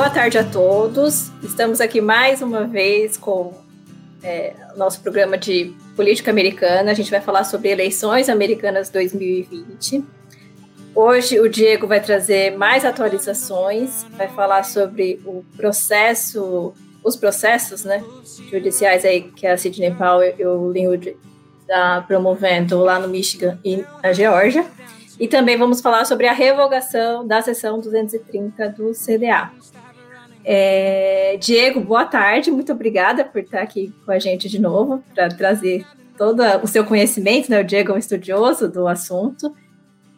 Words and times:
boa 0.00 0.08
tarde 0.08 0.38
a 0.38 0.44
todos. 0.44 1.30
Estamos 1.42 1.78
aqui 1.78 2.00
mais 2.00 2.40
uma 2.40 2.64
vez 2.64 3.18
com 3.18 3.52
é, 4.22 4.54
nosso 4.74 5.02
programa 5.02 5.36
de 5.36 5.74
política 5.94 6.30
americana. 6.30 6.90
A 6.90 6.94
gente 6.94 7.10
vai 7.10 7.20
falar 7.20 7.44
sobre 7.44 7.68
eleições 7.68 8.30
americanas 8.30 8.88
2020. 8.88 10.02
Hoje 10.94 11.38
o 11.38 11.50
Diego 11.50 11.86
vai 11.86 12.00
trazer 12.00 12.56
mais 12.56 12.82
atualizações, 12.86 14.06
vai 14.16 14.26
falar 14.28 14.62
sobre 14.62 15.20
o 15.22 15.44
processo, 15.54 16.72
os 17.04 17.14
processos, 17.14 17.84
né, 17.84 18.02
judiciais 18.50 19.04
aí 19.04 19.20
que 19.20 19.46
a 19.46 19.54
Sidney 19.58 19.90
Powell 19.90 20.34
e 20.38 20.46
o 20.46 20.72
Linwood 20.72 21.14
está 21.60 22.02
promovendo 22.08 22.78
lá 22.78 22.98
no 22.98 23.06
Michigan 23.06 23.58
e 23.62 23.84
na 24.02 24.14
Geórgia. 24.14 24.64
E 25.20 25.28
também 25.28 25.58
vamos 25.58 25.82
falar 25.82 26.06
sobre 26.06 26.26
a 26.26 26.32
revogação 26.32 27.26
da 27.26 27.42
sessão 27.42 27.78
230 27.78 28.70
do 28.70 28.92
CDA. 28.92 29.50
É, 30.44 31.36
Diego, 31.38 31.80
boa 31.80 32.04
tarde, 32.04 32.50
muito 32.50 32.72
obrigada 32.72 33.24
por 33.24 33.40
estar 33.40 33.60
aqui 33.60 33.92
com 34.04 34.12
a 34.12 34.18
gente 34.18 34.48
de 34.48 34.58
novo, 34.58 35.02
para 35.14 35.28
trazer 35.28 35.86
todo 36.16 36.42
o 36.62 36.66
seu 36.66 36.84
conhecimento, 36.84 37.50
né? 37.50 37.60
O 37.60 37.64
Diego 37.64 37.92
é 37.92 37.94
um 37.94 37.98
estudioso 37.98 38.68
do 38.68 38.86
assunto. 38.86 39.54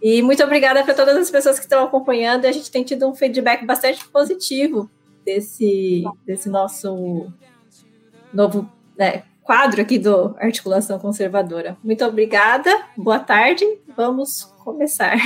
E 0.03 0.21
muito 0.21 0.43
obrigada 0.43 0.83
para 0.83 0.95
todas 0.95 1.17
as 1.17 1.31
pessoas 1.31 1.59
que 1.59 1.65
estão 1.65 1.85
acompanhando. 1.85 2.45
A 2.45 2.51
gente 2.53 2.71
tem 2.71 2.83
tido 2.83 3.09
um 3.09 3.15
feedback 3.15 3.65
bastante 3.65 4.05
positivo 4.09 4.91
desse, 5.25 6.03
desse 6.27 6.48
nosso 6.48 7.33
novo 8.33 8.69
né, 8.98 9.23
quadro 9.43 9.81
aqui 9.81 9.98
do 9.98 10.34
Articulação 10.39 10.98
Conservadora. 10.98 11.77
Muito 11.84 12.05
obrigada, 12.05 12.70
boa 12.97 13.20
tarde, 13.20 13.64
vamos 13.97 14.45
começar. 14.64 15.17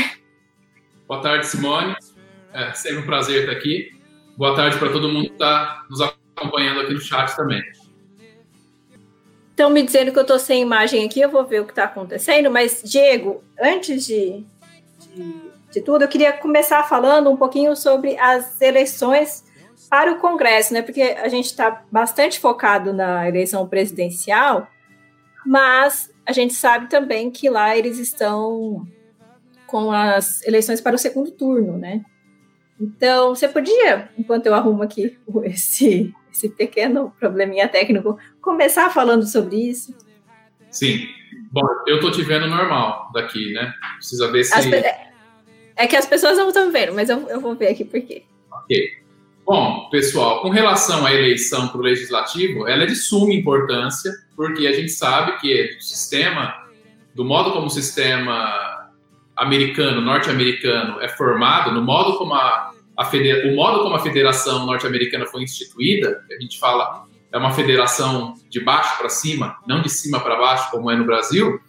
Boa 1.08 1.22
tarde, 1.22 1.47
Simone. 1.47 1.94
É 2.53 2.72
sempre 2.72 2.98
um 2.98 3.06
prazer 3.06 3.41
estar 3.41 3.53
aqui. 3.53 3.95
Boa 4.36 4.54
tarde 4.54 4.78
para 4.78 4.92
todo 4.92 5.08
mundo 5.08 5.28
que 5.28 5.32
está 5.32 5.82
nos 5.88 6.02
acompanhando 6.02 6.80
aqui 6.80 6.92
no 6.92 7.00
chat 7.00 7.34
também. 7.34 7.62
Estão 9.48 9.70
me 9.70 9.82
dizendo 9.82 10.12
que 10.12 10.18
eu 10.18 10.22
estou 10.22 10.38
sem 10.38 10.60
imagem 10.60 11.06
aqui, 11.06 11.22
eu 11.22 11.30
vou 11.30 11.46
ver 11.46 11.62
o 11.62 11.64
que 11.64 11.72
está 11.72 11.84
acontecendo, 11.84 12.50
mas, 12.50 12.82
Diego, 12.84 13.42
antes 13.58 14.04
de, 14.04 14.44
de, 15.14 15.34
de 15.72 15.80
tudo, 15.80 16.02
eu 16.02 16.08
queria 16.08 16.34
começar 16.34 16.82
falando 16.82 17.30
um 17.30 17.36
pouquinho 17.36 17.74
sobre 17.74 18.18
as 18.18 18.60
eleições 18.60 19.42
para 19.88 20.12
o 20.12 20.18
Congresso, 20.18 20.74
né? 20.74 20.82
Porque 20.82 21.00
a 21.00 21.28
gente 21.28 21.46
está 21.46 21.82
bastante 21.90 22.38
focado 22.38 22.92
na 22.92 23.26
eleição 23.26 23.66
presidencial, 23.66 24.68
mas 25.46 26.12
a 26.26 26.32
gente 26.32 26.52
sabe 26.52 26.90
também 26.90 27.30
que 27.30 27.48
lá 27.48 27.74
eles 27.74 27.98
estão 27.98 28.86
com 29.66 29.90
as 29.90 30.42
eleições 30.46 30.82
para 30.82 30.94
o 30.94 30.98
segundo 30.98 31.30
turno, 31.30 31.78
né? 31.78 32.04
Então, 32.80 33.34
você 33.34 33.48
podia, 33.48 34.10
enquanto 34.19 34.46
eu 34.46 34.55
arrumo 34.55 34.82
aqui 34.82 35.19
esse, 35.44 36.14
esse 36.32 36.48
pequeno 36.48 37.12
probleminha 37.19 37.69
técnico, 37.69 38.19
começar 38.41 38.91
falando 38.91 39.27
sobre 39.27 39.56
isso? 39.56 39.94
Sim. 40.70 41.06
Bom, 41.50 41.66
eu 41.86 42.00
tô 42.00 42.10
te 42.10 42.22
vendo 42.22 42.47
normal 42.47 43.10
daqui, 43.14 43.52
né? 43.52 43.72
Precisa 43.97 44.30
ver 44.30 44.44
se. 44.44 44.54
É 45.78 45.86
que 45.86 45.97
as 45.97 46.06
pessoas 46.06 46.38
não 46.38 46.48
estão 46.48 46.70
vendo, 46.70 46.94
mas 46.94 47.08
eu, 47.08 47.28
eu 47.28 47.41
vou 47.41 47.54
ver 47.54 47.69
aqui 47.69 47.84
por 47.84 48.00
quê. 48.00 48.24
Ok. 48.50 49.06
Bom, 49.44 49.88
pessoal, 49.91 50.42
com 50.42 50.48
relação 50.48 51.06
à 51.06 51.14
eleição 51.14 51.69
para 51.69 51.78
o 51.78 51.82
legislativo, 51.82 52.66
ela 52.66 52.82
é 52.82 52.86
de 52.86 52.97
suma 52.97 53.32
importância, 53.32 54.12
porque 54.34 54.66
a 54.66 54.72
gente 54.72 54.88
sabe 54.88 55.38
que 55.38 55.77
o 55.78 55.82
sistema, 55.82 56.66
do 57.14 57.24
modo 57.24 57.52
como 57.52 57.66
o 57.66 57.70
sistema 57.70 58.75
americano, 59.36 60.00
norte-americano 60.00 61.00
é 61.00 61.08
formado, 61.08 61.72
no 61.72 61.82
modo 61.82 62.16
como 62.16 62.34
a, 62.34 62.72
a 62.97 63.04
federa, 63.04 63.52
o 63.52 63.56
modo 63.56 63.82
como 63.82 63.94
a 63.94 63.98
federação 63.98 64.64
norte-americana 64.64 65.26
foi 65.26 65.42
instituída, 65.42 66.24
a 66.30 66.42
gente 66.42 66.58
fala 66.58 67.04
é 67.32 67.38
uma 67.38 67.52
federação 67.52 68.34
de 68.48 68.60
baixo 68.60 68.96
para 68.96 69.08
cima, 69.08 69.56
não 69.66 69.82
de 69.82 69.91
cima 69.91 70.20
para 70.20 70.36
baixo 70.36 70.70
como 70.70 70.91
é 70.91 70.96
no 70.96 71.04
Brasil, 71.04 71.60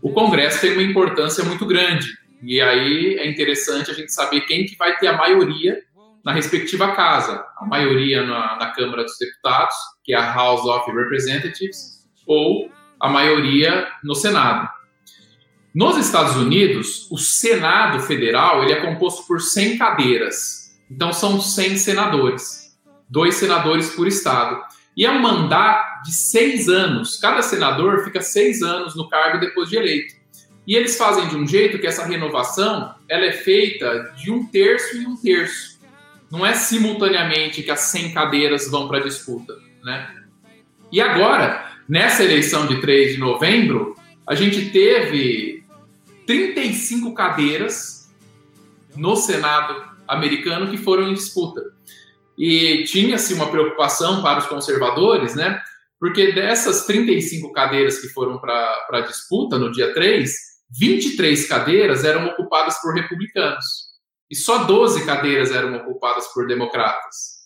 o 0.00 0.12
Congresso 0.12 0.60
tem 0.60 0.72
uma 0.72 0.82
importância 0.82 1.42
muito 1.44 1.66
grande. 1.66 2.06
E 2.42 2.60
aí 2.60 3.16
é 3.18 3.28
interessante 3.28 3.90
a 3.90 3.94
gente 3.94 4.12
saber 4.12 4.42
quem 4.42 4.64
que 4.64 4.76
vai 4.76 4.96
ter 4.96 5.08
a 5.08 5.16
maioria 5.16 5.82
na 6.24 6.32
respectiva 6.32 6.94
casa, 6.94 7.44
a 7.58 7.66
maioria 7.66 8.22
na, 8.22 8.56
na, 8.56 8.70
Câmara 8.72 9.02
dos 9.02 9.16
Deputados, 9.18 9.74
que 10.04 10.12
é 10.12 10.16
a 10.16 10.32
House 10.32 10.64
of 10.64 10.90
Representatives, 10.92 12.06
ou 12.26 12.70
a 13.00 13.08
maioria 13.08 13.88
no 14.04 14.14
Senado. 14.14 14.68
Nos 15.74 15.96
Estados 15.96 16.36
Unidos, 16.36 17.08
o 17.10 17.18
Senado 17.18 18.00
Federal 18.00 18.64
ele 18.64 18.72
é 18.72 18.80
composto 18.80 19.26
por 19.26 19.40
100 19.40 19.78
cadeiras, 19.78 20.78
então 20.90 21.12
são 21.12 21.40
100 21.40 21.76
senadores, 21.76 22.76
dois 23.08 23.34
senadores 23.34 23.90
por 23.90 24.06
estado. 24.06 24.60
E 24.96 25.06
é 25.06 25.10
um 25.10 25.20
mandato 25.20 26.02
de 26.02 26.12
seis 26.12 26.68
anos. 26.68 27.18
Cada 27.18 27.40
senador 27.40 28.04
fica 28.04 28.20
seis 28.20 28.62
anos 28.62 28.96
no 28.96 29.08
cargo 29.08 29.38
depois 29.38 29.68
de 29.68 29.76
eleito. 29.76 30.14
E 30.66 30.74
eles 30.74 30.96
fazem 30.96 31.28
de 31.28 31.36
um 31.36 31.46
jeito 31.46 31.78
que 31.78 31.86
essa 31.86 32.04
renovação 32.04 32.94
ela 33.08 33.24
é 33.24 33.32
feita 33.32 34.12
de 34.16 34.32
um 34.32 34.44
terço 34.46 34.96
em 34.96 35.06
um 35.06 35.16
terço 35.16 35.78
não 36.30 36.44
é 36.44 36.54
simultaneamente 36.54 37.62
que 37.62 37.70
as 37.70 37.80
100 37.80 38.12
cadeiras 38.12 38.70
vão 38.70 38.86
para 38.86 38.98
a 38.98 39.02
disputa, 39.02 39.54
né? 39.82 40.14
E 40.92 41.00
agora, 41.00 41.72
nessa 41.88 42.22
eleição 42.22 42.66
de 42.66 42.80
3 42.80 43.14
de 43.14 43.18
novembro, 43.18 43.94
a 44.26 44.34
gente 44.34 44.70
teve 44.70 45.57
35 46.28 47.14
cadeiras 47.14 48.12
no 48.94 49.16
Senado 49.16 49.82
americano 50.06 50.70
que 50.70 50.76
foram 50.76 51.08
em 51.08 51.14
disputa. 51.14 51.62
E 52.36 52.84
tinha-se 52.84 53.32
uma 53.32 53.50
preocupação 53.50 54.20
para 54.20 54.40
os 54.40 54.46
conservadores, 54.46 55.34
né? 55.34 55.58
Porque 55.98 56.32
dessas 56.32 56.84
35 56.84 57.50
cadeiras 57.50 57.98
que 57.98 58.08
foram 58.08 58.38
para 58.38 58.86
a 58.90 59.00
disputa 59.00 59.58
no 59.58 59.72
dia 59.72 59.94
3, 59.94 60.30
23 60.78 61.48
cadeiras 61.48 62.04
eram 62.04 62.26
ocupadas 62.26 62.78
por 62.82 62.94
republicanos 62.94 63.88
e 64.30 64.36
só 64.36 64.64
12 64.64 65.06
cadeiras 65.06 65.50
eram 65.50 65.74
ocupadas 65.76 66.26
por 66.34 66.46
democratas. 66.46 67.38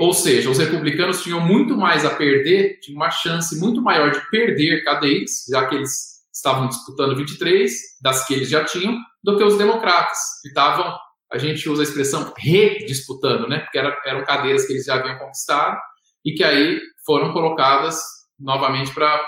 Ou 0.00 0.12
seja, 0.12 0.50
os 0.50 0.58
republicanos 0.58 1.22
tinham 1.22 1.40
muito 1.40 1.76
mais 1.76 2.04
a 2.04 2.10
perder, 2.10 2.80
tinham 2.80 2.96
uma 2.96 3.10
chance 3.12 3.56
muito 3.60 3.80
maior 3.80 4.10
de 4.10 4.20
perder 4.30 4.82
cadeiras, 4.82 5.46
já 5.48 5.64
que 5.66 5.76
eles 5.76 6.07
estavam 6.38 6.68
disputando 6.68 7.16
23 7.16 7.70
das 8.00 8.26
que 8.26 8.34
eles 8.34 8.48
já 8.48 8.64
tinham, 8.64 8.96
do 9.22 9.36
que 9.36 9.44
os 9.44 9.58
democratas, 9.58 10.18
que 10.42 10.48
estavam, 10.48 10.96
a 11.32 11.38
gente 11.38 11.68
usa 11.68 11.82
a 11.82 11.84
expressão 11.84 12.32
redisputando, 12.36 13.48
né? 13.48 13.58
Porque 13.60 13.78
era, 13.78 13.96
eram 14.06 14.24
cadeiras 14.24 14.66
que 14.66 14.72
eles 14.72 14.84
já 14.84 14.94
haviam 14.94 15.18
conquistado 15.18 15.76
e 16.24 16.32
que 16.32 16.42
aí 16.42 16.80
foram 17.04 17.32
colocadas 17.32 18.00
novamente 18.38 18.94
para 18.94 19.20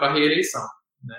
a 0.00 0.12
reeleição. 0.12 0.62
Né? 1.02 1.16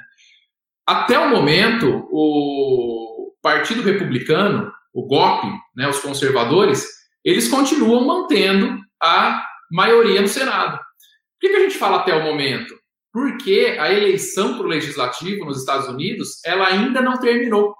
Até 0.86 1.18
o 1.18 1.30
momento, 1.30 2.08
o, 2.12 3.34
Partido 3.42 3.82
Republicano, 3.82 4.72
o 4.94 5.08
GOP, 5.08 5.48
né, 5.76 5.88
os 5.88 6.00
conservadores, 6.00 6.86
eles 7.24 7.48
continuam 7.48 8.06
mantendo 8.06 8.80
a 9.02 9.44
maioria 9.72 10.22
no 10.22 10.28
Senado. 10.28 10.78
Por 10.78 11.40
que, 11.42 11.50
que 11.50 11.56
a 11.56 11.60
gente 11.62 11.78
fala 11.78 12.00
até 12.00 12.14
o 12.14 12.24
momento? 12.24 12.79
Porque 13.20 13.76
a 13.78 13.92
eleição 13.92 14.56
para 14.56 14.66
o 14.66 14.70
legislativo 14.70 15.44
nos 15.44 15.60
Estados 15.60 15.90
Unidos 15.90 16.40
ela 16.46 16.68
ainda 16.68 17.02
não 17.02 17.20
terminou. 17.20 17.76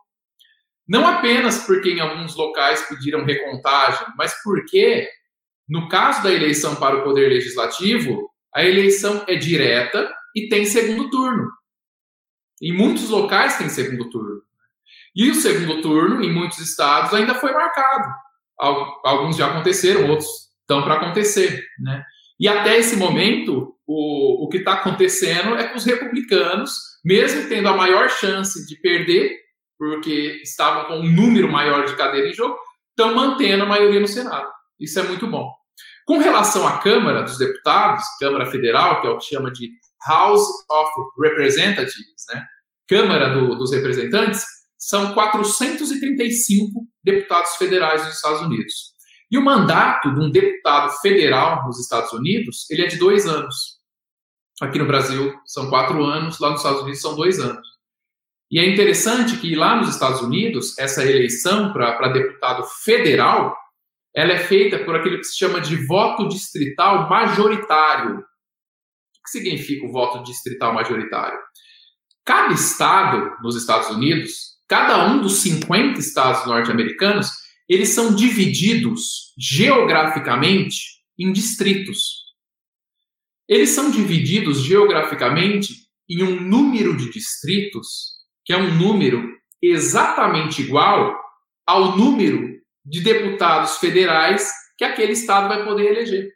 Não 0.86 1.08
apenas 1.08 1.66
porque 1.66 1.92
em 1.92 2.02
alguns 2.02 2.36
locais 2.36 2.86
pediram 2.90 3.24
recontagem, 3.24 4.06
mas 4.18 4.34
porque, 4.44 5.08
no 5.66 5.88
caso 5.88 6.22
da 6.24 6.34
eleição 6.34 6.76
para 6.76 6.98
o 6.98 7.04
poder 7.04 7.30
legislativo, 7.30 8.30
a 8.54 8.66
eleição 8.66 9.24
é 9.30 9.36
direta 9.36 10.14
e 10.36 10.50
tem 10.50 10.66
segundo 10.66 11.10
turno. 11.10 11.50
Em 12.62 12.76
muitos 12.76 13.10
locais 13.10 13.58
tem 13.58 13.70
segundo 13.70 14.10
turno. 14.10 14.42
E 15.16 15.32
o 15.32 15.36
segundo 15.36 15.82
turno, 15.82 16.22
em 16.22 16.34
muitos 16.34 16.60
estados, 16.60 17.14
ainda 17.14 17.34
foi 17.34 17.54
marcado. 17.54 18.14
Alguns 19.06 19.38
já 19.38 19.48
aconteceram, 19.48 20.10
outros 20.10 20.28
estão 20.60 20.84
para 20.84 20.96
acontecer. 20.96 21.66
Né? 21.80 22.04
E 22.40 22.48
até 22.48 22.78
esse 22.78 22.96
momento, 22.96 23.76
o, 23.86 24.46
o 24.46 24.50
que 24.50 24.58
está 24.58 24.74
acontecendo 24.74 25.56
é 25.56 25.68
que 25.68 25.78
os 25.78 25.86
republicanos, 25.86 26.72
mesmo 27.04 27.50
tendo 27.50 27.68
a 27.68 27.76
maior 27.76 28.10
chance 28.10 28.66
de 28.66 28.80
perder, 28.80 29.36
porque 29.78 30.42
estavam 30.44 30.86
com 30.86 31.00
um 31.00 31.12
número 31.12 31.52
maior 31.52 31.86
de 31.86 31.96
cadeiras 31.96 32.32
em 32.32 32.34
jogo, 32.34 32.58
estão 32.90 33.16
mantendo 33.16 33.64
a 33.64 33.68
maioria 33.68 34.00
no 34.00 34.08
Senado. 34.08 34.50
Isso 34.80 35.00
é 35.00 35.04
muito 35.04 35.28
bom. 35.28 35.52
Com 36.06 36.18
relação 36.18 36.68
à 36.68 36.80
Câmara 36.80 37.22
dos 37.22 37.38
Deputados, 37.38 38.04
Câmara 38.20 38.46
Federal, 38.46 39.02
que 39.02 39.08
é 39.08 39.10
o 39.10 39.18
que 39.18 39.26
chama 39.26 39.52
de 39.52 39.70
House 40.08 40.48
of 40.70 40.92
Representatives, 41.22 42.26
né? 42.34 42.46
Câmara 42.88 43.30
do, 43.30 43.56
dos 43.56 43.72
Representantes, 43.72 44.44
são 44.78 45.14
435 45.14 46.88
deputados 47.04 47.56
federais 47.58 48.04
nos 48.06 48.16
Estados 48.16 48.42
Unidos. 48.42 48.89
E 49.32 49.38
o 49.38 49.44
mandato 49.44 50.14
de 50.14 50.20
um 50.20 50.30
deputado 50.30 50.92
federal 51.02 51.66
nos 51.66 51.80
Estados 51.80 52.12
Unidos, 52.14 52.70
ele 52.70 52.84
é 52.84 52.88
de 52.88 52.98
dois 52.98 53.28
anos. 53.28 53.80
Aqui 54.62 54.78
no 54.80 54.88
Brasil 54.88 55.34
são 55.46 55.70
quatro 55.70 56.04
anos, 56.04 56.40
lá 56.40 56.50
nos 56.50 56.60
Estados 56.60 56.82
Unidos 56.82 57.02
são 57.02 57.16
dois 57.16 57.40
anos. 57.40 57.66
E 58.52 58.60
é 58.60 58.68
interessante 58.68 59.38
que 59.38 59.56
lá 59.56 59.76
nos 59.76 59.90
Estados 59.90 60.22
Unidos, 60.22 60.78
essa 60.78 61.04
eleição 61.06 61.72
para 61.72 62.10
deputado 62.10 62.64
federal, 62.84 63.56
ela 64.16 64.34
é 64.34 64.40
feita 64.40 64.80
por 64.80 64.96
aquilo 64.96 65.18
que 65.18 65.26
se 65.26 65.38
chama 65.38 65.62
de 65.62 65.86
voto 65.86 66.28
distrital 66.28 67.08
majoritário. 67.08 68.18
O 68.18 69.24
que 69.24 69.30
significa 69.30 69.86
o 69.86 69.92
voto 69.92 70.24
distrital 70.24 70.74
majoritário? 70.74 71.40
Cada 72.26 72.54
estado 72.54 73.38
nos 73.42 73.56
Estados 73.56 73.90
Unidos, 73.90 74.58
cada 74.68 75.06
um 75.06 75.22
dos 75.22 75.42
50 75.42 76.00
estados 76.00 76.46
norte-americanos, 76.48 77.32
eles 77.70 77.90
são 77.90 78.16
divididos 78.16 79.32
geograficamente 79.38 81.04
em 81.20 81.32
distritos. 81.32 82.26
Eles 83.48 83.70
são 83.70 83.92
divididos 83.92 84.64
geograficamente 84.64 85.88
em 86.10 86.24
um 86.24 86.42
número 86.42 86.98
de 86.98 87.12
distritos, 87.12 88.18
que 88.44 88.52
é 88.52 88.58
um 88.58 88.74
número 88.76 89.38
exatamente 89.62 90.64
igual 90.64 91.16
ao 91.68 91.96
número 91.96 92.60
de 92.84 93.02
deputados 93.02 93.78
federais 93.78 94.50
que 94.76 94.84
aquele 94.84 95.12
estado 95.12 95.48
vai 95.48 95.64
poder 95.64 95.92
eleger. 95.92 96.32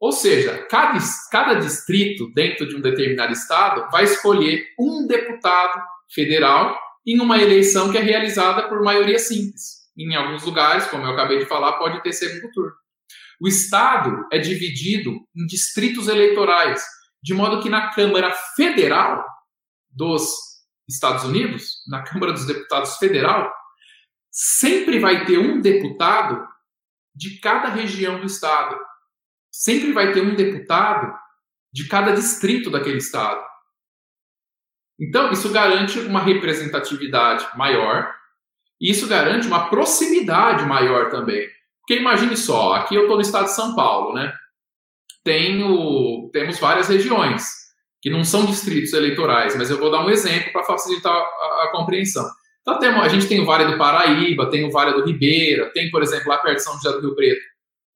Ou 0.00 0.12
seja, 0.12 0.66
cada, 0.70 0.98
cada 1.30 1.54
distrito 1.54 2.32
dentro 2.32 2.66
de 2.66 2.74
um 2.74 2.80
determinado 2.80 3.34
estado 3.34 3.90
vai 3.90 4.04
escolher 4.04 4.66
um 4.78 5.06
deputado 5.06 5.82
federal 6.08 6.78
em 7.06 7.20
uma 7.20 7.36
eleição 7.36 7.92
que 7.92 7.98
é 7.98 8.00
realizada 8.00 8.66
por 8.66 8.82
maioria 8.82 9.18
simples. 9.18 9.79
Em 10.00 10.14
alguns 10.14 10.44
lugares, 10.44 10.86
como 10.86 11.04
eu 11.04 11.12
acabei 11.12 11.38
de 11.38 11.46
falar, 11.46 11.74
pode 11.74 12.02
ter 12.02 12.12
segundo 12.12 12.50
turno. 12.52 12.72
O 13.40 13.46
estado 13.46 14.26
é 14.32 14.38
dividido 14.38 15.10
em 15.36 15.46
distritos 15.46 16.08
eleitorais, 16.08 16.82
de 17.22 17.34
modo 17.34 17.62
que 17.62 17.68
na 17.68 17.90
Câmara 17.90 18.32
Federal 18.56 19.24
dos 19.90 20.32
Estados 20.88 21.24
Unidos, 21.24 21.82
na 21.86 22.02
Câmara 22.02 22.32
dos 22.32 22.46
Deputados 22.46 22.96
Federal, 22.96 23.52
sempre 24.30 24.98
vai 24.98 25.26
ter 25.26 25.38
um 25.38 25.60
deputado 25.60 26.46
de 27.14 27.38
cada 27.40 27.68
região 27.68 28.20
do 28.20 28.26
estado. 28.26 28.78
Sempre 29.52 29.92
vai 29.92 30.12
ter 30.12 30.22
um 30.22 30.34
deputado 30.34 31.12
de 31.72 31.88
cada 31.88 32.12
distrito 32.12 32.70
daquele 32.70 32.98
estado. 32.98 33.44
Então, 34.98 35.32
isso 35.32 35.50
garante 35.50 35.98
uma 36.00 36.20
representatividade 36.20 37.46
maior 37.56 38.19
e 38.80 38.90
isso 38.90 39.06
garante 39.06 39.46
uma 39.46 39.68
proximidade 39.68 40.64
maior 40.64 41.10
também. 41.10 41.46
Porque 41.80 42.00
imagine 42.00 42.36
só, 42.36 42.74
aqui 42.74 42.94
eu 42.94 43.02
estou 43.02 43.16
no 43.16 43.22
estado 43.22 43.44
de 43.44 43.54
São 43.54 43.74
Paulo, 43.74 44.14
né? 44.14 44.32
Tenho, 45.22 46.30
temos 46.32 46.58
várias 46.58 46.88
regiões 46.88 47.44
que 48.00 48.08
não 48.08 48.24
são 48.24 48.46
distritos 48.46 48.92
eleitorais, 48.92 49.54
mas 49.56 49.70
eu 49.70 49.78
vou 49.78 49.90
dar 49.90 50.04
um 50.04 50.10
exemplo 50.10 50.52
para 50.52 50.64
facilitar 50.64 51.12
a, 51.12 51.64
a 51.64 51.72
compreensão. 51.72 52.26
Então, 52.62 52.78
tem, 52.78 52.88
a 52.88 53.08
gente 53.08 53.26
tem 53.26 53.40
o 53.40 53.44
Vale 53.44 53.70
do 53.70 53.76
Paraíba, 53.76 54.50
tem 54.50 54.64
o 54.64 54.70
Vale 54.70 54.94
do 54.94 55.04
Ribeira, 55.04 55.70
tem, 55.72 55.90
por 55.90 56.02
exemplo, 56.02 56.28
lá 56.28 56.38
perto 56.38 56.56
de 56.56 56.62
São 56.62 56.74
José 56.74 56.92
do 56.92 57.00
Rio 57.00 57.14
Preto, 57.14 57.40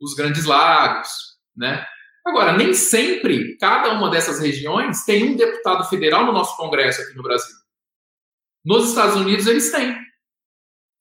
os 0.01 0.15
Grandes 0.15 0.45
Lagos, 0.45 1.09
né? 1.57 1.87
Agora, 2.27 2.57
nem 2.57 2.73
sempre 2.73 3.57
cada 3.59 3.93
uma 3.93 4.11
dessas 4.11 4.41
regiões 4.41 5.05
tem 5.05 5.25
um 5.25 5.37
deputado 5.37 5.85
federal 5.85 6.25
no 6.25 6.33
nosso 6.33 6.57
Congresso 6.57 7.03
aqui 7.03 7.15
no 7.15 7.23
Brasil. 7.23 7.55
Nos 8.65 8.89
Estados 8.89 9.17
Unidos, 9.17 9.47
eles 9.47 9.71
têm. 9.71 9.95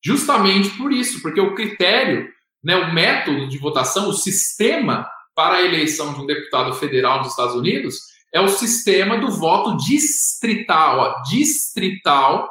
Justamente 0.05 0.69
por 0.77 0.91
isso, 0.91 1.21
porque 1.21 1.39
o 1.39 1.55
critério, 1.55 2.27
né, 2.63 2.75
o 2.75 2.93
método 2.93 3.47
de 3.47 3.57
votação, 3.57 4.09
o 4.09 4.13
sistema 4.13 5.07
para 5.35 5.55
a 5.55 5.61
eleição 5.61 6.13
de 6.13 6.21
um 6.21 6.25
deputado 6.25 6.73
federal 6.73 7.19
nos 7.19 7.29
Estados 7.29 7.55
Unidos 7.55 7.95
é 8.33 8.41
o 8.41 8.49
sistema 8.49 9.17
do 9.17 9.31
voto 9.31 9.77
distrital, 9.77 10.99
ó, 10.99 11.21
distrital 11.29 12.49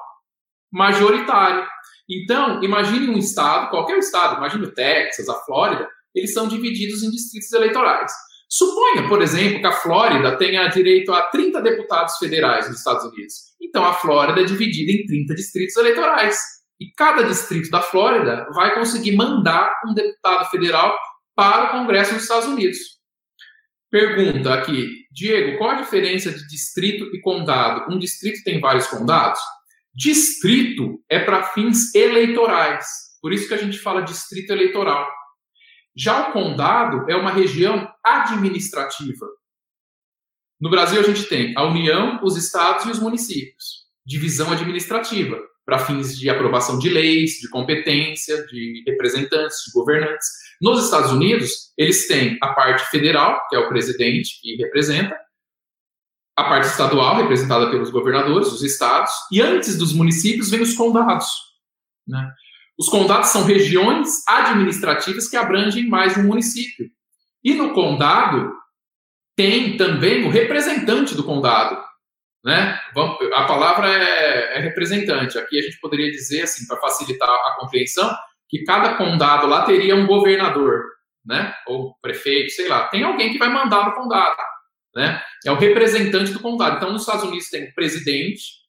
majoritário. 0.73 1.67
Então, 2.09 2.63
imagine 2.63 3.09
um 3.09 3.19
estado, 3.19 3.71
qualquer 3.71 3.99
estado, 3.99 4.37
imagine 4.37 4.65
o 4.65 4.73
Texas, 4.73 5.29
a 5.29 5.35
Flórida, 5.45 5.89
eles 6.15 6.33
são 6.33 6.47
divididos 6.47 7.03
em 7.03 7.11
distritos 7.11 7.53
eleitorais. 7.53 8.13
Suponha, 8.49 9.09
por 9.09 9.23
exemplo, 9.23 9.61
que 9.61 9.67
a 9.67 9.73
Flórida 9.73 10.37
tenha 10.37 10.69
direito 10.69 11.13
a 11.13 11.23
30 11.23 11.61
deputados 11.63 12.19
federais 12.19 12.69
nos 12.69 12.79
Estados 12.79 13.05
Unidos. 13.05 13.35
Então, 13.61 13.85
a 13.85 13.95
Flórida 13.95 14.43
é 14.43 14.45
dividida 14.45 14.93
em 14.93 15.07
30 15.07 15.35
distritos 15.35 15.77
eleitorais. 15.77 16.39
E 16.83 16.91
cada 16.97 17.23
distrito 17.23 17.71
da 17.71 17.81
Flórida 17.81 18.45
vai 18.53 18.75
conseguir 18.75 19.15
mandar 19.15 19.73
um 19.87 19.95
deputado 19.95 20.51
federal 20.51 20.99
para 21.33 21.67
o 21.67 21.71
Congresso 21.79 22.15
dos 22.15 22.25
Estados 22.25 22.49
Unidos. 22.49 22.77
Pergunta 23.89 24.53
aqui, 24.53 25.07
Diego, 25.13 25.59
qual 25.59 25.71
a 25.71 25.81
diferença 25.81 26.33
de 26.33 26.45
distrito 26.49 27.05
e 27.15 27.21
condado? 27.21 27.89
Um 27.89 28.01
distrito 28.01 28.43
tem 28.43 28.59
vários 28.59 28.89
condados? 28.89 29.39
Distrito 29.95 31.01
é 31.09 31.21
para 31.21 31.45
fins 31.45 31.95
eleitorais, 31.95 32.85
por 33.21 33.33
isso 33.33 33.47
que 33.47 33.55
a 33.55 33.59
gente 33.59 33.79
fala 33.79 34.01
distrito 34.01 34.51
eleitoral. 34.51 35.09
Já 35.97 36.31
o 36.31 36.33
condado 36.33 37.09
é 37.09 37.15
uma 37.15 37.31
região 37.31 37.89
administrativa. 38.05 39.29
No 40.61 40.69
Brasil, 40.69 40.99
a 40.99 41.05
gente 41.05 41.27
tem 41.27 41.55
a 41.57 41.63
União, 41.63 42.19
os 42.25 42.37
estados 42.37 42.87
e 42.87 42.91
os 42.91 42.99
municípios. 42.99 43.87
Divisão 44.05 44.51
administrativa, 44.51 45.39
para 45.65 45.79
fins 45.79 46.19
de 46.19 46.29
aprovação 46.29 46.79
de 46.79 46.89
leis, 46.89 47.39
de 47.41 47.49
competência, 47.49 48.45
de 48.47 48.83
representantes, 48.87 49.59
de 49.67 49.73
governantes. 49.73 50.27
Nos 50.61 50.85
Estados 50.85 51.13
Unidos, 51.13 51.73
eles 51.77 52.07
têm 52.07 52.39
a 52.43 52.49
parte 52.49 52.85
federal, 52.91 53.41
que 53.49 53.57
é 53.57 53.59
o 53.59 53.69
presidente 53.69 54.41
que 54.41 54.57
representa, 54.57 55.17
a 56.37 56.45
parte 56.45 56.69
estadual, 56.69 57.17
representada 57.17 57.71
pelos 57.71 57.91
governadores, 57.91 58.49
os 58.49 58.63
estados, 58.63 59.13
e 59.31 59.41
antes 59.41 59.77
dos 59.77 59.93
municípios 59.93 60.51
vem 60.51 60.63
os 60.63 60.75
condados. 60.75 61.27
Né? 62.07 62.33
Os 62.79 62.89
condados 62.89 63.29
são 63.29 63.45
regiões 63.45 64.27
administrativas 64.27 65.29
que 65.29 65.37
abrangem 65.37 65.89
mais 65.89 66.17
um 66.17 66.25
município. 66.25 66.91
E 67.45 67.55
no 67.55 67.73
condado 67.75 68.53
tem 69.37 69.77
também 69.77 70.27
o 70.27 70.31
representante 70.31 71.15
do 71.15 71.25
condado. 71.25 71.81
Né? 72.45 72.79
A 73.35 73.45
palavra 73.45 73.89
é, 73.89 74.59
é 74.59 74.61
representante. 74.61 75.39
Aqui 75.39 75.59
a 75.59 75.63
gente 75.63 75.79
poderia 75.81 76.11
dizer, 76.11 76.43
assim, 76.43 76.67
para 76.67 76.81
facilitar 76.81 77.29
a 77.29 77.57
compreensão, 77.61 78.13
que 78.49 78.65
cada 78.65 78.97
condado 78.97 79.47
lá 79.47 79.65
teria 79.65 79.95
um 79.95 80.07
governador, 80.07 80.85
né? 81.25 81.55
ou 81.67 81.95
prefeito, 82.03 82.51
sei 82.51 82.69
lá. 82.69 82.89
Tem 82.89 83.03
alguém 83.03 83.33
que 83.33 83.39
vai 83.39 83.49
mandar 83.49 83.87
no 83.87 83.95
condado 83.95 84.37
né? 84.95 85.23
É 85.45 85.51
o 85.51 85.57
representante 85.57 86.33
do 86.33 86.41
condado. 86.41 86.77
Então, 86.77 86.93
nos 86.93 87.03
Estados 87.03 87.25
Unidos 87.25 87.49
tem 87.49 87.65
o 87.65 87.75
presidente 87.75 88.63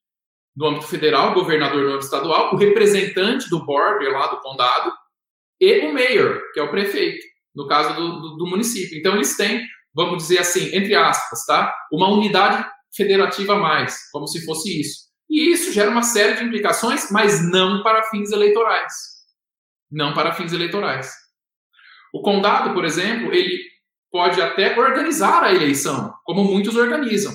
no 0.56 0.68
âmbito 0.68 0.88
federal, 0.88 1.32
o 1.32 1.34
governador 1.34 1.82
no 1.82 1.90
âmbito 1.90 2.06
estadual, 2.06 2.54
o 2.54 2.58
representante 2.58 3.50
do 3.50 3.66
border 3.66 4.12
lá 4.12 4.28
do 4.28 4.40
condado 4.40 4.94
e 5.60 5.80
o 5.88 5.94
mayor, 5.94 6.42
que 6.54 6.60
é 6.60 6.64
o 6.64 6.70
prefeito, 6.70 7.26
no 7.56 7.68
caso 7.68 7.96
do, 7.96 8.22
do, 8.22 8.38
do 8.38 8.48
município. 8.48 8.98
Então, 8.98 9.16
eles 9.16 9.36
têm, 9.36 9.66
vamos 9.94 10.18
dizer 10.18 10.40
assim, 10.40 10.76
entre 10.76 10.96
aspas, 10.96 11.46
tá? 11.46 11.74
Uma 11.92 12.10
unidade 12.10 12.66
federativa 12.96 13.56
mais, 13.56 14.10
como 14.12 14.28
se 14.28 14.44
fosse 14.46 14.80
isso. 14.80 15.04
E 15.30 15.52
isso 15.52 15.72
gera 15.72 15.90
uma 15.90 16.04
série 16.04 16.38
de 16.38 16.44
implicações, 16.44 17.10
mas 17.12 17.44
não 17.50 17.82
para 17.82 18.04
fins 18.04 18.32
eleitorais. 18.32 18.94
Não 19.92 20.14
para 20.14 20.34
fins 20.34 20.54
eleitorais. 20.54 21.12
O 22.14 22.22
condado, 22.22 22.74
por 22.74 22.86
exemplo, 22.86 23.34
ele 23.34 23.60
pode 24.12 24.40
até 24.40 24.78
organizar 24.78 25.44
a 25.44 25.52
eleição, 25.52 26.14
como 26.24 26.44
muitos 26.44 26.76
organizam, 26.76 27.34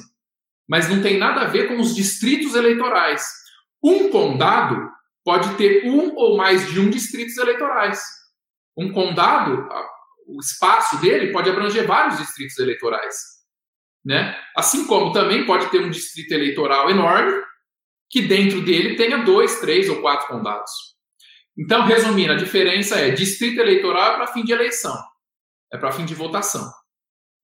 mas 0.69 0.88
não 0.88 1.03
tem 1.03 1.19
nada 1.19 1.41
a 1.41 1.47
ver 1.47 1.67
com 1.67 1.81
os 1.81 1.95
distritos 1.95 2.55
eleitorais. 2.55 3.27
Um 3.83 4.11
condado 4.11 4.88
pode 5.25 5.57
ter 5.57 5.85
um 5.87 6.15
ou 6.15 6.37
mais 6.37 6.71
de 6.71 6.79
um 6.79 6.88
distritos 6.88 7.37
eleitorais. 7.37 8.00
Um 8.77 8.93
condado, 8.93 9.69
o 10.29 10.38
espaço 10.41 11.00
dele 11.00 11.33
pode 11.33 11.50
abranger 11.50 11.85
vários 11.85 12.19
distritos 12.19 12.57
eleitorais. 12.59 13.38
Né? 14.05 14.37
Assim 14.57 14.87
como 14.87 15.12
também 15.12 15.45
pode 15.45 15.71
ter 15.71 15.81
um 15.81 15.90
distrito 15.90 16.33
eleitoral 16.33 16.90
enorme, 16.90 17.33
que 18.11 18.23
dentro 18.23 18.62
dele 18.62 18.97
tenha 18.97 19.19
dois, 19.19 19.61
três 19.61 19.88
ou 19.88 20.00
quatro 20.00 20.28
condados. 20.28 20.71
Então, 21.57 21.85
resumindo, 21.85 22.33
a 22.33 22.37
diferença 22.37 22.97
é 22.97 23.11
distrito 23.11 23.61
eleitoral 23.61 24.12
é 24.12 24.17
para 24.17 24.26
fim 24.28 24.45
de 24.45 24.52
eleição 24.52 24.97
é 25.73 25.76
para 25.76 25.93
fim 25.93 26.05
de 26.05 26.14
votação. 26.14 26.71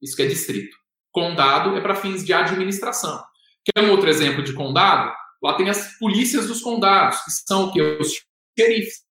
Isso 0.01 0.15
que 0.15 0.23
é 0.23 0.27
distrito. 0.27 0.75
Condado 1.11 1.77
é 1.77 1.81
para 1.81 1.95
fins 1.95 2.25
de 2.25 2.33
administração. 2.33 3.23
Quer 3.63 3.83
um 3.83 3.91
outro 3.91 4.09
exemplo 4.09 4.43
de 4.43 4.53
condado? 4.53 5.13
Lá 5.41 5.55
tem 5.55 5.69
as 5.69 5.97
polícias 5.97 6.47
dos 6.47 6.61
condados, 6.61 7.21
que 7.21 7.31
são 7.31 7.65
o 7.65 7.73
que? 7.73 7.81
Os 7.81 8.13
xerifes. 8.57 9.05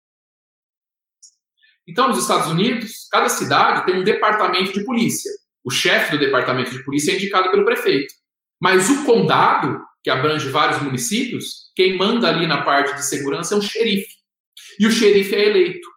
Então, 1.87 2.09
nos 2.09 2.19
Estados 2.19 2.49
Unidos, 2.49 3.07
cada 3.11 3.29
cidade 3.29 3.85
tem 3.85 4.01
um 4.01 4.05
departamento 4.05 4.73
de 4.73 4.85
polícia. 4.85 5.31
O 5.65 5.71
chefe 5.71 6.13
do 6.13 6.19
departamento 6.19 6.71
de 6.71 6.85
polícia 6.85 7.13
é 7.13 7.15
indicado 7.15 7.51
pelo 7.51 7.65
prefeito. 7.65 8.13
Mas 8.61 8.91
o 8.91 9.05
condado, 9.05 9.81
que 10.03 10.11
abrange 10.11 10.49
vários 10.51 10.83
municípios, 10.83 11.73
quem 11.75 11.97
manda 11.97 12.29
ali 12.29 12.47
na 12.47 12.63
parte 12.63 12.95
de 12.95 13.05
segurança 13.05 13.55
é 13.55 13.59
o 13.59 13.63
xerife. 13.63 14.15
E 14.79 14.87
o 14.87 14.91
xerife 14.91 15.35
é 15.35 15.49
eleito. 15.49 15.89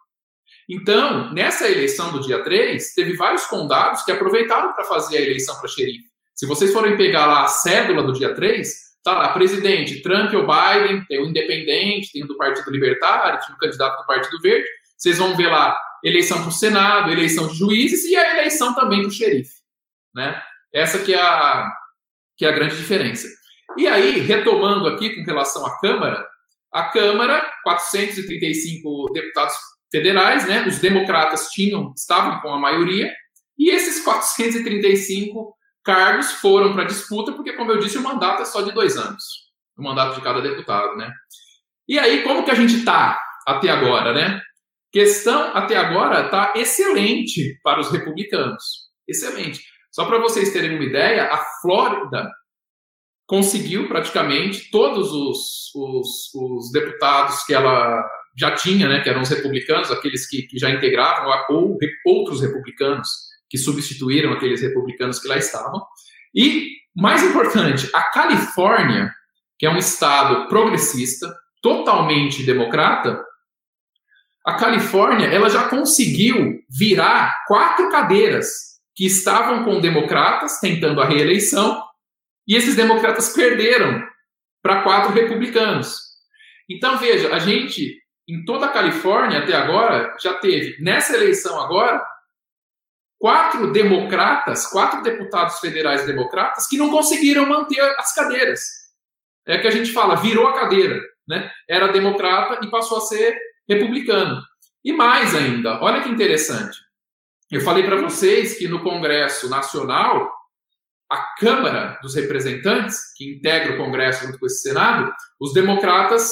Então, 0.68 1.32
nessa 1.32 1.68
eleição 1.68 2.12
do 2.12 2.20
dia 2.20 2.42
3, 2.42 2.94
teve 2.94 3.14
vários 3.14 3.46
condados 3.46 4.02
que 4.02 4.12
aproveitaram 4.12 4.72
para 4.72 4.84
fazer 4.84 5.18
a 5.18 5.22
eleição 5.22 5.58
para 5.58 5.68
xerife. 5.68 6.04
Se 6.34 6.46
vocês 6.46 6.72
forem 6.72 6.96
pegar 6.96 7.26
lá 7.26 7.44
a 7.44 7.48
cédula 7.48 8.02
do 8.02 8.12
dia 8.12 8.34
3, 8.34 8.70
tá 9.02 9.14
lá, 9.14 9.32
presidente, 9.32 10.02
Trump 10.02 10.32
ou 10.34 10.46
Biden, 10.46 11.04
tem 11.06 11.22
o 11.22 11.26
independente, 11.26 12.12
tem 12.12 12.22
o 12.22 12.26
do 12.26 12.36
Partido 12.36 12.70
Libertário, 12.70 13.40
tem 13.46 13.54
o 13.54 13.58
candidato 13.58 13.98
do 14.00 14.06
Partido 14.06 14.40
Verde. 14.40 14.68
Vocês 14.96 15.18
vão 15.18 15.36
ver 15.36 15.48
lá 15.48 15.76
eleição 16.04 16.40
para 16.40 16.48
o 16.48 16.52
Senado, 16.52 17.10
eleição 17.10 17.48
de 17.48 17.56
juízes 17.56 18.04
e 18.04 18.14
a 18.16 18.38
eleição 18.38 18.74
também 18.74 19.02
do 19.02 19.10
xerife. 19.10 19.57
Né? 20.18 20.42
Essa 20.74 20.98
que 20.98 21.14
é, 21.14 21.20
a, 21.20 21.70
que 22.36 22.44
é 22.44 22.48
a 22.48 22.52
grande 22.52 22.76
diferença. 22.76 23.28
E 23.76 23.86
aí, 23.86 24.18
retomando 24.18 24.88
aqui 24.88 25.14
com 25.14 25.22
relação 25.22 25.64
à 25.64 25.78
Câmara, 25.78 26.26
a 26.72 26.84
Câmara, 26.90 27.48
435 27.62 29.12
deputados 29.12 29.54
federais, 29.90 30.46
né? 30.46 30.66
Os 30.66 30.80
democratas 30.80 31.48
tinham, 31.50 31.92
estavam 31.96 32.40
com 32.40 32.52
a 32.52 32.58
maioria, 32.58 33.12
e 33.56 33.70
esses 33.70 34.04
435 34.04 35.54
cargos 35.84 36.32
foram 36.32 36.74
para 36.74 36.84
disputa, 36.84 37.32
porque, 37.32 37.52
como 37.52 37.70
eu 37.70 37.78
disse, 37.78 37.98
o 37.98 38.02
mandato 38.02 38.42
é 38.42 38.44
só 38.44 38.62
de 38.62 38.72
dois 38.72 38.96
anos, 38.96 39.24
o 39.78 39.82
mandato 39.82 40.16
de 40.16 40.20
cada 40.20 40.40
deputado, 40.40 40.96
né? 40.96 41.10
E 41.88 41.98
aí, 41.98 42.22
como 42.22 42.44
que 42.44 42.50
a 42.50 42.54
gente 42.54 42.76
está 42.76 43.22
até 43.46 43.70
agora, 43.70 44.12
né? 44.12 44.42
Questão 44.92 45.56
até 45.56 45.76
agora 45.76 46.26
está 46.26 46.52
excelente 46.56 47.58
para 47.62 47.80
os 47.80 47.90
republicanos, 47.90 48.88
excelente. 49.06 49.62
Só 49.98 50.04
para 50.04 50.20
vocês 50.20 50.52
terem 50.52 50.76
uma 50.76 50.84
ideia, 50.84 51.24
a 51.24 51.44
Flórida 51.60 52.30
conseguiu 53.26 53.88
praticamente 53.88 54.70
todos 54.70 55.10
os, 55.10 55.74
os, 55.74 56.32
os, 56.36 56.70
deputados 56.70 57.42
que 57.42 57.52
ela 57.52 58.08
já 58.38 58.54
tinha, 58.54 58.88
né, 58.88 59.00
que 59.00 59.08
eram 59.08 59.22
os 59.22 59.28
republicanos, 59.28 59.90
aqueles 59.90 60.28
que, 60.28 60.42
que 60.42 60.56
já 60.56 60.70
integravam, 60.70 61.32
ou 61.50 61.76
outros 62.06 62.40
republicanos 62.40 63.10
que 63.50 63.58
substituíram 63.58 64.32
aqueles 64.32 64.62
republicanos 64.62 65.18
que 65.18 65.26
lá 65.26 65.36
estavam. 65.36 65.84
E, 66.32 66.76
mais 66.94 67.24
importante, 67.24 67.90
a 67.92 68.02
Califórnia, 68.02 69.12
que 69.58 69.66
é 69.66 69.70
um 69.70 69.78
estado 69.78 70.46
progressista, 70.46 71.28
totalmente 71.60 72.44
democrata, 72.44 73.20
a 74.46 74.54
Califórnia 74.54 75.26
ela 75.26 75.50
já 75.50 75.68
conseguiu 75.68 76.60
virar 76.70 77.34
quatro 77.48 77.90
cadeiras 77.90 78.77
que 78.98 79.06
estavam 79.06 79.62
com 79.62 79.80
democratas 79.80 80.58
tentando 80.58 81.00
a 81.00 81.04
reeleição 81.04 81.80
e 82.48 82.56
esses 82.56 82.74
democratas 82.74 83.32
perderam 83.32 84.04
para 84.60 84.82
quatro 84.82 85.12
republicanos. 85.12 86.00
Então, 86.68 86.98
veja, 86.98 87.32
a 87.32 87.38
gente, 87.38 87.96
em 88.28 88.44
toda 88.44 88.66
a 88.66 88.72
Califórnia 88.72 89.38
até 89.38 89.54
agora, 89.54 90.16
já 90.20 90.34
teve, 90.34 90.82
nessa 90.82 91.14
eleição 91.14 91.60
agora, 91.60 92.04
quatro 93.20 93.72
democratas, 93.72 94.66
quatro 94.66 95.00
deputados 95.00 95.60
federais 95.60 96.04
democratas 96.04 96.66
que 96.66 96.76
não 96.76 96.90
conseguiram 96.90 97.46
manter 97.46 97.80
as 98.00 98.12
cadeiras. 98.12 98.60
É 99.46 99.58
que 99.58 99.68
a 99.68 99.70
gente 99.70 99.92
fala, 99.92 100.16
virou 100.16 100.48
a 100.48 100.58
cadeira. 100.58 101.00
Né? 101.28 101.48
Era 101.68 101.92
democrata 101.92 102.66
e 102.66 102.68
passou 102.68 102.98
a 102.98 103.02
ser 103.02 103.38
republicano. 103.68 104.42
E 104.84 104.92
mais 104.92 105.36
ainda, 105.36 105.80
olha 105.80 106.02
que 106.02 106.08
interessante. 106.08 106.87
Eu 107.50 107.60
falei 107.62 107.84
para 107.84 108.00
vocês 108.00 108.58
que 108.58 108.68
no 108.68 108.82
Congresso 108.82 109.48
Nacional 109.48 110.30
a 111.10 111.16
Câmara 111.38 111.98
dos 112.02 112.14
Representantes, 112.14 112.98
que 113.16 113.36
integra 113.36 113.74
o 113.74 113.78
Congresso 113.78 114.26
junto 114.26 114.38
com 114.38 114.44
esse 114.44 114.60
Senado, 114.60 115.10
os 115.40 115.54
democratas 115.54 116.30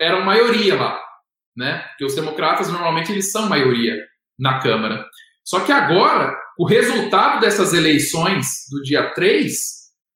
eram 0.00 0.24
maioria 0.24 0.74
lá, 0.74 1.02
né? 1.54 1.84
Porque 1.88 2.06
os 2.06 2.14
democratas 2.14 2.70
normalmente 2.70 3.12
eles 3.12 3.30
são 3.30 3.48
maioria 3.48 3.94
na 4.38 4.60
Câmara. 4.60 5.04
Só 5.44 5.60
que 5.60 5.70
agora, 5.70 6.34
o 6.58 6.66
resultado 6.66 7.40
dessas 7.40 7.74
eleições 7.74 8.64
do 8.70 8.80
dia 8.82 9.12
3, 9.14 9.52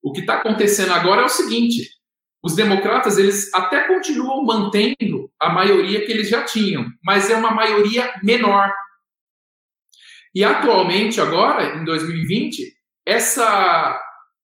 o 0.03 0.13
que 0.13 0.21
está 0.21 0.37
acontecendo 0.37 0.93
agora 0.93 1.23
é 1.23 1.27
o 1.27 1.29
seguinte: 1.29 1.91
os 2.43 2.55
democratas 2.55 3.19
eles 3.19 3.53
até 3.53 3.87
continuam 3.87 4.43
mantendo 4.45 5.31
a 5.39 5.51
maioria 5.51 6.05
que 6.07 6.11
eles 6.11 6.31
já 6.31 6.43
tinham, 6.45 6.87
mas 7.05 7.29
é 7.29 7.37
uma 7.37 7.51
maioria 7.51 8.11
menor. 8.23 8.73
E 10.35 10.45
atualmente, 10.45 11.21
agora, 11.21 11.77
em 11.77 11.85
2020, 11.85 12.75
essa 13.07 14.03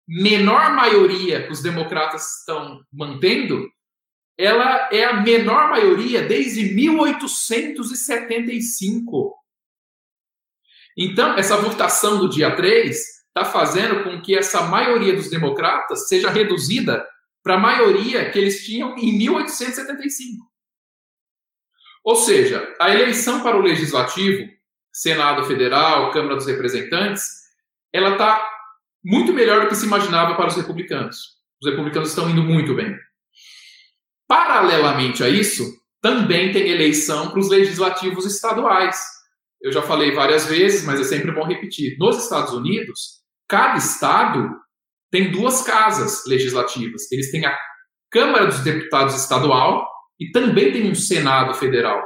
menor 0.07 0.73
maioria 0.73 1.45
que 1.45 1.51
os 1.51 1.61
democratas 1.61 2.39
estão 2.39 2.81
mantendo, 2.91 3.69
ela 4.37 4.89
é 4.91 5.05
a 5.05 5.21
menor 5.21 5.69
maioria 5.69 6.23
desde 6.23 6.73
1875. 6.73 9.35
Então, 10.97 11.37
essa 11.37 11.55
votação 11.57 12.17
do 12.19 12.27
dia 12.27 12.53
3 12.55 12.97
está 13.27 13.45
fazendo 13.45 14.03
com 14.03 14.21
que 14.21 14.37
essa 14.37 14.63
maioria 14.63 15.15
dos 15.15 15.29
democratas 15.29 16.09
seja 16.09 16.29
reduzida 16.29 17.07
para 17.41 17.55
a 17.55 17.59
maioria 17.59 18.29
que 18.29 18.37
eles 18.37 18.65
tinham 18.65 18.97
em 18.97 19.17
1875. 19.17 20.51
Ou 22.03 22.15
seja, 22.15 22.75
a 22.79 22.93
eleição 22.93 23.41
para 23.41 23.57
o 23.57 23.61
legislativo, 23.61 24.51
Senado 24.91 25.43
Federal, 25.45 26.11
Câmara 26.11 26.35
dos 26.35 26.45
Representantes, 26.45 27.23
ela 27.93 28.11
está 28.11 28.47
muito 29.03 29.33
melhor 29.33 29.61
do 29.61 29.67
que 29.67 29.75
se 29.75 29.85
imaginava 29.85 30.35
para 30.35 30.47
os 30.47 30.55
republicanos. 30.55 31.17
Os 31.61 31.69
republicanos 31.69 32.09
estão 32.09 32.29
indo 32.29 32.43
muito 32.43 32.75
bem. 32.75 32.95
Paralelamente 34.27 35.23
a 35.23 35.29
isso, 35.29 35.81
também 36.01 36.51
tem 36.51 36.69
eleição 36.69 37.29
para 37.29 37.39
os 37.39 37.49
legislativos 37.49 38.25
estaduais. 38.25 38.99
Eu 39.61 39.71
já 39.71 39.81
falei 39.81 40.11
várias 40.11 40.45
vezes, 40.45 40.83
mas 40.83 40.99
é 40.99 41.03
sempre 41.03 41.31
bom 41.31 41.45
repetir. 41.45 41.95
Nos 41.99 42.23
Estados 42.23 42.53
Unidos, 42.53 43.21
cada 43.47 43.77
estado 43.77 44.49
tem 45.11 45.31
duas 45.31 45.61
casas 45.61 46.25
legislativas. 46.25 47.11
Eles 47.11 47.31
têm 47.31 47.45
a 47.45 47.55
Câmara 48.09 48.47
dos 48.47 48.59
Deputados 48.59 49.15
Estadual 49.15 49.87
e 50.19 50.31
também 50.31 50.71
tem 50.71 50.89
um 50.89 50.95
Senado 50.95 51.53
Federal. 51.53 52.01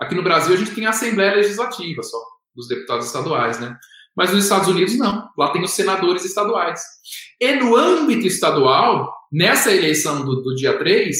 Aqui 0.00 0.14
no 0.14 0.22
Brasil, 0.22 0.54
a 0.54 0.56
gente 0.56 0.74
tem 0.74 0.86
a 0.86 0.90
Assembleia 0.90 1.36
Legislativa 1.36 2.02
só, 2.02 2.18
dos 2.54 2.68
deputados 2.68 3.06
estaduais, 3.06 3.58
né? 3.60 3.76
Mas 4.16 4.32
nos 4.32 4.44
Estados 4.44 4.68
Unidos, 4.68 4.96
não. 4.96 5.28
Lá 5.36 5.50
tem 5.52 5.62
os 5.62 5.72
senadores 5.72 6.24
estaduais. 6.24 6.80
E 7.40 7.54
no 7.56 7.76
âmbito 7.76 8.26
estadual, 8.26 9.12
nessa 9.32 9.72
eleição 9.72 10.24
do, 10.24 10.42
do 10.42 10.54
dia 10.54 10.78
3, 10.78 11.16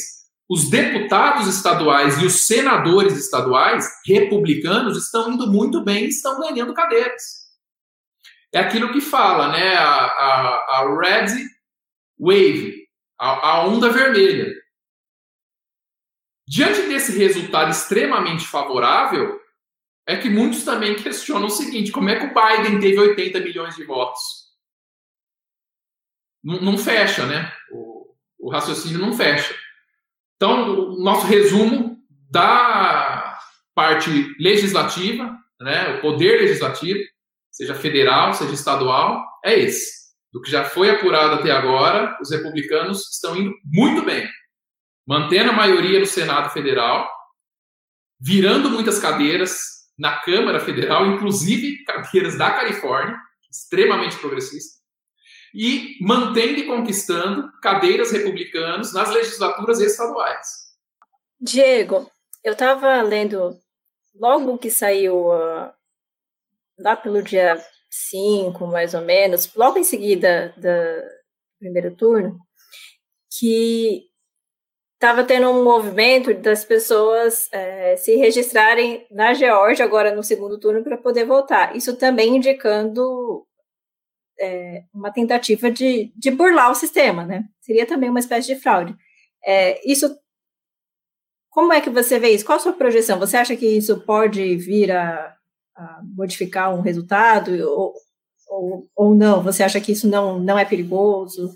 os 0.48 0.68
deputados 0.68 1.48
estaduais 1.48 2.20
e 2.20 2.26
os 2.26 2.46
senadores 2.46 3.16
estaduais, 3.16 3.88
republicanos, 4.06 4.96
estão 4.96 5.32
indo 5.32 5.50
muito 5.50 5.82
bem, 5.82 6.04
estão 6.06 6.38
ganhando 6.38 6.74
cadeiras. 6.74 7.44
É 8.52 8.60
aquilo 8.60 8.92
que 8.92 9.00
fala, 9.00 9.48
né? 9.48 9.74
A, 9.74 10.04
a, 10.04 10.80
a 10.80 11.00
red 11.00 11.26
wave, 12.18 12.84
a, 13.18 13.48
a 13.48 13.66
onda 13.66 13.90
vermelha. 13.90 14.52
Diante 16.46 16.82
desse 16.82 17.16
resultado 17.16 17.70
extremamente 17.70 18.46
favorável, 18.46 19.40
é 20.06 20.16
que 20.16 20.28
muitos 20.28 20.64
também 20.64 20.94
questionam 20.94 21.46
o 21.46 21.50
seguinte: 21.50 21.90
como 21.90 22.08
é 22.08 22.16
que 22.18 22.26
o 22.26 22.34
Biden 22.34 22.80
teve 22.80 22.98
80 22.98 23.40
milhões 23.40 23.74
de 23.74 23.84
votos? 23.84 24.20
Não, 26.42 26.60
não 26.60 26.78
fecha, 26.78 27.24
né? 27.24 27.50
O, 27.72 28.14
o, 28.38 28.50
raciocínio 28.50 28.98
não 28.98 29.14
fecha. 29.14 29.54
Então, 30.36 30.90
o 30.92 31.02
nosso 31.02 31.26
resumo 31.26 31.96
da 32.30 33.38
parte 33.74 34.34
legislativa, 34.38 35.34
né, 35.60 35.96
o 35.96 36.00
poder 36.00 36.40
legislativo, 36.42 37.00
seja 37.50 37.74
federal, 37.74 38.34
seja 38.34 38.52
estadual, 38.52 39.24
é 39.44 39.58
esse. 39.58 40.04
Do 40.32 40.42
que 40.42 40.50
já 40.50 40.64
foi 40.64 40.90
apurado 40.90 41.36
até 41.36 41.50
agora, 41.50 42.18
os 42.20 42.30
republicanos 42.30 43.08
estão 43.10 43.36
indo 43.36 43.54
muito 43.64 44.04
bem, 44.04 44.28
mantendo 45.06 45.50
a 45.50 45.54
maioria 45.54 46.00
no 46.00 46.06
Senado 46.06 46.50
Federal, 46.50 47.08
virando 48.20 48.70
muitas 48.70 48.98
cadeiras, 48.98 49.74
na 49.98 50.20
Câmara 50.20 50.60
Federal, 50.60 51.06
inclusive 51.06 51.84
cadeiras 51.84 52.36
da 52.36 52.50
Califórnia, 52.50 53.16
extremamente 53.50 54.16
progressista, 54.18 54.80
e 55.54 55.96
mantendo 56.00 56.58
e 56.58 56.66
conquistando 56.66 57.48
cadeiras 57.62 58.10
republicanas 58.10 58.92
nas 58.92 59.10
legislaturas 59.10 59.80
estaduais. 59.80 60.46
Diego, 61.40 62.10
eu 62.42 62.52
estava 62.52 63.00
lendo 63.02 63.56
logo 64.14 64.58
que 64.58 64.70
saiu 64.70 65.28
uh, 65.28 65.72
lá 66.78 66.96
pelo 66.96 67.22
dia 67.22 67.62
5, 67.88 68.66
mais 68.66 68.94
ou 68.94 69.02
menos, 69.02 69.54
logo 69.54 69.78
em 69.78 69.84
seguida 69.84 70.52
do 70.56 70.68
primeiro 71.60 71.94
turno, 71.94 72.36
que 73.38 74.08
estava 75.04 75.22
tendo 75.22 75.50
um 75.50 75.62
movimento 75.62 76.32
das 76.32 76.64
pessoas 76.64 77.46
é, 77.52 77.94
se 77.96 78.16
registrarem 78.16 79.06
na 79.10 79.34
Geórgia 79.34 79.84
agora 79.84 80.14
no 80.14 80.22
segundo 80.22 80.58
turno 80.58 80.82
para 80.82 80.96
poder 80.96 81.26
votar. 81.26 81.76
Isso 81.76 81.94
também 81.98 82.36
indicando 82.36 83.46
é, 84.40 84.84
uma 84.94 85.12
tentativa 85.12 85.70
de, 85.70 86.10
de 86.16 86.30
burlar 86.30 86.70
o 86.70 86.74
sistema, 86.74 87.26
né? 87.26 87.44
Seria 87.60 87.86
também 87.86 88.08
uma 88.08 88.18
espécie 88.18 88.54
de 88.54 88.58
fraude. 88.58 88.96
É, 89.44 89.78
isso, 89.86 90.18
como 91.50 91.74
é 91.74 91.82
que 91.82 91.90
você 91.90 92.18
vê 92.18 92.30
isso? 92.30 92.46
Qual 92.46 92.56
a 92.56 92.60
sua 92.60 92.72
projeção? 92.72 93.18
Você 93.18 93.36
acha 93.36 93.54
que 93.54 93.66
isso 93.66 94.00
pode 94.06 94.56
vir 94.56 94.90
a, 94.90 95.36
a 95.76 96.00
modificar 96.02 96.74
um 96.74 96.80
resultado 96.80 97.52
ou, 97.68 97.92
ou, 98.48 98.88
ou 98.96 99.14
não? 99.14 99.42
Você 99.42 99.62
acha 99.62 99.82
que 99.82 99.92
isso 99.92 100.08
não, 100.08 100.40
não 100.40 100.58
é 100.58 100.64
perigoso? 100.64 101.52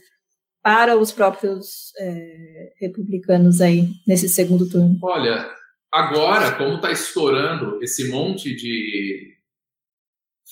Para 0.68 0.98
os 0.98 1.10
próprios 1.10 1.94
é, 1.96 2.75
republicanos 2.78 3.62
aí 3.62 3.88
nesse 4.06 4.28
segundo 4.28 4.68
turno? 4.68 4.98
Olha, 5.02 5.50
agora, 5.90 6.52
como 6.52 6.75
está 6.75 6.92
estourando 6.92 7.82
esse 7.82 8.10
monte 8.10 8.54
de 8.54 9.34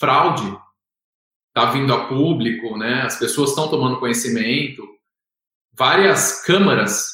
fraude, 0.01 0.57
está 1.49 1.71
vindo 1.71 1.93
a 1.93 2.07
público, 2.09 2.79
né? 2.79 3.03
As 3.03 3.19
pessoas 3.19 3.51
estão 3.51 3.69
tomando 3.69 4.01
conhecimento. 4.01 4.83
Várias 5.75 6.43
câmaras 6.47 7.11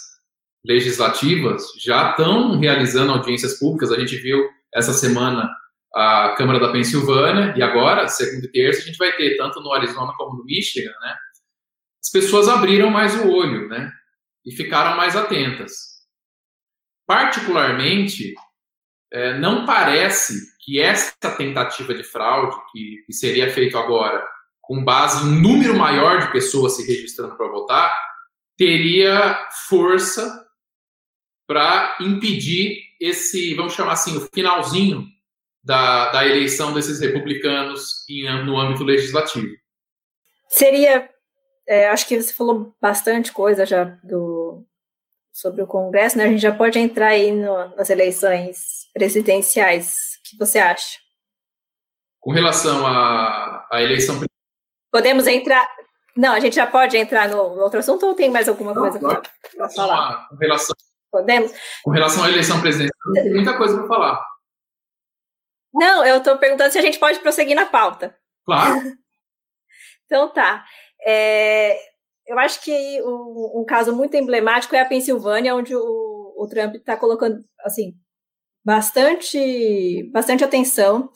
legislativas 0.64 1.72
já 1.84 2.10
estão 2.10 2.56
realizando 2.56 3.10
audiências 3.10 3.58
públicas. 3.58 3.90
A 3.90 3.98
gente 3.98 4.16
viu 4.18 4.48
essa 4.72 4.92
semana 4.92 5.50
a 5.92 6.36
Câmara 6.38 6.60
da 6.60 6.70
Pensilvânia 6.70 7.52
e 7.56 7.62
agora, 7.64 8.06
segunda 8.06 8.46
e 8.46 8.52
terça, 8.52 8.82
a 8.82 8.84
gente 8.84 8.96
vai 8.96 9.10
ter 9.16 9.36
tanto 9.36 9.60
no 9.60 9.72
Arizona 9.72 10.12
como 10.16 10.36
no 10.38 10.44
Michigan, 10.44 10.94
né? 11.00 11.16
As 12.02 12.10
pessoas 12.10 12.48
abriram 12.48 12.90
mais 12.90 13.14
o 13.14 13.30
olho, 13.30 13.68
né? 13.68 13.92
E 14.44 14.50
ficaram 14.52 14.96
mais 14.96 15.14
atentas. 15.14 16.02
Particularmente, 17.06 18.34
é, 19.12 19.38
não 19.38 19.64
parece 19.64 20.34
que 20.60 20.80
essa 20.80 21.30
tentativa 21.36 21.94
de 21.94 22.02
fraude, 22.02 22.56
que, 22.72 23.02
que 23.06 23.12
seria 23.12 23.52
feito 23.52 23.76
agora 23.78 24.26
com 24.60 24.82
base 24.82 25.24
em 25.24 25.28
um 25.28 25.40
número 25.40 25.76
maior 25.76 26.20
de 26.20 26.32
pessoas 26.32 26.76
se 26.76 26.86
registrando 26.86 27.36
para 27.36 27.48
votar, 27.48 27.92
teria 28.56 29.48
força 29.68 30.46
para 31.46 31.98
impedir 32.00 32.78
esse, 33.00 33.54
vamos 33.54 33.74
chamar 33.74 33.92
assim, 33.92 34.16
o 34.16 34.28
finalzinho 34.32 35.04
da, 35.62 36.10
da 36.10 36.26
eleição 36.26 36.72
desses 36.72 37.00
republicanos 37.00 38.08
em, 38.08 38.44
no 38.44 38.58
âmbito 38.58 38.84
legislativo. 38.84 39.52
Seria, 40.48 41.10
é, 41.66 41.88
acho 41.88 42.06
que 42.06 42.20
você 42.20 42.32
falou 42.32 42.74
bastante 42.80 43.32
coisa 43.32 43.64
já 43.64 43.84
do, 44.02 44.64
sobre 45.32 45.62
o 45.62 45.66
Congresso, 45.66 46.18
né? 46.18 46.24
A 46.24 46.28
gente 46.28 46.40
já 46.40 46.54
pode 46.54 46.78
entrar 46.78 47.08
aí 47.08 47.32
no, 47.32 47.74
nas 47.76 47.90
eleições 47.90 48.88
presidenciais. 48.92 50.18
O 50.18 50.30
que 50.30 50.38
você 50.38 50.58
acha? 50.58 50.98
Com 52.20 52.32
relação 52.32 52.86
à, 52.86 53.66
à 53.70 53.82
eleição 53.82 54.20
Podemos 54.90 55.26
entrar. 55.26 55.68
Não, 56.14 56.34
a 56.34 56.40
gente 56.40 56.54
já 56.54 56.66
pode 56.66 56.96
entrar 56.96 57.28
no, 57.28 57.56
no 57.56 57.62
outro 57.62 57.80
assunto 57.80 58.06
ou 58.06 58.14
tem 58.14 58.30
mais 58.30 58.48
alguma 58.48 58.74
coisa 58.74 58.98
para 58.98 59.70
falar? 59.70 60.28
Com 60.28 60.36
relação, 60.36 60.76
Podemos? 61.12 61.52
Com 61.82 61.90
relação 61.90 62.24
à 62.24 62.30
eleição 62.30 62.60
presidencial, 62.60 63.12
tem 63.14 63.34
muita 63.34 63.56
coisa 63.56 63.76
para 63.76 63.86
falar. 63.86 64.26
Não, 65.74 66.04
eu 66.04 66.18
estou 66.18 66.38
perguntando 66.38 66.72
se 66.72 66.78
a 66.78 66.82
gente 66.82 66.98
pode 66.98 67.18
prosseguir 67.20 67.54
na 67.54 67.66
pauta. 67.66 68.16
Claro. 68.46 68.80
então 70.06 70.32
tá. 70.32 70.64
É, 71.06 71.76
eu 72.26 72.38
acho 72.38 72.62
que 72.62 73.02
um, 73.02 73.60
um, 73.60 73.64
caso 73.66 73.94
muito 73.94 74.16
emblemático 74.16 74.74
é 74.74 74.80
a 74.80 74.86
Pensilvânia, 74.86 75.54
onde 75.54 75.74
o, 75.74 76.34
o 76.36 76.46
Trump 76.48 76.76
está 76.76 76.96
colocando 76.96 77.38
assim 77.60 77.94
bastante, 78.64 80.08
bastante 80.12 80.44
atenção. 80.44 81.10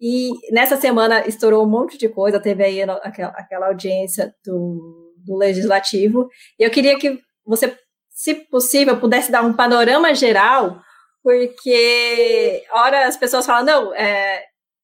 E 0.00 0.30
nessa 0.52 0.76
semana 0.76 1.26
estourou 1.26 1.64
um 1.64 1.68
monte 1.68 1.98
de 1.98 2.08
coisa, 2.08 2.40
teve 2.40 2.64
aí 2.64 2.82
aquela, 2.82 3.30
aquela 3.30 3.66
audiência 3.68 4.34
do, 4.44 5.14
do 5.18 5.36
legislativo. 5.36 6.28
E 6.58 6.62
eu 6.64 6.70
queria 6.70 6.98
que 6.98 7.20
você, 7.44 7.76
se 8.08 8.34
possível, 8.34 8.98
pudesse 8.98 9.30
dar 9.30 9.44
um 9.44 9.52
panorama 9.52 10.14
geral 10.14 10.80
porque 11.22 12.64
ora 12.72 13.06
as 13.06 13.16
pessoas 13.16 13.44
falam, 13.46 13.64
não, 13.64 13.94
é, 13.94 14.42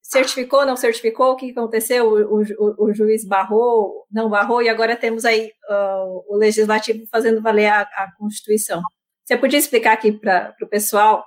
certificou, 0.08 0.64
não 0.64 0.76
certificou, 0.76 1.32
o 1.32 1.36
que 1.36 1.50
aconteceu, 1.50 2.06
o, 2.08 2.42
o, 2.42 2.84
o, 2.86 2.94
juiz 2.94 3.26
barrou, 3.26 4.06
não 4.10 4.30
barrou, 4.30 4.62
e 4.62 4.68
agora 4.68 4.96
temos 4.96 5.24
aí 5.24 5.50
uh, 5.68 6.24
o 6.28 6.36
legislativo 6.36 7.04
fazendo 7.10 7.42
valer 7.42 7.66
a, 7.66 7.80
a 7.80 8.12
Constituição. 8.16 8.80
Você 9.24 9.36
podia 9.36 9.58
explicar 9.58 9.92
aqui 9.92 10.12
para 10.12 10.54
o 10.62 10.68
pessoal 10.68 11.24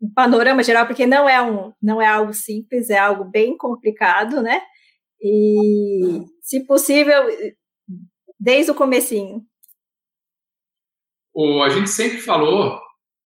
um 0.00 0.12
panorama 0.12 0.62
geral, 0.62 0.86
porque 0.86 1.06
não 1.06 1.28
é, 1.28 1.42
um, 1.42 1.72
não 1.82 2.00
é 2.00 2.06
algo 2.06 2.32
simples, 2.32 2.90
é 2.90 2.98
algo 2.98 3.24
bem 3.24 3.56
complicado, 3.56 4.40
né? 4.40 4.60
E, 5.20 6.22
se 6.42 6.64
possível, 6.64 7.24
desde 8.38 8.70
o 8.70 8.74
comecinho. 8.74 9.42
O, 11.34 11.62
a 11.62 11.70
gente 11.70 11.88
sempre 11.90 12.18
falou, 12.18 12.78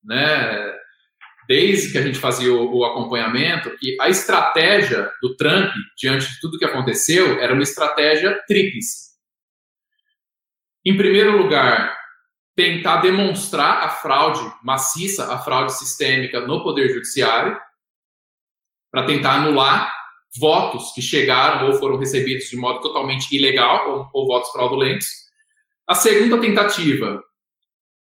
né, 0.03 0.78
desde 1.49 1.91
que 1.91 1.97
a 1.97 2.03
gente 2.03 2.19
fazia 2.19 2.53
o, 2.53 2.77
o, 2.77 2.85
acompanhamento, 2.85 3.75
a 3.99 4.07
estratégia 4.07 5.11
do 5.19 5.35
Trump, 5.35 5.71
diante 5.97 6.29
de 6.29 6.39
tudo 6.39 6.59
que 6.59 6.65
aconteceu, 6.65 7.39
era 7.39 7.55
uma 7.55 7.63
estratégia 7.63 8.39
tríplice. 8.47 9.09
Em 10.85 10.95
primeiro 10.95 11.35
lugar, 11.35 11.97
tentar 12.55 12.97
demonstrar 12.97 13.83
a 13.83 13.89
fraude 13.89 14.41
maciça, 14.63 15.33
a 15.33 15.39
fraude 15.39 15.73
sistêmica 15.73 16.39
no 16.39 16.61
Poder 16.61 16.93
Judiciário, 16.93 17.59
para 18.91 19.07
tentar 19.07 19.37
anular 19.37 19.91
votos 20.39 20.91
que 20.93 21.01
chegaram 21.01 21.67
ou 21.67 21.79
foram 21.79 21.97
recebidos 21.97 22.47
de 22.47 22.57
modo 22.57 22.79
totalmente 22.79 23.35
ilegal, 23.35 23.89
ou, 23.89 24.09
ou 24.13 24.27
votos 24.27 24.51
fraudulentos. 24.51 25.07
A 25.87 25.95
segunda 25.95 26.39
tentativa 26.39 27.23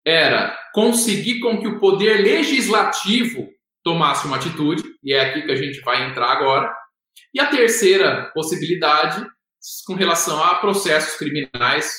era 0.08 0.58
conseguir 0.74 1.42
com 1.42 1.60
que 1.60 1.68
o 1.68 1.82
poder 1.82 2.22
legislativo 2.22 3.50
tomasse 3.84 4.26
uma 4.26 4.38
atitude, 4.38 4.84
e 5.04 5.14
é 5.14 5.20
aqui 5.20 5.42
que 5.42 5.52
a 5.52 5.56
gente 5.56 5.82
vai 5.82 6.10
entrar 6.10 6.32
agora. 6.32 6.74
E 7.34 7.40
a 7.42 7.48
terceira 7.48 8.32
possibilidade, 8.34 9.26
com 9.86 9.96
relação 9.96 10.42
a 10.42 10.56
processos 10.56 11.18
criminais, 11.18 11.92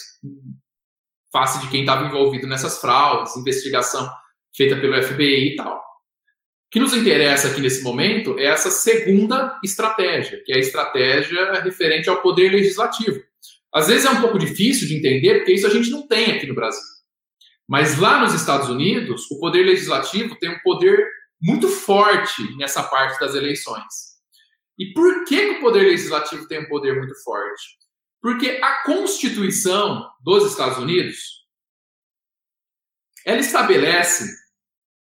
face 1.30 1.60
de 1.60 1.68
quem 1.68 1.80
estava 1.80 2.06
envolvido 2.06 2.46
nessas 2.46 2.80
fraudes, 2.80 3.36
investigação 3.36 4.08
feita 4.56 4.76
pelo 4.76 5.02
FBI 5.02 5.52
e 5.52 5.56
tal. 5.56 5.76
O 5.76 5.80
que 6.70 6.80
nos 6.80 6.94
interessa 6.94 7.48
aqui 7.48 7.60
nesse 7.60 7.82
momento 7.82 8.38
é 8.38 8.46
essa 8.46 8.70
segunda 8.70 9.58
estratégia, 9.62 10.42
que 10.44 10.52
é 10.52 10.56
a 10.56 10.60
estratégia 10.60 11.60
referente 11.60 12.08
ao 12.08 12.22
poder 12.22 12.52
legislativo. 12.52 13.20
Às 13.72 13.88
vezes 13.88 14.06
é 14.06 14.10
um 14.10 14.20
pouco 14.20 14.38
difícil 14.38 14.88
de 14.88 14.96
entender, 14.96 15.38
porque 15.38 15.52
isso 15.52 15.66
a 15.66 15.70
gente 15.70 15.90
não 15.90 16.06
tem 16.06 16.32
aqui 16.32 16.46
no 16.46 16.54
Brasil. 16.54 16.97
Mas 17.68 17.98
lá 17.98 18.20
nos 18.20 18.32
Estados 18.32 18.68
Unidos, 18.68 19.30
o 19.30 19.38
poder 19.38 19.64
legislativo 19.64 20.36
tem 20.36 20.50
um 20.50 20.58
poder 20.60 21.06
muito 21.40 21.68
forte 21.68 22.56
nessa 22.56 22.82
parte 22.82 23.20
das 23.20 23.34
eleições. 23.34 24.18
E 24.78 24.92
por 24.92 25.24
que, 25.24 25.36
que 25.36 25.58
o 25.58 25.60
poder 25.60 25.82
legislativo 25.82 26.48
tem 26.48 26.60
um 26.60 26.68
poder 26.68 26.96
muito 26.96 27.14
forte? 27.22 27.76
Porque 28.22 28.58
a 28.62 28.82
Constituição 28.84 30.08
dos 30.24 30.50
Estados 30.50 30.78
Unidos 30.78 31.38
ela 33.26 33.40
estabelece, 33.40 34.24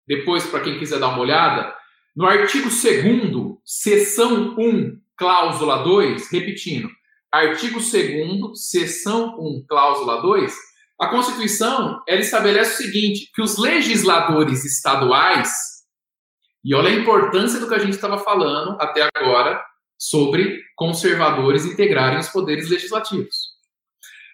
depois 0.06 0.46
para 0.46 0.62
quem 0.62 0.78
quiser 0.78 1.00
dar 1.00 1.08
uma 1.08 1.22
olhada, 1.22 1.76
no 2.16 2.28
artigo 2.28 2.70
2 2.70 3.58
seção 3.66 4.56
1, 4.58 5.02
cláusula 5.16 5.84
2, 5.84 6.30
repetindo, 6.30 6.90
artigo 7.32 7.80
2 7.80 8.70
seção 8.70 9.38
1, 9.40 9.66
cláusula 9.68 10.22
2, 10.22 10.56
a 11.02 11.08
Constituição 11.08 12.04
ela 12.08 12.22
estabelece 12.22 12.74
o 12.74 12.86
seguinte: 12.86 13.32
que 13.34 13.42
os 13.42 13.58
legisladores 13.58 14.64
estaduais, 14.64 15.52
e 16.64 16.76
olha 16.76 16.90
a 16.90 16.94
importância 16.94 17.60
do 17.60 17.68
que 17.68 17.74
a 17.74 17.80
gente 17.80 17.96
estava 17.96 18.20
falando 18.20 18.78
até 18.80 19.10
agora 19.16 19.60
sobre 19.98 20.62
conservadores 20.76 21.66
integrarem 21.66 22.20
os 22.20 22.30
poderes 22.30 22.70
legislativos. 22.70 23.36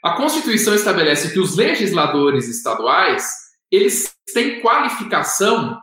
A 0.03 0.15
Constituição 0.15 0.75
estabelece 0.75 1.31
que 1.31 1.39
os 1.39 1.55
legisladores 1.55 2.47
estaduais 2.49 3.25
eles 3.71 4.13
têm 4.33 4.61
qualificação 4.61 5.79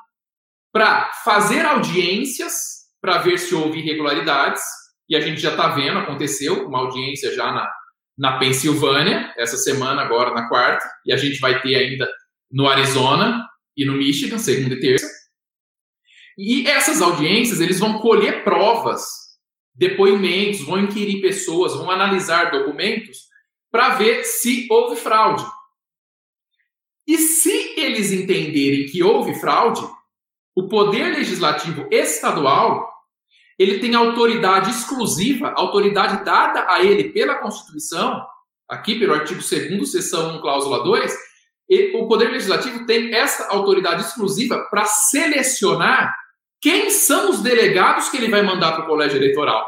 para 0.73 1.11
fazer 1.25 1.65
audiências 1.65 2.75
para 3.01 3.19
ver 3.19 3.39
se 3.39 3.55
houve 3.55 3.81
irregularidades, 3.81 4.63
e 5.09 5.15
a 5.15 5.21
gente 5.21 5.39
já 5.39 5.51
está 5.51 5.69
vendo, 5.69 5.99
aconteceu 5.99 6.67
uma 6.67 6.79
audiência 6.79 7.35
já 7.35 7.53
na, 7.53 7.71
na 8.17 8.39
Pensilvânia, 8.39 9.33
essa 9.37 9.57
semana, 9.57 10.03
agora 10.03 10.33
na 10.33 10.49
quarta, 10.49 10.89
e 11.05 11.13
a 11.13 11.17
gente 11.17 11.39
vai 11.41 11.61
ter 11.61 11.75
ainda 11.75 12.09
no 12.51 12.69
Arizona 12.69 13.45
e 13.77 13.85
no 13.85 13.95
Michigan, 13.95 14.39
segunda 14.39 14.75
e 14.75 14.81
terça. 14.81 15.09
E 16.39 16.67
essas 16.67 17.03
audiências, 17.03 17.61
eles 17.61 17.79
vão 17.79 17.99
colher 17.99 18.45
provas, 18.45 19.05
depoimentos, 19.75 20.61
vão 20.61 20.79
inquirir 20.79 21.21
pessoas, 21.21 21.75
vão 21.75 21.91
analisar 21.91 22.51
documentos 22.51 23.19
para 23.71 23.97
ver 23.97 24.25
se 24.25 24.69
houve 24.71 24.97
fraude. 24.97 25.45
E 27.07 27.19
se 27.19 27.75
eles 27.79 28.13
entenderem 28.13 28.87
que 28.87 29.03
houve 29.03 29.35
fraude, 29.35 29.83
o 30.57 30.69
poder 30.69 31.15
legislativo 31.15 31.89
estadual 31.91 32.94
ele 33.59 33.79
tem 33.79 33.95
autoridade 33.95 34.71
exclusiva, 34.71 35.53
autoridade 35.57 36.25
dada 36.25 36.67
a 36.73 36.83
ele 36.83 37.11
pela 37.11 37.37
Constituição, 37.37 38.27
aqui 38.69 38.99
pelo 38.99 39.15
artigo 39.15 39.41
2 39.41 39.91
seção 39.91 40.37
1, 40.37 40.41
cláusula 40.41 40.83
2, 40.83 41.35
o 41.95 42.07
Poder 42.07 42.31
Legislativo 42.31 42.85
tem 42.87 43.15
essa 43.15 43.49
autoridade 43.49 44.03
exclusiva 44.03 44.67
para 44.71 44.85
selecionar 44.85 46.15
quem 46.61 46.91
são 46.91 47.31
os 47.31 47.41
delegados 47.41 48.09
que 48.09 48.17
ele 48.17 48.31
vai 48.31 48.43
mandar 48.43 48.73
para 48.73 48.85
o 48.85 48.87
colégio 48.87 49.19
eleitoral. 49.19 49.67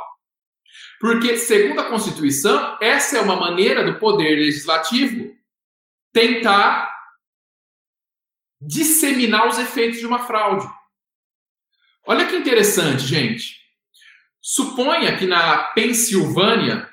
Porque, 0.99 1.37
segundo 1.37 1.81
a 1.81 1.88
Constituição, 1.88 2.79
essa 2.81 3.18
é 3.18 3.20
uma 3.20 3.37
maneira 3.37 3.85
do 3.85 3.99
Poder 3.99 4.37
Legislativo 4.37 5.35
tentar 6.12 6.90
disseminar 8.61 9.46
os 9.46 9.59
efeitos 9.59 9.99
de 9.99 10.07
uma 10.07 10.20
fraude. 10.20 10.66
Olha 12.07 12.27
que 12.27 12.37
interessante, 12.37 13.03
gente. 13.05 13.65
Suponha 14.48 15.18
que 15.18 15.26
na 15.26 15.59
Pensilvânia 15.74 16.88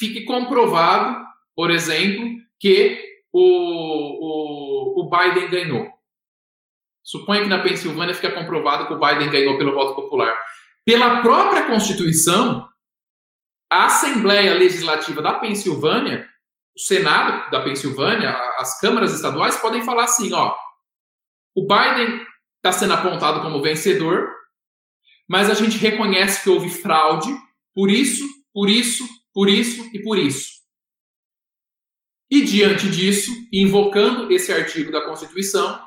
fique 0.00 0.24
comprovado, 0.24 1.24
por 1.54 1.70
exemplo, 1.70 2.28
que 2.58 3.00
o, 3.32 3.40
o, 3.40 5.00
o 5.00 5.08
Biden 5.08 5.48
ganhou. 5.48 5.88
Suponha 7.04 7.42
que 7.42 7.48
na 7.48 7.62
Pensilvânia 7.62 8.16
fica 8.16 8.32
comprovado 8.32 8.88
que 8.88 8.94
o 8.94 8.98
Biden 8.98 9.30
ganhou 9.30 9.56
pelo 9.58 9.74
voto 9.74 9.94
popular. 9.94 10.36
Pela 10.84 11.22
própria 11.22 11.68
Constituição, 11.68 12.68
a 13.70 13.86
Assembleia 13.86 14.52
Legislativa 14.54 15.22
da 15.22 15.34
Pensilvânia, 15.34 16.28
o 16.76 16.80
Senado 16.80 17.48
da 17.52 17.60
Pensilvânia, 17.60 18.30
as 18.58 18.80
câmaras 18.80 19.14
estaduais 19.14 19.56
podem 19.58 19.84
falar 19.84 20.02
assim, 20.02 20.32
ó, 20.32 20.56
o 21.54 21.62
Biden 21.62 22.26
está 22.56 22.72
sendo 22.72 22.94
apontado 22.94 23.40
como 23.40 23.62
vencedor, 23.62 24.39
mas 25.30 25.48
a 25.48 25.54
gente 25.54 25.78
reconhece 25.78 26.42
que 26.42 26.50
houve 26.50 26.68
fraude 26.68 27.32
por 27.72 27.88
isso, 27.88 28.24
por 28.52 28.68
isso, 28.68 29.06
por 29.32 29.48
isso 29.48 29.88
e 29.94 30.02
por 30.02 30.18
isso. 30.18 30.60
E 32.28 32.42
diante 32.42 32.90
disso, 32.90 33.30
invocando 33.52 34.32
esse 34.32 34.52
artigo 34.52 34.90
da 34.90 35.04
Constituição, 35.04 35.80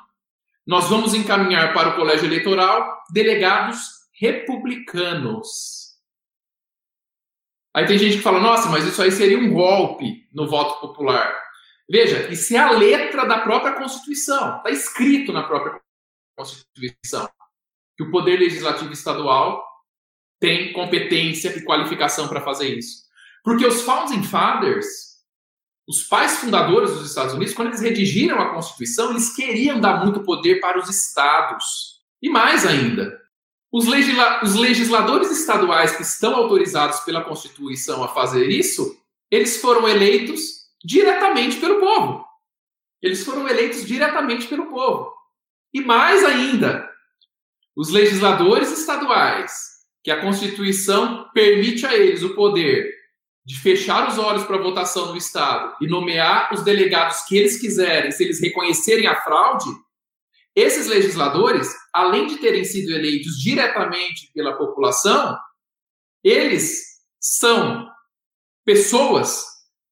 nós 0.65 0.89
vamos 0.89 1.13
encaminhar 1.13 1.73
para 1.73 1.89
o 1.89 1.95
colégio 1.97 2.25
eleitoral 2.25 3.03
delegados 3.11 3.79
republicanos. 4.13 5.97
Aí 7.75 7.85
tem 7.85 7.97
gente 7.97 8.15
que 8.15 8.23
fala: 8.23 8.39
nossa, 8.39 8.69
mas 8.69 8.85
isso 8.85 9.01
aí 9.01 9.11
seria 9.11 9.37
um 9.37 9.51
golpe 9.51 10.25
no 10.31 10.47
voto 10.47 10.79
popular. 10.79 11.37
Veja, 11.89 12.31
isso 12.31 12.55
é 12.55 12.59
a 12.59 12.71
letra 12.71 13.25
da 13.25 13.39
própria 13.39 13.73
Constituição, 13.73 14.59
está 14.59 14.69
escrito 14.69 15.33
na 15.33 15.43
própria 15.43 15.81
Constituição 16.37 17.29
o 18.03 18.11
Poder 18.11 18.39
Legislativo 18.39 18.93
Estadual 18.93 19.63
tem 20.39 20.73
competência 20.73 21.57
e 21.57 21.63
qualificação 21.63 22.27
para 22.27 22.41
fazer 22.41 22.77
isso. 22.77 23.03
Porque 23.43 23.65
os 23.65 23.81
Founding 23.81 24.23
Fathers 24.23 25.13
os 25.87 26.03
pais 26.03 26.37
fundadores 26.37 26.91
dos 26.91 27.09
Estados 27.09 27.33
Unidos, 27.33 27.53
quando 27.53 27.67
eles 27.69 27.81
redigiram 27.81 28.39
a 28.39 28.53
Constituição, 28.53 29.11
eles 29.11 29.35
queriam 29.35 29.79
dar 29.81 30.03
muito 30.03 30.23
poder 30.23 30.59
para 30.61 30.79
os 30.79 30.89
estados. 30.89 32.01
E 32.21 32.29
mais 32.29 32.65
ainda, 32.65 33.19
os, 33.71 33.85
legisla 33.85 34.43
os 34.43 34.55
legisladores 34.55 35.29
estaduais 35.29 35.95
que 35.95 36.03
estão 36.03 36.35
autorizados 36.35 37.01
pela 37.01 37.23
Constituição 37.23 38.03
a 38.03 38.07
fazer 38.07 38.47
isso, 38.47 38.97
eles 39.29 39.59
foram 39.59 39.87
eleitos 39.87 40.41
diretamente 40.83 41.57
pelo 41.57 41.79
povo. 41.81 42.25
Eles 43.01 43.25
foram 43.25 43.47
eleitos 43.47 43.85
diretamente 43.85 44.47
pelo 44.47 44.67
povo. 44.67 45.11
E 45.73 45.81
mais 45.81 46.23
ainda, 46.23 46.89
os 47.75 47.89
legisladores 47.89 48.71
estaduais, 48.71 49.51
que 50.03 50.11
a 50.11 50.21
Constituição 50.21 51.29
permite 51.33 51.85
a 51.85 51.95
eles 51.95 52.23
o 52.23 52.35
poder 52.35 52.91
de 53.45 53.59
fechar 53.59 54.07
os 54.07 54.17
olhos 54.17 54.43
para 54.43 54.57
a 54.57 54.61
votação 54.61 55.07
do 55.07 55.17
Estado 55.17 55.75
e 55.81 55.87
nomear 55.87 56.53
os 56.53 56.63
delegados 56.63 57.21
que 57.25 57.37
eles 57.37 57.59
quiserem, 57.59 58.11
se 58.11 58.23
eles 58.23 58.39
reconhecerem 58.39 59.07
a 59.07 59.21
fraude, 59.21 59.69
esses 60.55 60.87
legisladores, 60.87 61.73
além 61.91 62.27
de 62.27 62.37
terem 62.37 62.63
sido 62.63 62.91
eleitos 62.91 63.39
diretamente 63.39 64.31
pela 64.33 64.55
população, 64.55 65.37
eles 66.23 66.83
são 67.19 67.89
pessoas 68.63 69.45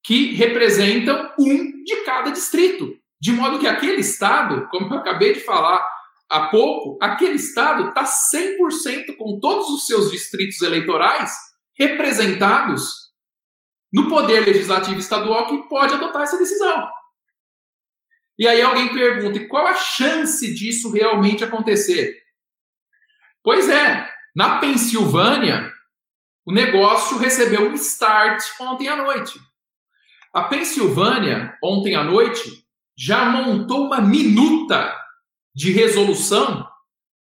que 0.04 0.34
representam 0.34 1.32
um 1.38 1.82
de 1.84 1.96
cada 2.04 2.30
distrito. 2.30 2.96
De 3.20 3.32
modo 3.32 3.58
que 3.58 3.66
aquele 3.66 4.00
Estado, 4.00 4.68
como 4.70 4.92
eu 4.92 4.98
acabei 4.98 5.34
de 5.34 5.40
falar 5.40 5.84
há 6.32 6.48
pouco, 6.48 6.98
aquele 7.00 7.34
Estado 7.34 7.88
está 7.88 8.04
100% 8.04 9.16
com 9.18 9.38
todos 9.38 9.68
os 9.68 9.86
seus 9.86 10.10
distritos 10.10 10.62
eleitorais 10.62 11.30
representados 11.78 13.12
no 13.92 14.08
poder 14.08 14.40
legislativo 14.40 14.98
estadual 14.98 15.46
que 15.46 15.68
pode 15.68 15.92
adotar 15.92 16.22
essa 16.22 16.38
decisão. 16.38 16.88
E 18.38 18.48
aí 18.48 18.62
alguém 18.62 18.92
pergunta: 18.94 19.38
e 19.38 19.46
qual 19.46 19.66
a 19.66 19.74
chance 19.74 20.54
disso 20.54 20.90
realmente 20.90 21.44
acontecer? 21.44 22.16
Pois 23.44 23.68
é, 23.68 24.08
na 24.34 24.58
Pensilvânia, 24.58 25.70
o 26.46 26.52
negócio 26.52 27.18
recebeu 27.18 27.68
um 27.68 27.74
start 27.74 28.42
ontem 28.58 28.88
à 28.88 28.96
noite. 28.96 29.38
A 30.32 30.44
Pensilvânia, 30.44 31.54
ontem 31.62 31.94
à 31.94 32.02
noite, 32.02 32.64
já 32.96 33.26
montou 33.26 33.86
uma 33.86 34.00
minuta 34.00 35.01
de 35.54 35.72
resolução 35.72 36.66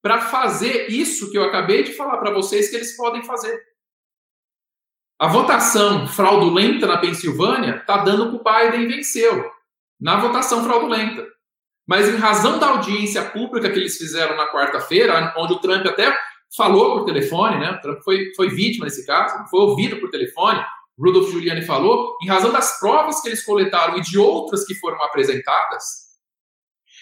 para 0.02 0.20
fazer 0.20 0.88
isso 0.88 1.30
que 1.30 1.38
eu 1.38 1.44
acabei 1.44 1.82
de 1.82 1.92
falar 1.92 2.18
para 2.18 2.32
vocês 2.32 2.70
que 2.70 2.76
eles 2.76 2.96
podem 2.96 3.24
fazer. 3.24 3.60
A 5.18 5.28
votação 5.28 6.06
fraudulenta 6.06 6.86
na 6.86 6.98
Pensilvânia 6.98 7.76
está 7.76 7.98
dando 7.98 8.30
que 8.30 8.36
o 8.36 8.44
Biden 8.44 8.86
venceu 8.86 9.50
na 10.00 10.20
votação 10.20 10.62
fraudulenta. 10.62 11.26
Mas 11.86 12.08
em 12.08 12.16
razão 12.16 12.58
da 12.58 12.68
audiência 12.68 13.24
pública 13.30 13.70
que 13.70 13.78
eles 13.78 13.96
fizeram 13.96 14.36
na 14.36 14.52
quarta-feira, 14.52 15.34
onde 15.38 15.54
o 15.54 15.58
Trump 15.58 15.86
até 15.86 16.16
falou 16.56 16.98
por 16.98 17.06
telefone, 17.06 17.58
né? 17.58 17.70
O 17.72 17.80
Trump 17.80 18.00
foi, 18.02 18.32
foi 18.34 18.50
vítima 18.50 18.84
nesse 18.84 19.06
caso, 19.06 19.48
foi 19.48 19.60
ouvido 19.60 19.98
por 19.98 20.10
telefone, 20.10 20.62
Rudolph 20.98 21.30
Giuliani 21.30 21.62
falou, 21.62 22.16
em 22.22 22.28
razão 22.28 22.50
das 22.50 22.78
provas 22.78 23.20
que 23.20 23.28
eles 23.28 23.44
coletaram 23.44 23.98
e 23.98 24.00
de 24.00 24.18
outras 24.18 24.64
que 24.64 24.74
foram 24.74 25.02
apresentadas, 25.02 26.05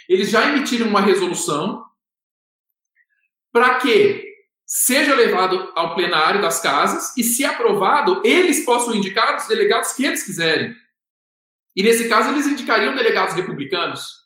eles 0.08 0.30
já 0.30 0.48
emitiram 0.48 0.88
uma 0.88 1.00
resolução 1.00 1.84
para 3.52 3.78
que 3.78 4.24
seja 4.66 5.14
levado 5.14 5.72
ao 5.74 5.94
plenário 5.94 6.40
das 6.40 6.60
casas 6.60 7.16
e, 7.16 7.22
se 7.22 7.44
aprovado, 7.44 8.22
eles 8.24 8.64
possam 8.64 8.94
indicar 8.94 9.36
os 9.36 9.46
delegados 9.46 9.92
que 9.92 10.04
eles 10.04 10.24
quiserem. 10.24 10.74
E 11.76 11.82
nesse 11.82 12.08
caso, 12.08 12.30
eles 12.30 12.46
indicariam 12.46 12.94
delegados 12.94 13.34
republicanos. 13.34 14.24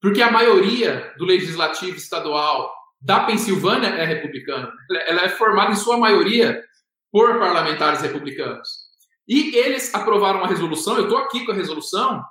Porque 0.00 0.22
a 0.22 0.30
maioria 0.30 1.14
do 1.16 1.24
legislativo 1.24 1.96
estadual 1.96 2.72
da 3.00 3.20
Pensilvânia 3.20 3.88
é 3.88 4.04
republicana. 4.04 4.72
Ela 5.06 5.22
é 5.22 5.28
formada, 5.28 5.72
em 5.72 5.76
sua 5.76 5.98
maioria, 5.98 6.62
por 7.10 7.38
parlamentares 7.38 8.00
republicanos. 8.00 8.68
E 9.26 9.56
eles 9.56 9.94
aprovaram 9.94 10.40
uma 10.40 10.48
resolução, 10.48 10.96
eu 10.96 11.04
estou 11.04 11.18
aqui 11.18 11.44
com 11.44 11.52
a 11.52 11.54
resolução, 11.54 12.22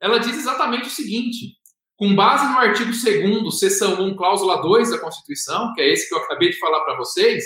ela 0.00 0.18
diz 0.18 0.36
exatamente 0.36 0.88
o 0.88 0.90
seguinte: 0.90 1.56
com 1.96 2.14
base 2.14 2.46
no 2.46 2.58
artigo 2.58 2.90
2 2.90 3.58
seção 3.58 4.00
1, 4.00 4.16
cláusula 4.16 4.62
2 4.62 4.90
da 4.90 4.98
Constituição, 4.98 5.72
que 5.74 5.80
é 5.80 5.92
esse 5.92 6.08
que 6.08 6.14
eu 6.14 6.18
acabei 6.18 6.50
de 6.50 6.58
falar 6.58 6.84
para 6.84 6.96
vocês, 6.96 7.44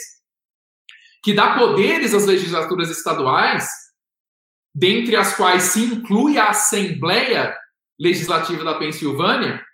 que 1.23 1.33
dá 1.33 1.57
poderes 1.57 2.13
às 2.13 2.27
legislaturas 2.27 2.91
estaduais, 2.91 3.67
dentre 4.75 5.17
as 5.17 5.35
quais 5.37 5.65
se 5.65 5.83
inclui 5.83 6.39
a 6.39 6.51
Assembleia 6.51 7.57
Legislativa 7.99 8.65
da 8.65 8.75
Pensilvânia, 8.75 9.65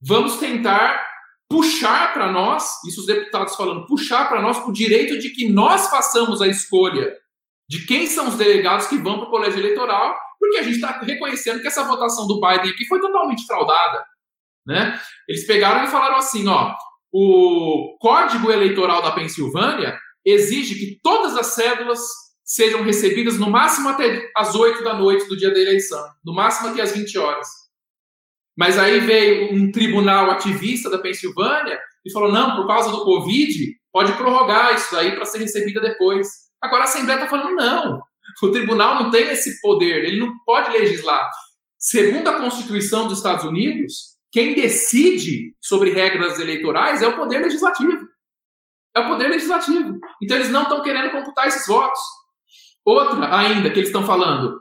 vamos 0.00 0.38
tentar 0.38 1.04
puxar 1.48 2.12
para 2.12 2.30
nós, 2.32 2.82
isso 2.84 3.00
os 3.00 3.06
deputados 3.06 3.54
falando, 3.54 3.86
puxar 3.86 4.28
para 4.28 4.42
nós 4.42 4.58
o 4.66 4.72
direito 4.72 5.18
de 5.18 5.30
que 5.30 5.48
nós 5.48 5.88
façamos 5.88 6.40
a 6.42 6.48
escolha 6.48 7.14
de 7.68 7.84
quem 7.84 8.06
são 8.06 8.28
os 8.28 8.36
delegados 8.36 8.86
que 8.86 8.96
vão 8.96 9.18
para 9.18 9.28
o 9.28 9.30
colégio 9.30 9.58
eleitoral 9.58 10.16
porque 10.38 10.58
a 10.58 10.62
gente 10.62 10.76
está 10.76 11.00
reconhecendo 11.00 11.60
que 11.60 11.66
essa 11.66 11.84
votação 11.84 12.26
do 12.26 12.40
Biden 12.40 12.70
aqui 12.70 12.86
foi 12.86 13.00
totalmente 13.00 13.46
fraudada. 13.46 14.04
Né? 14.66 15.00
Eles 15.28 15.46
pegaram 15.46 15.84
e 15.84 15.90
falaram 15.90 16.16
assim: 16.16 16.46
ó, 16.48 16.74
o 17.12 17.96
Código 18.00 18.50
Eleitoral 18.50 19.02
da 19.02 19.12
Pensilvânia 19.12 19.98
exige 20.24 20.74
que 20.74 21.00
todas 21.02 21.36
as 21.36 21.46
cédulas 21.48 22.00
sejam 22.44 22.82
recebidas 22.82 23.38
no 23.38 23.50
máximo 23.50 23.88
até 23.88 24.30
as 24.36 24.54
8 24.54 24.82
da 24.84 24.94
noite 24.94 25.28
do 25.28 25.36
dia 25.36 25.52
da 25.52 25.58
eleição, 25.58 26.04
no 26.24 26.32
máximo 26.34 26.68
até 26.68 26.82
as 26.82 26.92
20 26.92 27.18
horas. 27.18 27.48
Mas 28.56 28.78
aí 28.78 29.00
veio 29.00 29.52
um 29.52 29.70
tribunal 29.70 30.30
ativista 30.30 30.88
da 30.88 30.98
Pensilvânia 30.98 31.78
e 32.04 32.12
falou: 32.12 32.32
não, 32.32 32.56
por 32.56 32.66
causa 32.66 32.90
do 32.90 33.04
Covid, 33.04 33.72
pode 33.92 34.12
prorrogar 34.14 34.74
isso 34.74 34.96
aí 34.96 35.14
para 35.14 35.24
ser 35.24 35.38
recebida 35.38 35.80
depois. 35.80 36.28
Agora 36.62 36.82
a 36.82 36.84
Assembleia 36.84 37.18
está 37.18 37.28
falando: 37.28 37.54
não, 37.54 38.00
o 38.42 38.50
tribunal 38.50 39.02
não 39.02 39.10
tem 39.10 39.28
esse 39.30 39.60
poder, 39.60 40.04
ele 40.04 40.20
não 40.20 40.32
pode 40.44 40.70
legislar. 40.76 41.30
Segundo 41.78 42.28
a 42.28 42.38
Constituição 42.38 43.08
dos 43.08 43.18
Estados 43.18 43.44
Unidos, 43.44 44.16
quem 44.30 44.54
decide 44.54 45.54
sobre 45.60 45.90
regras 45.90 46.38
eleitorais 46.38 47.00
é 47.00 47.08
o 47.08 47.16
poder 47.16 47.38
legislativo. 47.38 48.06
É 48.94 49.00
o 49.00 49.08
poder 49.08 49.28
legislativo. 49.28 49.98
Então 50.22 50.36
eles 50.36 50.50
não 50.50 50.64
estão 50.64 50.82
querendo 50.82 51.12
computar 51.12 51.46
esses 51.46 51.66
votos. 51.66 52.00
Outra 52.84 53.34
ainda 53.34 53.70
que 53.70 53.78
eles 53.78 53.88
estão 53.88 54.04
falando, 54.04 54.60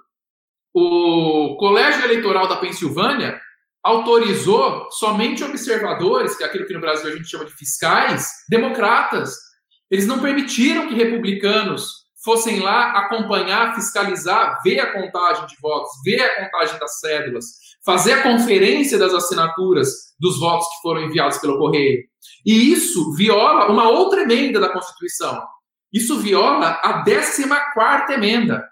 o 0.74 1.58
Colégio 1.58 2.04
Eleitoral 2.04 2.48
da 2.48 2.58
Pensilvânia 2.58 3.40
autorizou 3.84 4.90
somente 4.92 5.44
observadores, 5.44 6.36
que 6.36 6.44
é 6.44 6.48
aquilo 6.48 6.66
que 6.66 6.74
no 6.74 6.82
Brasil 6.82 7.10
a 7.10 7.16
gente 7.16 7.30
chama 7.30 7.46
de 7.46 7.54
fiscais, 7.54 8.30
democratas. 8.50 9.36
Eles 9.92 10.08
não 10.08 10.20
permitiram 10.20 10.88
que 10.88 10.96
republicanos 10.96 12.05
fossem 12.26 12.60
lá 12.60 12.92
acompanhar, 12.94 13.76
fiscalizar, 13.76 14.60
ver 14.64 14.80
a 14.80 14.92
contagem 14.92 15.46
de 15.46 15.56
votos, 15.62 15.92
ver 16.04 16.20
a 16.20 16.44
contagem 16.44 16.80
das 16.80 17.00
cédulas, 17.00 17.46
fazer 17.86 18.14
a 18.14 18.24
conferência 18.24 18.98
das 18.98 19.14
assinaturas 19.14 19.90
dos 20.20 20.40
votos 20.40 20.68
que 20.68 20.82
foram 20.82 21.04
enviados 21.04 21.38
pelo 21.38 21.60
correio. 21.60 22.04
E 22.44 22.74
isso 22.74 23.14
viola 23.14 23.72
uma 23.72 23.90
outra 23.90 24.24
emenda 24.24 24.60
da 24.60 24.70
Constituição. 24.70 25.40
Isso 25.94 26.20
viola 26.20 26.72
a 26.84 27.04
14 27.04 27.44
emenda. 28.12 28.68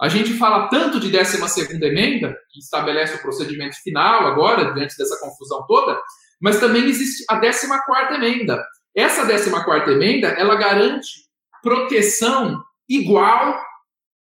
A 0.00 0.08
gente 0.08 0.32
fala 0.34 0.68
tanto 0.68 0.98
de 0.98 1.10
12 1.10 1.38
emenda, 1.84 2.34
que 2.50 2.58
estabelece 2.58 3.16
o 3.16 3.22
procedimento 3.22 3.76
final 3.82 4.26
agora, 4.26 4.72
diante 4.72 4.96
dessa 4.96 5.20
confusão 5.20 5.64
toda, 5.66 6.00
mas 6.40 6.58
também 6.58 6.84
existe 6.86 7.24
a 7.28 7.38
14 7.38 8.14
emenda. 8.14 8.64
Essa 8.96 9.26
14 9.26 9.92
emenda, 9.92 10.28
ela 10.28 10.56
garante 10.56 11.24
proteção 11.62 12.62
igual 12.96 13.60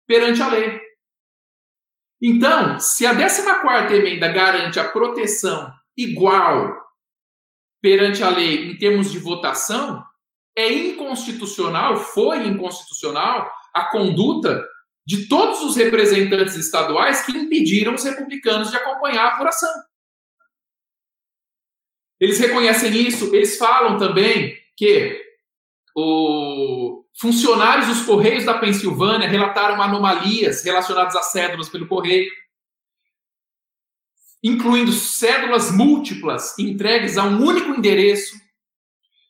perante 0.08 0.42
a 0.42 0.48
lei. 0.48 0.80
Então, 2.22 2.80
se 2.80 3.06
a 3.06 3.16
14 3.16 3.96
emenda 3.96 4.32
garante 4.32 4.80
a 4.80 4.90
proteção 4.90 5.74
igual 5.98 6.80
perante 7.82 8.24
a 8.24 8.30
lei 8.30 8.72
em 8.72 8.78
termos 8.78 9.12
de 9.12 9.18
votação, 9.18 10.04
é 10.56 10.72
inconstitucional, 10.72 11.98
foi 11.98 12.46
inconstitucional 12.46 13.52
a 13.74 13.86
conduta 13.86 14.64
de 15.06 15.28
todos 15.28 15.62
os 15.64 15.76
representantes 15.76 16.56
estaduais 16.56 17.26
que 17.26 17.32
impediram 17.32 17.96
os 17.96 18.04
republicanos 18.04 18.70
de 18.70 18.78
acompanhar 18.78 19.26
a 19.26 19.36
apuração. 19.36 19.74
Eles 22.20 22.38
reconhecem 22.38 22.96
isso, 22.96 23.34
eles 23.34 23.58
falam 23.58 23.98
também 23.98 24.56
que 24.78 25.20
o 25.96 27.01
funcionários 27.20 27.88
dos 27.88 28.02
Correios 28.04 28.46
da 28.46 28.58
Pensilvânia 28.58 29.28
relataram 29.28 29.82
anomalias 29.82 30.64
relacionadas 30.64 31.16
a 31.16 31.22
cédulas 31.22 31.70
pelo 31.70 31.88
correio, 31.88 32.32
incluindo 34.44 34.92
cédulas 34.92 35.72
múltiplas 35.72 36.58
entregues 36.58 37.18
a 37.18 37.24
um 37.24 37.46
único 37.46 37.70
endereço. 37.70 38.36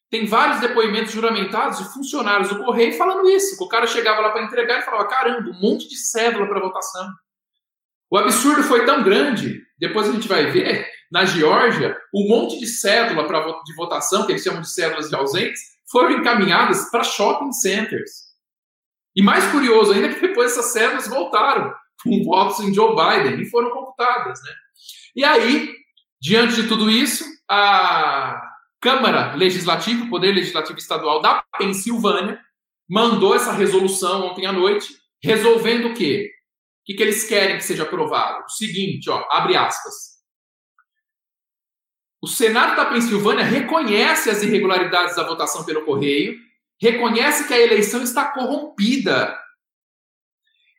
Tem 0.10 0.26
vários 0.26 0.60
depoimentos 0.60 1.14
juramentados 1.14 1.80
de 1.80 1.94
funcionários 1.94 2.50
do 2.50 2.64
correio 2.64 2.98
falando 2.98 3.30
isso. 3.30 3.62
O 3.64 3.68
cara 3.68 3.88
chegava 3.88 4.22
lá 4.22 4.30
para 4.30 4.44
entregar 4.44 4.80
e 4.80 4.84
falava: 4.84 5.08
caramba, 5.08 5.50
um 5.50 5.60
monte 5.60 5.88
de 5.88 5.98
cédula 5.98 6.48
para 6.48 6.60
votação. 6.60 7.10
O 8.10 8.18
absurdo 8.18 8.62
foi 8.64 8.86
tão 8.86 9.04
grande, 9.04 9.62
depois 9.80 10.10
a 10.10 10.12
gente 10.12 10.28
vai 10.28 10.52
ver, 10.52 10.86
na 11.10 11.24
Geórgia, 11.24 11.98
um 12.14 12.28
monte 12.28 12.60
de 12.60 12.68
cédula 12.68 13.26
de 13.64 13.74
votação, 13.74 14.26
que 14.26 14.34
eles 14.34 14.44
chamam 14.44 14.60
de 14.60 14.70
cédulas 14.70 15.08
de 15.08 15.16
ausentes, 15.16 15.62
foram 15.92 16.12
encaminhadas 16.12 16.90
para 16.90 17.04
shopping 17.04 17.52
centers. 17.52 18.32
E 19.16 19.22
mais 19.22 19.46
curioso 19.52 19.92
ainda 19.92 20.14
que 20.14 20.22
depois 20.22 20.52
essas 20.52 20.72
cédulas 20.72 21.08
voltaram 21.08 21.74
com 22.04 22.24
votos 22.24 22.60
em 22.62 22.74
Joe 22.74 22.96
Biden 22.96 23.42
e 23.42 23.50
foram 23.50 23.70
computadas, 23.72 24.42
né? 24.44 24.52
E 25.16 25.24
aí, 25.24 25.76
diante 26.20 26.56
de 26.56 26.68
tudo 26.68 26.90
isso, 26.90 27.26
a 27.50 28.42
Câmara 28.80 29.36
Legislativa, 29.36 30.06
o 30.06 30.10
Poder 30.10 30.32
Legislativo 30.32 30.80
Estadual 30.80 31.22
da 31.22 31.44
Pensilvânia, 31.58 32.40
mandou 32.90 33.36
essa 33.36 33.52
resolução 33.52 34.28
ontem 34.28 34.46
à 34.46 34.52
noite, 34.52 34.96
resolvendo 35.22 35.90
o 35.90 35.94
quê? 35.94 36.32
O 36.82 36.86
que, 36.86 36.94
que 36.96 37.04
eles 37.04 37.28
querem 37.28 37.58
que 37.58 37.64
seja 37.64 37.84
aprovado? 37.84 38.44
O 38.46 38.50
seguinte, 38.50 39.10
ó, 39.10 39.24
abre 39.30 39.56
aspas. 39.56 40.11
O 42.22 42.28
Senado 42.28 42.76
da 42.76 42.86
Pensilvânia 42.86 43.44
reconhece 43.44 44.30
as 44.30 44.44
irregularidades 44.44 45.16
da 45.16 45.24
votação 45.24 45.64
pelo 45.64 45.84
correio, 45.84 46.38
reconhece 46.80 47.48
que 47.48 47.54
a 47.54 47.60
eleição 47.60 48.04
está 48.04 48.26
corrompida, 48.26 49.36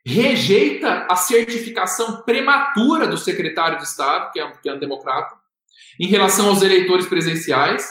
rejeita 0.05 1.05
a 1.09 1.15
certificação 1.17 2.21
prematura 2.21 3.07
do 3.07 3.17
secretário 3.17 3.77
de 3.77 3.83
Estado, 3.83 4.31
que 4.31 4.39
é 4.39 4.45
um, 4.45 4.53
que 4.53 4.69
é 4.69 4.73
um 4.73 4.79
democrata, 4.79 5.35
em 5.99 6.07
relação 6.07 6.47
aos 6.47 6.61
eleitores 6.61 7.07
presenciais, 7.07 7.89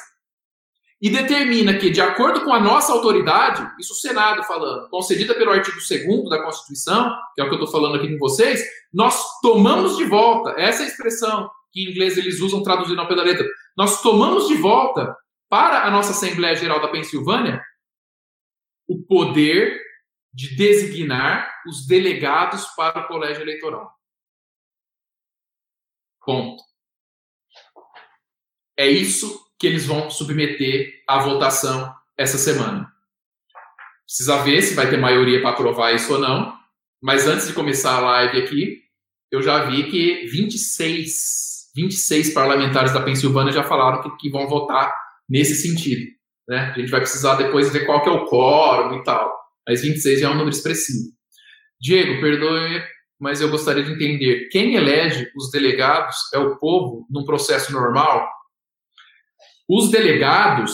e 1.00 1.10
determina 1.10 1.76
que, 1.78 1.90
de 1.90 2.00
acordo 2.00 2.42
com 2.42 2.54
a 2.54 2.60
nossa 2.60 2.92
autoridade, 2.92 3.68
isso 3.78 3.92
o 3.92 3.96
Senado 3.96 4.44
falando, 4.44 4.88
concedida 4.88 5.34
pelo 5.34 5.50
artigo 5.50 5.76
2 5.76 6.28
da 6.30 6.42
Constituição, 6.42 7.12
que 7.34 7.42
é 7.42 7.44
o 7.44 7.48
que 7.48 7.54
eu 7.56 7.58
estou 7.58 7.72
falando 7.72 7.96
aqui 7.96 8.12
com 8.12 8.18
vocês, 8.18 8.64
nós 8.92 9.40
tomamos 9.40 9.96
de 9.96 10.04
volta, 10.04 10.54
essa 10.58 10.84
expressão 10.84 11.50
que 11.72 11.82
em 11.82 11.90
inglês 11.90 12.18
eles 12.18 12.40
usam 12.40 12.62
traduzindo 12.62 13.00
ao 13.00 13.08
pé 13.08 13.14
da 13.14 13.22
letra. 13.22 13.46
Nós 13.76 14.02
tomamos 14.02 14.48
de 14.48 14.54
volta 14.54 15.16
para 15.48 15.84
a 15.84 15.90
nossa 15.90 16.12
Assembleia 16.12 16.54
Geral 16.54 16.80
da 16.80 16.88
Pensilvânia 16.88 17.62
o 18.86 19.02
poder 19.02 19.80
de 20.32 20.54
designar 20.56 21.62
os 21.66 21.86
delegados 21.86 22.66
para 22.74 23.00
o 23.00 23.08
colégio 23.08 23.42
eleitoral. 23.42 23.90
Ponto. 26.24 26.62
É 28.76 28.86
isso 28.86 29.44
que 29.58 29.66
eles 29.66 29.86
vão 29.86 30.10
submeter 30.10 31.02
à 31.08 31.18
votação 31.18 31.94
essa 32.16 32.38
semana. 32.38 32.92
Precisa 34.06 34.42
ver 34.42 34.62
se 34.62 34.74
vai 34.74 34.88
ter 34.88 34.96
maioria 34.96 35.40
para 35.40 35.50
aprovar 35.50 35.94
isso 35.94 36.14
ou 36.14 36.18
não. 36.18 36.58
Mas 37.00 37.26
antes 37.26 37.48
de 37.48 37.54
começar 37.54 37.96
a 37.96 38.00
live 38.00 38.42
aqui, 38.42 38.82
eu 39.30 39.42
já 39.42 39.64
vi 39.64 39.90
que 39.90 40.26
26 40.26 41.51
26 41.74 42.34
parlamentares 42.34 42.92
da 42.92 43.00
Pensilvânia 43.00 43.52
já 43.52 43.64
falaram 43.64 44.02
que, 44.02 44.16
que 44.16 44.30
vão 44.30 44.48
votar 44.48 44.92
nesse 45.28 45.54
sentido. 45.54 46.10
Né? 46.48 46.72
A 46.74 46.78
gente 46.78 46.90
vai 46.90 47.00
precisar 47.00 47.36
depois 47.36 47.72
ver 47.72 47.86
qual 47.86 48.02
que 48.02 48.08
é 48.08 48.12
o 48.12 48.26
quórum 48.26 48.96
e 48.96 49.04
tal. 49.04 49.32
Mas 49.66 49.82
26 49.82 50.20
já 50.20 50.26
é 50.26 50.30
um 50.30 50.34
número 50.34 50.50
expressivo. 50.50 51.10
Diego, 51.80 52.20
perdoe, 52.20 52.82
mas 53.18 53.40
eu 53.40 53.48
gostaria 53.48 53.82
de 53.82 53.92
entender. 53.92 54.48
Quem 54.50 54.74
elege 54.74 55.30
os 55.36 55.50
delegados 55.50 56.16
é 56.34 56.38
o 56.38 56.58
povo 56.58 57.06
num 57.10 57.24
processo 57.24 57.72
normal? 57.72 58.28
Os 59.68 59.90
delegados, 59.90 60.72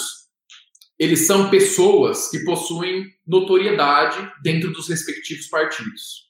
eles 0.99 1.27
são 1.27 1.51
pessoas 1.51 2.29
que 2.31 2.45
possuem 2.45 3.07
notoriedade 3.27 4.33
dentro 4.43 4.73
dos 4.73 4.89
respectivos 4.89 5.47
partidos. 5.47 6.28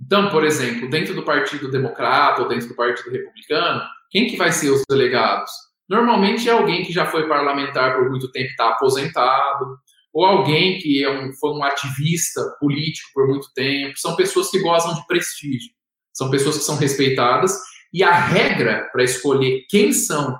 Então, 0.00 0.30
por 0.30 0.44
exemplo, 0.44 0.90
dentro 0.90 1.14
do 1.14 1.22
Partido 1.22 1.70
Democrata 1.70 2.42
ou 2.42 2.48
dentro 2.48 2.68
do 2.68 2.74
Partido 2.74 3.10
Republicano, 3.10 3.82
quem 4.10 4.26
que 4.26 4.36
vai 4.36 4.52
ser 4.52 4.70
os 4.70 4.82
delegados? 4.88 5.50
Normalmente 5.88 6.48
é 6.48 6.52
alguém 6.52 6.84
que 6.84 6.92
já 6.92 7.06
foi 7.06 7.28
parlamentar 7.28 7.96
por 7.96 8.10
muito 8.10 8.30
tempo 8.30 8.46
e 8.46 8.50
está 8.50 8.70
aposentado, 8.70 9.78
ou 10.12 10.24
alguém 10.24 10.78
que 10.78 11.04
é 11.04 11.10
um, 11.10 11.32
foi 11.34 11.50
um 11.50 11.62
ativista 11.62 12.40
político 12.58 13.10
por 13.14 13.28
muito 13.28 13.48
tempo. 13.54 13.96
São 13.96 14.16
pessoas 14.16 14.50
que 14.50 14.60
gozam 14.60 14.94
de 14.94 15.06
prestígio, 15.06 15.70
são 16.12 16.30
pessoas 16.30 16.58
que 16.58 16.64
são 16.64 16.76
respeitadas, 16.76 17.54
e 17.92 18.02
a 18.02 18.12
regra 18.12 18.88
para 18.92 19.04
escolher 19.04 19.64
quem 19.68 19.92
são 19.92 20.36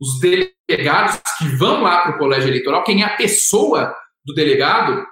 os 0.00 0.20
delegados 0.20 1.20
que 1.38 1.46
vão 1.56 1.82
lá 1.82 2.02
para 2.02 2.16
o 2.16 2.18
colégio 2.18 2.48
eleitoral, 2.48 2.84
quem 2.84 3.02
é 3.02 3.06
a 3.06 3.16
pessoa 3.16 3.94
do 4.24 4.34
delegado, 4.34 5.06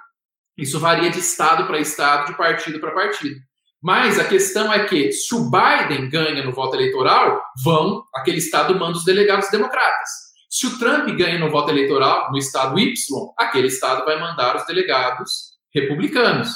isso 0.57 0.79
varia 0.79 1.09
de 1.09 1.19
estado 1.19 1.65
para 1.65 1.79
estado, 1.79 2.27
de 2.27 2.37
partido 2.37 2.79
para 2.79 2.91
partido. 2.91 3.39
Mas 3.81 4.19
a 4.19 4.25
questão 4.25 4.71
é 4.73 4.85
que, 4.85 5.11
se 5.11 5.33
o 5.33 5.49
Biden 5.49 6.09
ganha 6.09 6.43
no 6.43 6.51
voto 6.51 6.75
eleitoral, 6.75 7.41
vão, 7.63 8.03
aquele 8.13 8.37
estado 8.37 8.77
manda 8.77 8.97
os 8.97 9.05
delegados 9.05 9.49
democratas. 9.49 10.09
Se 10.49 10.67
o 10.67 10.77
Trump 10.77 11.07
ganha 11.15 11.39
no 11.39 11.49
voto 11.49 11.69
eleitoral, 11.69 12.31
no 12.31 12.37
estado 12.37 12.77
Y, 12.77 12.93
aquele 13.37 13.67
estado 13.67 14.03
vai 14.03 14.19
mandar 14.19 14.55
os 14.55 14.65
delegados 14.65 15.53
republicanos. 15.73 16.49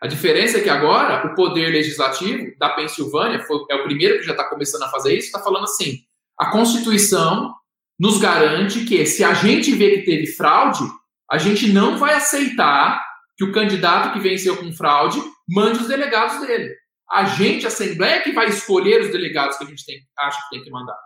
A 0.00 0.08
diferença 0.08 0.58
é 0.58 0.60
que 0.62 0.70
agora 0.70 1.24
o 1.26 1.34
poder 1.36 1.70
legislativo 1.70 2.52
da 2.58 2.70
Pensilvânia 2.70 3.38
foi, 3.44 3.60
é 3.70 3.76
o 3.76 3.84
primeiro 3.84 4.18
que 4.18 4.24
já 4.24 4.32
está 4.32 4.44
começando 4.44 4.82
a 4.82 4.88
fazer 4.88 5.16
isso, 5.16 5.26
está 5.26 5.38
falando 5.38 5.64
assim: 5.64 5.98
a 6.36 6.50
Constituição 6.50 7.54
nos 8.00 8.18
garante 8.18 8.84
que 8.84 9.06
se 9.06 9.22
a 9.22 9.32
gente 9.34 9.72
vê 9.72 9.98
que 9.98 10.04
teve 10.04 10.26
fraude, 10.26 10.82
a 11.30 11.38
gente 11.38 11.72
não 11.72 11.98
vai 11.98 12.14
aceitar 12.14 13.00
que 13.36 13.44
o 13.44 13.52
candidato 13.52 14.12
que 14.12 14.20
venceu 14.20 14.56
com 14.56 14.72
fraude 14.72 15.20
mande 15.48 15.80
os 15.80 15.88
delegados 15.88 16.40
dele. 16.46 16.74
A 17.10 17.24
gente, 17.24 17.64
a 17.64 17.68
Assembleia, 17.68 18.22
que 18.22 18.32
vai 18.32 18.46
escolher 18.46 19.02
os 19.02 19.10
delegados 19.10 19.58
que 19.58 19.64
a 19.64 19.66
gente 19.66 19.84
tem, 19.84 20.00
acha 20.18 20.38
que 20.42 20.56
tem 20.56 20.64
que 20.64 20.70
mandar. 20.70 20.98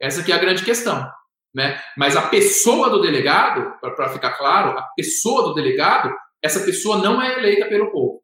Essa 0.00 0.28
é 0.30 0.34
a 0.34 0.38
grande 0.38 0.64
questão. 0.64 1.10
Né? 1.54 1.80
Mas 1.96 2.16
a 2.16 2.28
pessoa 2.28 2.90
do 2.90 3.00
delegado, 3.00 3.74
para 3.80 4.08
ficar 4.10 4.32
claro, 4.32 4.78
a 4.78 4.82
pessoa 4.96 5.42
do 5.42 5.54
delegado, 5.54 6.14
essa 6.42 6.60
pessoa 6.64 6.98
não 6.98 7.20
é 7.20 7.38
eleita 7.38 7.68
pelo 7.68 7.90
povo. 7.90 8.22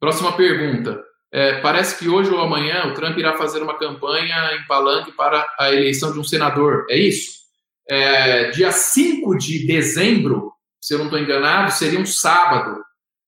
Próxima 0.00 0.36
pergunta. 0.36 1.02
É, 1.32 1.60
parece 1.60 1.98
que 1.98 2.08
hoje 2.08 2.30
ou 2.30 2.40
amanhã 2.40 2.86
o 2.86 2.94
Trump 2.94 3.16
irá 3.16 3.38
fazer 3.38 3.62
uma 3.62 3.78
campanha 3.78 4.54
em 4.54 4.66
palanque 4.66 5.12
para 5.12 5.46
a 5.58 5.72
eleição 5.72 6.12
de 6.12 6.18
um 6.18 6.24
senador. 6.24 6.86
É 6.90 6.98
isso? 6.98 7.40
É, 7.88 8.50
dia 8.50 8.70
5 8.70 9.36
de 9.38 9.66
dezembro, 9.66 10.52
se 10.82 10.94
eu 10.94 10.98
não 10.98 11.04
estou 11.06 11.20
enganado, 11.20 11.70
seria 11.70 12.00
um 12.00 12.04
sábado. 12.04 12.82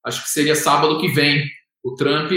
Acho 0.04 0.24
que 0.24 0.28
seria 0.28 0.56
sábado 0.56 1.00
que 1.00 1.08
vem. 1.08 1.48
O 1.84 1.94
Trump, 1.94 2.32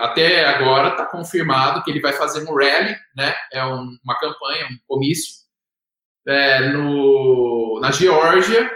até 0.00 0.46
agora, 0.46 0.90
está 0.90 1.04
confirmado 1.04 1.82
que 1.82 1.90
ele 1.90 2.00
vai 2.00 2.12
fazer 2.12 2.48
um 2.48 2.54
rally, 2.54 2.96
né? 3.14 3.34
É 3.52 3.64
um, 3.66 3.98
uma 4.02 4.18
campanha, 4.18 4.66
um 4.66 4.78
comício, 4.86 5.34
é, 6.26 6.68
no, 6.68 7.78
na 7.82 7.90
Geórgia, 7.90 8.70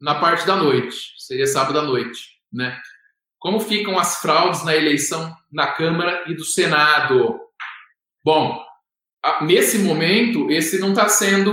na 0.00 0.16
parte 0.16 0.46
da 0.46 0.56
noite, 0.56 0.96
seria 1.18 1.46
sábado 1.46 1.78
à 1.78 1.82
noite, 1.82 2.30
né? 2.52 2.80
Como 3.38 3.60
ficam 3.60 3.98
as 3.98 4.20
fraudes 4.20 4.64
na 4.64 4.74
eleição 4.74 5.36
na 5.52 5.68
Câmara 5.68 6.24
e 6.26 6.34
do 6.34 6.44
Senado? 6.44 7.38
Bom, 8.24 8.64
nesse 9.42 9.78
momento, 9.78 10.50
esse 10.50 10.78
não 10.80 10.90
está 10.90 11.08
sendo 11.08 11.52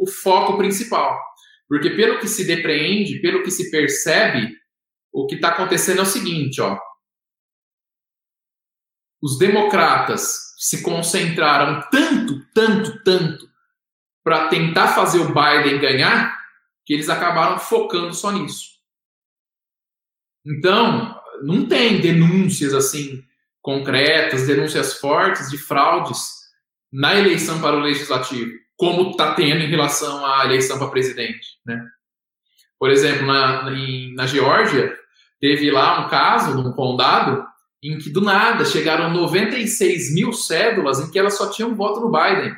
o 0.00 0.06
foco 0.06 0.56
principal. 0.56 1.20
Porque 1.68 1.90
pelo 1.90 2.20
que 2.20 2.28
se 2.28 2.44
depreende, 2.44 3.20
pelo 3.20 3.42
que 3.42 3.50
se 3.50 3.70
percebe, 3.70 4.56
o 5.12 5.26
que 5.26 5.36
está 5.36 5.48
acontecendo 5.48 6.00
é 6.00 6.02
o 6.02 6.06
seguinte, 6.06 6.60
ó. 6.60 6.78
Os 9.20 9.38
democratas 9.38 10.54
se 10.58 10.82
concentraram 10.82 11.88
tanto, 11.90 12.46
tanto, 12.52 13.02
tanto 13.02 13.50
para 14.22 14.48
tentar 14.48 14.88
fazer 14.88 15.18
o 15.18 15.28
Biden 15.28 15.80
ganhar, 15.80 16.36
que 16.84 16.94
eles 16.94 17.08
acabaram 17.08 17.58
focando 17.58 18.14
só 18.14 18.30
nisso. 18.30 18.76
Então, 20.44 21.20
não 21.42 21.66
tem 21.66 22.00
denúncias 22.00 22.72
assim 22.72 23.24
concretas, 23.60 24.46
denúncias 24.46 24.94
fortes 25.00 25.50
de 25.50 25.58
fraudes 25.58 26.36
na 26.92 27.16
eleição 27.16 27.60
para 27.60 27.76
o 27.76 27.80
legislativo, 27.80 28.52
como 28.76 29.10
está 29.10 29.34
tendo 29.34 29.62
em 29.62 29.68
relação 29.68 30.24
à 30.24 30.44
eleição 30.44 30.78
para 30.78 30.88
presidente, 30.88 31.58
né? 31.64 31.82
Por 32.78 32.90
exemplo, 32.90 33.26
na, 33.26 33.72
em, 33.72 34.14
na 34.14 34.26
Geórgia, 34.26 34.94
teve 35.40 35.70
lá 35.70 36.04
um 36.04 36.08
caso, 36.08 36.54
num 36.54 36.72
condado, 36.72 37.46
em 37.82 37.98
que 37.98 38.10
do 38.10 38.20
nada 38.20 38.64
chegaram 38.64 39.12
96 39.12 40.14
mil 40.14 40.32
cédulas 40.32 41.00
em 41.00 41.10
que 41.10 41.18
elas 41.18 41.36
só 41.36 41.50
tinham 41.50 41.74
voto 41.74 42.00
no 42.00 42.10
Biden. 42.10 42.54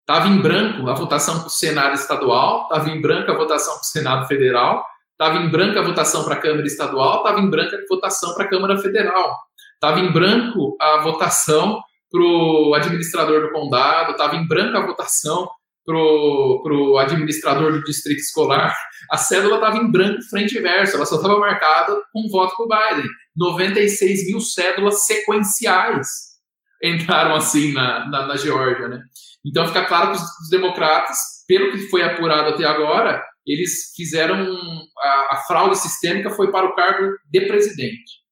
Estava 0.00 0.28
em 0.28 0.40
branco 0.40 0.88
a 0.88 0.94
votação 0.94 1.40
para 1.40 1.48
o 1.48 1.50
Senado 1.50 1.94
estadual, 1.94 2.62
estava 2.64 2.88
em 2.90 3.00
branco 3.00 3.30
a 3.30 3.34
votação 3.34 3.74
para 3.74 3.82
o 3.82 3.86
Senado 3.86 4.28
federal, 4.28 4.86
estava 5.10 5.38
em 5.38 5.50
branco 5.50 5.78
a 5.78 5.82
votação 5.82 6.24
para 6.24 6.34
a 6.34 6.40
Câmara 6.40 6.66
estadual, 6.66 7.18
estava 7.18 7.40
em 7.40 7.50
branco 7.50 7.74
a 7.74 7.78
votação 7.88 8.34
para 8.34 8.44
a 8.44 8.48
Câmara 8.48 8.78
federal, 8.78 9.36
estava 9.74 9.98
em 9.98 10.12
branco 10.12 10.76
a 10.80 10.98
votação 10.98 11.82
para 12.10 12.22
o 12.22 12.74
administrador 12.74 13.42
do 13.42 13.52
condado, 13.52 14.12
estava 14.12 14.36
em 14.36 14.46
branco 14.46 14.76
a 14.76 14.86
votação 14.86 15.48
para 15.84 15.96
o 15.96 16.98
administrador 16.98 17.72
do 17.72 17.84
distrito 17.84 18.18
escolar. 18.18 18.76
A 19.10 19.16
cédula 19.16 19.56
estava 19.56 19.76
em 19.78 19.90
branco, 19.90 20.20
frente 20.28 20.56
e 20.56 20.60
verso, 20.60 20.96
ela 20.96 21.06
só 21.06 21.16
estava 21.16 21.38
marcada 21.38 21.96
com 22.12 22.28
voto 22.28 22.56
para 22.56 22.64
o 22.64 22.96
Biden. 22.96 23.10
96 23.36 24.26
mil 24.26 24.40
cédulas 24.40 25.06
sequenciais 25.06 26.08
entraram 26.82 27.34
assim 27.34 27.72
na, 27.72 28.08
na, 28.08 28.26
na 28.26 28.36
Geórgia, 28.36 28.88
né? 28.88 29.00
Então 29.44 29.66
fica 29.66 29.84
claro 29.84 30.10
que 30.10 30.16
os, 30.16 30.22
os, 30.22 30.50
democratas, 30.50 31.16
pelo 31.46 31.70
que 31.70 31.88
foi 31.88 32.02
apurado 32.02 32.50
até 32.50 32.64
agora, 32.64 33.22
eles 33.46 33.92
fizeram 33.94 34.44
a, 34.98 35.34
a 35.34 35.36
fraude 35.46 35.78
sistêmica 35.78 36.30
foi 36.30 36.50
para 36.50 36.66
o 36.66 36.74
cargo 36.74 37.14
de 37.30 37.40
presidente. 37.42 38.25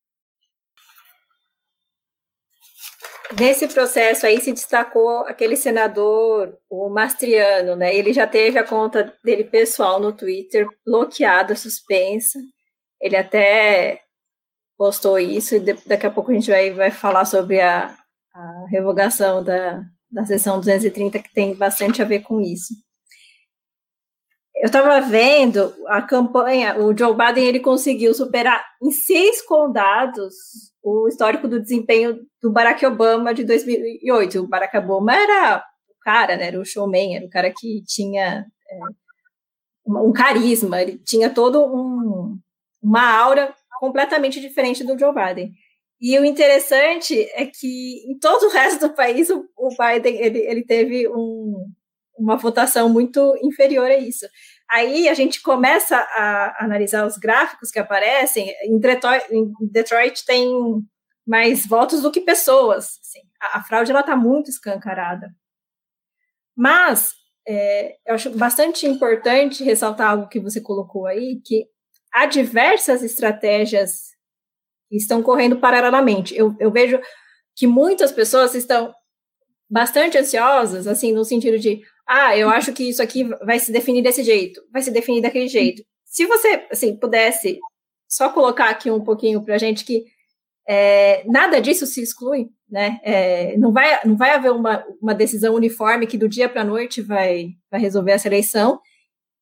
Nesse 3.32 3.66
processo 3.66 4.26
aí 4.26 4.40
se 4.40 4.52
destacou 4.52 5.20
aquele 5.20 5.56
senador, 5.56 6.58
o 6.68 6.90
Mastriano, 6.90 7.74
né? 7.74 7.94
Ele 7.94 8.12
já 8.12 8.26
teve 8.26 8.58
a 8.58 8.66
conta 8.66 9.16
dele 9.24 9.44
pessoal 9.44 9.98
no 9.98 10.12
Twitter 10.12 10.68
bloqueada, 10.84 11.56
suspensa. 11.56 12.38
Ele 13.00 13.16
até 13.16 14.02
postou 14.76 15.18
isso 15.18 15.56
e 15.56 15.60
daqui 15.60 16.06
a 16.06 16.10
pouco 16.10 16.30
a 16.30 16.34
gente 16.34 16.50
vai, 16.50 16.70
vai 16.72 16.90
falar 16.90 17.24
sobre 17.24 17.60
a, 17.60 17.96
a 18.34 18.66
revogação 18.68 19.42
da, 19.42 19.82
da 20.10 20.24
sessão 20.26 20.58
230, 20.58 21.18
que 21.18 21.32
tem 21.32 21.54
bastante 21.54 22.02
a 22.02 22.04
ver 22.04 22.20
com 22.20 22.40
isso. 22.40 22.74
Eu 24.56 24.66
estava 24.66 25.00
vendo 25.00 25.74
a 25.88 26.02
campanha, 26.02 26.78
o 26.78 26.96
Joe 26.96 27.16
Biden 27.16 27.46
ele 27.46 27.60
conseguiu 27.60 28.14
superar 28.14 28.64
em 28.82 28.90
seis 28.90 29.42
condados 29.42 30.34
o 30.84 31.08
histórico 31.08 31.48
do 31.48 31.60
desempenho 31.60 32.20
do 32.42 32.52
Barack 32.52 32.84
Obama 32.84 33.32
de 33.32 33.42
2008. 33.42 34.38
O 34.38 34.46
Barack 34.46 34.76
Obama 34.76 35.14
era 35.14 35.64
o 35.88 35.94
cara, 36.02 36.36
né, 36.36 36.48
era 36.48 36.60
o 36.60 36.64
showman, 36.64 37.16
era 37.16 37.24
o 37.24 37.30
cara 37.30 37.50
que 37.50 37.82
tinha 37.86 38.44
é, 38.70 38.78
um 39.86 40.12
carisma, 40.12 40.82
ele 40.82 40.98
tinha 40.98 41.30
todo 41.30 41.64
um, 41.64 42.38
uma 42.82 43.10
aura 43.18 43.54
completamente 43.80 44.40
diferente 44.40 44.84
do 44.84 44.98
Joe 44.98 45.14
Biden. 45.14 45.52
E 45.98 46.18
o 46.18 46.24
interessante 46.24 47.18
é 47.32 47.46
que 47.46 48.04
em 48.06 48.18
todo 48.18 48.44
o 48.44 48.50
resto 48.50 48.86
do 48.86 48.94
país 48.94 49.30
o, 49.30 49.46
Biden 49.70 50.20
ele, 50.20 50.38
ele 50.40 50.64
teve 50.64 51.08
um, 51.08 51.66
uma 52.18 52.36
votação 52.36 52.90
muito 52.90 53.34
inferior 53.42 53.86
a 53.86 53.96
isso. 53.96 54.26
Aí 54.74 55.08
a 55.08 55.14
gente 55.14 55.40
começa 55.40 55.96
a 55.96 56.64
analisar 56.64 57.06
os 57.06 57.16
gráficos 57.16 57.70
que 57.70 57.78
aparecem. 57.78 58.52
Em 58.64 58.76
Detroit, 58.76 59.24
em 59.30 59.52
Detroit 59.60 60.24
tem 60.26 60.50
mais 61.24 61.64
votos 61.64 62.02
do 62.02 62.10
que 62.10 62.20
pessoas. 62.20 62.98
Assim. 63.00 63.20
A, 63.40 63.58
a, 63.58 63.62
fraude 63.62 63.92
ela 63.92 64.00
está 64.00 64.16
muito 64.16 64.50
escancarada. 64.50 65.32
Mas 66.56 67.12
é, 67.46 67.94
eu 68.04 68.16
acho 68.16 68.30
bastante 68.30 68.84
importante 68.84 69.62
ressaltar 69.62 70.10
algo 70.10 70.28
que 70.28 70.40
você 70.40 70.60
colocou 70.60 71.06
aí, 71.06 71.40
que 71.44 71.68
há 72.12 72.26
diversas 72.26 73.04
estratégias 73.04 74.08
que 74.88 74.96
estão 74.96 75.22
correndo 75.22 75.60
paralelamente. 75.60 76.36
Eu, 76.36 76.52
eu 76.58 76.72
vejo 76.72 77.00
que 77.54 77.68
muitas 77.68 78.10
pessoas 78.10 78.56
estão 78.56 78.92
bastante 79.70 80.18
ansiosas, 80.18 80.88
assim, 80.88 81.12
no 81.12 81.24
sentido 81.24 81.60
de, 81.60 81.80
ah, 82.06 82.36
eu 82.36 82.48
acho 82.48 82.72
que 82.72 82.88
isso 82.88 83.02
aqui 83.02 83.24
vai 83.44 83.58
se 83.58 83.72
definir 83.72 84.02
desse 84.02 84.22
jeito, 84.22 84.60
vai 84.72 84.82
se 84.82 84.90
definir 84.90 85.22
daquele 85.22 85.48
jeito. 85.48 85.82
Se 86.04 86.26
você, 86.26 86.66
assim, 86.70 86.96
pudesse 86.96 87.58
só 88.08 88.28
colocar 88.30 88.68
aqui 88.68 88.90
um 88.90 89.02
pouquinho 89.02 89.42
para 89.42 89.54
a 89.54 89.58
gente 89.58 89.84
que 89.84 90.04
é, 90.68 91.24
nada 91.26 91.60
disso 91.60 91.86
se 91.86 92.02
exclui, 92.02 92.48
né? 92.68 93.00
É, 93.02 93.56
não, 93.56 93.72
vai, 93.72 94.00
não 94.04 94.16
vai 94.16 94.30
haver 94.30 94.52
uma, 94.52 94.84
uma 95.00 95.14
decisão 95.14 95.54
uniforme 95.54 96.06
que 96.06 96.16
do 96.18 96.28
dia 96.28 96.48
para 96.48 96.62
a 96.62 96.64
noite 96.64 97.02
vai, 97.02 97.48
vai 97.70 97.80
resolver 97.80 98.12
essa 98.12 98.28
eleição, 98.28 98.80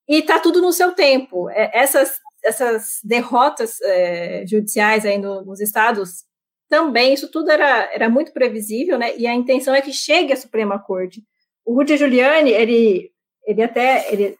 e 0.08 0.18
está 0.18 0.40
tudo 0.40 0.60
no 0.60 0.72
seu 0.72 0.92
tempo. 0.92 1.48
É, 1.50 1.70
essas 1.74 2.18
essas 2.44 2.98
derrotas 3.04 3.80
é, 3.82 4.44
judiciais 4.46 5.06
aí 5.06 5.18
no, 5.18 5.44
nos 5.44 5.60
estados 5.60 6.24
também, 6.68 7.12
isso 7.14 7.30
tudo 7.30 7.50
era, 7.50 7.88
era 7.92 8.08
muito 8.08 8.32
previsível, 8.32 8.98
né? 8.98 9.16
E 9.16 9.26
a 9.26 9.34
intenção 9.34 9.74
é 9.74 9.82
que 9.82 9.92
chegue 9.92 10.32
à 10.32 10.36
Suprema 10.36 10.78
Corte. 10.78 11.22
O 11.64 11.74
Rudy 11.74 11.96
Giuliani, 11.96 12.50
ele, 12.50 13.10
ele 13.46 13.62
até 13.62 14.12
ele 14.12 14.36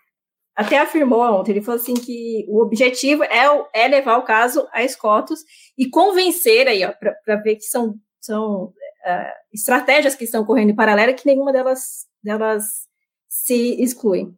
até 0.55 0.79
afirmou 0.79 1.23
ontem, 1.23 1.53
ele 1.53 1.63
falou 1.63 1.81
assim 1.81 1.95
que 1.95 2.45
o 2.47 2.61
objetivo 2.61 3.25
é, 3.25 3.47
é 3.73 3.89
levar 3.89 4.19
o 4.19 4.25
caso 4.25 4.69
a 4.71 4.85
escotos 4.85 5.41
e 5.79 5.89
convencer 5.89 6.69
aí, 6.69 6.83
para 7.25 7.37
ver 7.37 7.57
que 7.57 7.63
são, 7.63 7.95
são 8.21 8.65
uh, 8.65 9.33
estratégias 9.51 10.15
que 10.15 10.25
estão 10.25 10.45
correndo 10.45 10.71
em 10.71 10.77
paralelo 10.77 11.15
que 11.15 11.27
nenhuma 11.27 11.55
delas, 11.55 12.07
delas 12.23 12.87
se 13.29 13.83
exclui 13.83 14.31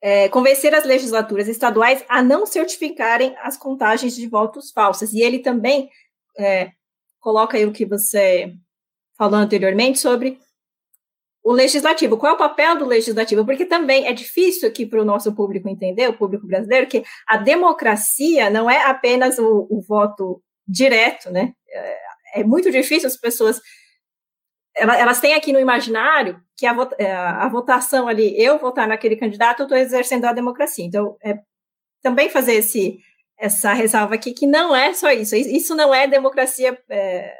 é, 0.00 0.28
convencer 0.28 0.74
as 0.74 0.84
legislaturas 0.84 1.46
estaduais 1.46 2.04
a 2.08 2.22
não 2.22 2.46
certificarem 2.46 3.36
as 3.42 3.56
contagens 3.56 4.16
de 4.16 4.26
votos 4.26 4.70
falsas. 4.70 5.12
E 5.12 5.20
ele 5.20 5.40
também 5.40 5.90
é, 6.38 6.72
coloca 7.18 7.56
aí 7.56 7.66
o 7.66 7.72
que 7.72 7.84
você 7.84 8.54
falou 9.16 9.38
anteriormente 9.38 9.98
sobre 9.98 10.40
o 11.42 11.52
legislativo. 11.52 12.16
Qual 12.16 12.32
é 12.32 12.34
o 12.34 12.38
papel 12.38 12.76
do 12.76 12.86
legislativo? 12.86 13.44
Porque 13.44 13.64
também 13.64 14.06
é 14.06 14.12
difícil 14.12 14.68
aqui 14.68 14.84
para 14.84 15.00
o 15.00 15.04
nosso 15.04 15.34
público 15.34 15.68
entender, 15.68 16.08
o 16.08 16.16
público 16.16 16.46
brasileiro, 16.46 16.86
que 16.86 17.02
a 17.26 17.36
democracia 17.36 18.50
não 18.50 18.70
é 18.70 18.84
apenas 18.84 19.38
o, 19.38 19.66
o 19.70 19.80
voto 19.80 20.42
direto, 20.66 21.30
né? 21.30 21.52
É, 21.68 22.40
é 22.40 22.44
muito 22.44 22.70
difícil 22.70 23.08
as 23.08 23.16
pessoas 23.16 23.60
elas 24.76 25.20
têm 25.20 25.34
aqui 25.34 25.52
no 25.52 25.58
imaginário 25.58 26.40
que 26.56 26.64
a, 26.64 26.74
é, 26.98 27.12
a, 27.12 27.48
votação 27.48 28.06
ali, 28.06 28.40
eu 28.40 28.58
votar 28.58 28.86
naquele 28.86 29.16
candidato, 29.16 29.60
eu 29.60 29.64
estou 29.64 29.76
exercendo 29.76 30.24
a 30.24 30.32
democracia. 30.32 30.84
Então, 30.84 31.16
é, 31.22 31.38
também 32.02 32.30
fazer 32.30 32.54
esse, 32.54 32.98
essa 33.38 33.72
ressalva 33.72 34.14
aqui 34.14 34.32
que 34.32 34.46
não 34.46 34.74
é 34.74 34.94
só 34.94 35.10
isso. 35.10 35.34
Isso 35.34 35.74
não 35.74 35.94
é 35.94 36.06
democracia 36.06 36.78
é, 36.88 37.34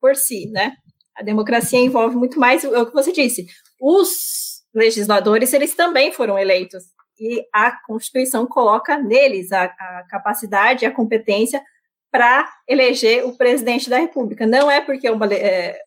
por 0.00 0.16
si, 0.16 0.50
né? 0.50 0.76
A 1.16 1.22
democracia 1.22 1.78
envolve 1.78 2.16
muito 2.16 2.38
mais 2.38 2.64
o, 2.64 2.68
o 2.68 2.86
que 2.86 2.92
você 2.92 3.12
disse. 3.12 3.46
Os 3.80 4.62
legisladores, 4.74 5.52
eles 5.52 5.74
também 5.74 6.12
foram 6.12 6.38
eleitos. 6.38 6.84
E 7.20 7.46
a 7.52 7.72
Constituição 7.86 8.46
coloca 8.46 8.98
neles 8.98 9.52
a, 9.52 9.64
a 9.64 10.06
capacidade, 10.08 10.86
a 10.86 10.90
competência 10.90 11.62
para 12.10 12.50
eleger 12.68 13.24
o 13.24 13.36
presidente 13.36 13.88
da 13.88 13.98
República. 13.98 14.46
Não 14.46 14.70
é 14.70 14.80
porque 14.80 15.08
uma, 15.08 15.26
é, 15.32 15.78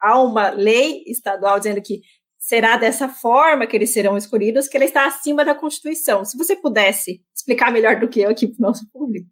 há 0.00 0.20
uma 0.20 0.50
lei 0.50 1.04
estadual 1.06 1.58
dizendo 1.58 1.80
que 1.80 2.00
será 2.38 2.76
dessa 2.76 3.08
forma 3.08 3.66
que 3.66 3.76
eles 3.76 3.92
serão 3.92 4.16
escolhidos, 4.16 4.66
que 4.66 4.76
ela 4.76 4.84
está 4.84 5.06
acima 5.06 5.44
da 5.44 5.54
Constituição. 5.54 6.24
Se 6.24 6.36
você 6.36 6.56
pudesse 6.56 7.22
explicar 7.34 7.72
melhor 7.72 8.00
do 8.00 8.08
que 8.08 8.20
eu 8.20 8.30
aqui 8.30 8.48
para 8.48 8.58
o 8.58 8.68
nosso 8.68 8.90
público. 8.90 9.28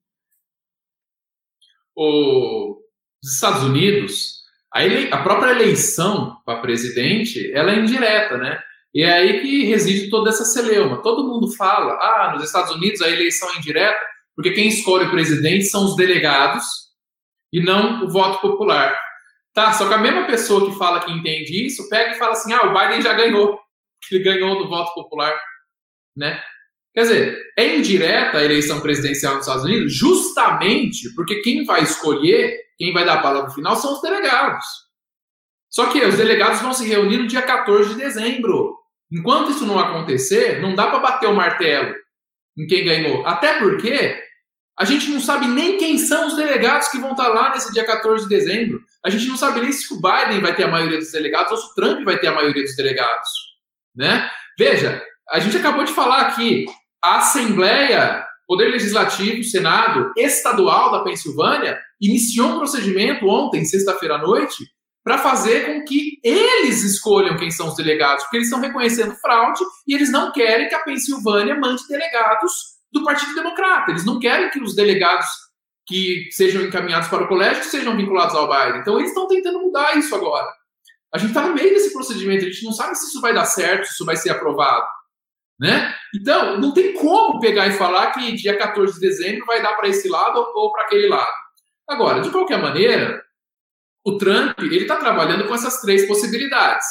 Os 1.97 3.35
Estados 3.35 3.65
Unidos, 3.65 4.40
a, 4.73 4.85
ele, 4.85 5.13
a 5.13 5.19
própria 5.23 5.51
eleição 5.51 6.37
para 6.45 6.61
presidente, 6.61 7.53
ela 7.53 7.73
é 7.73 7.79
indireta, 7.79 8.37
né? 8.39 8.63
E 8.95 9.03
é 9.03 9.13
aí 9.13 9.41
que 9.41 9.65
reside 9.65 10.11
toda 10.11 10.31
essa 10.31 10.45
celeuma. 10.45 11.03
Todo 11.03 11.27
mundo 11.27 11.51
fala, 11.55 11.95
ah, 11.95 12.33
nos 12.33 12.45
Estados 12.45 12.75
Unidos 12.75 13.01
a 13.01 13.09
eleição 13.09 13.49
é 13.53 13.59
indireta, 13.59 14.01
porque 14.35 14.53
quem 14.53 14.69
escolhe 14.69 15.07
o 15.07 15.11
presidente 15.11 15.65
são 15.65 15.85
os 15.85 15.97
delegados 15.97 16.65
e 17.53 17.63
não 17.63 18.05
o 18.05 18.11
voto 18.11 18.41
popular. 18.41 18.97
Tá, 19.53 19.73
só 19.73 19.89
que 19.89 19.95
a 19.95 19.99
mesma 19.99 20.27
pessoa 20.27 20.71
que 20.71 20.79
fala 20.79 21.01
que 21.01 21.11
entende 21.11 21.67
isso, 21.67 21.89
pega 21.89 22.13
e 22.13 22.19
fala 22.19 22.33
assim, 22.33 22.53
ah, 22.53 22.67
o 22.67 22.73
Biden 22.73 23.03
já 23.03 23.13
ganhou, 23.13 23.59
ele 24.11 24.23
ganhou 24.23 24.59
do 24.59 24.69
voto 24.69 24.95
popular, 24.95 25.39
né? 26.17 26.41
Quer 26.93 27.03
dizer, 27.03 27.39
é 27.57 27.77
indireta 27.77 28.39
a 28.39 28.45
eleição 28.45 28.81
presidencial 28.81 29.37
nos 29.37 29.47
Estados 29.47 29.65
Unidos 29.65 29.95
justamente 29.95 31.15
porque 31.15 31.41
quem 31.41 31.65
vai 31.65 31.83
escolher, 31.83 32.59
quem 32.81 32.95
vai 32.95 33.05
dar 33.05 33.19
a 33.19 33.23
palavra 33.23 33.51
final 33.51 33.77
são 33.77 33.93
os 33.93 34.01
delegados. 34.01 34.65
Só 35.69 35.89
que 35.93 36.03
os 36.03 36.17
delegados 36.17 36.63
vão 36.63 36.73
se 36.73 36.89
reunir 36.89 37.19
no 37.19 37.27
dia 37.27 37.43
14 37.43 37.91
de 37.91 37.97
dezembro. 37.97 38.75
Enquanto 39.13 39.51
isso 39.51 39.67
não 39.67 39.79
acontecer, 39.79 40.63
não 40.63 40.75
dá 40.75 40.87
para 40.87 40.99
bater 40.99 41.29
o 41.29 41.35
martelo 41.35 41.95
em 42.57 42.67
quem 42.67 42.83
ganhou. 42.83 43.27
Até 43.27 43.59
porque 43.59 44.19
a 44.79 44.87
gente 44.87 45.11
não 45.11 45.21
sabe 45.21 45.47
nem 45.47 45.77
quem 45.77 45.99
são 45.99 46.29
os 46.29 46.37
delegados 46.37 46.89
que 46.89 46.97
vão 46.97 47.11
estar 47.11 47.29
lá 47.29 47.51
nesse 47.51 47.71
dia 47.71 47.85
14 47.85 48.27
de 48.27 48.35
dezembro. 48.35 48.81
A 49.05 49.11
gente 49.11 49.29
não 49.29 49.37
sabe 49.37 49.61
nem 49.61 49.71
se 49.71 49.93
o 49.93 50.01
Biden 50.01 50.41
vai 50.41 50.55
ter 50.55 50.65
a 50.65 50.69
maioria 50.69 50.97
dos 50.97 51.13
delegados 51.13 51.53
ou 51.53 51.59
se 51.59 51.67
o 51.67 51.75
Trump 51.75 52.03
vai 52.03 52.19
ter 52.19 52.29
a 52.29 52.35
maioria 52.35 52.63
dos 52.63 52.77
delegados. 52.77 53.29
Né? 53.95 54.27
Veja, 54.59 55.05
a 55.29 55.39
gente 55.39 55.59
acabou 55.59 55.85
de 55.85 55.93
falar 55.93 56.23
aqui, 56.23 56.65
a 57.05 57.19
Assembleia, 57.19 58.27
Poder 58.47 58.69
Legislativo, 58.69 59.45
Senado 59.45 60.15
Estadual 60.17 60.93
da 60.93 61.05
Pensilvânia, 61.05 61.79
iniciou 62.01 62.49
um 62.49 62.59
procedimento 62.59 63.27
ontem, 63.27 63.65
sexta-feira 63.65 64.15
à 64.15 64.19
noite, 64.19 64.65
para 65.03 65.19
fazer 65.19 65.67
com 65.67 65.85
que 65.85 66.21
eles 66.23 66.83
escolham 66.83 67.37
quem 67.37 67.51
são 67.51 67.69
os 67.69 67.77
delegados, 67.77 68.25
porque 68.25 68.39
eles 68.39 68.49
estão 68.49 68.61
reconhecendo 68.61 69.17
fraude 69.17 69.63
e 69.87 69.95
eles 69.95 70.11
não 70.11 70.31
querem 70.33 70.69
que 70.69 70.75
a 70.75 70.81
Pensilvânia 70.81 71.59
mande 71.59 71.87
delegados 71.89 72.53
do 72.93 73.03
Partido 73.05 73.35
Democrata. 73.35 73.91
Eles 73.91 74.05
não 74.05 74.19
querem 74.19 74.51
que 74.51 74.61
os 74.61 74.75
delegados 74.75 75.27
que 75.87 76.29
sejam 76.31 76.63
encaminhados 76.63 77.09
para 77.09 77.25
o 77.25 77.29
colégio 77.29 77.65
sejam 77.65 77.97
vinculados 77.97 78.35
ao 78.35 78.49
Biden. 78.49 78.81
Então 78.81 78.99
eles 78.99 79.11
estão 79.11 79.27
tentando 79.27 79.61
mudar 79.61 79.97
isso 79.97 80.15
agora. 80.15 80.47
A 81.13 81.19
gente 81.19 81.31
está 81.31 81.43
no 81.43 81.55
meio 81.55 81.71
desse 81.71 81.93
procedimento, 81.93 82.45
a 82.45 82.49
gente 82.49 82.65
não 82.65 82.73
sabe 82.73 82.95
se 82.95 83.07
isso 83.07 83.21
vai 83.21 83.35
dar 83.35 83.45
certo, 83.45 83.87
se 83.87 83.95
isso 83.95 84.05
vai 84.05 84.17
ser 84.17 84.31
aprovado. 84.31 84.87
Né? 85.59 85.95
Então, 86.15 86.59
não 86.59 86.73
tem 86.73 86.95
como 86.95 87.41
pegar 87.41 87.67
e 87.67 87.73
falar 87.73 88.13
que 88.13 88.33
dia 88.33 88.57
14 88.57 88.95
de 88.95 89.01
dezembro 89.01 89.45
vai 89.45 89.61
dar 89.61 89.75
para 89.75 89.89
esse 89.89 90.09
lado 90.09 90.39
ou 90.55 90.73
para 90.73 90.83
aquele 90.85 91.09
lado. 91.09 91.33
Agora, 91.91 92.21
de 92.21 92.31
qualquer 92.31 92.63
maneira, 92.63 93.21
o 94.05 94.17
Trump 94.17 94.57
ele 94.61 94.83
está 94.83 94.95
trabalhando 94.95 95.49
com 95.49 95.55
essas 95.55 95.81
três 95.81 96.07
possibilidades. 96.07 96.87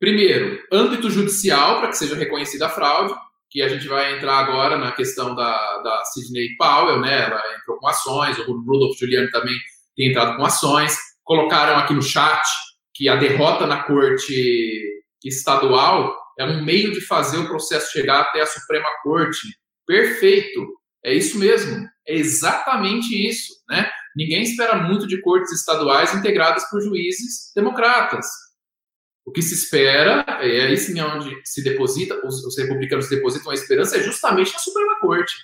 Primeiro, 0.00 0.58
âmbito 0.72 1.10
judicial 1.10 1.78
para 1.78 1.90
que 1.90 1.98
seja 1.98 2.16
reconhecida 2.16 2.66
a 2.66 2.70
fraude, 2.70 3.14
que 3.50 3.60
a 3.60 3.68
gente 3.68 3.86
vai 3.86 4.16
entrar 4.16 4.38
agora 4.38 4.78
na 4.78 4.92
questão 4.92 5.34
da, 5.34 5.78
da 5.82 6.04
Sidney 6.06 6.56
Powell, 6.56 7.00
né? 7.00 7.26
Ela 7.26 7.42
entrou 7.54 7.76
com 7.76 7.86
ações, 7.86 8.38
o 8.38 8.62
Rudolph 8.62 8.96
Giuliani 8.98 9.30
também 9.30 9.54
tem 9.94 10.08
entrado 10.08 10.38
com 10.38 10.44
ações. 10.46 10.96
Colocaram 11.22 11.76
aqui 11.76 11.92
no 11.92 12.02
chat 12.02 12.42
que 12.94 13.10
a 13.10 13.16
derrota 13.16 13.66
na 13.66 13.82
corte 13.82 14.82
estadual 15.22 16.16
é 16.38 16.46
um 16.46 16.64
meio 16.64 16.92
de 16.92 17.02
fazer 17.02 17.36
o 17.36 17.46
processo 17.46 17.92
chegar 17.92 18.22
até 18.22 18.40
a 18.40 18.46
Suprema 18.46 18.88
Corte. 19.02 19.46
Perfeito, 19.86 20.66
é 21.04 21.14
isso 21.14 21.38
mesmo, 21.38 21.88
é 22.06 22.14
exatamente 22.14 23.14
isso, 23.28 23.52
né? 23.68 23.90
Ninguém 24.14 24.42
espera 24.42 24.76
muito 24.76 25.06
de 25.06 25.20
cortes 25.20 25.52
estaduais 25.52 26.14
integradas 26.14 26.68
por 26.68 26.82
juízes 26.82 27.50
democratas. 27.56 28.26
O 29.24 29.32
que 29.32 29.40
se 29.40 29.54
espera, 29.54 30.24
é 30.40 30.66
aí 30.66 30.76
sim 30.76 31.00
onde 31.00 31.34
se 31.44 31.62
deposita, 31.62 32.20
os, 32.26 32.44
os 32.44 32.58
republicanos 32.58 33.08
depositam 33.08 33.50
a 33.50 33.54
esperança, 33.54 33.96
é 33.96 34.02
justamente 34.02 34.52
na 34.52 34.58
Suprema 34.58 35.00
Corte. 35.00 35.34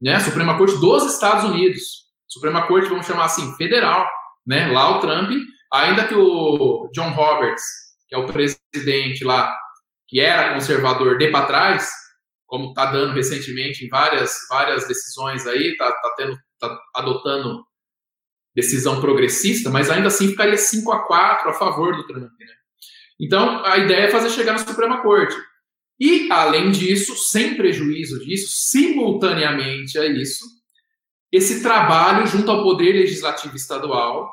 Né? 0.00 0.14
A 0.14 0.20
Suprema 0.20 0.58
Corte 0.58 0.78
dos 0.78 1.12
Estados 1.12 1.44
Unidos. 1.44 2.08
Suprema 2.28 2.66
Corte, 2.66 2.88
vamos 2.88 3.06
chamar 3.06 3.26
assim, 3.26 3.54
federal. 3.56 4.06
Né? 4.46 4.66
Lá 4.68 4.96
o 4.96 5.00
Trump, 5.00 5.30
ainda 5.72 6.06
que 6.06 6.14
o 6.14 6.90
John 6.92 7.10
Roberts, 7.10 7.62
que 8.08 8.14
é 8.14 8.18
o 8.18 8.26
presidente 8.26 9.24
lá, 9.24 9.54
que 10.08 10.20
era 10.20 10.54
conservador, 10.54 11.16
dê 11.16 11.30
para 11.30 11.46
trás, 11.46 11.88
como 12.50 12.70
está 12.70 12.86
dando 12.86 13.14
recentemente 13.14 13.84
em 13.84 13.88
várias, 13.88 14.34
várias 14.48 14.86
decisões 14.88 15.46
aí, 15.46 15.70
está 15.70 15.90
tá 15.90 16.14
tendo, 16.16 16.36
tá 16.58 16.78
adotando 16.96 17.64
decisão 18.52 19.00
progressista, 19.00 19.70
mas 19.70 19.88
ainda 19.88 20.08
assim 20.08 20.26
ficaria 20.28 20.56
5 20.56 20.90
a 20.90 21.06
4 21.06 21.48
a 21.48 21.52
favor 21.54 21.96
do 21.96 22.04
Trump. 22.08 22.22
Né? 22.24 22.46
Então, 23.20 23.64
a 23.64 23.78
ideia 23.78 24.06
é 24.06 24.10
fazer 24.10 24.30
chegar 24.30 24.52
na 24.52 24.58
Suprema 24.58 25.00
Corte. 25.00 25.36
E, 25.98 26.28
além 26.32 26.72
disso, 26.72 27.14
sem 27.14 27.56
prejuízo 27.56 28.18
disso, 28.18 28.48
simultaneamente 28.50 29.96
a 29.96 30.06
isso, 30.06 30.44
esse 31.30 31.62
trabalho 31.62 32.26
junto 32.26 32.50
ao 32.50 32.64
Poder 32.64 32.94
Legislativo 32.94 33.54
Estadual, 33.54 34.28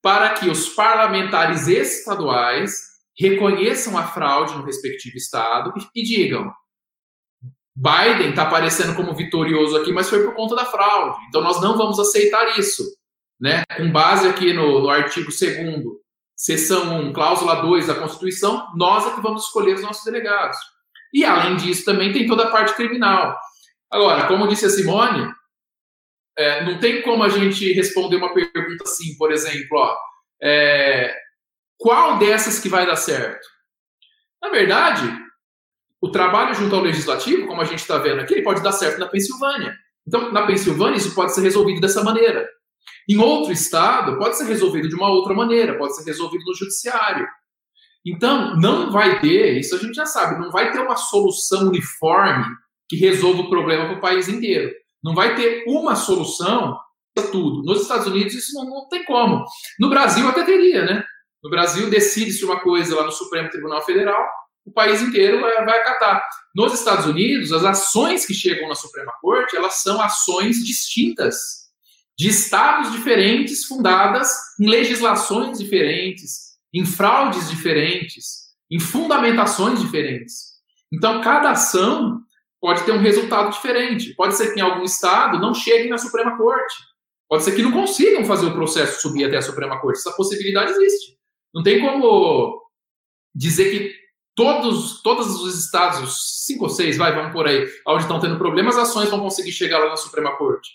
para 0.00 0.30
que 0.34 0.48
os 0.48 0.68
parlamentares 0.68 1.66
estaduais 1.66 2.90
reconheçam 3.18 3.98
a 3.98 4.06
fraude 4.06 4.54
no 4.54 4.64
respectivo 4.64 5.16
estado 5.16 5.72
e, 5.96 6.02
digam: 6.04 6.52
Biden 7.80 8.30
está 8.30 8.42
aparecendo 8.42 8.94
como 8.94 9.14
vitorioso 9.14 9.76
aqui, 9.76 9.90
mas 9.90 10.10
foi 10.10 10.22
por 10.22 10.34
conta 10.34 10.54
da 10.54 10.66
fraude. 10.66 11.18
Então 11.28 11.40
nós 11.40 11.62
não 11.62 11.78
vamos 11.78 11.98
aceitar 11.98 12.58
isso 12.58 12.84
né, 13.40 13.62
com 13.74 13.90
base 13.90 14.28
aqui 14.28 14.52
no, 14.52 14.80
no 14.80 14.90
artigo 14.90 15.30
2 15.30 15.40
seção 16.36 17.00
1, 17.00 17.12
cláusula 17.12 17.62
2 17.62 17.86
da 17.86 17.94
Constituição, 17.94 18.66
nós 18.74 19.06
é 19.06 19.14
que 19.14 19.20
vamos 19.20 19.44
escolher 19.44 19.74
os 19.74 19.82
nossos 19.82 20.04
delegados. 20.04 20.56
E, 21.12 21.24
além 21.24 21.56
disso, 21.56 21.84
também 21.84 22.12
tem 22.12 22.26
toda 22.26 22.44
a 22.44 22.50
parte 22.50 22.74
criminal. 22.74 23.36
Agora, 23.90 24.26
como 24.26 24.48
disse 24.48 24.64
a 24.64 24.70
Simone, 24.70 25.30
é, 26.38 26.64
não 26.64 26.78
tem 26.78 27.02
como 27.02 27.22
a 27.22 27.28
gente 27.28 27.72
responder 27.72 28.16
uma 28.16 28.32
pergunta 28.32 28.84
assim, 28.84 29.16
por 29.18 29.32
exemplo, 29.32 29.78
ó, 29.78 29.96
é, 30.42 31.14
qual 31.76 32.18
dessas 32.18 32.58
que 32.58 32.68
vai 32.68 32.86
dar 32.86 32.96
certo? 32.96 33.46
Na 34.40 34.48
verdade, 34.48 35.02
o 36.00 36.10
trabalho 36.10 36.54
junto 36.54 36.74
ao 36.74 36.82
legislativo, 36.82 37.46
como 37.46 37.60
a 37.60 37.64
gente 37.64 37.80
está 37.80 37.98
vendo 37.98 38.20
aqui, 38.20 38.34
ele 38.34 38.42
pode 38.42 38.62
dar 38.62 38.72
certo 38.72 38.98
na 38.98 39.08
Pensilvânia. 39.08 39.74
Então, 40.06 40.32
na 40.32 40.46
Pensilvânia, 40.46 40.96
isso 40.96 41.14
pode 41.14 41.34
ser 41.34 41.42
resolvido 41.42 41.80
dessa 41.80 42.02
maneira. 42.02 42.48
Em 43.08 43.18
outro 43.18 43.52
estado, 43.52 44.18
pode 44.18 44.36
ser 44.36 44.44
resolvido 44.44 44.88
de 44.88 44.94
uma 44.94 45.08
outra 45.08 45.34
maneira, 45.34 45.76
pode 45.76 45.94
ser 45.94 46.04
resolvido 46.04 46.44
no 46.44 46.54
judiciário. 46.54 47.26
Então, 48.04 48.56
não 48.56 48.90
vai 48.90 49.20
ter, 49.20 49.58
isso 49.58 49.74
a 49.74 49.78
gente 49.78 49.94
já 49.94 50.06
sabe, 50.06 50.40
não 50.40 50.50
vai 50.50 50.72
ter 50.72 50.80
uma 50.80 50.96
solução 50.96 51.68
uniforme 51.68 52.46
que 52.88 52.96
resolva 52.96 53.42
o 53.42 53.50
problema 53.50 53.86
para 53.86 53.98
o 53.98 54.00
país 54.00 54.28
inteiro. 54.28 54.72
Não 55.02 55.14
vai 55.14 55.34
ter 55.34 55.64
uma 55.66 55.94
solução 55.94 56.78
para 57.14 57.26
tudo. 57.28 57.62
Nos 57.62 57.82
Estados 57.82 58.06
Unidos, 58.06 58.34
isso 58.34 58.54
não, 58.54 58.64
não 58.68 58.88
tem 58.88 59.04
como. 59.04 59.44
No 59.78 59.90
Brasil, 59.90 60.26
até 60.28 60.42
teria, 60.44 60.84
né? 60.84 61.04
No 61.42 61.50
Brasil, 61.50 61.88
decide-se 61.90 62.44
uma 62.44 62.60
coisa 62.60 62.96
lá 62.96 63.04
no 63.04 63.12
Supremo 63.12 63.50
Tribunal 63.50 63.82
Federal, 63.82 64.26
o 64.64 64.72
país 64.72 65.02
inteiro 65.02 65.40
vai, 65.40 65.64
vai 65.64 65.80
acatar. 65.80 66.22
Nos 66.54 66.74
Estados 66.74 67.06
Unidos, 67.06 67.52
as 67.52 67.64
ações 67.64 68.26
que 68.26 68.34
chegam 68.34 68.68
na 68.68 68.74
Suprema 68.74 69.12
Corte, 69.20 69.56
elas 69.56 69.82
são 69.82 70.00
ações 70.00 70.64
distintas 70.64 71.60
de 72.18 72.28
estados 72.28 72.92
diferentes, 72.92 73.64
fundadas 73.64 74.30
em 74.60 74.68
legislações 74.68 75.58
diferentes, 75.58 76.50
em 76.72 76.84
fraudes 76.84 77.48
diferentes, 77.48 78.50
em 78.70 78.78
fundamentações 78.78 79.80
diferentes. 79.80 80.50
Então, 80.92 81.20
cada 81.20 81.52
ação 81.52 82.20
pode 82.60 82.84
ter 82.84 82.92
um 82.92 83.00
resultado 83.00 83.50
diferente. 83.50 84.14
Pode 84.14 84.36
ser 84.36 84.52
que 84.52 84.60
em 84.60 84.62
algum 84.62 84.84
estado 84.84 85.38
não 85.38 85.54
cheguem 85.54 85.88
na 85.88 85.98
Suprema 85.98 86.36
Corte. 86.36 86.74
Pode 87.28 87.44
ser 87.44 87.54
que 87.54 87.62
não 87.62 87.72
consigam 87.72 88.24
fazer 88.24 88.46
o 88.46 88.52
processo 88.52 89.00
subir 89.00 89.24
até 89.24 89.38
a 89.38 89.42
Suprema 89.42 89.80
Corte. 89.80 90.00
Essa 90.00 90.12
possibilidade 90.12 90.72
existe. 90.72 91.16
Não 91.54 91.62
tem 91.62 91.80
como 91.80 92.60
dizer 93.34 93.70
que 93.70 93.94
todos, 94.34 95.02
todos 95.02 95.40
os 95.40 95.58
estados, 95.58 96.44
cinco 96.46 96.64
ou 96.64 96.70
seis, 96.70 96.96
vai, 96.96 97.14
vamos 97.14 97.32
por 97.32 97.46
aí, 97.46 97.66
onde 97.86 98.02
estão 98.02 98.20
tendo 98.20 98.38
problemas, 98.38 98.76
as 98.76 98.88
ações 98.88 99.10
vão 99.10 99.20
conseguir 99.20 99.52
chegar 99.52 99.78
lá 99.78 99.88
na 99.88 99.96
Suprema 99.96 100.36
Corte 100.36 100.70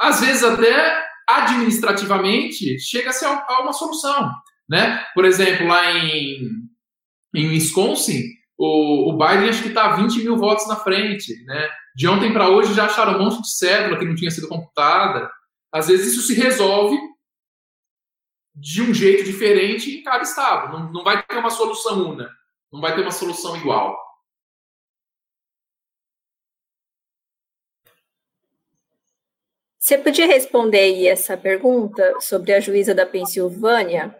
às 0.00 0.20
vezes 0.20 0.42
até 0.42 1.04
administrativamente 1.28 2.78
chega-se 2.78 3.24
a, 3.24 3.60
uma 3.60 3.72
solução, 3.72 4.30
né? 4.68 5.04
Por 5.14 5.24
exemplo, 5.24 5.66
lá 5.66 5.92
em, 5.92 6.50
em 7.34 7.48
Wisconsin, 7.48 8.22
o, 8.58 9.10
o 9.10 9.18
Biden 9.18 9.48
acho 9.48 9.62
que 9.62 9.68
está 9.68 9.96
20 9.96 10.22
mil 10.22 10.36
votos 10.36 10.68
na 10.68 10.76
frente, 10.76 11.44
né? 11.44 11.68
De 11.94 12.06
ontem 12.06 12.32
para 12.32 12.48
hoje 12.48 12.74
já 12.74 12.86
acharam 12.86 13.16
um 13.16 13.24
monte 13.24 13.42
de 13.42 13.50
cédula 13.50 13.98
que 13.98 14.04
não 14.04 14.14
tinha 14.14 14.30
sido 14.30 14.48
computada. 14.48 15.30
Às 15.72 15.88
vezes 15.88 16.12
isso 16.12 16.26
se 16.26 16.34
resolve 16.34 16.96
de 18.54 18.82
um 18.82 18.94
jeito 18.94 19.24
diferente 19.24 19.98
em 19.98 20.02
cada 20.02 20.22
estado. 20.22 20.72
Não, 20.72 20.92
não 20.92 21.04
vai 21.04 21.22
ter 21.22 21.36
uma 21.38 21.50
solução 21.50 22.10
una, 22.10 22.30
não 22.72 22.80
vai 22.80 22.94
ter 22.94 23.02
uma 23.02 23.10
solução 23.10 23.56
igual. 23.56 23.96
Você 29.78 29.96
podia 29.98 30.26
responder 30.26 30.80
aí 30.80 31.06
essa 31.06 31.36
pergunta 31.36 32.20
sobre 32.20 32.52
a 32.52 32.58
juíza 32.58 32.92
da 32.92 33.06
Pensilvânia? 33.06 34.18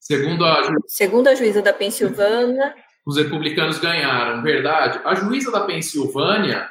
Segundo 0.00 0.44
a, 0.44 0.62
Segundo 0.86 1.28
a 1.28 1.34
juíza 1.34 1.60
da 1.60 1.72
Pensilvânia. 1.72 2.74
Os 3.06 3.18
republicanos 3.18 3.78
ganharam, 3.78 4.42
verdade. 4.42 5.00
A 5.04 5.14
juíza 5.14 5.52
da 5.52 5.66
Pensilvânia, 5.66 6.66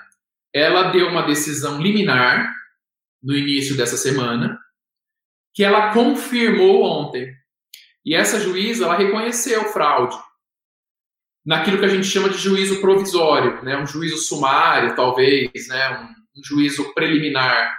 ela 0.51 0.91
deu 0.91 1.07
uma 1.07 1.22
decisão 1.22 1.80
liminar 1.80 2.51
no 3.22 3.38
início 3.38 3.78
dessa 3.78 3.95
semana, 3.95 4.59
que 5.53 5.64
ela 5.64 5.93
confirmou 5.93 6.84
ontem. 6.84 7.32
E 8.06 8.16
essa 8.16 8.39
juíza, 8.39 8.86
ela 8.86 8.95
reconheceu 8.95 9.66
fraude 9.66 10.18
naquilo 11.45 11.80
que 11.80 11.86
a 11.86 11.89
gente 11.89 12.06
chama 12.06 12.30
de 12.30 12.38
juízo 12.38 12.82
provisório, 12.82 13.64
né? 13.64 13.78
um 13.78 13.86
juízo 13.86 14.18
sumário, 14.18 14.95
talvez, 14.95 15.68
né? 15.68 15.99
um, 16.38 16.43
juízo 16.43 16.93
preliminar. 16.93 17.76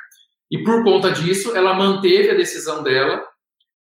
E 0.50 0.62
por 0.62 0.84
conta 0.84 1.10
disso, 1.10 1.56
ela 1.56 1.74
manteve 1.74 2.30
a 2.30 2.34
decisão 2.34 2.82
dela 2.82 3.24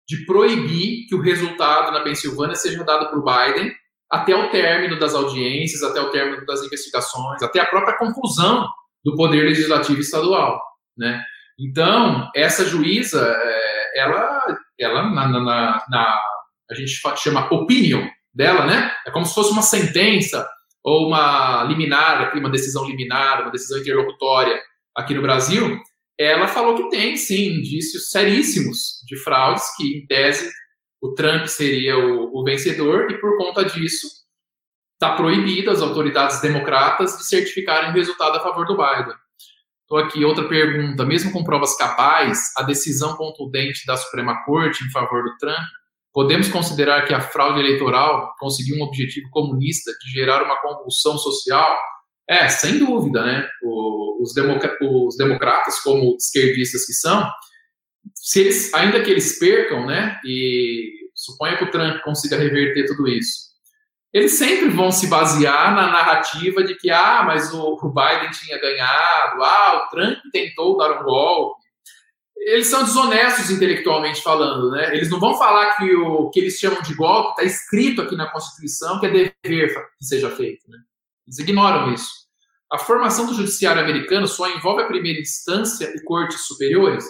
de 0.09 0.24
proibir 0.24 1.07
que 1.09 1.14
o 1.14 1.20
resultado 1.20 1.93
na 1.93 2.01
Pensilvânia 2.01 2.55
seja 2.55 2.82
dado 2.84 3.11
por 3.11 3.24
Biden 3.24 3.72
até 4.11 4.34
o 4.34 4.51
término 4.51 4.99
das 4.99 5.14
audiências, 5.14 5.82
até 5.82 6.01
o 6.01 6.11
término 6.11 6.45
das 6.45 6.62
investigações, 6.62 7.43
até 7.43 7.61
a 7.61 7.66
própria 7.66 7.97
conclusão 7.97 8.68
do 9.05 9.14
poder 9.14 9.45
legislativo 9.45 10.01
estadual, 10.01 10.61
né? 10.97 11.22
Então 11.59 12.28
essa 12.34 12.64
juíza, 12.64 13.24
é, 13.41 14.01
ela, 14.01 14.59
ela 14.78 15.03
na, 15.11 15.28
na, 15.28 15.84
na 15.88 16.20
a 16.70 16.74
gente 16.74 17.00
chama 17.16 17.52
opinion 17.52 18.08
dela, 18.32 18.64
né? 18.64 18.92
É 19.06 19.10
como 19.10 19.26
se 19.26 19.34
fosse 19.34 19.50
uma 19.50 19.62
sentença 19.62 20.48
ou 20.82 21.08
uma 21.08 21.64
liminar, 21.64 22.36
uma 22.36 22.50
decisão 22.50 22.86
liminar, 22.86 23.42
uma 23.42 23.50
decisão 23.50 23.78
interlocutória 23.78 24.58
aqui 24.96 25.14
no 25.14 25.22
Brasil, 25.22 25.78
ela 26.18 26.48
falou 26.48 26.76
que 26.76 26.90
tem, 26.90 27.16
sim, 27.16 27.58
indícios 27.58 28.10
seríssimos 28.10 29.02
de 29.06 29.16
fraudes, 29.16 29.64
que, 29.76 29.96
em 29.96 30.06
tese, 30.06 30.50
o 31.00 31.14
Trump 31.14 31.46
seria 31.46 31.98
o, 31.98 32.38
o 32.38 32.44
vencedor, 32.44 33.10
e 33.10 33.18
por 33.18 33.38
conta 33.38 33.64
disso, 33.64 34.06
está 34.92 35.16
proibido 35.16 35.70
as 35.70 35.80
autoridades 35.80 36.42
democratas 36.42 37.16
de 37.16 37.24
certificarem 37.24 37.90
o 37.90 37.94
resultado 37.94 38.36
a 38.36 38.40
favor 38.40 38.66
do 38.66 38.76
Biden. 38.76 39.14
Estou 39.80 39.98
aqui, 39.98 40.22
outra 40.24 40.46
pergunta. 40.46 41.06
Mesmo 41.06 41.32
com 41.32 41.42
provas 41.42 41.74
cabais, 41.76 42.52
a 42.56 42.62
decisão 42.62 43.16
contundente 43.16 43.86
da 43.86 43.96
Suprema 43.96 44.44
Corte 44.44 44.84
em 44.84 44.90
favor 44.90 45.24
do 45.24 45.36
Trump, 45.38 45.56
podemos 46.12 46.48
considerar 46.48 47.06
que 47.06 47.14
a 47.14 47.20
fraude 47.20 47.61
eleitoral 47.61 48.34
conseguiu 48.38 48.76
um 48.76 48.82
objetivo 48.82 49.28
comunista 49.30 49.90
de 50.02 50.11
gerar 50.11 50.42
uma 50.42 50.61
convulsão 50.61 51.16
social 51.18 51.76
é, 52.28 52.48
sem 52.48 52.78
dúvida, 52.78 53.24
né? 53.24 53.48
Os, 53.64 54.30
os, 54.30 55.16
democratas, 55.16 55.80
como 55.80 56.16
esquerdistas 56.16 56.86
que 56.86 56.92
são, 56.92 57.28
se 58.14 58.40
eles, 58.40 58.72
ainda 58.72 59.02
que 59.02 59.11
eles 59.11 59.38
percam, 59.38 59.86
né? 59.86 60.18
E 60.24 60.90
suponha 61.14 61.56
que 61.56 61.64
o 61.64 61.70
Trump 61.70 62.00
consiga 62.02 62.36
reverter 62.36 62.86
tudo 62.86 63.08
isso, 63.08 63.50
eles 64.12 64.32
sempre 64.32 64.68
vão 64.68 64.90
se 64.90 65.06
basear 65.06 65.74
na 65.74 65.88
narrativa 65.88 66.64
de 66.64 66.74
que, 66.76 66.90
ah, 66.90 67.22
mas 67.24 67.52
o, 67.52 67.78
o 67.80 67.92
Biden 67.92 68.30
tinha 68.30 68.61
ganhado, 68.61 69.42
ah, 69.42 69.84
o 69.84 69.90
Trump 69.90 70.18
tentou 70.32 70.76
dar 70.76 71.00
um 71.00 71.04
golpe. 71.04 71.59
Eles 72.41 72.68
são 72.68 72.82
desonestos 72.82 73.51
intelectualmente 73.51 74.22
falando, 74.22 74.70
né? 74.70 74.97
Eles 74.97 75.11
não 75.11 75.20
vão 75.20 75.36
falar 75.36 75.76
que 75.76 75.95
o 75.95 76.30
que 76.30 76.41
eles 76.41 76.59
chamam 76.59 76.80
de 76.80 76.95
golpe 76.95 77.30
está 77.30 77.45
escrito 77.45 78.01
aqui 78.01 78.16
na 78.16 78.30
Constituição 78.30 78.99
que 78.99 79.07
é 79.07 79.11
dever 79.11 79.74
que 79.99 80.05
seja 80.05 80.30
feito, 80.30 80.68
né? 80.68 80.78
Eles 81.26 81.38
ignoram 81.38 81.93
isso. 81.93 82.20
A 82.72 82.78
formação 82.78 83.26
do 83.26 83.34
judiciário 83.34 83.82
americano 83.82 84.26
só 84.26 84.49
envolve 84.49 84.82
a 84.82 84.86
primeira 84.86 85.20
instância 85.20 85.93
e 85.95 86.03
cortes 86.05 86.47
superiores. 86.47 87.05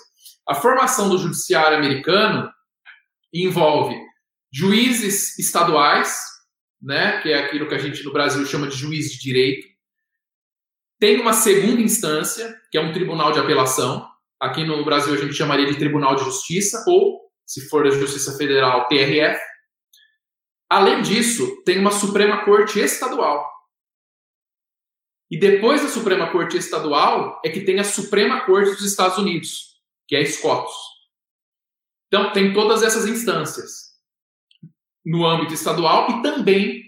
A 0.49 0.55
formação 0.55 1.09
do 1.09 1.19
judiciário 1.19 1.77
americano 1.77 2.51
envolve 3.33 3.97
juízes 4.53 5.39
estaduais, 5.39 6.19
né, 6.83 7.21
que 7.21 7.31
é 7.31 7.39
aquilo 7.39 7.69
que 7.69 7.75
a 7.75 7.79
gente 7.79 8.03
no 8.03 8.13
Brasil 8.13 8.45
chama 8.47 8.67
de 8.67 8.77
juiz 8.77 9.13
de 9.13 9.21
direito. 9.21 9.69
Tem 10.99 11.21
uma 11.21 11.33
segunda 11.33 11.81
instância, 11.81 12.59
que 12.71 12.77
é 12.77 12.81
um 12.81 12.93
tribunal 12.93 13.33
de 13.33 13.39
apelação. 13.39 14.10
Aqui 14.41 14.65
no 14.65 14.85
Brasil 14.85 15.13
a 15.13 15.17
gente 15.17 15.35
chamaria 15.35 15.67
de 15.67 15.79
Tribunal 15.79 16.17
de 16.17 16.25
Justiça, 16.25 16.83
ou, 16.89 17.31
se 17.47 17.69
for 17.69 17.85
da 17.85 17.91
Justiça 17.91 18.37
Federal, 18.39 18.89
TRF. 18.89 19.39
Além 20.69 21.03
disso, 21.03 21.63
tem 21.65 21.79
uma 21.79 21.91
Suprema 21.91 22.45
Corte 22.45 22.81
Estadual, 22.81 23.51
e 25.31 25.39
depois 25.39 25.81
da 25.83 25.89
Suprema 25.89 26.33
Corte 26.33 26.57
Estadual 26.57 27.41
é 27.45 27.51
que 27.51 27.61
tem 27.61 27.79
a 27.79 27.85
Suprema 27.85 28.45
Corte 28.45 28.73
dos 28.73 28.85
Estados 28.85 29.17
Unidos, 29.17 29.77
que 30.09 30.17
é 30.17 30.21
a 30.21 30.27
SCOTUS. 30.27 30.75
Então, 32.09 32.33
tem 32.33 32.53
todas 32.53 32.83
essas 32.83 33.07
instâncias 33.07 33.91
no 35.05 35.25
âmbito 35.25 35.55
estadual 35.55 36.11
e 36.11 36.23
também 36.23 36.83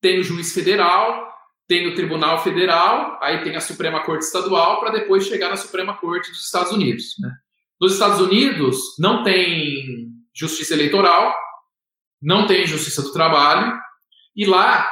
tem 0.00 0.18
o 0.18 0.24
juiz 0.24 0.54
federal, 0.54 1.31
tem 1.68 1.86
o 1.88 1.94
Tribunal 1.94 2.42
Federal, 2.42 3.18
aí 3.22 3.42
tem 3.42 3.56
a 3.56 3.60
Suprema 3.60 4.04
Corte 4.04 4.24
Estadual, 4.24 4.80
para 4.80 4.90
depois 4.90 5.26
chegar 5.26 5.48
na 5.48 5.56
Suprema 5.56 5.96
Corte 5.96 6.30
dos 6.30 6.44
Estados 6.44 6.72
Unidos. 6.72 7.14
Né? 7.18 7.30
Nos 7.80 7.94
Estados 7.94 8.20
Unidos, 8.20 8.78
não 8.98 9.22
tem 9.22 10.08
justiça 10.34 10.74
eleitoral, 10.74 11.34
não 12.20 12.46
tem 12.46 12.66
justiça 12.66 13.02
do 13.02 13.12
trabalho, 13.12 13.76
e 14.34 14.44
lá 14.44 14.88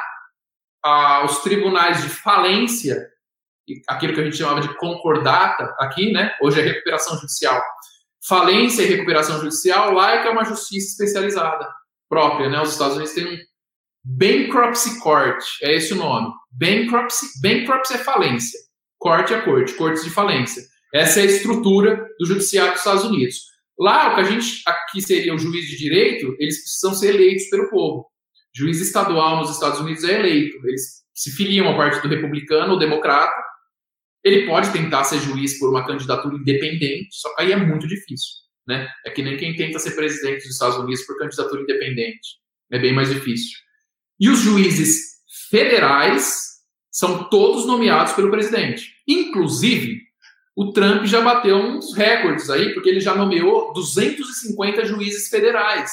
os 1.25 1.39
tribunais 1.39 2.01
de 2.01 2.09
falência, 2.09 3.07
aquilo 3.87 4.13
que 4.13 4.21
a 4.21 4.23
gente 4.23 4.37
chamava 4.37 4.61
de 4.61 4.75
concordata 4.77 5.75
aqui, 5.79 6.11
né? 6.11 6.35
Hoje 6.41 6.59
é 6.59 6.63
recuperação 6.63 7.17
judicial. 7.17 7.61
Falência 8.27 8.81
e 8.81 8.87
recuperação 8.87 9.39
judicial, 9.39 9.93
lá 9.93 10.11
é 10.11 10.21
que 10.21 10.27
é 10.27 10.31
uma 10.31 10.43
justiça 10.43 10.91
especializada 10.91 11.67
própria, 12.09 12.49
né? 12.49 12.61
Os 12.61 12.71
Estados 12.71 12.95
Unidos 12.95 13.13
têm 13.13 13.25
um 13.25 13.37
Bankruptcy 14.03 14.99
Court, 14.99 15.43
é 15.61 15.75
esse 15.75 15.93
o 15.93 15.97
nome. 15.97 16.27
Bankruptcy, 16.51 17.25
bankruptcy 17.41 17.93
é 17.93 17.97
falência. 17.97 18.59
Corte 18.97 19.33
é 19.33 19.41
corte, 19.41 19.73
cortes 19.73 20.03
de 20.03 20.09
falência. 20.09 20.63
Essa 20.93 21.19
é 21.19 21.23
a 21.23 21.27
estrutura 21.27 22.05
do 22.19 22.25
judiciário 22.25 22.71
dos 22.71 22.81
Estados 22.81 23.05
Unidos. 23.05 23.35
Lá, 23.79 24.11
o 24.11 24.15
que 24.15 24.21
a 24.21 24.23
gente 24.25 24.61
aqui 24.67 25.01
seria 25.01 25.33
o 25.33 25.39
juiz 25.39 25.65
de 25.65 25.77
direito, 25.77 26.35
eles 26.39 26.61
precisam 26.61 26.93
ser 26.93 27.15
eleitos 27.15 27.49
pelo 27.49 27.69
povo 27.69 28.11
juiz 28.55 28.81
estadual 28.81 29.37
nos 29.37 29.51
Estados 29.51 29.79
Unidos 29.79 30.03
é 30.03 30.19
eleito. 30.19 30.57
Eles 30.67 31.01
se 31.13 31.31
filiam 31.31 31.67
ao 31.67 31.77
Partido 31.77 32.07
Republicano 32.07 32.73
ou 32.73 32.79
Democrata. 32.79 33.33
Ele 34.23 34.45
pode 34.45 34.71
tentar 34.71 35.03
ser 35.03 35.19
juiz 35.19 35.57
por 35.57 35.69
uma 35.69 35.85
candidatura 35.85 36.35
independente, 36.35 37.09
só 37.11 37.33
que 37.35 37.41
aí 37.41 37.51
é 37.51 37.55
muito 37.55 37.87
difícil. 37.87 38.41
Né? 38.67 38.87
É 39.05 39.09
que 39.09 39.23
nem 39.23 39.37
quem 39.37 39.55
tenta 39.55 39.79
ser 39.79 39.91
presidente 39.91 40.43
dos 40.43 40.51
Estados 40.51 40.77
Unidos 40.77 41.03
por 41.05 41.17
candidatura 41.17 41.61
independente. 41.61 42.37
É 42.71 42.77
bem 42.77 42.93
mais 42.93 43.09
difícil. 43.09 43.57
E 44.21 44.29
os 44.29 44.39
juízes 44.39 45.15
federais 45.49 46.51
são 46.91 47.27
todos 47.27 47.65
nomeados 47.65 48.13
pelo 48.13 48.29
presidente. 48.29 48.93
Inclusive, 49.07 49.99
o 50.55 50.71
Trump 50.71 51.05
já 51.05 51.21
bateu 51.21 51.57
uns 51.57 51.95
recordes 51.95 52.47
aí, 52.51 52.73
porque 52.75 52.89
ele 52.89 52.99
já 52.99 53.15
nomeou 53.15 53.73
250 53.73 54.85
juízes 54.85 55.27
federais. 55.27 55.91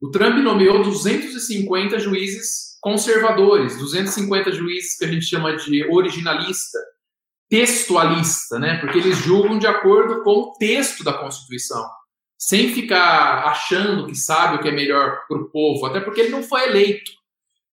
O 0.00 0.10
Trump 0.10 0.38
nomeou 0.38 0.82
250 0.82 1.98
juízes 1.98 2.78
conservadores, 2.80 3.76
250 3.76 4.50
juízes 4.52 4.96
que 4.96 5.04
a 5.04 5.08
gente 5.08 5.26
chama 5.26 5.54
de 5.54 5.84
originalista, 5.90 6.78
textualista, 7.50 8.58
né? 8.58 8.78
Porque 8.78 8.96
eles 8.96 9.18
julgam 9.18 9.58
de 9.58 9.66
acordo 9.66 10.22
com 10.22 10.30
o 10.30 10.52
texto 10.58 11.04
da 11.04 11.12
Constituição, 11.12 11.84
sem 12.40 12.72
ficar 12.72 13.44
achando 13.44 14.06
que 14.06 14.14
sabe 14.14 14.56
o 14.56 14.60
que 14.60 14.68
é 14.68 14.72
melhor 14.72 15.20
para 15.28 15.38
o 15.38 15.50
povo, 15.50 15.86
até 15.86 16.00
porque 16.00 16.22
ele 16.22 16.30
não 16.30 16.42
foi 16.42 16.64
eleito, 16.68 17.12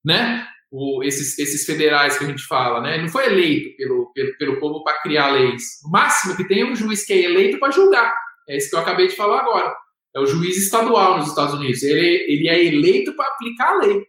né? 0.04 0.46
O, 0.70 1.02
esses, 1.04 1.40
esses 1.40 1.66
federais 1.66 2.18
que 2.18 2.26
a 2.26 2.28
gente 2.28 2.44
fala, 2.44 2.82
né? 2.82 2.96
Ele 2.96 3.04
não 3.04 3.10
foi 3.10 3.26
eleito 3.28 3.78
pelo, 3.78 4.12
pelo, 4.14 4.38
pelo 4.38 4.60
povo 4.60 4.84
para 4.84 5.02
criar 5.02 5.30
leis. 5.30 5.64
O 5.86 5.90
máximo 5.90 6.36
que 6.36 6.46
tem 6.46 6.62
é 6.62 6.66
um 6.66 6.76
juiz 6.76 7.06
que 7.06 7.14
é 7.14 7.24
eleito 7.24 7.58
para 7.58 7.72
julgar. 7.72 8.14
É 8.50 8.58
isso 8.58 8.70
que 8.70 8.76
eu 8.76 8.80
acabei 8.82 9.08
de 9.08 9.16
falar 9.16 9.40
agora 9.40 9.74
é 10.18 10.20
o 10.20 10.26
juiz 10.26 10.58
estadual 10.58 11.18
nos 11.18 11.30
Estados 11.30 11.54
Unidos. 11.54 11.84
Ele, 11.84 12.26
ele 12.28 12.50
é 12.50 12.66
eleito 12.66 13.16
para 13.16 13.28
aplicar 13.28 13.70
a 13.70 13.78
lei, 13.78 14.04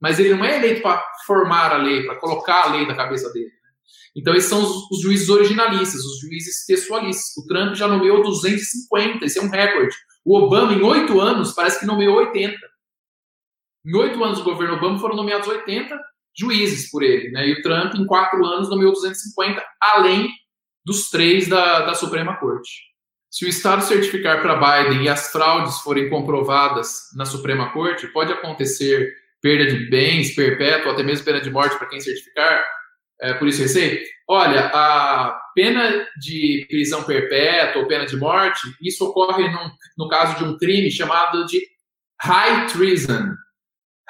mas 0.00 0.18
ele 0.18 0.34
não 0.34 0.44
é 0.44 0.56
eleito 0.56 0.82
para 0.82 1.02
formar 1.24 1.72
a 1.72 1.76
lei, 1.76 2.02
para 2.02 2.16
colocar 2.16 2.64
a 2.64 2.72
lei 2.72 2.84
na 2.84 2.96
cabeça 2.96 3.32
dele. 3.32 3.50
Então, 4.16 4.34
esses 4.34 4.48
são 4.48 4.62
os, 4.62 4.90
os, 4.90 5.02
juízes 5.02 5.28
originalistas, 5.28 6.00
os 6.00 6.20
juízes 6.20 6.64
textualistas. 6.66 7.36
O 7.36 7.46
Trump 7.46 7.74
já 7.74 7.86
nomeou 7.86 8.22
250, 8.22 9.24
esse 9.24 9.38
é 9.38 9.42
um 9.42 9.50
recorde. 9.50 9.94
O 10.24 10.38
Obama, 10.38 10.72
em 10.72 10.82
oito 10.82 11.20
anos, 11.20 11.52
parece 11.52 11.80
que 11.80 11.86
nomeou 11.86 12.16
80. 12.16 12.56
Em 13.84 13.96
oito 13.96 14.24
anos 14.24 14.38
do 14.38 14.44
governo 14.44 14.76
Obama 14.76 14.98
foram 14.98 15.14
nomeados 15.14 15.46
80 15.46 15.96
juízes 16.36 16.90
por 16.90 17.02
ele, 17.02 17.30
né? 17.30 17.46
E 17.48 17.52
o 17.52 17.62
Trump, 17.62 17.94
em 17.94 18.06
quatro 18.06 18.44
anos, 18.44 18.68
nomeou 18.68 18.92
250, 18.92 19.62
além 19.80 20.28
dos 20.84 21.08
três 21.10 21.48
da, 21.48 21.86
da 21.86 21.94
Suprema 21.94 22.36
Corte. 22.36 22.70
Se 23.30 23.44
o 23.44 23.48
Estado 23.48 23.82
certificar 23.82 24.40
para 24.40 24.54
Biden 24.56 25.04
e 25.04 25.08
as 25.08 25.30
fraudes 25.30 25.78
forem 25.80 26.08
comprovadas 26.08 27.10
na 27.14 27.26
Suprema 27.26 27.72
Corte, 27.72 28.06
pode 28.08 28.32
acontecer 28.32 29.12
perda 29.42 29.66
de 29.66 29.90
bens 29.90 30.34
perpétua, 30.34 30.92
até 30.92 31.02
mesmo 31.02 31.24
pena 31.24 31.40
de 31.40 31.50
morte 31.50 31.76
para 31.76 31.88
quem 31.88 32.00
certificar. 32.00 32.64
É, 33.20 33.34
por 33.34 33.48
isso 33.48 33.62
receio. 33.62 33.98
Olha, 34.28 34.70
a 34.74 35.40
pena 35.54 36.06
de 36.20 36.66
prisão 36.68 37.04
perpétua 37.04 37.82
ou 37.82 37.88
pena 37.88 38.04
de 38.04 38.16
morte, 38.16 38.60
isso 38.82 39.04
ocorre 39.06 39.48
num, 39.48 39.70
no 39.96 40.08
caso 40.08 40.36
de 40.36 40.44
um 40.44 40.58
crime 40.58 40.90
chamado 40.90 41.46
de 41.46 41.60
high 42.20 42.66
treason. 42.66 43.34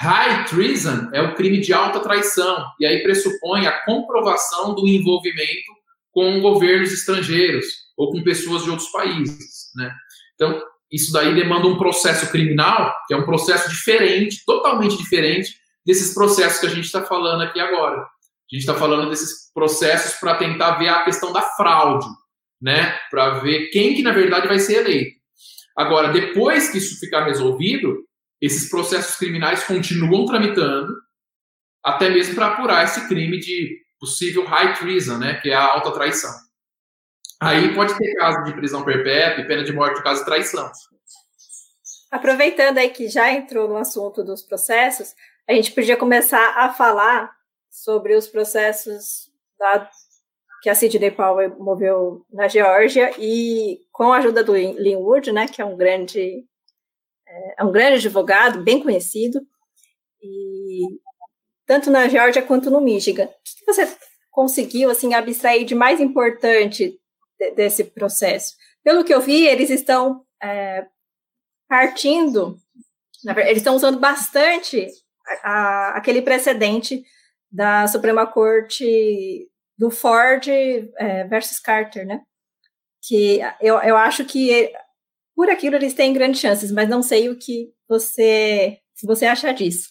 High 0.01 0.45
treason 0.45 1.11
é 1.13 1.23
o 1.23 1.35
crime 1.35 1.61
de 1.61 1.73
alta 1.73 2.01
traição, 2.01 2.67
e 2.81 2.87
aí 2.87 3.03
pressupõe 3.03 3.67
a 3.67 3.85
comprovação 3.85 4.75
do 4.75 4.87
envolvimento 4.87 5.73
com 6.13 6.41
governos 6.41 6.93
estrangeiros 6.93 7.67
ou 7.97 8.11
com 8.11 8.23
pessoas 8.23 8.65
de 8.65 8.71
outros 8.71 8.89
países. 8.91 9.71
Né? 9.75 9.91
Então, 10.35 10.63
isso 10.91 11.13
daí 11.13 11.35
demanda 11.35 11.67
um 11.67 11.79
processo 11.79 12.31
criminal, 12.31 12.95
que 13.07 13.15
é 13.15 13.17
um 13.17 13.25
processo 13.25 13.69
diferente, 13.69 14.45
totalmente 14.45 14.97
diferente 14.97 15.55
desses 15.85 16.15
processos 16.15 16.61
que 16.61 16.67
a 16.67 16.71
gente 16.71 16.85
está 16.85 17.03
falando 17.03 17.43
aqui 17.43 17.61
agora. 17.61 18.07
A 18.51 18.55
gente 18.55 18.61
está 18.63 18.75
falando 18.75 19.11
desses 19.11 19.51
processos 19.53 20.19
para 20.21 20.37
tentar 20.37 20.77
ver 20.77 20.89
a 20.89 21.03
questão 21.03 21.33
da 21.33 21.43
fraude, 21.43 22.07
né? 22.61 22.97
Para 23.11 23.41
ver 23.41 23.71
quem 23.71 23.95
que 23.95 24.03
na 24.03 24.13
verdade 24.13 24.47
vai 24.47 24.59
ser 24.59 24.79
eleito. 24.79 25.17
Agora, 25.77 26.13
depois 26.13 26.71
que 26.71 26.79
isso 26.79 27.01
ficar 27.01 27.25
resolvido, 27.25 28.05
esses 28.41 28.71
processos 28.71 29.17
criminais 29.17 29.65
continuam 29.65 30.27
tramitando, 30.27 30.93
até 31.85 32.09
mesmo 32.09 32.35
para 32.35 32.49
apurar 32.49 32.85
esse 32.85 33.07
crime 33.09 33.39
de 33.39 33.79
possível 33.99 34.45
high 34.45 34.75
treason, 34.75 35.19
né? 35.19 35.41
Que 35.41 35.51
é 35.51 35.55
a 35.55 35.65
alta 35.65 35.93
traição. 35.93 36.31
Aí 37.41 37.75
pode 37.75 37.97
ter 37.99 38.15
caso 38.15 38.45
de 38.45 38.55
prisão 38.55 38.85
perpétua 38.85 39.45
e 39.45 39.47
pena 39.47 39.63
de 39.63 39.73
morte 39.73 40.03
caso 40.03 40.21
de 40.21 40.27
traição. 40.27 40.71
Aproveitando 42.11 42.79
aí 42.79 42.89
que 42.91 43.09
já 43.09 43.31
entrou 43.31 43.69
no 43.69 43.77
assunto 43.77 44.25
dos 44.25 44.43
processos, 44.43 45.15
a 45.49 45.53
gente 45.53 45.73
podia 45.73 45.97
começar 45.97 46.55
a 46.57 46.73
falar 46.73 47.36
sobre 47.77 48.15
os 48.15 48.27
processos 48.27 49.31
da, 49.59 49.91
que 50.63 50.71
a 50.71 50.75
Sidney 50.75 51.11
Powell 51.11 51.59
moveu 51.59 52.25
na 52.33 52.49
Geórgia 52.49 53.13
e 53.19 53.81
com 53.93 54.13
a 54.13 54.17
ajuda 54.17 54.43
do 54.43 54.55
Linwood, 54.55 55.31
né, 55.31 55.47
que 55.47 55.61
é 55.61 55.65
um 55.65 55.77
grande 55.77 56.43
é, 57.29 57.55
é 57.59 57.65
um 57.65 57.71
grande 57.71 57.97
advogado, 57.97 58.63
bem 58.63 58.83
conhecido, 58.83 59.41
e 60.23 60.81
tanto 61.67 61.91
na 61.91 62.09
Geórgia 62.09 62.41
quanto 62.41 62.71
no 62.71 62.81
Michigan. 62.81 63.25
O 63.25 63.29
que 63.29 63.67
você 63.67 63.97
conseguiu 64.31 64.91
assim 64.91 65.13
abstrair 65.13 65.67
de 65.67 65.75
mais 65.75 66.01
importante 66.01 66.99
de, 67.39 67.51
desse 67.51 67.85
processo? 67.85 68.55
Pelo 68.83 69.05
que 69.05 69.13
eu 69.13 69.21
vi, 69.21 69.47
eles 69.47 69.69
estão 69.69 70.25
é, 70.43 70.87
partindo, 71.69 72.57
verdade, 73.25 73.49
eles 73.49 73.59
estão 73.59 73.77
usando 73.77 73.99
bastante 73.99 74.87
a, 75.43 75.51
a, 75.51 75.89
aquele 75.97 76.23
precedente 76.23 77.05
da 77.51 77.87
Suprema 77.87 78.27
Corte 78.27 79.49
do 79.79 79.91
Ford 79.91 80.47
é, 80.49 81.25
versus 81.25 81.59
Carter, 81.59 82.07
né? 82.07 82.23
Que 83.07 83.41
eu, 83.61 83.79
eu 83.81 83.97
acho 83.97 84.25
que 84.25 84.73
por 85.35 85.51
aquilo 85.51 85.77
eles 85.77 85.95
têm 85.95 86.13
grandes 86.13 86.41
chances, 86.41 86.73
mas 86.73 86.89
não 86.89 87.03
sei 87.03 87.29
o 87.29 87.39
que 87.39 87.73
você, 87.89 88.81
se 88.95 89.07
você 89.07 89.27
acha 89.27 89.53
disso. 89.53 89.91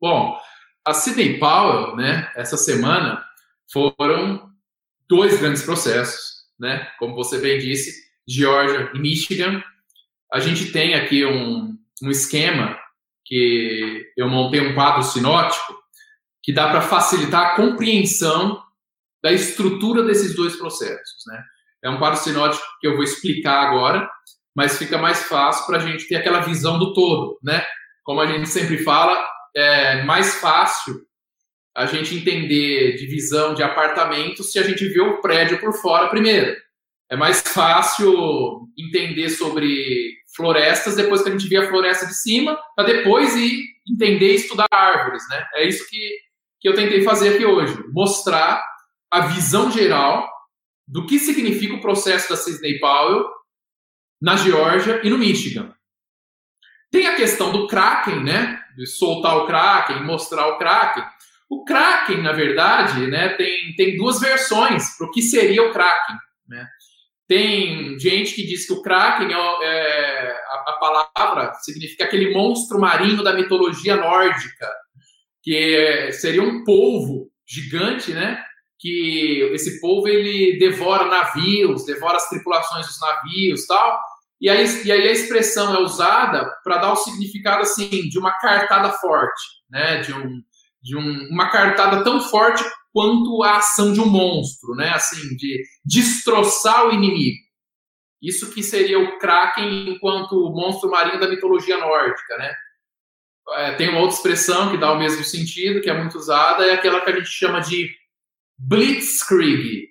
Bom, 0.00 0.38
a 0.84 0.94
Sidney 0.94 1.38
Powell, 1.38 1.96
né, 1.96 2.30
essa 2.34 2.56
semana 2.56 3.24
foram 3.72 4.50
dois 5.08 5.38
grandes 5.38 5.62
processos, 5.62 6.46
né? 6.58 6.88
Como 6.98 7.14
você 7.14 7.38
bem 7.38 7.58
disse, 7.58 8.06
Georgia 8.26 8.90
e 8.94 8.98
Michigan. 8.98 9.62
A 10.32 10.40
gente 10.40 10.72
tem 10.72 10.94
aqui 10.94 11.24
um, 11.24 11.78
um 12.02 12.10
esquema 12.10 12.78
que 13.26 14.12
eu 14.16 14.28
montei 14.28 14.60
um 14.60 14.74
quadro 14.74 15.02
sinótico 15.02 15.76
que 16.42 16.52
dá 16.52 16.70
para 16.70 16.80
facilitar 16.80 17.42
a 17.42 17.56
compreensão 17.56 18.62
da 19.22 19.32
estrutura 19.32 20.04
desses 20.04 20.34
dois 20.36 20.54
processos, 20.56 21.24
né? 21.26 21.42
É 21.82 21.90
um 21.90 21.98
quadro 21.98 22.18
sinótico 22.18 22.64
que 22.80 22.86
eu 22.86 22.94
vou 22.94 23.02
explicar 23.02 23.66
agora, 23.66 24.08
mas 24.54 24.78
fica 24.78 24.96
mais 24.96 25.24
fácil 25.24 25.66
para 25.66 25.78
a 25.78 25.80
gente 25.80 26.08
ter 26.08 26.16
aquela 26.16 26.40
visão 26.40 26.78
do 26.78 26.94
todo, 26.94 27.38
né? 27.42 27.64
Como 28.04 28.20
a 28.20 28.26
gente 28.26 28.48
sempre 28.48 28.78
fala, 28.78 29.20
é 29.54 30.04
mais 30.04 30.36
fácil 30.36 30.94
a 31.76 31.84
gente 31.86 32.14
entender 32.14 32.96
divisão 32.96 33.52
de 33.52 33.62
apartamento 33.62 34.42
se 34.42 34.58
a 34.58 34.62
gente 34.62 34.88
vê 34.88 35.00
o 35.00 35.20
prédio 35.20 35.60
por 35.60 35.74
fora 35.74 36.08
primeiro. 36.08 36.56
É 37.10 37.16
mais 37.16 37.40
fácil 37.40 38.68
entender 38.76 39.28
sobre 39.30 40.16
florestas 40.34 40.96
depois 40.96 41.22
que 41.22 41.28
a 41.28 41.32
gente 41.32 41.48
vê 41.48 41.56
a 41.56 41.68
floresta 41.68 42.06
de 42.06 42.14
cima, 42.14 42.58
para 42.74 42.86
depois 42.86 43.34
ir 43.36 43.64
entender 43.88 44.32
e 44.32 44.36
estudar 44.36 44.66
árvores, 44.70 45.22
né? 45.30 45.46
É 45.54 45.66
isso 45.66 45.88
que, 45.88 46.18
que 46.60 46.68
eu 46.68 46.74
tentei 46.74 47.02
fazer 47.02 47.34
aqui 47.34 47.44
hoje, 47.44 47.76
mostrar 47.92 48.62
a 49.10 49.28
visão 49.28 49.70
geral 49.70 50.28
do 50.86 51.06
que 51.06 51.18
significa 51.18 51.74
o 51.74 51.80
processo 51.80 52.28
da 52.28 52.36
Sidney 52.36 52.78
Powell 52.78 53.24
na 54.20 54.36
Geórgia 54.36 55.00
e 55.04 55.10
no 55.10 55.18
Michigan. 55.18 55.74
Tem 56.90 57.06
a 57.06 57.16
questão 57.16 57.52
do 57.52 57.66
Kraken, 57.66 58.22
né? 58.22 58.60
De 58.76 58.86
soltar 58.86 59.36
o 59.36 59.46
Kraken, 59.46 60.04
mostrar 60.04 60.48
o 60.48 60.58
Kraken. 60.58 61.04
O 61.48 61.64
Kraken, 61.64 62.22
na 62.22 62.32
verdade, 62.32 63.06
né, 63.06 63.30
tem, 63.36 63.74
tem 63.76 63.96
duas 63.96 64.18
versões 64.18 64.96
para 64.96 65.06
o 65.06 65.10
que 65.10 65.22
seria 65.22 65.62
o 65.62 65.72
Kraken. 65.72 66.16
Né? 66.48 66.66
Tem 67.28 67.98
gente 67.98 68.34
que 68.34 68.46
diz 68.46 68.66
que 68.66 68.72
o 68.72 68.82
Kraken, 68.82 69.32
é, 69.32 69.36
é 69.36 70.30
a, 70.30 70.64
a, 70.68 70.72
palavra 70.78 71.52
significa 71.54 72.04
aquele 72.04 72.32
monstro 72.32 72.78
marinho 72.78 73.22
da 73.22 73.32
mitologia 73.32 73.96
nórdica, 73.96 74.70
que 75.42 76.12
seria 76.12 76.42
um 76.42 76.64
polvo 76.64 77.28
gigante, 77.46 78.12
né? 78.12 78.42
que 78.78 79.50
esse 79.52 79.80
povo 79.80 80.06
ele 80.06 80.58
devora 80.58 81.06
navios, 81.06 81.84
devora 81.84 82.16
as 82.16 82.28
tripulações 82.28 82.86
dos 82.86 83.00
navios, 83.00 83.66
tal. 83.66 83.98
E 84.40 84.50
aí, 84.50 84.66
e 84.84 84.92
aí 84.92 85.08
a 85.08 85.12
expressão 85.12 85.74
é 85.74 85.80
usada 85.80 86.46
para 86.62 86.78
dar 86.78 86.92
o 86.92 86.96
significado 86.96 87.62
assim 87.62 87.88
de 87.88 88.18
uma 88.18 88.32
cartada 88.38 88.92
forte, 88.92 89.42
né? 89.70 90.00
De 90.00 90.12
um 90.12 90.42
de 90.82 90.96
um, 90.96 91.28
uma 91.32 91.50
cartada 91.50 92.04
tão 92.04 92.20
forte 92.20 92.62
quanto 92.96 93.42
a 93.42 93.58
ação 93.58 93.92
de 93.92 94.00
um 94.00 94.06
monstro, 94.06 94.74
né? 94.74 94.88
Assim, 94.94 95.36
de 95.36 95.62
destroçar 95.84 96.86
o 96.86 96.92
inimigo. 96.94 97.36
Isso 98.22 98.50
que 98.54 98.62
seria 98.62 98.98
o 98.98 99.18
Kraken 99.18 99.90
enquanto 99.90 100.50
monstro 100.50 100.90
marinho 100.90 101.20
da 101.20 101.28
mitologia 101.28 101.76
nórdica, 101.76 102.38
né? 102.38 102.54
É, 103.50 103.74
tem 103.74 103.90
uma 103.90 104.00
outra 104.00 104.16
expressão 104.16 104.70
que 104.70 104.78
dá 104.78 104.90
o 104.94 104.98
mesmo 104.98 105.22
sentido, 105.22 105.82
que 105.82 105.90
é 105.90 105.98
muito 105.98 106.16
usada, 106.16 106.64
é 106.64 106.72
aquela 106.72 107.02
que 107.02 107.10
a 107.10 107.16
gente 107.16 107.28
chama 107.28 107.60
de 107.60 107.90
Blitzkrieg. 108.58 109.88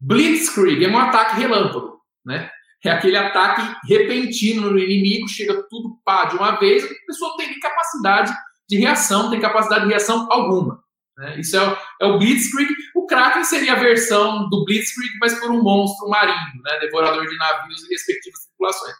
Blitzkrieg 0.00 0.84
é 0.84 0.88
um 0.88 0.96
ataque 0.96 1.40
relâmpago, 1.40 1.98
né? 2.24 2.52
É 2.84 2.90
aquele 2.90 3.16
ataque 3.16 3.62
repentino 3.88 4.70
no 4.70 4.78
inimigo, 4.78 5.26
chega 5.26 5.60
tudo 5.68 5.98
pá 6.04 6.26
de 6.26 6.36
uma 6.36 6.52
vez, 6.60 6.84
a 6.84 6.88
pessoa 7.04 7.30
não 7.30 7.36
tem 7.36 7.58
capacidade 7.58 8.32
de 8.68 8.76
reação, 8.76 9.24
não 9.24 9.30
tem 9.32 9.40
capacidade 9.40 9.86
de 9.86 9.90
reação 9.90 10.28
alguma. 10.30 10.83
Né? 11.16 11.40
Isso 11.40 11.56
é 11.56 11.68
o, 11.68 11.76
é 12.02 12.06
o 12.06 12.18
Blitzkrieg. 12.18 12.70
O 12.94 13.06
Kraken 13.06 13.44
seria 13.44 13.72
a 13.72 13.78
versão 13.78 14.48
do 14.48 14.64
Blitzkrieg, 14.64 15.12
mas 15.20 15.38
por 15.38 15.50
um 15.50 15.62
monstro 15.62 16.08
marinho, 16.08 16.62
né? 16.62 16.78
devorador 16.80 17.26
de 17.26 17.36
navios 17.36 17.84
e 17.84 17.88
respectivas 17.88 18.40
tripulações. 18.46 18.94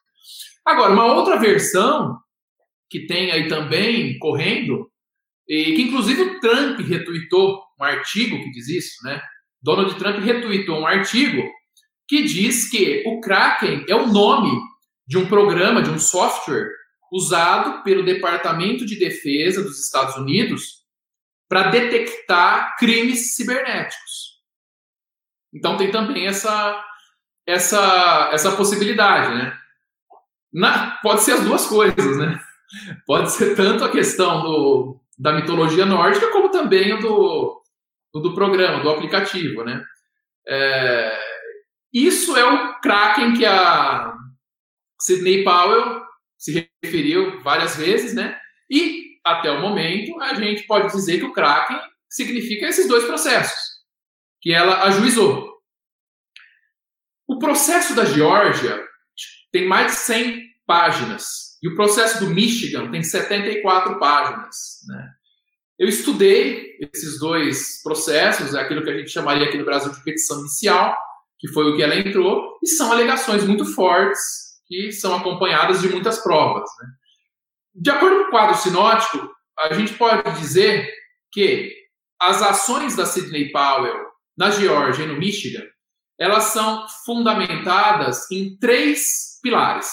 Agora, 0.65 0.93
uma 0.93 1.13
outra 1.13 1.39
versão 1.39 2.19
que 2.89 3.07
tem 3.07 3.33
aí 3.33 3.49
também 3.49 4.19
correndo, 4.19 4.89
e 5.49 5.75
que 5.75 5.83
inclusive 5.83 6.23
o 6.23 6.41
Trump 6.41 6.81
retuitou 6.81 7.61
um 7.81 7.85
artigo 7.85 8.39
que 8.39 8.51
diz 8.53 8.69
isso, 8.69 9.05
né? 9.05 9.21
Donald 9.61 9.95
Trump 9.97 10.19
retweetou 10.21 10.79
um 10.79 10.87
artigo 10.87 11.43
que 12.07 12.23
diz 12.23 12.71
que 12.71 13.03
o 13.07 13.21
Kraken 13.21 13.85
é 13.89 13.95
o 13.95 14.07
nome 14.07 14.61
de 15.07 15.19
um 15.19 15.27
programa, 15.27 15.83
de 15.83 15.91
um 15.91 15.99
software 15.99 16.71
usado 17.13 17.83
pelo 17.83 18.05
Departamento 18.05 18.87
de 18.87 18.99
Defesa 18.99 19.63
dos 19.63 19.85
Estados 19.85 20.17
Unidos 20.17 20.84
para 21.55 21.71
detectar 21.71 22.77
crimes 22.77 23.37
cibernéticos. 23.37 24.41
Então 25.55 25.77
tem 25.77 25.89
também 25.89 26.27
essa 26.27 26.85
essa 27.47 28.31
essa 28.33 28.57
possibilidade, 28.57 29.33
né? 29.37 29.57
Na, 30.53 30.99
pode 31.01 31.21
ser 31.21 31.35
as 31.35 31.45
duas 31.45 31.65
coisas, 31.69 32.19
né? 32.19 32.41
Pode 33.07 33.31
ser 33.31 33.55
tanto 33.55 33.85
a 33.85 33.89
questão 33.89 34.43
do, 34.43 35.01
da 35.17 35.33
mitologia 35.33 35.87
nórdica 35.87 36.33
como 36.33 36.49
também 36.49 36.99
do, 36.99 37.63
do 38.13 38.35
programa, 38.35 38.83
do 38.83 38.91
aplicativo, 38.91 39.63
né? 39.63 39.85
É, 40.49 41.17
isso 41.93 42.37
é 42.37 42.45
o 42.45 42.81
Kraken 42.81 43.35
que 43.35 43.47
a 43.47 44.13
Sidney 45.01 45.45
Powell 45.45 46.03
se 46.37 46.69
referiu 46.83 47.41
várias 47.43 47.77
vezes, 47.77 48.13
né? 48.13 48.41
E 48.69 49.14
até 49.25 49.51
o 49.51 49.61
momento 49.61 50.21
a 50.21 50.35
gente 50.35 50.65
pode 50.65 50.93
dizer 50.93 51.19
que 51.19 51.25
o 51.25 51.33
Kraken 51.33 51.81
significa 52.09 52.67
esses 52.67 52.87
dois 52.87 53.05
processos 53.05 53.59
que 54.41 54.53
ela 54.53 54.85
ajuizou. 54.85 55.55
O 57.27 57.39
processo 57.39 57.95
da 57.95 58.05
Geórgia 58.05 58.85
tem 59.51 59.67
mais 59.67 59.93
de 59.93 59.99
100 59.99 60.43
páginas 60.67 61.59
e 61.63 61.69
o 61.69 61.75
processo 61.75 62.21
do 62.21 62.31
Michigan 62.31 62.91
tem 62.91 63.03
74 63.03 63.99
páginas, 63.99 64.81
né? 64.87 65.11
Eu 65.79 65.89
estudei 65.89 66.77
esses 66.81 67.19
dois 67.19 67.83
processos, 67.83 68.55
é 68.55 68.61
aquilo 68.61 68.85
que 68.85 68.91
a 68.91 68.97
gente 68.97 69.11
chamaria 69.11 69.49
aqui 69.49 69.59
no 69.59 69.65
Brasil 69.65 69.91
de 69.91 70.05
petição 70.05 70.39
inicial, 70.41 70.97
que 71.39 71.49
foi 71.49 71.65
o 71.65 71.77
que 71.77 71.83
ela 71.83 71.97
entrou, 71.97 72.59
e 72.63 72.69
são 72.69 72.93
alegações 72.93 73.43
muito 73.45 73.65
fortes 73.65 74.21
que 74.67 74.93
são 74.93 75.17
acompanhadas 75.17 75.81
de 75.81 75.89
muitas 75.89 76.23
provas. 76.23 76.69
Né? 76.81 76.89
De 77.75 77.91
acordo 77.91 78.23
com 78.23 78.29
o 78.29 78.31
quadro 78.31 78.57
sinótico, 78.57 79.31
a 79.59 79.73
gente 79.75 79.95
pode 79.95 80.39
dizer 80.39 80.89
que 81.33 81.73
as 82.21 82.41
ações 82.43 82.95
da 82.95 83.05
Sidney 83.05 83.51
Powell 83.51 84.05
na 84.37 84.51
Geórgia 84.51 85.05
e 85.05 85.07
no 85.07 85.19
Michigan, 85.19 85.65
elas 86.19 86.45
são 86.45 86.87
fundamentadas 87.05 88.31
em 88.31 88.57
três 88.59 89.39
pilares. 89.43 89.93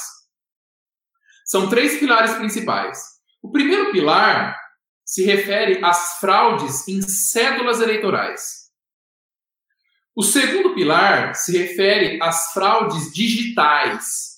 São 1.45 1.69
três 1.69 1.99
pilares 1.99 2.33
principais. 2.35 2.99
O 3.41 3.51
primeiro 3.51 3.91
pilar 3.91 4.59
se 5.03 5.25
refere 5.25 5.83
às 5.83 6.19
fraudes 6.19 6.87
em 6.87 7.01
cédulas 7.01 7.81
eleitorais. 7.81 8.69
O 10.15 10.23
segundo 10.23 10.75
pilar 10.75 11.35
se 11.35 11.57
refere 11.57 12.21
às 12.21 12.51
fraudes 12.53 13.11
digitais. 13.11 14.30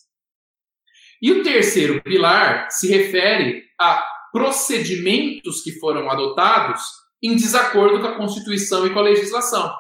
E 1.23 1.31
o 1.31 1.41
terceiro 1.41 2.03
pilar 2.03 2.67
se 2.69 2.89
refere 2.89 3.63
a 3.79 4.03
procedimentos 4.29 5.61
que 5.61 5.79
foram 5.79 6.11
adotados 6.11 6.81
em 7.23 7.33
desacordo 7.37 8.01
com 8.01 8.07
a 8.07 8.17
Constituição 8.17 8.85
e 8.85 8.89
com 8.89 8.99
a 8.99 9.03
legislação. 9.03 9.73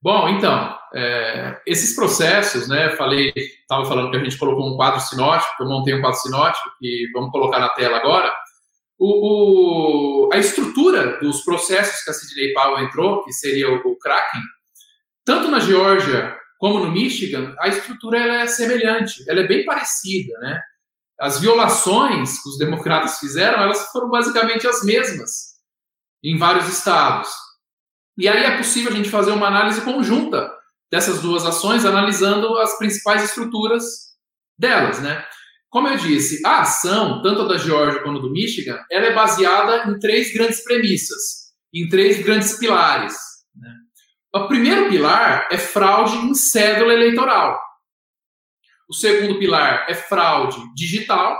Bom, 0.00 0.28
então, 0.28 0.78
é, 0.94 1.60
esses 1.66 1.96
processos, 1.96 2.68
né, 2.68 2.90
falei, 2.90 3.32
estava 3.36 3.84
falando 3.86 4.12
que 4.12 4.18
a 4.18 4.22
gente 4.22 4.38
colocou 4.38 4.72
um 4.72 4.76
quadro 4.76 5.00
sinótico, 5.00 5.50
eu 5.60 5.66
montei 5.66 5.94
um 5.94 6.00
quadro 6.00 6.20
sinótico, 6.20 6.70
que 6.78 7.10
vamos 7.12 7.32
colocar 7.32 7.58
na 7.58 7.70
tela 7.70 7.96
agora. 7.96 8.32
O, 8.96 10.28
o, 10.28 10.32
a 10.32 10.38
estrutura 10.38 11.18
dos 11.18 11.42
processos 11.42 12.04
que 12.04 12.10
a 12.10 12.12
Sidney 12.12 12.52
Powell 12.52 12.84
entrou, 12.84 13.24
que 13.24 13.32
seria 13.32 13.68
o, 13.68 13.78
o 13.78 13.98
Kraken, 13.98 14.42
tanto 15.24 15.50
na 15.50 15.58
Geórgia 15.58 16.38
como 16.58 16.80
no 16.80 16.90
Michigan, 16.90 17.54
a 17.60 17.68
estrutura 17.68 18.18
é 18.18 18.46
semelhante, 18.46 19.24
ela 19.28 19.40
é 19.40 19.46
bem 19.46 19.64
parecida, 19.64 20.36
né? 20.40 20.60
As 21.18 21.40
violações 21.40 22.42
que 22.42 22.48
os 22.48 22.58
democratas 22.58 23.18
fizeram, 23.18 23.62
elas 23.62 23.90
foram 23.90 24.10
basicamente 24.10 24.66
as 24.66 24.84
mesmas 24.84 25.56
em 26.22 26.36
vários 26.36 26.68
estados. 26.68 27.28
E 28.16 28.28
aí 28.28 28.44
é 28.44 28.56
possível 28.56 28.92
a 28.92 28.94
gente 28.94 29.08
fazer 29.08 29.30
uma 29.30 29.46
análise 29.46 29.80
conjunta 29.82 30.52
dessas 30.90 31.20
duas 31.20 31.44
ações, 31.44 31.84
analisando 31.84 32.56
as 32.58 32.76
principais 32.78 33.22
estruturas 33.22 33.84
delas, 34.58 35.00
né? 35.00 35.24
Como 35.70 35.86
eu 35.86 35.96
disse, 35.96 36.44
a 36.46 36.62
ação, 36.62 37.22
tanto 37.22 37.46
da 37.46 37.58
Geórgia 37.58 38.02
quanto 38.02 38.20
do 38.20 38.32
Michigan, 38.32 38.78
ela 38.90 39.06
é 39.06 39.14
baseada 39.14 39.90
em 39.90 39.98
três 39.98 40.32
grandes 40.32 40.64
premissas, 40.64 41.52
em 41.72 41.88
três 41.88 42.22
grandes 42.24 42.58
pilares. 42.58 43.14
Né? 43.54 43.70
O 44.38 44.46
primeiro 44.46 44.88
pilar 44.88 45.48
é 45.50 45.58
fraude 45.58 46.16
em 46.16 46.32
cédula 46.32 46.92
eleitoral. 46.92 47.60
O 48.88 48.94
segundo 48.94 49.38
pilar 49.38 49.84
é 49.88 49.94
fraude 49.94 50.58
digital. 50.74 51.36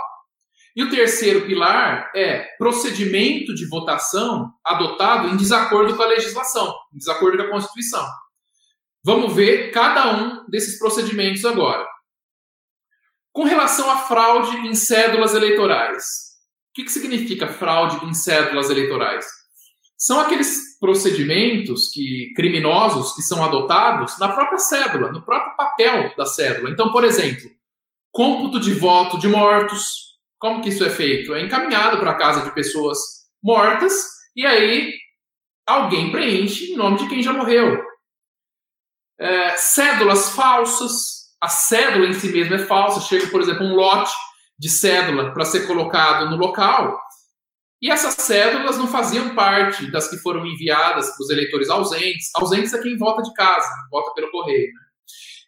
E 0.75 0.83
o 0.83 0.89
terceiro 0.89 1.45
pilar 1.47 2.11
é 2.13 2.55
procedimento 2.57 3.55
de 3.55 3.67
votação 3.67 4.53
adotado 4.63 5.29
em 5.29 5.37
desacordo 5.37 5.95
com 5.95 6.03
a 6.03 6.07
legislação, 6.07 6.75
em 6.93 6.97
desacordo 6.97 7.37
com 7.37 7.43
a 7.43 7.51
Constituição. 7.51 8.05
Vamos 9.03 9.33
ver 9.33 9.71
cada 9.71 10.13
um 10.13 10.45
desses 10.49 10.77
procedimentos 10.77 11.45
agora. 11.45 11.87
Com 13.31 13.43
relação 13.43 13.89
à 13.89 13.97
fraude 13.97 14.55
em 14.57 14.75
cédulas 14.75 15.33
eleitorais, 15.33 16.03
o 16.69 16.73
que, 16.75 16.83
que 16.83 16.91
significa 16.91 17.47
fraude 17.47 18.05
em 18.05 18.13
cédulas 18.13 18.69
eleitorais? 18.69 19.38
São 19.99 20.21
aqueles 20.21 20.79
procedimentos 20.79 21.89
que 21.89 22.31
criminosos 22.33 23.13
que 23.13 23.21
são 23.21 23.43
adotados 23.43 24.17
na 24.17 24.29
própria 24.29 24.57
cédula, 24.57 25.11
no 25.11 25.21
próprio 25.21 25.57
papel 25.57 26.15
da 26.15 26.25
cédula. 26.25 26.69
Então, 26.69 26.89
por 26.89 27.03
exemplo, 27.03 27.51
cômputo 28.09 28.61
de 28.61 28.73
voto 28.73 29.19
de 29.19 29.27
mortos, 29.27 30.17
como 30.39 30.61
que 30.61 30.69
isso 30.69 30.85
é 30.85 30.89
feito? 30.89 31.35
É 31.35 31.41
encaminhado 31.41 31.99
para 31.99 32.11
a 32.11 32.17
casa 32.17 32.45
de 32.45 32.51
pessoas 32.51 32.97
mortas 33.43 33.93
e 34.33 34.45
aí 34.45 34.93
alguém 35.67 36.11
preenche 36.11 36.71
em 36.71 36.77
nome 36.77 36.97
de 36.97 37.09
quem 37.09 37.21
já 37.21 37.33
morreu. 37.33 37.83
É, 39.19 39.57
cédulas 39.57 40.29
falsas. 40.29 41.19
A 41.41 41.49
cédula 41.49 42.05
em 42.05 42.13
si 42.13 42.29
mesma 42.29 42.55
é 42.55 42.59
falsa. 42.59 43.01
Chega, 43.01 43.27
por 43.27 43.41
exemplo, 43.41 43.65
um 43.65 43.75
lote 43.75 44.11
de 44.57 44.69
cédula 44.69 45.33
para 45.33 45.45
ser 45.45 45.67
colocado 45.67 46.29
no 46.29 46.37
local. 46.37 46.99
E 47.81 47.89
essas 47.89 48.15
cédulas 48.15 48.77
não 48.77 48.87
faziam 48.87 49.33
parte 49.35 49.89
das 49.89 50.09
que 50.09 50.17
foram 50.17 50.45
enviadas 50.45 51.09
para 51.09 51.23
os 51.23 51.29
eleitores 51.29 51.69
ausentes. 51.69 52.29
Ausentes 52.35 52.73
é 52.73 52.81
quem 52.81 52.97
vota 52.97 53.21
de 53.21 53.33
casa, 53.33 53.69
vota 53.89 54.13
pelo 54.13 54.31
correio. 54.31 54.67
Né? 54.67 54.81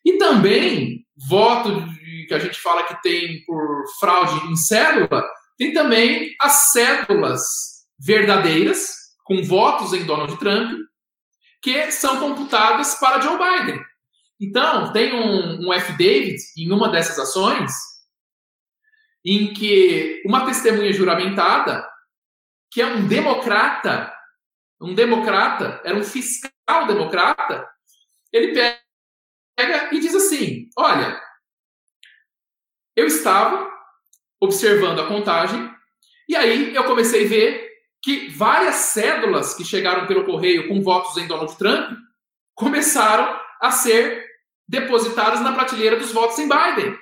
E 0.05 0.17
também, 0.17 1.05
voto 1.27 1.81
de, 1.81 2.25
que 2.27 2.33
a 2.33 2.39
gente 2.39 2.59
fala 2.59 2.83
que 2.83 3.01
tem 3.01 3.43
por 3.45 3.83
fraude 3.99 4.47
em 4.47 4.55
cédula, 4.55 5.25
tem 5.57 5.73
também 5.73 6.33
as 6.39 6.71
cédulas 6.71 7.41
verdadeiras, 7.99 8.95
com 9.25 9.43
votos 9.43 9.93
em 9.93 10.05
Donald 10.05 10.37
Trump, 10.37 10.79
que 11.61 11.91
são 11.91 12.19
computadas 12.19 12.95
para 12.95 13.19
Joe 13.19 13.37
Biden. 13.37 13.79
Então, 14.39 14.91
tem 14.91 15.13
um, 15.13 15.67
um 15.67 15.97
David 15.97 16.37
em 16.57 16.71
uma 16.71 16.89
dessas 16.89 17.19
ações, 17.19 17.71
em 19.23 19.53
que 19.53 20.23
uma 20.25 20.45
testemunha 20.47 20.91
juramentada, 20.91 21.87
que 22.71 22.81
é 22.81 22.85
um 22.85 23.07
democrata, 23.07 24.11
um 24.79 24.95
democrata, 24.95 25.81
era 25.83 25.95
um 25.95 26.03
fiscal 26.03 26.87
democrata, 26.87 27.69
ele 28.31 28.53
pega 28.53 29.93
e 29.93 29.99
diz 29.99 30.15
assim: 30.15 30.69
olha, 30.77 31.21
eu 32.95 33.05
estava 33.05 33.69
observando 34.39 34.99
a 34.99 35.07
contagem 35.07 35.69
e 36.27 36.35
aí 36.35 36.73
eu 36.73 36.85
comecei 36.85 37.25
a 37.25 37.29
ver 37.29 37.71
que 38.01 38.29
várias 38.29 38.75
cédulas 38.75 39.53
que 39.53 39.63
chegaram 39.63 40.07
pelo 40.07 40.25
correio 40.25 40.67
com 40.67 40.81
votos 40.81 41.17
em 41.17 41.27
Donald 41.27 41.55
Trump 41.57 41.97
começaram 42.55 43.39
a 43.61 43.69
ser 43.69 44.25
depositadas 44.67 45.41
na 45.41 45.53
prateleira 45.53 45.97
dos 45.97 46.11
votos 46.11 46.39
em 46.39 46.49
Biden. 46.49 46.97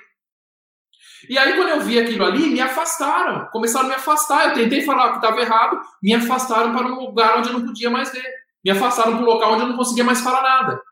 E 1.28 1.36
aí, 1.38 1.54
quando 1.54 1.68
eu 1.68 1.80
vi 1.80 1.98
aquilo 1.98 2.24
ali, 2.24 2.48
me 2.48 2.60
afastaram. 2.60 3.46
Começaram 3.50 3.86
a 3.86 3.88
me 3.88 3.94
afastar. 3.94 4.48
Eu 4.48 4.54
tentei 4.54 4.82
falar 4.82 5.10
que 5.10 5.16
estava 5.16 5.40
errado, 5.40 5.80
me 6.02 6.14
afastaram 6.14 6.72
para 6.72 6.86
um 6.86 7.00
lugar 7.00 7.38
onde 7.38 7.48
eu 7.48 7.58
não 7.58 7.66
podia 7.66 7.90
mais 7.90 8.10
ver. 8.10 8.24
Me 8.64 8.70
afastaram 8.70 9.12
para 9.12 9.22
um 9.22 9.26
local 9.26 9.52
onde 9.52 9.62
eu 9.62 9.68
não 9.68 9.76
conseguia 9.76 10.04
mais 10.04 10.20
falar 10.20 10.42
nada. 10.42 10.82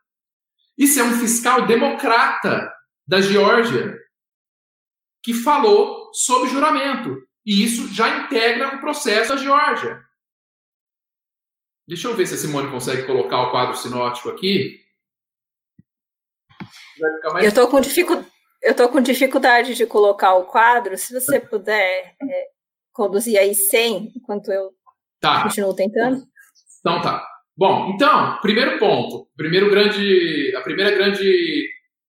Isso 0.77 0.99
é 0.99 1.03
um 1.03 1.19
fiscal 1.19 1.65
democrata 1.65 2.71
da 3.07 3.21
Geórgia 3.21 3.97
que 5.21 5.33
falou 5.33 6.11
sobre 6.13 6.49
juramento. 6.49 7.17
E 7.45 7.63
isso 7.63 7.87
já 7.93 8.23
integra 8.23 8.75
o 8.75 8.79
processo 8.79 9.29
da 9.29 9.37
Geórgia. 9.37 10.01
Deixa 11.87 12.07
eu 12.07 12.15
ver 12.15 12.27
se 12.27 12.35
a 12.35 12.37
Simone 12.37 12.69
consegue 12.69 13.07
colocar 13.07 13.41
o 13.41 13.51
quadro 13.51 13.75
sinótico 13.75 14.29
aqui. 14.29 14.79
Mais... 17.31 17.45
Eu 17.45 17.49
estou 17.49 17.67
com, 17.67 17.81
dificu... 18.61 18.89
com 18.89 19.01
dificuldade 19.01 19.75
de 19.75 19.85
colocar 19.85 20.35
o 20.35 20.45
quadro. 20.45 20.97
Se 20.97 21.13
você 21.13 21.39
puder 21.39 22.15
é, 22.21 22.47
conduzir 22.91 23.37
aí 23.37 23.53
sem, 23.55 24.11
enquanto 24.15 24.51
eu 24.51 24.71
tá. 25.19 25.43
continuo 25.43 25.73
tentando. 25.73 26.23
Então 26.79 27.01
tá. 27.01 27.25
Bom, 27.57 27.91
então, 27.93 28.37
primeiro 28.41 28.79
ponto, 28.79 29.29
primeiro 29.35 29.69
grande, 29.69 30.55
a 30.55 30.61
primeira 30.61 30.91
grande 30.91 31.69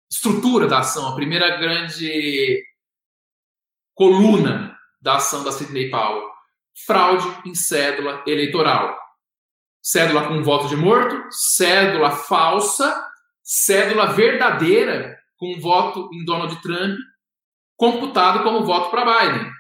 estrutura 0.10 0.68
da 0.68 0.80
ação, 0.80 1.08
a 1.10 1.16
primeira 1.16 1.58
grande 1.58 2.64
coluna 3.94 4.78
da 5.02 5.18
ação 5.18 5.44
da 5.44 5.52
Sidney 5.52 5.90
Powell, 5.90 6.30
fraude 6.86 7.28
em 7.46 7.54
cédula 7.54 8.24
eleitoral. 8.26 8.98
Cédula 9.82 10.28
com 10.28 10.42
voto 10.42 10.70
de 10.70 10.78
morto, 10.78 11.22
cédula 11.30 12.12
falsa, 12.12 13.06
cédula 13.44 14.14
verdadeira 14.14 15.20
com 15.44 15.60
voto 15.60 16.10
em 16.14 16.24
Donald 16.24 16.62
Trump, 16.62 16.98
computado 17.76 18.44
como 18.44 18.64
voto 18.64 18.90
para 18.90 19.04
Biden. 19.04 19.52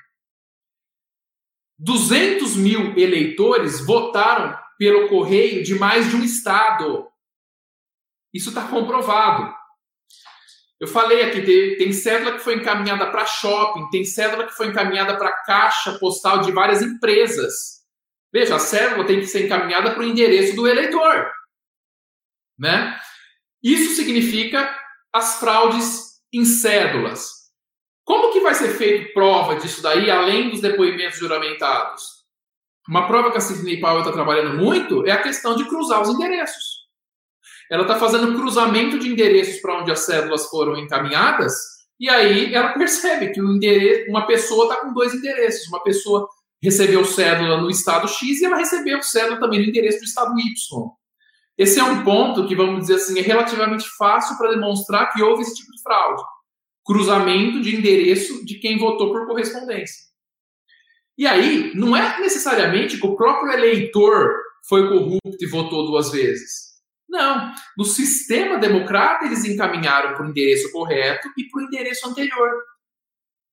200 1.77 2.55
mil 2.55 2.97
eleitores 2.97 3.85
votaram 3.85 4.57
pelo 4.77 5.09
correio 5.09 5.61
de 5.61 5.75
mais 5.75 6.09
de 6.09 6.15
um 6.15 6.23
estado. 6.23 7.05
Isso 8.33 8.47
está 8.47 8.65
comprovado. 8.65 9.53
Eu 10.79 10.87
falei 10.87 11.23
aqui, 11.23 11.41
tem, 11.41 11.77
tem 11.77 11.91
cédula 11.91 12.33
que 12.37 12.39
foi 12.39 12.55
encaminhada 12.55 13.11
para 13.11 13.25
shopping, 13.25 13.89
tem 13.89 14.05
cédula 14.05 14.47
que 14.47 14.53
foi 14.53 14.67
encaminhada 14.67 15.17
para 15.17 15.33
caixa 15.43 15.99
postal 15.99 16.39
de 16.39 16.51
várias 16.53 16.81
empresas. 16.81 17.83
Veja, 18.31 18.55
a 18.55 18.59
cédula 18.59 19.05
tem 19.05 19.19
que 19.19 19.27
ser 19.27 19.45
encaminhada 19.45 19.91
para 19.91 19.99
o 19.99 20.05
endereço 20.05 20.55
do 20.55 20.65
eleitor. 20.65 21.29
Né? 22.57 22.97
Isso 23.61 23.95
significa 23.95 24.82
as 25.13 25.39
fraudes 25.39 26.13
em 26.33 26.43
cédulas. 26.43 27.43
Como 28.03 28.33
que 28.33 28.41
vai 28.41 28.55
ser 28.55 28.69
feito 28.69 29.13
prova 29.13 29.55
disso 29.55 29.81
daí, 29.81 30.09
além 30.09 30.49
dos 30.49 30.59
depoimentos 30.59 31.19
juramentados? 31.19 32.23
Uma 32.89 33.07
prova 33.07 33.31
que 33.31 33.37
a 33.37 33.41
Sidney 33.41 33.79
Powell 33.79 33.99
está 33.99 34.11
trabalhando 34.11 34.57
muito 34.57 35.05
é 35.05 35.11
a 35.11 35.21
questão 35.21 35.55
de 35.55 35.65
cruzar 35.65 36.01
os 36.01 36.09
endereços. 36.09 36.83
Ela 37.71 37.83
está 37.83 37.95
fazendo 37.97 38.35
cruzamento 38.35 38.99
de 38.99 39.07
endereços 39.07 39.61
para 39.61 39.79
onde 39.79 39.91
as 39.91 40.01
cédulas 40.01 40.47
foram 40.47 40.77
encaminhadas 40.77 41.53
E 41.99 42.09
aí 42.09 42.53
ela 42.53 42.73
percebe 42.73 43.29
que 43.29 43.39
uma 44.09 44.27
pessoa 44.27 44.65
está 44.65 44.81
com 44.81 44.93
dois 44.93 45.13
endereços. 45.13 45.67
Uma 45.69 45.81
pessoa 45.81 46.27
recebeu 46.61 47.05
cédula 47.05 47.61
no 47.61 47.69
estado 47.69 48.07
X 48.07 48.41
e 48.41 48.45
ela 48.45 48.57
recebeu 48.57 49.01
cédula 49.01 49.39
também 49.39 49.61
no 49.61 49.69
endereço 49.69 49.99
do 49.99 50.05
estado 50.05 50.33
Y. 50.37 50.91
Esse 51.57 51.79
é 51.79 51.83
um 51.83 52.03
ponto 52.03 52.47
que, 52.47 52.55
vamos 52.55 52.81
dizer 52.81 52.95
assim, 52.95 53.19
é 53.19 53.21
relativamente 53.21 53.87
fácil 53.97 54.37
para 54.37 54.51
demonstrar 54.51 55.11
que 55.11 55.21
houve 55.21 55.43
esse 55.43 55.55
tipo 55.55 55.71
de 55.71 55.81
fraude. 55.81 56.23
Cruzamento 56.85 57.61
de 57.61 57.75
endereço 57.75 58.43
de 58.45 58.59
quem 58.59 58.77
votou 58.77 59.11
por 59.11 59.27
correspondência. 59.27 60.03
E 61.17 61.27
aí, 61.27 61.71
não 61.75 61.95
é 61.95 62.19
necessariamente 62.19 62.99
que 62.99 63.05
o 63.05 63.15
próprio 63.15 63.53
eleitor 63.53 64.33
foi 64.67 64.89
corrupto 64.89 65.37
e 65.39 65.47
votou 65.47 65.85
duas 65.85 66.11
vezes. 66.11 66.73
Não. 67.07 67.53
No 67.77 67.85
sistema 67.85 68.57
democrata, 68.57 69.25
eles 69.25 69.45
encaminharam 69.45 70.15
para 70.15 70.25
o 70.25 70.29
endereço 70.29 70.71
correto 70.71 71.29
e 71.37 71.47
para 71.47 71.61
o 71.61 71.65
endereço 71.65 72.09
anterior. 72.09 72.49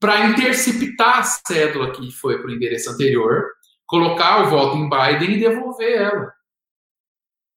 Para 0.01 0.27
interceptar 0.29 1.19
a 1.19 1.23
cédula 1.23 1.93
que 1.93 2.11
foi 2.11 2.39
para 2.39 2.51
o 2.51 2.55
endereço 2.55 2.91
anterior, 2.91 3.45
colocar 3.87 4.43
o 4.43 4.49
voto 4.49 4.79
em 4.79 4.89
Biden 4.89 5.37
e 5.37 5.41
devolver 5.41 5.93
ela. 5.93 6.33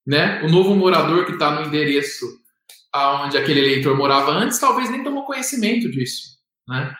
Né? 0.06 0.42
O 0.42 0.48
novo 0.48 0.74
morador 0.74 1.24
que 1.24 1.32
está 1.32 1.50
no 1.50 1.66
endereço 1.66 2.26
onde 2.94 3.36
aquele 3.36 3.60
eleitor 3.60 3.96
morava 3.96 4.30
antes, 4.30 4.58
talvez 4.58 4.88
nem 4.88 5.02
tomou 5.02 5.24
conhecimento 5.24 5.90
disso. 5.90 6.38
Né? 6.68 6.94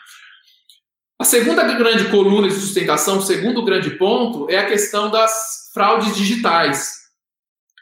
A 1.19 1.25
segunda 1.25 1.63
grande 1.75 2.11
coluna 2.11 2.49
de 2.49 2.55
sustentação, 2.55 3.19
o 3.19 3.23
segundo 3.23 3.65
grande 3.65 3.91
ponto, 3.91 4.51
é 4.51 4.59
a 4.59 4.67
questão 4.67 5.11
das 5.11 5.71
fraudes 5.73 6.17
digitais. 6.17 6.93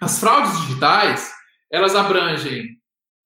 As 0.01 0.21
fraudes 0.21 0.61
digitais, 0.63 1.33
elas 1.71 1.97
abrangem 1.97 2.69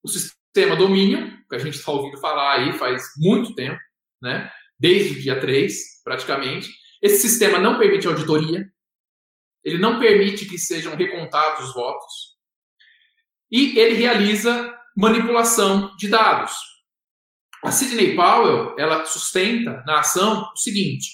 o 0.05 0.09
sistema 0.09 0.77
domínio, 0.77 1.37
que 1.49 1.57
a 1.57 1.59
gente 1.59 1.75
está 1.75 1.91
ouvindo 1.91 2.19
falar 2.19 2.55
aí 2.55 2.73
faz 2.75 3.03
muito 3.17 3.55
tempo, 3.55 3.81
né? 4.23 4.51
desde 4.79 5.19
o 5.19 5.21
dia 5.21 5.41
3, 5.41 6.03
praticamente. 6.05 6.71
Esse 7.03 7.29
sistema 7.29 7.59
não 7.59 7.79
permite 7.79 8.07
auditoria, 8.07 8.71
ele 9.67 9.79
não 9.79 9.99
permite 9.99 10.47
que 10.47 10.57
sejam 10.57 10.95
recontados 10.95 11.67
os 11.67 11.75
votos, 11.75 12.37
e 13.51 13.77
ele 13.77 13.97
realiza 13.97 14.73
manipulação 14.97 15.95
de 15.97 16.09
dados. 16.09 16.53
A 17.65 17.73
Sidney 17.73 18.15
Powell, 18.15 18.77
ela 18.79 19.05
sustenta 19.05 19.83
na 19.85 19.99
ação 19.99 20.49
o 20.53 20.57
seguinte: 20.57 21.09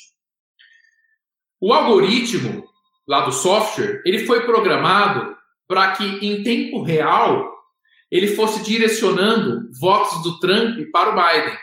o 1.59 1.73
algoritmo 1.73 2.63
lá 3.09 3.23
do 3.23 3.33
software, 3.33 4.03
ele 4.05 4.27
foi 4.27 4.45
programado 4.45 5.35
para 5.67 5.93
que 5.93 6.05
em 6.05 6.43
tempo 6.43 6.83
real 6.83 7.51
ele 8.11 8.37
fosse 8.37 8.63
direcionando 8.63 9.71
votos 9.81 10.23
do 10.23 10.39
Trump 10.39 10.79
para 10.93 11.11
o 11.11 11.15
Biden. 11.15 11.59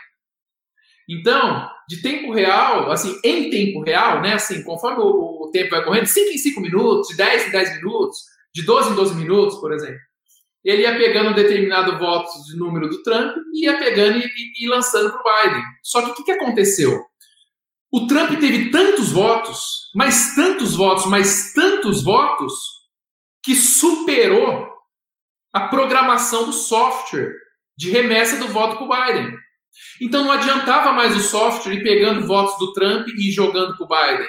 Então, 1.08 1.70
de 1.90 2.00
tempo 2.02 2.32
real, 2.32 2.88
assim, 2.92 3.18
em 3.24 3.50
tempo 3.50 3.82
real, 3.82 4.22
né, 4.22 4.34
assim, 4.34 4.62
conforme 4.62 5.00
o, 5.00 5.42
o 5.42 5.50
tempo 5.50 5.70
vai 5.70 5.84
correndo, 5.84 6.04
de 6.04 6.10
5 6.10 6.30
em 6.30 6.38
5 6.38 6.60
minutos, 6.60 7.08
de 7.08 7.16
10 7.16 7.48
em 7.48 7.50
10 7.50 7.76
minutos, 7.78 8.18
de 8.54 8.62
12 8.64 8.92
em 8.92 8.94
12 8.94 9.14
minutos, 9.16 9.58
por 9.58 9.72
exemplo, 9.72 9.98
ele 10.64 10.82
ia 10.82 10.96
pegando 10.96 11.30
um 11.30 11.34
determinado 11.34 11.98
voto 11.98 12.30
de 12.44 12.56
número 12.56 12.88
do 12.88 13.02
Trump 13.02 13.34
e 13.52 13.64
ia 13.64 13.76
pegando 13.76 14.18
e, 14.18 14.22
e, 14.22 14.64
e 14.64 14.68
lançando 14.68 15.10
para 15.10 15.20
o 15.20 15.48
Biden. 15.48 15.62
Só 15.82 16.02
que 16.02 16.10
o 16.12 16.14
que, 16.14 16.22
que 16.22 16.30
aconteceu? 16.30 17.04
O 17.90 18.06
Trump 18.06 18.38
teve 18.38 18.70
tantos 18.70 19.10
votos, 19.10 19.90
mas 19.92 20.36
tantos 20.36 20.76
votos, 20.76 21.06
mas 21.06 21.52
tantos 21.54 22.04
votos, 22.04 22.54
que 23.42 23.56
superou 23.56 24.68
a 25.52 25.66
programação 25.66 26.44
do 26.44 26.52
software 26.52 27.34
de 27.76 27.90
remessa 27.90 28.36
do 28.36 28.46
voto 28.46 28.76
para 28.76 28.84
o 28.84 28.88
Biden. 28.88 29.36
Então 30.00 30.24
não 30.24 30.32
adiantava 30.32 30.92
mais 30.92 31.16
o 31.16 31.20
software 31.20 31.74
ir 31.74 31.82
pegando 31.82 32.26
votos 32.26 32.58
do 32.58 32.72
Trump 32.72 33.08
e 33.08 33.30
jogando 33.30 33.76
para 33.76 33.84
o 33.84 33.88
Biden. 33.88 34.28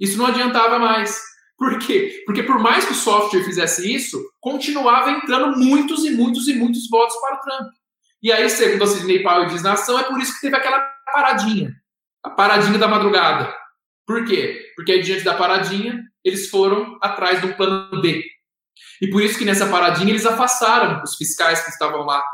Isso 0.00 0.18
não 0.18 0.26
adiantava 0.26 0.78
mais. 0.78 1.20
Por 1.56 1.78
quê? 1.78 2.22
Porque 2.26 2.42
por 2.42 2.58
mais 2.58 2.84
que 2.84 2.92
o 2.92 2.96
software 2.96 3.44
fizesse 3.44 3.92
isso, 3.92 4.20
continuava 4.40 5.10
entrando 5.10 5.56
muitos 5.56 6.04
e 6.04 6.10
muitos 6.10 6.48
e 6.48 6.54
muitos 6.54 6.88
votos 6.88 7.16
para 7.20 7.36
o 7.36 7.40
Trump. 7.40 7.72
E 8.22 8.32
aí, 8.32 8.48
segundo 8.48 8.84
a 8.84 8.86
Sidney 8.86 9.22
Powell 9.22 9.46
diz 9.46 9.62
na 9.62 9.74
ação, 9.74 9.98
é 9.98 10.04
por 10.04 10.18
isso 10.18 10.34
que 10.34 10.40
teve 10.40 10.56
aquela 10.56 10.80
paradinha. 11.12 11.70
A 12.22 12.30
paradinha 12.30 12.78
da 12.78 12.88
madrugada. 12.88 13.54
Por 14.06 14.24
quê? 14.24 14.72
Porque 14.74 14.92
aí, 14.92 15.02
diante 15.02 15.24
da 15.24 15.34
paradinha, 15.34 16.02
eles 16.24 16.48
foram 16.48 16.98
atrás 17.02 17.44
um 17.44 17.52
plano 17.52 18.00
B. 18.00 18.24
E 19.00 19.10
por 19.10 19.22
isso 19.22 19.38
que 19.38 19.44
nessa 19.44 19.66
paradinha 19.66 20.10
eles 20.10 20.26
afastaram 20.26 21.02
os 21.02 21.16
fiscais 21.16 21.62
que 21.62 21.70
estavam 21.70 22.04
lá 22.04 22.24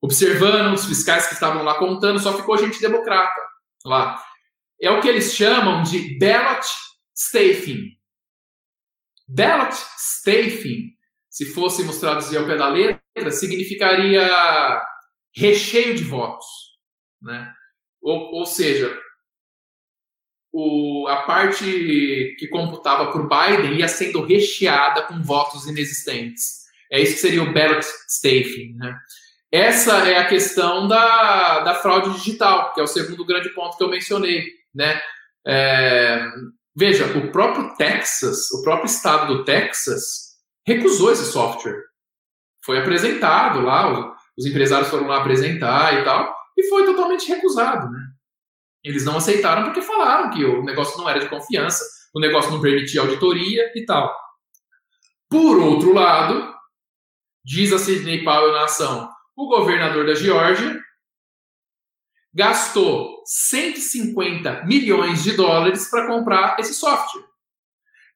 observando, 0.00 0.74
os 0.74 0.86
fiscais 0.86 1.26
que 1.26 1.34
estavam 1.34 1.62
lá 1.62 1.78
contando, 1.78 2.18
só 2.18 2.36
ficou 2.36 2.58
gente 2.58 2.80
democrata 2.80 3.40
lá. 3.84 4.22
É 4.80 4.90
o 4.90 5.00
que 5.00 5.08
eles 5.08 5.34
chamam 5.34 5.82
de 5.82 6.18
ballot 6.18 6.66
staffing. 7.14 7.96
Ballot 9.26 9.74
staffing, 9.96 10.96
se 11.28 11.52
fôssemos 11.52 11.98
traduzir 11.98 12.38
ao 12.38 12.46
pé 12.46 12.56
da 12.56 12.68
letra, 12.68 13.30
significaria 13.30 14.80
recheio 15.34 15.94
de 15.94 16.04
votos. 16.04 16.46
Né? 17.20 17.52
Ou, 18.00 18.34
ou 18.34 18.46
seja, 18.46 18.96
o, 20.52 21.06
a 21.08 21.22
parte 21.22 22.36
que 22.38 22.48
computava 22.48 23.12
por 23.12 23.28
Biden 23.28 23.78
ia 23.78 23.88
sendo 23.88 24.24
recheada 24.24 25.02
com 25.02 25.22
votos 25.22 25.66
inexistentes. 25.66 26.66
É 26.90 27.00
isso 27.00 27.14
que 27.14 27.20
seria 27.20 27.42
o 27.42 27.52
ballot 27.52 27.84
staffing. 28.08 28.74
Né? 28.74 28.96
Essa 29.50 30.08
é 30.08 30.18
a 30.18 30.26
questão 30.26 30.86
da, 30.86 31.60
da 31.60 31.74
fraude 31.74 32.10
digital, 32.14 32.72
que 32.74 32.80
é 32.80 32.82
o 32.82 32.86
segundo 32.86 33.24
grande 33.24 33.48
ponto 33.50 33.76
que 33.76 33.82
eu 33.82 33.88
mencionei. 33.88 34.44
Né? 34.74 35.00
É, 35.46 36.28
Veja, 36.78 37.06
o 37.18 37.32
próprio 37.32 37.74
Texas, 37.74 38.52
o 38.52 38.62
próprio 38.62 38.86
estado 38.86 39.34
do 39.34 39.44
Texas, 39.44 40.36
recusou 40.64 41.10
esse 41.10 41.24
software. 41.24 41.82
Foi 42.64 42.78
apresentado 42.78 43.60
lá, 43.62 44.14
os 44.38 44.46
empresários 44.46 44.88
foram 44.88 45.08
lá 45.08 45.18
apresentar 45.18 46.00
e 46.00 46.04
tal, 46.04 46.32
e 46.56 46.68
foi 46.68 46.84
totalmente 46.84 47.26
recusado, 47.26 47.90
né? 47.90 47.98
Eles 48.84 49.04
não 49.04 49.16
aceitaram 49.16 49.64
porque 49.64 49.82
falaram 49.82 50.30
que 50.30 50.44
o 50.44 50.62
negócio 50.62 50.96
não 50.98 51.08
era 51.08 51.18
de 51.18 51.28
confiança, 51.28 51.84
o 52.14 52.20
negócio 52.20 52.52
não 52.52 52.60
permitia 52.60 53.00
auditoria 53.00 53.72
e 53.74 53.84
tal. 53.84 54.16
Por 55.28 55.58
outro 55.58 55.92
lado, 55.92 56.54
diz 57.44 57.72
a 57.72 57.78
Sidney 57.80 58.22
Powell 58.22 58.52
na 58.52 58.66
ação, 58.66 59.10
o 59.38 59.46
governador 59.46 60.04
da 60.04 60.16
Geórgia 60.16 60.82
gastou 62.34 63.22
150 63.24 64.64
milhões 64.64 65.22
de 65.22 65.30
dólares 65.36 65.88
para 65.88 66.08
comprar 66.08 66.56
esse 66.58 66.74
software. 66.74 67.24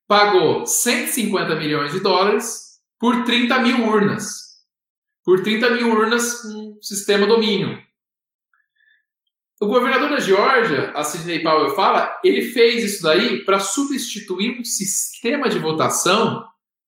Pagou 0.09 0.67
150 0.67 1.55
milhões 1.55 1.93
de 1.93 2.01
dólares 2.01 2.81
por 2.99 3.23
30 3.23 3.61
mil 3.61 3.87
urnas. 3.87 4.65
Por 5.25 5.45
30 5.45 5.71
mil 5.71 5.93
urnas 5.93 6.43
com 6.43 6.79
sistema 6.83 7.25
domínio. 7.25 7.81
O 9.61 9.69
governador 9.69 10.11
da 10.11 10.19
Geórgia, 10.19 10.91
a 10.91 11.05
Sidney 11.05 11.41
Powell 11.41 11.77
fala, 11.77 12.19
ele 12.25 12.51
fez 12.51 12.83
isso 12.83 13.03
daí 13.05 13.45
para 13.45 13.61
substituir 13.61 14.59
um 14.59 14.65
sistema 14.65 15.49
de 15.49 15.61
votação 15.61 16.45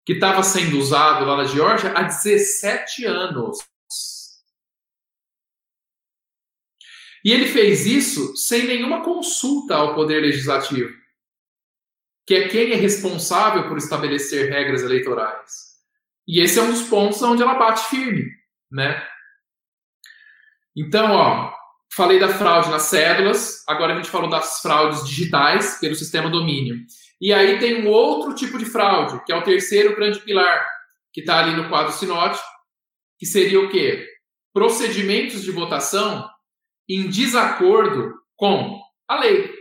que 0.03 0.13
estava 0.13 0.41
sendo 0.41 0.79
usado 0.79 1.25
lá 1.25 1.37
na 1.37 1.45
Geórgia 1.45 1.91
há 1.91 2.01
17 2.01 3.05
anos. 3.05 3.74
E 7.25 7.31
ele 7.31 7.47
fez 7.47 7.87
isso 7.87 8.37
sem 8.37 8.67
nenhuma 8.67 9.03
consulta 9.03 9.73
ao 9.75 9.95
Poder 9.95 10.21
Legislativo, 10.21 10.93
que 12.23 12.35
é 12.35 12.47
quem 12.47 12.71
é 12.71 12.75
responsável 12.75 13.67
por 13.67 13.79
estabelecer 13.79 14.47
regras 14.51 14.83
eleitorais. 14.83 15.73
E 16.27 16.39
esse 16.39 16.59
é 16.59 16.61
um 16.61 16.71
dos 16.71 16.83
pontos 16.83 17.19
onde 17.23 17.41
ela 17.41 17.55
bate 17.55 17.89
firme, 17.89 18.29
né? 18.71 19.03
Então, 20.75 21.13
ó, 21.13 21.51
falei 21.91 22.19
da 22.19 22.29
fraude 22.29 22.69
nas 22.69 22.83
cédulas, 22.83 23.63
agora 23.67 23.93
a 23.93 23.95
gente 23.95 24.09
falou 24.09 24.29
das 24.29 24.59
fraudes 24.61 25.03
digitais 25.03 25.79
pelo 25.79 25.95
sistema 25.95 26.29
domínio. 26.29 26.77
E 27.19 27.33
aí 27.33 27.57
tem 27.57 27.81
um 27.81 27.87
outro 27.87 28.35
tipo 28.35 28.59
de 28.59 28.65
fraude, 28.65 29.23
que 29.25 29.31
é 29.31 29.35
o 29.35 29.43
terceiro 29.43 29.95
grande 29.95 30.19
pilar, 30.19 30.63
que 31.11 31.21
está 31.21 31.39
ali 31.39 31.55
no 31.55 31.69
quadro 31.69 31.91
sinótico, 31.91 32.45
que 33.17 33.25
seria 33.25 33.59
o 33.61 33.69
quê? 33.69 34.07
Procedimentos 34.53 35.41
de 35.41 35.49
votação 35.49 36.29
em 36.89 37.07
desacordo 37.07 38.13
com 38.35 38.79
a 39.07 39.19
lei. 39.19 39.53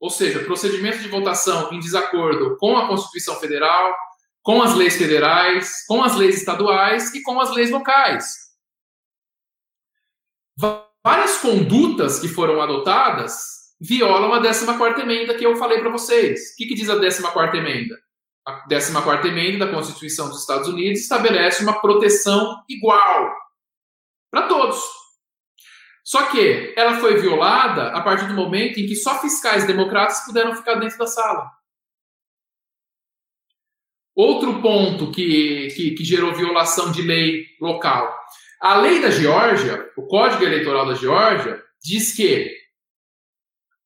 Ou 0.00 0.10
seja, 0.10 0.44
procedimento 0.44 0.98
de 0.98 1.08
votação 1.08 1.72
em 1.72 1.78
desacordo 1.78 2.56
com 2.58 2.76
a 2.76 2.88
Constituição 2.88 3.36
Federal, 3.36 3.94
com 4.42 4.60
as 4.60 4.74
leis 4.74 4.96
federais, 4.96 5.84
com 5.86 6.02
as 6.02 6.16
leis 6.16 6.36
estaduais 6.36 7.14
e 7.14 7.22
com 7.22 7.40
as 7.40 7.54
leis 7.54 7.70
locais. 7.70 8.26
Várias 11.04 11.38
condutas 11.38 12.18
que 12.18 12.28
foram 12.28 12.60
adotadas 12.60 13.74
violam 13.80 14.32
a 14.32 14.40
14 14.40 15.00
emenda 15.00 15.34
que 15.34 15.44
eu 15.44 15.56
falei 15.56 15.80
para 15.80 15.90
vocês. 15.90 16.52
O 16.52 16.56
que, 16.56 16.66
que 16.66 16.74
diz 16.74 16.88
a 16.88 16.98
14 16.98 17.56
emenda? 17.56 17.98
A 18.44 18.60
14 18.68 19.28
emenda 19.28 19.66
da 19.66 19.72
Constituição 19.72 20.28
dos 20.28 20.40
Estados 20.40 20.68
Unidos 20.68 21.00
estabelece 21.00 21.62
uma 21.62 21.80
proteção 21.80 22.62
igual 22.68 23.32
para 24.30 24.48
todos. 24.48 25.01
Só 26.04 26.26
que 26.30 26.74
ela 26.76 26.98
foi 26.98 27.20
violada 27.20 27.88
a 27.88 28.00
partir 28.00 28.26
do 28.26 28.34
momento 28.34 28.80
em 28.80 28.86
que 28.86 28.96
só 28.96 29.20
fiscais 29.20 29.66
democratas 29.66 30.24
puderam 30.24 30.54
ficar 30.54 30.74
dentro 30.74 30.98
da 30.98 31.06
sala. 31.06 31.50
Outro 34.14 34.60
ponto 34.60 35.10
que, 35.10 35.68
que, 35.68 35.90
que 35.92 36.04
gerou 36.04 36.34
violação 36.34 36.92
de 36.92 37.02
lei 37.02 37.46
local. 37.60 38.14
A 38.60 38.76
lei 38.76 39.00
da 39.00 39.10
Geórgia, 39.10 39.90
o 39.96 40.06
Código 40.06 40.44
Eleitoral 40.44 40.86
da 40.86 40.94
Geórgia, 40.94 41.62
diz 41.82 42.14
que 42.14 42.54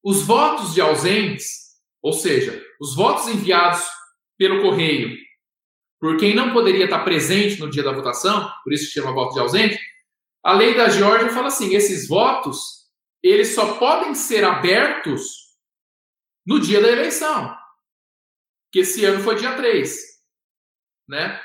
os 0.02 0.22
votos 0.22 0.74
de 0.74 0.80
ausentes, 0.80 1.76
ou 2.02 2.12
seja, 2.12 2.62
os 2.80 2.94
votos 2.94 3.28
enviados 3.28 3.84
pelo 4.36 4.62
correio 4.62 5.16
por 5.98 6.18
quem 6.18 6.34
não 6.34 6.52
poderia 6.52 6.84
estar 6.84 7.00
presente 7.00 7.58
no 7.58 7.70
dia 7.70 7.82
da 7.82 7.92
votação, 7.92 8.50
por 8.62 8.72
isso 8.72 8.92
chama 8.92 9.12
voto 9.12 9.34
de 9.34 9.40
ausente, 9.40 9.78
a 10.46 10.52
lei 10.52 10.74
da 10.74 10.88
Geórgia 10.88 11.30
fala 11.30 11.48
assim: 11.48 11.74
esses 11.74 12.06
votos 12.08 12.86
eles 13.22 13.54
só 13.54 13.74
podem 13.78 14.14
ser 14.14 14.44
abertos 14.44 15.46
no 16.46 16.60
dia 16.60 16.80
da 16.80 16.88
eleição, 16.88 17.56
que 18.70 18.80
esse 18.80 19.04
ano 19.04 19.22
foi 19.22 19.36
dia 19.36 19.56
3 19.56 20.16
né? 21.08 21.40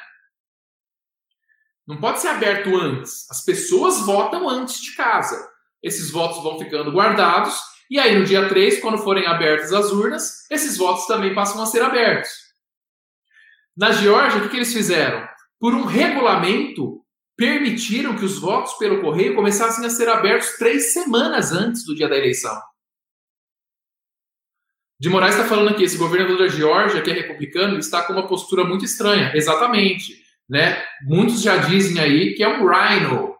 Não 1.88 2.00
pode 2.00 2.22
ser 2.22 2.30
aberto 2.30 2.76
antes. 2.76 3.30
As 3.30 3.44
pessoas 3.44 4.00
votam 4.00 4.48
antes 4.50 4.82
de 4.82 4.96
casa. 4.96 5.50
Esses 5.84 6.12
votos 6.12 6.42
vão 6.44 6.58
ficando 6.58 6.92
guardados 6.92 7.60
e 7.90 8.00
aí 8.00 8.18
no 8.18 8.24
dia 8.24 8.48
3, 8.48 8.80
quando 8.80 9.00
forem 9.00 9.28
abertas 9.28 9.74
as 9.74 9.92
urnas, 9.92 10.50
esses 10.50 10.78
votos 10.78 11.06
também 11.08 11.36
passam 11.36 11.62
a 11.62 11.66
ser 11.66 11.82
abertos. 11.82 12.32
Na 13.76 13.92
Geórgia, 13.92 14.40
o 14.40 14.44
que, 14.44 14.50
que 14.50 14.56
eles 14.56 14.72
fizeram? 14.72 15.28
Por 15.60 15.74
um 15.74 15.84
regulamento, 15.84 17.04
permitiram 17.42 18.16
que 18.16 18.24
os 18.24 18.38
votos 18.38 18.74
pelo 18.74 19.02
correio 19.02 19.34
começassem 19.34 19.84
a 19.84 19.90
ser 19.90 20.08
abertos 20.08 20.58
três 20.60 20.94
semanas 20.94 21.52
antes 21.52 21.84
do 21.84 21.96
dia 21.96 22.08
da 22.08 22.16
eleição. 22.16 22.56
De 25.00 25.10
Moraes 25.10 25.34
está 25.34 25.48
falando 25.48 25.70
aqui, 25.70 25.84
esse 25.84 25.98
governador 25.98 26.38
da 26.38 26.48
Geórgia, 26.48 27.02
que 27.02 27.10
é 27.10 27.14
republicano, 27.14 27.80
está 27.80 28.04
com 28.04 28.14
uma 28.14 28.28
postura 28.28 28.64
muito 28.64 28.86
estranha. 28.86 29.32
Exatamente. 29.34 30.22
Né? 30.48 30.86
Muitos 31.02 31.42
já 31.42 31.58
dizem 31.58 32.00
aí 32.00 32.36
que 32.36 32.44
é 32.44 32.48
um 32.48 32.64
rhino. 32.64 33.36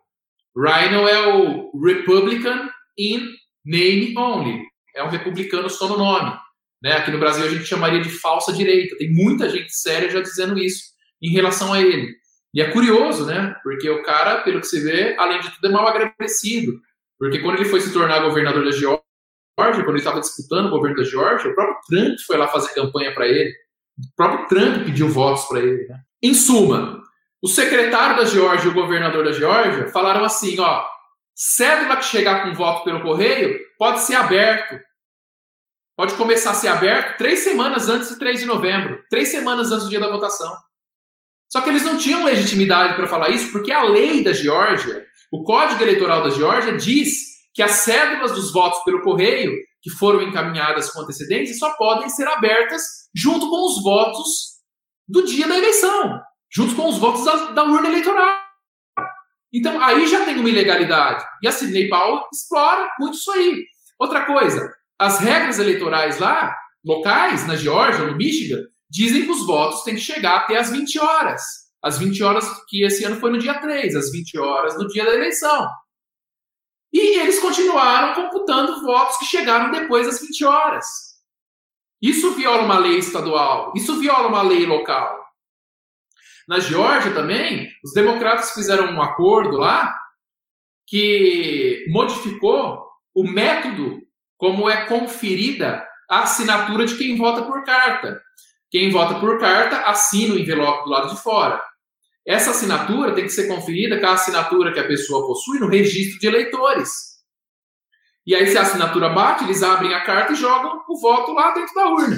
Rhino 0.58 1.08
é 1.08 1.36
o 1.36 1.72
Republican 1.80 2.72
in 2.98 3.30
name 3.64 4.18
only. 4.18 4.64
É 4.96 5.04
um 5.04 5.10
republicano 5.10 5.70
só 5.70 5.88
no 5.88 6.00
nome. 6.00 6.36
Né? 6.82 6.94
Aqui 6.94 7.12
no 7.12 7.20
Brasil 7.20 7.46
a 7.46 7.50
gente 7.50 7.66
chamaria 7.66 8.02
de 8.02 8.10
falsa 8.10 8.52
direita. 8.52 8.98
Tem 8.98 9.14
muita 9.14 9.48
gente 9.48 9.72
séria 9.72 10.10
já 10.10 10.22
dizendo 10.22 10.58
isso 10.58 10.86
em 11.22 11.30
relação 11.30 11.72
a 11.72 11.80
ele. 11.80 12.20
E 12.54 12.62
é 12.62 12.70
curioso, 12.72 13.26
né? 13.26 13.56
Porque 13.64 13.90
o 13.90 14.04
cara, 14.04 14.42
pelo 14.42 14.60
que 14.60 14.68
se 14.68 14.82
vê, 14.82 15.16
além 15.18 15.40
de 15.40 15.52
tudo, 15.52 15.68
é 15.68 15.72
mal 15.72 15.88
agradecido. 15.88 16.82
Porque 17.18 17.40
quando 17.40 17.60
ele 17.60 17.70
foi 17.70 17.80
se 17.80 17.94
tornar 17.94 18.20
governador 18.20 18.66
da 18.66 18.72
Geórgia, 18.72 19.04
quando 19.56 19.90
ele 19.90 19.98
estava 20.00 20.20
disputando 20.20 20.66
o 20.66 20.70
governo 20.72 20.98
da 20.98 21.04
Georgia, 21.04 21.52
o 21.52 21.56
próprio 21.56 21.80
Trump 21.88 22.20
foi 22.26 22.38
lá 22.38 22.48
fazer 22.48 22.74
campanha 22.74 23.14
para 23.14 23.28
ele. 23.28 23.54
O 23.98 24.16
próprio 24.16 24.48
Trump 24.48 24.86
pediu 24.86 25.08
votos 25.08 25.46
para 25.46 25.60
ele. 25.60 25.88
Né? 25.88 26.00
Em 26.22 26.34
suma, 26.34 27.02
o 27.42 27.48
secretário 27.48 28.18
da 28.18 28.26
Georgia 28.26 28.68
e 28.68 28.72
o 28.72 28.74
governador 28.74 29.24
da 29.24 29.32
Georgia 29.32 29.88
falaram 29.90 30.24
assim: 30.26 30.60
ó, 30.60 30.86
cédula 31.36 31.98
que 31.98 32.06
chegar 32.06 32.44
com 32.44 32.54
voto 32.54 32.84
pelo 32.84 33.02
correio 33.02 33.60
pode 33.78 34.02
ser 34.02 34.16
aberto. 34.16 34.80
Pode 35.96 36.16
começar 36.16 36.52
a 36.52 36.56
ser 36.56 36.68
aberto 36.68 37.18
três 37.18 37.40
semanas 37.40 37.88
antes 37.88 38.10
de 38.10 38.18
3 38.18 38.40
de 38.40 38.46
novembro, 38.46 39.04
três 39.10 39.30
semanas 39.30 39.72
antes 39.72 39.86
do 39.86 39.90
dia 39.90 40.00
da 40.00 40.10
votação. 40.10 40.52
Só 41.52 41.60
que 41.60 41.70
eles 41.70 41.84
não 41.84 41.98
tinham 41.98 42.24
legitimidade 42.24 42.96
para 42.96 43.08
falar 43.08 43.30
isso, 43.30 43.52
porque 43.52 43.74
a 43.74 43.84
lei 43.84 44.24
da 44.24 44.32
Geórgia, 44.32 45.06
o 45.30 45.44
Código 45.44 45.84
Eleitoral 45.84 46.24
da 46.24 46.30
Geórgia, 46.30 46.78
diz 46.78 47.12
que 47.54 47.62
as 47.62 47.72
cédulas 47.72 48.32
dos 48.32 48.54
votos 48.54 48.82
pelo 48.86 49.02
correio, 49.02 49.52
que 49.82 49.90
foram 49.90 50.22
encaminhadas 50.22 50.90
com 50.90 51.02
antecedência, 51.02 51.54
só 51.56 51.76
podem 51.76 52.08
ser 52.08 52.26
abertas 52.28 52.82
junto 53.14 53.50
com 53.50 53.66
os 53.68 53.84
votos 53.84 54.62
do 55.06 55.26
dia 55.26 55.46
da 55.46 55.58
eleição, 55.58 56.22
junto 56.50 56.74
com 56.74 56.88
os 56.88 56.98
votos 56.98 57.26
da, 57.26 57.52
da 57.52 57.64
urna 57.66 57.90
eleitoral. 57.90 58.40
Então, 59.54 59.84
aí 59.84 60.08
já 60.08 60.24
tem 60.24 60.38
uma 60.38 60.50
ilegalidade. 60.50 61.26
E 61.44 61.48
a 61.50 61.52
Sidney 61.52 61.90
Powell 61.90 62.24
explora 62.34 62.90
muito 62.98 63.18
isso 63.18 63.30
aí. 63.30 63.66
Outra 64.00 64.26
coisa, 64.26 64.74
as 64.98 65.20
regras 65.20 65.60
eleitorais 65.60 66.18
lá, 66.18 66.56
locais, 66.86 67.46
na 67.46 67.58
Geórgia, 67.58 68.06
no 68.06 68.16
Michigan, 68.16 68.62
dizem 68.92 69.24
que 69.24 69.32
os 69.32 69.46
votos 69.46 69.84
têm 69.84 69.96
que 69.96 70.02
chegar 70.02 70.40
até 70.40 70.58
as 70.58 70.70
20 70.70 71.00
horas. 71.00 71.42
As 71.82 71.98
20 71.98 72.22
horas 72.24 72.46
que 72.68 72.84
esse 72.84 73.04
ano 73.06 73.20
foi 73.20 73.32
no 73.32 73.40
dia 73.40 73.60
3, 73.60 73.96
as 73.96 74.12
20 74.12 74.38
horas 74.38 74.78
no 74.78 74.88
dia 74.88 75.06
da 75.06 75.16
eleição. 75.16 75.68
E 76.92 77.20
eles 77.20 77.40
continuaram 77.40 78.14
computando 78.14 78.82
votos 78.82 79.18
que 79.18 79.26
chegaram 79.26 79.72
depois 79.72 80.06
das 80.08 80.20
20 80.20 80.44
horas. 80.44 80.86
Isso 82.02 82.34
viola 82.34 82.64
uma 82.64 82.78
lei 82.78 82.98
estadual, 82.98 83.72
isso 83.76 83.98
viola 83.98 84.28
uma 84.28 84.42
lei 84.42 84.66
local. 84.66 85.22
Na 86.48 86.60
Geórgia 86.60 87.14
também, 87.14 87.72
os 87.84 87.94
democratas 87.94 88.52
fizeram 88.52 88.92
um 88.92 89.02
acordo 89.02 89.58
lá 89.58 89.96
que 90.86 91.86
modificou 91.90 92.86
o 93.16 93.24
método 93.24 94.02
como 94.38 94.70
é 94.70 94.86
conferida 94.86 95.88
a 96.10 96.24
assinatura 96.24 96.86
de 96.86 96.98
quem 96.98 97.16
vota 97.16 97.44
por 97.44 97.64
carta. 97.64 98.22
Quem 98.72 98.90
vota 98.90 99.20
por 99.20 99.38
carta 99.38 99.82
assina 99.82 100.34
o 100.34 100.40
envelope 100.40 100.86
do 100.86 100.90
lado 100.90 101.14
de 101.14 101.22
fora. 101.22 101.62
Essa 102.26 102.52
assinatura 102.52 103.14
tem 103.14 103.26
que 103.26 103.32
ser 103.32 103.48
conferida 103.48 104.00
com 104.00 104.08
a 104.08 104.14
assinatura 104.14 104.72
que 104.72 104.80
a 104.80 104.88
pessoa 104.88 105.28
possui 105.28 105.60
no 105.60 105.68
registro 105.68 106.20
de 106.20 106.28
eleitores. 106.28 107.12
E 108.26 108.34
aí, 108.34 108.48
se 108.48 108.58
a 108.58 108.62
assinatura 108.62 109.10
bate, 109.10 109.44
eles 109.44 109.62
abrem 109.62 109.94
a 109.94 110.06
carta 110.06 110.32
e 110.32 110.36
jogam 110.36 110.82
o 110.88 111.00
voto 111.02 111.34
lá 111.34 111.54
dentro 111.54 111.74
da 111.76 111.90
urna. 111.90 112.18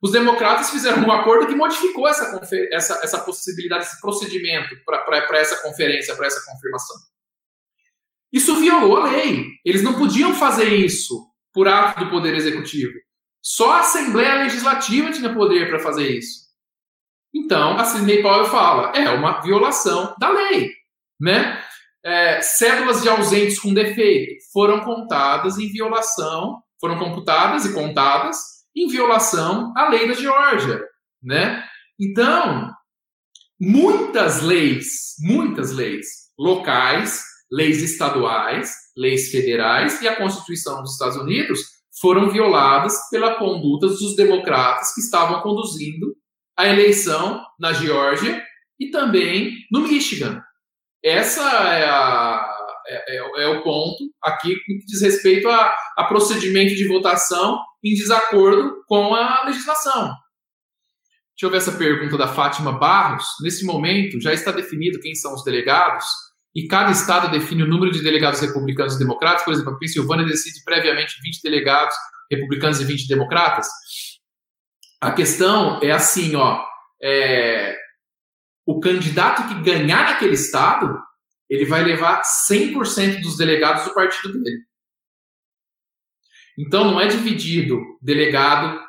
Os 0.00 0.12
democratas 0.12 0.70
fizeram 0.70 1.02
um 1.02 1.10
acordo 1.10 1.46
que 1.46 1.54
modificou 1.54 2.06
essa, 2.06 2.40
essa, 2.70 3.00
essa 3.02 3.18
possibilidade, 3.20 3.86
esse 3.86 4.00
procedimento 4.00 4.76
para 4.84 5.38
essa 5.38 5.56
conferência, 5.62 6.14
para 6.14 6.26
essa 6.26 6.44
confirmação. 6.44 6.96
Isso 8.30 8.54
violou 8.56 8.98
a 8.98 9.10
lei. 9.10 9.46
Eles 9.64 9.82
não 9.82 9.94
podiam 9.94 10.34
fazer 10.34 10.68
isso 10.68 11.26
por 11.52 11.66
ato 11.66 12.04
do 12.04 12.10
Poder 12.10 12.34
Executivo. 12.34 12.92
Só 13.44 13.72
a 13.72 13.80
Assembleia 13.80 14.36
Legislativa 14.36 15.12
tinha 15.12 15.34
poder 15.34 15.68
para 15.68 15.78
fazer 15.78 16.08
isso. 16.08 16.44
Então, 17.34 17.76
a 17.76 17.84
Sidney 17.84 18.22
Powell 18.22 18.46
fala, 18.46 18.96
é 18.96 19.10
uma 19.10 19.42
violação 19.42 20.14
da 20.18 20.30
lei, 20.30 20.72
né? 21.20 21.62
É, 22.02 22.40
cédulas 22.40 23.02
de 23.02 23.08
ausentes 23.08 23.58
com 23.58 23.74
defeito 23.74 24.42
foram 24.50 24.80
contadas 24.80 25.58
em 25.58 25.70
violação, 25.70 26.62
foram 26.80 26.98
computadas 26.98 27.66
e 27.66 27.74
contadas 27.74 28.38
em 28.74 28.88
violação 28.88 29.72
à 29.76 29.88
lei 29.88 30.08
da 30.08 30.14
Geórgia, 30.14 30.82
né? 31.22 31.62
Então, 32.00 32.72
muitas 33.60 34.40
leis, 34.40 35.16
muitas 35.20 35.70
leis 35.70 36.06
locais, 36.38 37.22
leis 37.50 37.82
estaduais, 37.82 38.74
leis 38.96 39.30
federais 39.30 40.00
e 40.00 40.08
a 40.08 40.16
Constituição 40.16 40.82
dos 40.82 40.92
Estados 40.92 41.16
Unidos 41.16 41.73
foram 42.00 42.30
violadas 42.30 42.96
pela 43.10 43.36
conduta 43.36 43.86
dos 43.86 44.16
democratas 44.16 44.94
que 44.94 45.00
estavam 45.00 45.40
conduzindo 45.42 46.14
a 46.56 46.66
eleição 46.68 47.44
na 47.58 47.72
Geórgia 47.72 48.42
e 48.78 48.90
também 48.90 49.52
no 49.70 49.80
Michigan. 49.80 50.42
Essa 51.02 51.42
é, 51.42 51.84
a, 51.84 52.54
é, 52.86 53.16
é, 53.16 53.44
é 53.44 53.48
o 53.48 53.62
ponto 53.62 54.04
aqui 54.22 54.54
que 54.64 54.78
diz 54.86 55.02
respeito 55.02 55.48
a, 55.48 55.74
a 55.96 56.04
procedimento 56.04 56.74
de 56.74 56.88
votação 56.88 57.60
em 57.82 57.94
desacordo 57.94 58.82
com 58.86 59.14
a 59.14 59.44
legislação. 59.44 60.14
Deixa 61.36 61.46
eu 61.46 61.50
ver 61.50 61.56
essa 61.56 61.72
pergunta 61.72 62.16
da 62.16 62.28
Fátima 62.28 62.78
Barros. 62.78 63.26
Nesse 63.42 63.64
momento, 63.64 64.20
já 64.20 64.32
está 64.32 64.52
definido 64.52 65.00
quem 65.00 65.14
são 65.14 65.34
os 65.34 65.44
delegados 65.44 66.04
e 66.54 66.68
cada 66.68 66.92
estado 66.92 67.30
define 67.30 67.64
o 67.64 67.66
número 67.66 67.90
de 67.90 68.02
delegados 68.02 68.40
republicanos 68.40 68.94
e 68.94 68.98
democratas. 68.98 69.44
Por 69.44 69.52
exemplo, 69.52 69.72
a 69.72 69.78
Pensilvânia 69.78 70.24
decide 70.24 70.62
previamente 70.64 71.20
20 71.20 71.42
delegados 71.42 71.94
republicanos 72.30 72.80
e 72.80 72.84
20 72.84 73.08
democratas. 73.08 73.66
A 75.00 75.10
questão 75.10 75.80
é 75.82 75.90
assim, 75.90 76.36
ó, 76.36 76.64
é, 77.02 77.76
o 78.64 78.78
candidato 78.80 79.48
que 79.48 79.62
ganhar 79.62 80.04
naquele 80.04 80.34
estado, 80.34 80.98
ele 81.50 81.64
vai 81.64 81.82
levar 81.82 82.22
100% 82.22 83.20
dos 83.20 83.36
delegados 83.36 83.84
do 83.84 83.94
partido 83.94 84.40
dele. 84.40 84.62
Então 86.56 86.84
não 86.84 87.00
é 87.00 87.08
dividido 87.08 87.80
delegado 88.00 88.80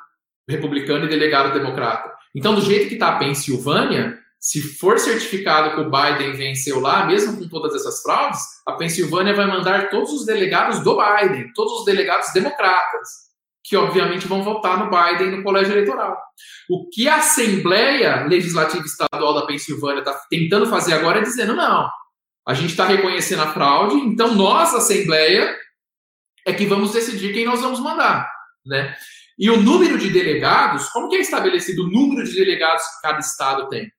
republicano 0.48 1.06
e 1.06 1.10
delegado 1.10 1.54
democrata. 1.54 2.14
Então 2.34 2.54
do 2.54 2.62
jeito 2.62 2.88
que 2.88 2.94
está 2.94 3.10
a 3.10 3.18
Pensilvânia, 3.18 4.20
se 4.46 4.62
for 4.62 5.00
certificado 5.00 5.74
que 5.74 5.82
o 5.82 5.90
Biden 5.90 6.34
venceu 6.34 6.80
lá, 6.80 7.08
mesmo 7.08 7.36
com 7.36 7.50
todas 7.50 7.74
essas 7.74 8.04
fraudes, 8.04 8.40
a 8.64 8.74
Pensilvânia 8.74 9.34
vai 9.34 9.48
mandar 9.48 9.90
todos 9.90 10.12
os 10.12 10.24
delegados 10.24 10.84
do 10.84 10.96
Biden, 10.96 11.52
todos 11.56 11.80
os 11.80 11.86
delegados 11.86 12.32
democratas 12.32 13.26
que 13.64 13.76
obviamente 13.76 14.28
vão 14.28 14.44
votar 14.44 14.78
no 14.78 14.92
Biden 14.92 15.36
no 15.36 15.44
colégio 15.44 15.74
eleitoral. 15.74 16.16
O 16.70 16.88
que 16.92 17.08
a 17.10 17.16
Assembleia 17.16 18.28
Legislativa 18.28 18.86
Estadual 18.86 19.34
da 19.34 19.48
Pensilvânia 19.48 20.02
está 20.02 20.14
tentando 20.30 20.68
fazer 20.68 20.94
agora 20.94 21.22
é 21.22 21.24
dizendo 21.24 21.56
não, 21.56 21.90
A 22.48 22.54
gente 22.54 22.70
está 22.70 22.86
reconhecendo 22.86 23.42
a 23.42 23.52
fraude, 23.52 23.96
então 23.96 24.36
nós, 24.36 24.76
Assembleia, 24.76 25.58
é 26.46 26.54
que 26.54 26.68
vamos 26.68 26.94
decidir 26.94 27.34
quem 27.34 27.46
nós 27.46 27.62
vamos 27.62 27.80
mandar, 27.80 28.32
né? 28.64 28.96
E 29.40 29.50
o 29.50 29.60
número 29.60 29.98
de 29.98 30.12
delegados, 30.12 30.88
como 30.90 31.10
que 31.10 31.16
é 31.16 31.22
estabelecido 31.22 31.86
o 31.86 31.90
número 31.90 32.24
de 32.24 32.36
delegados 32.36 32.84
que 32.84 33.02
cada 33.02 33.18
estado 33.18 33.68
tem? 33.70 33.92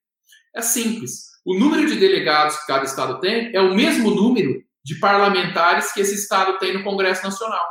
É 0.57 0.63
simples. 0.63 1.27
O 1.45 1.57
número 1.57 1.87
de 1.87 1.97
delegados 1.97 2.57
que 2.57 2.67
cada 2.67 2.85
estado 2.85 3.21
tem 3.21 3.55
é 3.55 3.61
o 3.61 3.75
mesmo 3.75 4.11
número 4.11 4.65
de 4.83 4.95
parlamentares 4.99 5.93
que 5.93 6.01
esse 6.01 6.15
estado 6.15 6.59
tem 6.59 6.73
no 6.73 6.83
Congresso 6.83 7.23
Nacional. 7.23 7.65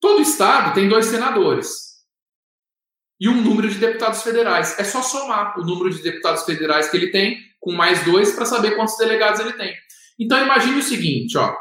Todo 0.00 0.22
estado 0.22 0.74
tem 0.74 0.88
dois 0.88 1.06
senadores 1.06 1.92
e 3.20 3.28
um 3.28 3.40
número 3.40 3.68
de 3.68 3.78
deputados 3.78 4.22
federais. 4.22 4.76
É 4.78 4.84
só 4.84 5.02
somar 5.02 5.56
o 5.58 5.64
número 5.64 5.90
de 5.90 6.02
deputados 6.02 6.42
federais 6.44 6.90
que 6.90 6.96
ele 6.96 7.12
tem 7.12 7.38
com 7.60 7.72
mais 7.72 8.04
dois 8.04 8.32
para 8.32 8.44
saber 8.44 8.74
quantos 8.74 8.96
delegados 8.96 9.38
ele 9.38 9.52
tem. 9.52 9.72
Então 10.18 10.42
imagine 10.42 10.78
o 10.78 10.82
seguinte, 10.82 11.38
ó. 11.38 11.54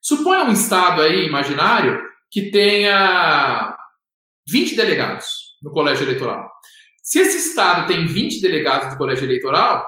Suponha 0.00 0.44
um 0.44 0.52
estado 0.52 1.02
aí 1.02 1.26
imaginário 1.26 2.00
que 2.30 2.50
tenha 2.50 3.76
20 4.48 4.76
delegados 4.76 5.26
no 5.62 5.70
colégio 5.70 6.04
eleitoral. 6.04 6.50
Se 7.04 7.18
esse 7.18 7.36
estado 7.36 7.86
tem 7.86 8.06
20 8.06 8.40
delegados 8.40 8.88
do 8.88 8.96
colégio 8.96 9.26
eleitoral, 9.26 9.86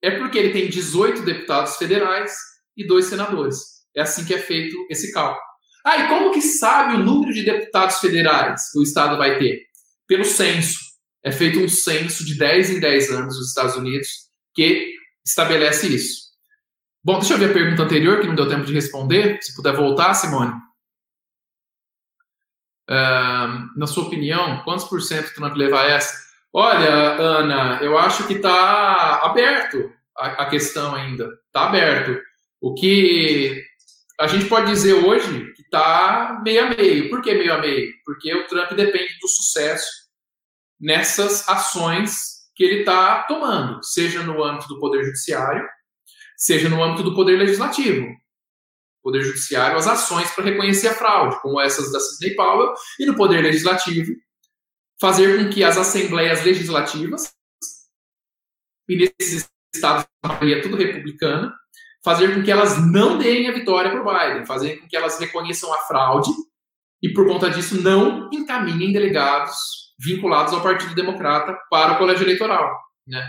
é 0.00 0.10
porque 0.12 0.38
ele 0.38 0.54
tem 0.54 0.70
18 0.70 1.22
deputados 1.22 1.76
federais 1.76 2.34
e 2.74 2.86
dois 2.86 3.04
senadores. 3.04 3.58
É 3.94 4.00
assim 4.00 4.24
que 4.24 4.32
é 4.32 4.38
feito 4.38 4.74
esse 4.88 5.12
cálculo. 5.12 5.44
Ah, 5.84 5.98
e 5.98 6.08
como 6.08 6.32
que 6.32 6.40
sabe 6.40 6.94
o 6.94 7.04
número 7.04 7.32
de 7.34 7.44
deputados 7.44 7.98
federais 7.98 8.72
que 8.72 8.78
o 8.78 8.82
estado 8.82 9.18
vai 9.18 9.38
ter? 9.38 9.66
Pelo 10.06 10.24
censo. 10.24 10.78
É 11.22 11.30
feito 11.30 11.60
um 11.60 11.68
censo 11.68 12.24
de 12.24 12.38
10 12.38 12.70
em 12.70 12.80
10 12.80 13.10
anos 13.10 13.36
nos 13.36 13.48
Estados 13.48 13.76
Unidos 13.76 14.08
que 14.54 14.94
estabelece 15.22 15.94
isso. 15.94 16.26
Bom, 17.04 17.18
deixa 17.18 17.34
eu 17.34 17.38
ver 17.38 17.50
a 17.50 17.52
pergunta 17.52 17.82
anterior, 17.82 18.20
que 18.20 18.26
não 18.26 18.34
deu 18.34 18.48
tempo 18.48 18.64
de 18.64 18.72
responder. 18.72 19.38
Se 19.42 19.54
puder 19.54 19.76
voltar, 19.76 20.14
Simone. 20.14 20.52
Uh, 22.88 23.78
na 23.78 23.86
sua 23.86 24.04
opinião, 24.04 24.62
quantos 24.64 24.86
por 24.86 25.02
cento 25.02 25.34
Trump 25.34 25.54
leva 25.54 25.82
essa? 25.84 26.25
Olha, 26.58 27.20
Ana, 27.20 27.78
eu 27.82 27.98
acho 27.98 28.26
que 28.26 28.32
está 28.32 29.20
aberto 29.26 29.92
a, 30.16 30.46
questão 30.46 30.94
ainda. 30.94 31.28
Está 31.48 31.66
aberto. 31.66 32.18
O 32.62 32.72
que 32.72 33.62
a 34.18 34.26
gente 34.26 34.46
pode 34.46 34.70
dizer 34.70 34.94
hoje 34.94 35.52
que 35.52 35.60
está 35.60 36.40
meio 36.42 36.64
a 36.64 36.70
meio. 36.70 37.10
Por 37.10 37.20
que 37.20 37.34
meio 37.34 37.52
a 37.52 37.58
meio? 37.58 37.92
Porque 38.06 38.34
o 38.34 38.46
Trump 38.46 38.72
depende 38.72 39.18
do 39.20 39.28
sucesso 39.28 39.86
nessas 40.80 41.46
ações 41.46 42.46
que 42.54 42.64
ele 42.64 42.80
está 42.80 43.24
tomando, 43.24 43.84
seja 43.84 44.22
no 44.22 44.42
âmbito 44.42 44.66
do 44.66 44.80
Poder 44.80 45.04
Judiciário, 45.04 45.62
seja 46.38 46.70
no 46.70 46.82
âmbito 46.82 47.02
do 47.02 47.14
Poder 47.14 47.36
Legislativo. 47.36 48.06
Poder 49.02 49.20
Judiciário, 49.20 49.76
as 49.76 49.86
ações 49.86 50.30
para 50.30 50.44
reconhecer 50.44 50.88
a 50.88 50.94
fraude, 50.94 51.38
como 51.42 51.60
essas 51.60 51.92
da 51.92 52.00
Sidney 52.00 52.34
Powell, 52.34 52.72
e 52.98 53.04
no 53.04 53.14
Poder 53.14 53.42
Legislativo, 53.42 54.10
fazer 55.00 55.38
com 55.38 55.50
que 55.50 55.62
as 55.62 55.76
assembleias 55.76 56.44
legislativas, 56.44 57.32
e 58.88 58.96
nesses 58.96 59.48
estados, 59.74 60.06
a 60.22 60.28
maioria 60.28 60.58
é 60.58 60.60
tudo 60.60 60.76
republicana, 60.76 61.52
fazer 62.04 62.34
com 62.34 62.42
que 62.42 62.50
elas 62.50 62.84
não 62.86 63.18
deem 63.18 63.48
a 63.48 63.52
vitória 63.52 63.90
para 63.90 64.00
o 64.00 64.04
Biden, 64.04 64.46
fazer 64.46 64.76
com 64.76 64.86
que 64.86 64.96
elas 64.96 65.18
reconheçam 65.18 65.72
a 65.74 65.78
fraude 65.78 66.30
e, 67.02 67.12
por 67.12 67.26
conta 67.26 67.50
disso, 67.50 67.82
não 67.82 68.30
encaminhem 68.32 68.92
delegados 68.92 69.56
vinculados 69.98 70.52
ao 70.52 70.62
Partido 70.62 70.94
Democrata 70.94 71.58
para 71.70 71.94
o 71.94 71.98
colégio 71.98 72.24
eleitoral. 72.24 72.70
Né? 73.06 73.24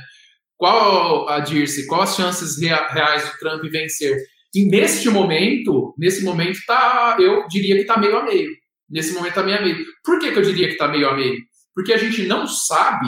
Qual, 0.56 1.28
a 1.28 1.40
Dirce, 1.40 1.88
quais 1.88 2.12
as 2.12 2.16
chances 2.16 2.60
reais 2.60 3.32
do 3.32 3.38
Trump 3.40 3.64
vencer? 3.64 4.16
E 4.54 4.66
neste 4.66 5.10
momento, 5.10 5.94
nesse 5.98 6.24
momento, 6.24 6.60
tá, 6.66 7.18
eu 7.20 7.48
diria 7.48 7.76
que 7.76 7.82
está 7.82 7.98
meio 7.98 8.18
a 8.18 8.24
meio. 8.24 8.50
Nesse 8.90 9.14
momento 9.14 9.30
está 9.30 9.44
meio 9.44 9.58
a 9.58 9.62
meio. 9.62 9.86
Por 10.04 10.20
que, 10.20 10.32
que 10.32 10.38
eu 10.38 10.44
diria 10.44 10.68
que 10.68 10.74
está 10.74 10.88
meio 10.88 11.10
a 11.10 11.16
meio? 11.16 11.38
Porque 11.78 11.94
a 11.94 11.98
gente 11.98 12.26
não 12.26 12.48
sabe 12.48 13.06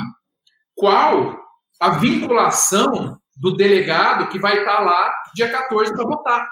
qual 0.76 1.44
a 1.80 1.90
vinculação 1.98 3.20
do 3.36 3.58
delegado 3.58 4.30
que 4.30 4.38
vai 4.38 4.60
estar 4.60 4.82
lá 4.82 5.12
dia 5.34 5.50
14 5.50 5.92
para 5.92 6.06
votar. 6.06 6.48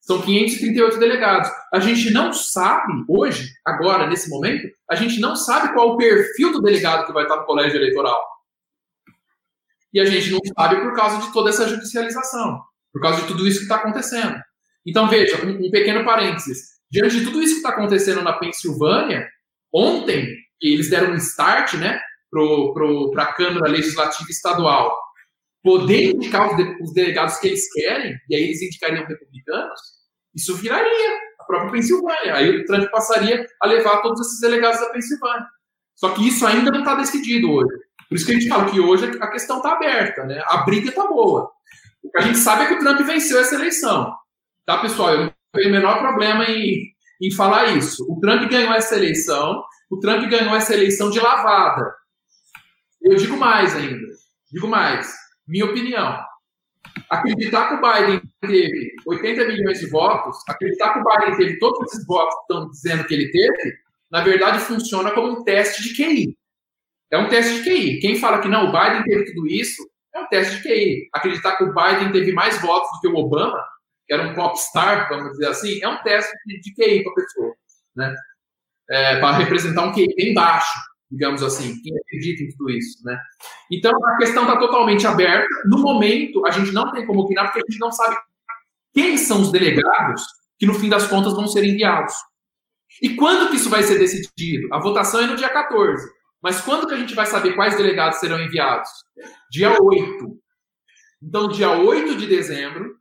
São 0.00 0.22
538 0.22 1.00
delegados. 1.00 1.50
A 1.74 1.80
gente 1.80 2.12
não 2.12 2.32
sabe, 2.32 2.92
hoje, 3.08 3.52
agora, 3.64 4.06
nesse 4.06 4.30
momento, 4.30 4.68
a 4.88 4.94
gente 4.94 5.18
não 5.18 5.34
sabe 5.34 5.72
qual 5.74 5.88
o 5.88 5.96
perfil 5.96 6.52
do 6.52 6.62
delegado 6.62 7.06
que 7.06 7.12
vai 7.12 7.24
estar 7.24 7.34
no 7.34 7.44
colégio 7.44 7.76
eleitoral. 7.76 8.20
E 9.92 9.98
a 9.98 10.04
gente 10.04 10.30
não 10.30 10.40
sabe 10.56 10.80
por 10.80 10.94
causa 10.94 11.26
de 11.26 11.32
toda 11.32 11.50
essa 11.50 11.66
judicialização, 11.66 12.62
por 12.92 13.02
causa 13.02 13.22
de 13.22 13.26
tudo 13.26 13.48
isso 13.48 13.58
que 13.58 13.64
está 13.64 13.76
acontecendo. 13.76 14.40
Então, 14.86 15.08
veja, 15.08 15.44
um, 15.44 15.66
um 15.66 15.70
pequeno 15.72 16.04
parênteses. 16.04 16.78
Diante 16.88 17.18
de 17.18 17.24
tudo 17.24 17.42
isso 17.42 17.54
que 17.54 17.62
está 17.62 17.70
acontecendo 17.70 18.22
na 18.22 18.32
Pensilvânia, 18.34 19.28
ontem 19.72 20.41
eles 20.62 20.90
deram 20.90 21.12
um 21.12 21.16
start 21.16 21.74
né, 21.74 22.00
para 22.30 23.22
a 23.24 23.32
Câmara 23.34 23.70
Legislativa 23.70 24.30
Estadual 24.30 24.96
poder 25.62 26.14
indicar 26.14 26.50
os, 26.50 26.56
de, 26.56 26.82
os, 26.82 26.92
delegados 26.92 27.36
que 27.36 27.48
eles 27.48 27.72
querem, 27.72 28.16
e 28.28 28.34
aí 28.34 28.42
eles 28.42 28.62
indicariam 28.62 29.06
republicanos, 29.06 29.80
isso 30.34 30.56
viraria 30.56 31.18
a 31.38 31.44
própria 31.44 31.70
Pensilvânia. 31.70 32.34
Aí 32.34 32.50
o 32.50 32.64
Trump 32.64 32.90
passaria 32.90 33.46
a 33.60 33.66
levar 33.66 34.02
todos 34.02 34.20
esses 34.20 34.40
delegados 34.40 34.80
da 34.80 34.90
Pensilvânia. 34.90 35.46
Só 35.94 36.10
que 36.10 36.26
isso 36.26 36.44
ainda 36.46 36.70
não 36.70 36.80
está 36.80 36.96
decidido 36.96 37.50
hoje. 37.52 37.72
Por 38.08 38.16
isso 38.16 38.26
que 38.26 38.32
a 38.32 38.34
gente 38.34 38.48
fala 38.48 38.70
que 38.70 38.80
hoje 38.80 39.06
a 39.20 39.30
questão 39.30 39.58
está 39.58 39.72
aberta, 39.72 40.24
né? 40.24 40.42
a 40.46 40.58
briga 40.58 40.88
está 40.88 41.06
boa. 41.06 41.50
O 42.02 42.10
que 42.10 42.18
a 42.18 42.22
gente 42.22 42.38
sabe 42.38 42.64
é 42.64 42.66
que 42.66 42.74
o 42.74 42.78
Trump 42.78 43.00
venceu 43.00 43.38
essa 43.38 43.54
eleição. 43.54 44.12
Tá, 44.66 44.78
pessoal? 44.78 45.10
Eu 45.10 45.20
não 45.24 45.32
tenho 45.54 45.68
o 45.68 45.72
menor 45.72 45.98
problema 45.98 46.44
em, 46.44 46.82
em 47.22 47.30
falar 47.34 47.76
isso. 47.76 48.04
O 48.10 48.18
Trump 48.20 48.50
ganhou 48.50 48.72
essa 48.72 48.96
eleição, 48.96 49.62
o 49.92 50.00
Trump 50.00 50.26
ganhou 50.30 50.56
essa 50.56 50.72
eleição 50.72 51.10
de 51.10 51.20
lavada. 51.20 51.94
Eu 53.02 53.14
digo 53.14 53.36
mais 53.36 53.76
ainda. 53.76 54.06
Digo 54.50 54.66
mais. 54.66 55.12
Minha 55.46 55.66
opinião. 55.66 56.18
Acreditar 57.10 57.68
que 57.68 57.74
o 57.74 57.92
Biden 57.92 58.22
teve 58.40 58.94
80 59.06 59.44
milhões 59.48 59.80
de 59.80 59.90
votos, 59.90 60.38
acreditar 60.48 60.94
que 60.94 61.00
o 61.00 61.04
Biden 61.04 61.36
teve 61.36 61.58
todos 61.58 61.92
esses 61.92 62.06
votos 62.06 62.34
que 62.34 62.40
estão 62.40 62.70
dizendo 62.70 63.04
que 63.04 63.12
ele 63.12 63.30
teve, 63.30 63.76
na 64.10 64.22
verdade 64.22 64.60
funciona 64.60 65.10
como 65.10 65.28
um 65.28 65.44
teste 65.44 65.82
de 65.82 65.94
QI. 65.94 66.38
É 67.10 67.18
um 67.18 67.28
teste 67.28 67.62
de 67.62 67.62
QI. 67.62 68.00
Quem 68.00 68.16
fala 68.16 68.40
que 68.40 68.48
não, 68.48 68.70
o 68.70 68.72
Biden 68.72 69.04
teve 69.04 69.26
tudo 69.26 69.46
isso, 69.46 69.82
é 70.14 70.20
um 70.20 70.28
teste 70.28 70.56
de 70.56 70.62
QI. 70.62 71.08
Acreditar 71.12 71.56
que 71.56 71.64
o 71.64 71.74
Biden 71.74 72.12
teve 72.12 72.32
mais 72.32 72.58
votos 72.62 72.88
do 72.92 73.00
que 73.00 73.08
o 73.08 73.16
Obama, 73.16 73.62
que 74.06 74.14
era 74.14 74.22
um 74.22 74.34
popstar, 74.34 75.10
vamos 75.10 75.32
dizer 75.32 75.48
assim, 75.48 75.82
é 75.82 75.88
um 75.88 76.02
teste 76.02 76.32
de 76.46 76.74
QI 76.74 77.02
para 77.02 77.12
a 77.12 77.14
pessoa. 77.14 77.54
Né? 77.94 78.14
É, 78.90 79.20
para 79.20 79.36
representar 79.36 79.84
um 79.84 79.92
QI 79.92 80.06
bem 80.16 80.34
baixo, 80.34 80.78
digamos 81.10 81.42
assim, 81.42 81.80
quem 81.82 81.92
acredita 81.98 82.42
em 82.42 82.48
tudo 82.56 82.70
isso, 82.70 83.04
né? 83.04 83.18
Então, 83.70 83.92
a 84.04 84.16
questão 84.16 84.44
está 84.44 84.56
totalmente 84.58 85.06
aberta. 85.06 85.46
No 85.66 85.78
momento, 85.78 86.44
a 86.46 86.50
gente 86.50 86.72
não 86.72 86.90
tem 86.92 87.06
como 87.06 87.20
opinar, 87.20 87.46
porque 87.46 87.60
a 87.60 87.70
gente 87.70 87.80
não 87.80 87.92
sabe 87.92 88.16
quem 88.94 89.16
são 89.16 89.42
os 89.42 89.52
delegados 89.52 90.22
que, 90.58 90.66
no 90.66 90.74
fim 90.74 90.88
das 90.88 91.06
contas, 91.06 91.34
vão 91.34 91.46
ser 91.46 91.64
enviados. 91.64 92.14
E 93.00 93.14
quando 93.16 93.50
que 93.50 93.56
isso 93.56 93.70
vai 93.70 93.82
ser 93.82 93.98
decidido? 93.98 94.72
A 94.72 94.78
votação 94.78 95.20
é 95.20 95.26
no 95.26 95.36
dia 95.36 95.48
14. 95.48 96.06
Mas 96.42 96.60
quando 96.60 96.86
que 96.86 96.94
a 96.94 96.98
gente 96.98 97.14
vai 97.14 97.24
saber 97.26 97.54
quais 97.54 97.76
delegados 97.76 98.18
serão 98.18 98.42
enviados? 98.42 98.88
Dia 99.50 99.80
8. 99.80 100.42
Então, 101.22 101.48
dia 101.48 101.70
8 101.70 102.16
de 102.16 102.26
dezembro, 102.26 102.96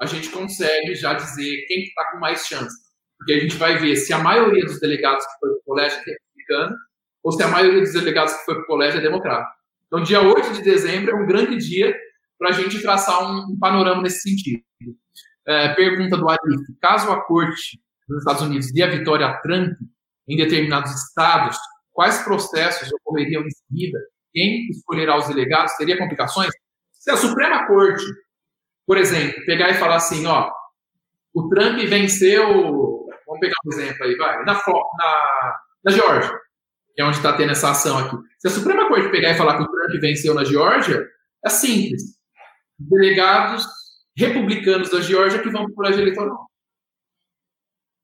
a 0.00 0.06
gente 0.06 0.28
consegue 0.28 0.94
já 0.94 1.14
dizer 1.14 1.64
quem 1.66 1.84
está 1.84 2.12
com 2.12 2.18
mais 2.18 2.46
chance. 2.46 2.85
Porque 3.18 3.32
a 3.32 3.40
gente 3.40 3.56
vai 3.56 3.78
ver 3.78 3.96
se 3.96 4.12
a 4.12 4.18
maioria 4.18 4.64
dos 4.64 4.80
delegados 4.80 5.24
que 5.24 5.38
foi 5.40 5.50
para 5.50 5.58
o 5.58 5.62
colégio 5.64 5.98
é 5.98 6.12
republicano 6.12 6.76
ou 7.22 7.32
se 7.32 7.42
a 7.42 7.48
maioria 7.48 7.80
dos 7.80 7.92
delegados 7.92 8.34
que 8.34 8.44
foi 8.44 8.54
para 8.54 8.64
o 8.64 8.66
colégio 8.66 8.98
é 8.98 9.02
democrata. 9.02 9.50
Então, 9.86 10.02
dia 10.02 10.20
8 10.20 10.52
de 10.52 10.62
dezembro 10.62 11.10
é 11.10 11.14
um 11.14 11.26
grande 11.26 11.56
dia 11.56 11.96
para 12.38 12.50
a 12.50 12.52
gente 12.52 12.80
traçar 12.80 13.22
um, 13.22 13.52
um, 13.52 13.58
panorama 13.58 14.02
nesse 14.02 14.20
sentido. 14.20 14.62
É, 15.46 15.74
pergunta 15.74 16.16
do 16.16 16.28
Arif: 16.28 16.62
caso 16.80 17.10
a 17.10 17.20
corte 17.24 17.80
dos 18.08 18.18
Estados 18.18 18.42
Unidos 18.42 18.72
dê 18.72 18.82
a 18.82 18.90
vitória 18.90 19.26
a 19.26 19.38
Trump 19.38 19.72
em 20.28 20.36
determinados 20.36 20.90
estados, 20.92 21.56
quais 21.92 22.22
processos 22.22 22.92
ocorreriam 22.92 23.42
em 23.42 23.50
seguida? 23.50 23.98
Quem 24.32 24.68
escolherá 24.68 25.16
os 25.16 25.28
delegados? 25.28 25.76
Teria 25.76 25.98
complicações? 25.98 26.50
Se 26.92 27.10
a 27.10 27.16
Suprema 27.16 27.66
Corte, 27.66 28.04
por 28.86 28.98
exemplo, 28.98 29.44
pegar 29.46 29.70
e 29.70 29.74
falar 29.74 29.96
assim: 29.96 30.26
ó, 30.26 30.50
o 31.32 31.48
Trump 31.48 31.78
venceu 31.78 32.85
Vamos 33.36 33.40
pegar 33.40 33.56
um 33.64 33.72
exemplo 33.72 34.04
aí, 34.04 34.16
vai. 34.16 34.44
Na, 34.44 34.54
na, 34.54 35.60
na 35.84 35.92
Geórgia, 35.92 36.30
que 36.94 37.02
é 37.02 37.04
onde 37.04 37.16
está 37.16 37.32
tendo 37.34 37.52
essa 37.52 37.70
ação 37.70 37.98
aqui. 37.98 38.16
Se 38.38 38.48
a 38.48 38.50
Suprema 38.50 38.88
Corte 38.88 39.10
pegar 39.10 39.32
e 39.32 39.36
falar 39.36 39.56
que 39.56 39.62
o 39.62 39.70
Trump 39.70 40.00
venceu 40.00 40.34
na 40.34 40.44
Geórgia, 40.44 41.06
é 41.44 41.48
simples. 41.48 42.16
Delegados 42.78 43.66
republicanos 44.16 44.90
da 44.90 45.00
Geórgia 45.00 45.42
que 45.42 45.50
vão 45.50 45.64
para 45.64 45.72
o 45.72 45.74
colégio 45.74 46.00
eleitoral. 46.00 46.46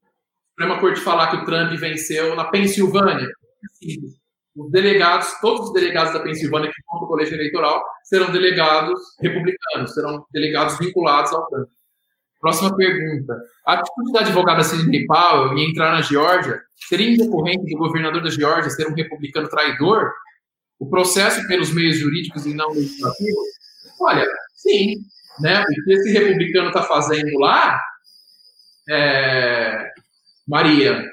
A 0.02 0.62
Suprema 0.62 0.80
Corte 0.80 1.00
falar 1.00 1.30
que 1.30 1.36
o 1.36 1.44
Trump 1.44 1.72
venceu 1.78 2.34
na 2.36 2.44
Pensilvânia, 2.44 3.26
é 3.26 3.68
simples. 3.74 4.20
Os 4.54 4.70
delegados, 4.70 5.32
todos 5.40 5.68
os 5.68 5.72
delegados 5.72 6.12
da 6.12 6.20
Pensilvânia 6.20 6.70
que 6.70 6.82
vão 6.86 6.98
para 6.98 7.06
o 7.06 7.08
colégio 7.08 7.34
eleitoral 7.34 7.82
serão 8.04 8.30
delegados 8.30 9.00
republicanos, 9.18 9.94
serão 9.94 10.26
delegados 10.30 10.78
vinculados 10.78 11.32
ao 11.32 11.46
Trump. 11.48 11.68
Próxima 12.42 12.74
pergunta. 12.74 13.40
A 13.64 13.74
atitude 13.74 14.12
da 14.12 14.20
advogada 14.20 14.64
Sidney 14.64 15.06
Powell 15.06 15.56
em 15.56 15.70
entrar 15.70 15.92
na 15.92 16.02
Geórgia 16.02 16.60
seria 16.88 17.12
indecorrente 17.12 17.72
do 17.72 17.78
governador 17.78 18.20
da 18.20 18.30
Geórgia 18.30 18.68
ser 18.68 18.88
um 18.88 18.94
republicano 18.94 19.48
traidor? 19.48 20.12
O 20.76 20.90
processo 20.90 21.46
pelos 21.46 21.72
meios 21.72 21.98
jurídicos 21.98 22.44
e 22.44 22.52
não 22.52 22.70
legislativos? 22.70 23.46
Olha, 24.00 24.26
sim. 24.56 24.96
Né? 25.38 25.62
O 25.62 25.84
que 25.84 25.92
esse 25.92 26.10
republicano 26.10 26.66
está 26.66 26.82
fazendo 26.82 27.38
lá, 27.38 27.80
é... 28.90 29.88
Maria, 30.44 31.08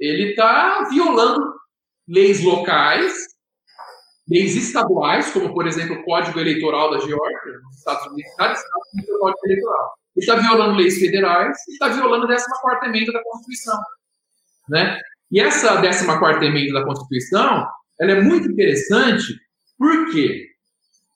ele 0.00 0.30
está 0.30 0.88
violando 0.90 1.54
leis 2.08 2.42
locais, 2.42 3.14
leis 4.28 4.56
estaduais, 4.56 5.30
como, 5.30 5.54
por 5.54 5.64
exemplo, 5.68 5.94
o 5.94 6.02
Código 6.02 6.40
Eleitoral 6.40 6.90
da 6.90 6.98
Geórgia, 6.98 7.60
nos 7.62 7.78
Estados 7.78 8.04
Unidos, 8.08 8.32
cada 8.36 8.52
estado 8.52 8.82
tem 8.92 9.04
seu 9.04 9.18
Código 9.20 9.38
Eleitoral. 9.44 10.01
Ele 10.16 10.24
está 10.24 10.36
violando 10.36 10.76
leis 10.76 10.98
federais 10.98 11.56
e 11.68 11.72
está 11.72 11.88
violando 11.88 12.24
a 12.24 12.36
14 12.36 12.86
emenda 12.86 13.12
da 13.12 13.22
Constituição. 13.22 13.78
Né? 14.68 15.00
E 15.30 15.40
essa 15.40 15.80
14 15.80 16.44
emenda 16.44 16.80
da 16.80 16.84
Constituição, 16.84 17.66
ela 17.98 18.12
é 18.12 18.20
muito 18.20 18.50
interessante 18.50 19.34
porque 19.78 20.52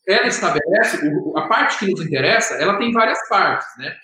ela 0.07 0.27
estabelece, 0.27 0.99
a 1.37 1.43
parte 1.43 1.79
que 1.79 1.91
nos 1.91 2.01
interessa, 2.01 2.55
ela 2.55 2.79
tem 2.79 2.93
várias 2.93 3.19
partes, 3.29 3.67
né? 3.79 3.95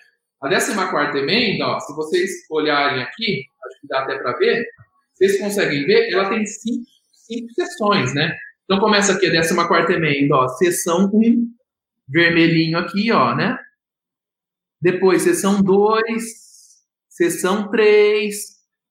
A 0.41 0.49
14 0.49 1.17
emenda, 1.17 1.65
ó, 1.65 1.79
se 1.79 1.93
vocês 1.95 2.29
olharem 2.49 3.01
aqui, 3.01 3.45
acho 3.65 3.81
que 3.81 3.87
dá 3.87 4.01
até 4.01 4.17
para 4.17 4.33
ver, 4.33 4.65
vocês 5.13 5.39
conseguem 5.39 5.85
ver, 5.85 6.11
ela 6.11 6.29
tem 6.29 6.45
cinco, 6.45 6.85
cinco 7.13 7.53
sessões, 7.53 8.13
né? 8.13 8.35
Então 8.65 8.79
começa 8.79 9.13
aqui 9.13 9.27
a 9.27 9.41
14 9.41 9.93
emenda, 9.93 10.35
ó, 10.35 10.47
sessão 10.49 11.09
1, 11.13 11.47
vermelhinho 12.09 12.77
aqui, 12.77 13.09
ó, 13.11 13.33
né? 13.33 13.57
Depois, 14.83 15.21
sessão 15.21 15.63
2, 15.63 16.03
sessão 17.07 17.71
3, 17.71 18.35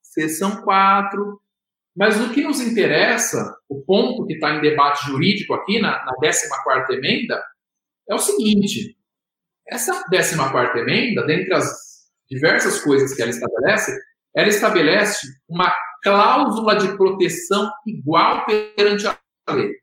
sessão 0.03 0.63
4. 0.63 1.39
Mas 1.95 2.19
o 2.19 2.33
que 2.33 2.43
nos 2.43 2.63
interessa, 2.63 3.55
o 3.69 3.83
ponto 3.83 4.27
que 4.27 4.33
está 4.33 4.55
em 4.55 4.63
debate 4.63 5.05
jurídico 5.05 5.53
aqui 5.53 5.79
na, 5.83 6.03
na 6.03 6.15
14 6.15 6.95
emenda, 6.95 7.45
é 8.09 8.15
o 8.15 8.19
seguinte: 8.19 8.97
essa 9.69 10.03
14 10.09 10.79
emenda, 10.79 11.27
dentre 11.27 11.53
as 11.53 11.71
diversas 12.31 12.81
coisas 12.81 13.13
que 13.13 13.21
ela 13.21 13.31
estabelece, 13.31 13.95
ela 14.35 14.49
estabelece 14.49 15.27
uma 15.47 15.71
cláusula 16.03 16.75
de 16.75 16.97
proteção 16.97 17.71
igual 17.87 18.47
perante 18.47 19.07
a 19.07 19.19
lei. 19.53 19.75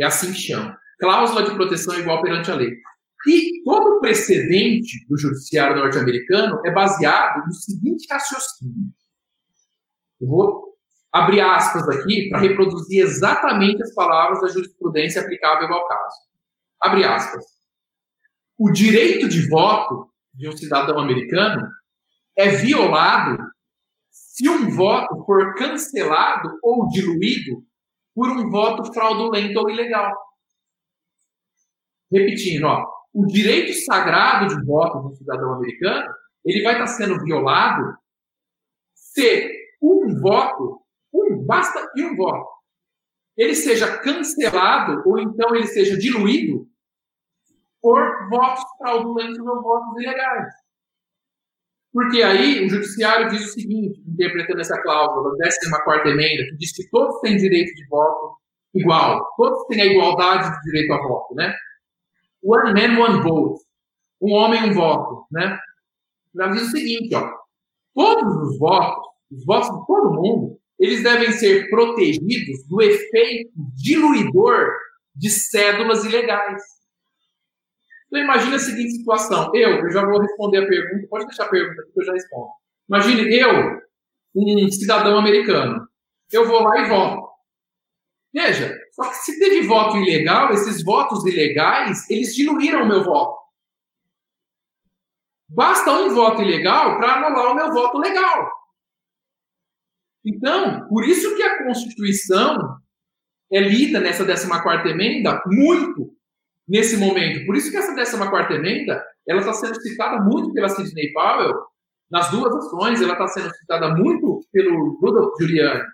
É 0.00 0.04
assim 0.04 0.32
que 0.32 0.40
chama. 0.40 0.76
Cláusula 0.98 1.44
de 1.44 1.54
proteção 1.54 1.96
igual 1.96 2.20
perante 2.22 2.50
a 2.50 2.56
lei. 2.56 2.72
E 3.26 3.62
todo 3.64 3.96
o 3.96 4.00
precedente 4.00 5.04
do 5.08 5.18
judiciário 5.18 5.76
norte-americano 5.76 6.60
é 6.64 6.70
baseado 6.70 7.44
no 7.44 7.52
seguinte 7.52 8.06
raciocínio. 8.08 8.92
Eu 10.20 10.28
vou 10.28 10.76
abrir 11.12 11.40
aspas 11.40 11.88
aqui 11.88 12.28
para 12.28 12.40
reproduzir 12.40 13.02
exatamente 13.02 13.82
as 13.82 13.92
palavras 13.94 14.40
da 14.40 14.48
jurisprudência 14.48 15.22
aplicável 15.22 15.72
ao 15.72 15.88
caso. 15.88 16.16
Abre 16.80 17.04
aspas. 17.04 17.44
O 18.56 18.70
direito 18.70 19.28
de 19.28 19.48
voto 19.48 20.10
de 20.32 20.48
um 20.48 20.56
cidadão 20.56 20.98
americano 20.98 21.68
é 22.36 22.50
violado 22.50 23.38
se 24.10 24.48
um 24.48 24.70
voto 24.70 25.24
for 25.24 25.54
cancelado 25.54 26.58
ou 26.62 26.88
diluído 26.88 27.64
por 28.14 28.28
um 28.28 28.50
voto 28.50 28.92
fraudulento 28.92 29.58
ou 29.58 29.70
ilegal. 29.70 30.12
Repetindo, 32.10 32.64
ó, 32.64 32.95
o 33.16 33.26
direito 33.26 33.72
sagrado 33.72 34.54
de 34.54 34.66
voto 34.66 35.08
do 35.08 35.16
cidadão 35.16 35.54
americano, 35.54 36.06
ele 36.44 36.62
vai 36.62 36.74
estar 36.74 36.86
sendo 36.86 37.18
violado 37.24 37.96
se 38.94 39.50
um 39.80 40.20
voto, 40.20 40.82
um, 41.14 41.42
basta 41.46 41.90
e 41.96 42.04
um 42.04 42.14
voto, 42.14 42.46
ele 43.34 43.54
seja 43.54 43.98
cancelado 44.00 45.02
ou 45.06 45.18
então 45.18 45.56
ele 45.56 45.66
seja 45.66 45.96
diluído 45.96 46.68
por 47.80 48.28
votos 48.28 48.62
fraudulentos 48.76 49.38
ou 49.38 49.62
votos 49.62 50.02
ilegais. 50.02 50.52
Porque 51.90 52.22
aí 52.22 52.66
o 52.66 52.68
judiciário 52.68 53.30
diz 53.30 53.46
o 53.46 53.52
seguinte, 53.54 53.98
interpretando 54.06 54.60
essa 54.60 54.78
cláusula 54.82 55.34
da 55.38 55.48
14 55.84 56.10
emenda, 56.10 56.50
que 56.50 56.56
diz 56.58 56.70
que 56.76 56.86
todos 56.90 57.18
têm 57.22 57.38
direito 57.38 57.74
de 57.74 57.88
voto 57.88 58.36
igual, 58.74 59.26
todos 59.38 59.66
têm 59.68 59.80
a 59.80 59.86
igualdade 59.86 60.54
de 60.54 60.62
direito 60.64 60.92
a 60.92 60.98
voto, 60.98 61.34
né? 61.34 61.54
One 62.42 62.72
man, 62.72 62.98
one 63.00 63.22
vote. 63.22 63.64
Um 64.20 64.32
homem, 64.32 64.70
um 64.70 64.74
voto, 64.74 65.26
né? 65.30 65.58
Ela 66.34 66.52
diz 66.52 66.62
o 66.62 66.70
seguinte, 66.70 67.14
ó. 67.14 67.30
Todos 67.94 68.50
os 68.50 68.58
votos, 68.58 69.06
os 69.30 69.44
votos 69.44 69.68
de 69.68 69.86
todo 69.86 70.14
mundo, 70.14 70.58
eles 70.78 71.02
devem 71.02 71.32
ser 71.32 71.68
protegidos 71.70 72.66
do 72.68 72.82
efeito 72.82 73.50
diluidor 73.74 74.70
de 75.14 75.30
cédulas 75.30 76.04
ilegais. 76.04 76.62
Então, 78.06 78.20
imagine 78.20 78.54
a 78.54 78.58
seguinte 78.58 78.92
situação. 78.92 79.50
Eu, 79.54 79.78
eu 79.78 79.90
já 79.90 80.04
vou 80.04 80.20
responder 80.20 80.58
a 80.58 80.68
pergunta, 80.68 81.08
pode 81.08 81.26
deixar 81.26 81.44
a 81.44 81.48
pergunta 81.48 81.82
que 81.92 82.00
eu 82.00 82.04
já 82.04 82.12
respondo. 82.12 82.50
Imagine 82.88 83.34
eu, 83.34 83.80
um 84.34 84.70
cidadão 84.70 85.18
americano. 85.18 85.88
Eu 86.30 86.46
vou 86.46 86.62
lá 86.62 86.78
e 86.82 86.88
voto. 86.88 87.28
Veja, 88.32 88.76
só 88.96 89.10
que 89.10 89.16
se 89.16 89.38
teve 89.38 89.66
voto 89.66 89.98
ilegal, 89.98 90.50
esses 90.54 90.82
votos 90.82 91.26
ilegais, 91.26 92.08
eles 92.08 92.34
diluíram 92.34 92.82
o 92.82 92.88
meu 92.88 93.04
voto. 93.04 93.36
Basta 95.46 95.92
um 95.92 96.14
voto 96.14 96.40
ilegal 96.40 96.96
para 96.96 97.26
anular 97.26 97.52
o 97.52 97.54
meu 97.54 97.72
voto 97.74 97.98
legal. 97.98 98.50
Então, 100.24 100.88
por 100.88 101.06
isso 101.06 101.36
que 101.36 101.42
a 101.42 101.62
Constituição 101.62 102.78
é 103.52 103.60
lida 103.60 104.00
nessa 104.00 104.24
14ª 104.24 104.86
emenda 104.86 105.42
muito 105.46 106.16
nesse 106.66 106.96
momento. 106.96 107.44
Por 107.44 107.54
isso 107.54 107.70
que 107.70 107.76
essa 107.76 107.94
14ª 107.94 108.50
emenda, 108.52 109.04
ela 109.28 109.40
está 109.40 109.52
sendo 109.52 109.78
citada 109.82 110.22
muito 110.22 110.54
pela 110.54 110.70
Sidney 110.70 111.12
Powell 111.12 111.54
nas 112.10 112.30
duas 112.30 112.54
ações, 112.54 113.02
ela 113.02 113.12
está 113.12 113.28
sendo 113.28 113.54
citada 113.56 113.94
muito 113.94 114.40
pelo 114.50 114.98
Rudolph 115.00 115.34
Giuliani. 115.38 115.84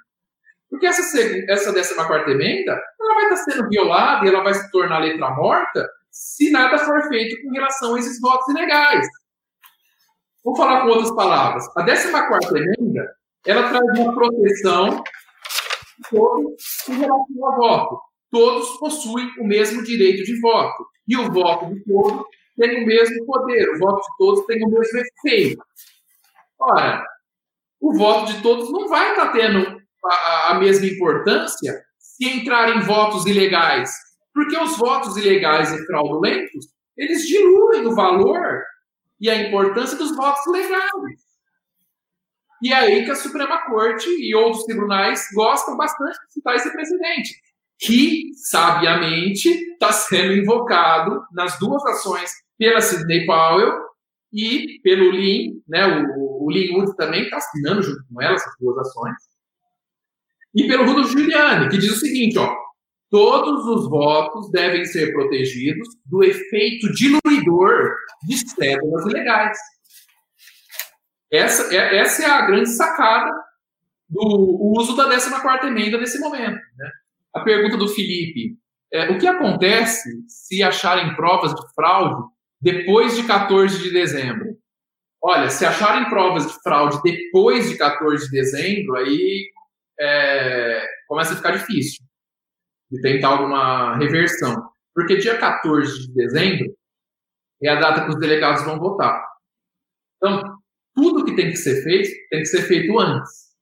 Porque 0.73 0.87
essa, 0.87 1.03
essa 1.51 1.95
14 1.95 2.31
emenda, 2.31 2.83
ela 2.99 3.15
vai 3.15 3.25
estar 3.25 3.37
sendo 3.37 3.69
violada 3.69 4.25
e 4.25 4.31
ela 4.31 4.43
vai 4.43 4.55
se 4.55 4.71
tornar 4.71 5.01
letra 5.01 5.29
morta 5.33 5.87
se 6.11 6.51
nada 6.51 6.79
for 6.79 7.09
feito 7.09 7.43
com 7.43 7.51
relação 7.51 7.95
a 7.95 7.99
esses 7.99 8.19
votos 8.19 8.49
ilegais. 8.49 9.07
Vou 10.43 10.57
falar 10.57 10.81
com 10.81 10.89
outras 10.89 11.15
palavras. 11.15 11.69
A 11.77 11.85
14 11.85 12.57
emenda, 12.57 13.15
ela 13.47 13.69
traz 13.69 13.99
uma 13.99 14.15
proteção 14.15 15.05
em 16.89 16.95
relação 16.95 17.47
ao 17.47 17.57
voto. 17.57 18.01
Todos 18.31 18.79
possuem 18.79 19.29
o 19.41 19.47
mesmo 19.47 19.85
direito 19.85 20.25
de 20.25 20.41
voto. 20.41 20.87
E 21.07 21.19
o 21.19 21.31
voto 21.31 21.67
de 21.67 21.85
todos 21.85 22.25
tem 22.59 22.83
o 22.83 22.87
mesmo 22.87 23.27
poder. 23.27 23.69
O 23.75 23.79
voto 23.79 24.01
de 24.01 24.17
todos 24.17 24.47
tem 24.47 24.65
o 24.65 24.71
mesmo 24.71 25.01
efeito. 25.01 25.63
Ora, 26.59 27.05
o 27.79 27.93
voto 27.93 28.33
de 28.33 28.43
todos 28.43 28.73
não 28.73 28.89
vai 28.89 29.11
estar 29.11 29.33
tendo 29.33 29.82
a, 30.05 30.53
a 30.53 30.55
mesma 30.59 30.87
importância 30.87 31.83
se 31.99 32.27
entrarem 32.27 32.81
votos 32.81 33.27
ilegais. 33.27 33.91
Porque 34.35 34.57
os 34.57 34.77
votos 34.77 35.17
ilegais 35.17 35.71
e 35.73 35.87
fraudulentos, 35.87 36.67
eles 36.97 37.27
diluem 37.27 37.87
o 37.87 37.95
valor 37.95 38.63
e 39.21 39.29
a 39.29 39.49
importância 39.49 39.97
dos 39.97 40.15
votos 40.17 40.43
legais. 40.53 41.23
E 42.63 42.73
é 42.73 42.77
aí 42.77 43.05
que 43.05 43.11
a 43.11 43.17
Suprema 43.17 43.65
Corte 43.67 44.09
e 44.09 44.35
outros 44.35 44.65
tribunais 44.65 45.27
gostam 45.35 45.77
bastante 45.77 46.19
de 46.27 46.33
citar 46.33 46.55
esse 46.55 46.73
precedente, 46.73 47.35
que, 47.79 48.31
sabiamente, 48.37 49.49
está 49.49 49.93
sendo 49.93 50.35
invocado 50.35 51.21
nas 51.33 51.59
duas 51.59 51.85
ações 51.87 52.31
pela 52.57 52.81
Sidney 52.81 53.27
Powell 53.27 53.81
e 54.33 54.81
pelo 54.83 55.11
Lin, 55.11 55.61
né, 55.69 55.85
o, 56.17 56.45
o 56.45 56.51
Lin 56.51 56.75
Woods 56.75 56.95
também 56.95 57.25
está 57.25 57.39
assinando 57.39 57.83
junto 57.83 58.05
com 58.09 58.23
ela 58.23 58.37
essas 58.37 58.53
duas 58.61 58.79
ações 58.79 59.17
e 60.55 60.67
pelo 60.67 60.85
Rudolf 60.85 61.11
Giuliani, 61.11 61.69
que 61.69 61.79
diz 61.79 61.93
o 61.93 62.01
seguinte, 62.01 62.39
ó, 62.39 62.55
todos 63.11 63.67
os 63.67 63.89
votos 63.89 64.51
devem 64.51 64.85
ser 64.85 65.13
protegidos 65.13 65.89
do 66.07 66.23
efeito 66.23 66.93
diluidor 66.93 67.91
de 68.27 68.39
cédulas 68.39 69.07
ilegais. 69.07 69.59
Essa 71.31 71.75
é, 71.75 71.99
essa 71.99 72.23
é 72.23 72.27
a 72.31 72.47
grande 72.47 72.71
sacada 72.71 73.31
do 74.09 74.75
uso 74.79 74.95
da 74.95 75.09
14ª 75.09 75.65
emenda 75.65 75.99
nesse 75.99 76.19
momento. 76.19 76.61
Né? 76.77 76.91
A 77.35 77.41
pergunta 77.41 77.79
do 77.79 77.89
Felipe, 77.89 78.57
é, 78.93 79.11
o 79.11 79.19
que 79.19 79.27
acontece 79.27 80.11
se 80.29 80.63
acharem 80.63 81.15
provas 81.17 81.55
de 81.55 81.75
fraude 81.75 82.23
depois 82.61 83.17
de 83.17 83.25
14 83.25 83.83
de 83.83 83.91
dezembro? 83.91 84.59
Olha, 85.23 85.49
se 85.49 85.65
acharem 85.65 86.11
provas 86.11 86.47
de 86.47 86.63
fraude 86.63 87.01
depois 87.03 87.71
de 87.71 87.77
14 87.79 88.27
de 88.27 88.31
dezembro, 88.31 88.97
aí 88.97 89.52
é, 89.99 90.87
começa 91.07 91.33
a 91.33 91.37
ficar 91.37 91.53
difícil 91.53 92.05
de 92.91 93.01
tentar 93.01 93.29
alguma 93.29 93.97
reversão. 93.97 94.71
Porque 94.95 95.17
dia 95.17 95.39
14 95.39 96.09
de 96.09 96.15
dezembro 96.15 96.77
é 97.63 97.69
a 97.71 97.81
data 97.81 98.05
que 98.05 98.11
os 98.11 98.19
delegados 98.19 98.65
vão 98.65 98.79
votar. 98.79 99.25
Então, 100.17 100.43
tudo 100.95 101.25
que 101.25 101.35
tem 101.35 101.51
que 101.51 101.57
ser 101.57 101.83
feito, 101.83 102.11
tem 102.31 102.41
que 102.41 102.47
ser 102.47 102.63
feito 102.63 102.99
antes. 102.99 103.53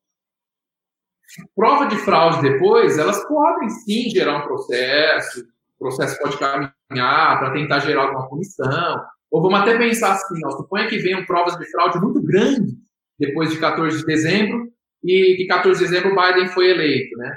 Prova 1.55 1.87
de 1.87 1.97
fraude 1.99 2.43
depois, 2.43 2.99
elas 2.99 3.25
podem 3.29 3.69
sim 3.69 4.11
gerar 4.11 4.39
um 4.39 4.49
processo, 4.49 5.41
o 5.41 5.79
processo 5.79 6.19
pode 6.19 6.37
caminhar 6.39 7.39
para 7.39 7.53
tentar 7.53 7.79
gerar 7.79 8.03
alguma 8.03 8.29
punição, 8.29 9.07
ou 9.31 9.41
vamos 9.41 9.61
até 9.61 9.79
pensar 9.79 10.13
assim, 10.13 10.41
ó, 10.45 10.51
suponha 10.51 10.89
que 10.89 10.99
venham 10.99 11.25
provas 11.25 11.57
de 11.57 11.71
fraude 11.71 12.01
muito 12.01 12.21
grandes 12.21 12.75
depois 13.17 13.51
de 13.51 13.61
14 13.61 13.99
de 13.99 14.07
dezembro, 14.07 14.73
e 15.05 15.37
que 15.37 15.47
14 15.47 15.79
de 15.79 15.91
dezembro 15.91 16.15
Biden 16.15 16.49
foi 16.49 16.71
eleito, 16.71 17.17
né? 17.17 17.37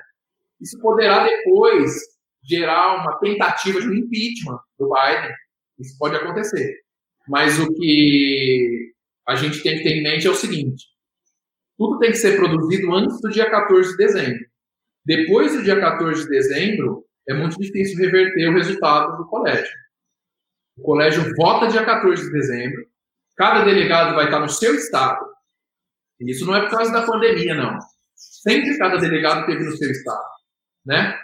Isso 0.61 0.80
poderá 0.80 1.23
depois 1.23 1.94
gerar 2.44 2.95
uma 3.02 3.18
tentativa 3.19 3.80
de 3.80 3.88
um 3.88 3.94
impeachment 3.94 4.60
do 4.77 4.90
Biden. 4.90 5.31
Isso 5.80 5.98
pode 5.98 6.15
acontecer. 6.15 6.76
Mas 7.27 7.60
o 7.60 7.73
que 7.73 8.94
a 9.27 9.35
gente 9.35 9.64
tem 9.64 9.77
que 9.77 9.84
ter 9.84 9.98
em 9.98 10.03
mente 10.03 10.27
é 10.27 10.30
o 10.30 10.35
seguinte: 10.35 10.85
tudo 11.77 11.99
tem 11.99 12.11
que 12.11 12.18
ser 12.18 12.35
produzido 12.35 12.94
antes 12.94 13.19
do 13.22 13.30
dia 13.30 13.49
14 13.49 13.91
de 13.91 13.98
dezembro. 13.98 14.45
Depois 15.06 15.53
do 15.53 15.64
dia 15.64 15.80
14 15.80 16.23
de 16.23 16.30
dezembro, 16.30 17.06
é 17.27 17.34
muito 17.34 17.57
difícil 17.57 17.98
reverter 17.98 18.49
o 18.49 18.53
resultado 18.53 19.18
do 19.18 19.27
colégio. 19.27 19.73
O 20.77 20.81
colégio 20.81 21.23
vota 21.35 21.68
dia 21.68 21.85
14 21.85 22.23
de 22.23 22.31
dezembro, 22.31 22.85
cada 23.35 23.64
delegado 23.64 24.15
vai 24.15 24.26
estar 24.26 24.40
no 24.40 24.49
seu 24.49 24.76
estado. 24.76 25.32
Isso 26.22 26.45
não 26.45 26.56
é 26.56 26.61
por 26.61 26.72
causa 26.72 26.91
da 26.91 27.06
pandemia, 27.06 27.56
não. 27.56 27.77
Sempre 28.15 28.77
cada 28.77 28.98
delegado 28.98 29.45
teve 29.45 29.64
no 29.64 29.76
seu 29.76 29.90
estado. 29.91 30.23
Né? 30.85 31.18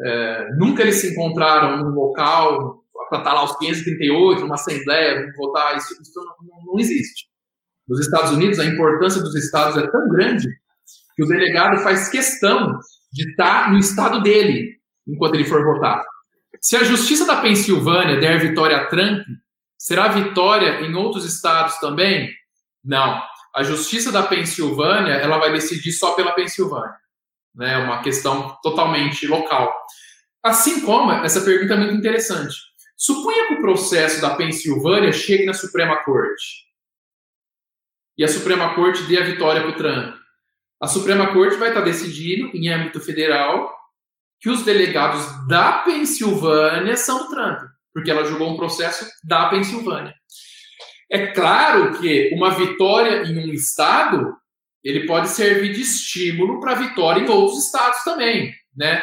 É, 0.00 0.48
nunca 0.56 0.82
eles 0.82 0.96
se 0.96 1.12
encontraram 1.12 1.78
num 1.78 1.90
local 1.90 2.82
para 3.08 3.18
estar 3.18 3.32
lá 3.34 3.44
os 3.44 3.56
538, 3.58 4.40
numa 4.40 4.54
assembleia, 4.54 5.30
votar. 5.36 5.76
Isso, 5.76 5.92
isso 6.00 6.12
não, 6.16 6.72
não 6.72 6.80
existe. 6.80 7.26
Nos 7.86 8.00
Estados 8.00 8.32
Unidos, 8.32 8.58
a 8.58 8.64
importância 8.64 9.20
dos 9.20 9.34
estados 9.34 9.76
é 9.76 9.86
tão 9.90 10.08
grande 10.08 10.48
que 11.14 11.22
o 11.22 11.26
delegado 11.26 11.82
faz 11.82 12.08
questão 12.08 12.78
de 13.12 13.30
estar 13.30 13.70
no 13.70 13.78
estado 13.78 14.22
dele 14.22 14.78
enquanto 15.06 15.34
ele 15.34 15.44
for 15.44 15.62
votar. 15.62 16.02
Se 16.60 16.76
a 16.76 16.84
justiça 16.84 17.26
da 17.26 17.40
Pensilvânia 17.40 18.20
der 18.20 18.38
vitória 18.38 18.76
a 18.76 18.86
Trump, 18.86 19.22
será 19.76 20.08
vitória 20.08 20.80
em 20.80 20.94
outros 20.94 21.24
estados 21.24 21.76
também? 21.78 22.30
Não. 22.84 23.20
A 23.54 23.62
justiça 23.62 24.10
da 24.10 24.22
Pensilvânia, 24.22 25.12
ela 25.12 25.38
vai 25.38 25.52
decidir 25.52 25.92
só 25.92 26.14
pela 26.14 26.32
Pensilvânia. 26.32 26.96
Né? 27.54 27.74
É 27.74 27.78
uma 27.78 28.02
questão 28.02 28.56
totalmente 28.62 29.26
local. 29.26 29.72
Assim 30.42 30.80
como, 30.80 31.12
essa 31.12 31.42
pergunta 31.42 31.74
é 31.74 31.76
muito 31.76 31.94
interessante. 31.94 32.56
Suponha 32.96 33.48
que 33.48 33.54
o 33.54 33.60
processo 33.60 34.20
da 34.20 34.34
Pensilvânia 34.34 35.12
chegue 35.12 35.44
na 35.44 35.54
Suprema 35.54 36.02
Corte 36.04 36.72
e 38.16 38.24
a 38.24 38.28
Suprema 38.28 38.74
Corte 38.74 39.02
dê 39.04 39.18
a 39.18 39.24
vitória 39.24 39.62
para 39.62 39.70
o 39.70 39.76
Trump. 39.76 40.14
A 40.80 40.86
Suprema 40.86 41.32
Corte 41.32 41.56
vai 41.56 41.68
estar 41.68 41.80
decidindo, 41.80 42.50
em 42.54 42.68
âmbito 42.68 43.00
federal, 43.00 43.72
que 44.40 44.50
os 44.50 44.64
delegados 44.64 45.46
da 45.46 45.78
Pensilvânia 45.78 46.96
são 46.96 47.18
do 47.18 47.30
Trump, 47.30 47.70
porque 47.94 48.10
ela 48.10 48.24
julgou 48.24 48.52
um 48.52 48.56
processo 48.56 49.08
da 49.24 49.48
Pensilvânia. 49.48 50.14
É 51.12 51.26
claro 51.26 52.00
que 52.00 52.30
uma 52.34 52.50
vitória 52.50 53.22
em 53.24 53.38
um 53.38 53.52
estado 53.52 54.34
ele 54.82 55.06
pode 55.06 55.28
servir 55.28 55.74
de 55.74 55.82
estímulo 55.82 56.58
para 56.58 56.74
vitória 56.74 57.20
em 57.20 57.28
outros 57.28 57.66
estados 57.66 58.02
também, 58.02 58.52
né? 58.74 59.02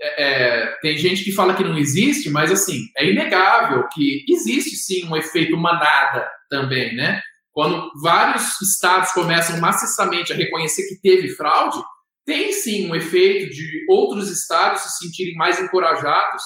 É, 0.00 0.24
é, 0.24 0.66
tem 0.82 0.98
gente 0.98 1.24
que 1.24 1.32
fala 1.32 1.54
que 1.54 1.64
não 1.64 1.78
existe, 1.78 2.28
mas 2.28 2.52
assim 2.52 2.82
é 2.94 3.10
inegável 3.10 3.88
que 3.88 4.22
existe 4.28 4.76
sim 4.76 5.08
um 5.08 5.16
efeito 5.16 5.56
manada 5.56 6.30
também, 6.50 6.94
né? 6.94 7.22
Quando 7.52 7.90
vários 8.02 8.60
estados 8.60 9.12
começam 9.12 9.58
maciçamente 9.58 10.34
a 10.34 10.36
reconhecer 10.36 10.86
que 10.88 11.00
teve 11.00 11.30
fraude, 11.30 11.78
tem 12.26 12.52
sim 12.52 12.90
um 12.90 12.94
efeito 12.94 13.48
de 13.50 13.86
outros 13.88 14.30
estados 14.30 14.82
se 14.82 14.98
sentirem 14.98 15.34
mais 15.36 15.58
encorajados 15.58 16.42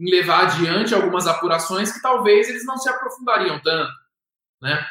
em 0.00 0.10
levar 0.10 0.46
adiante 0.46 0.92
algumas 0.92 1.28
apurações 1.28 1.92
que 1.92 2.02
talvez 2.02 2.48
eles 2.48 2.64
não 2.64 2.76
se 2.78 2.88
aprofundariam 2.88 3.60
tanto, 3.62 3.92
né? 4.60 4.84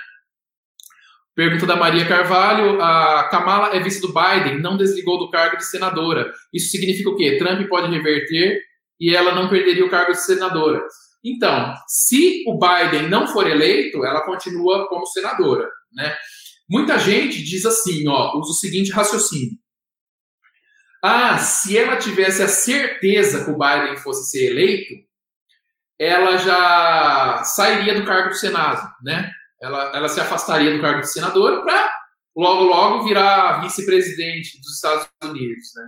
Pergunta 1.35 1.65
da 1.65 1.75
Maria 1.75 2.07
Carvalho: 2.07 2.81
a 2.81 3.29
Kamala 3.29 3.75
é 3.75 3.79
vice 3.79 4.01
do 4.01 4.13
Biden, 4.13 4.61
não 4.61 4.75
desligou 4.75 5.17
do 5.17 5.29
cargo 5.29 5.57
de 5.57 5.65
senadora. 5.65 6.33
Isso 6.53 6.69
significa 6.69 7.09
o 7.09 7.15
quê? 7.15 7.37
Trump 7.37 7.67
pode 7.69 7.89
reverter 7.89 8.61
e 8.99 9.15
ela 9.15 9.33
não 9.33 9.47
perderia 9.47 9.85
o 9.85 9.89
cargo 9.89 10.11
de 10.11 10.21
senadora. 10.21 10.81
Então, 11.23 11.73
se 11.87 12.43
o 12.47 12.59
Biden 12.59 13.09
não 13.09 13.27
for 13.27 13.47
eleito, 13.47 14.03
ela 14.05 14.21
continua 14.25 14.87
como 14.89 15.05
senadora, 15.05 15.69
né? 15.93 16.15
Muita 16.69 16.99
gente 16.99 17.41
diz 17.43 17.65
assim, 17.65 18.07
ó, 18.07 18.37
usa 18.37 18.51
o 18.51 18.55
seguinte 18.55 18.91
raciocínio. 18.91 19.57
Ah, 21.03 21.37
se 21.37 21.77
ela 21.77 21.95
tivesse 21.95 22.43
a 22.43 22.47
certeza 22.47 23.45
que 23.45 23.51
o 23.51 23.57
Biden 23.57 23.97
fosse 23.97 24.29
ser 24.29 24.51
eleito, 24.51 24.93
ela 25.97 26.37
já 26.37 27.43
sairia 27.43 27.93
do 27.95 28.05
cargo 28.05 28.29
do 28.29 28.35
Senado, 28.35 28.87
né? 29.03 29.31
Ela, 29.61 29.91
ela 29.95 30.09
se 30.09 30.19
afastaria 30.19 30.73
do 30.73 30.81
cargo 30.81 31.01
de 31.01 31.11
senadora 31.11 31.61
para 31.61 31.91
logo, 32.35 32.63
logo 32.63 33.03
virar 33.03 33.61
vice-presidente 33.61 34.59
dos 34.61 34.75
Estados 34.75 35.07
Unidos, 35.23 35.71
né? 35.75 35.83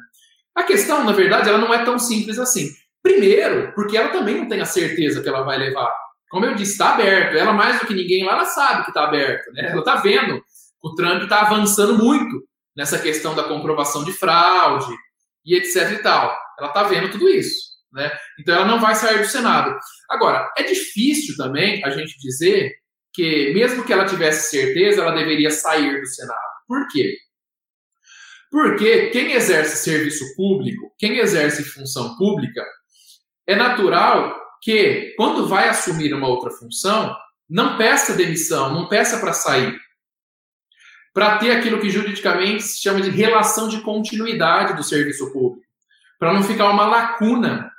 A 0.56 0.64
questão, 0.64 1.03
na 1.06 1.14
verdade, 1.14 1.48
ela 1.48 1.57
não 1.57 1.73
é 1.73 1.85
tão 1.85 1.98
simples 1.98 2.38
assim. 2.38 2.69
Primeiro, 3.02 3.73
porque 3.73 3.95
ela 3.95 4.10
também 4.10 4.38
não 4.38 4.49
tem 4.49 4.60
a 4.60 4.65
certeza 4.65 5.22
que 5.22 5.30
ela 5.30 5.43
vai 5.43 5.57
levar. 5.57 5.89
Como 6.30 6.45
eu 6.45 6.53
disse, 6.56 6.73
está 6.73 6.93
aberto. 6.93 7.38
Ela, 7.38 7.53
mais 7.53 7.80
do 7.80 7.88
que 7.88 7.93
ninguém 7.93 8.26
lá, 8.26 8.34
ela 8.34 8.45
sabe 8.45 8.84
que 8.84 8.89
está 8.89 9.06
aberto. 9.06 9.49
Né? 9.53 9.72
Ela 9.72 9.80
está 9.80 9.95
vendo 9.95 10.43
o 10.84 10.95
Trump 10.95 11.22
está 11.23 11.41
avançando 11.41 11.98
muito 11.98 12.43
nessa 12.76 12.98
questão 12.98 13.35
da 13.35 13.43
comprovação 13.43 14.03
de 14.03 14.11
fraude 14.14 14.91
e 15.45 15.56
etc 15.56 15.91
e 15.91 16.02
tal. 16.02 16.35
Ela 16.57 16.69
está 16.69 16.84
vendo 16.84 17.11
tudo 17.11 17.30
isso. 17.30 17.72
Né? 17.91 18.11
Então 18.39 18.56
ela 18.56 18.65
não 18.65 18.80
vai 18.80 18.95
sair 18.95 19.19
do 19.19 19.26
Senado. 19.26 19.77
Agora, 20.10 20.52
é 20.57 20.64
difícil 20.64 21.35
também 21.38 21.84
a 21.84 21.89
gente 21.91 22.18
dizer 22.19 22.73
que, 23.13 23.53
mesmo 23.53 23.83
que 23.83 23.93
ela 23.93 24.05
tivesse 24.05 24.49
certeza, 24.49 25.01
ela 25.01 25.11
deveria 25.11 25.51
sair 25.51 25.99
do 25.99 26.07
Senado. 26.07 26.39
Por 26.67 26.88
quê? 26.89 27.17
Porque 28.49 29.07
quem 29.07 29.31
exerce 29.31 29.83
serviço 29.83 30.35
público, 30.35 30.93
quem 30.97 31.17
exerce 31.19 31.63
função 31.63 32.17
pública, 32.17 32.65
é 33.47 33.55
natural 33.55 34.39
que, 34.61 35.13
quando 35.17 35.47
vai 35.47 35.69
assumir 35.69 36.13
uma 36.13 36.27
outra 36.27 36.51
função, 36.51 37.15
não 37.49 37.77
peça 37.77 38.15
demissão, 38.15 38.73
não 38.73 38.88
peça 38.88 39.19
para 39.19 39.33
sair. 39.33 39.77
Para 41.13 41.38
ter 41.38 41.51
aquilo 41.51 41.79
que 41.79 41.89
juridicamente 41.89 42.63
se 42.63 42.81
chama 42.81 43.01
de 43.01 43.09
relação 43.09 43.67
de 43.67 43.81
continuidade 43.81 44.75
do 44.75 44.83
serviço 44.83 45.31
público. 45.33 45.65
Para 46.17 46.33
não 46.33 46.43
ficar 46.43 46.69
uma 46.69 46.85
lacuna 46.85 47.71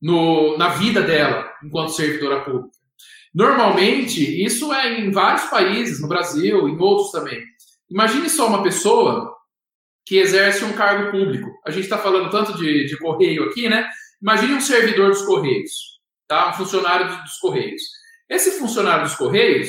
no, 0.00 0.56
na 0.58 0.68
vida 0.68 1.02
dela 1.02 1.52
enquanto 1.64 1.92
servidora 1.92 2.44
pública. 2.44 2.81
Normalmente, 3.34 4.44
isso 4.44 4.72
é 4.72 5.00
em 5.00 5.10
vários 5.10 5.44
países, 5.44 6.00
no 6.00 6.08
Brasil, 6.08 6.68
em 6.68 6.78
outros 6.78 7.10
também. 7.10 7.42
Imagine 7.90 8.28
só 8.28 8.46
uma 8.46 8.62
pessoa 8.62 9.34
que 10.04 10.16
exerce 10.16 10.64
um 10.64 10.74
cargo 10.74 11.10
público. 11.10 11.48
A 11.64 11.70
gente 11.70 11.84
está 11.84 11.96
falando 11.96 12.30
tanto 12.30 12.56
de, 12.56 12.86
de 12.86 12.98
correio 12.98 13.44
aqui, 13.44 13.68
né? 13.68 13.88
Imagine 14.20 14.54
um 14.54 14.60
servidor 14.60 15.10
dos 15.10 15.22
Correios, 15.22 15.72
tá? 16.28 16.50
um 16.50 16.54
funcionário 16.54 17.08
dos 17.22 17.38
Correios. 17.38 17.82
Esse 18.28 18.58
funcionário 18.58 19.04
dos 19.04 19.14
Correios, 19.14 19.68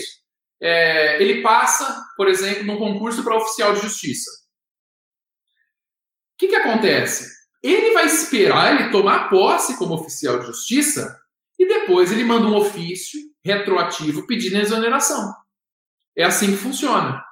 é, 0.62 1.22
ele 1.22 1.42
passa, 1.42 2.04
por 2.16 2.28
exemplo, 2.28 2.64
num 2.64 2.78
concurso 2.78 3.24
para 3.24 3.38
oficial 3.38 3.74
de 3.74 3.82
justiça. 3.82 4.30
O 6.34 6.38
que, 6.38 6.48
que 6.48 6.56
acontece? 6.56 7.32
Ele 7.62 7.94
vai 7.94 8.06
esperar 8.06 8.80
ele 8.80 8.92
tomar 8.92 9.30
posse 9.30 9.78
como 9.78 9.96
oficial 9.96 10.40
de 10.40 10.48
justiça 10.48 11.20
depois 11.84 12.12
ele 12.12 12.24
manda 12.24 12.48
um 12.48 12.56
ofício 12.56 13.20
retroativo 13.44 14.26
pedindo 14.26 14.58
exoneração. 14.58 15.34
É 16.18 16.24
assim 16.24 16.52
que 16.52 16.58
funciona, 16.58 17.24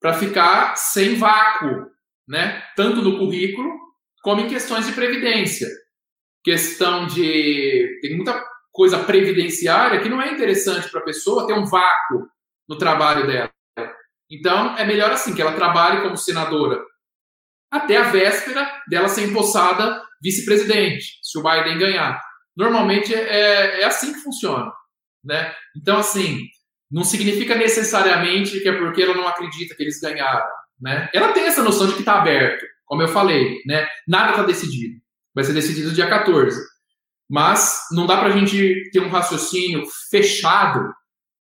para 0.00 0.14
ficar 0.14 0.76
sem 0.76 1.16
vácuo, 1.16 1.86
né? 2.28 2.62
tanto 2.76 3.02
no 3.02 3.18
currículo 3.18 3.68
como 4.22 4.40
em 4.40 4.48
questões 4.48 4.86
de 4.86 4.92
previdência 4.92 5.68
questão 6.42 7.06
de. 7.06 7.98
Tem 8.00 8.16
muita 8.16 8.42
coisa 8.72 9.04
previdenciária 9.04 10.00
que 10.00 10.08
não 10.08 10.22
é 10.22 10.32
interessante 10.32 10.88
para 10.90 11.00
a 11.00 11.04
pessoa 11.04 11.46
ter 11.46 11.52
um 11.52 11.66
vácuo 11.66 12.28
no 12.68 12.78
trabalho 12.78 13.26
dela. 13.26 13.50
Então, 14.30 14.76
é 14.76 14.84
melhor 14.84 15.10
assim, 15.10 15.34
que 15.34 15.42
ela 15.42 15.54
trabalhe 15.54 16.02
como 16.02 16.16
senadora 16.16 16.80
até 17.70 17.96
a 17.96 18.10
véspera 18.10 18.68
dela 18.88 19.08
ser 19.08 19.28
empossada 19.28 20.02
vice-presidente, 20.22 21.18
se 21.22 21.38
o 21.38 21.42
Biden 21.42 21.78
ganhar. 21.78 22.20
Normalmente 22.56 23.14
é, 23.14 23.80
é 23.80 23.84
assim 23.84 24.12
que 24.12 24.20
funciona. 24.20 24.72
Né? 25.24 25.54
Então, 25.76 25.98
assim, 25.98 26.46
não 26.90 27.04
significa 27.04 27.54
necessariamente 27.54 28.60
que 28.60 28.68
é 28.68 28.78
porque 28.78 29.02
ela 29.02 29.14
não 29.14 29.28
acredita 29.28 29.74
que 29.74 29.82
eles 29.82 30.00
ganharam. 30.00 30.46
Né? 30.80 31.08
Ela 31.12 31.32
tem 31.32 31.44
essa 31.44 31.62
noção 31.62 31.86
de 31.86 31.94
que 31.94 32.00
está 32.00 32.20
aberto, 32.20 32.64
como 32.86 33.02
eu 33.02 33.08
falei, 33.08 33.60
né? 33.66 33.86
nada 34.08 34.30
está 34.30 34.42
decidido 34.42 35.00
vai 35.34 35.44
ser 35.44 35.52
decidido 35.52 35.92
dia 35.92 36.08
14. 36.08 36.60
Mas 37.28 37.78
não 37.92 38.06
dá 38.06 38.16
para 38.18 38.28
a 38.28 38.36
gente 38.36 38.90
ter 38.90 39.00
um 39.00 39.08
raciocínio 39.08 39.84
fechado, 40.10 40.92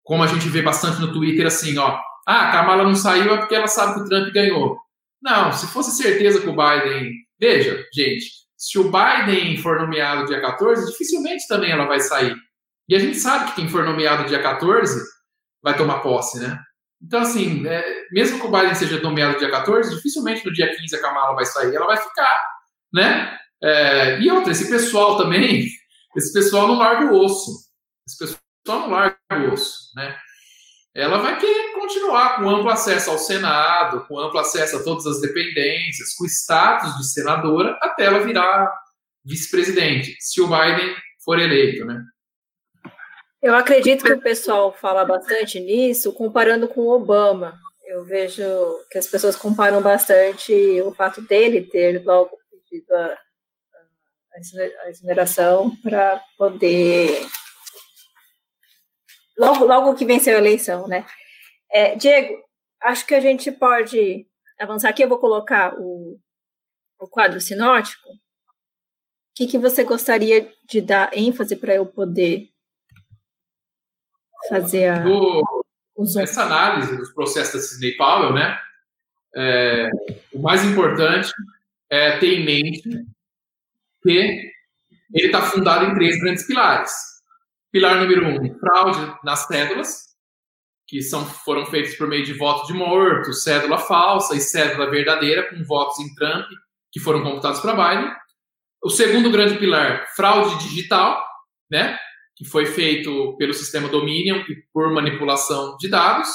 como 0.02 0.24
a 0.24 0.28
gente 0.28 0.48
vê 0.48 0.62
bastante 0.62 1.00
no 1.00 1.12
Twitter, 1.12 1.46
assim, 1.46 1.78
ó. 1.78 2.00
Ah, 2.26 2.50
a 2.50 2.52
Kamala 2.52 2.84
não 2.84 2.96
saiu 2.96 3.34
é 3.34 3.38
porque 3.38 3.56
ela 3.56 3.68
sabe 3.68 3.96
que 3.96 4.02
o 4.02 4.06
Trump 4.06 4.34
ganhou. 4.34 4.78
Não, 5.22 5.52
se 5.52 5.68
fosse 5.68 5.92
certeza 5.92 6.40
que 6.40 6.48
o 6.48 6.56
Biden. 6.56 7.12
Veja, 7.40 7.86
gente, 7.94 8.26
se 8.64 8.80
o 8.80 8.90
Biden 8.90 9.58
for 9.58 9.78
nomeado 9.78 10.26
dia 10.26 10.40
14, 10.40 10.90
dificilmente 10.90 11.46
também 11.50 11.72
ela 11.72 11.86
vai 11.86 12.00
sair. 12.00 12.34
E 12.88 12.96
a 12.96 13.00
gente 13.00 13.20
sabe 13.20 13.48
que 13.50 13.56
quem 13.56 13.68
for 13.68 13.84
nomeado 13.84 14.26
dia 14.26 14.42
14 14.42 15.04
vai 15.62 15.76
tomar 15.76 16.00
posse, 16.00 16.40
né? 16.40 16.58
Então, 17.02 17.20
assim, 17.20 17.68
é, 17.68 17.84
mesmo 18.14 18.40
que 18.40 18.48
o 18.48 18.50
Biden 18.50 18.74
seja 18.74 19.02
nomeado 19.02 19.38
dia 19.38 19.52
14, 19.52 19.94
dificilmente 19.94 20.46
no 20.46 20.54
dia 20.54 20.74
15 20.74 20.96
a 20.96 21.02
Kamala 21.02 21.36
vai 21.36 21.44
sair. 21.44 21.76
Ela 21.76 21.88
vai 21.88 21.98
ficar, 21.98 22.42
né? 22.94 23.38
É, 23.62 24.22
e 24.22 24.32
outra, 24.32 24.54
esse 24.54 24.70
pessoal 24.70 25.18
também, 25.18 25.68
esse 26.16 26.32
pessoal 26.32 26.66
não 26.66 26.78
larga 26.78 27.12
o 27.12 27.20
osso. 27.20 27.52
Esse 28.08 28.18
pessoal 28.18 28.40
não 28.80 28.92
larga 28.92 29.18
o 29.30 29.52
osso, 29.52 29.92
né? 29.94 30.18
Ela 30.96 31.18
vai 31.18 31.40
querer 31.40 31.74
continuar 31.74 32.36
com 32.36 32.50
amplo 32.50 32.70
acesso 32.70 33.10
ao 33.10 33.18
Senado, 33.18 34.06
com 34.08 34.20
amplo 34.20 34.40
acesso 34.40 34.78
a 34.78 34.84
todas 34.84 35.08
as 35.08 35.20
dependências, 35.20 36.14
com 36.16 36.26
status 36.26 36.96
de 36.98 37.12
senadora, 37.12 37.78
até 37.82 38.06
ela 38.06 38.20
virar 38.20 38.72
vice-presidente, 39.26 40.16
se 40.20 40.42
o 40.42 40.48
Biden 40.48 40.96
for 41.24 41.40
eleito, 41.40 41.86
né? 41.86 42.04
Eu 43.42 43.56
acredito 43.56 44.06
que 44.06 44.14
o 44.14 44.22
pessoal 44.22 44.72
fala 44.72 45.04
bastante 45.04 45.60
nisso, 45.60 46.14
comparando 46.14 46.68
com 46.68 46.82
o 46.82 46.92
Obama. 46.92 47.60
Eu 47.86 48.06
vejo 48.06 48.44
que 48.90 48.98
as 48.98 49.08
pessoas 49.08 49.36
comparam 49.36 49.82
bastante 49.82 50.54
o 50.82 50.94
fato 50.94 51.22
dele 51.22 51.62
ter 51.62 52.02
logo 52.06 52.38
pedido 52.50 52.96
a, 52.96 53.18
a 54.86 54.90
exoneração 54.90 55.76
para 55.84 56.22
poder. 56.38 57.28
Logo, 59.38 59.66
logo 59.66 59.96
que 59.96 60.06
venceu 60.06 60.36
a 60.36 60.40
eleição, 60.40 60.88
né? 60.88 61.06
É, 61.72 61.96
Diego, 61.96 62.44
acho 62.82 63.06
que 63.06 63.16
a 63.16 63.20
gente 63.20 63.52
pode 63.52 64.28
avançar 64.60 64.90
aqui. 64.90 65.04
Eu 65.04 65.10
vou 65.10 65.20
colocar 65.20 65.74
o, 65.80 66.20
o 67.00 67.08
quadro 67.08 67.42
sinótico. 67.42 68.08
O 68.10 69.36
que, 69.36 69.48
que 69.48 69.58
você 69.58 69.84
gostaria 69.84 70.52
de 70.70 70.82
dar 70.82 71.10
ênfase 71.18 71.56
para 71.56 71.74
eu 71.74 71.86
poder 71.86 72.50
fazer 74.48 74.90
a. 74.90 75.00
Do, 75.00 75.64
essa 76.20 76.44
análise 76.44 76.96
dos 76.98 77.12
processos 77.14 77.54
da 77.54 77.60
Sidney 77.60 77.98
Powell, 77.98 78.34
né? 78.34 78.60
É, 79.36 79.90
o 80.32 80.40
mais 80.40 80.64
importante 80.64 81.32
é 81.90 82.18
ter 82.20 82.40
em 82.40 82.46
mente 82.46 82.84
que 84.04 84.52
ele 85.14 85.28
está 85.28 85.42
fundado 85.42 85.86
em 85.86 85.96
três 85.96 86.20
grandes 86.20 86.46
pilares. 86.46 86.92
Pilar 87.74 88.00
número 88.00 88.28
um, 88.28 88.60
fraude 88.60 89.18
nas 89.24 89.48
cédulas, 89.48 90.14
que 90.88 91.02
são, 91.02 91.26
foram 91.26 91.66
feitos 91.66 91.96
por 91.96 92.08
meio 92.08 92.24
de 92.24 92.32
voto 92.32 92.68
de 92.68 92.74
morto, 92.74 93.34
cédula 93.34 93.80
falsa 93.80 94.36
e 94.36 94.40
cédula 94.40 94.92
verdadeira, 94.92 95.50
com 95.50 95.64
votos 95.64 95.98
em 95.98 96.14
Trump, 96.14 96.46
que 96.92 97.00
foram 97.00 97.24
computados 97.24 97.62
para 97.62 97.74
Biden. 97.74 98.14
O 98.84 98.92
segundo 98.92 99.32
grande 99.32 99.58
pilar, 99.58 100.06
fraude 100.16 100.60
digital, 100.60 101.20
né? 101.68 101.98
que 102.36 102.46
foi 102.46 102.68
feito 102.68 103.36
pelo 103.38 103.56
sistema 103.56 103.90
Dominion 103.90 104.44
e 104.48 104.56
por 104.72 104.94
manipulação 104.94 105.76
de 105.78 105.90
dados, 105.90 106.30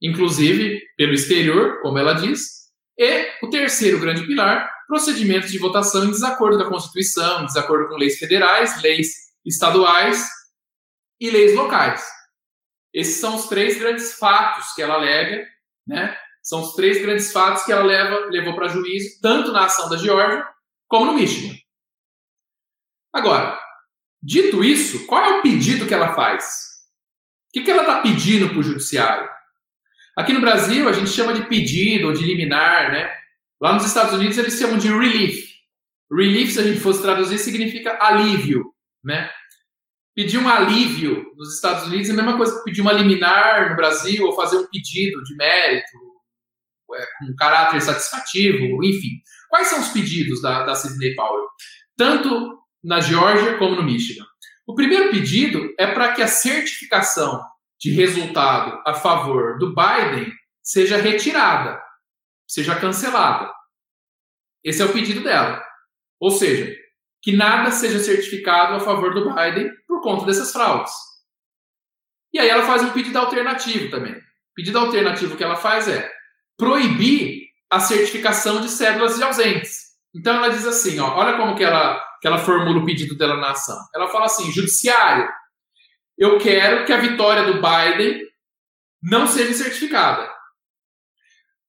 inclusive 0.00 0.80
pelo 0.96 1.14
exterior, 1.14 1.80
como 1.82 1.98
ela 1.98 2.12
diz. 2.12 2.66
E 2.96 3.28
o 3.42 3.50
terceiro 3.50 3.98
grande 3.98 4.24
pilar, 4.24 4.70
procedimentos 4.86 5.50
de 5.50 5.58
votação 5.58 6.04
em 6.04 6.10
desacordo 6.12 6.58
com 6.58 6.64
a 6.64 6.70
Constituição, 6.70 7.44
desacordo 7.44 7.88
com 7.88 7.96
leis 7.96 8.18
federais, 8.18 8.80
leis 8.82 9.08
estaduais 9.44 10.24
e 11.20 11.30
leis 11.30 11.54
locais. 11.54 12.06
Esses 12.92 13.16
são 13.20 13.36
os 13.36 13.46
três 13.48 13.78
grandes 13.78 14.18
fatos 14.18 14.72
que 14.72 14.82
ela 14.82 14.94
alega, 14.94 15.46
né? 15.86 16.16
São 16.42 16.62
os 16.62 16.74
três 16.74 17.00
grandes 17.02 17.32
fatos 17.32 17.64
que 17.64 17.72
ela 17.72 17.82
leva, 17.82 18.26
levou 18.30 18.54
para 18.54 18.68
juízo, 18.68 19.20
tanto 19.20 19.52
na 19.52 19.64
ação 19.64 19.88
da 19.88 19.96
Geórgia 19.96 20.46
como 20.88 21.06
no 21.06 21.14
Michigan. 21.14 21.54
Agora, 23.12 23.58
Dito 24.26 24.64
isso, 24.64 25.06
qual 25.06 25.24
é 25.24 25.38
o 25.38 25.42
pedido 25.42 25.86
que 25.86 25.94
ela 25.94 26.12
faz? 26.12 26.44
O 27.48 27.52
que, 27.52 27.62
que 27.62 27.70
ela 27.70 27.82
está 27.82 28.00
pedindo 28.00 28.48
para 28.48 28.58
o 28.58 28.62
judiciário? 28.62 29.28
Aqui 30.16 30.32
no 30.32 30.40
Brasil, 30.40 30.88
a 30.88 30.92
gente 30.92 31.10
chama 31.10 31.32
de 31.32 31.46
pedido 31.46 32.08
ou 32.08 32.12
de 32.12 32.24
liminar, 32.24 32.90
né? 32.90 33.08
Lá 33.60 33.72
nos 33.72 33.84
Estados 33.84 34.14
Unidos, 34.14 34.36
eles 34.36 34.58
chamam 34.58 34.78
de 34.78 34.88
relief. 34.88 35.46
Relief, 36.10 36.52
se 36.52 36.58
a 36.58 36.64
gente 36.64 36.80
fosse 36.80 37.02
traduzir, 37.02 37.38
significa 37.38 37.96
alívio, 38.00 38.74
né? 39.04 39.30
Pedir 40.16 40.38
um 40.38 40.48
alívio 40.48 41.30
nos 41.36 41.54
Estados 41.54 41.86
Unidos 41.88 42.08
é 42.08 42.12
a 42.12 42.16
mesma 42.16 42.38
coisa 42.38 42.56
que 42.56 42.64
pedir 42.64 42.80
uma 42.80 42.92
liminar 42.92 43.68
no 43.68 43.76
Brasil 43.76 44.24
ou 44.24 44.34
fazer 44.34 44.56
um 44.56 44.66
pedido 44.66 45.22
de 45.22 45.36
mérito 45.36 45.98
é, 46.94 47.06
com 47.18 47.36
caráter 47.36 47.82
satisfativo, 47.82 48.82
enfim. 48.82 49.10
Quais 49.50 49.68
são 49.68 49.78
os 49.78 49.88
pedidos 49.88 50.40
da, 50.40 50.64
da 50.64 50.74
Sidney 50.74 51.14
Powell? 51.14 51.44
Tanto 51.98 52.58
na 52.82 52.98
Geórgia 52.98 53.58
como 53.58 53.76
no 53.76 53.82
Michigan. 53.82 54.24
O 54.66 54.74
primeiro 54.74 55.10
pedido 55.10 55.74
é 55.78 55.86
para 55.86 56.14
que 56.14 56.22
a 56.22 56.28
certificação 56.28 57.44
de 57.78 57.90
resultado 57.90 58.82
a 58.86 58.94
favor 58.94 59.58
do 59.58 59.74
Biden 59.74 60.32
seja 60.62 60.96
retirada, 60.96 61.78
seja 62.48 62.74
cancelada. 62.80 63.52
Esse 64.64 64.80
é 64.80 64.86
o 64.86 64.92
pedido 64.94 65.22
dela. 65.22 65.62
Ou 66.18 66.30
seja, 66.30 66.74
que 67.26 67.32
nada 67.32 67.72
seja 67.72 67.98
certificado 67.98 68.74
a 68.74 68.78
favor 68.78 69.12
do 69.12 69.34
Biden 69.34 69.68
por 69.88 70.00
conta 70.00 70.24
dessas 70.24 70.52
fraudes. 70.52 70.92
E 72.32 72.38
aí 72.38 72.48
ela 72.48 72.64
faz 72.64 72.84
um 72.84 72.92
pedido 72.92 73.18
alternativo 73.18 73.90
também. 73.90 74.12
O 74.12 74.54
pedido 74.54 74.78
alternativo 74.78 75.36
que 75.36 75.42
ela 75.42 75.56
faz 75.56 75.88
é 75.88 76.08
proibir 76.56 77.48
a 77.68 77.80
certificação 77.80 78.60
de 78.60 78.68
cédulas 78.68 79.16
de 79.16 79.24
ausentes. 79.24 79.86
Então 80.14 80.36
ela 80.36 80.50
diz 80.50 80.64
assim, 80.64 81.00
ó, 81.00 81.16
olha 81.16 81.36
como 81.36 81.56
que 81.56 81.64
ela 81.64 82.00
que 82.20 82.28
ela 82.28 82.38
formula 82.38 82.78
o 82.78 82.86
pedido 82.86 83.18
dela 83.18 83.36
na 83.38 83.50
ação. 83.50 83.76
Ela 83.92 84.06
fala 84.06 84.26
assim: 84.26 84.52
judiciário, 84.52 85.28
eu 86.16 86.38
quero 86.38 86.84
que 86.84 86.92
a 86.92 87.00
vitória 87.00 87.42
do 87.42 87.60
Biden 87.60 88.20
não 89.02 89.26
seja 89.26 89.52
certificada. 89.52 90.32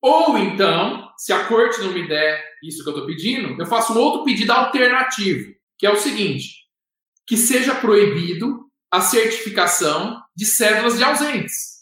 Ou 0.01 0.37
então, 0.37 1.11
se 1.17 1.33
a 1.33 1.45
corte 1.45 1.81
não 1.81 1.91
me 1.91 2.07
der 2.07 2.43
isso 2.63 2.83
que 2.83 2.89
eu 2.89 2.93
estou 2.93 3.07
pedindo, 3.07 3.59
eu 3.59 3.65
faço 3.65 3.93
um 3.93 3.97
outro 3.97 4.23
pedido 4.23 4.51
alternativo, 4.51 5.53
que 5.77 5.85
é 5.85 5.91
o 5.91 5.97
seguinte: 5.97 6.49
que 7.25 7.35
seja 7.35 7.75
proibido 7.75 8.67
a 8.91 9.01
certificação 9.01 10.21
de 10.35 10.45
cédulas 10.45 10.97
de 10.97 11.03
ausentes. 11.03 11.77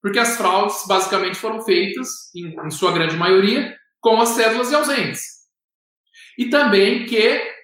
Porque 0.00 0.18
as 0.18 0.36
fraudes 0.36 0.86
basicamente 0.86 1.36
foram 1.36 1.62
feitas, 1.62 2.08
em, 2.34 2.54
em 2.66 2.70
sua 2.70 2.92
grande 2.92 3.16
maioria, 3.16 3.76
com 4.00 4.20
as 4.20 4.30
cédulas 4.30 4.68
de 4.68 4.74
ausentes. 4.74 5.22
E 6.38 6.50
também 6.50 7.06
que 7.06 7.54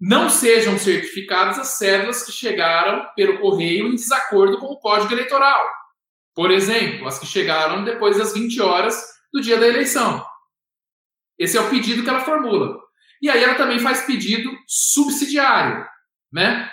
não 0.00 0.28
sejam 0.28 0.76
certificadas 0.76 1.60
as 1.60 1.78
cédulas 1.78 2.24
que 2.24 2.32
chegaram 2.32 3.06
pelo 3.14 3.38
correio 3.38 3.86
em 3.86 3.94
desacordo 3.94 4.58
com 4.58 4.66
o 4.66 4.80
Código 4.80 5.12
Eleitoral. 5.12 5.64
Por 6.34 6.50
exemplo, 6.50 7.06
as 7.06 7.18
que 7.18 7.26
chegaram 7.26 7.84
depois 7.84 8.18
das 8.18 8.32
20 8.32 8.60
horas 8.60 9.00
do 9.32 9.40
dia 9.40 9.58
da 9.58 9.66
eleição. 9.66 10.24
Esse 11.38 11.56
é 11.56 11.60
o 11.60 11.70
pedido 11.70 12.02
que 12.02 12.08
ela 12.08 12.24
formula. 12.24 12.78
E 13.20 13.30
aí 13.30 13.42
ela 13.42 13.54
também 13.54 13.78
faz 13.78 14.02
pedido 14.02 14.50
subsidiário, 14.66 15.86
né? 16.32 16.70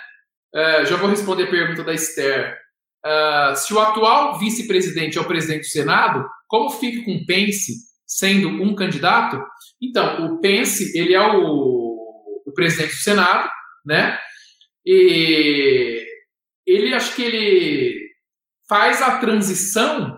Uh, 0.54 0.84
já 0.86 0.96
vou 0.96 1.08
responder 1.08 1.44
a 1.44 1.50
pergunta 1.50 1.84
da 1.84 1.94
Esther. 1.94 2.58
Uh, 3.04 3.54
se 3.56 3.72
o 3.72 3.78
atual 3.78 4.38
vice-presidente 4.38 5.16
é 5.16 5.20
o 5.20 5.26
presidente 5.26 5.62
do 5.62 5.70
Senado, 5.70 6.28
como 6.48 6.70
fica 6.70 7.04
com 7.04 7.16
o 7.16 7.26
Pence 7.26 7.72
sendo 8.06 8.48
um 8.48 8.74
candidato? 8.74 9.40
Então, 9.80 10.26
o 10.26 10.40
Pence, 10.40 10.98
ele 10.98 11.14
é 11.14 11.20
o 11.20 11.80
o 12.50 12.52
presidente 12.52 12.90
do 12.90 13.02
Senado, 13.02 13.48
né? 13.84 14.18
E 14.84 16.06
ele 16.66 16.94
acho 16.94 17.14
que 17.14 17.22
ele 17.22 18.09
faz 18.70 19.02
a 19.02 19.18
transição 19.18 20.16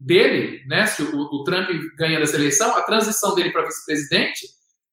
dele, 0.00 0.64
né? 0.66 0.86
Se 0.86 1.02
o, 1.02 1.14
o 1.14 1.44
Trump 1.44 1.68
ganha 1.98 2.18
essa 2.18 2.36
eleição, 2.36 2.74
a 2.74 2.80
transição 2.80 3.34
dele 3.34 3.52
para 3.52 3.66
vice-presidente 3.66 4.46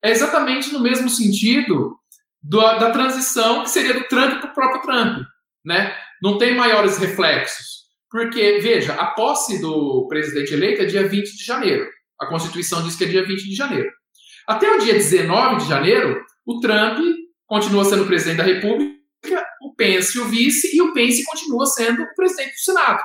é 0.03 0.11
exatamente 0.11 0.73
no 0.73 0.81
mesmo 0.81 1.09
sentido 1.09 1.95
do, 2.43 2.59
da 2.59 2.91
transição 2.91 3.63
que 3.63 3.69
seria 3.69 3.93
do 3.93 4.03
Trump 4.03 4.41
para 4.41 4.51
o 4.51 4.53
próprio 4.53 4.81
Trump, 4.81 5.26
né? 5.63 5.95
Não 6.21 6.38
tem 6.38 6.53
maiores 6.53 6.97
reflexos. 6.97 7.80
Porque, 8.11 8.59
veja, 8.59 8.95
a 8.95 9.07
posse 9.07 9.61
do 9.61 10.05
presidente 10.09 10.53
eleito 10.53 10.81
é 10.81 10.85
dia 10.85 11.07
20 11.07 11.38
de 11.38 11.43
janeiro. 11.45 11.88
A 12.19 12.26
Constituição 12.26 12.84
diz 12.84 12.97
que 12.97 13.05
é 13.05 13.07
dia 13.07 13.26
20 13.26 13.47
de 13.47 13.55
janeiro. 13.55 13.89
Até 14.45 14.69
o 14.69 14.80
dia 14.80 14.93
19 14.93 15.63
de 15.63 15.69
janeiro, 15.69 16.21
o 16.45 16.59
Trump 16.59 16.99
continua 17.47 17.85
sendo 17.85 18.05
presidente 18.05 18.38
da 18.38 18.43
República, 18.43 18.98
Pence 19.80 20.19
o 20.19 20.26
vice, 20.26 20.76
e 20.76 20.81
o 20.81 20.93
Pence 20.93 21.23
continua 21.23 21.65
sendo 21.65 22.03
o 22.03 22.15
presidente 22.15 22.51
do 22.51 22.60
Senado. 22.60 23.01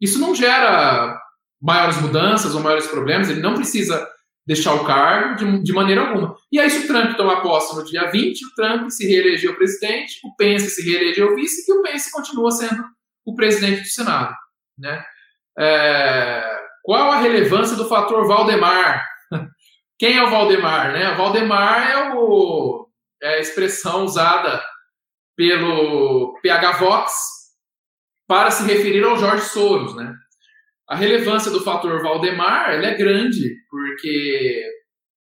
Isso 0.00 0.18
não 0.18 0.34
gera 0.34 1.20
maiores 1.60 2.00
mudanças 2.00 2.54
ou 2.54 2.62
maiores 2.62 2.86
problemas, 2.86 3.28
ele 3.28 3.42
não 3.42 3.54
precisa 3.54 4.08
deixar 4.46 4.74
o 4.74 4.84
cargo 4.84 5.36
de, 5.36 5.62
de 5.62 5.72
maneira 5.72 6.00
alguma. 6.00 6.34
E 6.50 6.58
aí, 6.58 6.68
se 6.70 6.84
o 6.84 6.86
Trump 6.88 7.14
tomar 7.14 7.42
posse 7.42 7.76
no 7.76 7.84
dia 7.84 8.10
20, 8.10 8.44
o 8.44 8.54
Trump 8.56 8.90
se 8.90 9.06
reelegeu 9.06 9.54
presidente, 9.54 10.18
o 10.24 10.34
Pence 10.34 10.70
se 10.70 10.82
reelegeu 10.82 11.36
vice 11.36 11.70
e 11.70 11.74
o 11.74 11.82
Pence 11.82 12.10
continua 12.10 12.50
sendo 12.50 12.82
o 13.24 13.34
presidente 13.34 13.82
do 13.82 13.88
Senado. 13.88 14.34
Né? 14.78 15.04
É, 15.58 16.60
qual 16.82 17.12
a 17.12 17.20
relevância 17.20 17.76
do 17.76 17.88
fator 17.88 18.26
Valdemar? 18.26 19.04
Quem 19.98 20.16
é 20.16 20.24
o 20.24 20.30
Valdemar? 20.30 20.92
Né? 20.92 21.14
Valdemar 21.14 21.90
é, 21.90 22.14
o, 22.14 22.88
é 23.22 23.34
a 23.34 23.40
expressão 23.40 24.04
usada 24.04 24.60
pelo 25.36 26.38
PH 26.42 26.72
Vox 26.72 27.12
para 28.26 28.50
se 28.50 28.64
referir 28.64 29.04
ao 29.04 29.18
Jorge 29.18 29.46
Soros. 29.46 29.94
Né? 29.96 30.12
A 30.88 30.96
relevância 30.96 31.50
do 31.50 31.62
fator 31.62 32.02
Valdemar 32.02 32.70
é 32.70 32.94
grande, 32.94 33.54
porque 33.70 34.64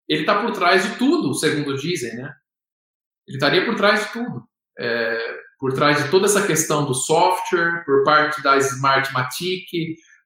ele 0.07 0.21
está 0.21 0.41
por 0.41 0.51
trás 0.51 0.83
de 0.83 0.97
tudo, 0.97 1.33
segundo 1.33 1.77
dizem. 1.77 2.15
Né? 2.15 2.31
Ele 3.27 3.37
estaria 3.37 3.65
por 3.65 3.75
trás 3.75 4.05
de 4.05 4.13
tudo. 4.13 4.43
É, 4.79 5.41
por 5.59 5.73
trás 5.73 6.03
de 6.03 6.09
toda 6.09 6.25
essa 6.25 6.45
questão 6.47 6.85
do 6.85 6.95
software, 6.95 7.83
por 7.85 8.03
parte 8.03 8.41
da 8.41 8.57
Smartmatic, 8.57 9.67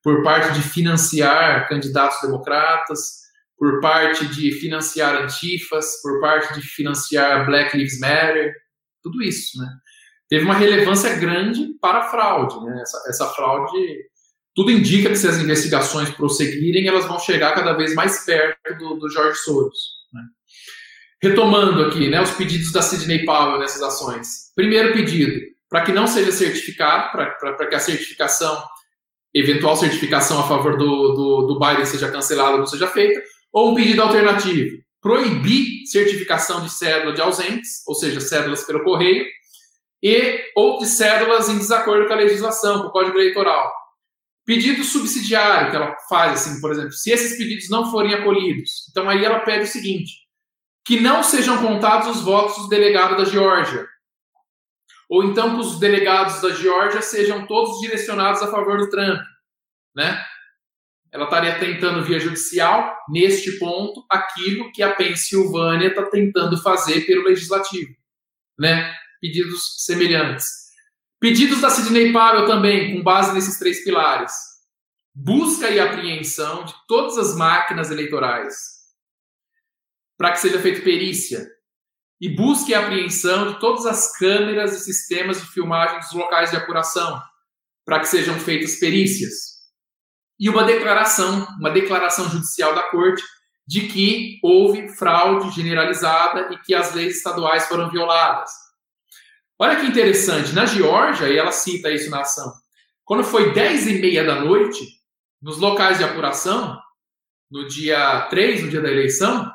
por 0.01 0.23
parte 0.23 0.53
de 0.53 0.61
financiar 0.61 1.67
candidatos 1.67 2.21
democratas, 2.21 3.25
por 3.57 3.81
parte 3.81 4.25
de 4.27 4.51
financiar 4.53 5.15
antifas, 5.15 6.01
por 6.01 6.21
parte 6.21 6.53
de 6.53 6.61
financiar 6.61 7.45
Black 7.45 7.75
Lives 7.75 7.99
Matter, 7.99 8.53
tudo 9.05 9.21
isso, 9.21 9.61
né? 9.61 9.69
Teve 10.27 10.43
uma 10.43 10.55
relevância 10.55 11.15
grande 11.17 11.75
para 11.79 11.99
a 11.99 12.09
fraude, 12.09 12.59
né? 12.65 12.81
Essa, 12.81 13.03
essa 13.07 13.27
fraude, 13.27 13.77
tudo 14.55 14.71
indica 14.71 15.09
que 15.09 15.15
se 15.15 15.27
as 15.27 15.37
investigações 15.37 16.09
prosseguirem, 16.09 16.87
elas 16.87 17.05
vão 17.05 17.19
chegar 17.19 17.53
cada 17.53 17.73
vez 17.73 17.93
mais 17.93 18.25
perto 18.25 18.77
do, 18.79 18.95
do 18.95 19.09
George 19.09 19.37
Soros. 19.37 19.77
Né? 20.11 20.21
Retomando 21.21 21.85
aqui, 21.85 22.09
né, 22.09 22.19
os 22.19 22.31
pedidos 22.31 22.71
da 22.71 22.81
Sidney 22.81 23.23
Powell 23.25 23.59
nessas 23.59 23.83
ações. 23.83 24.51
Primeiro 24.55 24.93
pedido, 24.93 25.39
para 25.69 25.81
que 25.81 25.91
não 25.91 26.07
seja 26.07 26.31
certificado, 26.31 27.11
para 27.11 27.67
que 27.67 27.75
a 27.75 27.79
certificação 27.79 28.63
eventual 29.33 29.75
certificação 29.75 30.39
a 30.39 30.47
favor 30.47 30.77
do, 30.77 31.13
do, 31.13 31.47
do 31.47 31.59
Biden 31.59 31.85
seja 31.85 32.09
cancelada 32.09 32.53
ou 32.53 32.59
não 32.59 32.65
seja 32.65 32.87
feita, 32.87 33.21
ou 33.51 33.71
um 33.71 33.75
pedido 33.75 34.01
alternativo, 34.01 34.77
proibir 35.05 35.85
certificação 35.85 36.63
de 36.63 36.71
cédula 36.71 37.13
de 37.13 37.21
ausentes, 37.21 37.83
ou 37.85 37.93
seja, 37.93 38.19
cédulas 38.19 38.63
pelo 38.63 38.83
correio, 38.83 39.23
e 40.01 40.51
ou 40.55 40.79
de 40.79 40.87
cédulas 40.87 41.47
em 41.47 41.59
desacordo 41.59 42.07
com 42.07 42.13
a 42.13 42.17
legislação, 42.17 42.81
com 42.81 42.87
o 42.87 42.91
Código 42.91 43.15
Eleitoral. 43.15 43.71
Pedido 44.43 44.83
subsidiário 44.83 45.69
que 45.69 45.75
ela 45.75 45.95
faz, 46.09 46.41
assim, 46.47 46.59
por 46.59 46.71
exemplo, 46.71 46.91
se 46.91 47.11
esses 47.11 47.37
pedidos 47.37 47.69
não 47.69 47.91
forem 47.91 48.15
acolhidos, 48.15 48.87
então 48.89 49.07
aí 49.07 49.23
ela 49.23 49.41
pede 49.41 49.65
o 49.65 49.67
seguinte: 49.67 50.11
que 50.83 50.99
não 50.99 51.21
sejam 51.21 51.61
contados 51.61 52.07
os 52.07 52.23
votos 52.23 52.63
do 52.63 52.67
delegado 52.67 53.15
da 53.15 53.25
Geórgia, 53.25 53.87
ou 55.07 55.23
então 55.23 55.53
que 55.53 55.61
os 55.61 55.79
delegados 55.79 56.41
da 56.41 56.49
Geórgia 56.49 57.03
sejam 57.03 57.45
todos 57.45 57.79
direcionados 57.79 58.41
a 58.41 58.49
favor 58.49 58.79
do 58.79 58.89
Trump, 58.89 59.21
né? 59.95 60.19
Ela 61.15 61.23
estaria 61.23 61.57
tentando 61.57 62.03
via 62.03 62.19
judicial, 62.19 62.93
neste 63.07 63.57
ponto, 63.57 64.05
aquilo 64.11 64.69
que 64.73 64.83
a 64.83 64.93
Pensilvânia 64.93 65.87
está 65.87 66.03
tentando 66.09 66.61
fazer 66.61 67.05
pelo 67.05 67.23
legislativo, 67.23 67.95
né? 68.59 68.93
Pedidos 69.21 69.85
semelhantes. 69.85 70.45
Pedidos 71.17 71.61
da 71.61 71.69
Sidney 71.69 72.11
Powell 72.11 72.45
também, 72.45 72.93
com 72.93 73.01
base 73.01 73.33
nesses 73.33 73.57
três 73.57 73.81
pilares. 73.81 74.33
Busca 75.15 75.69
e 75.69 75.79
apreensão 75.79 76.65
de 76.65 76.73
todas 76.85 77.17
as 77.17 77.33
máquinas 77.37 77.89
eleitorais 77.89 78.75
para 80.17 80.31
que 80.31 80.39
seja 80.39 80.59
feita 80.59 80.81
perícia, 80.81 81.49
e 82.19 82.29
busque 82.29 82.73
a 82.73 82.81
apreensão 82.81 83.53
de 83.53 83.59
todas 83.59 83.85
as 83.85 84.17
câmeras 84.17 84.73
e 84.73 84.83
sistemas 84.83 85.41
de 85.41 85.47
filmagem 85.47 85.99
dos 85.99 86.13
locais 86.13 86.51
de 86.51 86.57
apuração, 86.57 87.21
para 87.85 87.99
que 87.99 88.07
sejam 88.07 88.37
feitas 88.39 88.75
perícias. 88.75 89.54
E 90.39 90.49
uma 90.49 90.63
declaração, 90.63 91.47
uma 91.59 91.69
declaração 91.69 92.29
judicial 92.29 92.75
da 92.75 92.83
Corte 92.83 93.23
de 93.67 93.87
que 93.87 94.39
houve 94.43 94.89
fraude 94.89 95.49
generalizada 95.55 96.53
e 96.53 96.57
que 96.57 96.75
as 96.75 96.93
leis 96.93 97.17
estaduais 97.17 97.67
foram 97.67 97.89
violadas. 97.89 98.51
Olha 99.57 99.79
que 99.79 99.87
interessante, 99.87 100.53
na 100.53 100.65
Geórgia, 100.65 101.29
e 101.29 101.37
ela 101.37 101.51
cita 101.51 101.89
isso 101.89 102.09
na 102.09 102.21
ação, 102.21 102.53
quando 103.05 103.23
foi 103.23 103.53
10 103.53 103.87
e 103.87 103.93
meia 103.99 104.23
da 104.23 104.41
noite, 104.41 104.85
nos 105.41 105.57
locais 105.57 105.99
de 105.99 106.03
apuração, 106.03 106.79
no 107.49 107.67
dia 107.67 108.27
3, 108.29 108.63
no 108.63 108.69
dia 108.69 108.81
da 108.81 108.91
eleição, 108.91 109.49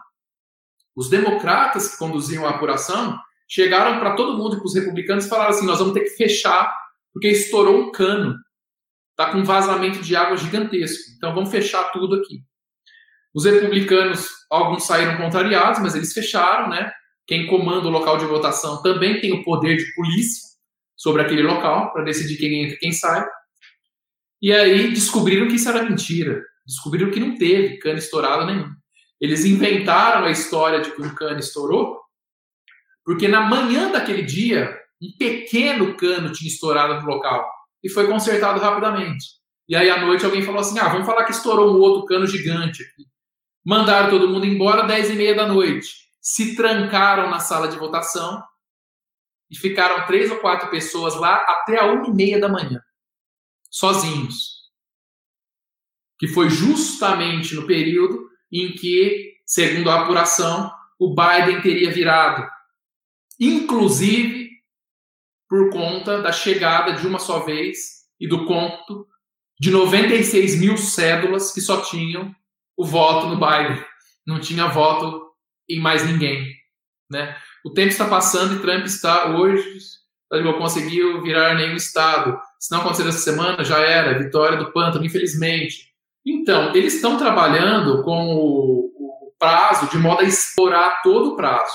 os 0.95 1.09
democratas 1.11 1.89
que 1.89 1.99
conduziam 1.99 2.47
a 2.47 2.51
apuração 2.51 3.19
chegaram 3.49 3.99
para 3.99 4.15
todo 4.15 4.39
mundo, 4.39 4.57
para 4.57 4.67
os 4.67 4.75
republicanos, 4.75 5.27
e 5.27 5.29
falaram 5.29 5.51
assim: 5.51 5.67
nós 5.67 5.79
vamos 5.79 5.95
ter 5.95 6.05
que 6.05 6.11
fechar, 6.11 6.73
porque 7.13 7.29
estourou 7.29 7.81
um 7.81 7.93
cano. 7.93 8.37
Está 9.21 9.33
com 9.33 9.41
um 9.41 9.45
vazamento 9.45 10.01
de 10.01 10.17
água 10.17 10.35
gigantesco. 10.35 11.13
Então 11.15 11.35
vamos 11.35 11.51
fechar 11.51 11.93
tudo 11.93 12.17
aqui. 12.17 12.43
Os 13.35 13.45
republicanos, 13.45 14.27
alguns 14.49 14.87
saíram 14.87 15.19
contrariados, 15.19 15.79
mas 15.83 15.95
eles 15.95 16.15
fecharam, 16.15 16.71
né? 16.71 16.91
Quem 17.27 17.47
comanda 17.47 17.87
o 17.87 17.91
local 17.91 18.17
de 18.17 18.25
votação 18.25 18.81
também 18.81 19.21
tem 19.21 19.31
o 19.35 19.45
poder 19.45 19.77
de 19.77 19.95
polícia 19.95 20.49
sobre 20.97 21.21
aquele 21.21 21.43
local 21.43 21.93
para 21.93 22.03
decidir 22.03 22.39
quem 22.39 22.63
entra 22.63 22.77
e 22.77 22.79
quem 22.79 22.93
sai. 22.93 23.23
E 24.41 24.55
aí 24.55 24.89
descobriram 24.89 25.49
que 25.49 25.57
isso 25.57 25.69
era 25.69 25.83
mentira. 25.83 26.43
Descobriram 26.67 27.11
que 27.11 27.21
não 27.21 27.37
teve 27.37 27.77
cano 27.77 27.99
estourado 27.99 28.47
nenhum. 28.47 28.71
Eles 29.21 29.45
inventaram 29.45 30.25
a 30.25 30.31
história 30.31 30.81
de 30.81 30.93
que 30.93 31.03
um 31.03 31.15
cano 31.15 31.41
estourou, 31.41 32.01
porque 33.05 33.29
na 33.29 33.43
manhã 33.43 33.93
daquele 33.93 34.23
dia, 34.23 34.75
um 34.99 35.13
pequeno 35.19 35.95
cano 35.95 36.33
tinha 36.33 36.51
estourado 36.51 37.03
no 37.03 37.07
local 37.07 37.60
e 37.83 37.89
foi 37.89 38.07
consertado 38.07 38.61
rapidamente. 38.61 39.41
E 39.69 39.77
aí 39.77 39.89
à 39.89 40.05
noite 40.05 40.25
alguém 40.25 40.43
falou 40.43 40.61
assim: 40.61 40.79
ah, 40.79 40.89
vamos 40.89 41.07
falar 41.07 41.25
que 41.25 41.33
estourou 41.33 41.77
um 41.77 41.81
outro 41.81 42.07
cano 42.07 42.27
gigante 42.27 42.83
aqui. 42.83 43.07
Mandaram 43.65 44.11
todo 44.11 44.29
mundo 44.29 44.47
embora 44.47 44.83
às 44.83 44.89
10 44.89 45.11
e 45.11 45.13
meia 45.15 45.35
da 45.35 45.47
noite. 45.47 46.11
Se 46.21 46.57
trancaram 46.57 47.31
na 47.31 47.39
sala 47.39 47.69
de 47.69 47.79
votação 47.79 48.43
e 49.51 49.57
ficaram 49.57 50.07
três 50.07 50.31
ou 50.31 50.39
quatro 50.39 50.71
pessoas 50.71 51.15
lá 51.15 51.37
até 51.37 51.79
a 51.79 51.87
uma 51.87 52.07
e 52.09 52.13
meia 52.13 52.41
da 52.41 52.49
manhã, 52.49 52.81
sozinhos. 53.71 54.61
Que 56.19 56.29
foi 56.29 56.51
justamente 56.51 57.55
no 57.55 57.67
período 57.67 58.29
em 58.53 58.73
que, 58.73 59.35
segundo 59.47 59.91
a 59.91 60.03
apuração, 60.03 60.71
o 60.99 61.15
Biden 61.15 61.63
teria 61.63 61.91
virado, 61.91 62.47
inclusive 63.39 64.50
por 65.51 65.71
conta 65.71 66.23
da 66.23 66.31
chegada 66.31 66.93
de 66.93 67.07
uma 67.07 67.19
só 67.19 67.41
vez 67.41 68.05
e 68.21 68.29
do 68.29 68.47
conto 68.47 69.07
de 69.59 69.71
96 69.71 70.61
mil 70.61 70.79
cédulas 70.79 71.53
que 71.53 71.61
só 71.61 71.83
tinham 71.83 72.35
o 72.77 72.87
voto 72.87 73.27
no 73.27 73.35
Biden, 73.35 73.85
não 74.27 74.41
tinha 74.41 74.69
voto 74.69 75.33
em 75.69 75.81
mais 75.81 76.07
ninguém, 76.07 76.55
né? 77.11 77.37
O 77.65 77.71
tempo 77.71 77.89
está 77.89 78.09
passando 78.09 78.55
e 78.55 78.61
Trump 78.61 78.87
está 78.87 79.37
hoje 79.37 80.01
não 80.39 80.59
conseguiu 80.59 81.21
virar 81.23 81.55
nenhum 81.55 81.75
estado. 81.75 82.41
Se 82.59 82.71
não 82.71 82.81
acontecer 82.81 83.09
essa 83.09 83.19
semana, 83.19 83.65
já 83.65 83.81
era 83.81 84.17
vitória 84.17 84.57
do 84.57 84.73
pântano, 84.73 85.05
infelizmente. 85.05 85.91
Então, 86.25 86.75
eles 86.75 86.95
estão 86.95 87.17
trabalhando 87.17 88.03
com 88.05 88.37
o, 88.37 89.27
o, 89.27 89.33
prazo 89.39 89.89
de 89.91 89.99
modo 89.99 90.21
a 90.21 90.25
explorar 90.25 91.01
todo 91.03 91.33
o 91.33 91.37
prazo. 91.37 91.75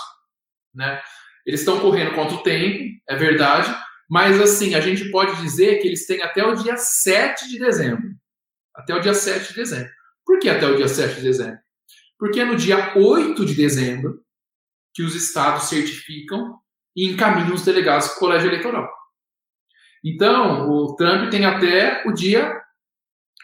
Né? 0.74 1.02
Eles 1.46 1.62
estão 1.62 1.80
correndo 1.80 2.16
contra 2.16 2.36
o 2.36 2.44
tempo, 2.44 2.84
é 3.08 3.16
verdade, 3.16 3.74
mas 4.10 4.40
assim, 4.40 4.76
a 4.76 4.82
gente 4.82 5.10
pode 5.12 5.42
dizer 5.42 5.80
que 5.80 5.88
eles 5.88 6.06
têm 6.06 6.22
até 6.22 6.44
o 6.44 6.56
dia 6.56 6.78
7 6.78 7.48
de 7.50 7.60
dezembro. 7.60 8.16
Até 8.74 8.94
o 8.96 9.00
dia 9.00 9.14
7 9.14 9.50
de 9.50 9.56
dezembro. 9.56 9.92
Por 10.26 10.40
que 10.40 10.50
até 10.50 10.66
o 10.66 10.76
dia 10.76 10.88
7 10.88 11.16
de 11.16 11.22
dezembro? 11.22 11.60
Porque 12.18 12.40
é 12.40 12.46
no 12.46 12.56
dia 12.56 12.98
8 12.98 13.46
de 13.46 13.54
dezembro 13.54 14.24
que 14.94 15.04
os 15.04 15.16
estados 15.16 15.70
certificam 15.70 16.60
e 16.96 17.10
encaminham 17.10 17.54
os 17.54 17.64
delegados 17.64 18.08
para 18.08 18.16
o 18.16 18.20
colégio 18.20 18.50
eleitoral. 18.50 18.90
Então, 20.04 20.70
o 20.70 20.96
Trump 20.96 21.30
tem 21.30 21.46
até 21.46 22.04
o 22.06 22.14
dia 22.14 22.62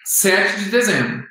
7 0.05 0.63
de 0.63 0.69
dezembro, 0.69 1.27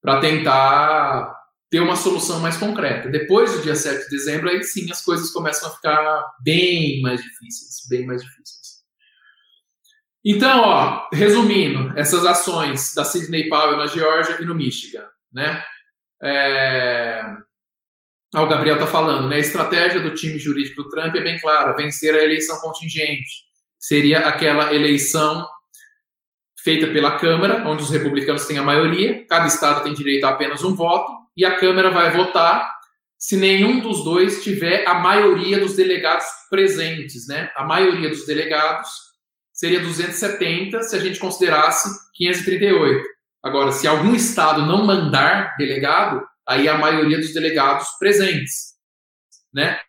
para 0.00 0.20
tentar 0.20 1.35
ter 1.70 1.80
uma 1.80 1.96
solução 1.96 2.40
mais 2.40 2.56
concreta. 2.56 3.08
Depois 3.08 3.52
do 3.52 3.62
dia 3.62 3.74
7 3.74 4.04
de 4.04 4.10
dezembro, 4.10 4.48
aí 4.48 4.62
sim 4.62 4.90
as 4.90 5.02
coisas 5.02 5.30
começam 5.30 5.68
a 5.68 5.72
ficar 5.72 6.24
bem 6.40 7.00
mais 7.02 7.22
difíceis, 7.22 7.86
bem 7.88 8.06
mais 8.06 8.22
difíceis. 8.22 8.66
Então, 10.24 10.60
ó, 10.62 11.08
resumindo, 11.12 11.96
essas 11.96 12.24
ações 12.24 12.92
da 12.94 13.04
Sidney 13.04 13.48
Powell 13.48 13.76
na 13.76 13.86
Geórgia 13.86 14.40
e 14.40 14.44
no 14.44 14.54
Michigan, 14.54 15.06
né? 15.32 15.62
É... 16.22 17.22
Ah, 18.34 18.42
o 18.42 18.48
Gabriel 18.48 18.74
está 18.74 18.86
falando, 18.86 19.28
né? 19.28 19.36
A 19.36 19.40
estratégia 19.40 20.00
do 20.00 20.14
time 20.14 20.38
jurídico 20.38 20.82
do 20.82 20.88
Trump 20.88 21.14
é 21.14 21.20
bem 21.20 21.38
clara: 21.38 21.76
vencer 21.76 22.14
a 22.14 22.22
eleição 22.24 22.58
contingente. 22.60 23.46
Seria 23.78 24.26
aquela 24.26 24.74
eleição 24.74 25.46
feita 26.58 26.88
pela 26.88 27.18
Câmara, 27.18 27.66
onde 27.68 27.84
os 27.84 27.90
republicanos 27.90 28.46
têm 28.46 28.58
a 28.58 28.62
maioria, 28.62 29.24
cada 29.28 29.46
estado 29.46 29.84
tem 29.84 29.94
direito 29.94 30.24
a 30.24 30.30
apenas 30.30 30.64
um 30.64 30.74
voto, 30.74 31.12
e 31.36 31.44
a 31.44 31.56
Câmara 31.58 31.90
vai 31.90 32.10
votar 32.16 32.74
se 33.18 33.36
nenhum 33.36 33.80
dos 33.80 34.04
dois 34.04 34.42
tiver 34.44 34.86
a 34.86 34.94
maioria 34.94 35.58
dos 35.58 35.74
delegados 35.74 36.26
presentes, 36.50 37.26
né? 37.26 37.50
A 37.56 37.64
maioria 37.64 38.08
dos 38.08 38.26
delegados 38.26 38.88
seria 39.52 39.80
270 39.80 40.82
se 40.82 40.96
a 40.96 40.98
gente 40.98 41.18
considerasse 41.18 41.88
538. 42.14 43.02
Agora, 43.42 43.72
se 43.72 43.86
algum 43.86 44.14
estado 44.14 44.66
não 44.66 44.84
mandar 44.84 45.56
delegado, 45.56 46.26
aí 46.46 46.68
a 46.68 46.76
maioria 46.76 47.18
dos 47.18 47.32
delegados 47.32 47.88
presentes, 47.98 48.74
né? 49.52 49.80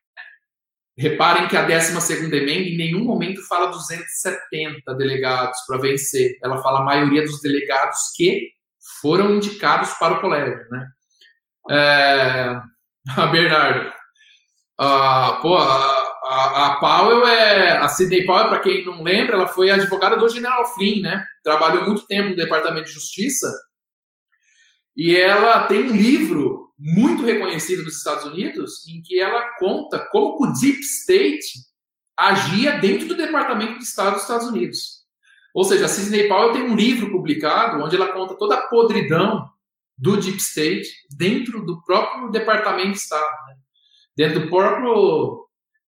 Reparem 0.97 1.47
que 1.47 1.55
a 1.55 1.61
12 1.61 2.13
emenda 2.13 2.37
em 2.51 2.75
nenhum 2.75 3.03
momento 3.03 3.45
fala 3.47 3.67
270 3.67 4.95
delegados 4.95 5.59
para 5.67 5.77
vencer. 5.77 6.39
Ela 6.43 6.61
fala 6.63 6.79
a 6.79 6.83
maioria 6.83 7.21
dos 7.21 7.39
delegados 7.39 7.99
que 8.15 8.49
foram 8.99 9.35
indicados 9.35 9.93
para 9.99 10.15
o 10.15 10.21
colégio. 10.21 10.57
Né? 10.71 10.87
É... 11.69 12.59
Bernardo. 13.31 13.91
Pô, 15.41 15.57
a, 15.57 16.07
a, 16.25 16.65
a 16.67 16.75
Powell 16.79 17.27
é. 17.27 17.77
A 17.77 17.87
Sidney 17.87 18.25
Powell, 18.25 18.49
para 18.49 18.59
quem 18.59 18.85
não 18.85 19.01
lembra, 19.01 19.35
ela 19.35 19.47
foi 19.47 19.69
advogada 19.69 20.17
do 20.17 20.29
General 20.29 20.65
Flynn, 20.73 21.01
né? 21.01 21.25
Trabalhou 21.43 21.85
muito 21.85 22.05
tempo 22.05 22.29
no 22.29 22.35
Departamento 22.35 22.87
de 22.87 22.93
Justiça. 22.93 23.51
E 24.95 25.15
ela 25.15 25.67
tem 25.67 25.83
um 25.83 25.95
livro 25.95 26.67
muito 26.77 27.23
reconhecida 27.23 27.83
nos 27.83 27.97
Estados 27.97 28.25
Unidos, 28.25 28.87
em 28.87 29.01
que 29.01 29.19
ela 29.19 29.55
conta 29.57 29.99
como 30.11 30.43
o 30.43 30.53
Deep 30.53 30.79
State 30.79 31.47
agia 32.17 32.79
dentro 32.79 33.07
do 33.07 33.17
Departamento 33.17 33.77
de 33.77 33.83
Estado 33.83 34.13
dos 34.13 34.23
Estados 34.23 34.47
Unidos. 34.47 34.97
Ou 35.53 35.63
seja, 35.63 35.85
a 35.85 35.87
Sidney 35.87 36.27
Powell 36.27 36.51
tem 36.51 36.63
um 36.63 36.75
livro 36.75 37.11
publicado 37.11 37.83
onde 37.83 37.95
ela 37.95 38.11
conta 38.11 38.35
toda 38.35 38.55
a 38.55 38.67
podridão 38.67 39.47
do 39.97 40.17
Deep 40.17 40.37
State 40.37 40.87
dentro 41.15 41.65
do 41.65 41.81
próprio 41.83 42.29
Departamento 42.29 42.91
de 42.91 42.97
Estado. 42.97 43.47
Né? 43.47 43.55
Dentro 44.15 44.41
do 44.41 44.49
próprio. 44.49 45.45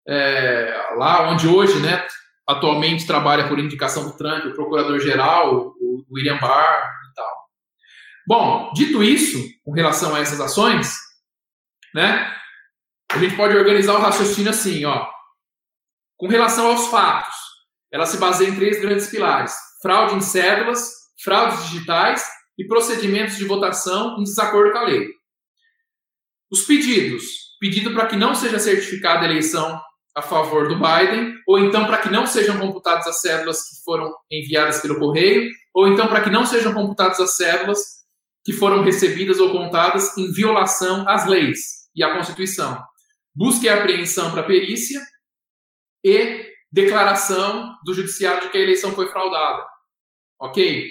É, 0.09 0.95
lá 0.97 1.31
onde 1.31 1.47
hoje, 1.47 1.79
né, 1.81 2.05
atualmente 2.49 3.07
trabalha 3.07 3.47
por 3.47 3.59
indicação 3.59 4.05
do 4.05 4.17
Trump, 4.17 4.47
o 4.47 4.55
procurador-geral, 4.55 5.75
o 5.79 6.05
William 6.11 6.39
Barr, 6.39 6.91
Bom, 8.27 8.73
dito 8.75 9.03
isso, 9.03 9.39
com 9.65 9.73
relação 9.73 10.15
a 10.15 10.21
essas 10.21 10.41
ações, 10.41 10.95
né, 11.93 12.33
a 13.11 13.19
gente 13.19 13.35
pode 13.35 13.57
organizar 13.57 13.95
o 13.95 14.01
raciocínio 14.01 14.51
assim, 14.51 14.85
ó. 14.85 15.11
Com 16.17 16.29
relação 16.29 16.69
aos 16.69 16.87
fatos, 16.87 17.35
ela 17.93 18.07
se 18.07 18.19
baseia 18.19 18.49
em 18.49 18.55
três 18.55 18.81
grandes 18.81 19.09
pilares: 19.09 19.53
fraude 19.83 20.15
em 20.15 20.21
cédulas, 20.21 20.93
fraudes 21.25 21.65
digitais 21.65 22.25
e 22.61 22.67
procedimentos 22.67 23.39
de 23.39 23.47
votação 23.47 24.19
em 24.19 24.23
desacordo 24.23 24.73
com 24.73 24.79
a 24.79 24.83
lei. 24.83 25.09
Os 26.53 26.63
pedidos: 26.63 27.57
pedido 27.59 27.95
para 27.95 28.07
que 28.07 28.17
não 28.17 28.35
seja 28.35 28.59
certificada 28.59 29.23
a 29.23 29.31
eleição 29.31 29.81
a 30.15 30.21
favor 30.21 30.69
do 30.69 30.75
Biden, 30.75 31.35
ou 31.47 31.59
então 31.59 31.87
para 31.87 31.99
que 31.99 32.11
não 32.11 32.27
sejam 32.27 32.59
computadas 32.59 33.07
as 33.07 33.23
cédulas 33.23 33.63
que 33.63 33.83
foram 33.83 34.13
enviadas 34.31 34.83
pelo 34.83 34.99
correio, 34.99 35.51
ou 35.73 35.89
então 35.89 36.07
para 36.07 36.21
que 36.21 36.29
não 36.29 36.45
sejam 36.45 36.75
computadas 36.75 37.19
as 37.19 37.35
cédulas 37.37 37.79
que 38.45 38.53
foram 38.53 38.83
recebidas 38.83 39.39
ou 39.39 39.53
contadas 39.53 40.17
em 40.19 40.31
violação 40.33 41.09
às 41.09 41.27
leis 41.27 41.89
e 41.95 42.03
à 42.03 42.15
Constituição. 42.15 42.83
Busca 43.35 43.65
e 43.65 43.69
apreensão 43.71 44.31
para 44.33 44.43
perícia 44.43 45.01
e 46.05 46.45
declaração 46.71 47.75
do 47.85 47.95
judiciário 47.95 48.43
de 48.43 48.49
que 48.51 48.59
a 48.59 48.63
eleição 48.63 48.93
foi 48.93 49.07
fraudada. 49.09 49.65
Ok? 50.39 50.91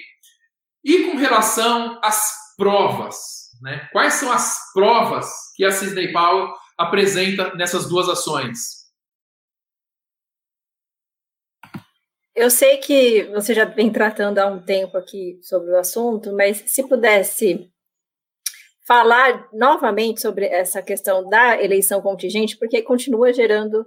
E 0.84 1.06
com 1.06 1.18
relação 1.18 2.00
às 2.04 2.56
provas, 2.58 3.16
né? 3.62 3.88
quais 3.92 4.16
são 4.16 4.32
as 4.32 4.58
provas 4.74 5.28
que 5.56 5.66
a 5.66 5.72
Sidney 5.72 6.12
Powell 6.12 6.54
apresenta 6.78 7.54
nessas 7.56 7.88
duas 7.88 8.08
ações? 8.08 8.80
Eu 12.36 12.50
sei 12.50 12.78
que 12.78 13.24
você 13.34 13.54
já 13.54 13.66
vem 13.66 13.92
tratando 13.92 14.40
há 14.40 14.46
um 14.46 14.64
tempo 14.64 14.98
aqui 14.98 15.40
sobre 15.42 15.72
o 15.72 15.78
assunto, 15.78 16.34
mas 16.34 16.64
se 16.68 16.88
pudesse 16.88 17.70
falar 18.88 19.48
novamente 19.54 20.22
sobre 20.22 20.46
essa 20.46 20.82
questão 20.82 21.28
da 21.30 21.62
eleição 21.62 22.02
contingente, 22.02 22.58
porque 22.58 22.82
continua 22.82 23.34
gerando 23.34 23.86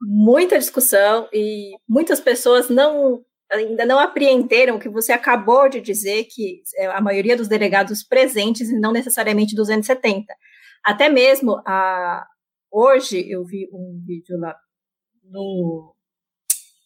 muita 0.00 0.58
discussão 0.58 1.28
e 1.32 1.72
muitas 1.88 2.18
pessoas 2.18 2.68
não 2.68 3.24
ainda 3.52 3.84
não 3.84 3.98
apreenderam 3.98 4.78
que 4.78 4.88
você 4.88 5.12
acabou 5.12 5.68
de 5.68 5.80
dizer, 5.80 6.24
que 6.24 6.62
é 6.76 6.86
a 6.86 7.00
maioria 7.00 7.36
dos 7.36 7.48
delegados 7.48 8.02
presentes 8.02 8.70
e 8.70 8.78
não 8.78 8.92
necessariamente 8.92 9.54
270. 9.54 10.34
Até 10.84 11.08
mesmo 11.08 11.62
a, 11.66 12.26
hoje 12.70 13.30
eu 13.30 13.44
vi 13.44 13.68
um 13.72 14.02
vídeo 14.04 14.38
lá 14.38 14.56
no, 15.24 15.94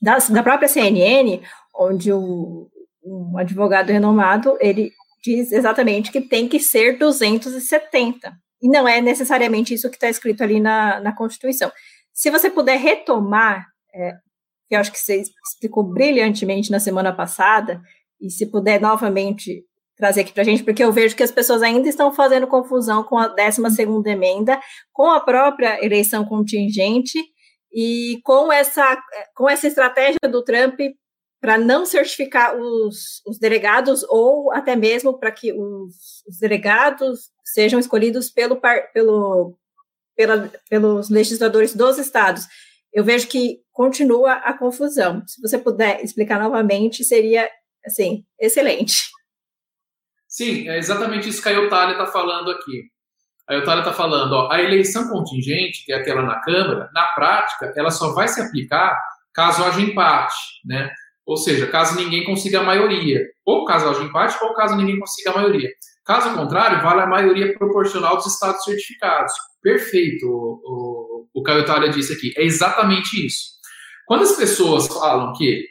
da, 0.02 0.18
da 0.18 0.42
própria 0.42 0.68
CNN, 0.68 1.40
onde 1.74 2.12
o, 2.12 2.68
um 3.04 3.38
advogado 3.38 3.90
renomado, 3.90 4.56
ele 4.60 4.92
diz 5.22 5.52
exatamente 5.52 6.10
que 6.10 6.20
tem 6.20 6.48
que 6.48 6.60
ser 6.60 6.98
270. 6.98 8.32
E 8.62 8.68
não 8.68 8.88
é 8.88 9.00
necessariamente 9.00 9.74
isso 9.74 9.88
que 9.90 9.96
está 9.96 10.08
escrito 10.08 10.42
ali 10.42 10.60
na, 10.60 11.00
na 11.00 11.14
Constituição. 11.14 11.70
Se 12.12 12.30
você 12.30 12.50
puder 12.50 12.78
retomar, 12.78 13.66
é, 13.94 14.14
que 14.68 14.74
eu 14.74 14.80
acho 14.80 14.92
que 14.92 14.98
você 14.98 15.22
explicou 15.52 15.82
brilhantemente 15.82 16.70
na 16.70 16.80
semana 16.80 17.12
passada, 17.12 17.80
e 18.20 18.30
se 18.30 18.46
puder 18.46 18.80
novamente 18.80 19.64
trazer 19.96 20.20
aqui 20.20 20.32
para 20.32 20.42
a 20.42 20.44
gente, 20.44 20.62
porque 20.62 20.84
eu 20.84 20.92
vejo 20.92 21.16
que 21.16 21.22
as 21.22 21.30
pessoas 21.30 21.62
ainda 21.62 21.88
estão 21.88 22.12
fazendo 22.12 22.46
confusão 22.46 23.02
com 23.02 23.18
a 23.18 23.28
12 23.28 23.62
emenda, 24.06 24.60
com 24.92 25.06
a 25.10 25.20
própria 25.20 25.82
eleição 25.84 26.24
contingente 26.24 27.18
e 27.72 28.20
com 28.22 28.52
essa, 28.52 29.00
com 29.34 29.48
essa 29.48 29.66
estratégia 29.66 30.18
do 30.30 30.42
Trump 30.42 30.78
para 31.40 31.58
não 31.58 31.86
certificar 31.86 32.56
os, 32.56 33.22
os, 33.26 33.38
delegados 33.38 34.04
ou 34.08 34.52
até 34.52 34.74
mesmo 34.74 35.18
para 35.18 35.30
que 35.30 35.52
os, 35.52 36.22
os, 36.26 36.38
delegados 36.40 37.30
sejam 37.44 37.78
escolhidos 37.78 38.30
pelo, 38.30 38.60
pelo, 38.92 39.56
pela, 40.16 40.50
pelos 40.68 41.08
legisladores 41.08 41.74
dos 41.74 41.98
estados. 41.98 42.46
Eu 42.92 43.04
vejo 43.04 43.28
que 43.28 43.60
continua 43.72 44.34
a 44.34 44.56
confusão. 44.56 45.22
Se 45.26 45.40
você 45.40 45.58
puder 45.58 46.02
explicar 46.02 46.40
novamente, 46.40 47.04
seria 47.04 47.48
assim 47.84 48.24
excelente. 48.40 48.94
Sim, 50.28 50.68
é 50.68 50.78
exatamente 50.78 51.28
isso 51.28 51.42
que 51.42 51.48
a 51.48 51.52
Eutália 51.52 51.92
está 51.92 52.06
falando 52.06 52.50
aqui. 52.50 52.82
A 53.48 53.54
Eutália 53.54 53.80
está 53.80 53.92
falando, 53.92 54.32
ó, 54.32 54.50
a 54.50 54.60
eleição 54.60 55.08
contingente, 55.08 55.84
que 55.84 55.92
é 55.92 55.96
aquela 55.96 56.22
na 56.22 56.40
Câmara, 56.40 56.90
na 56.92 57.06
prática, 57.14 57.72
ela 57.76 57.90
só 57.90 58.12
vai 58.12 58.26
se 58.26 58.40
aplicar 58.40 58.98
caso 59.32 59.62
haja 59.62 59.80
empate, 59.80 60.34
né? 60.64 60.90
Ou 61.24 61.36
seja, 61.36 61.66
caso 61.66 61.96
ninguém 61.96 62.24
consiga 62.24 62.60
a 62.60 62.64
maioria. 62.64 63.20
Ou 63.44 63.64
caso 63.64 63.88
haja 63.88 64.02
empate, 64.02 64.36
ou 64.42 64.54
caso 64.54 64.76
ninguém 64.76 64.98
consiga 64.98 65.30
a 65.30 65.34
maioria. 65.34 65.70
Caso 66.06 66.34
contrário, 66.36 66.82
vale 66.82 67.00
a 67.00 67.06
maioria 67.06 67.52
proporcional 67.58 68.16
dos 68.16 68.26
estados 68.26 68.62
certificados. 68.62 69.32
Perfeito, 69.60 70.24
o, 70.24 71.26
o, 71.34 71.40
o 71.42 71.48
Eutália 71.50 71.90
disse 71.90 72.12
aqui. 72.12 72.32
É 72.36 72.44
exatamente 72.44 73.26
isso. 73.26 73.56
Quando 74.06 74.22
as 74.22 74.36
pessoas 74.36 74.86
falam 74.86 75.32
que 75.32 75.66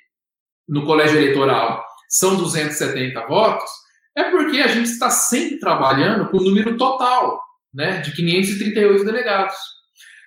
no 0.68 0.86
colégio 0.86 1.18
eleitoral 1.18 1.86
são 2.10 2.36
270 2.36 3.26
votos, 3.28 3.70
é 4.18 4.30
porque 4.30 4.60
a 4.60 4.68
gente 4.68 4.90
está 4.90 5.10
sempre 5.10 5.57
trabalhando 5.57 6.30
com 6.30 6.38
o 6.38 6.44
número 6.44 6.76
total 6.76 7.40
né, 7.74 8.02
de 8.02 8.14
538 8.14 9.06
delegados. 9.06 9.56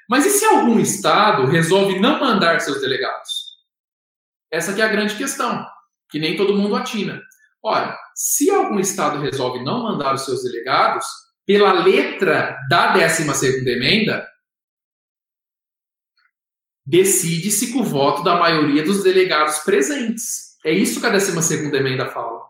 Mas 0.08 0.24
e 0.24 0.30
se 0.30 0.44
algum 0.46 0.78
estado 0.78 1.44
resolve 1.46 1.98
não 2.00 2.18
mandar 2.18 2.60
seus 2.60 2.80
delegados? 2.80 3.48
Essa 4.50 4.72
é 4.80 4.82
a 4.82 4.88
grande 4.88 5.16
questão, 5.16 5.66
que 6.10 6.18
nem 6.18 6.34
todo 6.34 6.56
mundo 6.56 6.76
atina. 6.76 7.20
Olha, 7.62 7.94
se 8.18 8.50
algum 8.50 8.80
estado 8.80 9.20
resolve 9.20 9.62
não 9.62 9.84
mandar 9.84 10.14
os 10.14 10.24
seus 10.24 10.42
delegados, 10.42 11.06
pela 11.46 11.72
letra 11.72 12.58
da 12.68 12.94
12ª 12.94 13.66
emenda, 13.66 14.26
decide-se 16.84 17.72
com 17.72 17.80
o 17.80 17.84
voto 17.84 18.22
da 18.24 18.36
maioria 18.36 18.82
dos 18.82 19.02
delegados 19.02 19.58
presentes. 19.60 20.56
É 20.64 20.72
isso 20.72 21.00
que 21.00 21.06
a 21.06 21.12
12ª 21.12 21.72
emenda 21.74 22.08
fala. 22.08 22.40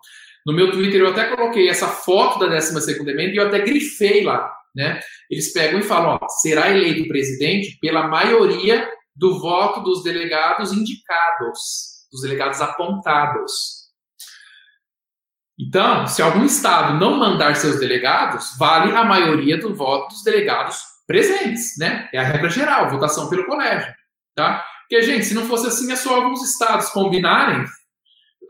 No 0.47 0.55
meu 0.55 0.70
Twitter 0.70 1.01
eu 1.01 1.11
até 1.11 1.35
coloquei 1.35 1.69
essa 1.69 1.89
foto 1.89 2.39
da 2.39 2.47
12ª 2.47 3.07
emenda 3.09 3.35
e 3.35 3.36
eu 3.36 3.47
até 3.47 3.61
grifei 3.61 4.24
lá 4.24 4.59
né? 4.78 5.01
Eles 5.28 5.53
pegam 5.53 5.81
e 5.81 5.82
falam, 5.82 6.19
ó, 6.23 6.28
será 6.28 6.70
eleito 6.70 7.09
presidente 7.09 7.77
pela 7.81 8.07
maioria 8.07 8.89
do 9.15 9.40
voto 9.40 9.81
dos 9.81 10.05
delegados 10.05 10.73
indicados, 10.73 12.07
dos 12.12 12.23
delegados 12.23 12.61
apontados. 12.61 13.78
Então, 15.59 16.07
se 16.07 16.23
algum 16.23 16.45
estado 16.45 16.99
não 17.01 17.19
mandar 17.19 17.57
seus 17.57 17.81
delegados, 17.81 18.57
vale 18.57 18.95
a 18.95 19.05
maioria 19.05 19.59
do 19.59 19.75
voto 19.75 20.15
dos 20.15 20.23
delegados 20.23 20.77
presentes, 21.07 21.77
né? 21.79 22.09
É 22.13 22.19
a 22.19 22.23
regra 22.23 22.49
geral, 22.49 22.91
votação 22.91 23.29
pelo 23.29 23.47
colégio, 23.47 23.93
tá? 24.37 24.65
Porque, 24.83 25.03
gente, 25.03 25.27
se 25.27 25.35
não 25.35 25.47
fosse 25.47 25.67
assim, 25.67 25.91
é 25.91 25.97
só 25.97 26.15
alguns 26.15 26.43
estados 26.49 26.91
combinarem, 26.91 27.65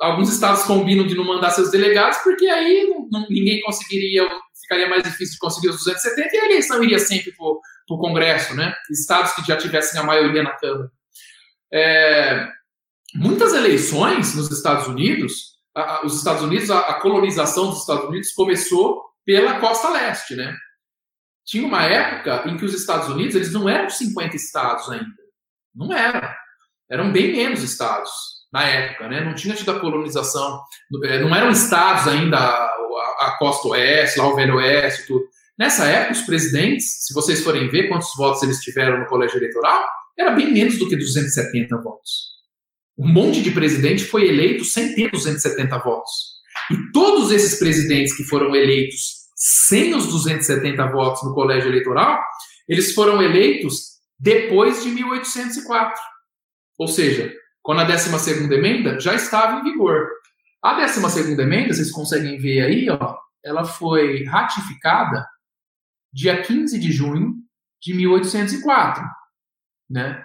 alguns 0.01 0.33
estados 0.33 0.65
combinam 0.65 1.07
de 1.07 1.15
não 1.15 1.25
mandar 1.25 1.51
seus 1.51 1.71
delegados, 1.71 2.19
porque 2.19 2.47
aí 2.47 2.87
não, 2.89 3.09
não, 3.11 3.27
ninguém 3.31 3.61
conseguiria 3.63 4.29
ficaria 4.69 4.89
mais 4.89 5.03
difícil 5.03 5.35
de 5.35 5.39
conseguir 5.39 5.69
os 5.71 5.77
270 5.77 6.37
e 6.37 6.39
a 6.39 6.45
eleição 6.45 6.85
iria 6.85 6.99
sempre 6.99 7.33
para 7.33 7.47
o 7.47 7.99
Congresso, 7.99 8.55
né? 8.55 8.75
Estados 8.91 9.33
que 9.33 9.43
já 9.47 9.57
tivessem 9.57 9.99
a 9.99 10.05
maioria 10.05 10.43
na 10.43 10.51
Câmara. 10.51 10.91
É, 11.73 12.49
muitas 13.15 13.55
eleições 13.55 14.35
nos 14.35 14.51
Estados 14.51 14.87
Unidos, 14.87 15.58
a, 15.83 16.07
os 16.07 16.17
Estados 16.17 16.43
Unidos, 16.43 16.71
a, 16.71 16.81
a, 16.81 17.01
colonização 17.01 17.71
dos 17.71 17.81
Estados 17.81 18.05
Unidos 18.05 18.33
começou 18.33 19.03
pela 19.25 19.61
costa 19.61 19.91
leste, 19.91 20.35
né? 20.35 20.55
Tinha 21.45 21.67
uma 21.67 21.83
época 21.85 22.49
em 22.49 22.57
que 22.57 22.65
os 22.65 22.75
Estados 22.75 23.09
Unidos 23.09 23.35
eles 23.35 23.53
não 23.53 23.69
eram 23.69 23.89
50 23.89 24.37
estados 24.37 24.91
ainda, 24.91 25.23
não 25.75 25.93
eram, 25.93 26.29
eram 26.91 27.13
bem 27.13 27.33
menos 27.33 27.63
estados 27.63 28.11
na 28.53 28.65
época, 28.65 29.09
né? 29.09 29.25
Não 29.25 29.35
tinha 29.35 29.55
tido 29.55 29.71
a 29.71 29.81
colonização, 29.81 30.61
é, 31.05 31.21
não 31.21 31.35
eram 31.35 31.51
estados 31.51 32.09
ainda 32.09 32.39
a, 32.39 32.75
a 33.21 33.37
costa 33.39 33.69
oeste, 33.69 34.19
lá 34.19 34.29
o 34.29 34.37
velho 34.37 34.57
oeste, 34.57 35.07
tudo. 35.07 35.25
Nessa 35.59 35.87
época, 35.87 36.13
os 36.13 36.23
presidentes, 36.23 37.05
se 37.05 37.13
vocês 37.13 37.43
forem 37.43 37.69
ver 37.69 37.89
quantos 37.89 38.15
votos 38.17 38.43
eles 38.43 38.61
tiveram 38.61 38.99
no 38.99 39.07
colégio 39.07 39.39
eleitoral, 39.39 39.85
era 40.17 40.31
bem 40.31 40.53
menos 40.53 40.79
do 40.79 40.89
que 40.89 40.97
270 40.97 41.77
votos. 41.83 42.38
Um 42.99 43.07
monte 43.07 43.43
de 43.43 43.51
presidente 43.51 44.05
foi 44.05 44.29
eleito 44.29 44.65
sem 44.65 44.95
ter 44.95 45.11
270 45.11 45.79
votos. 45.79 46.11
E 46.70 46.93
todos 46.93 47.31
esses 47.31 47.59
presidentes 47.59 48.16
que 48.16 48.25
foram 48.25 48.55
eleitos 48.55 49.29
sem 49.37 49.95
os 49.95 50.09
270 50.09 50.85
votos 50.91 51.23
no 51.23 51.33
colégio 51.33 51.70
eleitoral, 51.70 52.20
eles 52.69 52.93
foram 52.93 53.23
eleitos 53.23 53.99
depois 54.19 54.83
de 54.83 54.91
1804. 54.91 56.01
Ou 56.77 56.89
seja, 56.89 57.33
quando 57.62 57.81
a 57.81 57.85
12 57.85 58.53
emenda 58.53 58.99
já 58.99 59.15
estava 59.15 59.61
em 59.61 59.62
vigor. 59.62 60.09
A 60.61 60.75
12 60.75 61.41
emenda, 61.41 61.73
vocês 61.73 61.93
conseguem 61.93 62.39
ver 62.39 62.62
aí, 62.62 62.91
ó, 62.91 63.16
ela 63.45 63.65
foi 63.65 64.25
ratificada 64.25 65.25
dia 66.12 66.43
15 66.43 66.79
de 66.79 66.91
junho 66.91 67.37
de 67.81 67.95
1804 67.95 69.05
né? 69.89 70.23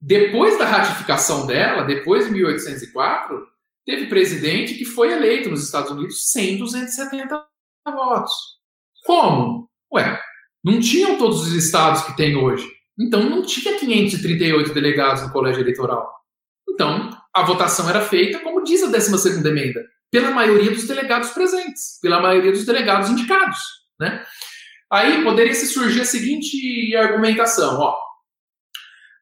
Depois 0.00 0.58
da 0.58 0.64
ratificação 0.64 1.46
dela, 1.46 1.82
depois 1.82 2.26
de 2.26 2.32
1804, 2.32 3.46
teve 3.84 4.06
presidente 4.06 4.74
que 4.74 4.84
foi 4.84 5.12
eleito 5.12 5.50
nos 5.50 5.64
Estados 5.64 5.90
Unidos 5.90 6.30
sem 6.30 6.56
270 6.56 7.44
votos. 7.86 8.32
Como? 9.04 9.68
Ué, 9.92 10.20
não 10.64 10.80
tinham 10.80 11.18
todos 11.18 11.42
os 11.42 11.52
estados 11.52 12.02
que 12.02 12.16
tem 12.16 12.36
hoje. 12.36 12.66
Então 12.98 13.22
não 13.28 13.42
tinha 13.42 13.78
538 13.78 14.72
delegados 14.72 15.22
no 15.22 15.32
colégio 15.32 15.60
eleitoral. 15.60 16.10
Então, 16.68 17.10
a 17.34 17.42
votação 17.42 17.88
era 17.88 18.00
feita, 18.00 18.38
como 18.40 18.62
diz 18.62 18.82
a 18.82 18.88
12ª 18.88 19.44
emenda, 19.46 19.84
pela 20.10 20.30
maioria 20.30 20.70
dos 20.70 20.86
delegados 20.86 21.30
presentes, 21.30 21.98
pela 22.00 22.20
maioria 22.20 22.52
dos 22.52 22.64
delegados 22.64 23.10
indicados, 23.10 23.58
né? 23.98 24.24
Aí 24.90 25.22
poderia 25.22 25.54
se 25.54 25.66
surgir 25.66 26.00
a 26.00 26.04
seguinte 26.04 26.96
argumentação, 26.96 27.78
ó, 27.78 27.96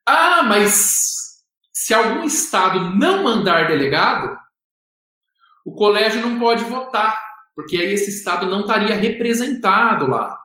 ah, 0.08 0.42
mas 0.42 1.44
se 1.72 1.94
algum 1.94 2.24
estado 2.24 2.96
não 2.96 3.22
mandar 3.22 3.68
delegado, 3.68 4.36
o 5.64 5.74
colégio 5.74 6.20
não 6.20 6.38
pode 6.38 6.64
votar, 6.64 7.18
porque 7.54 7.76
aí 7.76 7.92
esse 7.92 8.10
estado 8.10 8.46
não 8.46 8.60
estaria 8.60 8.94
representado 8.94 10.06
lá. 10.08 10.38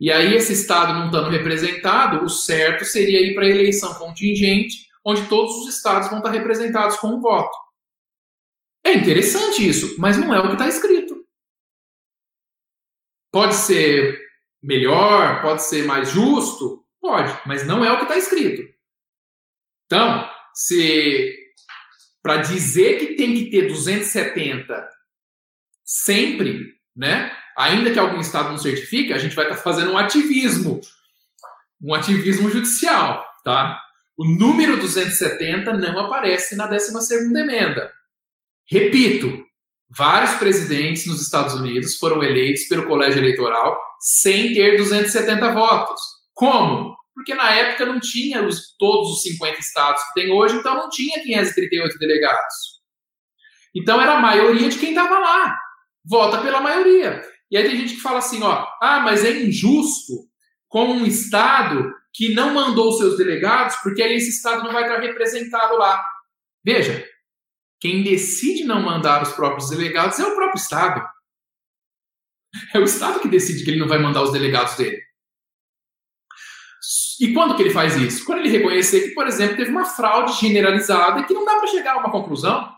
E 0.00 0.10
aí, 0.10 0.34
esse 0.34 0.52
estado 0.52 0.92
não 0.92 1.06
estando 1.06 1.30
representado, 1.30 2.24
o 2.24 2.28
certo 2.28 2.84
seria 2.84 3.20
ir 3.20 3.34
para 3.34 3.44
a 3.44 3.48
eleição 3.48 3.94
contingente, 3.94 4.88
onde 5.04 5.28
todos 5.28 5.54
os 5.58 5.74
estados 5.74 6.08
vão 6.08 6.18
estar 6.18 6.30
representados 6.30 6.96
com 6.96 7.08
um 7.08 7.20
voto. 7.20 7.56
É 8.84 8.92
interessante 8.92 9.66
isso, 9.66 9.96
mas 9.98 10.18
não 10.18 10.34
é 10.34 10.40
o 10.40 10.48
que 10.48 10.52
está 10.54 10.68
escrito. 10.68 11.24
Pode 13.32 13.54
ser 13.54 14.20
melhor, 14.62 15.40
pode 15.42 15.62
ser 15.62 15.86
mais 15.86 16.10
justo, 16.10 16.83
Pode, 17.04 17.38
mas 17.44 17.66
não 17.66 17.84
é 17.84 17.92
o 17.92 17.98
que 17.98 18.04
está 18.04 18.16
escrito. 18.16 18.62
Então, 19.84 20.26
se 20.54 21.36
para 22.22 22.38
dizer 22.38 22.98
que 22.98 23.14
tem 23.14 23.34
que 23.34 23.50
ter 23.50 23.68
270 23.68 24.88
sempre, 25.84 26.72
né? 26.96 27.30
Ainda 27.58 27.92
que 27.92 27.98
algum 27.98 28.22
estado 28.22 28.48
não 28.48 28.56
certifique, 28.56 29.12
a 29.12 29.18
gente 29.18 29.36
vai 29.36 29.44
estar 29.44 29.58
tá 29.58 29.62
fazendo 29.62 29.92
um 29.92 29.98
ativismo, 29.98 30.80
um 31.78 31.92
ativismo 31.92 32.48
judicial, 32.48 33.22
tá? 33.44 33.78
O 34.16 34.24
número 34.24 34.78
270 34.78 35.74
não 35.74 36.06
aparece 36.06 36.56
na 36.56 36.66
12ª 36.66 37.38
emenda. 37.38 37.92
Repito, 38.66 39.44
vários 39.90 40.36
presidentes 40.36 41.06
nos 41.06 41.20
Estados 41.20 41.52
Unidos 41.52 41.98
foram 41.98 42.24
eleitos 42.24 42.64
pelo 42.64 42.86
colégio 42.86 43.20
eleitoral 43.20 43.78
sem 44.00 44.54
ter 44.54 44.78
270 44.78 45.52
votos. 45.52 46.00
Como? 46.34 46.93
Porque 47.14 47.34
na 47.34 47.50
época 47.50 47.86
não 47.86 48.00
tinha 48.00 48.42
os, 48.42 48.74
todos 48.76 49.12
os 49.12 49.22
50 49.22 49.60
estados 49.60 50.02
que 50.02 50.14
tem 50.14 50.32
hoje, 50.32 50.56
então 50.56 50.74
não 50.74 50.90
tinha 50.90 51.22
538 51.22 51.98
delegados. 51.98 52.54
Então 53.74 54.00
era 54.00 54.16
a 54.16 54.20
maioria 54.20 54.68
de 54.68 54.78
quem 54.78 54.90
estava 54.90 55.18
lá. 55.18 55.56
Vota 56.04 56.42
pela 56.42 56.60
maioria. 56.60 57.22
E 57.50 57.56
aí 57.56 57.64
tem 57.64 57.76
gente 57.76 57.94
que 57.94 58.00
fala 58.00 58.18
assim, 58.18 58.42
ó, 58.42 58.66
ah, 58.82 59.00
mas 59.00 59.24
é 59.24 59.30
injusto 59.30 60.28
com 60.68 60.86
um 60.86 61.06
estado 61.06 61.92
que 62.12 62.34
não 62.34 62.52
mandou 62.52 62.92
seus 62.92 63.16
delegados, 63.16 63.76
porque 63.76 64.02
aí 64.02 64.14
esse 64.14 64.30
estado 64.30 64.62
não 64.64 64.72
vai 64.72 64.82
estar 64.82 65.00
representado 65.00 65.76
lá. 65.76 66.04
Veja, 66.64 67.06
quem 67.80 68.02
decide 68.02 68.64
não 68.64 68.80
mandar 68.80 69.22
os 69.22 69.32
próprios 69.32 69.70
delegados 69.70 70.18
é 70.18 70.24
o 70.24 70.34
próprio 70.34 70.60
estado. 70.60 71.06
É 72.72 72.78
o 72.78 72.84
estado 72.84 73.20
que 73.20 73.28
decide 73.28 73.64
que 73.64 73.70
ele 73.70 73.80
não 73.80 73.88
vai 73.88 73.98
mandar 73.98 74.22
os 74.22 74.32
delegados 74.32 74.76
dele. 74.76 75.02
E 77.20 77.32
quando 77.32 77.54
que 77.56 77.62
ele 77.62 77.70
faz 77.70 77.96
isso? 77.96 78.24
Quando 78.24 78.40
ele 78.40 78.48
reconhecer 78.48 79.02
que, 79.02 79.14
por 79.14 79.26
exemplo, 79.26 79.56
teve 79.56 79.70
uma 79.70 79.84
fraude 79.84 80.32
generalizada 80.40 81.20
e 81.20 81.24
que 81.24 81.34
não 81.34 81.44
dá 81.44 81.56
para 81.56 81.68
chegar 81.68 81.94
a 81.94 81.98
uma 81.98 82.10
conclusão. 82.10 82.68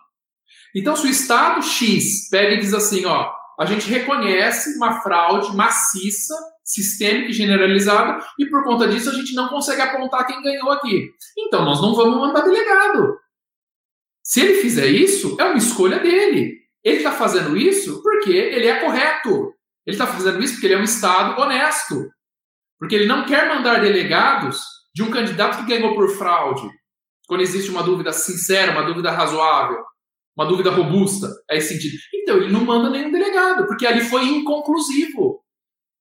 Então, 0.75 0.95
se 0.95 1.07
o 1.07 1.11
Estado 1.11 1.63
X 1.63 2.29
pega 2.31 2.55
e 2.55 2.61
diz 2.61 2.75
assim, 2.75 3.07
ó, 3.07 3.33
a 3.59 3.65
gente 3.65 3.89
reconhece 3.89 4.77
uma 4.77 5.01
fraude 5.01 5.57
maciça, 5.57 6.35
sistêmica 6.63 7.31
e 7.31 7.33
generalizada, 7.33 8.23
e 8.39 8.47
por 8.47 8.63
conta 8.65 8.87
disso 8.87 9.09
a 9.09 9.15
gente 9.15 9.35
não 9.35 9.49
consegue 9.49 9.81
apontar 9.81 10.27
quem 10.27 10.43
ganhou 10.43 10.71
aqui. 10.71 11.11
Então, 11.39 11.65
nós 11.65 11.81
não 11.81 11.95
vamos 11.95 12.19
mandar 12.19 12.43
delegado. 12.43 13.17
Se 14.23 14.41
ele 14.41 14.61
fizer 14.61 14.89
isso, 14.89 15.37
é 15.41 15.45
uma 15.45 15.57
escolha 15.57 15.99
dele. 16.01 16.59
Ele 16.85 16.99
está 16.99 17.13
fazendo 17.13 17.57
isso 17.57 18.03
porque 18.03 18.33
ele 18.33 18.67
é 18.67 18.81
correto. 18.81 19.55
Ele 19.87 19.95
está 19.95 20.07
fazendo 20.07 20.43
isso 20.43 20.55
porque 20.55 20.67
ele 20.67 20.75
é 20.75 20.79
um 20.79 20.85
Estado 20.85 21.41
honesto. 21.41 22.11
Porque 22.79 22.95
ele 22.95 23.07
não 23.07 23.25
quer 23.25 23.49
mandar 23.49 23.81
delegados 23.81 24.61
de 24.95 25.03
um 25.03 25.11
candidato 25.11 25.59
que 25.59 25.67
ganhou 25.67 25.95
por 25.95 26.11
fraude, 26.17 26.69
quando 27.27 27.41
existe 27.43 27.71
uma 27.71 27.83
dúvida 27.83 28.13
sincera, 28.13 28.73
uma 28.73 28.83
dúvida 28.83 29.11
razoável, 29.11 29.79
uma 30.37 30.47
dúvida 30.47 30.71
robusta 30.71 31.29
a 31.51 31.55
esse 31.55 31.75
sentido. 31.75 31.97
Então, 32.15 32.37
ele 32.37 32.53
não 32.53 32.65
manda 32.65 32.91
nenhum 32.91 33.11
delegado, 33.11 33.67
porque 33.67 33.87
ali 33.87 34.03
foi 34.03 34.25
inconclusivo. 34.25 35.43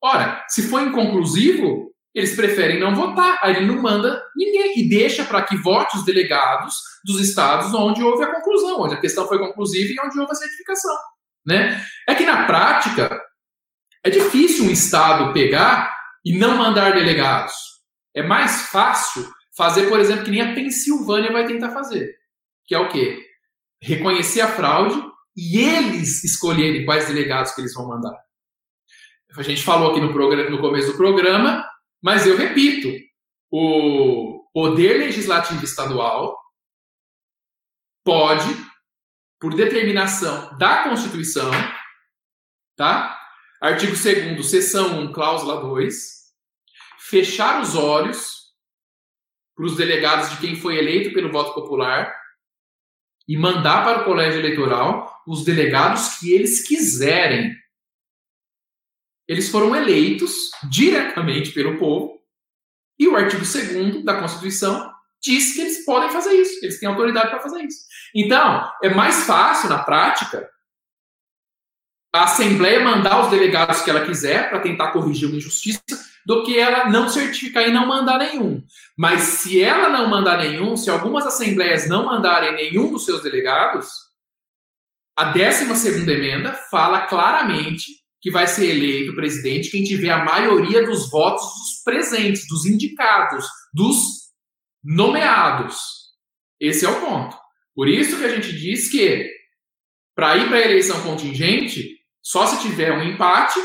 Ora, 0.01 0.45
se 0.47 0.69
foi 0.69 0.83
inconclusivo, 0.83 1.91
eles 2.13 2.35
preferem 2.35 2.79
não 2.79 2.95
votar, 2.95 3.39
aí 3.41 3.57
ele 3.57 3.65
não 3.65 3.81
manda 3.81 4.23
ninguém 4.35 4.79
e 4.79 4.89
deixa 4.89 5.25
para 5.25 5.41
que 5.41 5.57
vote 5.57 5.97
os 5.97 6.05
delegados 6.05 6.75
dos 7.03 7.19
estados 7.19 7.73
onde 7.73 8.01
houve 8.01 8.23
a 8.23 8.33
conclusão, 8.33 8.81
onde 8.81 8.93
a 8.93 9.01
questão 9.01 9.27
foi 9.27 9.39
conclusiva 9.39 9.91
e 9.91 10.05
onde 10.05 10.19
houve 10.19 10.31
a 10.31 10.35
certificação. 10.35 10.95
Né? 11.45 11.83
É 12.07 12.15
que 12.15 12.25
na 12.25 12.45
prática 12.45 13.21
é 14.03 14.09
difícil 14.09 14.65
um 14.65 14.71
estado 14.71 15.33
pegar 15.33 15.93
e 16.25 16.37
não 16.37 16.57
mandar 16.57 16.93
delegados. 16.93 17.53
É 18.13 18.23
mais 18.23 18.69
fácil 18.69 19.31
fazer, 19.55 19.87
por 19.87 19.99
exemplo, 19.99 20.25
que 20.25 20.31
nem 20.31 20.41
a 20.41 20.55
Pensilvânia 20.55 21.31
vai 21.31 21.45
tentar 21.45 21.71
fazer, 21.71 22.17
que 22.65 22.73
é 22.73 22.79
o 22.79 22.89
quê? 22.89 23.23
Reconhecer 23.81 24.41
a 24.41 24.47
fraude 24.47 25.01
e 25.37 25.59
eles 25.59 26.23
escolherem 26.23 26.85
quais 26.85 27.07
delegados 27.07 27.51
que 27.53 27.61
eles 27.61 27.73
vão 27.73 27.87
mandar. 27.87 28.17
A 29.37 29.43
gente 29.43 29.63
falou 29.63 29.91
aqui 29.91 29.99
no, 29.99 30.13
programa, 30.13 30.49
no 30.49 30.61
começo 30.61 30.91
do 30.91 30.97
programa, 30.97 31.65
mas 32.01 32.25
eu 32.25 32.37
repito, 32.37 32.89
o 33.51 34.49
poder 34.53 34.97
legislativo 34.97 35.63
estadual 35.63 36.37
pode, 38.03 38.47
por 39.39 39.53
determinação 39.53 40.57
da 40.57 40.83
Constituição, 40.83 41.51
tá? 42.77 43.24
Artigo 43.65 43.95
2 43.95 44.45
seção 44.45 44.99
1, 44.99 45.11
cláusula 45.11 45.59
2, 45.59 46.31
fechar 46.99 47.59
os 47.63 47.73
olhos 47.73 48.53
para 49.55 49.65
os 49.65 49.75
delegados 49.75 50.29
de 50.29 50.37
quem 50.37 50.55
foi 50.55 50.77
eleito 50.77 51.15
pelo 51.15 51.31
voto 51.31 51.55
popular 51.55 52.15
e 53.27 53.35
mandar 53.35 53.83
para 53.83 54.01
o 54.01 54.05
colégio 54.05 54.39
eleitoral 54.39 55.19
os 55.25 55.43
delegados 55.43 56.19
que 56.19 56.31
eles 56.31 56.67
quiserem. 56.67 57.55
Eles 59.27 59.49
foram 59.49 59.75
eleitos 59.75 60.51
diretamente 60.69 61.51
pelo 61.51 61.79
povo 61.79 62.21
e 62.99 63.07
o 63.07 63.15
artigo 63.15 63.41
2 63.43 64.05
da 64.05 64.19
Constituição 64.19 64.93
diz 65.19 65.55
que 65.55 65.61
eles 65.61 65.83
podem 65.83 66.11
fazer 66.11 66.33
isso, 66.33 66.63
eles 66.63 66.79
têm 66.79 66.87
autoridade 66.87 67.31
para 67.31 67.41
fazer 67.41 67.63
isso. 67.63 67.79
Então, 68.13 68.71
é 68.83 68.93
mais 68.93 69.23
fácil 69.23 69.69
na 69.69 69.83
prática 69.83 70.47
a 72.15 72.23
Assembleia 72.23 72.83
mandar 72.83 73.23
os 73.23 73.29
delegados 73.29 73.81
que 73.81 73.89
ela 73.89 74.05
quiser 74.05 74.49
para 74.49 74.59
tentar 74.59 74.91
corrigir 74.91 75.27
uma 75.27 75.37
injustiça, 75.37 75.81
do 76.25 76.43
que 76.43 76.57
ela 76.57 76.89
não 76.89 77.07
certificar 77.07 77.67
e 77.67 77.71
não 77.71 77.85
mandar 77.85 78.17
nenhum. 78.17 78.63
Mas 78.97 79.21
se 79.21 79.61
ela 79.61 79.89
não 79.89 80.09
mandar 80.09 80.39
nenhum, 80.39 80.75
se 80.75 80.89
algumas 80.89 81.25
assembleias 81.25 81.87
não 81.87 82.05
mandarem 82.05 82.55
nenhum 82.55 82.91
dos 82.91 83.05
seus 83.05 83.21
delegados, 83.21 83.87
a 85.15 85.25
12 85.25 86.11
emenda 86.11 86.53
fala 86.53 87.05
claramente 87.05 87.91
que 88.19 88.31
vai 88.31 88.47
ser 88.47 88.71
eleito 88.71 89.15
presidente 89.15 89.69
quem 89.69 89.83
tiver 89.83 90.09
a 90.09 90.25
maioria 90.25 90.83
dos 90.83 91.11
votos 91.11 91.43
dos 91.43 91.83
presentes, 91.83 92.47
dos 92.47 92.65
indicados, 92.65 93.45
dos 93.71 94.31
nomeados. 94.83 95.77
Esse 96.59 96.85
é 96.85 96.89
o 96.89 96.99
ponto. 97.01 97.37
Por 97.75 97.87
isso 97.87 98.17
que 98.17 98.25
a 98.25 98.35
gente 98.35 98.51
diz 98.57 98.89
que 98.89 99.29
para 100.15 100.37
ir 100.37 100.47
para 100.47 100.57
a 100.57 100.65
eleição 100.65 101.01
contingente, 101.03 101.99
só 102.25 102.47
se 102.47 102.59
tiver 102.59 102.91
um 102.91 103.03
empate, 103.03 103.59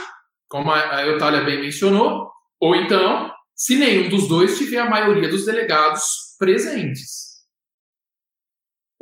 como 0.46 0.70
a 0.70 1.06
Eutália 1.06 1.40
bem 1.40 1.62
mencionou, 1.62 2.30
ou 2.60 2.76
então, 2.76 3.32
se 3.56 3.76
nenhum 3.76 4.10
dos 4.10 4.28
dois 4.28 4.58
tiver 4.58 4.80
a 4.80 4.90
maioria 4.90 5.30
dos 5.30 5.46
delegados 5.46 6.02
presentes. 6.38 7.30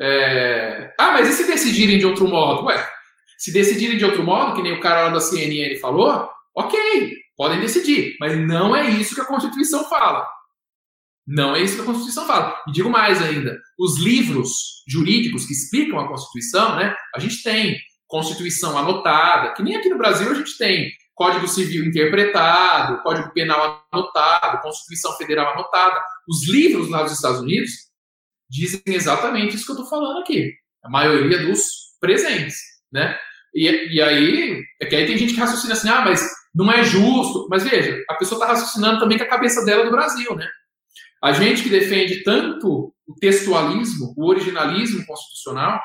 É... 0.01 0.95
Ah, 0.97 1.11
mas 1.11 1.29
e 1.29 1.33
se 1.33 1.45
decidirem 1.45 1.99
de 1.99 2.07
outro 2.07 2.29
modo? 2.29 2.67
Ué, 2.67 2.89
se 3.37 3.53
decidirem 3.53 3.99
de 3.99 4.05
outro 4.05 4.23
modo, 4.23 4.55
que 4.55 4.63
nem 4.63 4.75
o 4.75 4.81
cara 4.81 5.07
lá 5.07 5.11
da 5.11 5.21
CNN 5.21 5.77
falou, 5.81 6.31
ok, 6.55 7.17
podem 7.37 7.61
decidir, 7.61 8.17
mas 8.21 8.39
não 8.39 8.77
é 8.77 8.89
isso 8.89 9.17
que 9.17 9.21
a 9.21 9.27
Constituição 9.27 9.89
fala. 9.89 10.25
Não 11.27 11.57
é 11.57 11.61
isso 11.61 11.75
que 11.75 11.83
a 11.83 11.85
Constituição 11.85 12.27
fala. 12.29 12.57
E 12.69 12.73
digo 12.73 12.89
mais 12.89 13.21
ainda: 13.21 13.61
os 13.77 13.99
livros 13.99 14.85
jurídicos 14.89 15.47
que 15.47 15.53
explicam 15.53 15.99
a 15.99 16.09
Constituição, 16.09 16.77
né? 16.77 16.95
A 17.15 17.19
gente 17.19 17.43
tem 17.43 17.77
Constituição 18.09 18.77
anotada, 18.77 19.53
que 19.53 19.63
nem 19.63 19.77
aqui 19.77 19.89
no 19.89 19.99
Brasil 19.99 20.31
a 20.31 20.35
gente 20.35 20.57
tem 20.59 20.91
Código 21.15 21.47
Civil 21.47 21.85
interpretado, 21.85 23.03
Código 23.03 23.33
Penal 23.33 23.87
anotado, 23.93 24.63
Constituição 24.63 25.13
Federal 25.17 25.53
anotada. 25.53 26.01
Os 26.29 26.49
livros 26.49 26.89
lá 26.89 27.03
dos 27.03 27.13
Estados 27.13 27.41
Unidos 27.41 27.71
dizem 28.49 28.81
exatamente 28.87 29.57
isso 29.57 29.67
que 29.67 29.73
eu 29.73 29.77
estou 29.77 29.91
falando 29.91 30.21
aqui. 30.21 30.53
A 30.83 30.89
maioria 30.89 31.47
dos 31.47 31.61
presentes, 32.01 32.57
né? 32.91 33.19
E, 33.55 33.97
e 33.97 34.01
aí, 34.01 34.63
é 34.81 34.87
que 34.87 34.95
aí 34.95 35.07
tem 35.07 35.19
gente 35.19 35.35
que 35.35 35.41
raciocina 35.41 35.75
assim, 35.75 35.89
ah, 35.89 36.03
mas 36.03 36.27
não 36.55 36.71
é 36.71 36.83
justo. 36.85 37.47
Mas 37.51 37.65
veja, 37.65 38.01
a 38.09 38.15
pessoa 38.15 38.41
está 38.41 38.53
raciocinando 38.53 39.01
também 39.01 39.19
com 39.19 39.25
a 39.25 39.29
cabeça 39.29 39.65
dela 39.65 39.85
do 39.85 39.91
Brasil, 39.91 40.35
né? 40.35 40.49
A 41.23 41.33
gente 41.33 41.63
que 41.63 41.69
defende 41.69 42.23
tanto 42.23 42.95
o 43.07 43.15
textualismo, 43.21 44.15
o 44.17 44.29
originalismo 44.29 45.05
constitucional, 45.05 45.81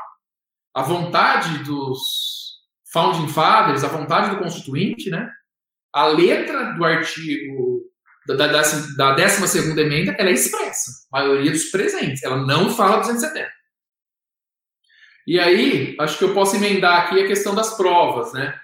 a 0.74 0.82
vontade 0.82 1.64
dos 1.64 2.44
founding 2.91 3.28
fathers, 3.28 3.84
a 3.84 3.88
vontade 3.88 4.32
do 4.32 4.41
constituinte, 4.41 5.10
né? 5.10 5.30
A 5.91 6.08
letra 6.08 6.74
do 6.74 6.84
artigo 6.84 7.82
da, 8.28 8.36
da, 8.36 8.48
da 8.48 9.14
12 9.14 9.80
emenda, 9.80 10.16
ela 10.18 10.30
é 10.30 10.34
expressa, 10.34 10.91
a 11.12 11.20
maioria 11.20 11.52
dos 11.52 11.66
presentes, 11.66 12.24
ela 12.24 12.38
não 12.38 12.70
fala 12.70 13.00
270. 13.00 13.52
E 15.26 15.40
aí, 15.40 15.95
acho 16.00 16.18
que 16.18 16.24
eu 16.24 16.34
posso 16.34 16.56
emendar 16.56 17.04
aqui 17.04 17.22
a 17.22 17.28
questão 17.28 17.56
das 17.56 17.76
provas, 17.78 18.34
né? 18.34 18.58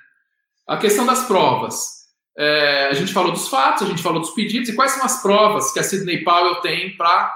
A 0.68 0.78
questão 0.78 1.06
das 1.06 1.26
provas. 1.26 2.00
É, 2.38 2.88
a 2.88 2.94
gente 2.94 3.14
falou 3.14 3.32
dos 3.32 3.48
fatos, 3.48 3.84
a 3.84 3.90
gente 3.90 4.04
falou 4.04 4.22
dos 4.22 4.32
pedidos, 4.32 4.70
e 4.70 4.76
quais 4.76 4.92
são 4.92 5.04
as 5.04 5.22
provas 5.22 5.72
que 5.72 5.80
a 5.80 5.84
Sidney 5.84 6.24
Powell 6.24 6.62
tem 6.62 6.96
para 6.96 7.34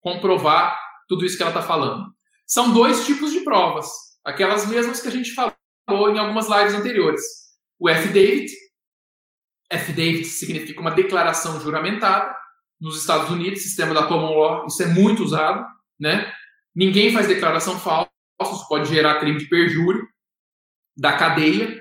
comprovar 0.00 0.78
tudo 1.08 1.24
isso 1.24 1.36
que 1.36 1.42
ela 1.42 1.50
está 1.50 1.62
falando? 1.62 2.06
São 2.46 2.72
dois 2.72 3.06
tipos 3.06 3.32
de 3.32 3.40
provas. 3.40 3.88
Aquelas 4.26 4.66
mesmas 4.66 5.00
que 5.00 5.06
a 5.06 5.12
gente 5.12 5.32
falou 5.32 6.10
em 6.10 6.18
algumas 6.18 6.48
lives 6.48 6.74
anteriores. 6.74 7.22
O 7.78 7.88
affidavit. 7.88 8.52
Affidavit 9.70 10.24
significa 10.24 10.80
uma 10.80 10.90
declaração 10.90 11.60
juramentada. 11.60 12.34
Nos 12.80 13.00
Estados 13.00 13.30
Unidos, 13.30 13.62
sistema 13.62 13.94
da 13.94 14.06
common 14.08 14.36
law, 14.36 14.66
isso 14.66 14.82
é 14.82 14.86
muito 14.86 15.22
usado, 15.22 15.64
né? 15.98 16.30
Ninguém 16.74 17.10
faz 17.12 17.26
declaração 17.26 17.78
falsa, 17.78 18.10
isso 18.42 18.68
pode 18.68 18.88
gerar 18.90 19.18
crime 19.20 19.38
de 19.38 19.48
perjúrio 19.48 20.06
da 20.94 21.16
cadeia. 21.16 21.80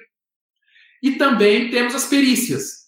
E 1.03 1.13
também 1.13 1.69
temos 1.72 1.95
as 1.95 2.05
perícias. 2.05 2.85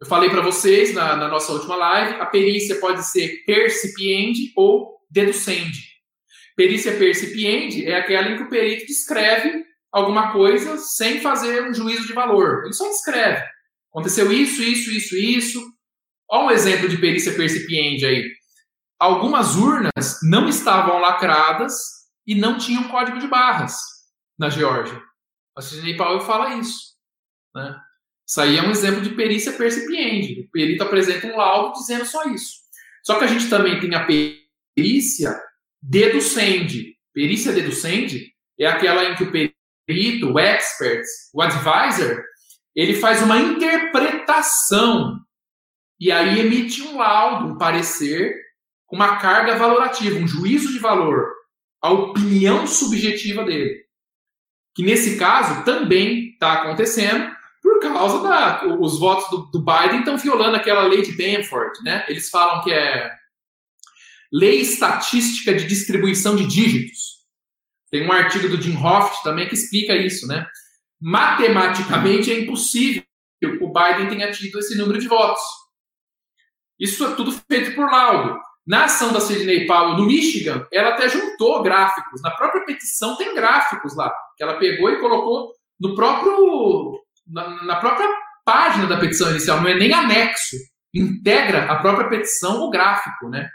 Eu 0.00 0.06
falei 0.06 0.30
para 0.30 0.42
vocês 0.42 0.94
na, 0.94 1.16
na, 1.16 1.28
nossa 1.28 1.50
última 1.52 1.76
live, 1.76 2.20
a 2.20 2.26
perícia 2.26 2.78
pode 2.78 3.04
ser 3.06 3.42
percipiente 3.44 4.52
ou 4.54 5.00
deducente. 5.10 5.89
Perícia 6.60 6.94
percipiente 6.98 7.86
é 7.86 7.96
aquela 7.96 8.28
em 8.28 8.36
que 8.36 8.42
o 8.42 8.50
perito 8.50 8.84
descreve 8.84 9.64
alguma 9.90 10.30
coisa 10.30 10.76
sem 10.76 11.18
fazer 11.18 11.66
um 11.66 11.72
juízo 11.72 12.06
de 12.06 12.12
valor. 12.12 12.64
Ele 12.64 12.74
só 12.74 12.86
descreve. 12.86 13.42
Aconteceu 13.90 14.30
isso, 14.30 14.62
isso, 14.62 14.90
isso, 14.90 15.16
isso. 15.16 15.72
Olha 16.30 16.48
um 16.48 16.50
exemplo 16.50 16.86
de 16.86 16.98
perícia 16.98 17.32
percipiente 17.32 18.04
aí. 18.04 18.30
Algumas 18.98 19.56
urnas 19.56 20.18
não 20.22 20.50
estavam 20.50 20.98
lacradas 20.98 21.72
e 22.26 22.34
não 22.34 22.58
tinham 22.58 22.88
código 22.88 23.18
de 23.18 23.26
barras 23.26 23.78
na 24.38 24.50
Geórgia. 24.50 25.00
A 25.56 25.62
Sidney 25.62 25.96
Powell 25.96 26.20
fala 26.20 26.56
isso. 26.56 26.94
Né? 27.54 27.74
Isso 28.28 28.38
aí 28.38 28.58
é 28.58 28.62
um 28.62 28.70
exemplo 28.70 29.00
de 29.00 29.14
perícia 29.14 29.54
percipiente. 29.54 30.42
O 30.42 30.50
perito 30.50 30.82
apresenta 30.82 31.26
um 31.26 31.38
laudo 31.38 31.78
dizendo 31.78 32.04
só 32.04 32.24
isso. 32.24 32.56
Só 33.02 33.18
que 33.18 33.24
a 33.24 33.28
gente 33.28 33.48
também 33.48 33.80
tem 33.80 33.94
a 33.94 34.06
perícia 34.06 35.40
deducende. 35.82 36.96
Perícia 37.12 37.52
deducende 37.52 38.32
é 38.58 38.66
aquela 38.66 39.04
em 39.04 39.16
que 39.16 39.24
o 39.24 39.32
perito, 39.32 40.32
o 40.32 40.38
expert, 40.38 41.04
o 41.32 41.42
advisor, 41.42 42.22
ele 42.74 42.94
faz 42.94 43.22
uma 43.22 43.38
interpretação 43.38 45.18
e 45.98 46.10
aí 46.10 46.40
emite 46.40 46.82
um 46.82 46.96
laudo, 46.96 47.46
um 47.48 47.58
parecer 47.58 48.34
com 48.86 48.96
uma 48.96 49.18
carga 49.18 49.56
valorativa, 49.56 50.18
um 50.18 50.26
juízo 50.26 50.72
de 50.72 50.78
valor, 50.78 51.30
a 51.82 51.90
opinião 51.90 52.66
subjetiva 52.66 53.44
dele. 53.44 53.84
Que 54.74 54.82
nesse 54.82 55.18
caso 55.18 55.64
também 55.64 56.30
está 56.30 56.54
acontecendo 56.54 57.30
por 57.62 57.80
causa 57.80 58.22
da 58.22 58.66
os 58.80 58.98
votos 58.98 59.28
do, 59.30 59.50
do 59.50 59.64
Biden 59.64 60.00
estão 60.00 60.16
violando 60.16 60.56
aquela 60.56 60.82
lei 60.84 61.02
de 61.02 61.12
Benford, 61.12 61.82
né? 61.84 62.04
Eles 62.08 62.30
falam 62.30 62.62
que 62.62 62.72
é 62.72 63.10
Lei 64.32 64.60
Estatística 64.60 65.52
de 65.54 65.66
Distribuição 65.66 66.36
de 66.36 66.46
Dígitos. 66.46 67.20
Tem 67.90 68.06
um 68.06 68.12
artigo 68.12 68.48
do 68.48 68.60
Jim 68.60 68.76
Hoft 68.76 69.22
também 69.24 69.48
que 69.48 69.54
explica 69.54 69.96
isso, 69.96 70.26
né? 70.26 70.46
Matematicamente 71.00 72.30
é 72.30 72.38
impossível 72.38 73.02
que 73.40 73.46
o 73.46 73.72
Biden 73.72 74.08
tenha 74.08 74.30
tido 74.30 74.58
esse 74.58 74.76
número 74.76 75.00
de 75.00 75.08
votos. 75.08 75.42
Isso 76.78 77.04
é 77.04 77.14
tudo 77.14 77.32
feito 77.50 77.74
por 77.74 77.90
laudo. 77.90 78.38
Na 78.66 78.84
ação 78.84 79.12
da 79.12 79.20
Sidney 79.20 79.66
Powell 79.66 79.96
no 79.96 80.06
Michigan, 80.06 80.66
ela 80.72 80.90
até 80.90 81.08
juntou 81.08 81.62
gráficos. 81.62 82.22
Na 82.22 82.30
própria 82.30 82.64
petição 82.64 83.16
tem 83.16 83.34
gráficos 83.34 83.96
lá, 83.96 84.12
que 84.36 84.42
ela 84.42 84.58
pegou 84.58 84.90
e 84.90 85.00
colocou 85.00 85.52
no 85.80 85.94
próprio 85.94 87.00
na, 87.26 87.64
na 87.64 87.76
própria 87.76 88.08
página 88.44 88.86
da 88.86 88.98
petição 88.98 89.30
inicial, 89.30 89.60
não 89.60 89.68
é 89.68 89.74
nem 89.74 89.92
anexo. 89.92 90.56
Integra 90.94 91.70
a 91.70 91.76
própria 91.76 92.08
petição 92.08 92.62
o 92.62 92.70
gráfico, 92.70 93.28
né? 93.28 93.48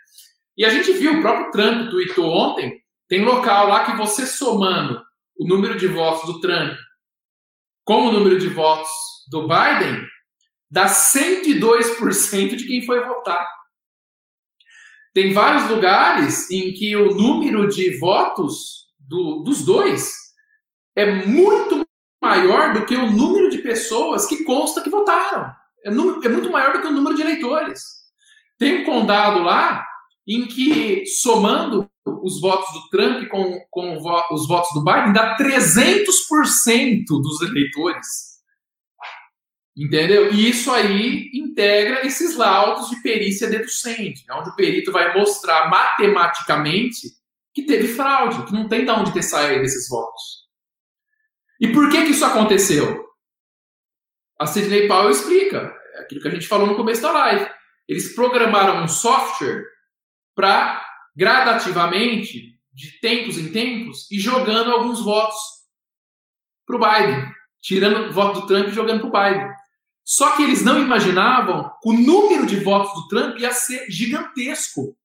E 0.58 0.64
a 0.64 0.70
gente 0.70 0.94
viu, 0.94 1.18
o 1.18 1.22
próprio 1.22 1.52
Trump 1.52 1.90
tweetou 1.90 2.32
ontem, 2.32 2.82
tem 3.08 3.24
local 3.24 3.68
lá 3.68 3.86
que 3.86 3.98
você 3.98 4.26
somando 4.26 5.02
o 5.38 5.48
número 5.48 5.78
de 5.78 5.88
votos 5.88 6.26
do 6.32 6.40
Trump 6.40 6.78
com 7.84 8.08
o 8.08 8.12
número 8.12 8.40
de 8.40 8.48
votos 8.48 8.90
do 9.30 9.48
Biden, 9.48 10.08
dá 10.72 10.88
102% 10.88 12.56
de 12.56 12.66
quem 12.66 12.84
foi 12.84 13.06
votar. 13.06 13.48
Tem 15.14 15.32
vários 15.32 15.70
lugares 15.70 16.50
em 16.50 16.74
que 16.74 16.96
o 16.96 17.14
número 17.14 17.68
de 17.68 17.98
votos 18.00 18.88
do, 19.00 19.44
dos 19.44 19.64
dois 19.64 20.14
é 20.96 21.26
muito 21.26 21.86
maior 22.22 22.74
do 22.74 22.86
que 22.86 22.96
o 22.96 23.12
número 23.12 23.50
de 23.50 23.60
pessoas 23.60 24.26
que 24.26 24.44
consta 24.44 24.82
que 24.82 24.90
votaram. 24.90 25.54
É, 25.86 25.90
é 25.90 25.92
muito 26.30 26.50
maior 26.50 26.74
do 26.74 26.82
que 26.82 26.88
o 26.88 26.92
número 26.92 27.16
de 27.16 27.22
eleitores. 27.22 27.84
Tem 28.58 28.82
um 28.82 28.86
condado 28.86 29.44
lá 29.44 29.86
em 30.28 30.48
que, 30.48 31.06
somando 31.06 31.90
os 32.06 32.40
votos 32.42 32.72
do 32.74 32.90
Trump 32.90 33.28
com, 33.30 33.60
com 33.70 33.98
os 34.32 34.48
votos 34.48 34.70
do 34.74 34.84
Biden, 34.84 35.14
dá 35.14 35.38
300% 35.38 37.06
dos 37.08 37.42
eleitores. 37.42 38.36
Entendeu? 39.78 40.34
E 40.34 40.50
isso 40.50 40.72
aí 40.72 41.30
integra 41.34 42.06
esses 42.06 42.36
laudos 42.36 42.90
de 42.90 43.02
perícia 43.02 43.50
deducente, 43.50 44.24
onde 44.32 44.50
o 44.50 44.56
perito 44.56 44.92
vai 44.92 45.14
mostrar 45.18 45.70
matematicamente 45.70 47.10
que 47.54 47.64
teve 47.64 47.90
fraude, 47.90 48.46
que 48.46 48.54
não 48.54 48.68
tem 48.68 48.86
de 48.86 48.92
onde 48.92 49.14
ter 49.14 49.22
saído 49.22 49.62
desses 49.62 49.88
votos. 49.90 50.46
E 51.60 51.72
por 51.72 51.90
que, 51.90 52.06
que 52.06 52.12
isso 52.12 52.26
aconteceu? 52.26 53.06
A 54.40 54.46
Sidney 54.46 54.88
Powell 54.88 55.10
explica, 55.10 55.74
é 55.94 56.02
aquilo 56.02 56.22
que 56.22 56.28
a 56.28 56.32
gente 56.32 56.48
falou 56.48 56.68
no 56.68 56.76
começo 56.76 57.02
da 57.02 57.12
live. 57.12 57.50
Eles 57.88 58.14
programaram 58.16 58.84
um 58.84 58.88
software 58.88 59.64
para 60.36 60.86
gradativamente, 61.16 62.60
de 62.74 63.00
tempos 63.00 63.38
em 63.38 63.52
tempos, 63.52 64.12
e 64.12 64.20
jogando 64.20 64.72
alguns 64.72 65.02
votos 65.02 65.38
para 66.66 66.76
o 66.76 66.80
Biden. 66.80 67.36
tirando 67.62 68.14
voto 68.14 68.42
do 68.42 68.48
Trump 68.48 68.68
e 68.68 68.72
jogando 68.72 69.10
para 69.10 69.10
o 69.10 69.12
Biden. 69.12 69.50
Só 70.04 70.36
que 70.36 70.44
eles 70.44 70.64
não 70.64 70.80
imaginavam 70.80 71.72
que 71.82 71.90
o 71.90 71.94
número 71.94 72.46
de 72.46 72.58
votos 72.58 72.94
do 72.94 73.08
Trump 73.08 73.40
ia 73.40 73.52
ser 73.52 73.90
gigantesco. 73.90 74.96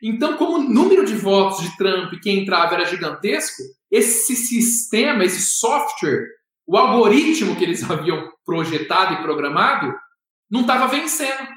Então, 0.00 0.36
como 0.36 0.58
o 0.58 0.62
número 0.62 1.04
de 1.04 1.14
votos 1.14 1.62
de 1.62 1.76
Trump 1.76 2.12
que 2.22 2.30
entrava 2.30 2.74
era 2.74 2.84
gigantesco, 2.84 3.62
esse 3.90 4.36
sistema, 4.36 5.24
esse 5.24 5.40
software, 5.40 6.28
o 6.64 6.76
algoritmo 6.76 7.56
que 7.56 7.64
eles 7.64 7.82
haviam 7.90 8.30
projetado 8.44 9.14
e 9.14 9.22
programado, 9.22 9.92
não 10.48 10.60
estava 10.60 10.86
vencendo. 10.86 11.48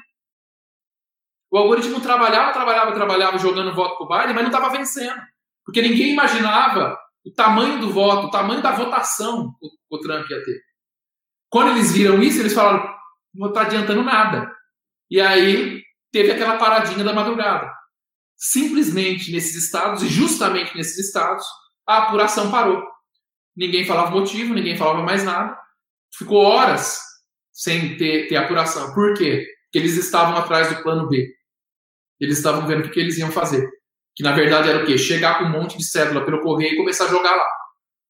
O 1.50 1.58
algoritmo 1.58 2.00
trabalhava, 2.00 2.52
trabalhava, 2.52 2.92
trabalhava, 2.92 3.38
jogando 3.38 3.74
voto 3.74 3.96
para 3.96 4.04
o 4.04 4.08
Biden, 4.08 4.34
mas 4.34 4.44
não 4.44 4.52
estava 4.52 4.76
vencendo. 4.76 5.20
Porque 5.64 5.82
ninguém 5.82 6.12
imaginava 6.12 6.96
o 7.24 7.30
tamanho 7.32 7.80
do 7.80 7.90
voto, 7.90 8.26
o 8.26 8.30
tamanho 8.30 8.62
da 8.62 8.70
votação 8.72 9.52
que 9.60 9.68
o 9.90 9.98
Trump 9.98 10.28
ia 10.30 10.44
ter. 10.44 10.60
Quando 11.48 11.72
eles 11.72 11.92
viram 11.92 12.22
isso, 12.22 12.40
eles 12.40 12.54
falaram: 12.54 12.88
não 13.34 13.48
está 13.48 13.62
adiantando 13.62 14.02
nada. 14.02 14.50
E 15.10 15.20
aí 15.20 15.82
teve 16.12 16.30
aquela 16.30 16.56
paradinha 16.56 17.04
da 17.04 17.12
madrugada. 17.12 17.70
Simplesmente 18.36 19.32
nesses 19.32 19.64
estados, 19.64 20.02
e 20.02 20.08
justamente 20.08 20.74
nesses 20.76 20.98
estados, 21.06 21.44
a 21.86 21.98
apuração 21.98 22.50
parou. 22.50 22.82
Ninguém 23.56 23.84
falava 23.84 24.12
motivo, 24.12 24.54
ninguém 24.54 24.76
falava 24.76 25.02
mais 25.02 25.24
nada. 25.24 25.58
Ficou 26.16 26.42
horas 26.42 27.00
sem 27.52 27.96
ter, 27.96 28.28
ter 28.28 28.36
apuração. 28.36 28.94
Por 28.94 29.14
quê? 29.14 29.46
Porque 29.64 29.78
eles 29.78 29.96
estavam 29.96 30.36
atrás 30.36 30.68
do 30.74 30.82
plano 30.82 31.08
B. 31.08 31.28
Eles 32.20 32.38
estavam 32.38 32.66
vendo 32.66 32.86
o 32.86 32.90
que, 32.90 33.00
eles 33.00 33.18
iam 33.18 33.30
fazer. 33.30 33.68
Que 34.14 34.22
na 34.22 34.32
verdade 34.32 34.68
era 34.68 34.82
o 34.82 34.86
quê? 34.86 34.98
Chegar 34.98 35.38
com 35.38 35.44
um 35.44 35.50
monte 35.50 35.78
de 35.78 35.84
cédula 35.84 36.24
pelo 36.24 36.42
correio 36.42 36.74
e 36.74 36.76
começar 36.76 37.04
a 37.04 37.08
jogar 37.08 37.34
lá. 37.34 37.46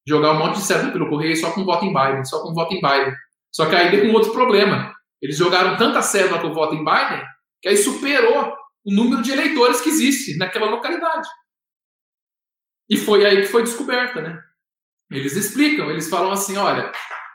Jogar 0.06 0.32
um 0.32 0.38
monte 0.38 0.56
de 0.56 0.62
cédula 0.62 0.92
pelo 0.92 1.08
correio 1.08 1.36
só 1.36 1.52
com 1.52 1.64
voto 1.64 1.84
em 1.84 1.92
Biden, 1.92 2.24
só 2.24 2.42
com 2.42 2.52
voto 2.52 2.74
em 2.74 2.80
Biden. 2.80 3.14
Só 3.52 3.66
que 3.66 3.76
aí 3.76 3.90
deu 3.90 4.10
um 4.10 4.14
outro 4.14 4.32
problema. 4.32 4.92
Eles 5.22 5.36
jogaram 5.36 5.76
tanta 5.76 6.02
cédula 6.02 6.40
com 6.40 6.52
voto 6.52 6.74
em 6.74 6.84
Biden 6.84 7.22
que 7.60 7.68
aí 7.68 7.76
superou 7.76 8.54
o 8.84 8.94
número 8.94 9.22
de 9.22 9.30
eleitores 9.30 9.80
que 9.80 9.90
existe 9.90 10.36
naquela 10.38 10.70
localidade. 10.70 11.28
E 12.88 12.96
foi 12.96 13.24
aí 13.24 13.42
que 13.42 13.48
foi 13.48 13.62
descoberta, 13.62 14.20
né? 14.20 14.40
Eles 15.10 15.36
explicam, 15.36 15.90
eles 15.90 16.08
falam 16.08 16.32
assim, 16.32 16.56
olha, 16.56 16.90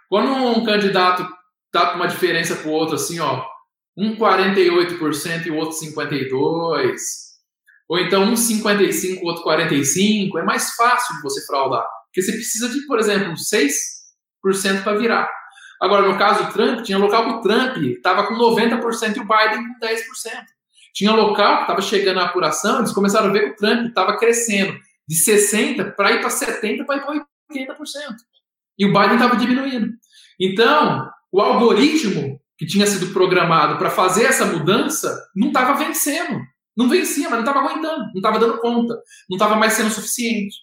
quando 0.09 0.31
um 0.31 0.65
candidato 0.65 1.27
tá 1.71 1.91
com 1.91 1.97
uma 1.97 2.07
diferença 2.07 2.55
para 2.55 2.67
o 2.67 2.71
outro 2.71 2.95
assim, 2.95 3.19
ó, 3.19 3.45
um 3.97 4.15
48% 4.15 5.45
e 5.45 5.51
o 5.51 5.55
outro 5.55 5.77
52%, 5.77 6.29
ou 7.87 7.99
então 7.99 8.23
um 8.23 8.33
55% 8.33 9.21
o 9.21 9.25
outro 9.25 9.43
45%, 9.43 10.39
é 10.39 10.43
mais 10.43 10.71
fácil 10.75 11.15
de 11.15 11.21
você 11.21 11.45
fraudar. 11.45 11.85
Porque 12.05 12.21
você 12.21 12.31
precisa 12.31 12.69
de, 12.69 12.85
por 12.85 12.99
exemplo, 12.99 13.33
6% 13.33 14.83
para 14.83 14.97
virar. 14.97 15.29
Agora, 15.81 16.07
no 16.07 16.17
caso 16.17 16.45
do 16.45 16.53
Trump, 16.53 16.81
tinha 16.83 16.97
local 16.97 17.25
que 17.25 17.31
o 17.31 17.41
Trump 17.41 17.77
estava 17.77 18.25
com 18.25 18.35
90% 18.35 19.17
e 19.17 19.19
o 19.19 19.27
Biden 19.27 19.67
com 19.67 19.85
10%. 19.85 19.97
Tinha 20.93 21.11
local 21.11 21.57
que 21.57 21.61
estava 21.63 21.81
chegando 21.81 22.21
a 22.21 22.25
apuração, 22.25 22.79
eles 22.79 22.93
começaram 22.93 23.29
a 23.29 23.33
ver 23.33 23.43
que 23.43 23.51
o 23.51 23.55
Trump 23.57 23.87
estava 23.87 24.17
crescendo 24.17 24.79
de 25.07 25.15
60% 25.15 25.93
para 25.95 26.13
ir 26.13 26.21
para 26.21 26.29
70% 26.29 26.85
para 26.85 26.95
ir 26.95 27.01
para 27.01 27.75
80%. 27.75 28.15
E 28.77 28.85
o 28.85 28.93
Biden 28.93 29.15
estava 29.15 29.35
diminuindo. 29.35 29.91
Então, 30.39 31.09
o 31.31 31.41
algoritmo 31.41 32.39
que 32.57 32.65
tinha 32.65 32.87
sido 32.87 33.13
programado 33.13 33.77
para 33.77 33.89
fazer 33.89 34.25
essa 34.25 34.45
mudança 34.45 35.17
não 35.35 35.47
estava 35.47 35.73
vencendo. 35.73 36.39
Não 36.75 36.89
vencia, 36.89 37.29
mas 37.29 37.39
não 37.39 37.47
estava 37.47 37.59
aguentando, 37.59 38.05
não 38.05 38.15
estava 38.15 38.37
dando 38.37 38.57
conta, 38.59 38.95
não 39.29 39.37
estava 39.37 39.55
mais 39.55 39.73
sendo 39.73 39.89
suficiente. 39.89 40.55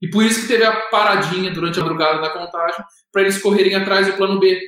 E 0.00 0.08
por 0.08 0.24
isso 0.24 0.42
que 0.42 0.48
teve 0.48 0.64
a 0.64 0.88
paradinha 0.88 1.50
durante 1.50 1.78
a 1.78 1.82
madrugada 1.82 2.20
da 2.20 2.30
contagem, 2.30 2.82
para 3.12 3.22
eles 3.22 3.42
correrem 3.42 3.74
atrás 3.74 4.06
do 4.06 4.14
plano 4.14 4.40
B. 4.40 4.60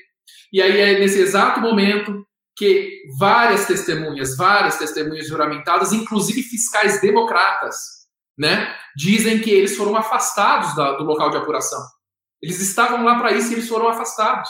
E 0.53 0.61
aí 0.61 0.79
é 0.79 0.99
nesse 0.99 1.19
exato 1.19 1.61
momento 1.61 2.27
que 2.57 3.03
várias 3.19 3.67
testemunhas, 3.67 4.37
várias 4.37 4.77
testemunhas 4.77 5.27
juramentadas, 5.27 5.93
inclusive 5.93 6.43
fiscais 6.43 7.01
democratas, 7.01 7.77
né, 8.37 8.75
dizem 8.97 9.41
que 9.41 9.51
eles 9.51 9.77
foram 9.77 9.97
afastados 9.97 10.75
da, 10.75 10.93
do 10.93 11.05
local 11.05 11.31
de 11.31 11.39
apuração. 11.39 11.81
Eles 12.43 12.61
estavam 12.61 13.05
lá 13.05 13.19
para 13.19 13.33
isso 13.33 13.51
e 13.51 13.55
eles 13.55 13.69
foram 13.69 13.89
afastados. 13.89 14.49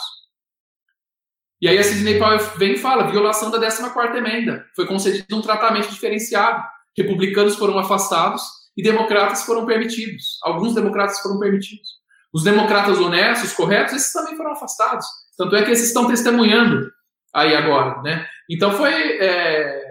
E 1.61 1.67
aí 1.67 1.77
a 1.77 1.83
Sidney 1.83 2.17
Powell 2.17 2.39
vem 2.57 2.73
e 2.73 2.77
fala, 2.77 3.11
violação 3.11 3.51
da 3.51 3.59
14ª 3.59 4.15
emenda. 4.15 4.65
Foi 4.75 4.87
concedido 4.87 5.37
um 5.37 5.41
tratamento 5.41 5.89
diferenciado. 5.89 6.63
Republicanos 6.97 7.55
foram 7.55 7.77
afastados 7.77 8.41
e 8.75 8.81
democratas 8.81 9.43
foram 9.43 9.65
permitidos. 9.65 10.39
Alguns 10.43 10.73
democratas 10.73 11.19
foram 11.19 11.37
permitidos. 11.37 11.87
Os 12.33 12.43
democratas 12.43 12.97
honestos, 12.99 13.53
corretos, 13.53 13.93
esses 13.93 14.11
também 14.11 14.35
foram 14.35 14.53
afastados. 14.53 15.05
Tanto 15.37 15.55
é 15.55 15.63
que 15.63 15.71
esses 15.71 15.87
estão 15.87 16.07
testemunhando 16.07 16.89
aí 17.33 17.55
agora, 17.55 18.01
né? 18.01 18.25
Então 18.49 18.71
foi 18.71 18.93
é, 18.93 19.83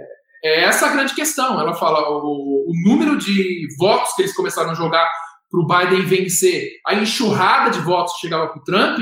é 0.43 0.63
essa 0.63 0.87
a 0.87 0.91
grande 0.91 1.15
questão. 1.15 1.61
Ela 1.61 1.75
fala 1.75 2.11
o, 2.11 2.67
o 2.69 2.73
número 2.85 3.17
de 3.17 3.69
votos 3.79 4.13
que 4.15 4.23
eles 4.23 4.35
começaram 4.35 4.71
a 4.71 4.75
jogar 4.75 5.09
para 5.51 5.61
o 5.61 5.67
Biden 5.67 6.07
vencer, 6.07 6.71
a 6.87 6.95
enxurrada 6.95 7.71
de 7.71 7.81
votos 7.81 8.15
que 8.15 8.21
chegava 8.21 8.49
para 8.49 8.61
o 8.61 8.65
Trump 8.65 9.01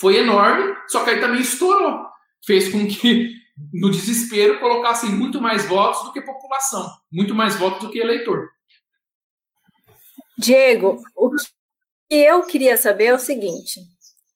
foi 0.00 0.16
enorme, 0.16 0.74
só 0.88 1.04
que 1.04 1.10
aí 1.10 1.20
também 1.20 1.42
estourou. 1.42 2.06
Fez 2.46 2.72
com 2.72 2.88
que, 2.88 3.34
no 3.72 3.90
desespero, 3.90 4.58
colocassem 4.58 5.10
muito 5.10 5.40
mais 5.40 5.66
votos 5.66 6.02
do 6.04 6.12
que 6.12 6.22
população, 6.22 6.88
muito 7.12 7.34
mais 7.34 7.54
votos 7.56 7.80
do 7.80 7.90
que 7.90 7.98
eleitor. 7.98 8.48
Diego, 10.38 11.02
o 11.14 11.30
que 11.30 12.16
eu 12.16 12.42
queria 12.46 12.78
saber 12.78 13.06
é 13.06 13.14
o 13.14 13.18
seguinte: 13.18 13.80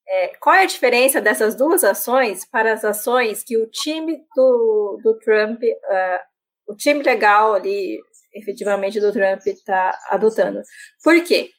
é, 0.07 0.29
qual 0.37 0.55
é 0.55 0.65
a 0.65 0.67
diferença 0.67 1.19
dessas 1.19 1.55
duas 1.55 1.83
ações 1.83 2.45
para 2.45 2.75
as 2.75 2.85
ações 2.85 3.43
que 3.43 3.57
o 3.57 3.67
time 3.67 4.19
do, 4.37 5.01
do 5.03 5.19
Trump, 5.19 5.63
uh, 5.63 6.73
o 6.73 6.77
time 6.77 7.03
legal 7.03 7.55
ali, 7.55 7.99
efetivamente, 8.35 9.01
do 9.01 9.13
Trump 9.13 9.47
está 9.47 9.99
adotando? 10.11 10.61
Por 11.03 11.25
quê? 11.25 11.54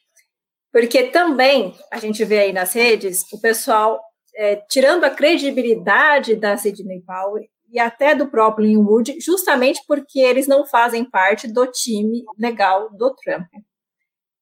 Porque 0.76 1.04
também 1.04 1.74
a 1.90 1.96
gente 1.96 2.22
vê 2.22 2.40
aí 2.40 2.52
nas 2.52 2.74
redes 2.74 3.22
o 3.32 3.40
pessoal 3.40 3.98
é, 4.36 4.56
tirando 4.68 5.04
a 5.04 5.10
credibilidade 5.10 6.36
da 6.36 6.54
Sidney 6.58 7.00
Powell 7.00 7.42
e 7.72 7.78
até 7.78 8.14
do 8.14 8.26
próprio 8.26 8.66
Linwood, 8.66 9.18
justamente 9.18 9.80
porque 9.88 10.18
eles 10.18 10.46
não 10.46 10.66
fazem 10.66 11.02
parte 11.02 11.50
do 11.50 11.66
time 11.66 12.22
legal 12.38 12.90
do 12.94 13.14
Trump. 13.14 13.46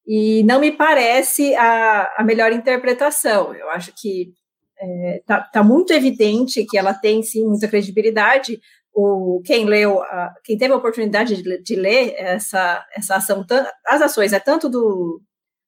E 0.04 0.42
não 0.42 0.58
me 0.58 0.72
parece 0.72 1.54
a, 1.54 2.12
a 2.16 2.24
melhor 2.24 2.50
interpretação. 2.50 3.54
Eu 3.54 3.70
acho 3.70 3.92
que 3.96 4.32
está 4.76 4.84
é, 4.84 5.22
tá, 5.24 5.40
tá 5.40 5.62
muito 5.62 5.92
evidente 5.92 6.66
que 6.66 6.76
ela 6.76 6.94
tem 6.94 7.22
sim 7.22 7.46
muita 7.46 7.68
credibilidade. 7.68 8.60
O, 8.92 9.40
quem 9.46 9.66
leu, 9.66 10.02
a, 10.02 10.34
quem 10.42 10.58
teve 10.58 10.74
a 10.74 10.78
oportunidade 10.78 11.40
de, 11.40 11.62
de, 11.62 11.76
ler 11.76 12.12
essa, 12.16 12.84
essa 12.92 13.14
ação, 13.14 13.46
as 13.86 14.02
ações, 14.02 14.32
é 14.32 14.40
tanto 14.40 14.68
do, 14.68 15.22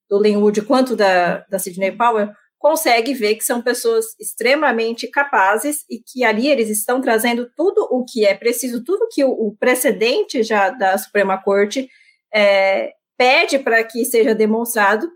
do 0.09 0.20
Linwood 0.20 0.62
quanto 0.62 0.95
da, 0.95 1.45
da 1.49 1.59
Sidney 1.59 1.93
Powell, 1.93 2.31
consegue 2.59 3.15
ver 3.15 3.37
que 3.37 3.45
são 3.45 3.62
pessoas 3.62 4.07
extremamente 4.19 5.09
capazes 5.09 5.85
e 5.91 5.99
que 5.99 6.24
ali 6.24 6.49
eles 6.49 6.69
estão 6.70 7.01
trazendo 7.01 7.49
tudo 7.57 7.87
o 7.91 8.05
que 8.05 8.24
é 8.24 8.35
preciso, 8.35 8.83
tudo 8.83 9.09
que 9.11 9.24
o, 9.24 9.31
o 9.31 9.57
precedente 9.57 10.43
já 10.43 10.70
da 10.70 10.97
Suprema 10.97 11.41
Corte 11.41 11.89
é, 12.35 12.93
pede 13.16 13.59
para 13.59 13.83
que 13.85 14.05
seja 14.05 14.35
demonstrado 14.35 15.09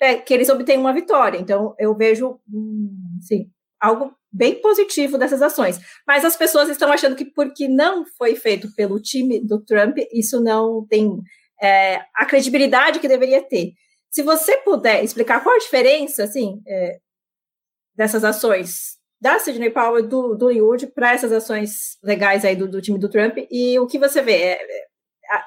é, 0.00 0.16
que 0.16 0.32
eles 0.32 0.48
obtenham 0.48 0.80
uma 0.80 0.92
vitória. 0.92 1.38
Então, 1.38 1.74
eu 1.78 1.94
vejo 1.94 2.40
hum, 2.52 3.18
sim, 3.20 3.50
algo 3.80 4.14
bem 4.32 4.60
positivo 4.60 5.16
dessas 5.16 5.40
ações. 5.40 5.80
Mas 6.06 6.24
as 6.24 6.36
pessoas 6.36 6.68
estão 6.68 6.92
achando 6.92 7.16
que 7.16 7.24
porque 7.24 7.68
não 7.68 8.04
foi 8.04 8.36
feito 8.36 8.68
pelo 8.74 9.00
time 9.00 9.40
do 9.40 9.62
Trump, 9.64 9.96
isso 10.12 10.40
não 10.42 10.86
tem 10.86 11.10
é, 11.62 12.00
a 12.14 12.26
credibilidade 12.26 12.98
que 13.00 13.08
deveria 13.08 13.42
ter. 13.42 13.72
Se 14.10 14.22
você 14.22 14.56
puder 14.58 15.04
explicar 15.04 15.42
qual 15.42 15.54
a 15.54 15.58
diferença, 15.58 16.24
assim, 16.24 16.62
é, 16.66 16.98
dessas 17.94 18.24
ações 18.24 18.96
da 19.20 19.38
Sidney 19.38 19.70
Powell 19.70 20.06
do, 20.06 20.34
do 20.34 20.50
Linwood 20.50 20.88
para 20.88 21.12
essas 21.12 21.32
ações 21.32 21.98
legais 22.02 22.44
aí 22.44 22.54
do, 22.54 22.68
do, 22.68 22.82
time 22.82 22.98
do 22.98 23.08
Trump 23.08 23.38
e 23.50 23.78
o 23.78 23.86
que 23.86 23.98
você 23.98 24.22
vê. 24.22 24.32
É, 24.32 24.86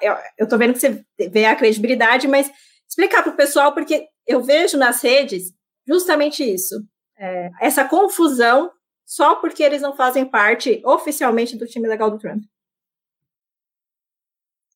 é, 0.03 0.33
eu 0.37 0.43
estou 0.43 0.57
vendo 0.57 0.73
que 0.73 0.79
você 0.79 1.05
vê 1.29 1.45
a 1.45 1.55
credibilidade, 1.55 2.27
mas 2.27 2.51
explicar 2.87 3.23
para 3.23 3.31
o 3.31 3.37
pessoal, 3.37 3.73
porque 3.73 4.07
eu 4.27 4.41
vejo 4.41 4.77
nas 4.77 5.01
redes 5.01 5.53
justamente 5.87 6.43
isso. 6.43 6.83
É, 7.17 7.49
essa 7.61 7.85
confusão 7.85 8.71
só 9.05 9.35
porque 9.35 9.63
eles 9.63 9.81
não 9.81 9.95
fazem 9.95 10.25
parte 10.25 10.81
oficialmente 10.85 11.57
do 11.57 11.67
time 11.67 11.87
legal 11.87 12.11
do 12.11 12.19
Trump. 12.19 12.43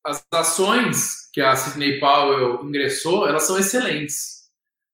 As 0.04 0.24
ações 0.32 1.23
que 1.34 1.40
a 1.40 1.56
Sidney 1.56 1.98
Powell 1.98 2.64
ingressou, 2.64 3.26
elas 3.26 3.42
são 3.42 3.58
excelentes. 3.58 4.44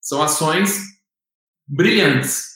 São 0.00 0.22
ações 0.22 0.80
brilhantes. 1.68 2.46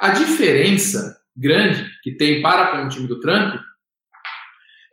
A 0.00 0.08
diferença 0.08 1.20
grande 1.36 1.86
que 2.02 2.16
tem 2.16 2.40
para 2.40 2.72
com 2.72 2.86
o 2.86 2.88
time 2.88 3.06
do 3.06 3.20
Trump 3.20 3.60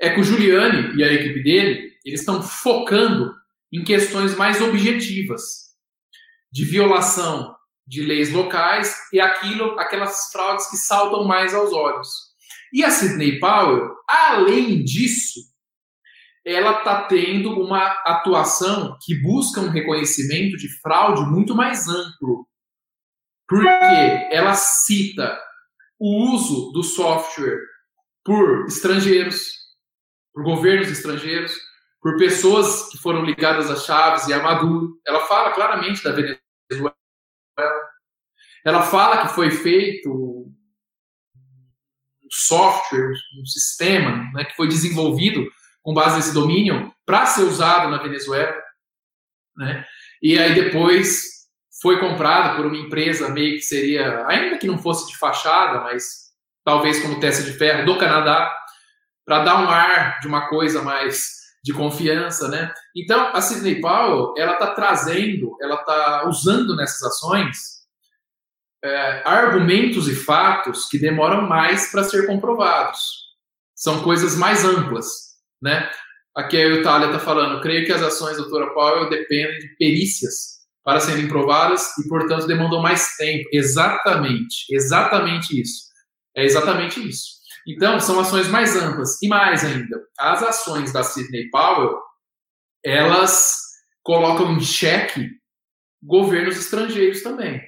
é 0.01 0.09
que 0.09 0.19
o 0.19 0.23
Giuliani 0.25 0.93
e 0.97 1.03
a 1.05 1.13
equipe 1.13 1.41
dele, 1.41 1.93
eles 2.03 2.19
estão 2.19 2.43
focando 2.43 3.33
em 3.71 3.81
questões 3.81 4.35
mais 4.35 4.59
objetivas, 4.61 5.73
de 6.51 6.65
violação 6.65 7.55
de 7.87 8.01
leis 8.01 8.29
locais 8.29 8.93
e 9.13 9.21
aquilo, 9.21 9.79
aquelas 9.79 10.29
fraudes 10.33 10.69
que 10.69 10.75
saltam 10.75 11.23
mais 11.23 11.53
aos 11.53 11.71
olhos. 11.71 12.09
E 12.73 12.83
a 12.83 12.91
Sidney 12.91 13.39
Powell, 13.39 13.89
além 14.05 14.83
disso, 14.83 15.39
ela 16.45 16.79
está 16.79 17.03
tendo 17.03 17.51
uma 17.59 17.85
atuação 18.05 18.97
que 19.01 19.21
busca 19.21 19.61
um 19.61 19.69
reconhecimento 19.69 20.57
de 20.57 20.69
fraude 20.81 21.21
muito 21.23 21.55
mais 21.55 21.87
amplo. 21.87 22.47
Porque 23.47 23.67
ela 24.31 24.53
cita 24.53 25.39
o 25.99 26.33
uso 26.33 26.71
do 26.71 26.83
software 26.83 27.59
por 28.25 28.65
estrangeiros, 28.65 29.53
por 30.33 30.43
governos 30.43 30.89
estrangeiros, 30.89 31.53
por 32.01 32.17
pessoas 32.17 32.89
que 32.89 32.97
foram 32.97 33.23
ligadas 33.23 33.71
a 33.71 33.77
Chaves 33.77 34.27
e 34.27 34.33
a 34.33 34.43
Maduro. 34.43 34.99
Ela 35.07 35.21
fala 35.21 35.53
claramente 35.53 36.03
da 36.03 36.11
Venezuela. 36.11 36.95
Ela 38.65 38.81
fala 38.81 39.21
que 39.21 39.33
foi 39.33 39.51
feito 39.51 40.09
um 40.09 40.53
software, 42.29 43.13
um 43.39 43.45
sistema 43.45 44.29
né, 44.33 44.43
que 44.45 44.55
foi 44.55 44.67
desenvolvido 44.67 45.49
com 45.83 45.93
base 45.93 46.15
nesse 46.15 46.33
domínio 46.33 46.91
para 47.05 47.25
ser 47.27 47.43
usado 47.43 47.91
na 47.91 48.01
Venezuela. 48.01 48.55
Né? 49.55 49.85
E 50.21 50.39
aí 50.39 50.55
depois 50.55 51.33
foi 51.81 51.99
comprado 51.99 52.55
por 52.55 52.65
uma 52.65 52.77
empresa 52.77 53.29
meio 53.29 53.55
que 53.55 53.61
seria, 53.61 54.25
ainda 54.27 54.57
que 54.57 54.65
não 54.65 54.79
fosse 54.79 55.11
de 55.11 55.17
fachada, 55.17 55.81
mas 55.81 56.31
talvez 56.63 57.01
como 57.01 57.19
testa 57.19 57.43
de 57.43 57.53
ferro 57.53 57.85
do 57.85 57.97
Canadá, 57.97 58.51
para 59.25 59.43
dar 59.43 59.61
um 59.61 59.69
ar 59.69 60.19
de 60.21 60.27
uma 60.27 60.47
coisa 60.47 60.81
mais 60.81 61.43
de 61.63 61.73
confiança, 61.73 62.49
né? 62.49 62.73
Então, 62.95 63.33
a 63.33 63.41
Sidney 63.41 63.79
Powell, 63.79 64.33
ela 64.37 64.53
está 64.53 64.73
trazendo, 64.73 65.55
ela 65.61 65.75
está 65.75 66.27
usando 66.27 66.75
nessas 66.75 67.01
ações 67.03 67.83
é, 68.83 69.23
argumentos 69.25 70.09
e 70.09 70.15
fatos 70.15 70.87
que 70.89 70.99
demoram 70.99 71.43
mais 71.43 71.89
para 71.89 72.03
ser 72.03 72.27
comprovados. 72.27 73.23
São 73.73 74.03
coisas 74.03 74.35
mais 74.35 74.65
amplas, 74.65 75.22
né? 75.63 75.89
Aqui 76.35 76.57
a 76.57 76.61
Eutália 76.67 77.07
está 77.07 77.19
falando, 77.19 77.61
creio 77.61 77.85
que 77.85 77.93
as 77.93 78.01
ações 78.01 78.37
da 78.37 78.43
doutora 78.43 78.73
Powell 78.73 79.09
dependem 79.09 79.59
de 79.59 79.75
perícias 79.77 80.61
para 80.83 80.99
serem 80.99 81.27
provadas 81.27 81.97
e, 81.97 82.09
portanto, 82.09 82.45
demandam 82.45 82.81
mais 82.81 83.15
tempo. 83.15 83.47
Exatamente, 83.53 84.65
exatamente 84.69 85.59
isso. 85.59 85.83
É 86.35 86.43
exatamente 86.43 87.07
isso. 87.07 87.43
Então, 87.65 87.99
são 87.99 88.19
ações 88.19 88.49
mais 88.49 88.75
amplas. 88.75 89.21
E 89.21 89.27
mais 89.27 89.63
ainda, 89.63 90.01
as 90.19 90.43
ações 90.43 90.91
da 90.91 91.03
Sidney 91.03 91.49
Powell, 91.49 91.97
elas 92.83 93.57
colocam 94.03 94.51
em 94.53 94.59
xeque 94.59 95.29
governos 96.01 96.57
estrangeiros 96.57 97.21
também. 97.21 97.61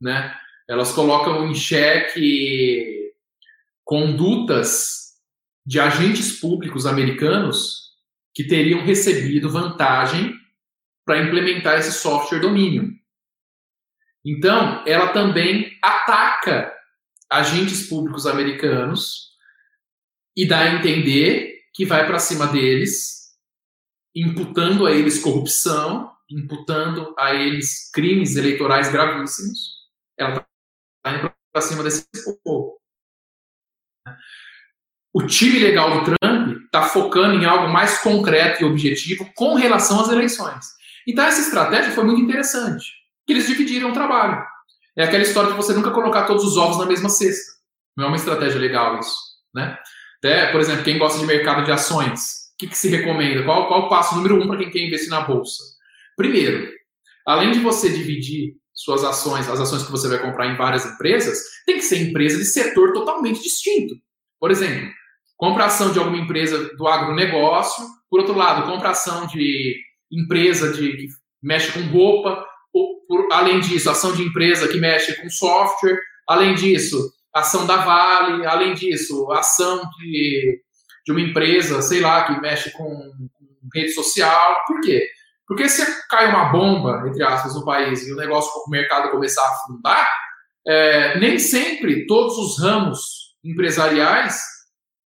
Né? 0.00 0.34
Elas 0.68 0.90
colocam 0.92 1.46
em 1.46 1.54
xeque 1.54 3.12
condutas 3.84 5.09
de 5.66 5.78
agentes 5.78 6.40
públicos 6.40 6.86
americanos 6.86 7.90
que 8.34 8.46
teriam 8.46 8.84
recebido 8.84 9.50
vantagem 9.50 10.34
para 11.04 11.22
implementar 11.22 11.78
esse 11.78 11.92
software 11.92 12.40
domínio. 12.40 12.92
Então, 14.24 14.84
ela 14.86 15.12
também 15.12 15.76
ataca 15.82 16.72
agentes 17.28 17.88
públicos 17.88 18.26
americanos 18.26 19.30
e 20.36 20.46
dá 20.46 20.60
a 20.60 20.74
entender 20.74 21.60
que 21.74 21.84
vai 21.84 22.06
para 22.06 22.18
cima 22.18 22.46
deles, 22.46 23.30
imputando 24.14 24.86
a 24.86 24.92
eles 24.92 25.22
corrupção, 25.22 26.14
imputando 26.28 27.14
a 27.18 27.34
eles 27.34 27.90
crimes 27.92 28.36
eleitorais 28.36 28.90
gravíssimos. 28.90 29.88
Ela 30.18 30.46
está 30.96 31.18
indo 31.18 31.34
para 31.52 31.62
cima 31.62 31.82
desse 31.82 32.06
povo. 32.44 32.80
O 35.12 35.26
time 35.26 35.58
legal 35.58 35.90
do 35.90 36.04
Trump 36.04 36.56
está 36.64 36.82
focando 36.82 37.34
em 37.34 37.44
algo 37.44 37.72
mais 37.72 37.98
concreto 37.98 38.62
e 38.62 38.66
objetivo 38.66 39.28
com 39.34 39.54
relação 39.54 40.00
às 40.00 40.08
eleições. 40.08 40.66
Então, 41.06 41.24
essa 41.24 41.40
estratégia 41.40 41.90
foi 41.90 42.04
muito 42.04 42.20
interessante, 42.20 42.86
que 43.26 43.32
eles 43.32 43.46
dividiram 43.46 43.90
o 43.90 43.92
trabalho. 43.92 44.40
É 44.96 45.04
aquela 45.04 45.22
história 45.22 45.50
de 45.50 45.56
você 45.56 45.72
nunca 45.72 45.90
colocar 45.90 46.26
todos 46.26 46.44
os 46.44 46.56
ovos 46.56 46.78
na 46.78 46.86
mesma 46.86 47.08
cesta. 47.08 47.52
Não 47.96 48.04
é 48.04 48.08
uma 48.08 48.16
estratégia 48.16 48.60
legal 48.60 49.00
isso, 49.00 49.16
né? 49.54 49.76
Até, 50.18 50.52
por 50.52 50.60
exemplo, 50.60 50.84
quem 50.84 50.98
gosta 50.98 51.18
de 51.18 51.26
mercado 51.26 51.64
de 51.64 51.72
ações, 51.72 52.50
o 52.54 52.58
que, 52.58 52.68
que 52.68 52.78
se 52.78 52.88
recomenda? 52.88 53.42
Qual, 53.42 53.66
qual 53.66 53.86
o 53.86 53.88
passo 53.88 54.14
número 54.14 54.40
um 54.40 54.46
para 54.46 54.58
quem 54.58 54.70
quer 54.70 54.86
investir 54.86 55.10
na 55.10 55.22
bolsa? 55.22 55.62
Primeiro, 56.16 56.68
além 57.26 57.50
de 57.50 57.58
você 57.58 57.88
dividir 57.88 58.54
suas 58.72 59.02
ações, 59.02 59.48
as 59.48 59.58
ações 59.58 59.82
que 59.82 59.90
você 59.90 60.08
vai 60.08 60.18
comprar 60.18 60.46
em 60.46 60.56
várias 60.56 60.86
empresas, 60.86 61.38
tem 61.66 61.76
que 61.76 61.82
ser 61.82 62.00
empresa 62.00 62.38
de 62.38 62.44
setor 62.44 62.92
totalmente 62.92 63.42
distinto. 63.42 63.94
Por 64.38 64.50
exemplo, 64.50 64.90
compra 65.40 65.64
ação 65.64 65.90
de 65.90 65.98
alguma 65.98 66.18
empresa 66.18 66.76
do 66.76 66.86
agronegócio, 66.86 67.82
por 68.10 68.20
outro 68.20 68.36
lado, 68.36 68.70
compra 68.70 68.90
ação 68.90 69.26
de 69.26 69.74
empresa 70.12 70.70
de, 70.70 70.92
que 70.92 71.08
mexe 71.42 71.72
com 71.72 71.80
roupa, 71.88 72.44
ou, 72.74 73.00
por, 73.08 73.26
além 73.32 73.58
disso, 73.58 73.88
ação 73.88 74.12
de 74.12 74.22
empresa 74.22 74.68
que 74.68 74.76
mexe 74.76 75.14
com 75.14 75.30
software, 75.30 75.98
além 76.28 76.54
disso, 76.54 77.10
ação 77.34 77.66
da 77.66 77.78
Vale, 77.78 78.44
além 78.44 78.74
disso, 78.74 79.32
ação 79.32 79.80
de, 79.98 80.60
de 81.06 81.10
uma 81.12 81.22
empresa, 81.22 81.80
sei 81.80 82.00
lá, 82.00 82.24
que 82.24 82.38
mexe 82.38 82.70
com, 82.72 82.84
com 82.84 83.68
rede 83.74 83.92
social. 83.92 84.56
Por 84.66 84.82
quê? 84.82 85.08
Porque 85.46 85.70
se 85.70 86.06
cai 86.08 86.28
uma 86.28 86.52
bomba, 86.52 87.02
entre 87.08 87.22
aspas, 87.22 87.54
no 87.54 87.64
país 87.64 88.06
e 88.06 88.12
o 88.12 88.16
negócio, 88.16 88.50
o 88.66 88.70
mercado 88.70 89.10
começar 89.10 89.42
a 89.42 89.52
afundar, 89.54 90.12
é, 90.68 91.18
nem 91.18 91.38
sempre 91.38 92.06
todos 92.06 92.36
os 92.36 92.62
ramos 92.62 93.30
empresariais 93.42 94.59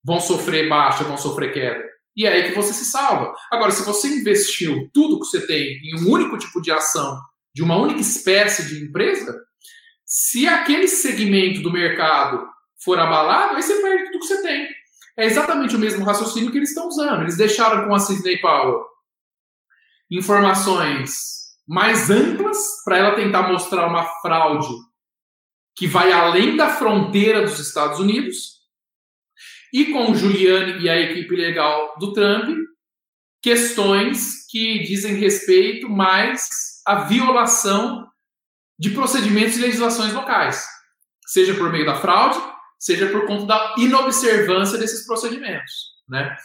vão 0.07 0.21
sofrer 0.21 0.69
baixa, 0.69 1.03
vão 1.03 1.17
sofrer 1.17 1.53
queda. 1.53 1.85
E 2.17 2.25
é 2.25 2.33
aí 2.33 2.49
que 2.49 2.55
você 2.55 2.73
se 2.73 2.85
salva. 2.85 3.35
Agora, 3.51 3.73
se 3.73 3.85
você 3.85 4.07
investiu 4.09 4.89
tudo 4.95 5.19
que 5.19 5.27
você 5.27 5.45
tem 5.47 5.81
em 5.83 6.01
um 6.01 6.11
único 6.11 6.39
tipo 6.39 6.63
de 6.63 6.71
ação, 6.71 7.21
de 7.53 7.63
uma 7.63 7.77
única 7.77 8.01
espécie 8.01 8.69
de 8.69 8.85
empresa, 8.85 9.37
se 10.05 10.47
aquele 10.47 10.87
segmento 10.87 11.61
do 11.61 11.73
mercado 11.73 12.47
for 12.83 12.99
abalado, 12.99 13.57
aí 13.57 13.63
você 13.63 13.83
perde 13.83 14.05
tudo 14.05 14.21
que 14.21 14.27
você 14.27 14.43
tem. 14.43 14.69
É 15.19 15.25
exatamente 15.27 15.75
o 15.75 15.79
mesmo 15.79 16.05
raciocínio 16.05 16.53
que 16.53 16.59
eles 16.59 16.69
estão 16.69 16.87
usando. 16.87 17.23
Eles 17.23 17.37
deixaram 17.37 17.87
com 17.87 17.95
a 17.95 17.99
Sidney 17.99 18.39
Powell 18.41 18.85
informações 20.11 21.47
mais 21.67 22.11
amplas 22.11 22.57
para 22.85 22.99
ela 22.99 23.17
tentar 23.17 23.51
mostrar 23.51 23.89
uma 23.89 24.05
fraude 24.23 24.73
que 25.75 25.87
vai 25.87 26.13
além 26.13 26.57
da 26.57 26.71
fronteira 26.71 27.43
dos 27.43 27.59
Estados 27.59 27.99
Unidos 27.99 28.56
e 29.73 29.87
com 29.87 30.11
o 30.11 30.15
Giuliani 30.15 30.83
e 30.83 30.89
a 30.89 30.99
equipe 30.99 31.35
legal 31.35 31.95
do 31.99 32.13
Trump, 32.13 32.49
questões 33.43 34.47
que 34.49 34.83
dizem 34.85 35.15
respeito 35.15 35.89
mais 35.89 36.49
à 36.87 37.05
violação 37.05 38.07
de 38.79 38.91
procedimentos 38.91 39.57
e 39.57 39.63
legislações 39.63 40.13
locais, 40.13 40.67
seja 41.27 41.55
por 41.55 41.71
meio 41.71 41.87
da 41.87 41.95
fraude, 41.95 42.39
seja 42.79 43.07
por 43.09 43.27
conta 43.27 43.47
da 43.47 43.75
inobservância 43.79 44.79
desses 44.79 45.07
procedimentos, 45.07 45.73
né? 46.09 46.37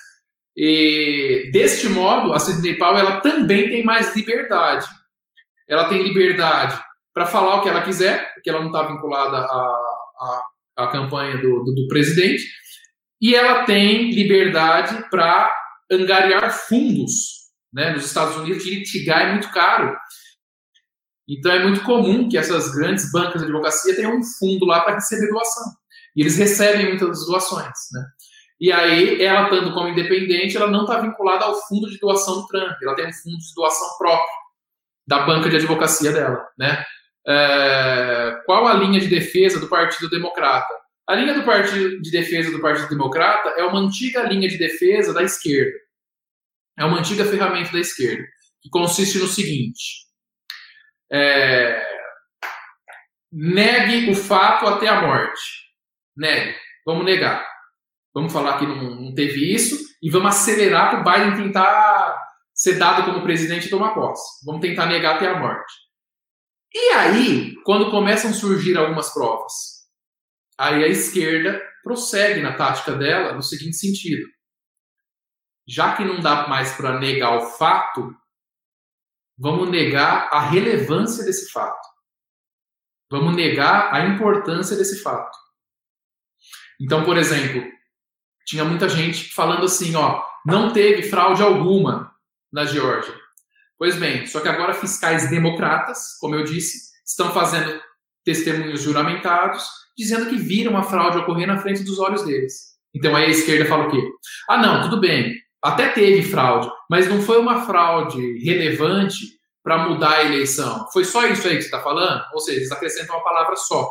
E 0.56 1.50
deste 1.54 1.88
modo, 1.88 2.34
a 2.34 2.40
Sidney 2.40 2.78
Powell 2.78 3.00
ela 3.00 3.22
também 3.22 3.70
tem 3.70 3.84
mais 3.84 4.16
liberdade. 4.16 4.86
Ela 5.68 5.88
tem 5.88 6.04
liberdade 6.04 6.80
para 7.14 7.26
falar 7.26 7.58
o 7.58 7.62
que 7.64 7.70
ela 7.70 7.84
quiser, 7.84 8.34
porque 8.34 8.50
ela 8.50 8.60
não 8.60 8.68
está 8.68 8.84
vinculada 8.84 9.38
à, 9.38 9.42
à, 9.48 10.44
à 10.78 10.88
campanha 10.88 11.38
do, 11.38 11.64
do, 11.64 11.74
do 11.74 11.88
presidente, 11.88 12.44
e 13.22 13.36
ela 13.36 13.66
tem 13.66 14.12
liberdade 14.12 15.08
para 15.10 15.52
angariar 15.92 16.52
fundos. 16.52 17.42
Né? 17.72 17.92
Nos 17.92 18.06
Estados 18.06 18.36
Unidos, 18.38 18.66
litigar 18.66 19.22
é 19.22 19.32
muito 19.34 19.52
caro. 19.52 19.96
Então, 21.30 21.52
é 21.52 21.64
muito 21.64 21.84
comum 21.84 22.28
que 22.28 22.38
essas 22.38 22.74
grandes 22.74 23.12
bancas 23.12 23.42
de 23.42 23.46
advocacia 23.46 23.96
tenham 23.96 24.18
um 24.18 24.24
fundo 24.24 24.66
lá 24.66 24.82
para 24.82 24.96
receber 24.96 25.30
doação. 25.30 25.72
E 26.16 26.22
eles 26.22 26.38
recebem 26.38 26.88
muitas 26.88 27.26
doações. 27.26 27.78
Né? 27.94 28.06
E 28.60 28.72
aí, 28.72 29.24
ela 29.24 29.44
estando 29.44 29.74
como 29.74 29.90
independente, 29.90 30.58
ela 30.58 30.70
não 30.70 30.82
está 30.82 31.00
vinculada 31.00 31.46
ao 31.46 31.56
fundo 31.68 31.90
de 31.90 32.00
doação 32.00 32.42
do 32.42 32.48
Trump. 32.48 32.76
Ela 32.82 32.96
tem 32.96 33.08
um 33.08 33.14
fundo 33.14 33.38
de 33.38 33.54
doação 33.56 33.98
próprio 33.98 34.42
da 35.08 35.26
banca 35.26 35.50
de 35.50 35.58
advocacia 35.58 36.12
dela. 36.12 36.44
Né? 36.58 36.84
É... 37.28 38.42
Qual 38.46 38.68
a 38.68 38.74
linha 38.74 39.00
de 39.00 39.08
defesa 39.08 39.60
do 39.60 39.68
Partido 39.68 40.10
Democrata? 40.10 40.81
A 41.12 41.16
linha 41.16 41.34
do 41.34 41.44
Partido 41.44 42.02
de 42.02 42.10
Defesa 42.10 42.52
do 42.52 42.62
Partido 42.62 42.88
Democrata 42.88 43.50
é 43.58 43.66
uma 43.66 43.82
antiga 43.82 44.24
linha 44.24 44.48
de 44.48 44.58
defesa 44.58 45.14
da 45.14 45.22
esquerda. 45.22 45.78
É 46.80 46.86
uma 46.86 47.00
antiga 47.00 47.26
ferramenta 47.26 47.74
da 47.74 47.80
esquerda, 47.80 48.24
que 48.62 48.70
consiste 48.70 49.18
no 49.18 49.28
seguinte: 49.28 50.06
é, 51.12 51.86
negue 53.30 54.10
o 54.10 54.16
fato 54.16 54.66
até 54.68 54.88
a 54.88 55.02
morte. 55.02 55.42
Negue. 56.16 56.56
Vamos 56.86 57.04
negar. 57.04 57.46
Vamos 58.14 58.32
falar 58.32 58.58
que 58.58 58.66
não, 58.66 58.96
não 58.96 59.14
teve 59.14 59.54
isso 59.54 59.78
e 60.02 60.10
vamos 60.10 60.30
acelerar 60.30 60.92
para 60.92 61.02
o 61.02 61.04
Biden 61.04 61.44
tentar 61.44 62.26
ser 62.54 62.80
dado 62.80 63.04
como 63.04 63.22
presidente 63.22 63.68
e 63.68 63.70
tomar 63.70 63.94
posse. 63.94 64.46
Vamos 64.46 64.62
tentar 64.62 64.86
negar 64.86 65.18
até 65.18 65.28
a 65.28 65.38
morte. 65.38 65.74
E 66.74 66.94
aí, 66.94 67.54
quando 67.66 67.92
começam 67.92 68.32
a 68.32 68.34
surgir 68.34 68.78
algumas 68.78 69.14
provas, 69.14 69.81
aí 70.62 70.84
a 70.84 70.88
esquerda 70.88 71.60
prossegue 71.84 72.42
na 72.42 72.56
tática 72.56 72.96
dela 72.96 73.34
no 73.34 73.42
seguinte 73.42 73.78
sentido: 73.78 74.28
já 75.68 75.96
que 75.96 76.06
não 76.06 76.20
dá 76.20 76.48
mais 76.48 76.74
para 76.74 77.00
negar 77.00 77.38
o 77.38 77.50
fato, 77.58 78.16
vamos 79.38 79.70
negar 79.70 80.30
a 80.32 80.40
relevância 80.40 81.26
desse 81.26 81.52
fato. 81.52 81.82
Vamos 83.10 83.36
negar 83.36 83.94
a 83.94 84.06
importância 84.06 84.78
desse 84.78 85.02
fato. 85.02 85.38
Então, 86.80 87.04
por 87.04 87.18
exemplo, 87.18 87.62
tinha 88.46 88.64
muita 88.64 88.88
gente 88.88 89.34
falando 89.34 89.66
assim, 89.66 89.96
ó, 89.96 90.24
não 90.46 90.72
teve 90.72 91.04
fraude 91.04 91.42
alguma 91.42 92.16
na 92.52 92.66
Geórgia. 92.66 93.14
Pois 93.78 93.98
bem, 93.98 94.28
só 94.28 94.40
que 94.40 94.48
agora 94.48 94.74
fiscais 94.74 95.30
democratas, 95.30 96.18
como 96.20 96.36
eu 96.36 96.44
disse, 96.44 96.92
estão 97.06 97.34
fazendo 97.34 97.82
testemunhos 98.24 98.82
juramentados, 98.82 99.81
dizendo 99.98 100.30
que 100.30 100.38
viram 100.38 100.78
a 100.78 100.84
fraude 100.84 101.18
ocorrer 101.18 101.48
na 101.48 101.58
frente 101.58 101.84
dos 101.84 102.00
olhos 102.00 102.24
deles. 102.24 102.72
Então 102.94 103.16
aí 103.16 103.26
a 103.26 103.30
esquerda 103.30 103.66
fala 103.66 103.88
o 103.88 103.92
quê? 103.92 104.02
Ah, 104.50 104.58
não, 104.58 104.82
tudo 104.82 105.00
bem, 105.00 105.34
até 105.62 105.90
teve 105.90 106.24
fraude, 106.24 106.70
mas 106.90 107.08
não 107.08 107.22
foi 107.22 107.40
uma 107.40 107.66
fraude 107.66 108.40
relevante 108.44 109.40
para 109.64 109.88
mudar 109.88 110.18
a 110.18 110.26
eleição. 110.26 110.88
Foi 110.92 111.06
só 111.06 111.26
isso 111.28 111.48
aí 111.48 111.56
que 111.56 111.62
você 111.62 111.68
está 111.68 111.82
falando? 111.82 112.24
Ou 112.34 112.40
seja, 112.40 112.58
eles 112.58 112.72
acrescentam 112.72 113.16
uma 113.16 113.24
palavra 113.24 113.56
só. 113.56 113.88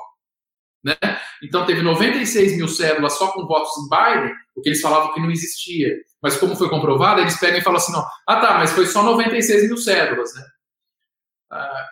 Né? 0.83 0.97
Então 1.43 1.67
teve 1.67 1.83
96 1.83 2.57
mil 2.57 2.67
cédulas 2.67 3.17
só 3.17 3.33
com 3.33 3.47
votos 3.47 3.71
em 3.79 3.89
Biden, 3.89 4.35
o 4.57 4.63
que 4.63 4.71
eles 4.71 4.81
falavam 4.81 5.13
que 5.13 5.21
não 5.21 5.31
existia. 5.31 5.95
Mas 6.23 6.37
como 6.37 6.57
foi 6.57 6.69
comprovado, 6.69 7.21
eles 7.21 7.39
pegam 7.39 7.59
e 7.59 7.63
falam 7.63 7.79
assim, 7.79 7.93
não, 7.93 8.05
ah 8.27 8.41
tá, 8.41 8.59
mas 8.59 8.73
foi 8.73 8.87
só 8.87 9.03
96 9.03 9.69
mil 9.69 9.77
cédulas, 9.77 10.35
né? 10.35 10.43
Ah, 11.53 11.89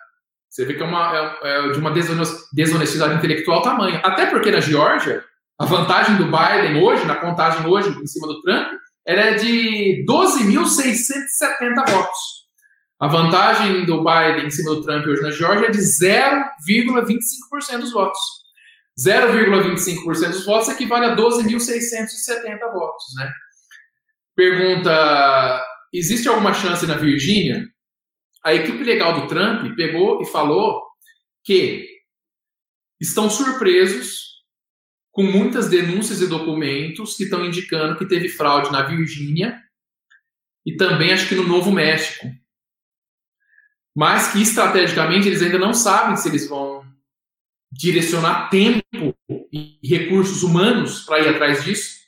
você 0.49 0.65
vê 0.65 0.73
que 0.73 0.81
é, 0.81 0.85
uma, 0.85 1.37
é, 1.43 1.67
é 1.67 1.71
de 1.71 1.79
uma 1.79 1.91
desonestidade 1.91 3.15
intelectual 3.15 3.61
tamanha. 3.61 3.99
Até 3.99 4.25
porque 4.25 4.49
na 4.49 4.59
Geórgia, 4.59 5.23
a 5.59 5.65
vantagem 5.65 6.17
do 6.17 6.25
Biden 6.25 6.81
hoje, 6.81 7.05
na 7.05 7.15
contagem 7.15 7.67
hoje, 7.67 7.89
em 7.89 8.07
cima 8.07 8.27
do 8.27 8.41
Trump, 8.41 8.67
era 9.05 9.21
é 9.21 9.35
de 9.35 10.03
12.670 10.07 11.89
votos. 11.89 12.39
A 12.99 13.07
vantagem 13.07 13.85
do 13.85 14.03
Biden 14.03 14.47
em 14.47 14.51
cima 14.51 14.75
do 14.75 14.83
Trump 14.83 15.05
hoje 15.05 15.21
na 15.21 15.31
Geórgia 15.31 15.67
é 15.67 15.71
de 15.71 15.79
0,25% 15.79 17.79
dos 17.79 17.93
votos. 17.93 18.19
0,25% 18.99 20.31
dos 20.31 20.45
votos 20.45 20.69
equivale 20.69 21.05
a 21.05 21.15
12.670 21.15 22.73
votos, 22.73 23.05
né? 23.15 23.31
Pergunta: 24.35 25.63
existe 25.93 26.27
alguma 26.27 26.53
chance 26.53 26.85
na 26.85 26.95
Virgínia? 26.95 27.65
A 28.43 28.53
equipe 28.53 28.83
legal 28.83 29.19
do 29.19 29.27
Trump 29.27 29.75
pegou 29.75 30.21
e 30.21 30.25
falou 30.25 30.81
que 31.43 31.87
estão 32.99 33.29
surpresos 33.29 34.29
com 35.11 35.23
muitas 35.23 35.69
denúncias 35.69 36.21
e 36.21 36.27
documentos 36.27 37.15
que 37.15 37.23
estão 37.23 37.43
indicando 37.43 37.97
que 37.97 38.07
teve 38.07 38.29
fraude 38.29 38.71
na 38.71 38.83
Virgínia 38.83 39.61
e 40.65 40.75
também 40.77 41.11
acho 41.11 41.27
que 41.27 41.35
no 41.35 41.47
Novo 41.47 41.71
México. 41.71 42.27
Mas 43.95 44.31
que 44.31 44.41
estrategicamente 44.41 45.27
eles 45.27 45.41
ainda 45.41 45.57
não 45.57 45.73
sabem 45.73 46.15
se 46.15 46.29
eles 46.29 46.47
vão 46.47 46.87
direcionar 47.71 48.49
tempo 48.49 49.15
e 49.51 49.79
recursos 49.83 50.43
humanos 50.43 51.01
para 51.01 51.19
ir 51.19 51.29
atrás 51.29 51.63
disso. 51.63 51.99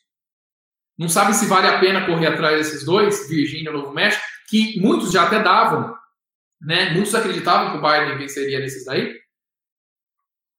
Não 0.97 1.09
sabem 1.09 1.33
se 1.33 1.47
vale 1.47 1.67
a 1.67 1.79
pena 1.79 2.05
correr 2.05 2.27
atrás 2.27 2.57
desses 2.57 2.85
dois, 2.85 3.27
Virgínia 3.27 3.69
e 3.69 3.73
Novo 3.73 3.91
México, 3.91 4.23
que 4.47 4.79
muitos 4.79 5.11
já 5.11 5.25
até 5.25 5.41
davam, 5.41 5.95
né? 6.61 6.91
Muitos 6.91 7.15
acreditavam 7.15 7.71
que 7.71 7.77
o 7.77 7.81
Biden 7.81 8.17
venceria 8.17 8.59
nesses 8.59 8.85
daí. 8.85 9.19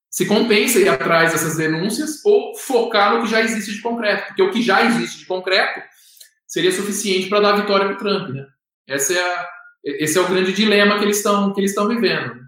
Se 0.09 0.25
compensa 0.25 0.79
ir 0.79 0.89
atrás 0.89 1.31
dessas 1.31 1.57
denúncias 1.57 2.23
ou 2.23 2.55
focar 2.55 3.15
no 3.15 3.23
que 3.23 3.29
já 3.29 3.41
existe 3.41 3.73
de 3.73 3.81
concreto, 3.81 4.27
porque 4.27 4.43
o 4.43 4.51
que 4.51 4.61
já 4.61 4.85
existe 4.85 5.19
de 5.19 5.25
concreto 5.25 5.81
seria 6.45 6.71
suficiente 6.71 7.29
para 7.29 7.39
dar 7.39 7.53
vitória 7.53 7.87
para 7.87 7.95
o 7.95 7.97
Trump, 7.97 8.29
né? 8.29 8.45
Essa 8.87 9.13
é 9.13 9.19
a, 9.19 9.49
esse 9.83 10.17
é 10.17 10.21
o 10.21 10.27
grande 10.27 10.53
dilema 10.53 10.99
que 10.99 11.05
eles 11.05 11.17
estão 11.17 11.51
que 11.51 11.59
eles 11.59 11.71
estão 11.71 11.87
vivendo. 11.87 12.39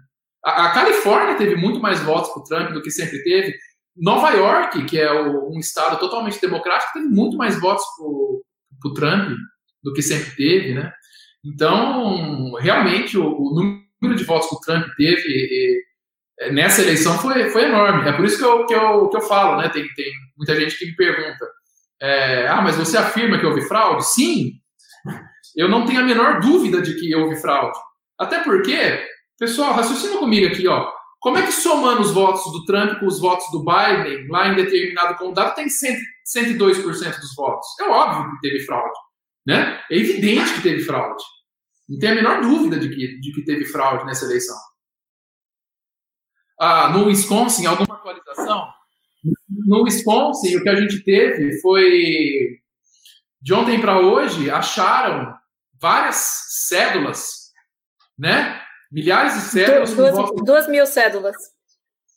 A, 0.44 0.66
a 0.66 0.72
Califórnia 0.72 1.36
teve 1.36 1.56
muito 1.56 1.80
mais 1.80 2.00
votos 2.00 2.30
para 2.30 2.40
o 2.40 2.44
Trump 2.44 2.72
do 2.72 2.82
que 2.82 2.90
sempre 2.90 3.22
teve. 3.24 3.56
Nova 3.96 4.30
York, 4.30 4.84
que 4.84 5.00
é 5.00 5.10
o, 5.10 5.50
um 5.50 5.58
estado 5.58 5.98
totalmente 5.98 6.40
democrático, 6.40 6.92
teve 6.92 7.08
muito 7.08 7.36
mais 7.36 7.58
votos 7.58 7.84
para 7.96 8.90
o 8.90 8.94
Trump 8.94 9.36
do 9.82 9.92
que 9.92 10.02
sempre 10.02 10.36
teve, 10.36 10.74
né? 10.74 10.92
Então, 11.46 12.54
realmente, 12.54 13.16
o, 13.16 13.26
o 13.26 13.54
número 13.54 14.16
de 14.16 14.24
votos 14.24 14.48
que 14.48 14.54
o 14.56 14.60
Trump 14.60 14.86
teve 14.96 15.22
e, 15.26 15.82
e, 16.40 16.52
nessa 16.52 16.82
eleição 16.82 17.18
foi, 17.18 17.48
foi 17.50 17.64
enorme. 17.64 18.08
É 18.08 18.12
por 18.12 18.24
isso 18.24 18.38
que 18.38 18.44
eu, 18.44 18.66
que 18.66 18.74
eu, 18.74 19.08
que 19.08 19.16
eu 19.16 19.22
falo, 19.22 19.60
né? 19.60 19.68
Tem, 19.68 19.86
tem 19.94 20.12
muita 20.36 20.58
gente 20.58 20.78
que 20.78 20.86
me 20.86 20.96
pergunta: 20.96 21.46
é, 22.00 22.48
ah, 22.48 22.60
mas 22.60 22.76
você 22.76 22.96
afirma 22.96 23.38
que 23.38 23.46
houve 23.46 23.62
fraude? 23.62 24.06
Sim, 24.06 24.52
eu 25.56 25.68
não 25.68 25.86
tenho 25.86 26.00
a 26.00 26.04
menor 26.04 26.40
dúvida 26.40 26.82
de 26.82 26.94
que 26.94 27.14
houve 27.14 27.36
fraude. 27.36 27.78
Até 28.18 28.42
porque 28.42 29.06
Pessoal, 29.38 29.74
raciocina 29.74 30.18
comigo 30.18 30.46
aqui, 30.46 30.66
ó. 30.66 30.90
Como 31.20 31.36
é 31.36 31.42
que 31.42 31.52
somando 31.52 32.00
os 32.00 32.12
votos 32.12 32.42
do 32.52 32.64
Trump 32.64 32.98
com 32.98 33.06
os 33.06 33.20
votos 33.20 33.50
do 33.50 33.62
Biden, 33.62 34.28
lá 34.28 34.48
em 34.48 34.54
determinado 34.54 35.16
condado, 35.16 35.54
tem 35.54 35.68
100, 35.68 35.96
102% 36.58 37.20
dos 37.20 37.34
votos? 37.34 37.66
É 37.80 37.84
óbvio 37.84 38.30
que 38.30 38.40
teve 38.40 38.64
fraude. 38.64 38.98
Né? 39.46 39.80
É 39.90 39.96
evidente 39.96 40.54
que 40.54 40.62
teve 40.62 40.82
fraude. 40.82 41.22
Não 41.88 41.98
tem 41.98 42.10
a 42.10 42.14
menor 42.14 42.40
dúvida 42.40 42.78
de 42.78 42.88
que, 42.88 43.20
de 43.20 43.32
que 43.32 43.44
teve 43.44 43.64
fraude 43.64 44.04
nessa 44.04 44.24
eleição. 44.24 44.56
Ah, 46.58 46.88
no 46.88 47.06
Wisconsin, 47.06 47.66
alguma 47.66 47.96
atualização? 47.96 48.68
No 49.66 49.82
Wisconsin, 49.82 50.56
o 50.56 50.62
que 50.62 50.68
a 50.68 50.80
gente 50.80 51.02
teve 51.04 51.60
foi. 51.60 52.60
De 53.40 53.54
ontem 53.54 53.80
para 53.80 54.00
hoje, 54.00 54.50
acharam 54.50 55.36
várias 55.80 56.16
cédulas, 56.66 57.52
né? 58.18 58.60
Milhares 58.90 59.34
de 59.34 59.40
cédulas. 59.40 59.94
Duas, 59.94 60.14
duas, 60.14 60.30
duas 60.44 60.68
mil 60.68 60.86
cédulas. 60.86 61.36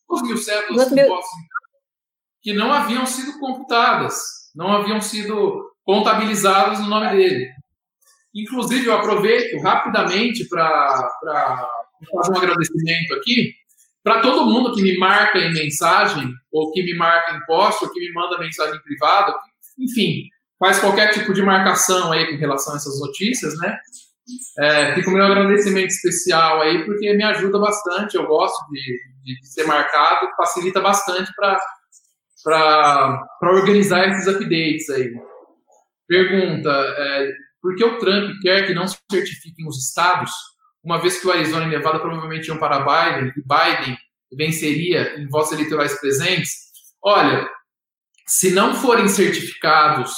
Duas 0.07 0.21
mil 0.23 0.37
cédulas 0.37 0.89
duas 0.89 0.91
mil... 0.91 1.19
que 2.41 2.53
não 2.53 2.71
haviam 2.71 3.05
sido 3.05 3.39
computadas, 3.39 4.15
não 4.55 4.71
haviam 4.71 5.01
sido 5.01 5.69
contabilizadas 5.83 6.79
no 6.79 6.87
nome 6.87 7.09
dele. 7.09 7.51
Inclusive, 8.33 8.85
eu 8.85 8.93
aproveito 8.93 9.59
rapidamente 9.61 10.47
para 10.47 11.09
fazer 12.11 12.31
um 12.31 12.37
agradecimento 12.37 13.13
aqui 13.15 13.53
para 14.03 14.21
todo 14.21 14.45
mundo 14.45 14.73
que 14.73 14.81
me 14.81 14.97
marca 14.97 15.37
em 15.37 15.53
mensagem, 15.53 16.33
ou 16.51 16.71
que 16.71 16.81
me 16.83 16.95
marca 16.95 17.35
em 17.35 17.45
post, 17.45 17.83
ou 17.83 17.91
que 17.91 17.99
me 17.99 18.11
manda 18.13 18.39
mensagem 18.39 18.79
privada, 18.81 19.35
enfim, 19.77 20.23
faz 20.57 20.79
qualquer 20.79 21.09
tipo 21.09 21.33
de 21.33 21.41
marcação 21.41 22.11
aí 22.11 22.27
com 22.29 22.37
relação 22.37 22.73
a 22.73 22.77
essas 22.77 22.99
notícias, 22.99 23.57
né? 23.57 23.77
É, 24.59 24.95
fica 24.95 25.09
o 25.09 25.13
meu 25.13 25.25
agradecimento 25.25 25.89
especial 25.89 26.61
aí, 26.61 26.85
porque 26.85 27.13
me 27.13 27.23
ajuda 27.23 27.59
bastante. 27.59 28.15
Eu 28.15 28.27
gosto 28.27 28.63
de, 28.71 28.81
de, 29.23 29.39
de 29.39 29.47
ser 29.47 29.65
marcado, 29.65 30.29
facilita 30.37 30.79
bastante 30.79 31.31
para 32.43 33.27
organizar 33.41 34.07
esses 34.07 34.27
updates 34.27 34.89
aí. 34.89 35.11
Pergunta: 36.07 36.69
é, 36.69 37.31
por 37.61 37.75
que 37.75 37.83
o 37.83 37.97
Trump 37.99 38.35
quer 38.41 38.65
que 38.67 38.73
não 38.73 38.87
se 38.87 38.97
certifiquem 39.09 39.67
os 39.67 39.77
estados, 39.77 40.31
uma 40.83 41.01
vez 41.01 41.19
que 41.19 41.27
o 41.27 41.31
Arizona 41.31 41.65
e 41.65 41.69
Nevada 41.69 41.99
provavelmente 41.99 42.47
iam 42.47 42.57
para 42.57 42.79
Biden 42.79 43.33
e 43.35 43.41
Biden 43.41 43.97
venceria 44.31 45.19
em 45.19 45.27
votos 45.27 45.51
eleitorais 45.51 45.99
presentes? 45.99 46.51
Olha, 47.03 47.49
se 48.25 48.51
não 48.51 48.75
forem 48.75 49.07
certificados 49.07 50.11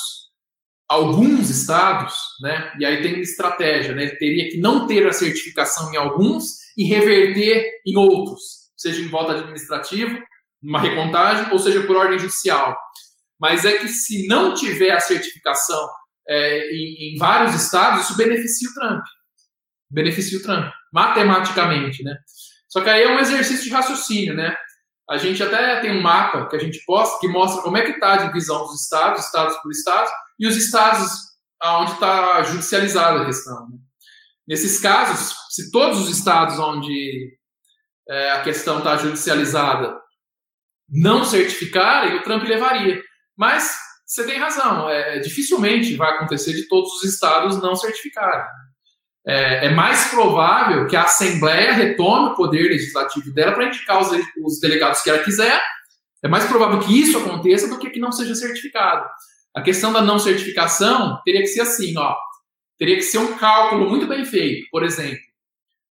alguns 0.88 1.49
estados, 1.49 2.13
né, 2.41 2.73
e 2.77 2.85
aí 2.85 3.01
tem 3.01 3.13
uma 3.13 3.22
estratégia, 3.22 3.95
né, 3.95 4.03
ele 4.03 4.15
teria 4.18 4.49
que 4.49 4.57
não 4.57 4.85
ter 4.85 5.07
a 5.07 5.13
certificação 5.13 5.91
em 5.93 5.95
alguns 5.95 6.43
e 6.77 6.84
reverter 6.84 7.65
em 7.88 7.95
outros, 7.95 8.41
seja 8.76 9.01
em 9.01 9.07
voto 9.07 9.31
administrativo, 9.31 10.19
uma 10.61 10.80
recontagem, 10.80 11.51
ou 11.51 11.59
seja 11.59 11.81
por 11.84 11.95
ordem 11.95 12.19
judicial. 12.19 12.77
Mas 13.39 13.63
é 13.63 13.80
que 13.80 13.88
se 13.88 14.27
não 14.27 14.53
tiver 14.53 14.91
a 14.91 14.99
certificação 14.99 15.88
é, 16.27 16.72
em, 16.72 17.15
em, 17.15 17.18
vários 17.18 17.56
estados, 17.56 18.06
isso 18.06 18.18
beneficia 18.18 18.69
o 18.69 18.73
Trump. 18.73 19.03
Beneficia 19.89 20.39
o 20.39 20.41
Trump, 20.41 20.72
matematicamente, 20.93 22.03
né? 22.03 22.15
Só 22.69 22.81
que 22.81 22.89
aí 22.89 23.03
é 23.03 23.10
um 23.10 23.19
exercício 23.19 23.65
de 23.65 23.72
raciocínio, 23.72 24.34
né? 24.34 24.56
A 25.10 25.18
gente 25.18 25.43
até 25.43 25.81
tem 25.81 25.91
um 25.91 26.02
mapa 26.02 26.48
que 26.48 26.56
a 26.56 26.60
gente 26.60 26.81
posta 26.85 27.19
que 27.19 27.27
mostra 27.27 27.61
como 27.61 27.76
é 27.76 27.84
que 27.84 27.91
está 27.91 28.14
a 28.14 28.27
divisão 28.27 28.60
dos 28.65 28.81
estados, 28.81 29.26
estados 29.26 29.57
por 29.57 29.72
estados, 29.72 30.10
e 30.39 30.48
os 30.48 30.56
estados 30.56 31.11
onde 31.64 31.91
está 31.91 32.41
judicializada 32.43 33.22
a 33.22 33.26
questão. 33.26 33.68
Né? 33.69 33.77
Nesses 34.48 34.80
casos, 34.80 35.35
se 35.49 35.69
todos 35.69 35.99
os 35.99 36.18
estados 36.18 36.57
onde 36.60 37.38
é, 38.10 38.31
a 38.31 38.41
questão 38.41 38.80
está 38.80 38.98
judicializada 38.98 39.99
não 40.89 41.23
certificarem, 41.23 42.15
o 42.15 42.23
Trump 42.23 42.43
levaria. 42.43 43.02
Mas 43.38 43.76
você 44.11 44.25
tem 44.25 44.38
razão, 44.38 44.89
é, 44.89 45.19
dificilmente 45.19 45.95
vai 45.95 46.11
acontecer 46.11 46.51
de 46.51 46.67
todos 46.67 46.91
os 46.95 47.03
estados 47.05 47.61
não 47.61 47.77
certificarem. 47.77 48.45
é, 49.25 49.67
é, 49.67 49.69
mais 49.69 50.09
provável 50.09 50.85
que 50.85 50.97
a 50.97 51.03
Assembleia 51.03 51.71
retome 51.71 52.31
o 52.31 52.35
poder 52.35 52.67
legislativo 52.67 53.33
dela 53.33 53.53
para 53.53 53.67
indicar 53.67 54.01
os, 54.01 54.09
os, 54.43 54.59
delegados 54.59 55.01
que 55.01 55.09
ela 55.09 55.23
quiser. 55.23 55.63
É 56.21 56.27
mais 56.27 56.43
provável 56.45 56.79
que 56.79 56.99
isso 56.99 57.17
aconteça 57.19 57.69
do 57.69 57.79
que 57.79 57.89
que 57.89 58.01
não 58.01 58.11
seja 58.11 58.35
certificado. 58.35 59.07
A 59.55 59.61
questão 59.61 59.93
da 59.93 60.01
não 60.01 60.19
certificação 60.19 61.21
teria 61.23 61.41
que 61.41 61.47
ser 61.47 61.61
assim, 61.61 61.97
ó. 61.97 62.13
Teria 62.77 62.97
que 62.97 63.03
ser 63.03 63.19
um 63.19 63.38
cálculo 63.38 63.89
muito 63.89 64.07
bem 64.07 64.25
feito. 64.25 64.67
Por 64.71 64.83
exemplo, 64.83 65.23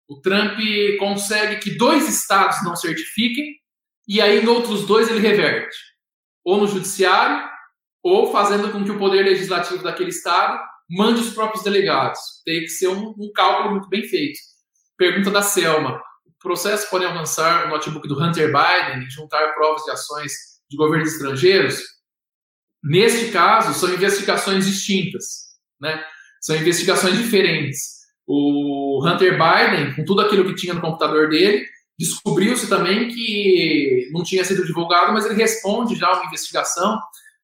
o 0.09 0.21
Trump 0.21 0.59
consegue 0.99 1.59
que 1.59 1.79
dois 1.79 2.09
estados 2.09 2.65
não 2.65 2.75
certifiquem 2.75 3.55
e 4.09 4.21
aí 4.21 4.43
em 4.43 4.49
outros 4.49 4.87
dois 4.87 5.09
ele 5.09 5.21
reverte. 5.21 5.77
Ou 6.45 6.57
no 6.57 6.67
judiciário, 6.67 7.58
ou 8.03 8.33
fazendo 8.33 8.71
com 8.71 8.85
que 8.85 8.91
o 8.91 8.99
poder 8.99 9.25
legislativo 9.25 9.83
daquele 9.83 10.11
estado 10.11 10.59
mande 10.89 11.21
os 11.21 11.35
próprios 11.35 11.63
delegados. 11.63 12.19
Tem 12.45 12.61
que 12.61 12.69
ser 12.69 12.89
um, 12.89 13.15
um 13.19 13.31
cálculo 13.35 13.73
muito 13.73 13.89
bem 13.89 14.03
feito. 14.05 14.39
Pergunta 14.97 15.31
da 15.31 15.43
Selma. 15.43 16.01
O 16.27 16.33
processo 16.41 16.89
pode 16.91 17.05
avançar 17.05 17.67
o 17.67 17.71
notebook 17.71 18.07
do 18.09 18.21
Hunter 18.21 18.47
Biden 18.47 19.07
e 19.07 19.11
juntar 19.11 19.55
provas 19.55 19.83
de 19.85 19.91
ações 19.91 20.33
de 20.71 20.77
governos 20.77 21.13
estrangeiros? 21.13 21.83
Neste 22.83 23.31
caso, 23.31 23.75
são 23.75 23.93
investigações 23.93 24.67
distintas, 24.67 25.49
né? 25.81 26.03
São 26.41 26.57
investigações 26.57 27.19
diferentes. 27.19 27.99
O 28.27 29.05
Hunter 29.05 29.33
Biden, 29.33 29.95
com 29.95 30.05
tudo 30.05 30.21
aquilo 30.21 30.45
que 30.45 30.55
tinha 30.55 30.75
no 30.75 30.81
computador 30.81 31.29
dele, 31.29 31.67
descobriu-se 31.99 32.69
também 32.69 33.09
que 33.09 34.09
não 34.13 34.23
tinha 34.23 34.45
sido 34.45 34.65
divulgado, 34.65 35.13
mas 35.13 35.27
ele 35.27 35.35
responde 35.35 35.97
já 35.97 36.07
a 36.07 36.13
uma 36.15 36.27
investigação 36.27 36.99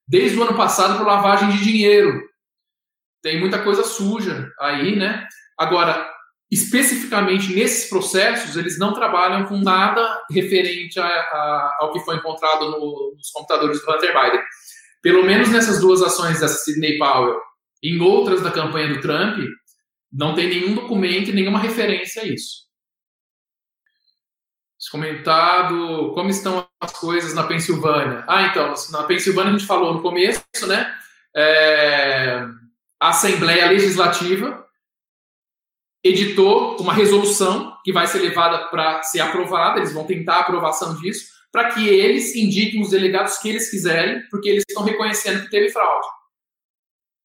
desde 0.07 0.39
o 0.39 0.43
ano 0.43 0.57
passado 0.57 0.99
por 0.99 1.07
lavagem 1.07 1.51
de 1.51 1.65
dinheiro. 1.65 2.23
Tem 3.23 3.41
muita 3.41 3.63
coisa 3.63 3.83
suja 3.83 4.51
aí, 4.61 4.97
né? 4.97 5.27
Agora, 5.59 6.11
especificamente 6.51 7.55
nesses 7.55 7.89
processos, 7.89 8.57
eles 8.57 8.79
não 8.79 8.93
trabalham 8.93 9.47
com 9.47 9.57
nada 9.59 10.23
referente 10.31 11.01
a, 11.01 11.07
a, 11.07 11.77
ao 11.81 11.93
que 11.93 12.01
foi 12.01 12.17
encontrado 12.17 12.71
no, 12.71 13.15
nos 13.17 13.31
computadores 13.31 13.81
do 13.81 13.91
Hunter 13.91 14.13
Biden. 14.13 14.41
Pelo 15.03 15.25
menos 15.25 15.49
nessas 15.51 15.81
duas 15.81 16.03
ações 16.03 16.41
da 16.41 16.49
Sidney 16.49 16.99
Powell, 16.99 17.39
em 17.83 18.01
outras 18.01 18.43
da 18.43 18.51
campanha 18.51 18.89
do 18.89 19.01
Trump, 19.01 19.39
não 20.13 20.35
tem 20.35 20.49
nenhum 20.49 20.75
documento 20.75 21.33
nenhuma 21.33 21.59
referência 21.59 22.23
a 22.23 22.27
isso. 22.27 22.64
Comentado 24.91 26.13
como 26.15 26.31
estão 26.31 26.67
as 26.81 26.93
coisas 26.93 27.35
na 27.35 27.45
Pensilvânia. 27.45 28.25
Ah, 28.29 28.43
então, 28.43 28.73
na 28.91 29.03
Pensilvânia 29.05 29.51
a 29.51 29.59
gente 29.59 29.67
falou 29.67 29.95
no 29.95 30.03
começo, 30.03 30.43
né? 30.67 30.95
É, 31.37 32.45
a 33.01 33.09
Assembleia 33.09 33.67
Legislativa 33.69 34.65
editou 36.05 36.77
uma 36.79 36.93
resolução 36.93 37.77
que 37.83 37.93
vai 37.93 38.07
ser 38.07 38.19
levada 38.19 38.69
para 38.69 39.03
ser 39.03 39.21
aprovada, 39.21 39.79
eles 39.79 39.93
vão 39.93 40.07
tentar 40.07 40.37
a 40.37 40.41
aprovação 40.41 40.95
disso, 41.01 41.33
para 41.51 41.73
que 41.73 41.89
eles 41.89 42.37
indiquem 42.37 42.83
os 42.83 42.91
delegados 42.91 43.39
que 43.39 43.49
eles 43.49 43.71
quiserem, 43.71 44.23
porque 44.31 44.49
eles 44.49 44.65
estão 44.69 44.85
reconhecendo 44.85 45.45
que 45.45 45.51
teve 45.51 45.71
fraude. 45.71 46.07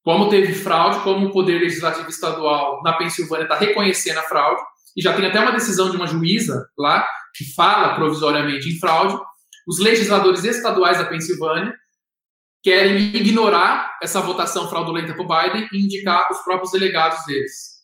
Como 0.02 0.30
teve 0.30 0.54
fraude, 0.54 1.00
como 1.00 1.26
o 1.26 1.32
Poder 1.32 1.58
Legislativo 1.58 2.08
Estadual 2.08 2.82
na 2.82 2.94
Pensilvânia 2.94 3.42
está 3.42 3.56
reconhecendo 3.56 4.18
a 4.18 4.22
fraude, 4.22 4.62
e 4.96 5.02
já 5.02 5.14
tem 5.14 5.26
até 5.26 5.40
uma 5.40 5.52
decisão 5.52 5.90
de 5.90 5.96
uma 5.96 6.06
juíza 6.06 6.68
lá 6.78 7.06
que 7.34 7.54
fala 7.54 7.94
provisoriamente 7.94 8.68
em 8.68 8.78
fraude, 8.78 9.18
os 9.66 9.78
legisladores 9.78 10.44
estaduais 10.44 10.98
da 10.98 11.04
Pensilvânia 11.04 11.74
querem 12.62 13.14
ignorar 13.16 13.98
essa 14.02 14.20
votação 14.20 14.68
fraudulenta 14.68 15.14
para 15.14 15.22
o 15.22 15.28
Biden 15.28 15.68
e 15.72 15.84
indicar 15.84 16.28
os 16.30 16.38
próprios 16.40 16.72
delegados 16.72 17.24
deles. 17.24 17.80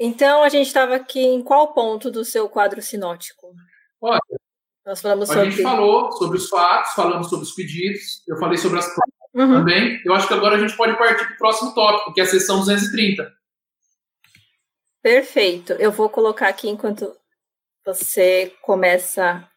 Então, 0.00 0.42
a 0.42 0.48
gente 0.48 0.68
estava 0.68 0.94
aqui 0.94 1.20
em 1.20 1.42
qual 1.42 1.74
ponto 1.74 2.10
do 2.10 2.24
seu 2.24 2.48
quadro 2.48 2.80
sinótico? 2.80 3.52
Olha, 4.00 4.20
nós 4.86 5.00
falamos 5.00 5.28
a 5.28 5.34
sobre... 5.34 5.50
gente 5.50 5.62
falou 5.62 6.12
sobre 6.12 6.38
os 6.38 6.48
fatos, 6.48 6.92
falamos 6.92 7.28
sobre 7.28 7.44
os 7.44 7.52
pedidos, 7.52 8.22
eu 8.28 8.38
falei 8.38 8.56
sobre 8.56 8.78
as 8.78 8.86
provas 8.86 9.18
uhum. 9.34 9.58
também. 9.58 10.00
Eu 10.04 10.14
acho 10.14 10.28
que 10.28 10.34
agora 10.34 10.56
a 10.56 10.58
gente 10.58 10.76
pode 10.76 10.96
partir 10.96 11.26
para 11.26 11.34
o 11.34 11.38
próximo 11.38 11.74
tópico, 11.74 12.14
que 12.14 12.20
é 12.20 12.24
a 12.24 12.26
sessão 12.26 12.60
230. 12.60 13.37
Perfeito. 15.02 15.72
Eu 15.74 15.92
vou 15.92 16.08
colocar 16.08 16.48
aqui 16.48 16.68
enquanto 16.68 17.16
você 17.84 18.52
começa 18.62 19.48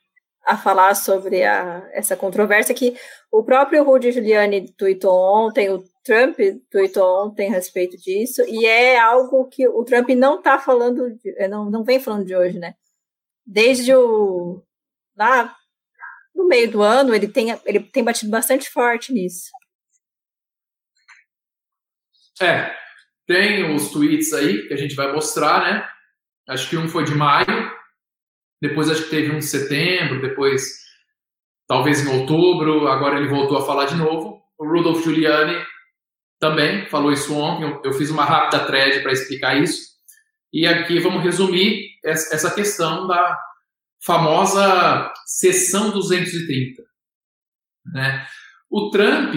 a 0.46 0.58
falar 0.58 0.96
sobre 0.96 1.44
a, 1.44 1.88
essa 1.92 2.16
controvérsia 2.16 2.74
que 2.74 2.98
o 3.32 3.44
próprio 3.44 3.84
Rudy 3.84 4.12
Giuliani 4.12 4.72
tweetou 4.74 5.14
ontem, 5.14 5.70
o 5.70 5.84
Trump 6.04 6.38
tweetou 6.70 7.28
ontem 7.28 7.48
a 7.48 7.52
respeito 7.52 7.96
disso, 7.98 8.42
e 8.48 8.66
é 8.66 9.00
algo 9.00 9.48
que 9.48 9.68
o 9.68 9.84
Trump 9.84 10.10
não 10.10 10.40
está 10.40 10.58
falando, 10.58 11.16
de, 11.18 11.48
não, 11.48 11.70
não 11.70 11.84
vem 11.84 12.00
falando 12.00 12.26
de 12.26 12.36
hoje, 12.36 12.58
né? 12.58 12.76
Desde 13.46 13.94
o 13.96 14.64
lá 15.16 15.56
no 16.34 16.48
meio 16.48 16.72
do 16.72 16.82
ano, 16.82 17.14
ele 17.14 17.28
tem, 17.28 17.50
ele 17.66 17.80
tem 17.80 18.04
batido 18.04 18.32
bastante 18.32 18.70
forte 18.70 19.14
nisso. 19.14 19.52
É, 22.42 22.76
tem 23.32 23.74
os 23.74 23.90
tweets 23.92 24.34
aí 24.34 24.68
que 24.68 24.74
a 24.74 24.78
gente 24.78 24.94
vai 24.94 25.14
mostrar, 25.14 25.62
né? 25.62 25.88
Acho 26.50 26.70
que 26.70 26.76
um 26.76 26.90
foi 26.90 27.06
de 27.06 27.16
maio, 27.16 27.72
depois 28.62 28.90
acho 28.90 29.06
que 29.06 29.10
teve 29.10 29.32
um 29.32 29.40
de 29.40 29.46
setembro, 29.46 30.22
depois 30.22 30.82
talvez 31.66 32.06
em 32.06 32.20
outubro, 32.20 32.88
agora 32.90 33.18
ele 33.18 33.30
voltou 33.30 33.58
a 33.58 33.66
falar 33.66 33.86
de 33.86 33.96
novo. 33.96 34.42
O 34.60 34.68
Rudolph 34.68 35.02
Giuliani 35.02 35.66
também 36.40 36.86
falou 36.88 37.14
isso 37.14 37.34
ontem, 37.34 37.80
eu 37.86 37.94
fiz 37.94 38.10
uma 38.10 38.26
rápida 38.26 38.66
thread 38.66 39.02
para 39.02 39.14
explicar 39.14 39.56
isso. 39.56 39.92
E 40.52 40.68
aqui 40.68 41.00
vamos 41.00 41.24
resumir 41.24 41.86
essa 42.04 42.54
questão 42.54 43.08
da 43.08 43.40
famosa 44.04 45.14
sessão 45.26 45.92
230. 45.92 46.84
Né? 47.94 48.28
O 48.70 48.90
Trump 48.90 49.34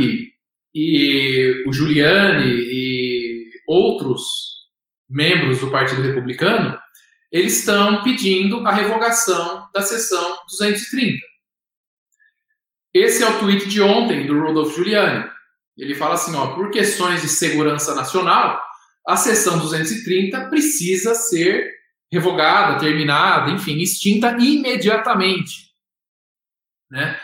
e 0.74 1.64
o 1.68 1.72
Giuliani 1.72 2.50
e 2.50 3.13
outros 3.66 4.22
membros 5.08 5.60
do 5.60 5.70
Partido 5.70 6.02
Republicano, 6.02 6.78
eles 7.30 7.58
estão 7.58 8.02
pedindo 8.02 8.66
a 8.66 8.72
revogação 8.72 9.68
da 9.74 9.82
sessão 9.82 10.38
230. 10.48 11.18
Esse 12.94 13.24
é 13.24 13.28
o 13.28 13.40
tweet 13.40 13.68
de 13.68 13.82
ontem 13.82 14.26
do 14.26 14.38
Rudolph 14.38 14.74
Giuliani. 14.74 15.28
Ele 15.76 15.94
fala 15.94 16.14
assim, 16.14 16.34
ó, 16.36 16.54
por 16.54 16.70
questões 16.70 17.22
de 17.22 17.28
segurança 17.28 17.94
nacional, 17.94 18.62
a 19.06 19.16
sessão 19.16 19.58
230 19.58 20.48
precisa 20.48 21.14
ser 21.14 21.72
revogada, 22.10 22.78
terminada, 22.78 23.50
enfim, 23.50 23.78
extinta 23.80 24.36
imediatamente. 24.38 25.72
Né? 26.90 27.18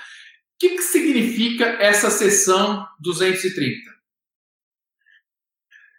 O 0.54 0.58
que, 0.58 0.70
que 0.70 0.82
significa 0.82 1.64
essa 1.64 2.10
sessão 2.10 2.86
230? 3.00 3.89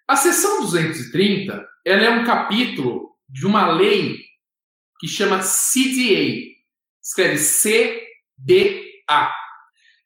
A 0.07 0.15
sessão 0.15 0.61
230 0.61 1.68
ela 1.86 2.03
é 2.03 2.10
um 2.10 2.23
capítulo 2.23 3.15
de 3.28 3.45
uma 3.45 3.72
lei 3.72 4.19
que 4.99 5.07
chama 5.07 5.40
CDA, 5.40 6.56
escreve 7.02 7.38
C-D-A. 7.38 9.36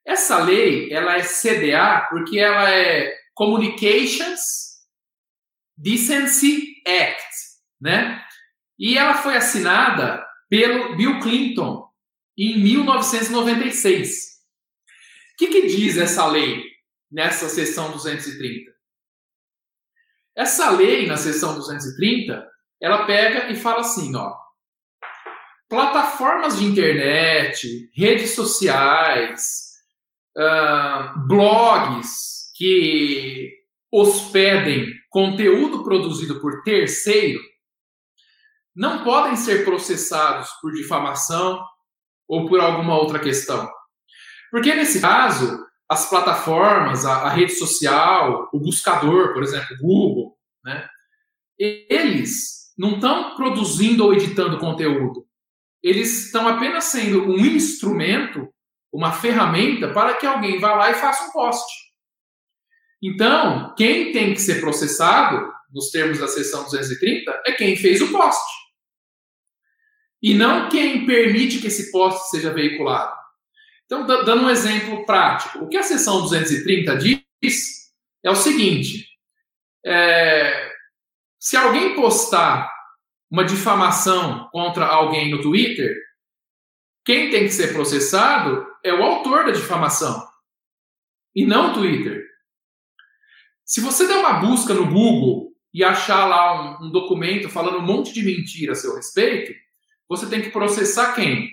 Essa 0.05 0.43
lei 0.43 0.93
ela 0.93 1.17
é 1.17 1.22
CDA 1.22 2.07
porque 2.09 2.39
ela 2.39 2.69
é 2.69 3.13
Communications 3.34 4.76
Decency 5.77 6.81
Act, 6.88 7.35
né? 7.81 8.23
E 8.80 8.97
ela 8.97 9.15
foi 9.15 9.35
assinada 9.35 10.26
pelo 10.49 10.95
Bill 10.95 11.19
Clinton 11.19 11.89
em 12.38 12.59
1996. 12.59 14.35
O 15.34 15.38
que, 15.38 15.47
que 15.47 15.67
diz 15.67 15.97
essa 15.97 16.26
lei 16.27 16.63
nessa 17.11 17.49
seção 17.49 17.91
230? 17.91 18.74
Essa 20.35 20.71
lei, 20.71 21.07
na 21.07 21.17
seção 21.17 21.55
230, 21.55 22.45
ela 22.81 23.05
pega 23.05 23.49
e 23.51 23.55
fala 23.55 23.81
assim, 23.81 24.15
ó, 24.15 24.33
plataformas 25.69 26.59
de 26.59 26.65
internet, 26.65 27.89
redes 27.95 28.31
sociais, 28.31 29.71
uh, 30.37 31.27
blogs 31.27 32.51
que 32.55 33.51
hospedem 33.91 34.87
conteúdo 35.09 35.83
produzido 35.83 36.41
por 36.41 36.63
terceiro 36.63 37.39
não 38.75 39.05
podem 39.05 39.37
ser 39.37 39.63
processados 39.63 40.49
por 40.61 40.73
difamação 40.73 41.63
ou 42.27 42.45
por 42.47 42.59
alguma 42.59 42.97
outra 42.99 43.19
questão. 43.19 43.69
Porque 44.51 44.75
nesse 44.75 44.99
caso, 44.99 45.57
as 45.89 46.09
plataformas, 46.09 47.05
a, 47.05 47.23
a 47.23 47.29
rede 47.29 47.53
social, 47.53 48.49
o 48.53 48.59
buscador, 48.59 49.33
por 49.33 49.43
exemplo, 49.43 49.77
Google, 49.79 50.37
né, 50.63 50.87
eles 51.57 52.73
não 52.77 52.95
estão 52.95 53.35
produzindo 53.35 54.03
ou 54.03 54.13
editando 54.13 54.59
conteúdo. 54.59 55.25
Eles 55.81 56.25
estão 56.25 56.47
apenas 56.47 56.85
sendo 56.85 57.23
um 57.23 57.37
instrumento, 57.37 58.49
uma 58.91 59.11
ferramenta 59.11 59.93
para 59.93 60.15
que 60.15 60.25
alguém 60.25 60.59
vá 60.59 60.73
lá 60.73 60.91
e 60.91 60.95
faça 60.95 61.25
um 61.25 61.31
post. 61.31 61.65
Então, 63.01 63.73
quem 63.77 64.11
tem 64.11 64.33
que 64.33 64.41
ser 64.41 64.59
processado 64.59 65.53
nos 65.75 65.91
termos 65.91 66.19
da 66.19 66.27
seção 66.27 66.63
230, 66.63 67.43
é 67.45 67.51
quem 67.51 67.75
fez 67.75 68.01
o 68.01 68.09
post. 68.11 68.41
E 70.23 70.33
não 70.33 70.69
quem 70.69 71.05
permite 71.05 71.59
que 71.59 71.67
esse 71.67 71.91
post 71.91 72.29
seja 72.29 72.53
veiculado. 72.53 73.13
Então, 73.85 74.05
dando 74.05 74.43
um 74.43 74.49
exemplo 74.49 75.05
prático, 75.05 75.59
o 75.59 75.69
que 75.69 75.77
a 75.77 75.83
seção 75.83 76.21
230 76.21 76.97
diz 76.97 77.93
é 78.23 78.29
o 78.31 78.35
seguinte: 78.35 79.07
é, 79.85 80.71
se 81.39 81.55
alguém 81.55 81.95
postar 81.95 82.71
uma 83.29 83.43
difamação 83.43 84.49
contra 84.51 84.85
alguém 84.85 85.29
no 85.29 85.41
Twitter, 85.41 85.95
quem 87.05 87.29
tem 87.29 87.43
que 87.43 87.51
ser 87.51 87.73
processado 87.73 88.65
é 88.83 88.93
o 88.93 89.03
autor 89.03 89.45
da 89.45 89.51
difamação 89.51 90.27
e 91.35 91.45
não 91.45 91.71
o 91.71 91.73
Twitter. 91.75 92.25
Se 93.63 93.81
você 93.81 94.07
der 94.07 94.17
uma 94.17 94.39
busca 94.39 94.73
no 94.73 94.87
Google 94.87 95.51
e 95.73 95.83
achar 95.83 96.25
lá 96.25 96.79
um, 96.79 96.87
um, 96.87 96.91
documento 96.91 97.49
falando 97.49 97.77
um 97.77 97.85
monte 97.85 98.13
de 98.13 98.23
mentira 98.23 98.71
a 98.71 98.75
seu 98.75 98.95
respeito, 98.95 99.53
você 100.07 100.27
tem 100.27 100.41
que 100.41 100.49
processar 100.49 101.13
quem? 101.13 101.51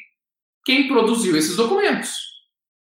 Quem 0.64 0.88
produziu 0.88 1.36
esses 1.36 1.56
documentos. 1.56 2.10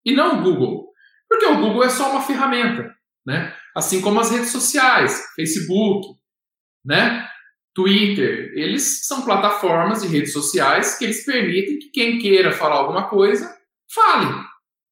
E 0.06 0.14
não 0.14 0.40
o 0.40 0.44
Google. 0.44 0.90
Porque 1.28 1.46
o 1.46 1.60
Google 1.60 1.84
é 1.84 1.90
só 1.90 2.12
uma 2.12 2.22
ferramenta, 2.22 2.94
né? 3.26 3.56
Assim 3.76 4.02
como 4.02 4.20
as 4.20 4.32
redes 4.32 4.52
sociais, 4.52 5.22
Facebook, 5.36 6.08
né? 6.86 7.28
Twitter, 7.74 8.54
eles 8.56 9.06
são 9.06 9.26
plataformas 9.26 10.02
de 10.02 10.08
redes 10.08 10.32
sociais 10.32 10.98
que 10.98 11.04
eles 11.04 11.26
permitem 11.26 11.78
que 11.78 11.90
quem 11.90 12.20
queira 12.20 12.54
falar 12.54 12.76
alguma 12.76 13.10
coisa, 13.10 13.54
fale. 13.94 14.34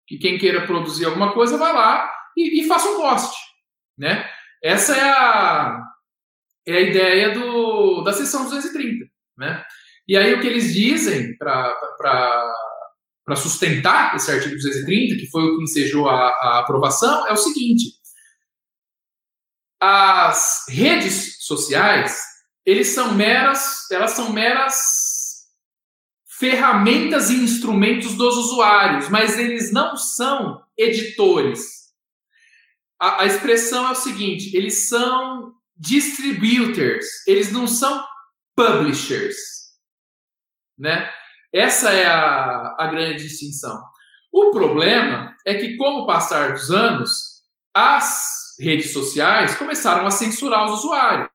Que 0.05 0.18
quem 0.18 0.38
queira 0.38 0.65
produzir 0.65 1.05
alguma 1.05 1.34
coisa, 1.34 1.57
vá 1.57 1.72
lá 1.72 2.11
e, 2.35 2.61
e 2.61 2.68
faça 2.68 2.89
um 2.89 2.97
post, 2.97 3.34
né? 3.97 4.27
Essa 4.61 4.97
é 4.97 5.01
a, 5.01 5.81
é 6.68 6.73
a 6.76 6.81
ideia 6.81 7.31
do, 7.31 8.01
da 8.01 8.11
sessão 8.11 8.43
230, 8.43 9.05
né? 9.38 9.64
E 10.05 10.18
aí 10.18 10.34
o 10.34 10.41
que 10.41 10.47
eles 10.47 10.73
dizem 10.73 11.38
para 11.38 12.53
sustentar 13.36 14.16
esse 14.16 14.30
artigo 14.30 14.56
230, 14.56 15.16
que 15.16 15.30
foi 15.30 15.44
o 15.44 15.58
que 15.58 15.64
ensejou 15.64 16.10
a, 16.10 16.30
a 16.30 16.60
aprovação, 16.60 17.28
é 17.28 17.34
o 17.34 17.38
seguinte: 17.38 17.94
as 19.80 20.66
redes 20.70 21.38
sociais 21.45 22.22
eles 22.66 22.90
são 22.90 23.14
meras, 23.14 23.90
elas 23.91 24.12
são 24.12 24.32
meras 24.32 25.04
ferramentas 26.40 27.30
e 27.30 27.36
instrumentos 27.36 28.16
dos 28.16 28.38
usuários, 28.38 29.10
mas 29.10 29.38
eles 29.38 29.72
não 29.72 29.95
são 29.98 30.64
editores. 30.78 31.84
A, 33.00 33.24
a 33.24 33.26
expressão 33.26 33.88
é 33.88 33.91
o 33.91 33.95
seguinte: 33.95 34.56
eles 34.56 34.88
são 34.88 35.54
distributors, 35.76 37.06
eles 37.28 37.52
não 37.52 37.68
são 37.68 38.06
publishers, 38.56 39.36
né? 40.78 41.12
Essa 41.53 41.91
é 41.91 42.05
a, 42.05 42.75
a 42.80 42.88
grande 42.88 43.23
distinção. 43.23 43.81
O 44.31 44.51
problema 44.51 45.35
é 45.45 45.53
que, 45.55 45.77
com 45.77 45.99
o 45.99 46.05
passar 46.07 46.53
dos 46.53 46.71
anos, 46.71 47.43
as 47.73 48.55
redes 48.59 48.91
sociais 48.91 49.55
começaram 49.55 50.07
a 50.07 50.11
censurar 50.11 50.65
os 50.65 50.80
usuários 50.80 51.34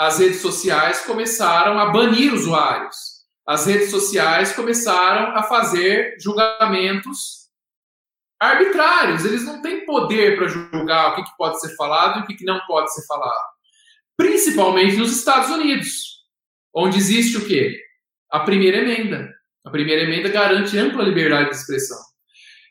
as 0.00 0.18
redes 0.18 0.40
sociais 0.40 1.02
começaram 1.02 1.78
a 1.78 1.90
banir 1.90 2.32
usuários. 2.32 2.96
As 3.46 3.66
redes 3.66 3.90
sociais 3.90 4.50
começaram 4.54 5.36
a 5.36 5.42
fazer 5.42 6.16
julgamentos 6.18 7.50
arbitrários. 8.40 9.26
Eles 9.26 9.44
não 9.44 9.60
têm 9.60 9.84
poder 9.84 10.38
para 10.38 10.48
julgar 10.48 11.12
o 11.12 11.16
que, 11.16 11.36
pode 11.36 11.60
ser 11.60 11.76
falado 11.76 12.20
e 12.20 12.22
o 12.22 12.26
que, 12.26 12.42
não 12.46 12.58
pode 12.66 12.90
ser 12.94 13.06
falado. 13.06 13.44
Principalmente 14.16 14.96
nos 14.96 15.14
Estados 15.14 15.50
Unidos, 15.50 16.24
onde 16.74 16.96
existe 16.96 17.36
o 17.36 17.46
quê? 17.46 17.78
A 18.30 18.40
primeira 18.40 18.78
emenda. 18.78 19.34
A 19.64 19.70
primeira 19.70 20.02
emenda 20.02 20.28
garante 20.28 20.78
ampla 20.78 21.02
liberdade 21.02 21.50
de 21.50 21.56
expressão. 21.56 21.98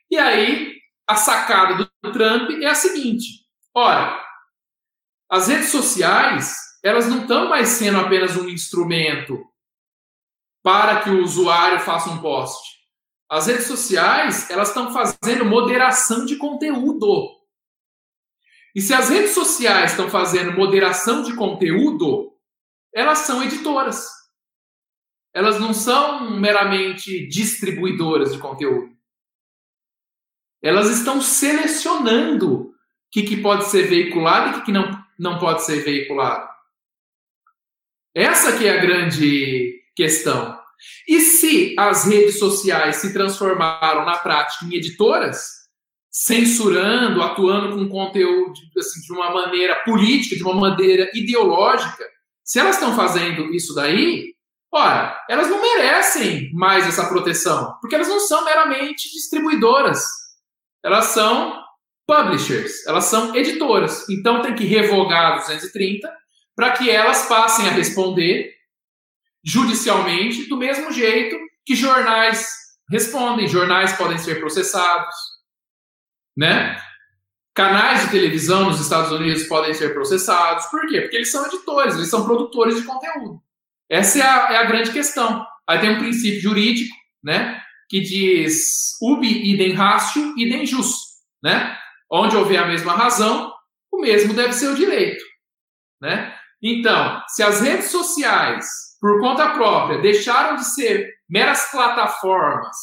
E 0.09 0.17
aí, 0.17 0.73
a 1.07 1.15
sacada 1.15 1.89
do 2.01 2.11
Trump 2.11 2.49
é 2.61 2.65
a 2.65 2.75
seguinte: 2.75 3.45
ora, 3.73 4.19
as 5.29 5.47
redes 5.47 5.69
sociais 5.69 6.69
elas 6.83 7.07
não 7.07 7.21
estão 7.21 7.49
mais 7.49 7.69
sendo 7.69 7.99
apenas 7.99 8.37
um 8.37 8.47
instrumento 8.47 9.45
para 10.63 11.01
que 11.01 11.09
o 11.09 11.23
usuário 11.23 11.79
faça 11.79 12.09
um 12.09 12.21
post. 12.21 12.79
As 13.29 13.47
redes 13.47 13.67
sociais, 13.67 14.49
elas 14.49 14.69
estão 14.69 14.91
fazendo 14.91 15.45
moderação 15.45 16.25
de 16.25 16.37
conteúdo. 16.37 17.29
E 18.75 18.81
se 18.81 18.93
as 18.93 19.09
redes 19.09 19.31
sociais 19.31 19.91
estão 19.91 20.09
fazendo 20.09 20.53
moderação 20.53 21.21
de 21.21 21.35
conteúdo, 21.35 22.33
elas 22.93 23.19
são 23.19 23.43
editoras. 23.43 24.07
Elas 25.33 25.59
não 25.59 25.73
são 25.73 26.31
meramente 26.39 27.27
distribuidoras 27.27 28.33
de 28.33 28.39
conteúdo. 28.39 28.97
Elas 30.61 30.89
estão 30.89 31.21
selecionando 31.21 32.61
o 32.61 32.73
que, 33.11 33.23
que 33.23 33.41
pode 33.41 33.65
ser 33.65 33.87
veiculado 33.87 34.47
e 34.47 34.51
o 34.51 34.53
que, 34.55 34.65
que 34.65 34.71
não, 34.71 35.03
não 35.17 35.39
pode 35.39 35.63
ser 35.63 35.83
veiculado. 35.83 36.49
Essa 38.13 38.57
que 38.57 38.67
é 38.67 38.77
a 38.77 38.81
grande 38.81 39.81
questão. 39.95 40.59
E 41.07 41.19
se 41.21 41.75
as 41.77 42.05
redes 42.05 42.39
sociais 42.39 42.97
se 42.97 43.13
transformaram 43.13 44.05
na 44.05 44.17
prática 44.17 44.65
em 44.65 44.75
editoras, 44.75 45.59
censurando, 46.09 47.21
atuando 47.21 47.77
com 47.77 47.89
conteúdo 47.89 48.53
assim, 48.77 49.01
de 49.01 49.13
uma 49.13 49.31
maneira 49.31 49.75
política, 49.83 50.35
de 50.35 50.43
uma 50.43 50.55
maneira 50.55 51.09
ideológica, 51.13 52.03
se 52.43 52.59
elas 52.59 52.75
estão 52.75 52.95
fazendo 52.95 53.53
isso 53.53 53.75
daí, 53.75 54.33
ora, 54.71 55.19
elas 55.29 55.49
não 55.49 55.61
merecem 55.61 56.51
mais 56.53 56.87
essa 56.87 57.07
proteção, 57.07 57.77
porque 57.81 57.95
elas 57.95 58.07
não 58.07 58.19
são 58.19 58.45
meramente 58.45 59.11
distribuidoras, 59.11 60.03
elas 60.83 61.05
são 61.05 61.63
publishers, 62.07 62.85
elas 62.87 63.05
são 63.05 63.35
editoras. 63.35 64.09
Então 64.09 64.41
tem 64.41 64.55
que 64.55 64.65
revogar 64.65 65.37
230 65.37 66.11
para 66.55 66.71
que 66.71 66.89
elas 66.89 67.27
passem 67.27 67.67
a 67.67 67.71
responder 67.71 68.51
judicialmente 69.43 70.49
do 70.49 70.57
mesmo 70.57 70.91
jeito 70.91 71.37
que 71.65 71.75
jornais 71.75 72.47
respondem. 72.89 73.47
Jornais 73.47 73.93
podem 73.93 74.17
ser 74.17 74.39
processados, 74.39 75.15
né? 76.35 76.81
Canais 77.53 78.01
de 78.05 78.11
televisão 78.11 78.65
nos 78.65 78.79
Estados 78.79 79.11
Unidos 79.11 79.43
podem 79.43 79.73
ser 79.73 79.93
processados. 79.93 80.65
Por 80.67 80.87
quê? 80.87 81.01
Porque 81.01 81.17
eles 81.17 81.31
são 81.31 81.45
editores, 81.45 81.95
eles 81.95 82.09
são 82.09 82.25
produtores 82.25 82.75
de 82.75 82.83
conteúdo. 82.83 83.41
Essa 83.89 84.19
é 84.19 84.21
a, 84.21 84.53
é 84.53 84.57
a 84.57 84.63
grande 84.65 84.91
questão. 84.91 85.45
Aí 85.67 85.79
tem 85.79 85.91
um 85.91 85.99
princípio 85.99 86.41
jurídico, 86.41 86.95
né? 87.23 87.61
Que 87.89 88.01
diz 88.01 88.97
ubi 89.01 89.51
idem 89.53 89.73
ratio 89.73 90.33
idem 90.37 90.65
jus, 90.65 90.95
né? 91.43 91.77
Onde 92.11 92.35
houver 92.35 92.57
a 92.57 92.67
mesma 92.67 92.93
razão, 92.93 93.53
o 93.91 93.99
mesmo 93.99 94.33
deve 94.33 94.53
ser 94.53 94.67
o 94.67 94.75
direito, 94.75 95.23
né? 96.01 96.35
Então, 96.61 97.23
se 97.27 97.41
as 97.41 97.61
redes 97.61 97.89
sociais, 97.89 98.65
por 98.99 99.19
conta 99.19 99.51
própria, 99.51 100.01
deixaram 100.01 100.55
de 100.55 100.65
ser 100.65 101.09
meras 101.27 101.71
plataformas 101.71 102.75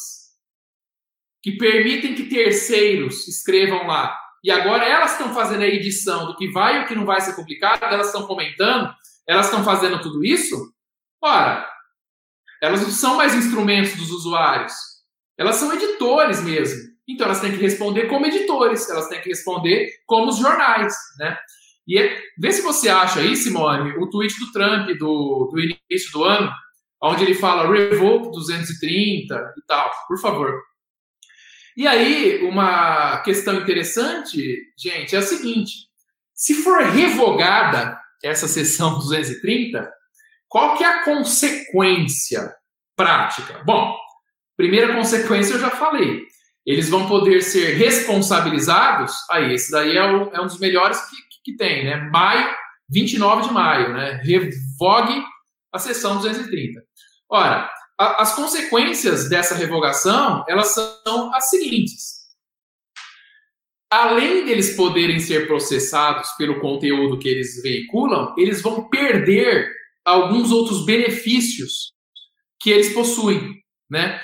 que 1.43 1.57
permitem 1.57 2.15
que 2.15 2.23
terceiros 2.23 3.27
escrevam 3.27 3.85
lá, 3.85 4.17
e 4.43 4.51
agora 4.51 4.85
elas 4.85 5.11
estão 5.11 5.33
fazendo 5.33 5.63
a 5.63 5.67
edição 5.67 6.25
do 6.25 6.35
que 6.35 6.51
vai 6.51 6.77
e 6.77 6.83
o 6.83 6.87
que 6.87 6.95
não 6.95 7.05
vai 7.05 7.21
ser 7.21 7.35
publicado, 7.35 7.85
elas 7.85 8.07
estão 8.07 8.25
comentando, 8.25 8.93
elas 9.27 9.47
estão 9.47 9.63
fazendo 9.63 10.01
tudo 10.01 10.25
isso, 10.25 10.73
ora, 11.21 11.67
elas 12.61 12.81
não 12.81 12.89
são 12.89 13.15
mais 13.17 13.35
instrumentos 13.35 13.95
dos 13.95 14.11
usuários, 14.11 14.73
elas 15.37 15.55
são 15.57 15.73
editores 15.73 16.41
mesmo. 16.43 16.97
Então 17.07 17.25
elas 17.25 17.39
têm 17.39 17.51
que 17.51 17.61
responder 17.61 18.07
como 18.07 18.25
editores, 18.25 18.89
elas 18.89 19.07
têm 19.07 19.21
que 19.21 19.29
responder 19.29 19.89
como 20.05 20.29
os 20.29 20.37
jornais, 20.37 20.93
né? 21.19 21.37
E 21.87 21.97
é, 21.97 22.21
vê 22.37 22.51
se 22.51 22.61
você 22.61 22.89
acha 22.89 23.21
aí, 23.21 23.35
Simone, 23.35 23.97
o 23.97 24.09
tweet 24.09 24.37
do 24.39 24.51
Trump 24.51 24.89
do, 24.97 25.49
do 25.49 25.59
início 25.59 26.11
do 26.11 26.23
ano, 26.25 26.51
onde 27.01 27.23
ele 27.23 27.33
fala 27.33 27.71
revoke 27.71 28.31
230 28.31 29.53
e 29.57 29.65
tal, 29.65 29.89
por 30.07 30.19
favor. 30.19 30.61
E 31.77 31.87
aí, 31.87 32.43
uma 32.43 33.19
questão 33.19 33.55
interessante, 33.61 34.37
gente, 34.77 35.15
é 35.15 35.19
a 35.19 35.21
seguinte: 35.21 35.87
se 36.33 36.55
for 36.55 36.81
revogada 36.81 37.97
essa 38.21 38.47
sessão 38.47 38.97
230, 38.97 39.89
qual 40.49 40.77
que 40.77 40.83
é 40.83 40.87
a 40.87 41.03
consequência 41.03 42.55
prática? 42.95 43.61
Bom, 43.65 43.95
primeira 44.55 44.93
consequência 44.93 45.53
eu 45.53 45.59
já 45.59 45.69
falei. 45.69 46.25
Eles 46.65 46.89
vão 46.89 47.07
poder 47.07 47.41
ser 47.41 47.75
responsabilizados. 47.75 49.13
Aí, 49.31 49.53
esse 49.53 49.71
daí 49.71 49.95
é, 49.95 50.03
o, 50.03 50.29
é 50.33 50.41
um 50.41 50.45
dos 50.47 50.59
melhores 50.59 50.99
que, 51.09 51.15
que 51.45 51.55
tem, 51.55 51.85
né? 51.85 52.09
Maio, 52.11 52.49
29 52.89 53.47
de 53.47 53.53
maio, 53.53 53.93
né? 53.93 54.21
Revogue 54.23 55.23
a 55.71 55.79
sessão 55.79 56.17
230. 56.17 56.81
Ora, 57.29 57.69
a, 57.97 58.21
as 58.21 58.35
consequências 58.35 59.29
dessa 59.29 59.55
revogação, 59.55 60.45
elas 60.47 60.73
são 60.73 61.33
as 61.33 61.49
seguintes. 61.49 62.17
além 63.89 64.45
deles 64.45 64.75
poderem 64.75 65.19
ser 65.19 65.47
processados 65.47 66.31
pelo 66.31 66.59
conteúdo 66.59 67.17
que 67.17 67.29
eles 67.29 67.61
veiculam, 67.61 68.33
eles 68.37 68.61
vão 68.61 68.89
perder 68.89 69.73
alguns 70.07 70.51
outros 70.51 70.85
benefícios 70.85 71.93
que 72.59 72.69
eles 72.69 72.93
possuem, 72.93 73.55
né? 73.89 74.21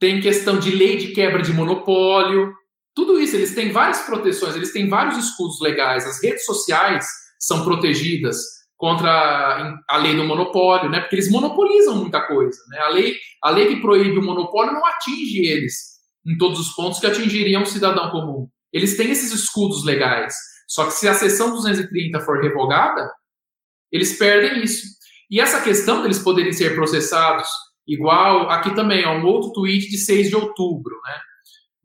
Tem 0.00 0.20
questão 0.20 0.58
de 0.58 0.70
lei 0.70 0.96
de 0.96 1.08
quebra 1.08 1.42
de 1.42 1.52
monopólio, 1.52 2.52
tudo 2.94 3.20
isso, 3.20 3.36
eles 3.36 3.54
têm 3.54 3.70
várias 3.70 4.00
proteções, 4.02 4.56
eles 4.56 4.72
têm 4.72 4.88
vários 4.88 5.16
escudos 5.18 5.60
legais, 5.60 6.06
as 6.06 6.22
redes 6.22 6.44
sociais 6.44 7.06
são 7.38 7.62
protegidas 7.62 8.36
contra 8.76 9.78
a 9.88 9.96
lei 9.98 10.16
do 10.16 10.24
monopólio, 10.24 10.88
né? 10.88 11.00
Porque 11.00 11.16
eles 11.16 11.30
monopolizam 11.30 11.96
muita 11.96 12.26
coisa, 12.26 12.58
né? 12.70 12.78
A 12.78 12.88
lei, 12.88 13.16
a 13.42 13.50
lei 13.50 13.68
que 13.68 13.80
proíbe 13.80 14.18
o 14.18 14.22
monopólio 14.22 14.72
não 14.72 14.86
atinge 14.86 15.46
eles 15.46 15.98
em 16.26 16.36
todos 16.38 16.58
os 16.58 16.74
pontos 16.74 16.98
que 17.00 17.06
atingiriam 17.06 17.62
o 17.62 17.66
cidadão 17.66 18.10
comum. 18.10 18.48
Eles 18.72 18.96
têm 18.96 19.10
esses 19.10 19.32
escudos 19.32 19.84
legais. 19.84 20.34
Só 20.66 20.86
que 20.86 20.92
se 20.92 21.08
a 21.08 21.14
seção 21.14 21.50
230 21.50 22.20
for 22.20 22.42
revogada, 22.42 23.10
eles 23.92 24.18
perdem 24.18 24.62
isso. 24.62 24.98
E 25.30 25.40
essa 25.40 25.62
questão 25.62 26.02
deles 26.02 26.18
poderem 26.18 26.52
ser 26.52 26.74
processados, 26.74 27.48
igual 27.86 28.50
aqui 28.50 28.74
também, 28.74 29.02
é 29.02 29.08
um 29.08 29.24
outro 29.24 29.52
tweet 29.52 29.88
de 29.88 29.98
6 29.98 30.28
de 30.28 30.36
outubro, 30.36 30.94
né? 31.04 31.20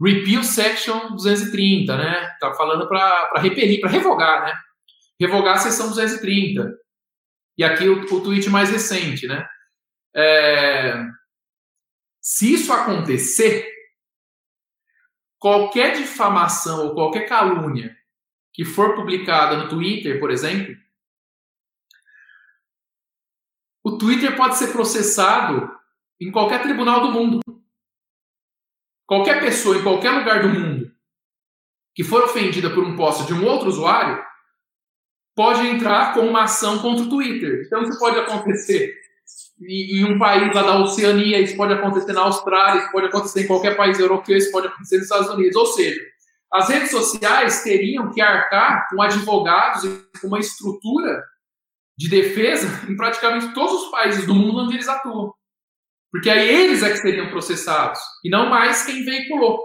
Repeal 0.02 0.44
Section 0.44 1.11
230, 1.11 1.98
né? 1.98 2.30
Tá 2.40 2.53
falando 2.53 2.88
para 2.88 3.34
repelir, 3.38 3.80
para 3.80 3.90
revogar, 3.90 4.45
né? 4.45 4.53
Revogar 5.20 5.56
a 5.56 5.60
seção 5.60 5.90
230. 5.90 6.74
E 7.57 7.64
aqui 7.64 7.88
o, 7.88 8.02
o 8.02 8.22
tweet 8.22 8.49
mais 8.49 8.70
recente, 8.70 9.28
né? 9.28 9.48
É, 10.15 10.95
se 12.22 12.53
isso 12.53 12.72
acontecer, 12.72 13.68
qualquer 15.38 15.98
difamação 15.98 16.88
ou 16.88 16.94
qualquer 16.94 17.28
calúnia 17.28 17.95
que 18.53 18.64
for 18.64 18.95
publicada 18.95 19.57
no 19.57 19.68
Twitter, 19.68 20.20
por 20.20 20.32
exemplo, 20.32 20.74
o 23.84 23.97
Twitter 23.97 24.35
pode 24.35 24.57
ser 24.57 24.72
processado 24.72 25.69
em 26.19 26.31
qualquer 26.31 26.61
tribunal 26.61 27.01
do 27.01 27.11
mundo. 27.11 27.39
Qualquer 29.05 29.41
pessoa 29.41 29.77
em 29.77 29.84
qualquer 29.84 30.11
lugar 30.11 30.41
do 30.41 30.49
mundo 30.49 30.93
que 31.93 32.03
for 32.03 32.23
ofendida 32.23 32.69
por 32.69 32.84
um 32.84 32.95
post 32.95 33.26
de 33.26 33.34
um 33.34 33.45
outro 33.45 33.69
usuário 33.69 34.23
pode 35.35 35.68
entrar 35.68 36.14
com 36.14 36.22
uma 36.22 36.43
ação 36.43 36.80
contra 36.80 37.05
o 37.05 37.10
Twitter. 37.10 37.64
Então 37.65 37.84
isso 37.84 37.99
pode 37.99 38.18
acontecer 38.19 38.93
em 39.61 40.03
um 40.05 40.18
país 40.18 40.53
lá 40.53 40.64
da 40.64 40.80
Oceania, 40.80 41.39
isso 41.39 41.55
pode 41.55 41.73
acontecer 41.73 42.14
na 42.14 42.22
Austrália, 42.22 42.81
isso 42.81 42.91
pode 42.91 43.07
acontecer 43.07 43.43
em 43.43 43.47
qualquer 43.47 43.76
país 43.76 43.99
europeu, 43.99 44.38
isso 44.38 44.51
pode 44.51 44.68
acontecer 44.68 44.97
nos 44.97 45.05
Estados 45.05 45.30
Unidos. 45.30 45.55
Ou 45.55 45.65
seja, 45.68 46.01
as 46.51 46.69
redes 46.69 46.91
sociais 46.91 47.64
teriam 47.64 48.11
que 48.11 48.22
arcar 48.22 48.88
com 48.89 49.01
advogados 49.01 49.84
e 49.84 50.19
com 50.19 50.27
uma 50.27 50.39
estrutura 50.39 51.23
de 51.98 52.10
defesa 52.10 52.68
em 52.90 52.95
praticamente 52.95 53.53
todos 53.53 53.84
os 53.84 53.91
países 53.91 54.26
do 54.26 54.34
mundo 54.36 54.60
onde 54.60 54.76
eles 54.76 54.88
atuam. 54.88 55.34
Porque 56.11 56.30
aí 56.30 56.48
eles 56.48 56.84
é 56.84 56.91
que 56.91 56.98
seriam 56.98 57.30
processados, 57.30 57.99
e 58.24 58.30
não 58.30 58.49
mais 58.49 58.86
quem 58.86 59.03
veiculou. 59.03 59.60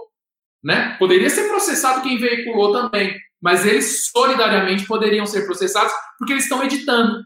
Né? 0.63 0.95
Poderia 0.97 1.29
ser 1.29 1.47
processado 1.47 2.01
quem 2.01 2.17
veiculou 2.17 2.73
também, 2.73 3.15
mas 3.41 3.65
eles 3.65 4.09
solidariamente 4.09 4.85
poderiam 4.85 5.25
ser 5.25 5.45
processados 5.45 5.93
porque 6.17 6.33
eles 6.33 6.43
estão 6.43 6.63
editando. 6.63 7.23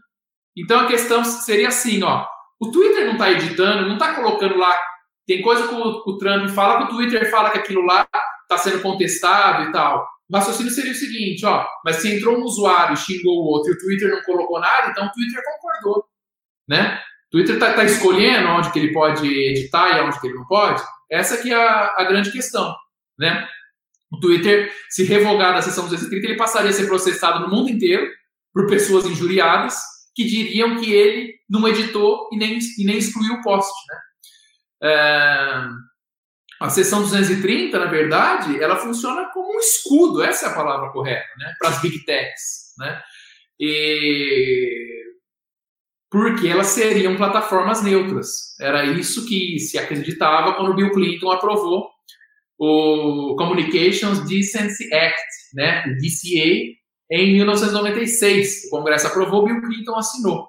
Então 0.56 0.80
a 0.80 0.86
questão 0.86 1.24
seria 1.24 1.68
assim, 1.68 2.02
ó, 2.04 2.24
o 2.60 2.70
Twitter 2.70 3.06
não 3.06 3.14
está 3.14 3.30
editando, 3.32 3.88
não 3.88 3.94
está 3.94 4.14
colocando 4.14 4.56
lá. 4.56 4.78
Tem 5.26 5.42
coisa 5.42 5.66
que 5.66 5.74
o, 5.74 6.02
o, 6.06 6.18
Trump 6.18 6.48
fala 6.50 6.78
que 6.78 6.84
o 6.84 6.96
Twitter 6.96 7.30
fala 7.30 7.50
que 7.50 7.58
aquilo 7.58 7.82
lá 7.82 8.06
está 8.42 8.58
sendo 8.58 8.82
contestado 8.82 9.68
e 9.68 9.72
tal. 9.72 10.06
O 10.34 10.36
raciocínio 10.36 10.72
seria 10.72 10.90
o 10.90 10.96
seguinte, 10.96 11.46
ó, 11.46 11.64
mas 11.84 11.96
se 11.96 12.12
entrou 12.12 12.36
um 12.36 12.42
usuário 12.42 12.94
e 12.94 12.96
xingou 12.96 13.36
o 13.36 13.46
outro 13.46 13.70
e 13.70 13.76
o 13.76 13.78
Twitter 13.78 14.10
não 14.10 14.20
colocou 14.22 14.58
nada, 14.58 14.90
então 14.90 15.06
o 15.06 15.12
Twitter 15.12 15.40
concordou, 15.44 16.04
né? 16.68 17.00
O 17.28 17.30
Twitter 17.30 17.54
está 17.54 17.72
tá 17.72 17.84
escolhendo 17.84 18.48
onde 18.48 18.72
que 18.72 18.80
ele 18.80 18.92
pode 18.92 19.24
editar 19.24 19.96
e 19.96 20.00
onde 20.00 20.20
que 20.20 20.26
ele 20.26 20.34
não 20.34 20.44
pode. 20.46 20.82
Essa 21.08 21.40
que 21.40 21.52
é 21.52 21.54
a, 21.54 21.94
a 21.98 22.02
grande 22.02 22.32
questão, 22.32 22.74
né? 23.16 23.46
O 24.12 24.18
Twitter, 24.18 24.72
se 24.90 25.04
revogar 25.04 25.54
da 25.54 25.62
seção 25.62 25.84
230, 25.84 26.26
ele 26.26 26.36
passaria 26.36 26.70
a 26.70 26.72
ser 26.72 26.88
processado 26.88 27.38
no 27.38 27.54
mundo 27.54 27.70
inteiro 27.70 28.04
por 28.52 28.66
pessoas 28.66 29.06
injuriadas 29.06 29.76
que 30.16 30.24
diriam 30.24 30.80
que 30.80 30.92
ele 30.92 31.32
não 31.48 31.68
editou 31.68 32.28
e 32.32 32.36
nem, 32.36 32.58
e 32.76 32.84
nem 32.84 32.98
excluiu 32.98 33.34
o 33.34 33.42
post. 33.42 33.70
Né? 33.88 34.90
É, 34.90 35.68
a 36.64 36.70
seção 36.70 37.02
230, 37.02 37.78
na 37.78 37.84
verdade, 37.84 38.62
ela 38.62 38.76
funciona 38.76 39.28
como 39.34 39.54
um 39.54 39.58
escudo, 39.58 40.22
essa 40.22 40.46
é 40.46 40.48
a 40.48 40.54
palavra 40.54 40.90
correta, 40.90 41.26
né? 41.36 41.52
para 41.58 41.68
as 41.68 41.82
big 41.82 42.04
techs. 42.06 42.72
Né? 42.78 43.02
E... 43.60 45.04
Porque 46.10 46.48
elas 46.48 46.68
seriam 46.68 47.16
plataformas 47.16 47.82
neutras. 47.82 48.58
Era 48.58 48.84
isso 48.84 49.26
que 49.26 49.58
se 49.58 49.78
acreditava 49.78 50.54
quando 50.54 50.74
Bill 50.74 50.90
Clinton 50.92 51.30
aprovou 51.30 51.90
o 52.58 53.36
Communications 53.36 54.26
Decency 54.26 54.84
Act, 54.94 55.54
né, 55.54 55.84
o 55.86 55.96
DCA, 55.96 56.72
em 57.10 57.32
1996. 57.34 58.68
O 58.68 58.70
Congresso 58.70 59.08
aprovou, 59.08 59.44
Bill 59.44 59.60
Clinton 59.60 59.96
assinou. 59.96 60.46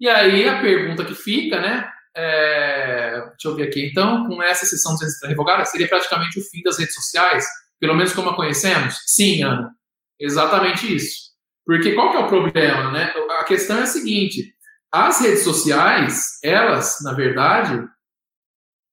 E 0.00 0.08
aí 0.08 0.48
a 0.48 0.62
pergunta 0.62 1.04
que 1.04 1.14
fica, 1.14 1.60
né? 1.60 1.90
É, 2.18 3.20
deixa 3.28 3.48
eu 3.48 3.54
ver 3.54 3.68
aqui. 3.68 3.86
Então, 3.86 4.26
com 4.26 4.42
essa 4.42 4.64
sessão 4.64 4.96
de 4.96 5.04
revogada, 5.28 5.64
seria 5.66 5.86
praticamente 5.86 6.38
o 6.38 6.42
fim 6.42 6.62
das 6.62 6.78
redes 6.78 6.94
sociais, 6.94 7.44
pelo 7.78 7.94
menos 7.94 8.14
como 8.14 8.30
a 8.30 8.36
conhecemos? 8.36 8.96
Sim, 9.06 9.42
Ana. 9.42 9.70
Exatamente 10.18 10.96
isso. 10.96 11.26
Porque 11.66 11.92
qual 11.92 12.10
que 12.10 12.16
é 12.16 12.20
o 12.20 12.28
problema, 12.28 12.90
né? 12.90 13.12
A 13.38 13.44
questão 13.44 13.78
é 13.78 13.82
a 13.82 13.86
seguinte: 13.86 14.54
as 14.90 15.20
redes 15.20 15.42
sociais, 15.42 16.38
elas, 16.42 16.98
na 17.02 17.12
verdade, 17.12 17.86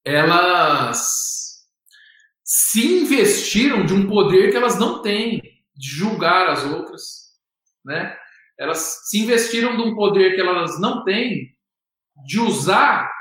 elas 0.03 1.63
se 2.43 2.85
investiram 2.85 3.85
de 3.85 3.93
um 3.93 4.05
poder 4.05 4.51
que 4.51 4.57
elas 4.57 4.77
não 4.77 5.01
têm 5.01 5.41
de 5.75 5.87
julgar 5.87 6.49
as 6.49 6.65
outras, 6.65 7.31
né? 7.85 8.17
Elas 8.59 8.99
se 9.05 9.19
investiram 9.19 9.77
de 9.77 9.81
um 9.81 9.95
poder 9.95 10.35
que 10.35 10.41
elas 10.41 10.79
não 10.79 11.03
têm 11.05 11.53
de 12.25 12.39
usar 12.39 13.12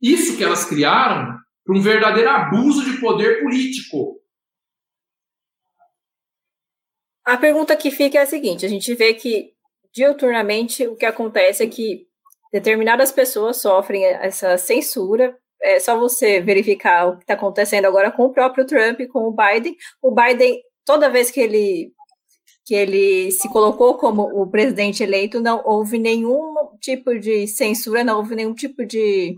isso 0.00 0.36
que 0.36 0.44
elas 0.44 0.64
criaram 0.64 1.38
para 1.64 1.76
um 1.76 1.80
verdadeiro 1.80 2.30
abuso 2.30 2.84
de 2.84 3.00
poder 3.00 3.42
político. 3.42 4.18
A 7.24 7.36
pergunta 7.36 7.76
que 7.76 7.90
fica 7.90 8.18
é 8.18 8.22
a 8.22 8.26
seguinte: 8.26 8.64
a 8.64 8.68
gente 8.68 8.94
vê 8.94 9.12
que 9.14 9.52
diuturnamente 9.92 10.86
o 10.86 10.96
que 10.96 11.04
acontece 11.04 11.62
é 11.62 11.66
que 11.66 12.06
determinadas 12.52 13.12
pessoas 13.12 13.58
sofrem 13.58 14.04
essa 14.04 14.56
censura. 14.56 15.36
É 15.60 15.80
só 15.80 15.98
você 15.98 16.40
verificar 16.40 17.08
o 17.08 17.16
que 17.16 17.24
está 17.24 17.34
acontecendo 17.34 17.86
agora 17.86 18.12
com 18.12 18.24
o 18.26 18.32
próprio 18.32 18.64
Trump, 18.64 19.00
com 19.12 19.24
o 19.24 19.34
Biden. 19.34 19.76
O 20.00 20.14
Biden 20.14 20.62
toda 20.86 21.10
vez 21.10 21.30
que 21.30 21.40
ele 21.40 21.92
que 22.64 22.74
ele 22.74 23.30
se 23.32 23.48
colocou 23.48 23.96
como 23.96 24.22
o 24.22 24.46
presidente 24.46 25.02
eleito, 25.02 25.40
não 25.40 25.62
houve 25.64 25.98
nenhum 25.98 26.54
tipo 26.80 27.18
de 27.18 27.46
censura, 27.46 28.04
não 28.04 28.18
houve 28.18 28.34
nenhum 28.34 28.52
tipo 28.52 28.84
de, 28.84 29.34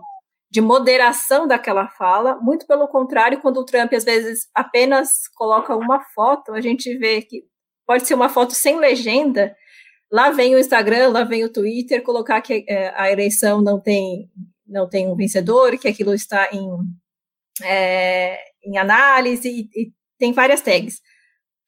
de 0.50 0.60
moderação 0.60 1.46
daquela 1.46 1.88
fala. 1.88 2.36
Muito 2.40 2.66
pelo 2.66 2.88
contrário, 2.88 3.40
quando 3.40 3.58
o 3.58 3.64
Trump 3.64 3.92
às 3.92 4.04
vezes 4.04 4.48
apenas 4.54 5.28
coloca 5.36 5.76
uma 5.76 6.00
foto, 6.14 6.52
a 6.52 6.60
gente 6.60 6.96
vê 6.98 7.22
que 7.22 7.44
pode 7.86 8.06
ser 8.06 8.14
uma 8.14 8.28
foto 8.28 8.52
sem 8.54 8.78
legenda. 8.78 9.54
Lá 10.10 10.30
vem 10.30 10.54
o 10.54 10.58
Instagram, 10.58 11.08
lá 11.08 11.24
vem 11.24 11.44
o 11.44 11.52
Twitter, 11.52 12.02
colocar 12.02 12.40
que 12.40 12.64
é, 12.68 12.92
a 12.96 13.10
eleição 13.10 13.62
não 13.62 13.80
tem, 13.80 14.28
não 14.66 14.88
tem 14.88 15.06
um 15.06 15.14
vencedor, 15.14 15.78
que 15.78 15.86
aquilo 15.86 16.12
está 16.14 16.48
em, 16.52 16.68
é, 17.62 18.38
em 18.64 18.76
análise, 18.76 19.48
e, 19.48 19.60
e 19.74 19.92
tem 20.18 20.32
várias 20.32 20.60
tags 20.60 21.00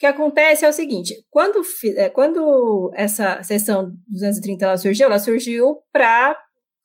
que 0.03 0.07
acontece 0.07 0.65
é 0.65 0.69
o 0.69 0.73
seguinte: 0.73 1.25
quando, 1.31 1.63
é, 1.97 2.09
quando 2.09 2.91
essa 2.93 3.41
sessão 3.45 3.93
230 4.09 4.65
ela 4.65 4.77
surgiu, 4.77 5.07
ela 5.07 5.19
surgiu 5.21 5.79
para 5.93 6.37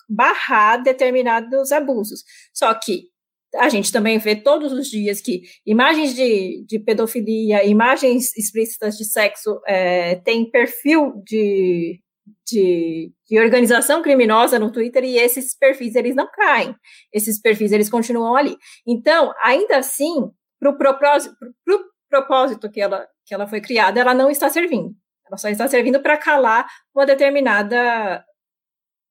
barrar 0.07 0.81
determinados 0.81 1.71
abusos. 1.71 2.23
Só 2.53 2.73
que 2.73 3.09
a 3.55 3.69
gente 3.69 3.91
também 3.91 4.17
vê 4.17 4.35
todos 4.35 4.71
os 4.71 4.87
dias 4.87 5.21
que 5.21 5.43
imagens 5.65 6.13
de, 6.13 6.65
de 6.67 6.79
pedofilia, 6.79 7.65
imagens 7.65 8.35
explícitas 8.37 8.97
de 8.97 9.05
sexo 9.05 9.61
é, 9.65 10.15
têm 10.15 10.49
perfil 10.49 11.21
de, 11.25 12.01
de, 12.45 13.11
de, 13.27 13.39
organização 13.39 14.01
criminosa 14.01 14.59
no 14.59 14.71
Twitter 14.71 15.03
e 15.03 15.17
esses 15.17 15.57
perfis 15.57 15.95
eles 15.95 16.15
não 16.15 16.29
caem, 16.29 16.75
esses 17.13 17.39
perfis 17.39 17.71
eles 17.71 17.89
continuam 17.89 18.35
ali. 18.35 18.55
Então, 18.85 19.33
ainda 19.41 19.77
assim, 19.77 20.29
para 20.59 20.69
o 20.69 20.77
propósito, 20.77 21.35
pro 21.65 21.85
propósito 22.09 22.69
que 22.69 22.81
ela, 22.81 23.07
que 23.25 23.33
ela 23.33 23.47
foi 23.47 23.61
criada, 23.61 23.99
ela 23.99 24.13
não 24.13 24.29
está 24.29 24.49
servindo. 24.49 24.93
Ela 25.27 25.37
só 25.37 25.49
está 25.49 25.67
servindo 25.67 26.01
para 26.01 26.17
calar 26.17 26.65
uma 26.95 27.05
determinada 27.05 28.23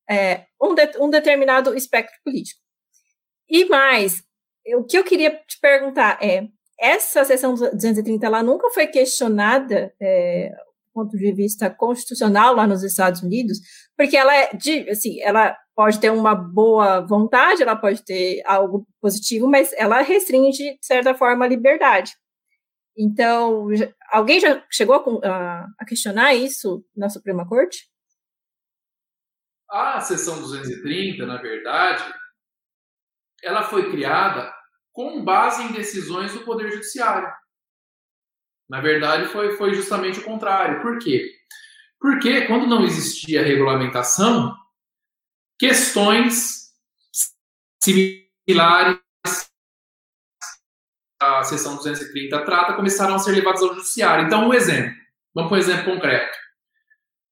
é, 0.08 0.46
um, 0.60 0.74
de, 0.74 0.90
um 0.98 1.10
determinado 1.10 1.74
espectro 1.74 2.16
político. 2.24 2.60
E 3.48 3.64
mais, 3.66 4.22
o 4.74 4.84
que 4.84 4.98
eu 4.98 5.04
queria 5.04 5.30
te 5.30 5.58
perguntar 5.60 6.18
é 6.22 6.48
essa 6.78 7.24
seção 7.24 7.54
230 7.54 8.26
ela 8.26 8.42
nunca 8.42 8.68
foi 8.70 8.86
questionada 8.86 9.94
é, 10.00 10.50
do 10.50 10.92
ponto 10.92 11.16
de 11.16 11.32
vista 11.32 11.70
constitucional 11.70 12.54
lá 12.54 12.66
nos 12.66 12.82
Estados 12.82 13.22
Unidos, 13.22 13.58
porque 13.96 14.16
ela 14.16 14.34
é 14.34 14.54
de, 14.54 14.88
assim, 14.90 15.20
ela 15.22 15.56
pode 15.74 15.98
ter 15.98 16.10
uma 16.10 16.34
boa 16.34 17.00
vontade, 17.00 17.62
ela 17.62 17.76
pode 17.76 18.02
ter 18.04 18.42
algo 18.46 18.86
positivo, 19.00 19.46
mas 19.46 19.72
ela 19.74 20.00
restringe 20.00 20.78
de 20.78 20.86
certa 20.86 21.14
forma 21.14 21.44
a 21.44 21.48
liberdade. 21.48 22.12
Então, 22.96 23.68
alguém 24.10 24.40
já 24.40 24.62
chegou 24.70 25.20
a 25.22 25.84
questionar 25.86 26.34
isso 26.34 26.82
na 26.96 27.10
Suprema 27.10 27.46
Corte? 27.46 27.90
A 29.68 30.00
seção 30.00 30.40
230, 30.40 31.26
na 31.26 31.38
verdade, 31.38 32.04
ela 33.42 33.64
foi 33.64 33.90
criada 33.90 34.54
com 34.92 35.24
base 35.24 35.62
em 35.62 35.72
decisões 35.72 36.32
do 36.32 36.40
Poder 36.40 36.70
Judiciário. 36.70 37.30
Na 38.68 38.80
verdade, 38.80 39.26
foi, 39.26 39.56
foi 39.56 39.74
justamente 39.74 40.20
o 40.20 40.24
contrário. 40.24 40.82
Por 40.82 40.98
quê? 40.98 41.30
Porque 42.00 42.46
quando 42.46 42.66
não 42.66 42.84
existia 42.84 43.42
regulamentação, 43.42 44.56
questões 45.58 46.72
similares 47.82 49.00
à 51.20 51.42
seção 51.44 51.76
230 51.76 52.44
trata 52.44 52.74
começaram 52.74 53.14
a 53.14 53.18
ser 53.18 53.32
levadas 53.32 53.62
ao 53.62 53.74
judiciário. 53.74 54.26
Então, 54.26 54.48
um 54.48 54.54
exemplo. 54.54 54.94
Vamos 55.34 55.50
para 55.50 55.58
um 55.58 55.60
exemplo 55.60 55.92
concreto. 55.92 56.38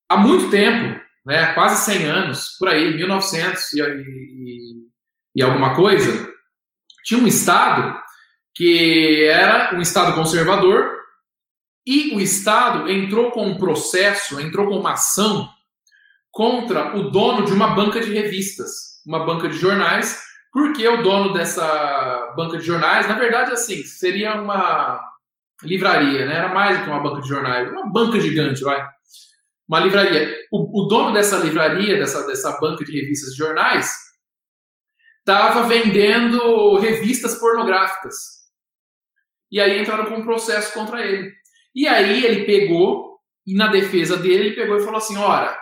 Há 0.09 0.17
muito 0.17 0.51
tempo, 0.51 1.04
né, 1.25 1.53
quase 1.55 1.85
100 1.85 2.05
anos, 2.05 2.57
por 2.59 2.69
aí, 2.69 2.95
1900 2.95 3.73
e, 3.73 3.81
e, 3.81 4.59
e 5.37 5.43
alguma 5.43 5.75
coisa, 5.75 6.33
tinha 7.05 7.21
um 7.21 7.27
Estado 7.27 7.99
que 8.55 9.25
era 9.25 9.75
um 9.75 9.81
Estado 9.81 10.15
conservador 10.15 10.95
e 11.87 12.15
o 12.15 12.21
Estado 12.21 12.91
entrou 12.91 13.31
com 13.31 13.47
um 13.47 13.59
processo, 13.59 14.41
entrou 14.41 14.69
com 14.69 14.79
uma 14.79 14.93
ação 14.93 15.49
contra 16.31 16.97
o 16.97 17.11
dono 17.11 17.45
de 17.45 17.53
uma 17.53 17.69
banca 17.69 18.01
de 18.01 18.13
revistas, 18.13 19.03
uma 19.07 19.25
banca 19.25 19.49
de 19.49 19.57
jornais, 19.57 20.21
porque 20.53 20.87
o 20.87 21.03
dono 21.03 21.33
dessa 21.33 22.33
banca 22.37 22.59
de 22.59 22.65
jornais, 22.65 23.09
na 23.09 23.15
verdade, 23.15 23.53
assim, 23.53 23.83
seria 23.83 24.41
uma 24.41 25.01
livraria, 25.63 26.27
né? 26.27 26.37
Era 26.37 26.55
mais 26.55 26.79
do 26.79 26.85
que 26.85 26.91
uma 26.91 27.03
banca 27.03 27.21
de 27.21 27.29
jornais, 27.29 27.71
uma 27.71 27.91
banca 27.91 28.21
gigante, 28.21 28.63
vai. 28.63 28.94
Uma 29.69 29.81
livraria. 29.81 30.37
O, 30.53 30.85
o 30.85 30.89
dono 30.89 31.13
dessa 31.13 31.39
livraria, 31.39 31.99
dessa, 31.99 32.27
dessa 32.27 32.59
banca 32.61 32.85
de 32.85 32.93
revistas 32.93 33.31
de 33.31 33.39
jornais, 33.39 33.91
estava 35.21 35.67
vendendo 35.67 36.79
revistas 36.79 37.35
pornográficas. 37.37 38.45
E 39.51 39.61
aí 39.61 39.81
entraram 39.81 40.07
com 40.07 40.17
um 40.17 40.25
processo 40.25 40.73
contra 40.75 41.05
ele. 41.07 41.33
E 41.75 41.89
aí 41.89 42.25
ele 42.25 42.45
pegou, 42.45 43.19
e 43.47 43.55
na 43.55 43.69
defesa 43.69 44.17
dele, 44.17 44.49
ele 44.49 44.57
pegou 44.57 44.77
e 44.77 44.85
falou 44.85 44.99
assim: 44.99 45.17
ora, 45.17 45.59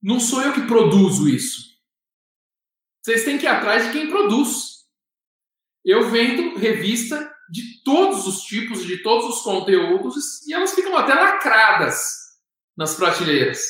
não 0.00 0.20
sou 0.20 0.42
eu 0.42 0.52
que 0.52 0.66
produzo 0.66 1.28
isso. 1.28 1.72
Vocês 3.02 3.24
têm 3.24 3.36
que 3.36 3.44
ir 3.44 3.48
atrás 3.48 3.86
de 3.86 3.92
quem 3.92 4.10
produz. 4.10 4.82
Eu 5.84 6.08
vendo 6.08 6.56
revista 6.56 7.31
de 7.52 7.84
todos 7.84 8.26
os 8.26 8.44
tipos, 8.44 8.86
de 8.86 9.02
todos 9.02 9.36
os 9.36 9.42
conteúdos, 9.42 10.40
e 10.46 10.54
elas 10.54 10.74
ficam 10.74 10.96
até 10.96 11.12
lacradas 11.12 12.00
nas 12.74 12.94
prateleiras. 12.94 13.60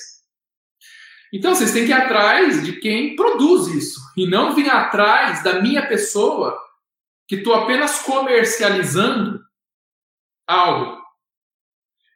Então 1.35 1.53
vocês 1.53 1.73
têm 1.73 1.85
que 1.85 1.91
ir 1.91 1.95
atrás 1.95 2.65
de 2.65 2.79
quem 2.79 3.17
produz 3.17 3.67
isso 3.67 4.01
e 4.17 4.25
não 4.25 4.55
vir 4.55 4.71
atrás 4.71 5.43
da 5.43 5.61
minha 5.61 5.85
pessoa 5.89 6.57
que 7.27 7.37
estou 7.37 7.55
apenas 7.55 8.03
comercializando 8.03 9.41
algo. 10.47 11.03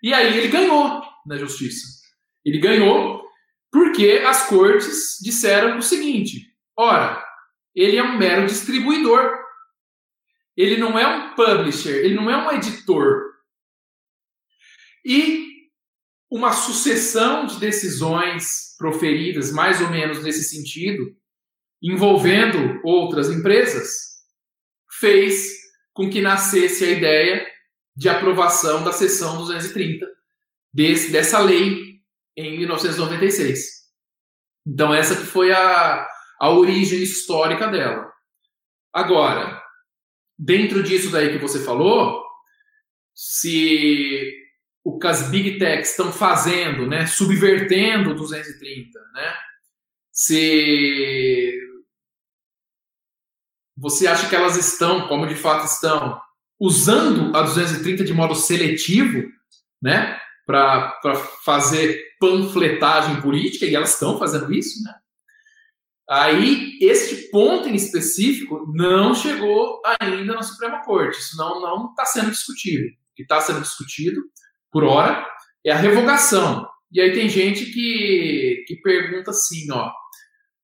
E 0.01 0.15
aí 0.15 0.39
ele 0.39 0.49
ganhou 0.49 1.03
na 1.27 1.37
justiça. 1.37 1.85
Ele 2.45 2.59
ganhou 2.59 3.27
porque 3.73 4.23
as 4.25 4.49
cortes 4.49 5.19
disseram 5.21 5.79
o 5.79 5.83
seguinte: 5.83 6.47
ora, 6.79 7.25
ele 7.75 7.97
é 7.97 8.03
um 8.05 8.17
mero 8.17 8.47
distribuidor. 8.47 9.46
Ele 10.57 10.77
não 10.77 10.99
é 10.99 11.07
um 11.07 11.35
publisher, 11.35 12.05
ele 12.05 12.15
não 12.15 12.31
é 12.31 12.37
um 12.37 12.53
editor. 12.53 13.35
E 15.05 15.47
uma 16.31 16.53
sucessão 16.53 17.47
de 17.47 17.61
decisões 17.61 18.75
proferidas, 18.79 19.53
mais 19.53 19.81
ou 19.81 19.91
menos 19.91 20.23
nesse 20.23 20.45
sentido, 20.45 21.15
envolvendo 21.83 22.81
outras 22.83 23.31
empresas, 23.31 24.17
fez 24.99 25.53
com 25.93 26.11
que 26.11 26.21
nascesse 26.21 26.85
a 26.85 26.91
ideia 26.91 27.47
de 27.95 28.09
aprovação 28.09 28.83
da 28.83 28.93
seção 28.93 29.39
230 29.39 30.07
desse, 30.73 31.11
dessa 31.11 31.39
lei 31.39 32.01
em 32.37 32.59
1996. 32.59 33.87
Então, 34.67 34.93
essa 34.93 35.17
que 35.17 35.27
foi 35.27 35.53
a, 35.53 36.07
a 36.41 36.51
origem 36.51 37.03
histórica 37.03 37.69
dela. 37.69 38.13
Agora, 38.93 39.63
dentro 40.39 40.83
disso 40.83 41.11
daí 41.11 41.33
que 41.33 41.39
você 41.39 41.65
falou, 41.65 42.23
se 43.15 44.33
o 44.85 44.99
que 44.99 45.07
as 45.07 45.29
big 45.31 45.59
techs 45.59 45.91
estão 45.91 46.13
fazendo, 46.13 46.87
né, 46.87 47.07
subvertendo 47.07 48.11
o 48.11 48.15
230, 48.15 49.01
né? 49.15 49.35
Se 50.13 51.53
você 53.77 54.07
acha 54.07 54.29
que 54.29 54.37
elas 54.37 54.57
estão, 54.57 55.09
como 55.09 55.27
de 55.27 55.35
fato 55.35 55.67
estão, 55.67 56.21
usando 56.59 57.37
a 57.37 57.43
230 57.43 58.05
de 58.05 58.15
modo 58.15 58.35
seletivo, 58.35 59.29
né, 59.83 60.19
para 60.47 60.99
fazer 61.45 62.03
panfletagem 62.21 63.21
política, 63.21 63.67
e 63.67 63.75
elas 63.75 63.95
estão 63.95 64.19
fazendo 64.19 64.53
isso, 64.53 64.83
né? 64.85 64.95
Aí, 66.09 66.79
este 66.81 67.31
ponto 67.31 67.69
em 67.69 67.75
específico 67.75 68.65
não 68.73 69.15
chegou 69.15 69.83
ainda 70.01 70.35
na 70.35 70.43
Suprema 70.43 70.85
Corte. 70.85 71.19
Isso 71.19 71.37
não 71.37 71.91
está 71.91 72.05
sendo 72.05 72.31
discutido. 72.31 72.87
O 72.87 73.15
que 73.17 73.23
está 73.23 73.41
sendo 73.41 73.61
discutido 73.61 74.21
por 74.71 74.85
hora, 74.85 75.27
é 75.65 75.73
a 75.73 75.77
revogação. 75.77 76.69
E 76.93 77.01
aí 77.01 77.13
tem 77.13 77.29
gente 77.29 77.67
que, 77.67 78.65
que 78.67 78.77
pergunta 78.77 79.31
assim, 79.31 79.71
ó, 79.73 79.91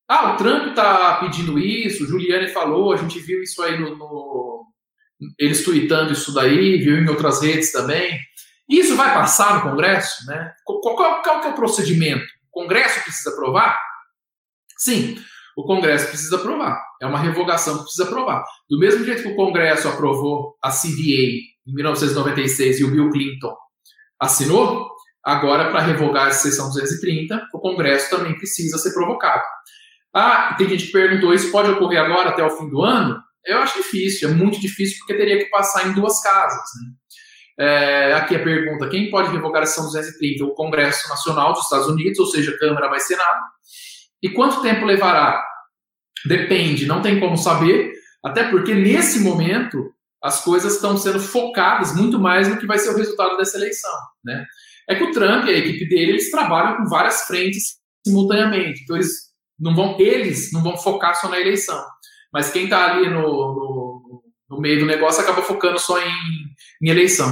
ah, 0.08 0.34
o 0.34 0.36
Trump 0.36 0.68
está 0.68 1.16
pedindo 1.16 1.58
isso, 1.58 2.04
o 2.04 2.06
Giuliani 2.06 2.48
falou, 2.48 2.92
a 2.92 2.96
gente 2.96 3.18
viu 3.18 3.42
isso 3.42 3.62
aí 3.62 3.78
no, 3.80 3.96
no 3.96 4.66
eles 5.38 5.64
tweetando 5.64 6.12
isso 6.12 6.34
daí, 6.34 6.78
viu 6.78 6.98
em 6.98 7.08
outras 7.08 7.42
redes 7.42 7.72
também. 7.72 8.18
Isso 8.68 8.96
vai 8.96 9.14
passar 9.14 9.54
no 9.54 9.70
Congresso, 9.70 10.26
né? 10.26 10.52
Qual, 10.64 10.80
qual, 10.80 11.22
qual 11.22 11.44
é 11.44 11.48
o 11.48 11.54
procedimento? 11.54 12.24
O 12.50 12.60
Congresso 12.62 13.02
precisa 13.02 13.30
aprovar? 13.30 13.78
Sim, 14.76 15.16
o 15.56 15.64
Congresso 15.64 16.08
precisa 16.08 16.36
aprovar. 16.36 16.81
É 17.00 17.06
uma 17.06 17.18
revogação 17.18 17.78
que 17.78 17.82
precisa 17.84 18.05
aprovar. 18.05 18.44
Do 18.68 18.78
mesmo 18.78 19.05
jeito 19.05 19.22
que 19.22 19.28
o 19.28 19.36
Congresso 19.36 19.89
aprovou 19.89 20.56
a 20.62 20.70
CVA 20.70 21.52
em 21.66 21.74
1996 21.74 22.81
e 22.81 22.84
o 22.84 22.90
Bill 22.90 23.10
Clinton 23.10 23.55
assinou, 24.20 24.89
agora 25.24 25.70
para 25.70 25.81
revogar 25.81 26.28
a 26.28 26.32
sessão 26.32 26.68
230, 26.68 27.48
o 27.52 27.58
Congresso 27.58 28.10
também 28.10 28.36
precisa 28.36 28.78
ser 28.78 28.92
provocado. 28.92 29.42
Ah, 30.14 30.55
tem 30.56 30.68
gente 30.68 30.86
que 30.86 30.92
perguntou, 30.92 31.32
isso 31.32 31.50
pode 31.50 31.70
ocorrer 31.70 32.00
agora 32.00 32.31
até 32.31 32.44
o 32.44 32.50
fim 32.50 32.68
do 32.68 32.82
ano? 32.82 33.18
Eu 33.44 33.58
acho 33.58 33.78
difícil, 33.78 34.28
é 34.28 34.32
muito 34.32 34.60
difícil 34.60 34.98
porque 34.98 35.14
teria 35.14 35.39
que 35.39 35.50
passar 35.50 35.89
em 35.89 35.92
duas 35.92 36.22
casas. 36.22 36.62
Né? 36.81 36.92
É, 37.58 38.12
aqui 38.14 38.36
a 38.36 38.42
pergunta: 38.42 38.89
quem 38.89 39.10
pode 39.10 39.31
revogar 39.31 39.62
a 39.62 39.66
sessão 39.66 39.84
230? 39.84 40.44
O 40.44 40.55
Congresso 40.55 41.08
Nacional 41.08 41.52
dos 41.52 41.64
Estados 41.64 41.89
Unidos, 41.89 42.18
ou 42.18 42.26
seja, 42.26 42.56
Câmara 42.58 42.89
mais 42.89 43.06
Senado. 43.06 43.40
E 44.23 44.31
quanto 44.31 44.62
tempo 44.62 44.84
levará? 44.84 45.42
Depende, 46.26 46.86
não 46.86 47.02
tem 47.02 47.18
como 47.18 47.36
saber, 47.36 47.92
até 48.25 48.44
porque 48.44 48.75
nesse 48.75 49.20
momento 49.20 49.92
as 50.23 50.44
coisas 50.44 50.75
estão 50.75 50.97
sendo 50.97 51.18
focadas 51.18 51.94
muito 51.97 52.18
mais 52.18 52.49
no 52.49 52.57
que 52.57 52.67
vai 52.67 52.78
ser 52.78 52.91
o 52.91 52.97
resultado 52.97 53.36
dessa 53.36 53.57
eleição, 53.57 53.92
né? 54.25 54.44
É 54.89 54.94
que 54.94 55.02
o 55.02 55.12
Trump 55.12 55.47
e 55.47 55.51
a 55.51 55.59
equipe 55.59 55.89
dele, 55.89 56.12
eles 56.12 56.31
trabalham 56.31 56.76
com 56.76 56.89
várias 56.89 57.23
frentes 57.23 57.78
simultaneamente, 58.07 58.83
então 58.83 58.97
eles 58.97 59.33
não 59.59 59.75
vão, 59.75 59.97
eles 59.99 60.52
não 60.52 60.62
vão 60.62 60.76
focar 60.76 61.15
só 61.17 61.28
na 61.28 61.41
eleição, 61.41 61.84
mas 62.33 62.51
quem 62.51 62.65
está 62.65 62.92
ali 62.92 63.09
no, 63.09 63.20
no, 63.20 64.23
no, 64.51 64.60
meio 64.60 64.81
do 64.81 64.86
negócio 64.86 65.23
acaba 65.23 65.42
focando 65.42 65.78
só 65.78 66.01
em, 66.01 66.12
em 66.83 66.91
eleição. 66.91 67.28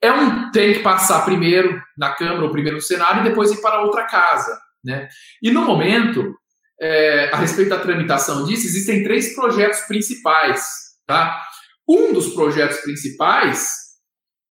É 0.00 0.12
um 0.12 0.50
tem 0.50 0.74
que 0.74 0.80
passar 0.80 1.24
primeiro 1.24 1.80
na 1.96 2.14
Câmara 2.14 2.44
ou 2.44 2.50
primeiro 2.50 2.76
no 2.76 2.82
Senado 2.82 3.20
e 3.20 3.28
depois 3.28 3.50
ir 3.50 3.60
para 3.60 3.82
outra 3.82 4.04
casa, 4.04 4.58
né? 4.86 5.08
E 5.42 5.50
no 5.50 5.62
momento, 5.62 6.34
é, 6.80 7.30
a 7.32 7.36
respeito 7.36 7.70
da 7.70 7.80
tramitação 7.80 8.44
disso, 8.44 8.66
existem 8.66 9.02
três 9.02 9.34
projetos 9.34 9.80
principais, 9.80 10.64
tá? 11.06 11.42
Um 11.88 12.12
dos 12.12 12.28
projetos 12.34 12.78
principais, 12.78 13.68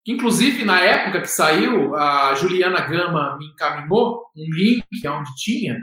inclusive 0.05 0.65
na 0.65 0.81
época 0.81 1.21
que 1.21 1.27
saiu, 1.27 1.95
a 1.95 2.35
Juliana 2.35 2.81
Gama 2.81 3.37
me 3.37 3.47
encaminhou 3.47 4.25
um 4.35 4.45
link 4.53 4.85
onde 5.07 5.33
tinha, 5.37 5.79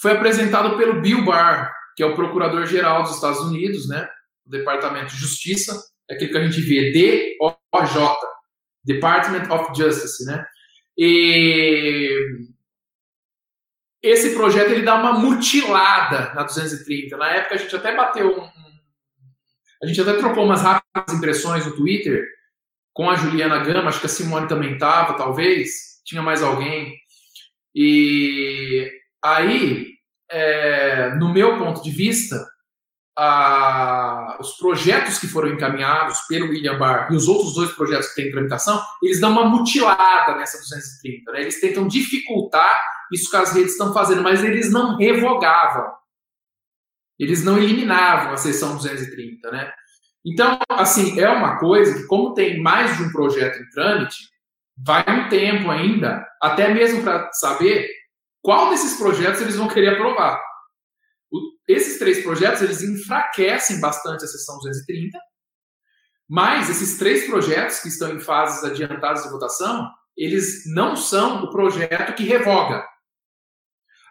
foi 0.00 0.12
apresentado 0.12 0.76
pelo 0.78 1.00
Bill 1.00 1.24
Barr, 1.24 1.70
que 1.96 2.02
é 2.02 2.06
o 2.06 2.14
procurador-geral 2.14 3.02
dos 3.02 3.16
Estados 3.16 3.40
Unidos, 3.40 3.88
né? 3.88 4.08
do 4.46 4.58
Departamento 4.58 5.14
de 5.14 5.20
Justiça, 5.20 5.80
é 6.10 6.14
aquilo 6.14 6.32
que 6.32 6.38
a 6.38 6.48
gente 6.48 6.60
vê, 6.62 6.90
D-O-J, 6.92 8.16
Department 8.84 9.48
of 9.50 9.76
Justice, 9.76 10.24
né? 10.24 10.44
E 10.98 12.10
esse 14.02 14.34
projeto 14.34 14.70
ele 14.70 14.82
dá 14.82 14.94
uma 14.94 15.12
mutilada 15.12 16.32
na 16.34 16.42
230. 16.42 17.16
Na 17.16 17.30
época 17.30 17.54
a 17.54 17.58
gente 17.58 17.76
até 17.76 17.94
bateu 17.94 18.40
um, 18.40 18.50
a 19.82 19.86
gente 19.86 20.00
até 20.00 20.14
trocou 20.14 20.44
umas 20.44 20.62
rápidas 20.62 21.14
impressões 21.14 21.64
no 21.64 21.74
Twitter 21.74 22.26
com 22.92 23.08
a 23.08 23.16
Juliana 23.16 23.58
Gama, 23.64 23.88
acho 23.88 24.00
que 24.00 24.06
a 24.06 24.10
Simone 24.10 24.48
também 24.48 24.74
estava, 24.74 25.14
talvez, 25.14 26.02
tinha 26.04 26.20
mais 26.20 26.42
alguém. 26.42 26.94
E 27.74 28.90
aí, 29.22 29.94
é, 30.30 31.14
no 31.14 31.32
meu 31.32 31.58
ponto 31.58 31.82
de 31.82 31.90
vista, 31.90 32.36
a, 33.16 34.36
os 34.40 34.52
projetos 34.58 35.18
que 35.18 35.26
foram 35.26 35.48
encaminhados 35.48 36.20
pelo 36.22 36.48
William 36.48 36.78
Barr 36.78 37.10
e 37.12 37.16
os 37.16 37.28
outros 37.28 37.54
dois 37.54 37.72
projetos 37.72 38.08
que 38.08 38.22
têm 38.22 38.30
tramitação, 38.30 38.82
eles 39.02 39.20
dão 39.20 39.30
uma 39.30 39.44
mutilada 39.44 40.36
nessa 40.36 40.58
230. 40.58 41.32
Né? 41.32 41.40
Eles 41.42 41.60
tentam 41.60 41.86
dificultar 41.86 42.82
isso 43.12 43.30
que 43.30 43.36
as 43.36 43.52
redes 43.52 43.72
estão 43.72 43.92
fazendo, 43.92 44.22
mas 44.22 44.42
eles 44.42 44.72
não 44.72 44.96
revogavam. 44.96 45.92
Eles 47.18 47.44
não 47.44 47.58
eliminavam 47.58 48.32
a 48.32 48.36
seção 48.36 48.76
230, 48.76 49.50
né? 49.50 49.72
Então, 50.24 50.58
assim, 50.70 51.18
é 51.20 51.28
uma 51.28 51.58
coisa 51.58 51.94
que, 51.94 52.06
como 52.06 52.34
tem 52.34 52.60
mais 52.62 52.96
de 52.96 53.04
um 53.04 53.12
projeto 53.12 53.58
em 53.58 53.70
trâmite, 53.70 54.16
vai 54.76 55.04
um 55.08 55.28
tempo 55.28 55.70
ainda, 55.70 56.26
até 56.42 56.72
mesmo 56.72 57.02
para 57.02 57.30
saber 57.32 57.88
qual 58.42 58.70
desses 58.70 58.98
projetos 58.98 59.40
eles 59.40 59.56
vão 59.56 59.68
querer 59.68 59.94
aprovar. 59.94 60.40
O, 61.30 61.38
esses 61.68 61.98
três 61.98 62.22
projetos, 62.22 62.62
eles 62.62 62.82
enfraquecem 62.82 63.80
bastante 63.80 64.24
a 64.24 64.28
sessão 64.28 64.56
230, 64.56 65.18
mas 66.28 66.70
esses 66.70 66.98
três 66.98 67.26
projetos 67.26 67.80
que 67.80 67.88
estão 67.88 68.14
em 68.14 68.20
fases 68.20 68.64
adiantadas 68.64 69.24
de 69.24 69.30
votação, 69.30 69.90
eles 70.16 70.64
não 70.66 70.96
são 70.96 71.44
o 71.44 71.50
projeto 71.50 72.14
que 72.14 72.24
revoga. 72.24 72.84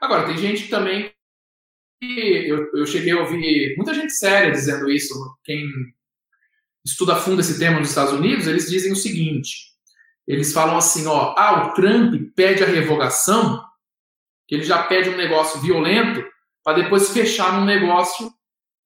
Agora, 0.01 0.25
tem 0.25 0.37
gente 0.37 0.67
também 0.69 1.11
eu, 2.01 2.71
eu 2.73 2.85
cheguei 2.85 3.11
a 3.11 3.19
ouvir 3.19 3.75
muita 3.75 3.93
gente 3.93 4.13
séria 4.13 4.51
dizendo 4.51 4.89
isso, 4.89 5.13
quem 5.43 5.67
estuda 6.85 7.13
a 7.13 7.17
fundo 7.17 7.41
esse 7.41 7.59
tema 7.59 7.79
nos 7.79 7.89
Estados 7.89 8.13
Unidos, 8.13 8.47
eles 8.47 8.69
dizem 8.69 8.91
o 8.91 8.95
seguinte: 8.95 9.73
eles 10.27 10.53
falam 10.53 10.77
assim, 10.77 11.05
ó, 11.07 11.35
ah, 11.37 11.67
o 11.67 11.73
Trump 11.73 12.31
pede 12.35 12.63
a 12.63 12.67
revogação, 12.67 13.63
que 14.47 14.55
ele 14.55 14.63
já 14.63 14.83
pede 14.83 15.09
um 15.09 15.17
negócio 15.17 15.59
violento, 15.59 16.25
para 16.63 16.81
depois 16.81 17.11
fechar 17.11 17.59
num 17.59 17.65
negócio 17.65 18.31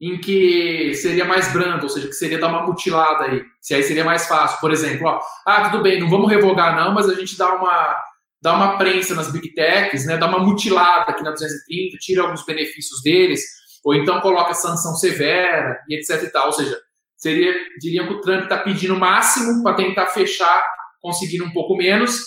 em 0.01 0.19
que 0.19 0.93
seria 0.95 1.24
mais 1.24 1.53
brando, 1.53 1.83
ou 1.83 1.90
seja, 1.90 2.08
que 2.08 2.14
seria 2.14 2.40
dar 2.40 2.50
uma 2.50 2.66
mutilada 2.66 3.25
aí, 3.25 3.45
se 3.61 3.74
aí 3.74 3.83
seria 3.83 4.03
mais 4.03 4.27
fácil. 4.27 4.59
Por 4.59 4.72
exemplo, 4.72 5.08
ó, 5.08 5.22
ah, 5.45 5.69
tudo 5.69 5.83
bem, 5.83 6.00
não 6.00 6.09
vamos 6.09 6.30
revogar 6.30 6.75
não, 6.75 6.93
mas 6.93 7.08
a 7.08 7.14
gente 7.14 7.38
dá 7.38 7.53
uma 7.56 8.03
dá 8.44 8.54
uma 8.54 8.78
prensa 8.78 9.16
nas 9.16 9.32
big 9.32 9.54
techs, 9.54 10.06
né, 10.06 10.18
dá 10.18 10.28
uma 10.28 10.40
mutilada 10.40 11.12
aqui 11.12 11.24
na 11.24 11.32
230, 11.32 11.98
tira 11.98 12.24
alguns 12.24 12.46
benefícios 12.46 13.02
deles, 13.02 13.42
ou 13.84 13.96
então 13.96 14.20
coloca 14.20 14.54
sanção 14.54 14.94
severa 14.96 15.80
e 15.88 15.96
etc 15.96 16.22
e 16.24 16.30
tal. 16.30 16.48
Ou 16.48 16.52
seja, 16.52 16.78
seria, 17.16 17.56
diriam 17.80 18.06
que 18.06 18.14
o 18.14 18.22
Trump 18.22 18.44
está 18.44 18.58
pedindo 18.58 18.96
o 18.96 19.00
máximo 19.00 19.64
para 19.64 19.78
tentar 19.78 20.08
fechar, 20.08 20.62
conseguindo 21.02 21.46
um 21.46 21.54
pouco 21.54 21.78
menos, 21.78 22.22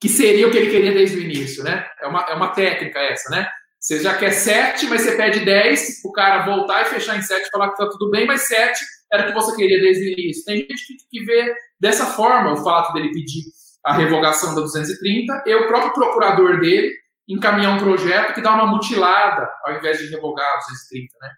que 0.00 0.08
seria 0.08 0.48
o 0.48 0.50
que 0.50 0.56
ele 0.56 0.70
queria 0.70 0.92
desde 0.92 1.18
o 1.18 1.20
início, 1.20 1.62
né? 1.62 1.86
É 2.00 2.06
uma, 2.06 2.22
é 2.22 2.34
uma 2.34 2.48
técnica 2.48 2.98
essa, 2.98 3.28
né? 3.28 3.46
Você 3.78 4.00
já 4.00 4.16
quer 4.16 4.30
7, 4.30 4.86
mas 4.86 5.02
você 5.02 5.16
pede 5.16 5.40
10, 5.40 6.04
o 6.04 6.12
cara 6.12 6.44
voltar 6.44 6.82
e 6.82 6.86
fechar 6.86 7.18
em 7.18 7.22
7 7.22 7.46
e 7.46 7.50
falar 7.50 7.70
que 7.70 7.76
tá 7.76 7.88
tudo 7.88 8.10
bem, 8.10 8.26
mas 8.26 8.48
7 8.48 8.78
era 9.12 9.24
o 9.24 9.26
que 9.26 9.34
você 9.34 9.54
queria 9.56 9.78
desde 9.78 10.04
o 10.04 10.12
início. 10.12 10.44
Tem 10.44 10.56
gente 10.56 11.06
que 11.10 11.24
vê 11.24 11.54
dessa 11.78 12.06
forma 12.06 12.52
o 12.52 12.64
fato 12.64 12.94
dele 12.94 13.10
pedir 13.10 13.44
a 13.84 13.94
revogação 13.94 14.54
da 14.54 14.60
230 14.60 15.44
e 15.46 15.54
o 15.54 15.66
próprio 15.68 15.92
procurador 15.92 16.60
dele 16.60 16.92
encaminhar 17.28 17.76
um 17.76 17.78
projeto 17.78 18.34
que 18.34 18.42
dá 18.42 18.52
uma 18.54 18.66
mutilada 18.66 19.48
ao 19.64 19.76
invés 19.76 19.98
de 19.98 20.08
revogar 20.08 20.46
a 20.46 20.56
230. 20.56 21.16
Né? 21.20 21.30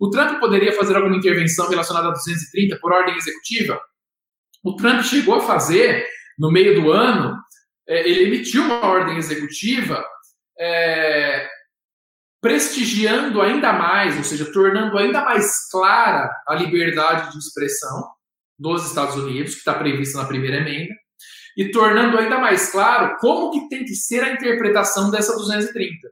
O 0.00 0.08
Trump 0.08 0.38
poderia 0.38 0.72
fazer 0.72 0.96
alguma 0.96 1.16
intervenção 1.16 1.68
relacionada 1.68 2.08
a 2.08 2.12
230 2.12 2.78
por 2.78 2.92
ordem 2.92 3.16
executiva? 3.16 3.80
O 4.62 4.76
Trump 4.76 5.02
chegou 5.02 5.36
a 5.36 5.40
fazer, 5.40 6.06
no 6.38 6.50
meio 6.50 6.80
do 6.80 6.92
ano, 6.92 7.36
é, 7.88 8.08
ele 8.08 8.24
emitiu 8.24 8.62
uma 8.62 8.86
ordem 8.86 9.16
executiva 9.16 10.04
é, 10.58 11.48
prestigiando 12.40 13.42
ainda 13.42 13.72
mais, 13.72 14.16
ou 14.16 14.24
seja, 14.24 14.50
tornando 14.52 14.96
ainda 14.96 15.22
mais 15.24 15.68
clara 15.70 16.30
a 16.46 16.54
liberdade 16.54 17.32
de 17.32 17.38
expressão 17.38 18.08
dos 18.58 18.86
Estados 18.86 19.16
Unidos, 19.16 19.54
que 19.54 19.58
está 19.58 19.74
prevista 19.74 20.18
na 20.18 20.28
primeira 20.28 20.58
emenda, 20.58 20.94
e 21.56 21.70
tornando 21.70 22.18
ainda 22.18 22.38
mais 22.38 22.70
claro 22.70 23.16
como 23.18 23.50
que 23.50 23.68
tem 23.68 23.84
que 23.84 23.94
ser 23.94 24.22
a 24.22 24.32
interpretação 24.32 25.10
dessa 25.10 25.36
230. 25.36 26.10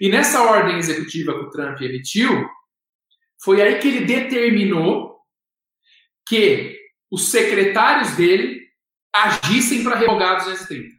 E 0.00 0.08
nessa 0.08 0.42
ordem 0.42 0.78
executiva 0.78 1.34
que 1.34 1.44
o 1.44 1.50
Trump 1.50 1.80
emitiu, 1.80 2.48
foi 3.42 3.60
aí 3.60 3.78
que 3.78 3.88
ele 3.88 4.04
determinou 4.04 5.16
que 6.26 6.76
os 7.10 7.30
secretários 7.30 8.12
dele 8.12 8.60
agissem 9.14 9.82
para 9.82 9.96
revogar 9.96 10.32
a 10.32 10.38
230. 10.38 10.96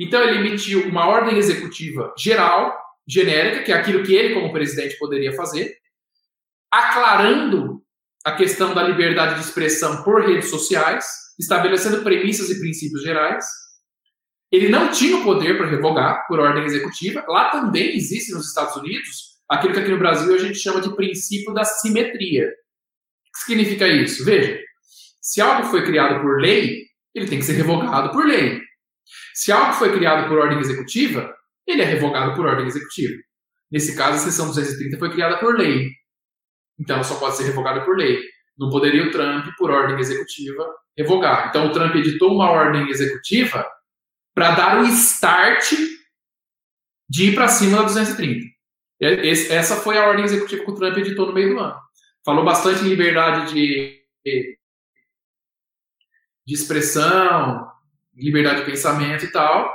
Então 0.00 0.22
ele 0.22 0.38
emitiu 0.38 0.86
uma 0.88 1.06
ordem 1.06 1.36
executiva 1.36 2.14
geral, 2.16 2.76
genérica, 3.06 3.64
que 3.64 3.72
é 3.72 3.74
aquilo 3.74 4.04
que 4.04 4.14
ele 4.14 4.34
como 4.34 4.52
presidente 4.52 4.98
poderia 4.98 5.32
fazer, 5.32 5.76
aclarando 6.70 7.82
a 8.24 8.32
questão 8.32 8.74
da 8.74 8.82
liberdade 8.82 9.36
de 9.36 9.40
expressão 9.40 10.02
por 10.02 10.22
redes 10.22 10.50
sociais, 10.50 11.06
estabelecendo 11.38 12.02
premissas 12.02 12.50
e 12.50 12.58
princípios 12.58 13.02
gerais. 13.02 13.44
Ele 14.50 14.68
não 14.68 14.90
tinha 14.90 15.18
o 15.18 15.24
poder 15.24 15.56
para 15.56 15.68
revogar 15.68 16.26
por 16.26 16.40
ordem 16.40 16.64
executiva. 16.64 17.24
Lá 17.28 17.50
também 17.50 17.94
existe 17.94 18.32
nos 18.32 18.48
Estados 18.48 18.76
Unidos 18.76 19.38
aquilo 19.48 19.72
que 19.72 19.80
aqui 19.80 19.90
no 19.90 19.98
Brasil 19.98 20.34
a 20.34 20.38
gente 20.38 20.58
chama 20.58 20.80
de 20.80 20.94
princípio 20.94 21.52
da 21.52 21.64
simetria. 21.64 22.46
O 22.46 23.32
que 23.32 23.40
significa 23.46 23.86
isso? 23.86 24.24
Veja, 24.24 24.58
se 25.20 25.40
algo 25.40 25.68
foi 25.68 25.84
criado 25.84 26.20
por 26.22 26.40
lei, 26.40 26.86
ele 27.14 27.28
tem 27.28 27.38
que 27.38 27.44
ser 27.44 27.54
revogado 27.54 28.10
por 28.10 28.26
lei. 28.26 28.60
Se 29.34 29.52
algo 29.52 29.72
foi 29.74 29.92
criado 29.92 30.28
por 30.28 30.38
ordem 30.38 30.58
executiva, 30.58 31.34
ele 31.66 31.82
é 31.82 31.84
revogado 31.84 32.34
por 32.34 32.46
ordem 32.46 32.66
executiva. 32.66 33.14
Nesse 33.70 33.94
caso, 33.94 34.16
a 34.16 34.18
seção 34.18 34.46
230 34.46 34.98
foi 34.98 35.10
criada 35.10 35.38
por 35.38 35.56
lei. 35.56 35.90
Então, 36.78 37.02
só 37.04 37.16
pode 37.18 37.36
ser 37.36 37.44
revogada 37.44 37.84
por 37.84 37.96
lei. 37.96 38.18
Não 38.58 38.70
poderia 38.70 39.06
o 39.06 39.10
Trump, 39.10 39.46
por 39.56 39.70
ordem 39.70 39.98
executiva, 39.98 40.66
revogar. 40.96 41.48
Então, 41.48 41.68
o 41.68 41.72
Trump 41.72 41.94
editou 41.94 42.34
uma 42.34 42.50
ordem 42.50 42.88
executiva 42.88 43.64
para 44.34 44.50
dar 44.52 44.80
o 44.80 44.86
start 44.86 45.72
de 47.08 47.30
ir 47.30 47.34
para 47.34 47.48
cima 47.48 47.78
da 47.78 47.84
230. 47.84 48.46
Essa 49.00 49.76
foi 49.76 49.96
a 49.96 50.06
ordem 50.06 50.24
executiva 50.24 50.64
que 50.64 50.70
o 50.70 50.74
Trump 50.74 50.96
editou 50.98 51.26
no 51.26 51.32
meio 51.32 51.54
do 51.54 51.60
ano. 51.60 51.78
Falou 52.24 52.44
bastante 52.44 52.84
em 52.84 52.88
liberdade 52.88 53.54
de, 53.54 54.02
de 56.44 56.54
expressão, 56.54 57.70
liberdade 58.14 58.60
de 58.60 58.66
pensamento 58.66 59.24
e 59.24 59.32
tal. 59.32 59.72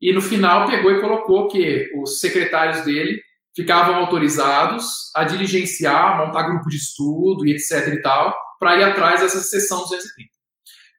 E 0.00 0.12
no 0.12 0.20
final 0.20 0.68
pegou 0.68 0.92
e 0.92 1.00
colocou 1.00 1.48
que 1.48 1.90
os 1.96 2.20
secretários 2.20 2.84
dele 2.84 3.20
ficavam 3.54 3.96
autorizados 3.96 5.10
a 5.14 5.24
diligenciar, 5.24 6.18
montar 6.18 6.44
grupo 6.44 6.68
de 6.68 6.76
estudo 6.76 7.46
e 7.46 7.52
etc 7.52 7.88
e 7.88 8.02
tal, 8.02 8.34
para 8.58 8.76
ir 8.76 8.84
atrás 8.84 9.20
dessa 9.20 9.40
sessão 9.40 9.80
230. 9.80 10.30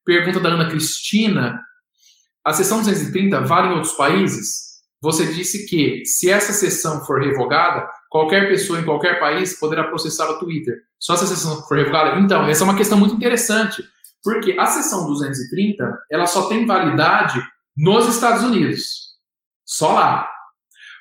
Pergunta 0.05 0.39
da 0.39 0.49
Ana 0.49 0.69
Cristina: 0.69 1.59
a 2.43 2.53
sessão 2.53 2.79
230 2.79 3.41
vale 3.41 3.69
em 3.69 3.73
outros 3.73 3.93
países? 3.93 4.69
Você 5.01 5.25
disse 5.27 5.65
que, 5.65 6.03
se 6.05 6.29
essa 6.29 6.51
sessão 6.51 7.05
for 7.05 7.21
revogada, 7.21 7.87
qualquer 8.09 8.49
pessoa 8.49 8.79
em 8.79 8.85
qualquer 8.85 9.19
país 9.19 9.57
poderá 9.57 9.85
processar 9.85 10.29
o 10.29 10.39
Twitter. 10.39 10.75
Só 10.99 11.15
se 11.15 11.23
a 11.23 11.27
sessão 11.27 11.61
for 11.63 11.77
revogada? 11.77 12.19
Então, 12.19 12.45
essa 12.47 12.63
é 12.63 12.65
uma 12.65 12.75
questão 12.75 12.97
muito 12.97 13.15
interessante, 13.15 13.81
porque 14.21 14.57
a 14.59 14.65
sessão 14.65 15.07
230 15.07 15.97
ela 16.11 16.25
só 16.25 16.49
tem 16.49 16.65
validade 16.65 17.41
nos 17.77 18.07
Estados 18.07 18.43
Unidos. 18.43 19.09
Só 19.65 19.93
lá. 19.93 20.29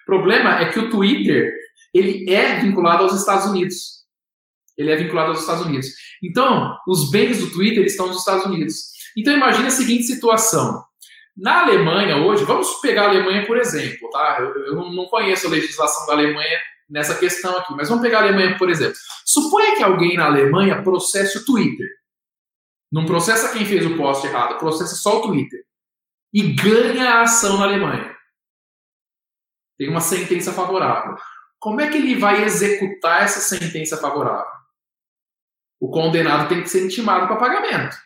Problema 0.08 0.58
é 0.58 0.72
que 0.72 0.78
o 0.78 0.88
Twitter 0.88 1.52
ele 1.92 2.32
é 2.32 2.60
vinculado 2.60 3.02
aos 3.02 3.12
Estados 3.12 3.44
Unidos. 3.44 4.06
Ele 4.74 4.90
é 4.90 4.96
vinculado 4.96 5.32
aos 5.32 5.40
Estados 5.40 5.66
Unidos. 5.66 5.88
Então, 6.24 6.78
os 6.88 7.10
bens 7.10 7.40
do 7.40 7.50
Twitter 7.50 7.84
estão 7.84 8.06
nos 8.06 8.20
Estados 8.20 8.46
Unidos. 8.46 8.84
Então 9.14 9.34
imagine 9.34 9.66
a 9.66 9.70
seguinte 9.70 10.04
situação. 10.04 10.82
Na 11.36 11.60
Alemanha 11.60 12.16
hoje, 12.16 12.42
vamos 12.46 12.80
pegar 12.80 13.02
a 13.02 13.08
Alemanha 13.10 13.46
por 13.46 13.58
exemplo, 13.58 14.08
tá? 14.08 14.38
Eu, 14.40 14.64
eu 14.68 14.74
não 14.92 15.04
conheço 15.08 15.46
a 15.46 15.50
legislação 15.50 16.06
da 16.06 16.14
Alemanha 16.14 16.58
nessa 16.88 17.14
questão 17.14 17.58
aqui, 17.58 17.74
mas 17.74 17.90
vamos 17.90 18.02
pegar 18.02 18.20
a 18.20 18.22
Alemanha 18.22 18.56
por 18.56 18.70
exemplo. 18.70 18.96
Suponha 19.26 19.76
que 19.76 19.82
alguém 19.82 20.16
na 20.16 20.24
Alemanha 20.24 20.82
processe 20.82 21.36
o 21.36 21.44
Twitter. 21.44 21.86
Não 22.90 23.04
processa 23.04 23.52
quem 23.52 23.66
fez 23.66 23.84
o 23.84 23.94
post 23.94 24.26
errado, 24.26 24.58
processa 24.58 24.96
só 24.96 25.18
o 25.18 25.22
Twitter. 25.26 25.60
E 26.32 26.54
ganha 26.54 27.10
a 27.10 27.22
ação 27.24 27.58
na 27.58 27.64
Alemanha. 27.64 28.17
Tem 29.78 29.88
uma 29.88 30.00
sentença 30.00 30.52
favorável. 30.52 31.16
Como 31.58 31.80
é 31.80 31.88
que 31.88 31.96
ele 31.96 32.16
vai 32.16 32.42
executar 32.42 33.22
essa 33.22 33.40
sentença 33.40 33.96
favorável? 33.96 34.58
o 35.80 35.88
condenado 35.88 36.48
tem 36.48 36.62
que 36.62 36.68
ser 36.68 36.84
intimado 36.84 37.26
para 37.26 37.36
pagamento. 37.36 37.96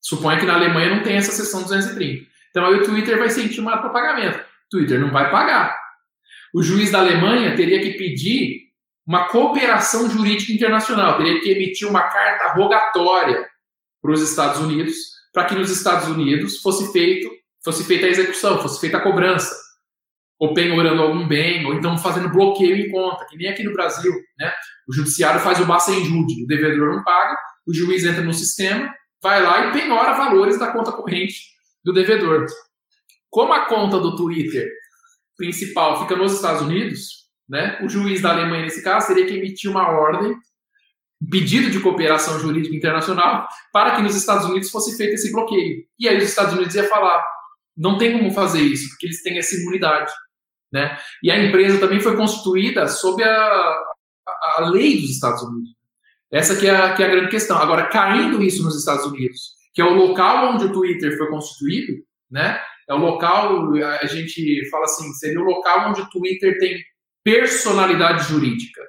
Suponha 0.00 0.38
que 0.38 0.46
na 0.46 0.54
Alemanha 0.54 0.96
não 0.96 1.02
tem 1.02 1.16
essa 1.16 1.32
seção 1.32 1.62
230. 1.62 2.26
Então 2.50 2.66
aí 2.66 2.74
o 2.74 2.84
Twitter 2.84 3.18
vai 3.18 3.30
ser 3.30 3.44
intimado 3.44 3.80
para 3.80 3.90
pagamento. 3.90 4.38
O 4.38 4.70
Twitter 4.70 5.00
não 5.00 5.10
vai 5.10 5.30
pagar. 5.30 5.78
O 6.54 6.62
juiz 6.62 6.90
da 6.90 6.98
Alemanha 6.98 7.56
teria 7.56 7.80
que 7.80 7.96
pedir 7.96 8.72
uma 9.06 9.28
cooperação 9.28 10.08
jurídica 10.08 10.52
internacional, 10.52 11.16
teria 11.16 11.40
que 11.40 11.50
emitir 11.50 11.88
uma 11.88 12.02
carta 12.02 12.52
rogatória 12.52 13.48
para 14.00 14.12
os 14.12 14.20
Estados 14.20 14.60
Unidos, 14.60 14.94
para 15.32 15.46
que 15.46 15.54
nos 15.54 15.70
Estados 15.70 16.08
Unidos 16.08 16.58
fosse 16.60 16.92
feito 16.92 17.30
fosse 17.64 17.84
feita 17.84 18.06
a 18.06 18.08
execução, 18.08 18.60
fosse 18.60 18.80
feita 18.80 18.96
a 18.96 19.00
cobrança, 19.00 19.54
ou 20.42 20.52
penhorando 20.52 21.00
algum 21.00 21.24
bem, 21.24 21.64
ou 21.64 21.72
então 21.72 21.96
fazendo 21.96 22.28
bloqueio 22.28 22.74
em 22.74 22.90
conta, 22.90 23.24
que 23.26 23.36
nem 23.36 23.48
aqui 23.48 23.62
no 23.62 23.72
Brasil, 23.72 24.12
né? 24.36 24.52
O 24.88 24.92
judiciário 24.92 25.38
faz 25.38 25.60
o 25.60 25.64
basta 25.64 25.92
em 25.92 26.04
jude, 26.04 26.42
o 26.42 26.46
devedor 26.48 26.96
não 26.96 27.04
paga, 27.04 27.36
o 27.64 27.72
juiz 27.72 28.04
entra 28.04 28.24
no 28.24 28.34
sistema, 28.34 28.92
vai 29.22 29.40
lá 29.40 29.68
e 29.68 29.72
penhora 29.72 30.14
valores 30.14 30.58
da 30.58 30.72
conta 30.72 30.90
corrente 30.90 31.36
do 31.84 31.92
devedor. 31.92 32.46
Como 33.30 33.52
a 33.52 33.66
conta 33.66 34.00
do 34.00 34.16
Twitter 34.16 34.68
principal 35.36 36.00
fica 36.00 36.16
nos 36.16 36.32
Estados 36.32 36.62
Unidos, 36.62 37.28
né? 37.48 37.78
O 37.80 37.88
juiz 37.88 38.20
da 38.20 38.32
Alemanha 38.32 38.64
nesse 38.64 38.82
caso 38.82 39.06
teria 39.06 39.26
que 39.26 39.34
emitir 39.34 39.70
uma 39.70 39.90
ordem 39.90 40.34
pedido 41.30 41.70
de 41.70 41.78
cooperação 41.78 42.40
jurídica 42.40 42.74
internacional 42.74 43.46
para 43.72 43.94
que 43.94 44.02
nos 44.02 44.16
Estados 44.16 44.46
Unidos 44.46 44.72
fosse 44.72 44.96
feito 44.96 45.14
esse 45.14 45.30
bloqueio. 45.30 45.84
E 46.00 46.08
aí 46.08 46.18
os 46.18 46.24
Estados 46.24 46.52
Unidos 46.52 46.74
ia 46.74 46.88
falar: 46.88 47.22
não 47.76 47.96
tem 47.96 48.18
como 48.18 48.32
fazer 48.32 48.60
isso, 48.60 48.88
porque 48.88 49.06
eles 49.06 49.22
têm 49.22 49.38
essa 49.38 49.54
imunidade. 49.54 50.10
Né? 50.72 50.96
E 51.22 51.30
a 51.30 51.38
empresa 51.38 51.78
também 51.78 52.00
foi 52.00 52.16
constituída 52.16 52.88
sob 52.88 53.22
a, 53.22 53.28
a, 53.28 54.54
a 54.58 54.70
lei 54.70 55.00
dos 55.00 55.10
Estados 55.10 55.42
Unidos. 55.42 55.70
Essa 56.32 56.56
que 56.56 56.66
é, 56.66 56.74
a, 56.74 56.94
que 56.94 57.02
é 57.02 57.06
a 57.06 57.10
grande 57.10 57.30
questão. 57.30 57.58
Agora, 57.58 57.88
caindo 57.88 58.42
isso 58.42 58.62
nos 58.62 58.78
Estados 58.78 59.04
Unidos, 59.04 59.52
que 59.74 59.82
é 59.82 59.84
o 59.84 59.94
local 59.94 60.54
onde 60.54 60.64
o 60.64 60.72
Twitter 60.72 61.16
foi 61.18 61.28
constituído, 61.28 61.92
né? 62.30 62.58
É 62.88 62.94
o 62.94 62.98
local, 62.98 63.74
a 63.74 64.06
gente 64.06 64.68
fala 64.70 64.84
assim, 64.84 65.12
seria 65.12 65.40
o 65.40 65.44
local 65.44 65.90
onde 65.90 66.00
o 66.00 66.10
Twitter 66.10 66.58
tem 66.58 66.82
personalidade 67.22 68.24
jurídica. 68.24 68.82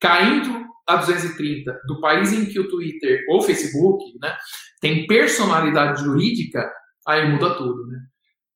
Caindo 0.00 0.66
a 0.86 0.96
230 0.96 1.80
do 1.86 2.00
país 2.00 2.32
em 2.32 2.46
que 2.46 2.58
o 2.58 2.68
Twitter 2.68 3.24
ou 3.28 3.42
Facebook 3.42 4.04
né, 4.20 4.36
tem 4.80 5.06
personalidade 5.06 6.02
jurídica, 6.02 6.70
aí 7.06 7.28
muda 7.30 7.56
tudo, 7.56 7.86
né? 7.86 7.98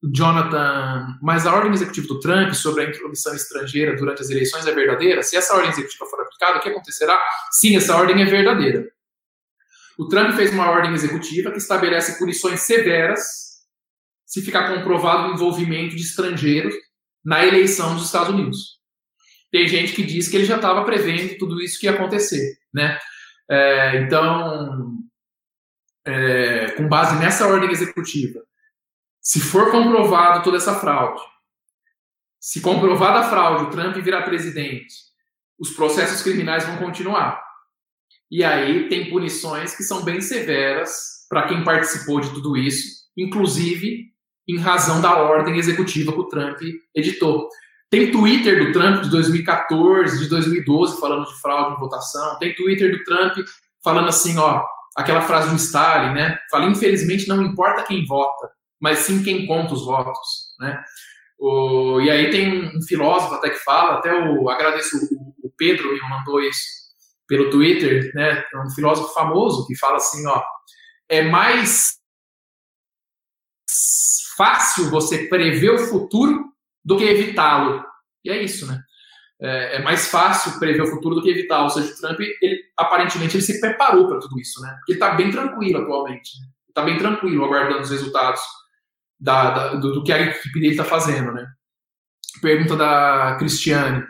Jonathan, 0.02 1.16
mas 1.22 1.47
a 1.47 1.55
ordem 1.55 1.72
executiva 1.72 2.08
do 2.08 2.18
Trump 2.18 2.52
sobre 2.55 2.84
a 2.84 2.89
intromissão 2.89 3.34
estrangeira 3.34 3.97
durante 3.97 4.22
as 4.22 4.31
eleições 4.31 4.66
é 4.66 4.74
verdadeira? 4.74 5.22
Se 5.22 5.36
essa 5.36 5.55
ordem 5.55 5.70
executiva 5.70 6.06
for 6.06 6.20
aplicada, 6.20 6.58
o 6.58 6.60
que 6.60 6.68
acontecerá? 6.70 7.20
Sim, 7.52 7.76
essa 7.76 7.97
ordem 7.97 8.20
é 8.20 8.24
verdadeira. 8.24 8.90
O 9.97 10.08
Trump 10.08 10.34
fez 10.34 10.52
uma 10.52 10.68
ordem 10.70 10.92
executiva 10.92 11.52
que 11.52 11.58
estabelece 11.58 12.18
punições 12.18 12.60
severas 12.60 13.52
se 14.26 14.42
ficar 14.42 14.74
comprovado 14.74 15.28
o 15.28 15.34
envolvimento 15.34 15.94
de 15.94 16.02
estrangeiros 16.02 16.74
na 17.24 17.47
eleição 17.47 17.94
dos 17.94 18.06
Estados 18.06 18.31
Unidos. 18.31 18.81
Tem 19.52 19.68
gente 19.68 19.92
que 19.92 20.02
diz 20.02 20.28
que 20.28 20.36
ele 20.36 20.47
já 20.47 20.56
estava 20.56 20.84
prevendo 20.84 21.36
tudo 21.36 21.60
isso 21.60 21.78
que 21.78 21.86
ia 21.86 21.92
acontecer, 21.92 22.56
né? 22.72 22.98
É, 23.48 23.98
então, 23.98 24.97
é, 26.06 26.70
com 26.70 26.89
base 26.89 27.18
nessa 27.20 27.47
ordem 27.47 27.70
executiva, 27.70 28.40
se 29.23 29.41
for 29.41 29.70
comprovado 29.70 30.42
toda 30.42 30.57
essa 30.57 30.75
fraude, 30.75 31.23
se 32.41 32.60
comprovada 32.60 33.20
a 33.20 33.31
fraude, 33.31 33.65
o 33.65 33.70
Trump 33.70 33.94
virar 33.97 34.23
presidente, 34.23 34.94
os 35.57 35.70
processos 35.70 36.23
criminais 36.23 36.67
vão 36.67 36.76
continuar. 36.78 37.41
E 38.28 38.42
aí 38.42 38.89
tem 38.89 39.09
punições 39.10 39.76
que 39.76 39.84
são 39.84 40.02
bem 40.02 40.20
severas 40.20 41.25
para 41.28 41.47
quem 41.47 41.62
participou 41.62 42.20
de 42.20 42.31
tudo 42.31 42.57
isso, 42.57 43.05
inclusive 43.17 44.10
em 44.49 44.59
razão 44.59 45.01
da 45.01 45.15
ordem 45.17 45.57
executiva 45.57 46.12
que 46.12 46.18
o 46.18 46.28
Trump 46.28 46.60
editou. 46.92 47.49
Tem 47.89 48.10
Twitter 48.10 48.67
do 48.67 48.73
Trump 48.73 49.02
de 49.02 49.10
2014, 49.10 50.18
de 50.18 50.28
2012, 50.28 50.99
falando 50.99 51.26
de 51.26 51.41
fraude 51.41 51.76
em 51.76 51.78
votação. 51.78 52.39
Tem 52.39 52.55
Twitter 52.55 52.91
do 52.91 53.05
Trump 53.05 53.36
falando 53.84 54.09
assim, 54.09 54.36
ó, 54.39 54.65
aquela 54.97 55.20
frase 55.20 55.51
do 55.51 55.57
Stalin, 55.57 56.15
né? 56.15 56.39
Fala, 56.51 56.65
infelizmente 56.65 57.28
não 57.28 57.42
importa 57.42 57.84
quem 57.84 58.05
vota, 58.05 58.51
mas 58.82 58.98
sim 59.00 59.22
quem 59.22 59.46
conta 59.46 59.72
os 59.74 59.84
votos, 59.84 60.54
né? 60.60 60.82
O, 61.38 62.00
e 62.00 62.10
aí 62.10 62.30
tem 62.30 62.76
um 62.76 62.82
filósofo 62.82 63.34
até 63.34 63.50
que 63.50 63.58
fala, 63.60 63.98
até 63.98 64.12
o 64.14 64.48
agradeço 64.50 64.96
o, 64.96 65.46
o 65.46 65.52
Pedro 65.56 65.92
me 65.92 66.00
mandou 66.00 66.40
isso 66.40 66.62
pelo 67.26 67.50
Twitter, 67.50 68.12
né? 68.14 68.44
É 68.52 68.58
um 68.58 68.70
filósofo 68.70 69.14
famoso 69.14 69.66
que 69.66 69.76
fala 69.76 69.96
assim, 69.96 70.26
ó, 70.26 70.42
é 71.08 71.22
mais 71.22 71.98
fácil 74.36 74.90
você 74.90 75.26
prever 75.28 75.70
o 75.70 75.86
futuro 75.86 76.52
do 76.84 76.96
que 76.96 77.04
evitá-lo. 77.04 77.84
E 78.24 78.30
é 78.30 78.42
isso, 78.42 78.66
né? 78.66 78.82
é, 79.42 79.76
é, 79.76 79.82
mais 79.82 80.06
fácil 80.06 80.56
prever 80.60 80.82
o 80.82 80.86
futuro 80.86 81.16
do 81.16 81.22
que 81.22 81.30
evitar. 81.30 81.64
Ou 81.64 81.70
seja, 81.70 81.92
o 81.92 81.96
Trump, 81.96 82.20
ele, 82.20 82.60
aparentemente, 82.78 83.36
ele 83.36 83.42
se 83.42 83.60
preparou 83.60 84.06
para 84.06 84.20
tudo 84.20 84.38
isso, 84.38 84.60
né? 84.60 84.72
Porque 84.78 84.92
ele 84.92 84.98
está 84.98 85.14
bem 85.14 85.30
tranquilo 85.32 85.82
atualmente. 85.82 86.30
Está 86.68 86.82
bem 86.82 86.96
tranquilo 86.96 87.44
aguardando 87.44 87.80
os 87.80 87.90
resultados 87.90 88.40
da, 89.23 89.51
da, 89.51 89.75
do, 89.76 89.92
do, 89.92 90.02
que 90.02 90.12
a 90.12 90.20
equipe 90.20 90.60
dele 90.60 90.73
está 90.73 90.84
fazendo, 90.84 91.33
né? 91.33 91.47
Pergunta 92.41 92.76
da 92.76 93.36
Cristiane. 93.39 94.05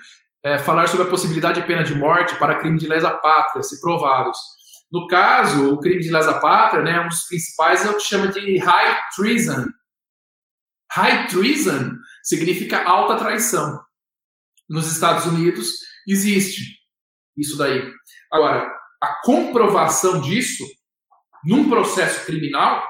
É, 0.45 0.59
falar 0.59 0.89
sobre 0.89 1.07
a 1.07 1.11
possibilidade 1.11 1.61
de 1.61 1.67
pena 1.67 1.85
de 1.85 1.95
morte 1.95 2.35
para 2.37 2.59
crime 2.59 2.79
de 2.79 2.89
lesa 2.89 3.11
pátria, 3.11 3.63
se 3.63 3.81
provados. 3.81 4.39
No 4.91 5.07
caso, 5.07 5.73
o 5.73 5.79
crime 5.79 6.01
de 6.01 6.11
lesa 6.11 6.41
pátria, 6.41 6.83
né, 6.83 7.01
um 7.01 7.09
dos 7.09 7.23
principais 7.27 7.85
é 7.85 7.91
o 7.91 7.97
que 7.97 8.03
chama 8.03 8.29
de 8.29 8.59
high 8.59 9.01
treason. 9.15 9.67
High 10.91 11.29
treason 11.29 11.97
significa 12.23 12.83
alta 12.85 13.17
traição 13.17 13.81
nos 14.69 14.91
Estados 14.91 15.27
Unidos 15.27 15.69
existe 16.09 16.79
isso 17.37 17.57
daí. 17.57 17.93
Agora, 18.31 18.71
a 19.01 19.21
comprovação 19.23 20.21
disso 20.21 20.65
num 21.45 21.69
processo 21.69 22.25
criminal, 22.25 22.85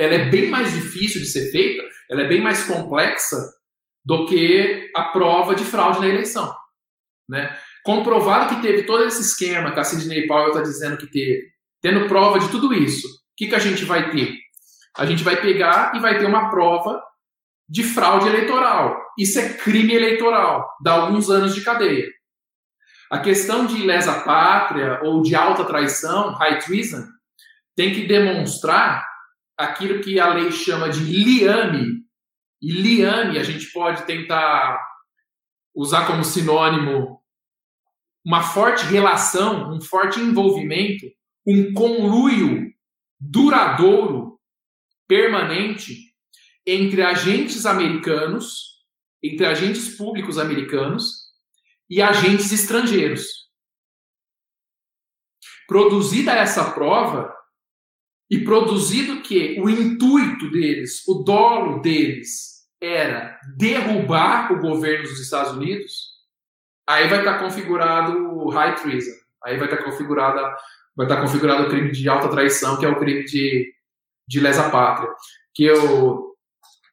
ela 0.00 0.14
é 0.14 0.30
bem 0.30 0.48
mais 0.48 0.72
difícil 0.72 1.20
de 1.20 1.26
ser 1.26 1.50
feita, 1.52 1.86
ela 2.08 2.22
é 2.22 2.26
bem 2.26 2.40
mais 2.40 2.64
complexa 2.64 3.36
do 4.02 4.24
que 4.24 4.90
a 4.96 5.04
prova 5.04 5.54
de 5.54 5.62
fraude 5.62 6.00
na 6.00 6.08
eleição. 6.08 6.56
Né? 7.28 7.54
Comprovado 7.84 8.54
que 8.54 8.62
teve 8.62 8.84
todo 8.84 9.04
esse 9.04 9.20
esquema 9.20 9.72
que 9.72 9.78
a 9.78 9.84
Sidney 9.84 10.26
Powell 10.26 10.48
está 10.48 10.62
dizendo 10.62 10.96
que 10.96 11.06
teve, 11.06 11.42
tendo 11.82 12.08
prova 12.08 12.38
de 12.38 12.48
tudo 12.48 12.72
isso, 12.72 13.06
o 13.06 13.10
que, 13.36 13.48
que 13.48 13.54
a 13.54 13.58
gente 13.58 13.84
vai 13.84 14.10
ter? 14.10 14.38
A 14.96 15.04
gente 15.04 15.22
vai 15.22 15.38
pegar 15.38 15.92
e 15.94 16.00
vai 16.00 16.18
ter 16.18 16.24
uma 16.24 16.48
prova 16.48 17.02
de 17.68 17.84
fraude 17.84 18.26
eleitoral. 18.26 18.98
Isso 19.18 19.38
é 19.38 19.50
crime 19.50 19.92
eleitoral, 19.92 20.66
dá 20.82 20.92
alguns 20.92 21.28
anos 21.28 21.54
de 21.54 21.60
cadeia. 21.60 22.08
A 23.10 23.18
questão 23.18 23.66
de 23.66 23.82
lesa 23.84 24.20
pátria 24.20 25.00
ou 25.02 25.20
de 25.20 25.34
alta 25.34 25.62
traição, 25.64 26.32
high 26.36 26.58
treason, 26.58 27.06
tem 27.76 27.92
que 27.92 28.06
demonstrar 28.06 29.09
aquilo 29.60 30.00
que 30.00 30.18
a 30.18 30.32
lei 30.34 30.50
chama 30.50 30.88
de 30.88 31.00
liame. 31.00 32.04
E 32.60 32.72
liame 32.72 33.38
a 33.38 33.42
gente 33.42 33.72
pode 33.72 34.04
tentar 34.04 34.78
usar 35.74 36.06
como 36.06 36.24
sinônimo 36.24 37.20
uma 38.24 38.42
forte 38.42 38.84
relação, 38.84 39.72
um 39.72 39.80
forte 39.80 40.20
envolvimento, 40.20 41.06
um 41.46 41.72
conluio 41.72 42.70
duradouro, 43.18 44.38
permanente 45.08 46.14
entre 46.66 47.02
agentes 47.02 47.66
americanos, 47.66 48.78
entre 49.22 49.46
agentes 49.46 49.96
públicos 49.96 50.38
americanos 50.38 51.30
e 51.88 52.00
agentes 52.00 52.52
estrangeiros. 52.52 53.48
Produzida 55.66 56.32
essa 56.32 56.70
prova, 56.72 57.34
e 58.30 58.38
produzido 58.44 59.22
que 59.22 59.60
o 59.60 59.68
intuito 59.68 60.50
deles, 60.50 61.02
o 61.08 61.14
dolo 61.14 61.80
deles, 61.80 62.60
era 62.80 63.38
derrubar 63.56 64.52
o 64.52 64.60
governo 64.60 65.02
dos 65.02 65.20
Estados 65.20 65.52
Unidos, 65.52 66.10
aí 66.88 67.08
vai 67.08 67.18
estar 67.18 67.38
configurado 67.38 68.16
o 68.36 68.48
high 68.50 68.74
treason. 68.76 69.12
Aí 69.44 69.56
vai 69.56 69.68
estar 69.70 69.82
configurada 69.82 70.40
vai 70.96 71.06
estar 71.06 71.20
configurado 71.20 71.64
o 71.64 71.68
crime 71.70 71.90
de 71.92 72.08
alta 72.08 72.28
traição, 72.28 72.78
que 72.78 72.84
é 72.84 72.88
o 72.88 72.98
crime 72.98 73.24
de, 73.24 73.72
de 74.28 74.40
lesa 74.40 74.68
pátria. 74.70 75.08
Que 75.54 75.64
eu 75.64 76.30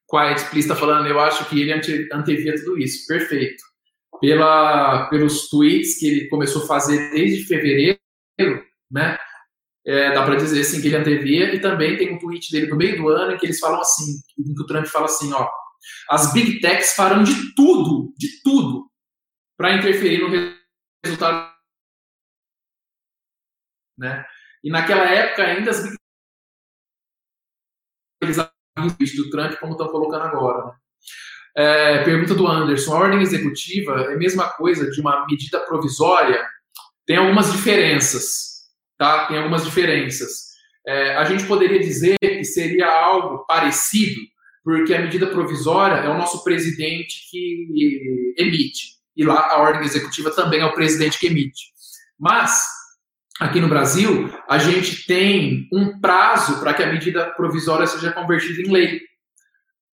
com 0.06 0.18
a 0.18 0.32
explícita 0.32 0.76
falando, 0.76 1.08
eu 1.08 1.20
acho 1.20 1.50
que 1.50 1.60
ele 1.60 1.74
ante, 1.74 2.08
antevia 2.14 2.56
tudo 2.56 2.78
isso. 2.78 3.06
Perfeito. 3.08 3.62
Pela, 4.22 5.08
pelos 5.10 5.50
tweets 5.50 6.00
que 6.00 6.08
ele 6.08 6.28
começou 6.30 6.64
a 6.64 6.68
fazer 6.68 7.12
desde 7.12 7.46
fevereiro, 7.46 8.00
né? 8.90 9.18
É, 9.88 10.14
dá 10.14 10.26
para 10.26 10.36
dizer 10.36 10.62
assim 10.62 10.82
que 10.82 10.88
ele 10.88 10.98
antevia 10.98 11.56
e 11.56 11.62
também 11.62 11.96
tem 11.96 12.14
um 12.14 12.20
tweet 12.20 12.52
dele 12.52 12.68
no 12.68 12.76
meio 12.76 12.98
do 12.98 13.08
ano 13.08 13.32
em 13.32 13.38
que 13.38 13.46
eles 13.46 13.60
falam 13.60 13.80
assim, 13.80 14.20
em 14.38 14.54
que 14.54 14.62
o 14.62 14.66
Trump 14.66 14.86
fala 14.86 15.06
assim, 15.06 15.32
ó, 15.32 15.50
as 16.10 16.34
big 16.34 16.60
techs 16.60 16.94
farão 16.94 17.24
de 17.24 17.56
tudo, 17.56 18.14
de 18.18 18.42
tudo, 18.44 18.92
para 19.58 19.78
interferir 19.78 20.20
no 20.20 20.54
resultado 21.04 21.56
né? 23.98 24.26
E 24.64 24.70
naquela 24.70 25.06
época 25.06 25.44
ainda 25.44 25.72
as 25.72 25.84
do 29.16 29.30
Trump 29.30 29.56
como 29.60 29.72
estão 29.72 29.88
colocando 29.88 30.24
agora. 30.24 30.66
Né? 30.66 30.74
É, 31.56 32.04
pergunta 32.04 32.36
do 32.36 32.48
Anderson: 32.48 32.96
a 32.96 33.00
ordem 33.00 33.22
executiva 33.22 34.02
é 34.02 34.14
a 34.14 34.18
mesma 34.18 34.50
coisa 34.50 34.90
de 34.90 35.02
uma 35.02 35.26
medida 35.26 35.60
provisória? 35.62 36.46
Tem 37.06 37.18
algumas 37.18 37.52
diferenças, 37.52 38.57
tá? 38.98 39.26
Tem 39.28 39.38
algumas 39.38 39.64
diferenças. 39.64 40.48
É, 40.86 41.16
a 41.16 41.26
gente 41.26 41.46
poderia 41.46 41.80
dizer 41.80 42.18
que 42.20 42.44
seria 42.44 42.88
algo 42.88 43.46
parecido, 43.46 44.22
porque 44.64 44.94
a 44.94 45.02
medida 45.02 45.28
provisória 45.28 45.96
é 45.96 46.10
o 46.10 46.18
nosso 46.18 46.44
presidente 46.44 47.30
que 47.30 48.34
emite, 48.38 48.98
e 49.16 49.24
lá 49.24 49.48
a 49.52 49.58
ordem 49.62 49.84
executiva 49.84 50.32
também 50.32 50.62
é 50.62 50.66
o 50.66 50.74
presidente 50.74 51.20
que 51.20 51.28
emite. 51.28 51.74
Mas 52.20 52.64
aqui 53.40 53.60
no 53.60 53.68
Brasil, 53.68 54.34
a 54.50 54.58
gente 54.58 55.06
tem 55.06 55.68
um 55.72 56.00
prazo 56.00 56.60
para 56.60 56.74
que 56.74 56.84
a 56.84 56.92
medida 56.92 57.32
provisória 57.32 57.86
seja 57.86 58.12
convertida 58.12 58.62
em 58.62 58.72
lei. 58.72 59.02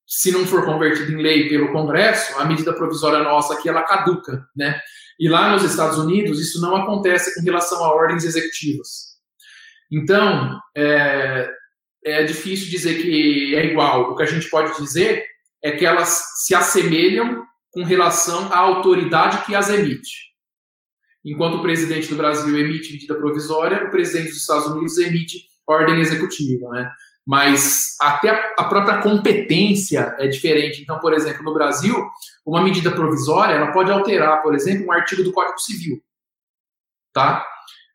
Se 0.06 0.30
não 0.30 0.46
for 0.46 0.64
convertida 0.64 1.10
em 1.10 1.22
lei 1.22 1.48
pelo 1.48 1.72
Congresso, 1.72 2.38
a 2.38 2.44
medida 2.44 2.72
provisória 2.72 3.22
nossa 3.22 3.54
aqui 3.54 3.68
ela 3.68 3.82
caduca, 3.82 4.46
né? 4.54 4.80
E 5.18 5.28
lá 5.28 5.52
nos 5.52 5.62
Estados 5.62 5.98
Unidos 5.98 6.40
isso 6.40 6.60
não 6.60 6.76
acontece 6.76 7.34
com 7.34 7.42
relação 7.42 7.84
a 7.84 7.94
ordens 7.94 8.24
executivas. 8.24 9.14
Então, 9.90 10.58
é, 10.76 11.50
é 12.04 12.24
difícil 12.24 12.68
dizer 12.68 13.00
que 13.00 13.54
é 13.54 13.66
igual. 13.66 14.10
O 14.10 14.16
que 14.16 14.22
a 14.22 14.26
gente 14.26 14.48
pode 14.50 14.76
dizer 14.76 15.24
é 15.62 15.72
que 15.72 15.86
elas 15.86 16.22
se 16.44 16.54
assemelham 16.54 17.44
com 17.70 17.82
relação 17.82 18.52
à 18.52 18.58
autoridade 18.58 19.44
que 19.44 19.54
as 19.54 19.70
emite. 19.70 20.34
Enquanto 21.24 21.56
o 21.56 21.62
presidente 21.62 22.08
do 22.08 22.16
Brasil 22.16 22.56
emite 22.58 22.92
medida 22.92 23.14
provisória, 23.14 23.84
o 23.84 23.90
presidente 23.90 24.28
dos 24.28 24.40
Estados 24.40 24.66
Unidos 24.66 24.98
emite 24.98 25.46
ordem 25.66 26.00
executiva, 26.00 26.68
né? 26.70 26.90
Mas 27.26 27.96
até 28.00 28.52
a 28.58 28.64
própria 28.64 29.00
competência 29.00 30.14
é 30.18 30.28
diferente. 30.28 30.82
Então, 30.82 30.98
por 31.00 31.14
exemplo, 31.14 31.42
no 31.42 31.54
Brasil, 31.54 31.96
uma 32.44 32.62
medida 32.62 32.90
provisória 32.90 33.54
ela 33.54 33.72
pode 33.72 33.90
alterar, 33.90 34.42
por 34.42 34.54
exemplo, 34.54 34.86
um 34.86 34.92
artigo 34.92 35.22
do 35.22 35.32
Código 35.32 35.58
Civil, 35.58 36.02
tá? 37.12 37.46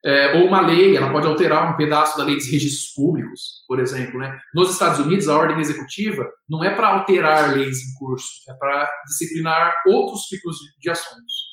É, 0.04 0.38
ou 0.38 0.48
uma 0.48 0.62
lei, 0.62 0.96
ela 0.96 1.12
pode 1.12 1.28
alterar 1.28 1.72
um 1.72 1.76
pedaço 1.76 2.18
da 2.18 2.24
lei 2.24 2.36
dos 2.36 2.50
registros 2.50 2.94
públicos, 2.94 3.66
por 3.68 3.80
exemplo. 3.80 4.18
Né? 4.18 4.40
Nos 4.54 4.72
Estados 4.72 5.00
Unidos, 5.00 5.28
a 5.28 5.38
ordem 5.38 5.60
executiva 5.60 6.26
não 6.50 6.64
é 6.64 6.74
para 6.74 6.88
alterar 6.88 7.52
leis 7.54 7.78
em 7.80 7.94
curso, 8.00 8.28
é 8.50 8.54
para 8.54 8.90
disciplinar 9.06 9.74
outros 9.86 10.22
tipos 10.22 10.56
de 10.80 10.90
ações. 10.90 11.50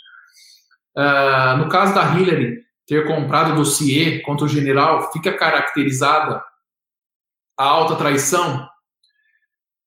Uh, 0.97 1.59
no 1.59 1.69
caso 1.69 1.93
da 1.95 2.17
Hillary 2.17 2.65
ter 2.87 3.07
comprado 3.07 3.53
o 3.53 3.57
dossiê 3.57 4.21
contra 4.21 4.47
o 4.47 4.49
general, 4.49 5.11
fica 5.13 5.37
caracterizada 5.37 6.41
a 7.59 7.65
alta 7.65 7.97
traição? 7.97 8.69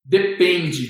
Depende, 0.03 0.87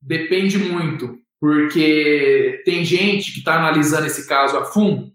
depende 0.00 0.58
muito, 0.58 1.18
porque 1.40 2.62
tem 2.64 2.84
gente 2.84 3.32
que 3.32 3.38
está 3.40 3.56
analisando 3.56 4.06
esse 4.06 4.26
caso 4.26 4.56
a 4.56 4.64
fundo 4.64 5.14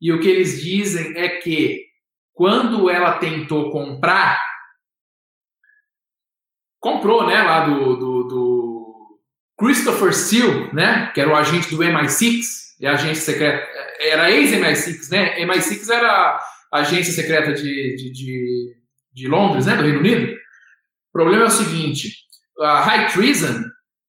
e 0.00 0.12
o 0.12 0.20
que 0.20 0.28
eles 0.28 0.62
dizem 0.62 1.16
é 1.16 1.28
que 1.28 1.86
quando 2.34 2.90
ela 2.90 3.18
tentou 3.18 3.70
comprar, 3.70 4.38
comprou, 6.78 7.26
né, 7.26 7.42
lá 7.42 7.64
do, 7.64 7.96
do, 7.96 8.22
do 8.24 9.18
Christopher 9.58 10.12
Steele, 10.12 10.70
né, 10.74 11.10
que 11.14 11.20
era 11.22 11.30
o 11.30 11.34
agente 11.34 11.70
do 11.70 11.78
MI6, 11.78 12.64
e 12.80 12.86
a 12.86 12.92
agência 12.92 13.32
secreta, 13.32 13.66
era 13.98 14.30
ex-MI6, 14.30 15.10
né? 15.10 15.40
MI6 15.46 15.88
era 15.90 16.38
a 16.70 16.80
agência 16.80 17.14
secreta 17.14 17.54
de, 17.54 17.96
de, 17.96 18.12
de, 18.12 18.76
de, 19.12 19.28
Londres, 19.28 19.64
né? 19.64 19.76
Do 19.76 19.84
Reino 19.84 20.00
Unido. 20.00 20.36
O 21.14 21.18
problema 21.18 21.44
é 21.44 21.46
o 21.46 21.50
seguinte: 21.50 22.12
a 22.58 22.80
high 22.80 23.12
treason 23.12 23.62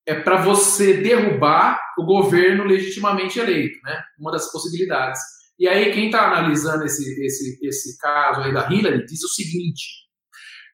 é 0.07 0.15
para 0.15 0.41
você 0.41 0.97
derrubar 0.97 1.79
o 1.99 2.03
governo 2.03 2.63
legitimamente 2.63 3.39
eleito, 3.39 3.79
né? 3.83 4.03
Uma 4.19 4.31
das 4.31 4.51
possibilidades. 4.51 5.19
E 5.59 5.67
aí, 5.67 5.93
quem 5.93 6.07
está 6.07 6.27
analisando 6.27 6.83
esse, 6.83 7.23
esse, 7.23 7.59
esse 7.61 7.97
caso 7.99 8.41
aí 8.41 8.51
da 8.51 8.67
Hillary 8.67 9.05
diz 9.05 9.23
o 9.23 9.29
seguinte: 9.29 9.85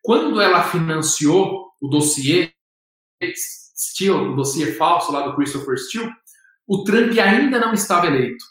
quando 0.02 0.40
ela 0.40 0.64
financiou 0.64 1.70
o 1.82 1.90
dossiê 1.90 2.54
Steele, 3.78 4.30
o 4.30 4.36
dossiê 4.36 4.74
falso 4.74 5.12
lá 5.12 5.28
do 5.28 5.36
Christopher 5.36 5.78
Steele, 5.78 6.12
o 6.66 6.86
Trump 6.86 7.12
ainda 7.20 7.60
não 7.60 7.74
estava 7.74 8.08
eleito. 8.08 8.46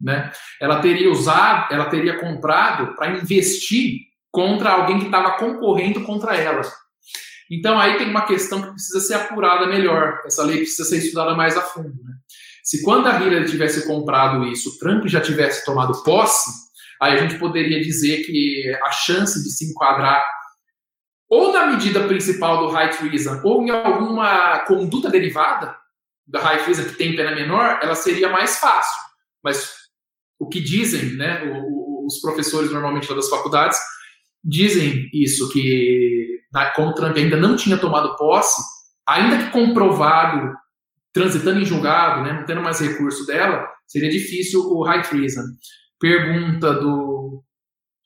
Né? 0.00 0.30
Ela 0.60 0.80
teria 0.80 1.10
usado, 1.10 1.74
ela 1.74 1.90
teria 1.90 2.20
comprado 2.20 2.94
para 2.94 3.18
investir 3.18 4.08
contra 4.38 4.70
alguém 4.70 5.00
que 5.00 5.06
estava 5.06 5.32
concorrendo 5.32 6.04
contra 6.04 6.36
ela. 6.36 6.62
Então 7.50 7.76
aí 7.76 7.98
tem 7.98 8.08
uma 8.08 8.24
questão 8.24 8.62
que 8.62 8.70
precisa 8.70 9.00
ser 9.00 9.14
apurada 9.14 9.66
melhor. 9.66 10.20
Essa 10.24 10.44
lei 10.44 10.58
precisa 10.58 10.88
ser 10.88 10.98
estudada 10.98 11.34
mais 11.34 11.56
a 11.56 11.60
fundo. 11.60 11.88
Né? 11.88 12.14
Se 12.62 12.84
quando 12.84 13.08
a 13.08 13.20
Hillary 13.20 13.50
tivesse 13.50 13.84
comprado 13.84 14.46
isso, 14.46 14.70
o 14.70 14.78
Trump 14.78 15.04
já 15.08 15.20
tivesse 15.20 15.64
tomado 15.64 16.04
posse, 16.04 16.52
aí 17.02 17.14
a 17.14 17.16
gente 17.16 17.36
poderia 17.36 17.80
dizer 17.80 18.24
que 18.26 18.72
a 18.86 18.92
chance 18.92 19.42
de 19.42 19.50
se 19.50 19.72
enquadrar 19.72 20.22
ou 21.28 21.52
na 21.52 21.66
medida 21.66 22.06
principal 22.06 22.64
do 22.64 22.72
high 22.72 22.90
treason 22.90 23.40
ou 23.42 23.64
em 23.64 23.70
alguma 23.70 24.60
conduta 24.60 25.10
derivada 25.10 25.74
da 26.24 26.38
high 26.38 26.60
freezer 26.60 26.88
que 26.88 26.96
tem 26.96 27.16
pena 27.16 27.34
menor, 27.34 27.80
ela 27.82 27.96
seria 27.96 28.28
mais 28.28 28.60
fácil. 28.60 29.02
Mas 29.42 29.72
o 30.38 30.48
que 30.48 30.60
dizem, 30.60 31.16
né, 31.16 31.42
os 32.06 32.20
professores 32.20 32.70
normalmente 32.70 33.12
das 33.12 33.28
faculdades 33.28 33.76
dizem 34.44 35.08
isso 35.12 35.48
que 35.50 36.38
como 36.74 36.94
Trump 36.94 37.16
ainda 37.16 37.36
não 37.36 37.56
tinha 37.56 37.76
tomado 37.76 38.16
posse, 38.16 38.60
ainda 39.06 39.38
que 39.38 39.50
comprovado, 39.50 40.54
transitando 41.12 41.60
em 41.60 41.64
julgado, 41.64 42.22
né, 42.22 42.32
não 42.32 42.44
tendo 42.44 42.62
mais 42.62 42.80
recurso 42.80 43.26
dela, 43.26 43.68
seria 43.86 44.10
difícil 44.10 44.60
o 44.60 44.82
high 44.84 45.02
treason. 45.02 45.42
Pergunta 46.00 46.74
do 46.74 47.42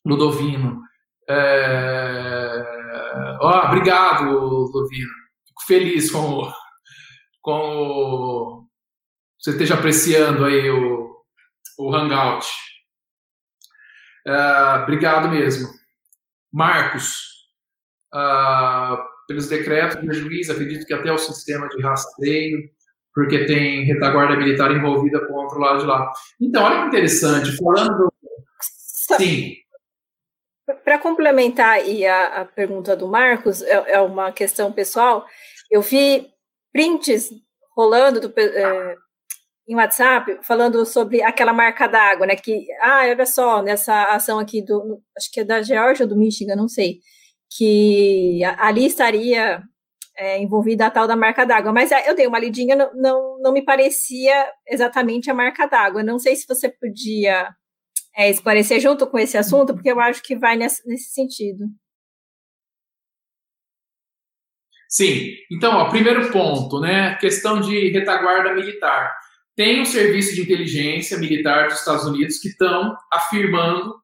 Ludovino. 0.05 0.81
É... 1.29 3.39
Oh, 3.41 3.67
obrigado, 3.67 4.31
Ludovino. 4.31 5.11
Fico 5.47 5.63
feliz 5.67 6.11
com 6.11 6.19
o, 6.19 6.53
com 7.41 8.67
você 9.43 9.51
esteja 9.51 9.75
apreciando 9.75 10.45
aí 10.45 10.71
o, 10.71 11.17
o 11.79 11.95
Hangout. 11.95 12.47
Uh, 14.25 14.83
obrigado 14.83 15.29
mesmo. 15.29 15.69
Marcos, 16.53 17.49
uh, 18.15 18.99
pelos 19.27 19.49
decretos 19.49 19.97
do 20.05 20.13
juiz, 20.13 20.51
acredito 20.51 20.87
que 20.87 20.93
até 20.93 21.11
o 21.11 21.19
sistema 21.19 21.69
de 21.69 21.83
rastreio, 21.83 22.71
porque 23.15 23.45
tem 23.45 23.85
retaguarda 23.85 24.37
militar 24.37 24.71
envolvida 24.71 25.27
com 25.27 25.35
o 25.35 25.37
outro 25.37 25.59
lado 25.59 25.81
de 25.81 25.87
lá. 25.87 26.13
Então, 26.41 26.63
olha 26.65 26.83
que 26.83 26.89
interessante, 26.89 27.57
falando 27.57 27.97
do... 27.97 28.13
Sim. 29.19 29.57
Para 30.85 30.99
complementar 30.99 31.71
aí 31.71 32.07
a, 32.07 32.43
a, 32.43 32.45
pergunta 32.45 32.97
do 32.97 33.09
Marcos, 33.09 33.63
é, 33.63 33.93
é 33.93 34.01
uma 34.01 34.33
questão 34.33 34.73
pessoal, 34.73 35.27
eu 35.71 35.83
vi 35.83 36.29
prints 36.73 37.31
rolando 37.77 38.21
do, 38.21 38.33
é, 38.41 38.97
em 39.69 39.77
WhatsApp 39.77 40.39
falando 40.43 40.85
sobre 40.85 41.23
aquela 41.23 41.53
marca 41.53 41.87
d'água, 41.87 42.27
né? 42.27 42.37
Que, 42.37 42.67
ah, 42.81 43.03
olha 43.03 43.27
só, 43.27 43.63
nessa 43.63 44.05
ação 44.05 44.39
aqui 44.39 44.63
do, 44.63 45.01
acho 45.17 45.31
que 45.31 45.41
é 45.41 45.45
da 45.45 45.63
Geórgia 45.63 46.05
ou 46.05 46.09
do 46.09 46.17
Michigan, 46.17 46.57
não 46.57 46.69
sei, 46.69 47.01
que 47.57 48.41
ali 48.59 48.87
estaria 48.87 49.63
é, 50.17 50.39
envolvida 50.39 50.87
a 50.87 50.91
tal 50.91 51.07
da 51.07 51.17
marca 51.17 51.45
d'água. 51.45 51.73
Mas 51.73 51.93
é, 51.93 52.09
eu 52.09 52.15
dei 52.15 52.27
uma 52.27 52.39
lidinha, 52.39 52.77
não, 52.77 52.95
não, 52.95 53.39
não 53.41 53.53
me 53.53 53.63
parecia 53.63 54.51
exatamente 54.69 55.31
a 55.31 55.35
marca 55.35 55.67
d'água. 55.67 56.03
Não 56.03 56.19
sei 56.19 56.37
se 56.37 56.47
você 56.47 56.69
podia 56.69 57.55
é, 58.17 58.31
esclarecer 58.31 58.81
junto 58.81 59.07
com 59.07 59.19
esse 59.19 59.39
assunto, 59.39 59.75
porque 59.75 59.91
eu 59.91 60.01
acho 60.01 60.23
que 60.23 60.37
vai 60.37 60.57
nesse, 60.57 60.87
nesse 60.87 61.13
sentido. 61.13 61.67
Sim. 64.89 65.35
Então, 65.51 65.75
ó, 65.75 65.89
primeiro 65.89 66.31
ponto, 66.31 66.79
né? 66.79 67.15
Questão 67.17 67.61
de 67.61 67.89
retaguarda 67.89 68.53
militar. 68.53 69.11
Tem 69.57 69.81
um 69.81 69.85
serviço 69.85 70.35
de 70.35 70.43
inteligência 70.43 71.19
militar 71.19 71.69
dos 71.69 71.79
Estados 71.79 72.05
Unidos 72.05 72.39
que 72.39 72.49
estão 72.49 72.97
afirmando, 73.13 73.95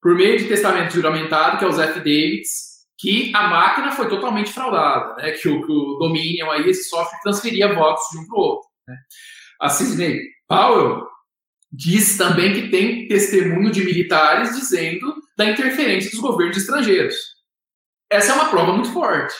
por 0.00 0.14
meio 0.14 0.38
de 0.38 0.48
testamento 0.48 0.92
juramentado, 0.92 1.58
que 1.58 1.64
é 1.64 1.68
os 1.68 1.78
affidavits, 1.78 2.72
que 2.98 3.32
a 3.34 3.48
máquina 3.48 3.92
foi 3.92 4.08
totalmente 4.08 4.52
fraudada, 4.52 5.14
né? 5.16 5.32
Que 5.32 5.48
o, 5.48 5.64
que 5.64 5.72
o 5.72 5.98
Dominion 5.98 6.50
aí, 6.50 6.68
esse 6.68 6.88
software, 6.88 7.20
transferia 7.22 7.74
votos 7.74 8.04
de 8.12 8.18
um 8.18 8.26
para 8.26 8.36
o 8.36 8.40
outro. 8.40 8.68
Né? 8.86 8.96
A 9.60 9.68
Sidney 9.68 10.20
Powell 10.46 11.06
diz 11.72 12.18
também 12.18 12.52
que 12.52 12.68
tem 12.68 13.08
testemunho 13.08 13.70
de 13.70 13.82
militares 13.82 14.54
dizendo 14.54 15.14
da 15.36 15.46
interferência 15.46 16.10
dos 16.10 16.20
governos 16.20 16.56
estrangeiros. 16.56 17.14
Essa 18.10 18.32
é 18.32 18.34
uma 18.34 18.50
prova 18.50 18.72
muito 18.72 18.92
forte. 18.92 19.34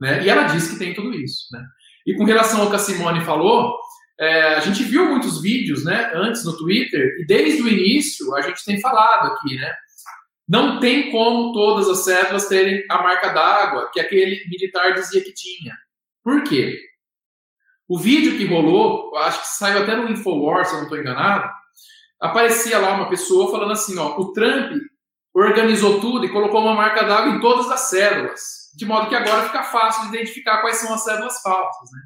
Né? 0.00 0.24
E 0.24 0.28
ela 0.28 0.44
disse 0.44 0.72
que 0.72 0.78
tem 0.78 0.94
tudo 0.94 1.14
isso. 1.14 1.46
Né? 1.50 1.64
E 2.06 2.14
com 2.14 2.24
relação 2.24 2.60
ao 2.60 2.70
que 2.70 2.76
a 2.76 2.78
Simone 2.78 3.24
falou, 3.24 3.78
é, 4.20 4.54
a 4.54 4.60
gente 4.60 4.82
viu 4.82 5.06
muitos 5.06 5.40
vídeos 5.40 5.84
né, 5.84 6.10
antes 6.14 6.44
no 6.44 6.56
Twitter, 6.56 7.16
e 7.20 7.26
desde 7.26 7.62
o 7.62 7.68
início 7.68 8.34
a 8.34 8.42
gente 8.42 8.64
tem 8.64 8.80
falado 8.80 9.32
aqui, 9.32 9.56
né? 9.56 9.72
Não 10.48 10.80
tem 10.80 11.10
como 11.10 11.52
todas 11.52 11.88
as 11.88 12.04
cédulas 12.04 12.48
terem 12.48 12.84
a 12.90 13.02
marca 13.02 13.28
d'água 13.28 13.90
que 13.92 14.00
aquele 14.00 14.44
militar 14.48 14.94
dizia 14.94 15.22
que 15.22 15.32
tinha. 15.32 15.76
Por 16.24 16.42
quê? 16.42 16.80
O 17.86 17.98
vídeo 17.98 18.36
que 18.36 18.46
rolou, 18.46 19.14
acho 19.16 19.42
que 19.42 19.48
saiu 19.48 19.82
até 19.82 19.94
no 19.94 20.10
Infowars, 20.10 20.68
se 20.68 20.74
eu 20.74 20.78
não 20.78 20.84
estou 20.84 20.98
enganado, 20.98 21.48
aparecia 22.20 22.78
lá 22.78 22.94
uma 22.94 23.08
pessoa 23.08 23.50
falando 23.50 23.72
assim, 23.72 23.96
ó, 23.98 24.18
o 24.18 24.32
Trump 24.32 24.72
organizou 25.34 26.00
tudo 26.00 26.24
e 26.24 26.32
colocou 26.32 26.60
uma 26.60 26.74
marca 26.74 27.04
d'água 27.04 27.34
em 27.34 27.40
todas 27.40 27.70
as 27.70 27.82
células, 27.82 28.72
de 28.74 28.84
modo 28.84 29.08
que 29.08 29.14
agora 29.14 29.46
fica 29.46 29.62
fácil 29.62 30.02
de 30.02 30.16
identificar 30.16 30.60
quais 30.60 30.78
são 30.78 30.92
as 30.92 31.04
células 31.04 31.40
falsas, 31.40 31.90
né? 31.92 32.00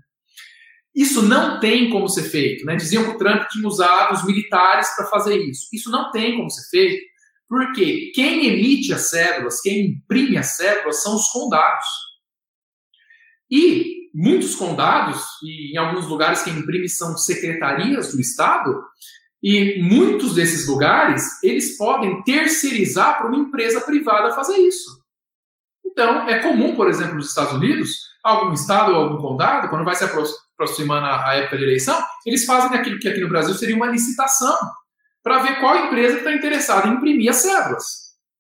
Isso 0.95 1.23
não 1.23 1.59
tem 1.59 1.91
como 1.91 2.09
ser 2.09 2.25
feito, 2.25 2.67
né? 2.67 2.77
Diziam 2.77 3.05
que 3.05 3.11
o 3.11 3.19
Trump 3.19 3.43
tinha 3.51 3.67
usado 3.67 4.15
os 4.15 4.25
militares 4.27 4.95
para 4.95 5.07
fazer 5.07 5.37
isso. 5.37 5.69
Isso 5.73 5.91
não 5.91 6.11
tem 6.11 6.37
como 6.37 6.51
ser 6.51 6.69
feito, 6.69 7.03
porque 7.49 8.13
quem 8.15 8.47
emite 8.47 8.93
as 8.93 9.09
cédulas, 9.09 9.61
quem 9.61 9.87
imprime 9.87 10.37
as 10.37 10.57
cédulas 10.57 11.03
são 11.03 11.17
os 11.17 11.29
condados. 11.29 11.87
E 13.51 14.11
muitos 14.15 14.55
condados, 14.55 15.23
e 15.43 15.73
em 15.73 15.79
alguns 15.79 16.07
lugares 16.07 16.43
quem 16.43 16.55
imprime 16.55 16.89
são 16.89 17.17
secretarias 17.17 18.13
do 18.13 18.21
Estado, 18.21 18.83
e 19.43 19.83
muitos 19.83 20.35
desses 20.35 20.69
lugares, 20.69 21.43
eles 21.43 21.77
podem 21.77 22.23
terceirizar 22.23 23.19
para 23.19 23.29
uma 23.29 23.39
empresa 23.39 23.81
privada 23.81 24.35
fazer 24.35 24.57
isso. 24.59 25.03
Então, 25.85 26.29
é 26.29 26.39
comum, 26.39 26.77
por 26.77 26.89
exemplo, 26.89 27.17
nos 27.17 27.29
Estados 27.29 27.53
Unidos, 27.55 27.91
algum 28.23 28.53
estado 28.53 28.93
ou 28.93 28.99
algum 28.99 29.21
condado, 29.21 29.69
quando 29.69 29.85
vai 29.85 29.97
se 29.97 30.05
aproximando 30.55 31.07
a 31.07 31.35
época 31.35 31.59
de 31.59 31.65
eleição, 31.65 32.01
eles 32.27 32.45
fazem 32.45 32.77
aquilo 32.79 32.99
que 32.99 33.09
aqui 33.09 33.21
no 33.21 33.29
Brasil 33.29 33.55
seria 33.55 33.77
uma 33.77 33.87
licitação 33.87 34.57
para 35.23 35.41
ver 35.41 35.61
qual 35.61 35.87
empresa 35.87 36.19
está 36.19 36.33
interessada 36.33 36.89
em 36.89 36.95
imprimir 36.95 37.31
as 37.31 37.37
cédulas. 37.37 37.85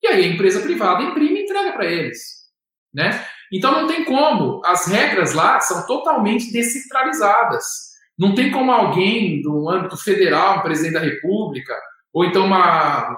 E 0.02 0.08
aí 0.08 0.24
a 0.24 0.28
empresa 0.28 0.60
privada 0.60 1.02
imprime 1.02 1.41
e 1.41 1.44
entrega 1.44 1.73
para 1.73 1.86
eles. 1.86 2.18
Né? 2.92 3.24
Então 3.52 3.73
não 3.73 3.86
tem 3.86 4.05
como. 4.05 4.60
As 4.65 4.86
regras 4.86 5.32
lá 5.32 5.60
são 5.60 5.86
totalmente 5.86 6.52
descentralizadas. 6.52 7.65
Não 8.18 8.34
tem 8.34 8.50
como 8.50 8.70
alguém 8.70 9.41
do 9.41 9.68
âmbito 9.70 9.97
federal, 9.97 10.58
um 10.58 10.62
presidente 10.62 10.94
da 10.94 11.00
República, 11.00 11.74
ou 12.12 12.24
então 12.24 12.44
uma, 12.44 13.16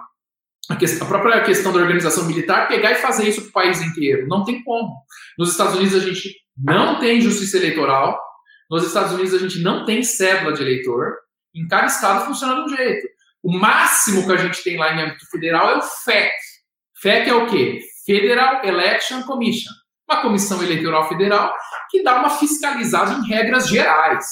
a, 0.71 0.77
questão, 0.77 1.07
a 1.07 1.11
própria 1.11 1.43
questão 1.43 1.73
da 1.73 1.81
organização 1.81 2.25
militar, 2.25 2.69
pegar 2.69 2.93
e 2.93 2.97
fazer 2.97 3.29
isso 3.29 3.41
para 3.43 3.49
o 3.49 3.53
país 3.53 3.83
inteiro. 3.83 4.29
Não 4.29 4.45
tem 4.45 4.63
como. 4.63 4.95
Nos 5.39 5.51
Estados 5.51 5.75
Unidos 5.75 5.95
a 5.95 6.01
gente 6.01 6.35
não 6.57 7.01
tem 7.01 7.21
justiça 7.21 7.57
eleitoral, 7.57 8.21
nos 8.71 8.87
Estados 8.87 9.13
Unidos 9.13 9.35
a 9.35 9.39
gente 9.39 9.61
não 9.61 9.85
tem 9.85 10.03
cédula 10.03 10.53
de 10.53 10.63
eleitor, 10.63 11.17
em 11.55 11.67
cada 11.69 11.87
estado 11.87 12.27
funciona 12.27 12.55
de 12.55 12.61
um 12.73 12.77
jeito. 12.77 13.07
O 13.43 13.53
máximo 13.53 14.27
que 14.27 14.33
a 14.33 14.37
gente 14.37 14.63
tem 14.65 14.77
lá 14.77 14.95
em 14.95 15.03
âmbito 15.03 15.29
federal 15.31 15.71
é 15.71 15.79
o 15.79 15.83
FEC. 15.83 16.33
FEC 17.01 17.29
é 17.29 17.35
o 17.35 17.47
quê? 17.47 17.81
Federal 18.07 18.65
Election 18.65 19.23
Commission. 19.23 19.73
Uma 20.09 20.23
comissão 20.23 20.63
eleitoral 20.63 21.09
federal 21.09 21.55
que 21.91 22.03
dá 22.03 22.17
uma 22.17 22.31
fiscalizada 22.31 23.13
em 23.13 23.29
regras 23.29 23.69
gerais. 23.69 24.25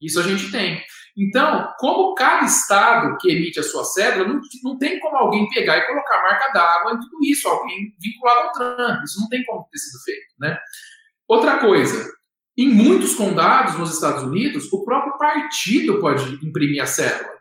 Isso 0.00 0.20
a 0.20 0.22
gente 0.22 0.50
tem. 0.50 0.84
Então, 1.16 1.72
como 1.78 2.14
cada 2.14 2.44
estado 2.44 3.16
que 3.18 3.30
emite 3.30 3.58
a 3.58 3.62
sua 3.62 3.84
cédula, 3.84 4.28
não, 4.28 4.40
não 4.62 4.78
tem 4.78 5.00
como 5.00 5.16
alguém 5.16 5.48
pegar 5.48 5.78
e 5.78 5.86
colocar 5.86 6.22
marca 6.22 6.52
d'água 6.52 6.92
em 6.92 7.00
tudo 7.00 7.16
isso, 7.22 7.48
alguém 7.48 7.94
vinculado 7.98 8.40
ao 8.40 8.52
Trump. 8.52 9.02
Isso 9.02 9.20
não 9.20 9.28
tem 9.28 9.42
como 9.44 9.66
ter 9.72 9.78
sido 9.78 10.02
feito. 10.04 10.34
Né? 10.38 10.58
Outra 11.26 11.58
coisa, 11.58 12.12
em 12.56 12.72
muitos 12.72 13.14
condados 13.14 13.78
nos 13.78 13.92
Estados 13.92 14.22
Unidos, 14.22 14.72
o 14.72 14.84
próprio 14.84 15.18
partido 15.18 16.00
pode 16.00 16.34
imprimir 16.46 16.82
a 16.82 16.86
cédula. 16.86 17.36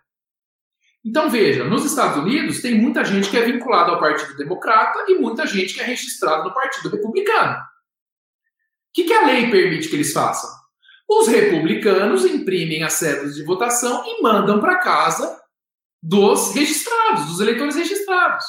Então, 1.06 1.30
veja, 1.30 1.64
nos 1.64 1.86
Estados 1.86 2.18
Unidos 2.18 2.62
tem 2.62 2.76
muita 2.76 3.06
gente 3.06 3.30
que 3.30 3.38
é 3.38 3.42
vinculada 3.46 3.92
ao 3.92 4.00
Partido 4.00 4.36
Democrata 4.36 5.06
e 5.08 5.20
muita 5.20 5.46
gente 5.46 5.74
que 5.74 5.80
é 5.80 5.84
registrada 5.84 6.44
no 6.44 6.54
Partido 6.54 6.90
Republicano. 6.90 7.54
O 7.54 7.60
que, 8.94 9.04
que 9.04 9.14
a 9.14 9.26
lei 9.26 9.50
permite 9.52 9.88
que 9.88 9.96
eles 9.96 10.12
façam? 10.12 10.50
Os 11.08 11.28
republicanos 11.28 12.26
imprimem 12.26 12.84
as 12.84 12.94
cédulas 12.94 13.36
de 13.36 13.44
votação 13.44 14.04
e 14.06 14.22
mandam 14.22 14.60
para 14.60 14.80
casa 14.80 15.40
dos 16.02 16.54
registrados, 16.54 17.28
dos 17.28 17.40
eleitores 17.40 17.76
registrados. 17.76 18.44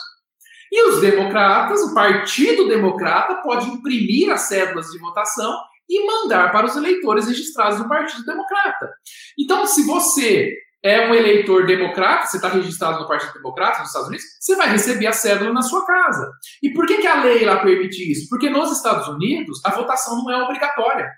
E 0.73 0.89
os 0.89 1.01
democratas, 1.01 1.81
o 1.83 1.95
Partido 1.95 2.67
Democrata, 2.67 3.37
pode 3.43 3.69
imprimir 3.69 4.31
as 4.31 4.43
cédulas 4.43 4.91
de 4.91 4.99
votação 4.99 5.55
e 5.89 6.07
mandar 6.07 6.53
para 6.53 6.67
os 6.67 6.77
eleitores 6.77 7.27
registrados 7.27 7.79
do 7.79 7.89
Partido 7.89 8.25
Democrata. 8.25 8.91
Então, 9.39 9.67
se 9.67 9.85
você 9.85 10.53
é 10.83 11.09
um 11.09 11.15
eleitor 11.15 11.67
democrata, 11.67 12.27
você 12.27 12.37
está 12.37 12.49
registrado 12.49 13.01
no 13.01 13.09
Partido 13.09 13.33
Democrata 13.35 13.81
nos 13.81 13.89
Estados 13.89 14.09
Unidos, 14.09 14.27
você 14.41 14.57
vai 14.57 14.69
receber 14.69 15.07
a 15.07 15.13
cédula 15.13 15.53
na 15.53 15.63
sua 15.63 15.85
casa. 15.87 16.31
E 16.63 16.71
por 16.71 16.87
que, 16.87 16.99
que 16.99 17.07
a 17.07 17.23
lei 17.23 17.45
lá 17.45 17.59
permite 17.59 18.11
isso? 18.11 18.29
Porque 18.29 18.51
nos 18.51 18.73
Estados 18.73 19.09
Unidos 19.09 19.61
a 19.65 19.71
votação 19.71 20.17
não 20.17 20.31
é 20.31 20.43
obrigatória 20.43 21.11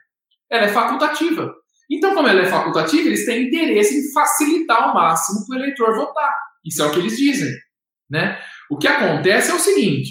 ela 0.51 0.65
é 0.65 0.69
facultativa. 0.69 1.55
Então, 1.91 2.15
como 2.15 2.29
ela 2.29 2.41
é 2.41 2.47
facultativa, 2.47 3.09
eles 3.09 3.25
têm 3.25 3.47
interesse 3.47 3.99
em 3.99 4.13
facilitar 4.13 4.83
ao 4.83 4.95
máximo 4.95 5.47
para 5.47 5.57
o 5.57 5.59
eleitor 5.61 5.95
votar. 5.95 6.35
Isso 6.65 6.83
é 6.83 6.87
o 6.87 6.91
que 6.91 6.99
eles 6.99 7.17
dizem. 7.17 7.53
Né? 8.11 8.39
O 8.71 8.77
que 8.77 8.87
acontece 8.87 9.51
é 9.51 9.55
o 9.55 9.59
seguinte: 9.59 10.11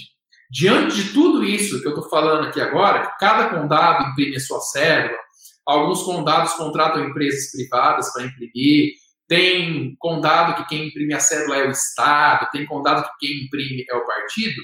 diante 0.50 0.96
de 0.96 1.14
tudo 1.14 1.44
isso 1.44 1.82
que 1.82 1.88
eu 1.88 1.96
estou 1.96 2.10
falando 2.10 2.48
aqui 2.48 2.62
agora, 2.62 3.12
cada 3.20 3.50
condado 3.50 4.10
imprime 4.12 4.36
a 4.36 4.40
sua 4.40 4.60
cédula, 4.60 5.18
alguns 5.66 6.04
condados 6.04 6.54
contratam 6.54 7.04
empresas 7.04 7.52
privadas 7.52 8.12
para 8.14 8.24
imprimir, 8.24 8.94
tem 9.28 9.96
condado 10.00 10.56
que 10.56 10.70
quem 10.70 10.88
imprime 10.88 11.14
a 11.14 11.20
cédula 11.20 11.58
é 11.58 11.68
o 11.68 11.72
Estado, 11.72 12.50
tem 12.52 12.66
condado 12.66 13.04
que 13.04 13.28
quem 13.28 13.46
imprime 13.46 13.86
é 13.90 13.96
o 13.96 14.06
partido. 14.06 14.62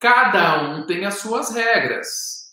Cada 0.00 0.62
um 0.62 0.86
tem 0.86 1.04
as 1.04 1.16
suas 1.16 1.54
regras. 1.54 2.48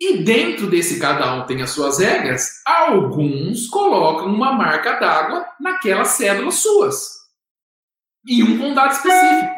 E 0.00 0.18
dentro 0.18 0.68
desse 0.68 1.00
cada 1.00 1.34
um 1.34 1.46
tem 1.46 1.62
as 1.62 1.70
suas 1.70 1.98
regras, 1.98 2.62
alguns 2.66 3.66
colocam 3.66 4.26
uma 4.26 4.52
marca 4.52 4.98
d'água 4.98 5.46
naquelas 5.60 6.08
cédulas 6.08 6.56
suas. 6.56 7.16
Em 8.28 8.42
um 8.42 8.58
condado 8.58 8.92
específico. 8.92 9.55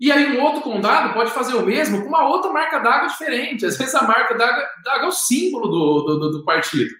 E 0.00 0.10
aí 0.10 0.36
um 0.36 0.42
outro 0.42 0.62
condado 0.62 1.12
pode 1.12 1.30
fazer 1.30 1.54
o 1.54 1.66
mesmo 1.66 2.02
com 2.02 2.08
uma 2.08 2.26
outra 2.26 2.50
marca 2.50 2.78
d'água 2.78 3.08
diferente. 3.08 3.66
Às 3.66 3.76
vezes 3.76 3.94
a 3.94 4.06
marca 4.06 4.34
d'água 4.34 4.66
é 4.86 5.06
o 5.06 5.12
símbolo 5.12 5.68
do, 5.68 6.18
do, 6.18 6.30
do 6.38 6.44
partido. 6.44 6.90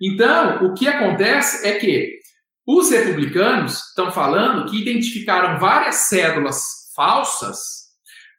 Então, 0.00 0.64
o 0.64 0.74
que 0.74 0.88
acontece 0.88 1.66
é 1.66 1.78
que 1.78 2.20
os 2.66 2.90
republicanos 2.90 3.88
estão 3.88 4.10
falando 4.10 4.68
que 4.70 4.80
identificaram 4.80 5.58
várias 5.58 5.96
cédulas 5.96 6.90
falsas 6.94 7.86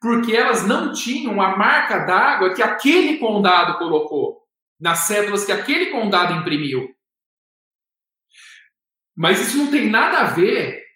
porque 0.00 0.36
elas 0.36 0.66
não 0.66 0.92
tinham 0.92 1.40
a 1.40 1.56
marca 1.56 2.00
d'água 2.00 2.54
que 2.54 2.62
aquele 2.62 3.18
condado 3.18 3.78
colocou, 3.78 4.42
nas 4.80 5.00
cédulas 5.00 5.44
que 5.44 5.52
aquele 5.52 5.86
condado 5.86 6.34
imprimiu. 6.34 6.88
Mas 9.16 9.40
isso 9.40 9.58
não 9.58 9.70
tem 9.70 9.90
nada 9.90 10.18
a 10.20 10.24
ver 10.24 10.87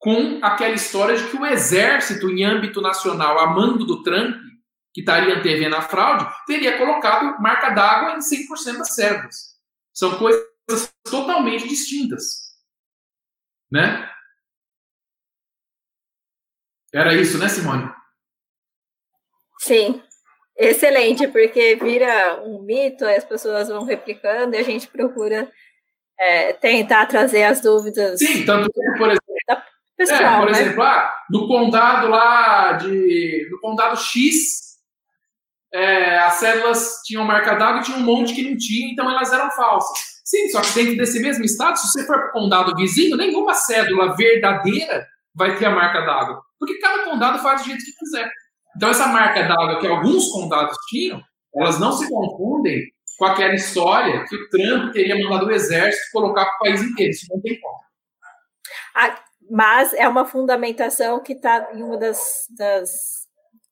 com 0.00 0.40
aquela 0.42 0.74
história 0.74 1.16
de 1.16 1.28
que 1.28 1.36
o 1.36 1.44
exército, 1.44 2.30
em 2.30 2.42
âmbito 2.42 2.80
nacional, 2.80 3.38
a 3.38 3.46
mando 3.48 3.84
do 3.84 4.02
Trump, 4.02 4.34
que 4.94 5.00
estaria 5.00 5.36
antevendo 5.36 5.76
a 5.76 5.82
fraude, 5.82 6.26
teria 6.46 6.78
colocado 6.78 7.40
marca 7.40 7.70
d'água 7.70 8.16
em 8.16 8.18
100% 8.18 8.78
das 8.78 8.94
cédulas. 8.94 9.36
São 9.92 10.18
coisas 10.18 10.42
totalmente 11.04 11.68
distintas. 11.68 12.50
Né? 13.70 14.10
Era 16.92 17.14
isso, 17.14 17.38
né, 17.38 17.48
Simone? 17.48 17.88
Sim, 19.58 20.02
excelente, 20.56 21.28
porque 21.28 21.76
vira 21.76 22.42
um 22.42 22.62
mito, 22.62 23.04
as 23.04 23.24
pessoas 23.24 23.68
vão 23.68 23.84
replicando 23.84 24.56
e 24.56 24.58
a 24.58 24.62
gente 24.62 24.88
procura 24.88 25.52
é, 26.18 26.54
tentar 26.54 27.06
trazer 27.06 27.44
as 27.44 27.60
dúvidas. 27.60 28.18
Sim, 28.18 28.44
tanto 28.46 28.72
que, 28.72 28.98
por 28.98 29.08
exemplo, 29.08 29.29
pessoal, 30.06 30.20
é, 30.20 30.38
por 30.40 30.50
né? 30.50 30.60
exemplo 30.60 30.82
ah, 30.82 31.14
no 31.30 31.46
condado 31.46 32.08
lá 32.08 32.72
de. 32.72 33.48
No 33.50 33.60
condado 33.60 33.96
X, 33.96 34.78
é, 35.72 36.18
as 36.18 36.34
células 36.34 37.00
tinham 37.04 37.24
marca 37.24 37.54
d'água 37.54 37.80
e 37.80 37.84
tinha 37.84 37.98
um 37.98 38.02
monte 38.02 38.34
que 38.34 38.48
não 38.48 38.56
tinha, 38.56 38.92
então 38.92 39.10
elas 39.10 39.32
eram 39.32 39.50
falsas. 39.50 40.20
Sim, 40.24 40.48
só 40.48 40.60
que 40.60 40.72
dentro 40.74 40.96
desse 40.96 41.20
mesmo 41.20 41.44
estado, 41.44 41.76
se 41.76 41.88
você 41.88 42.06
for 42.06 42.16
para 42.18 42.28
o 42.28 42.32
condado 42.32 42.76
vizinho, 42.76 43.16
nenhuma 43.16 43.54
cédula 43.54 44.16
verdadeira 44.16 45.06
vai 45.34 45.56
ter 45.56 45.66
a 45.66 45.70
marca 45.70 46.00
d'água. 46.02 46.40
Porque 46.58 46.78
cada 46.78 47.04
condado 47.04 47.38
faz 47.40 47.62
do 47.62 47.68
jeito 47.68 47.84
que 47.84 47.92
quiser. 47.92 48.30
Então, 48.76 48.90
essa 48.90 49.06
marca 49.08 49.42
d'água 49.42 49.80
que 49.80 49.86
alguns 49.86 50.28
condados 50.28 50.76
tinham, 50.88 51.20
elas 51.56 51.80
não 51.80 51.92
se 51.92 52.08
confundem 52.08 52.80
com 53.18 53.24
aquela 53.24 53.54
história 53.54 54.24
que 54.24 54.36
o 54.36 54.48
Trump 54.50 54.92
teria 54.92 55.20
mandado 55.22 55.46
o 55.46 55.50
exército 55.50 56.12
colocar 56.12 56.44
para 56.44 56.54
o 56.54 56.58
país 56.60 56.82
inteiro. 56.82 57.10
Isso 57.10 57.26
não 57.28 57.40
tem 57.40 57.60
como. 57.60 57.80
Mas 59.50 59.92
é 59.94 60.06
uma 60.06 60.24
fundamentação 60.24 61.20
que 61.20 61.32
está 61.32 61.70
em 61.74 61.82
uma 61.82 61.96
das, 61.96 62.46
das, 62.56 62.90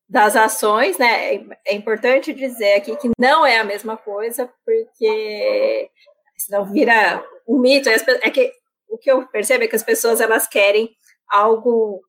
das 0.09 0.35
ações, 0.35 0.99
né? 0.99 1.37
É 1.65 1.75
importante 1.75 2.35
dizer 2.35 2.75
aqui 2.75 2.97
que 2.97 3.11
não 3.19 3.47
é 3.47 3.59
a 3.59 3.65
mesma 3.65 3.97
coisa, 3.97 4.51
porque 4.65 5.89
senão 6.37 6.65
vira 6.65 7.25
um 7.47 7.61
mito. 7.61 7.89
É 7.89 8.31
que 8.31 8.53
o 8.89 8.99
que 8.99 9.11
eu 9.11 9.27
percebo 9.29 9.65
é 9.65 9.69
que 9.69 9.77
as 9.77 9.83
pessoas 9.83 10.21
elas 10.21 10.49
querem 10.49 10.91
algo 11.31 12.01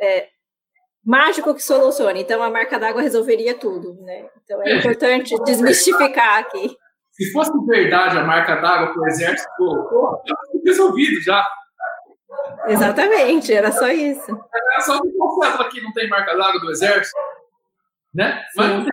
é, 0.00 0.28
mágico 1.04 1.54
que 1.54 1.62
solucione. 1.62 2.22
Então, 2.22 2.42
a 2.42 2.50
marca 2.50 2.78
d'água 2.78 3.02
resolveria 3.02 3.54
tudo, 3.54 3.94
né? 4.02 4.28
Então, 4.44 4.62
é, 4.62 4.72
é. 4.72 4.76
importante 4.76 5.34
desmistificar 5.44 6.38
aqui. 6.38 6.76
Se 7.12 7.32
fosse 7.32 7.50
verdade 7.66 8.16
a 8.16 8.24
marca 8.24 8.56
d'água 8.56 8.92
para 8.92 9.02
o 9.02 9.06
exército, 9.08 9.50
pô, 9.56 10.22
já 10.26 10.34
resolvido 10.64 11.20
já. 11.20 11.44
Exatamente, 12.66 13.52
era 13.52 13.72
só 13.72 13.88
isso. 13.88 14.30
Era 14.30 14.80
só 14.80 15.00
que 15.00 15.08
o 15.08 15.68
que 15.68 15.80
não 15.80 15.92
tem 15.92 16.08
marca 16.08 16.36
d'água 16.36 16.60
do 16.60 16.70
exército, 16.70 17.16
né? 18.14 18.44
Mas 18.56 18.86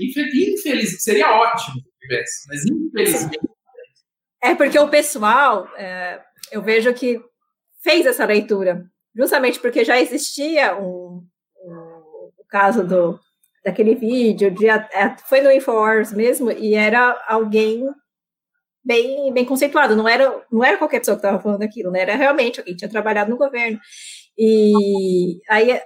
infeliz, 0.00 1.02
seria 1.02 1.30
ótimo 1.32 1.76
se 1.76 1.98
tivesse, 2.00 2.48
mas 2.48 2.64
infelizmente. 2.64 3.38
É 4.42 4.54
porque 4.54 4.78
o 4.78 4.88
pessoal, 4.88 5.68
é, 5.76 6.20
eu 6.52 6.62
vejo 6.62 6.94
que 6.94 7.20
fez 7.82 8.06
essa 8.06 8.24
leitura, 8.24 8.84
justamente 9.14 9.58
porque 9.60 9.84
já 9.84 10.00
existia 10.00 10.76
um, 10.76 11.26
um 11.64 12.30
o 12.38 12.44
caso 12.48 12.84
do 12.84 13.18
daquele 13.64 13.94
vídeo, 13.94 14.50
de, 14.50 14.68
é, 14.68 15.16
foi 15.28 15.40
no 15.40 15.50
InfoWars 15.50 16.12
mesmo, 16.12 16.50
e 16.50 16.74
era 16.74 17.22
alguém 17.28 17.84
bem, 18.84 19.32
bem 19.32 19.44
conceituado, 19.44 19.96
não 19.96 20.08
era, 20.08 20.42
não 20.50 20.64
era 20.64 20.78
qualquer 20.78 21.00
pessoa 21.00 21.16
que 21.16 21.24
estava 21.24 21.42
falando 21.42 21.62
aquilo, 21.62 21.90
né? 21.90 22.00
Era 22.00 22.16
realmente 22.16 22.58
alguém 22.58 22.74
que 22.74 22.78
tinha 22.78 22.90
trabalhado 22.90 23.30
no 23.30 23.36
governo. 23.36 23.78
E 24.36 25.40
aí, 25.48 25.80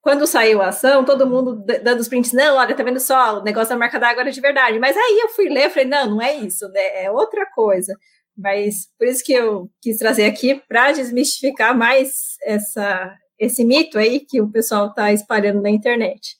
quando 0.00 0.26
saiu 0.26 0.62
a 0.62 0.68
ação, 0.68 1.04
todo 1.04 1.26
mundo 1.26 1.64
dando 1.82 2.00
os 2.00 2.08
prints, 2.08 2.32
não, 2.32 2.56
olha, 2.56 2.74
tá 2.74 2.82
vendo 2.82 3.00
só, 3.00 3.40
o 3.40 3.44
negócio 3.44 3.70
da 3.70 3.76
marca 3.76 3.98
d'água 3.98 4.22
era 4.22 4.30
de 4.30 4.40
verdade. 4.40 4.78
Mas 4.78 4.96
aí 4.96 5.20
eu 5.22 5.28
fui 5.30 5.48
ler, 5.48 5.70
falei, 5.70 5.88
não, 5.88 6.10
não 6.12 6.22
é 6.22 6.34
isso, 6.36 6.68
né? 6.68 7.04
É 7.04 7.10
outra 7.10 7.44
coisa. 7.54 7.94
Mas 8.36 8.88
por 8.96 9.06
isso 9.08 9.24
que 9.24 9.32
eu 9.32 9.68
quis 9.82 9.98
trazer 9.98 10.24
aqui 10.26 10.62
para 10.68 10.92
desmistificar 10.92 11.76
mais 11.76 12.36
essa, 12.44 13.14
esse 13.38 13.64
mito 13.64 13.98
aí 13.98 14.20
que 14.20 14.40
o 14.40 14.50
pessoal 14.50 14.88
está 14.88 15.12
espalhando 15.12 15.60
na 15.60 15.70
internet. 15.70 16.36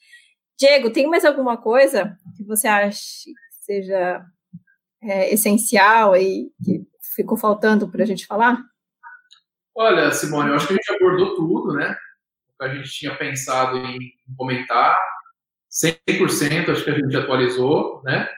Diego, 0.59 0.91
tem 0.91 1.09
mais 1.09 1.25
alguma 1.25 1.57
coisa 1.57 2.17
que 2.37 2.45
você 2.45 2.69
acha 2.69 2.99
que 3.25 3.33
seja 3.65 4.25
é, 5.03 5.33
essencial 5.33 6.17
e 6.17 6.51
que 6.65 6.87
ficou 7.15 7.37
faltando 7.37 7.89
para 7.89 8.03
a 8.03 8.07
gente 8.07 8.27
falar? 8.27 8.59
Olha, 9.75 10.11
Simone, 10.11 10.51
eu 10.51 10.57
acho 10.57 10.67
que 10.67 10.73
a 10.73 10.77
gente 10.77 10.93
abordou 10.93 11.37
tudo, 11.37 11.75
né? 11.75 11.97
O 12.55 12.59
que 12.59 12.65
a 12.65 12.75
gente 12.75 12.91
tinha 12.91 13.17
pensado 13.17 13.77
em 13.79 13.99
comentar. 14.37 14.97
100% 15.71 16.71
acho 16.71 16.85
que 16.85 16.91
a 16.91 16.95
gente 16.95 17.17
atualizou, 17.17 18.03
né? 18.05 18.29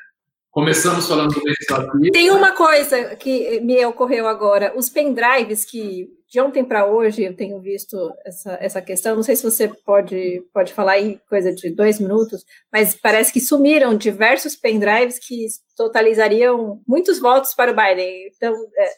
Começamos 0.51 1.07
falando 1.07 1.33
do 1.33 1.45
legislativo. 1.45 2.11
Tem 2.13 2.31
uma 2.31 2.53
coisa 2.53 3.15
que 3.15 3.61
me 3.61 3.85
ocorreu 3.87 4.27
agora: 4.27 4.73
os 4.77 4.89
pendrives 4.89 5.65
que 5.65 6.09
de 6.31 6.41
ontem 6.41 6.65
para 6.65 6.87
hoje 6.87 7.25
eu 7.25 7.35
tenho 7.35 7.61
visto 7.61 7.97
essa, 8.25 8.57
essa 8.61 8.83
questão. 8.83 9.17
Não 9.17 9.23
sei 9.23 9.35
se 9.35 9.43
você 9.43 9.69
pode, 9.69 10.43
pode 10.55 10.73
falar 10.73 10.93
aí 10.93 11.21
coisa 11.29 11.53
de 11.53 11.71
dois 11.71 11.99
minutos, 11.99 12.45
mas 12.73 12.95
parece 12.95 13.33
que 13.33 13.41
sumiram 13.41 13.97
diversos 13.97 14.55
pendrives 14.55 15.19
que 15.19 15.47
totalizariam 15.77 16.81
muitos 16.87 17.19
votos 17.19 17.53
para 17.53 17.73
o 17.73 17.75
Biden. 17.75 18.29
Então, 18.37 18.55
é, 18.77 18.91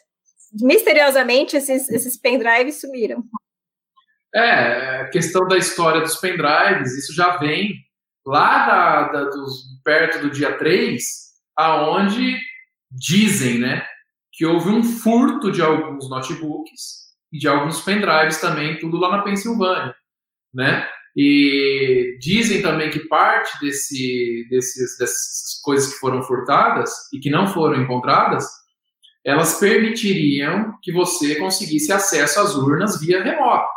misteriosamente, 0.61 1.57
esses, 1.57 1.89
esses 1.89 2.17
pendrives 2.17 2.79
sumiram. 2.79 3.23
É, 4.33 5.05
questão 5.11 5.47
da 5.47 5.57
história 5.57 6.01
dos 6.01 6.17
pendrives, 6.17 6.97
isso 6.97 7.13
já 7.15 7.37
vem 7.37 7.73
lá 8.25 8.67
da, 8.67 9.07
da, 9.11 9.23
dos, 9.29 9.63
perto 9.83 10.19
do 10.19 10.29
dia 10.29 10.55
3 10.57 11.22
aonde 11.55 12.37
dizem, 12.91 13.59
né, 13.59 13.85
que 14.31 14.45
houve 14.45 14.69
um 14.69 14.83
furto 14.83 15.51
de 15.51 15.61
alguns 15.61 16.09
notebooks 16.09 17.03
e 17.31 17.37
de 17.37 17.47
alguns 17.47 17.81
pendrives 17.81 18.39
também, 18.39 18.77
tudo 18.79 18.97
lá 18.97 19.17
na 19.17 19.23
Pensilvânia, 19.23 19.95
né? 20.53 20.87
E 21.15 22.17
dizem 22.19 22.61
também 22.61 22.89
que 22.89 23.07
parte 23.07 23.59
desse, 23.59 24.47
desses, 24.49 24.97
dessas 24.97 25.59
coisas 25.63 25.93
que 25.93 25.99
foram 25.99 26.23
furtadas 26.23 26.91
e 27.13 27.19
que 27.19 27.29
não 27.29 27.47
foram 27.47 27.81
encontradas, 27.81 28.47
elas 29.23 29.59
permitiriam 29.59 30.73
que 30.81 30.91
você 30.91 31.35
conseguisse 31.35 31.91
acesso 31.93 32.39
às 32.39 32.55
urnas 32.55 32.99
via 32.99 33.23
remoto, 33.23 33.69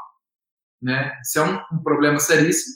né? 0.83 1.13
Isso 1.23 1.39
é 1.39 1.43
um, 1.43 1.77
um 1.77 1.83
problema 1.83 2.19
seríssimo. 2.19 2.75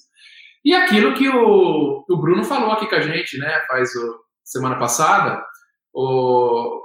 E 0.62 0.74
aquilo 0.74 1.14
que 1.14 1.28
o, 1.28 2.04
o 2.08 2.16
Bruno 2.18 2.44
falou 2.44 2.72
aqui 2.72 2.86
com 2.86 2.96
a 2.96 3.00
gente, 3.00 3.38
né? 3.38 3.64
Faz 3.66 3.94
o, 3.96 4.20
semana 4.50 4.76
passada, 4.76 5.42
o, 5.94 6.82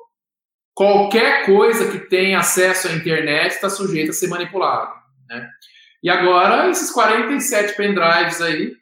qualquer 0.74 1.45
coisa 1.45 1.92
que 1.92 2.08
tem 2.08 2.35
acesso 2.35 2.88
à 2.88 2.92
internet 2.92 3.53
está 3.53 3.69
sujeita 3.69 4.11
a 4.11 4.14
ser 4.14 4.27
manipulado. 4.27 4.94
Né? 5.27 5.50
E 6.03 6.10
agora, 6.10 6.69
esses 6.69 6.92
47 6.92 7.76
pendrives 7.76 8.42
aí 8.42 8.74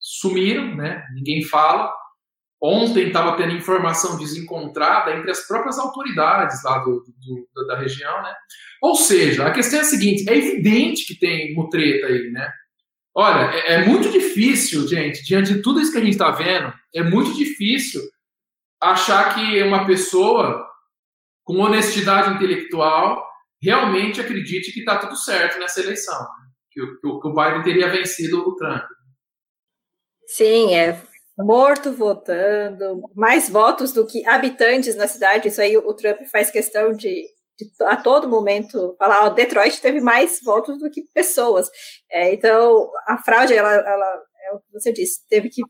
sumiram, 0.00 0.74
né? 0.74 1.04
ninguém 1.14 1.44
fala. 1.44 1.92
Ontem 2.64 3.08
estava 3.08 3.36
tendo 3.36 3.56
informação 3.56 4.16
desencontrada 4.16 5.12
entre 5.12 5.30
as 5.30 5.46
próprias 5.46 5.78
autoridades 5.78 6.62
lá 6.62 6.78
do, 6.78 7.04
do, 7.54 7.66
da 7.66 7.76
região, 7.76 8.22
né? 8.22 8.32
Ou 8.80 8.94
seja, 8.94 9.44
a 9.44 9.50
questão 9.50 9.80
é 9.80 9.82
a 9.82 9.84
seguinte: 9.84 10.30
é 10.30 10.36
evidente 10.36 11.04
que 11.04 11.18
tem 11.18 11.52
mutreta 11.54 12.06
aí, 12.06 12.30
né? 12.30 12.48
Olha, 13.16 13.50
é, 13.52 13.72
é 13.74 13.84
muito 13.84 14.08
difícil, 14.10 14.86
gente, 14.86 15.24
diante 15.24 15.54
de 15.54 15.60
tudo 15.60 15.80
isso 15.80 15.90
que 15.90 15.98
a 15.98 16.02
gente 16.02 16.12
está 16.12 16.30
vendo, 16.30 16.72
é 16.94 17.02
muito 17.02 17.34
difícil 17.34 18.00
achar 18.82 19.34
que 19.34 19.62
uma 19.62 19.86
pessoa 19.86 20.66
com 21.44 21.58
honestidade 21.58 22.34
intelectual 22.34 23.24
realmente 23.62 24.20
acredite 24.20 24.72
que 24.72 24.80
está 24.80 24.98
tudo 24.98 25.16
certo 25.16 25.58
nessa 25.58 25.80
eleição, 25.80 26.18
né? 26.18 26.50
que, 26.70 26.82
o, 26.82 27.20
que 27.20 27.28
o 27.28 27.34
Biden 27.34 27.62
teria 27.62 27.90
vencido 27.90 28.40
o 28.40 28.56
Trump. 28.56 28.82
Sim, 30.26 30.74
é 30.74 31.00
morto 31.38 31.92
votando, 31.92 33.02
mais 33.14 33.48
votos 33.48 33.92
do 33.92 34.06
que 34.06 34.26
habitantes 34.26 34.96
na 34.96 35.08
cidade. 35.08 35.48
Isso 35.48 35.60
aí 35.60 35.76
o 35.76 35.94
Trump 35.94 36.20
faz 36.30 36.50
questão 36.50 36.92
de, 36.92 37.26
de 37.58 37.70
a 37.82 37.96
todo 37.96 38.28
momento 38.28 38.94
falar: 38.98 39.28
Detroit 39.30 39.80
teve 39.80 40.00
mais 40.00 40.40
votos 40.42 40.78
do 40.78 40.90
que 40.90 41.02
pessoas. 41.14 41.70
É, 42.10 42.32
então 42.32 42.90
a 43.06 43.18
fraude, 43.18 43.54
ela, 43.54 43.72
ela, 43.72 44.22
é 44.48 44.54
o 44.54 44.60
que 44.60 44.72
você 44.72 44.92
disse, 44.92 45.26
teve 45.28 45.48
que 45.48 45.62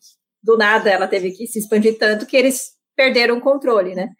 do 0.42 0.56
nada 0.56 0.90
ela 0.90 1.06
teve 1.06 1.30
que 1.30 1.46
se 1.46 1.60
expandir 1.60 1.96
tanto 1.98 2.26
que 2.26 2.36
eles 2.36 2.72
perderam 2.96 3.38
o 3.38 3.40
controle, 3.40 3.94
né? 3.94 4.10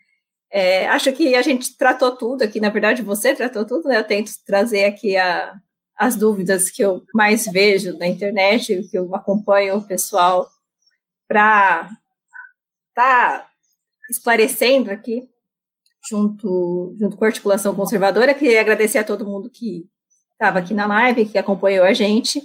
É, 0.51 0.86
acho 0.89 1.12
que 1.12 1.34
a 1.34 1.42
gente 1.42 1.76
tratou 1.76 2.15
tudo 2.15 2.42
aqui, 2.42 2.60
na 2.60 2.68
verdade 2.68 3.02
você 3.02 3.34
tratou 3.34 3.65
tudo, 3.65 3.89
né? 3.89 3.99
Eu 3.99 4.05
tento 4.05 4.31
trazer 4.44 4.84
aqui 4.84 5.17
a, 5.17 5.55
as 5.97 6.17
dúvidas 6.17 6.70
que 6.70 6.83
eu 6.83 7.02
mais 7.15 7.47
vejo 7.47 7.97
na 7.99 8.07
internet, 8.07 8.86
que 8.91 8.99
eu 8.99 9.15
acompanho 9.15 9.76
o 9.76 9.86
pessoal 9.86 10.49
para 11.26 11.89
tá 12.94 13.49
esclarecendo 14.10 14.91
aqui, 14.91 15.26
junto, 16.09 16.94
junto 16.99 17.17
com 17.17 17.25
a 17.25 17.28
articulação 17.28 17.75
conservadora. 17.75 18.34
Queria 18.34 18.60
agradecer 18.60 18.99
a 18.99 19.05
todo 19.05 19.26
mundo 19.26 19.49
que 19.49 19.89
estava 20.33 20.59
aqui 20.59 20.75
na 20.75 20.86
live, 20.86 21.26
que 21.26 21.39
acompanhou 21.39 21.84
a 21.84 21.94
gente. 21.94 22.42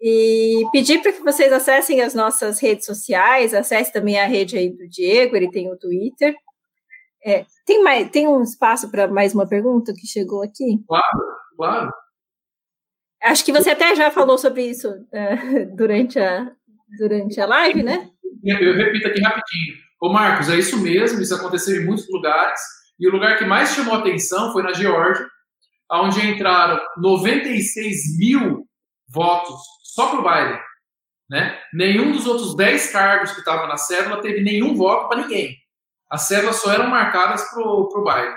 E 0.00 0.62
pedir 0.72 1.00
para 1.00 1.12
que 1.12 1.22
vocês 1.22 1.52
acessem 1.52 2.02
as 2.02 2.14
nossas 2.14 2.60
redes 2.60 2.84
sociais, 2.84 3.54
acesse 3.54 3.92
também 3.92 4.18
a 4.18 4.26
rede 4.26 4.56
aí 4.56 4.70
do 4.70 4.86
Diego, 4.88 5.36
ele 5.36 5.50
tem 5.50 5.70
o 5.70 5.76
Twitter. 5.76 6.34
É, 7.24 7.44
tem, 7.64 7.82
mais, 7.82 8.10
tem 8.10 8.28
um 8.28 8.42
espaço 8.42 8.90
para 8.90 9.08
mais 9.08 9.34
uma 9.34 9.48
pergunta 9.48 9.94
que 9.94 10.06
chegou 10.06 10.42
aqui? 10.42 10.84
Claro, 10.86 11.18
claro. 11.56 11.92
Acho 13.22 13.44
que 13.44 13.52
você 13.52 13.70
até 13.70 13.96
já 13.96 14.10
falou 14.10 14.38
sobre 14.38 14.62
isso 14.64 14.88
é, 15.12 15.64
durante, 15.74 16.18
a, 16.18 16.52
durante 16.98 17.40
a 17.40 17.46
live, 17.46 17.82
né? 17.82 18.10
Eu 18.44 18.76
repito 18.76 19.08
aqui 19.08 19.20
rapidinho. 19.20 19.74
Ô 20.00 20.12
Marcos, 20.12 20.50
é 20.50 20.56
isso 20.56 20.78
mesmo, 20.80 21.20
isso 21.20 21.34
aconteceu 21.34 21.80
em 21.80 21.86
muitos 21.86 22.06
lugares, 22.10 22.60
e 23.00 23.08
o 23.08 23.12
lugar 23.12 23.38
que 23.38 23.46
mais 23.46 23.70
chamou 23.70 23.94
atenção 23.94 24.52
foi 24.52 24.62
na 24.62 24.72
Geórgia, 24.72 25.26
onde 25.90 26.24
entraram 26.26 26.78
96 26.98 28.18
mil 28.18 28.65
votos 29.08 29.60
só 29.82 30.10
para 30.10 30.20
o 30.20 30.22
Biden. 30.22 30.60
Né? 31.28 31.60
Nenhum 31.72 32.12
dos 32.12 32.26
outros 32.26 32.54
10 32.54 32.92
cargos 32.92 33.32
que 33.32 33.40
estavam 33.40 33.66
na 33.66 33.76
cédula 33.76 34.22
teve 34.22 34.42
nenhum 34.42 34.74
voto 34.74 35.08
para 35.08 35.22
ninguém. 35.22 35.56
As 36.08 36.22
cédulas 36.22 36.56
só 36.56 36.72
eram 36.72 36.88
marcadas 36.88 37.42
para 37.50 37.62
o 37.62 38.04
Biden. 38.04 38.36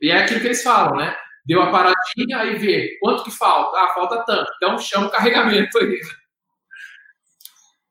E 0.00 0.10
é 0.10 0.18
aquilo 0.18 0.40
que 0.40 0.46
eles 0.46 0.62
falam, 0.62 0.96
né? 0.96 1.16
Deu 1.44 1.62
a 1.62 1.70
paradinha 1.70 2.44
e 2.44 2.56
vê 2.56 2.98
quanto 3.00 3.24
que 3.24 3.30
falta. 3.30 3.76
Ah, 3.78 3.94
falta 3.94 4.24
tanto. 4.24 4.50
Então 4.56 4.78
chama 4.78 5.06
o 5.06 5.10
carregamento 5.10 5.78
aí. 5.78 6.00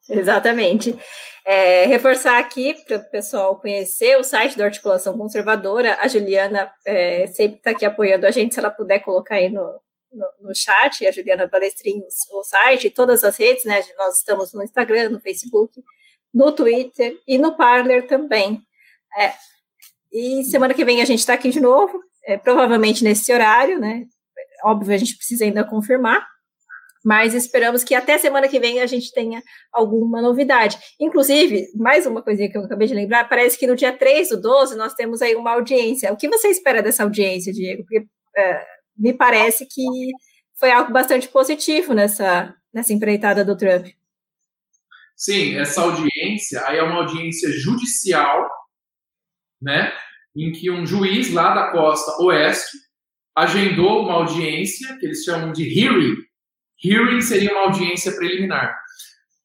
Exatamente. 0.10 0.98
É, 1.44 1.86
reforçar 1.86 2.38
aqui 2.38 2.76
para 2.86 2.98
o 2.98 3.10
pessoal 3.10 3.60
conhecer 3.60 4.16
o 4.18 4.24
site 4.24 4.58
da 4.58 4.66
Articulação 4.66 5.18
Conservadora. 5.18 5.98
A 6.00 6.08
Juliana 6.08 6.72
é, 6.86 7.28
sempre 7.28 7.58
está 7.58 7.72
aqui 7.72 7.86
apoiando 7.86 8.28
a 8.28 8.32
gente, 8.32 8.54
se 8.54 8.60
ela 8.60 8.70
puder 8.70 9.00
colocar 9.00 9.36
aí 9.36 9.50
no, 9.50 9.82
no, 10.12 10.50
no 10.50 10.56
chat, 10.56 11.06
a 11.06 11.12
Juliana 11.12 11.48
Balestrin, 11.48 12.02
o 12.32 12.44
site, 12.44 12.90
todas 12.90 13.24
as 13.24 13.38
redes, 13.38 13.66
né? 13.66 13.82
Nós 13.98 14.18
estamos 14.18 14.54
no 14.54 14.64
Instagram, 14.64 15.10
no 15.10 15.20
Facebook, 15.20 15.82
no 16.34 16.52
Twitter 16.52 17.18
e 17.28 17.38
no 17.38 17.56
Parler 17.56 18.08
também. 18.08 18.62
É, 19.18 19.34
e 20.12 20.44
semana 20.44 20.74
que 20.74 20.86
vem 20.86 21.02
a 21.02 21.06
gente 21.06 21.20
está 21.20 21.34
aqui 21.34 21.50
de 21.50 21.60
novo, 21.60 22.00
é, 22.26 22.38
provavelmente 22.38 23.04
nesse 23.04 23.32
horário, 23.34 23.80
né? 23.80 24.06
Óbvio, 24.64 24.94
a 24.94 24.98
gente 24.98 25.16
precisa 25.16 25.46
ainda 25.46 25.64
confirmar. 25.64 26.28
mas 27.04 27.34
esperamos 27.34 27.84
que 27.84 27.96
até 27.96 28.18
semana 28.20 28.48
que 28.48 28.60
vem 28.60 28.80
a 28.80 28.86
gente 28.86 29.12
tenha 29.12 29.42
alguma 29.74 30.22
novidade. 30.22 30.78
Inclusive, 31.00 31.68
mais 31.76 32.06
uma 32.06 32.22
coisinha 32.22 32.50
que 32.50 32.56
eu 32.58 32.64
acabei 32.64 32.88
de 32.88 32.94
lembrar, 32.94 33.28
parece 33.28 33.58
que 33.58 33.66
no 33.66 33.76
dia 33.76 33.92
3 33.92 34.30
do 34.30 34.40
12 34.40 34.76
nós 34.76 34.94
temos 34.94 35.22
aí 35.22 35.36
uma 35.36 35.54
audiência. 35.54 36.14
O 36.14 36.18
que 36.18 36.30
você 36.30 36.50
espera 36.50 36.82
dessa 36.84 37.02
audiência, 37.04 37.52
Diego? 37.52 37.84
Porque 37.84 38.06
é, 38.38 38.66
me 38.98 39.14
parece 39.14 39.66
que 39.66 39.84
foi 40.60 40.72
algo 40.72 40.92
bastante 40.92 41.28
positivo 41.28 41.94
nessa, 41.94 42.56
nessa 42.74 42.94
empreitada 42.94 43.44
do 43.44 43.58
Trump. 43.58 43.88
Sim, 45.16 45.56
essa 45.58 45.82
audiência 45.82 46.66
aí 46.66 46.78
é 46.78 46.84
uma 46.84 47.02
audiência 47.02 47.52
judicial, 47.52 48.50
né, 49.62 49.94
em 50.36 50.52
que 50.52 50.72
um 50.72 50.86
juiz 50.86 51.32
lá 51.32 51.54
da 51.54 51.72
costa 51.72 52.24
oeste 52.24 52.78
agendou 53.36 54.04
uma 54.04 54.14
audiência 54.14 54.98
que 54.98 55.06
eles 55.06 55.24
chamam 55.24 55.52
de 55.52 55.64
hearing. 55.64 56.16
Hearing 56.84 57.22
seria 57.22 57.52
uma 57.52 57.68
audiência 57.68 58.16
preliminar. 58.16 58.76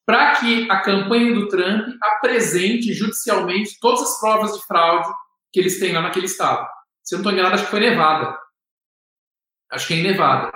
Para 0.05 0.35
que 0.35 0.69
a 0.71 0.81
campanha 0.81 1.33
do 1.33 1.47
Trump 1.47 1.87
apresente 2.01 2.93
judicialmente 2.93 3.77
todas 3.79 4.01
as 4.01 4.19
provas 4.19 4.53
de 4.53 4.65
fraude 4.65 5.09
que 5.51 5.59
eles 5.59 5.79
têm 5.79 5.93
lá 5.93 6.01
naquele 6.01 6.25
estado. 6.25 6.65
Se 7.03 7.15
eu 7.15 7.17
não 7.17 7.21
estou 7.21 7.33
enganado, 7.33 7.55
acho 7.55 7.65
que 7.65 7.71
foi 7.71 7.79
Nevada. 7.79 8.37
Acho 9.71 9.87
que 9.87 9.93
é 9.93 9.97
em 9.97 10.03
Nevada. 10.03 10.51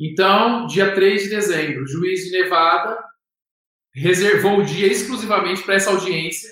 Então, 0.00 0.66
dia 0.66 0.94
3 0.94 1.24
de 1.24 1.28
dezembro, 1.30 1.82
o 1.82 1.86
juiz 1.86 2.24
de 2.24 2.30
Nevada 2.30 2.98
reservou 3.94 4.58
o 4.58 4.64
dia 4.64 4.86
exclusivamente 4.86 5.62
para 5.62 5.74
essa 5.74 5.90
audiência, 5.90 6.50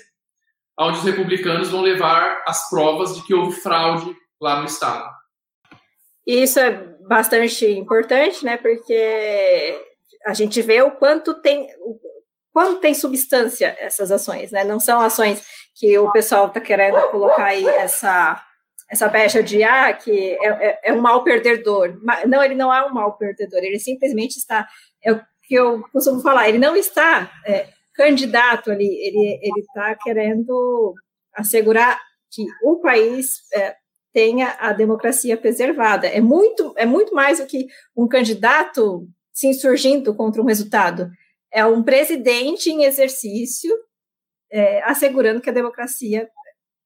onde 0.79 0.99
os 0.99 1.03
republicanos 1.03 1.69
vão 1.69 1.81
levar 1.81 2.43
as 2.45 2.69
provas 2.69 3.15
de 3.15 3.23
que 3.23 3.33
houve 3.33 3.59
fraude 3.59 4.15
lá 4.39 4.59
no 4.59 4.65
estado. 4.65 5.09
Isso 6.27 6.59
é 6.59 6.71
bastante 7.07 7.65
importante, 7.65 8.45
né? 8.45 8.57
Porque 8.57 9.81
a 10.25 10.33
gente 10.33 10.61
vê 10.61 10.81
o 10.81 10.91
quanto 10.91 11.41
tem 11.41 11.67
o 11.79 11.99
quanto 12.53 12.79
tem 12.79 12.93
substância 12.93 13.75
essas 13.79 14.11
ações, 14.11 14.51
né? 14.51 14.63
Não 14.63 14.79
são 14.79 14.99
ações 14.99 15.41
que 15.75 15.97
o 15.97 16.11
pessoal 16.11 16.47
está 16.47 16.59
querendo 16.59 17.01
colocar 17.09 17.45
aí 17.45 17.65
essa 17.65 18.43
essa 18.89 19.07
pecha 19.09 19.43
de 19.43 19.63
ah, 19.63 19.93
que 19.93 20.11
é, 20.11 20.47
é, 20.47 20.79
é, 20.85 20.93
um 20.93 21.01
mal 21.01 21.23
perdedor. 21.23 21.99
Não, 22.27 22.43
ele 22.43 22.55
não 22.55 22.73
é 22.73 22.85
um 22.85 22.93
mal 22.93 23.17
perdedor, 23.17 23.59
ele 23.59 23.79
simplesmente 23.79 24.37
está. 24.37 24.67
É 25.03 25.11
o 25.11 25.21
que 25.43 25.55
eu 25.55 25.81
costumo 25.91 26.21
falar, 26.21 26.49
ele 26.49 26.57
não 26.57 26.75
está 26.75 27.31
é, 27.45 27.69
candidato 27.93 28.71
ali, 28.71 28.85
ele 28.85 29.59
está 29.59 29.95
querendo 29.95 30.93
assegurar 31.33 31.99
que 32.31 32.45
o 32.63 32.79
país 32.79 33.41
é, 33.53 33.75
tenha 34.13 34.55
a 34.59 34.73
democracia 34.73 35.37
preservada. 35.37 36.07
É 36.07 36.19
muito, 36.19 36.73
é 36.77 36.85
muito 36.85 37.13
mais 37.13 37.39
do 37.39 37.45
que 37.45 37.67
um 37.95 38.07
candidato 38.07 39.07
se 39.31 39.47
insurgindo 39.47 40.15
contra 40.15 40.41
um 40.41 40.45
resultado. 40.45 41.09
É 41.51 41.65
um 41.65 41.83
presidente 41.83 42.69
em 42.69 42.83
exercício 42.83 43.73
é, 44.51 44.83
assegurando 44.83 45.41
que 45.41 45.49
a 45.49 45.53
democracia 45.53 46.29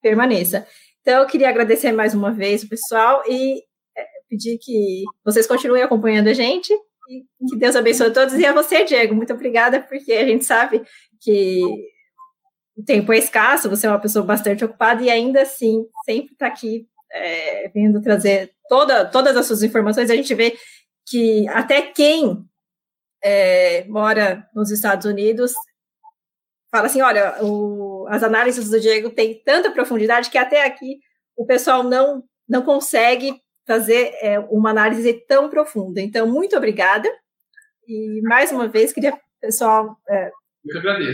permaneça. 0.02 0.68
Então, 1.04 1.22
eu 1.22 1.28
queria 1.28 1.50
agradecer 1.50 1.92
mais 1.92 2.16
uma 2.16 2.32
vez 2.32 2.64
o 2.64 2.70
pessoal 2.70 3.22
e 3.28 3.62
é, 3.96 4.06
pedir 4.30 4.58
que 4.58 5.04
vocês 5.24 5.46
continuem 5.46 5.84
acompanhando 5.84 6.30
a 6.30 6.34
gente 6.34 6.74
e 7.10 7.26
que 7.50 7.58
Deus 7.58 7.76
abençoe 7.76 8.08
a 8.08 8.12
todos. 8.12 8.34
E 8.36 8.46
a 8.46 8.54
você, 8.54 8.86
Diego, 8.86 9.14
muito 9.14 9.34
obrigada, 9.34 9.82
porque 9.82 10.14
a 10.14 10.26
gente 10.26 10.46
sabe 10.46 10.82
que 11.20 11.62
o 12.78 12.84
tempo 12.86 13.12
é 13.12 13.18
escasso, 13.18 13.70
você 13.70 13.86
é 13.86 13.90
uma 13.90 14.00
pessoa 14.00 14.26
bastante 14.26 14.64
ocupada 14.64 15.04
e 15.04 15.10
ainda 15.10 15.42
assim 15.42 15.86
sempre 16.06 16.32
está 16.32 16.48
aqui 16.48 16.88
é, 17.12 17.68
vindo 17.68 18.02
trazer 18.02 18.54
toda, 18.70 19.04
todas 19.04 19.36
as 19.36 19.46
suas 19.46 19.62
informações. 19.62 20.10
A 20.10 20.16
gente 20.16 20.34
vê 20.34 20.56
que 21.06 21.46
até 21.50 21.82
quem 21.82 22.46
é, 23.22 23.84
mora 23.90 24.48
nos 24.56 24.72
Estados 24.72 25.06
Unidos 25.06 25.54
fala 26.72 26.88
assim: 26.88 27.02
olha, 27.02 27.44
o, 27.44 27.93
as 28.08 28.24
análises 28.24 28.70
do 28.70 28.80
Diego 28.80 29.10
têm 29.10 29.42
tanta 29.44 29.72
profundidade 29.72 30.30
que 30.30 30.38
até 30.38 30.66
aqui 30.66 31.00
o 31.36 31.46
pessoal 31.46 31.84
não, 31.84 32.24
não 32.48 32.62
consegue 32.62 33.36
fazer 33.66 34.14
é, 34.22 34.40
uma 34.40 34.70
análise 34.70 35.14
tão 35.28 35.50
profunda. 35.50 36.02
Então, 36.02 36.28
muito 36.28 36.56
obrigada. 36.56 37.10
E 37.88 38.22
mais 38.24 38.52
uma 38.52 38.68
vez, 38.68 38.94
queria, 38.94 39.18
pessoal, 39.42 39.98
é, 40.10 40.32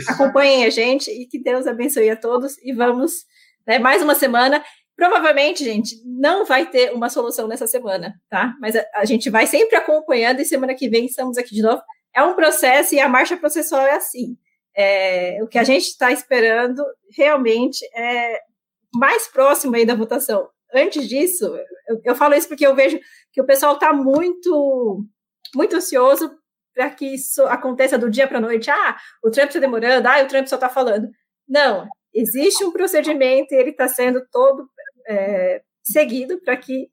acompanhem 0.07 0.65
a 0.65 0.69
gente 0.69 1.09
e 1.09 1.25
que 1.25 1.41
Deus 1.41 1.67
abençoe 1.67 2.09
a 2.09 2.15
todos. 2.15 2.57
E 2.63 2.73
vamos, 2.73 3.25
né, 3.67 3.79
mais 3.79 4.01
uma 4.01 4.15
semana. 4.15 4.63
Provavelmente, 4.95 5.63
gente, 5.63 5.95
não 6.05 6.45
vai 6.45 6.65
ter 6.65 6.91
uma 6.91 7.09
solução 7.09 7.47
nessa 7.47 7.65
semana, 7.65 8.13
tá? 8.29 8.53
Mas 8.59 8.75
a, 8.75 8.83
a 8.95 9.05
gente 9.05 9.29
vai 9.29 9.47
sempre 9.47 9.75
acompanhando 9.77 10.41
e 10.41 10.45
semana 10.45 10.75
que 10.75 10.89
vem 10.89 11.05
estamos 11.05 11.37
aqui 11.37 11.55
de 11.55 11.61
novo. 11.61 11.81
É 12.13 12.21
um 12.21 12.35
processo 12.35 12.95
e 12.95 12.99
a 12.99 13.07
marcha 13.07 13.37
processual 13.37 13.85
é 13.85 13.95
assim. 13.95 14.35
É, 14.75 15.39
o 15.41 15.47
que 15.47 15.57
a 15.57 15.63
gente 15.63 15.85
está 15.85 16.11
esperando 16.11 16.83
realmente 17.15 17.83
é 17.95 18.39
mais 18.93 19.27
próximo 19.27 19.75
aí 19.75 19.85
da 19.85 19.95
votação. 19.95 20.49
Antes 20.73 21.07
disso, 21.07 21.45
eu, 21.87 22.01
eu 22.05 22.15
falo 22.15 22.35
isso 22.35 22.47
porque 22.47 22.65
eu 22.65 22.75
vejo 22.75 22.99
que 23.31 23.41
o 23.41 23.45
pessoal 23.45 23.73
está 23.73 23.91
muito, 23.91 25.03
muito 25.55 25.75
ansioso 25.75 26.31
para 26.73 26.89
que 26.91 27.05
isso 27.05 27.43
aconteça 27.43 27.97
do 27.97 28.09
dia 28.09 28.27
para 28.27 28.37
a 28.37 28.41
noite. 28.41 28.69
Ah, 28.69 28.97
o 29.23 29.31
Trump 29.31 29.47
está 29.47 29.59
demorando, 29.59 30.07
ah, 30.07 30.23
o 30.23 30.27
Trump 30.27 30.47
só 30.47 30.55
está 30.55 30.69
falando. 30.69 31.09
Não, 31.47 31.87
existe 32.13 32.63
um 32.63 32.71
procedimento 32.71 33.53
e 33.53 33.57
ele 33.57 33.71
está 33.71 33.87
sendo 33.87 34.21
todo 34.31 34.69
é, 35.07 35.61
seguido 35.83 36.39
para 36.41 36.55
que 36.55 36.89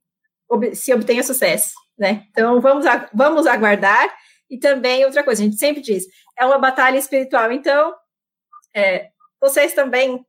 se 0.74 0.92
obtenha 0.92 1.22
sucesso. 1.22 1.72
Né? 1.98 2.24
Então, 2.30 2.60
vamos, 2.60 2.84
vamos 3.12 3.46
aguardar. 3.46 4.14
E 4.48 4.58
também, 4.58 5.04
outra 5.04 5.24
coisa, 5.24 5.42
a 5.42 5.44
gente 5.44 5.58
sempre 5.58 5.82
diz, 5.82 6.04
é 6.38 6.44
uma 6.44 6.58
batalha 6.58 6.98
espiritual. 6.98 7.50
Então, 7.52 7.94
é, 8.74 9.08
vocês 9.40 9.74
também 9.74 10.24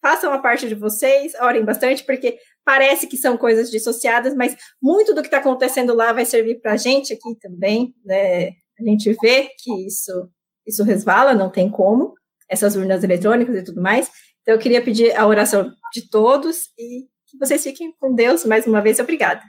façam 0.00 0.32
a 0.32 0.38
parte 0.38 0.68
de 0.68 0.74
vocês, 0.74 1.34
orem 1.40 1.64
bastante, 1.64 2.04
porque 2.04 2.38
parece 2.64 3.06
que 3.06 3.16
são 3.16 3.36
coisas 3.36 3.70
dissociadas, 3.70 4.34
mas 4.34 4.56
muito 4.82 5.14
do 5.14 5.20
que 5.20 5.28
está 5.28 5.38
acontecendo 5.38 5.94
lá 5.94 6.12
vai 6.12 6.24
servir 6.24 6.60
para 6.60 6.72
a 6.72 6.76
gente 6.76 7.12
aqui 7.12 7.36
também. 7.40 7.94
Né? 8.04 8.48
A 8.78 8.82
gente 8.82 9.14
vê 9.20 9.50
que 9.58 9.86
isso, 9.86 10.30
isso 10.66 10.82
resvala, 10.82 11.34
não 11.34 11.50
tem 11.50 11.70
como, 11.70 12.14
essas 12.48 12.76
urnas 12.76 13.04
eletrônicas 13.04 13.56
e 13.56 13.64
tudo 13.64 13.82
mais. 13.82 14.10
Então, 14.42 14.54
eu 14.54 14.60
queria 14.60 14.82
pedir 14.82 15.14
a 15.14 15.26
oração 15.26 15.70
de 15.92 16.08
todos 16.08 16.70
e 16.78 17.06
que 17.28 17.38
vocês 17.38 17.62
fiquem 17.62 17.92
com 17.98 18.14
Deus 18.14 18.44
mais 18.44 18.66
uma 18.66 18.80
vez. 18.80 18.98
Obrigada. 18.98 19.42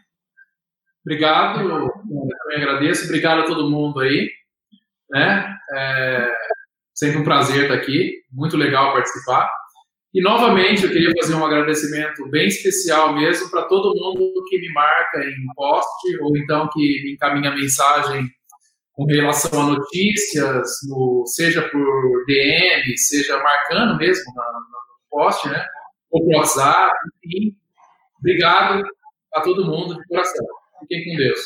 Obrigado, 1.04 1.62
eu 1.62 1.90
também 2.38 2.58
agradeço. 2.58 3.06
Obrigado 3.06 3.42
a 3.42 3.46
todo 3.46 3.72
mundo 3.72 4.00
aí. 4.00 4.30
Né? 5.12 5.58
É 5.74 6.32
sempre 6.94 7.20
um 7.20 7.24
prazer 7.24 7.64
estar 7.64 7.74
aqui, 7.74 8.14
muito 8.32 8.56
legal 8.56 8.94
participar. 8.94 9.50
E 10.14 10.22
novamente 10.22 10.84
eu 10.84 10.92
queria 10.92 11.12
fazer 11.20 11.36
um 11.36 11.46
agradecimento 11.46 12.30
bem 12.30 12.48
especial 12.48 13.16
mesmo 13.16 13.50
para 13.50 13.64
todo 13.64 13.96
mundo 13.96 14.44
que 14.50 14.60
me 14.60 14.72
marca 14.74 15.20
em 15.24 15.54
post 15.56 16.18
ou 16.22 16.36
então 16.38 16.70
que 16.72 16.80
me 16.80 17.14
encaminha 17.14 17.56
mensagem 17.56 18.30
com 18.92 19.06
relação 19.06 19.62
a 19.62 19.66
notícias, 19.68 20.68
no, 20.90 21.24
seja 21.26 21.62
por 21.70 22.26
DM, 22.28 22.98
seja 22.98 23.42
marcando 23.42 23.98
mesmo 23.98 24.26
no 24.36 25.10
post, 25.10 25.48
né? 25.48 25.66
Ou 26.12 26.26
por 26.26 26.36
WhatsApp, 26.36 26.94
enfim. 27.24 27.56
Obrigado 28.20 28.84
a 29.34 29.42
todo 29.42 29.66
mundo 29.66 29.96
de 29.96 30.08
coração. 30.08 30.46
Fiquem 30.82 31.06
com 31.06 31.18
Deus. 31.18 31.40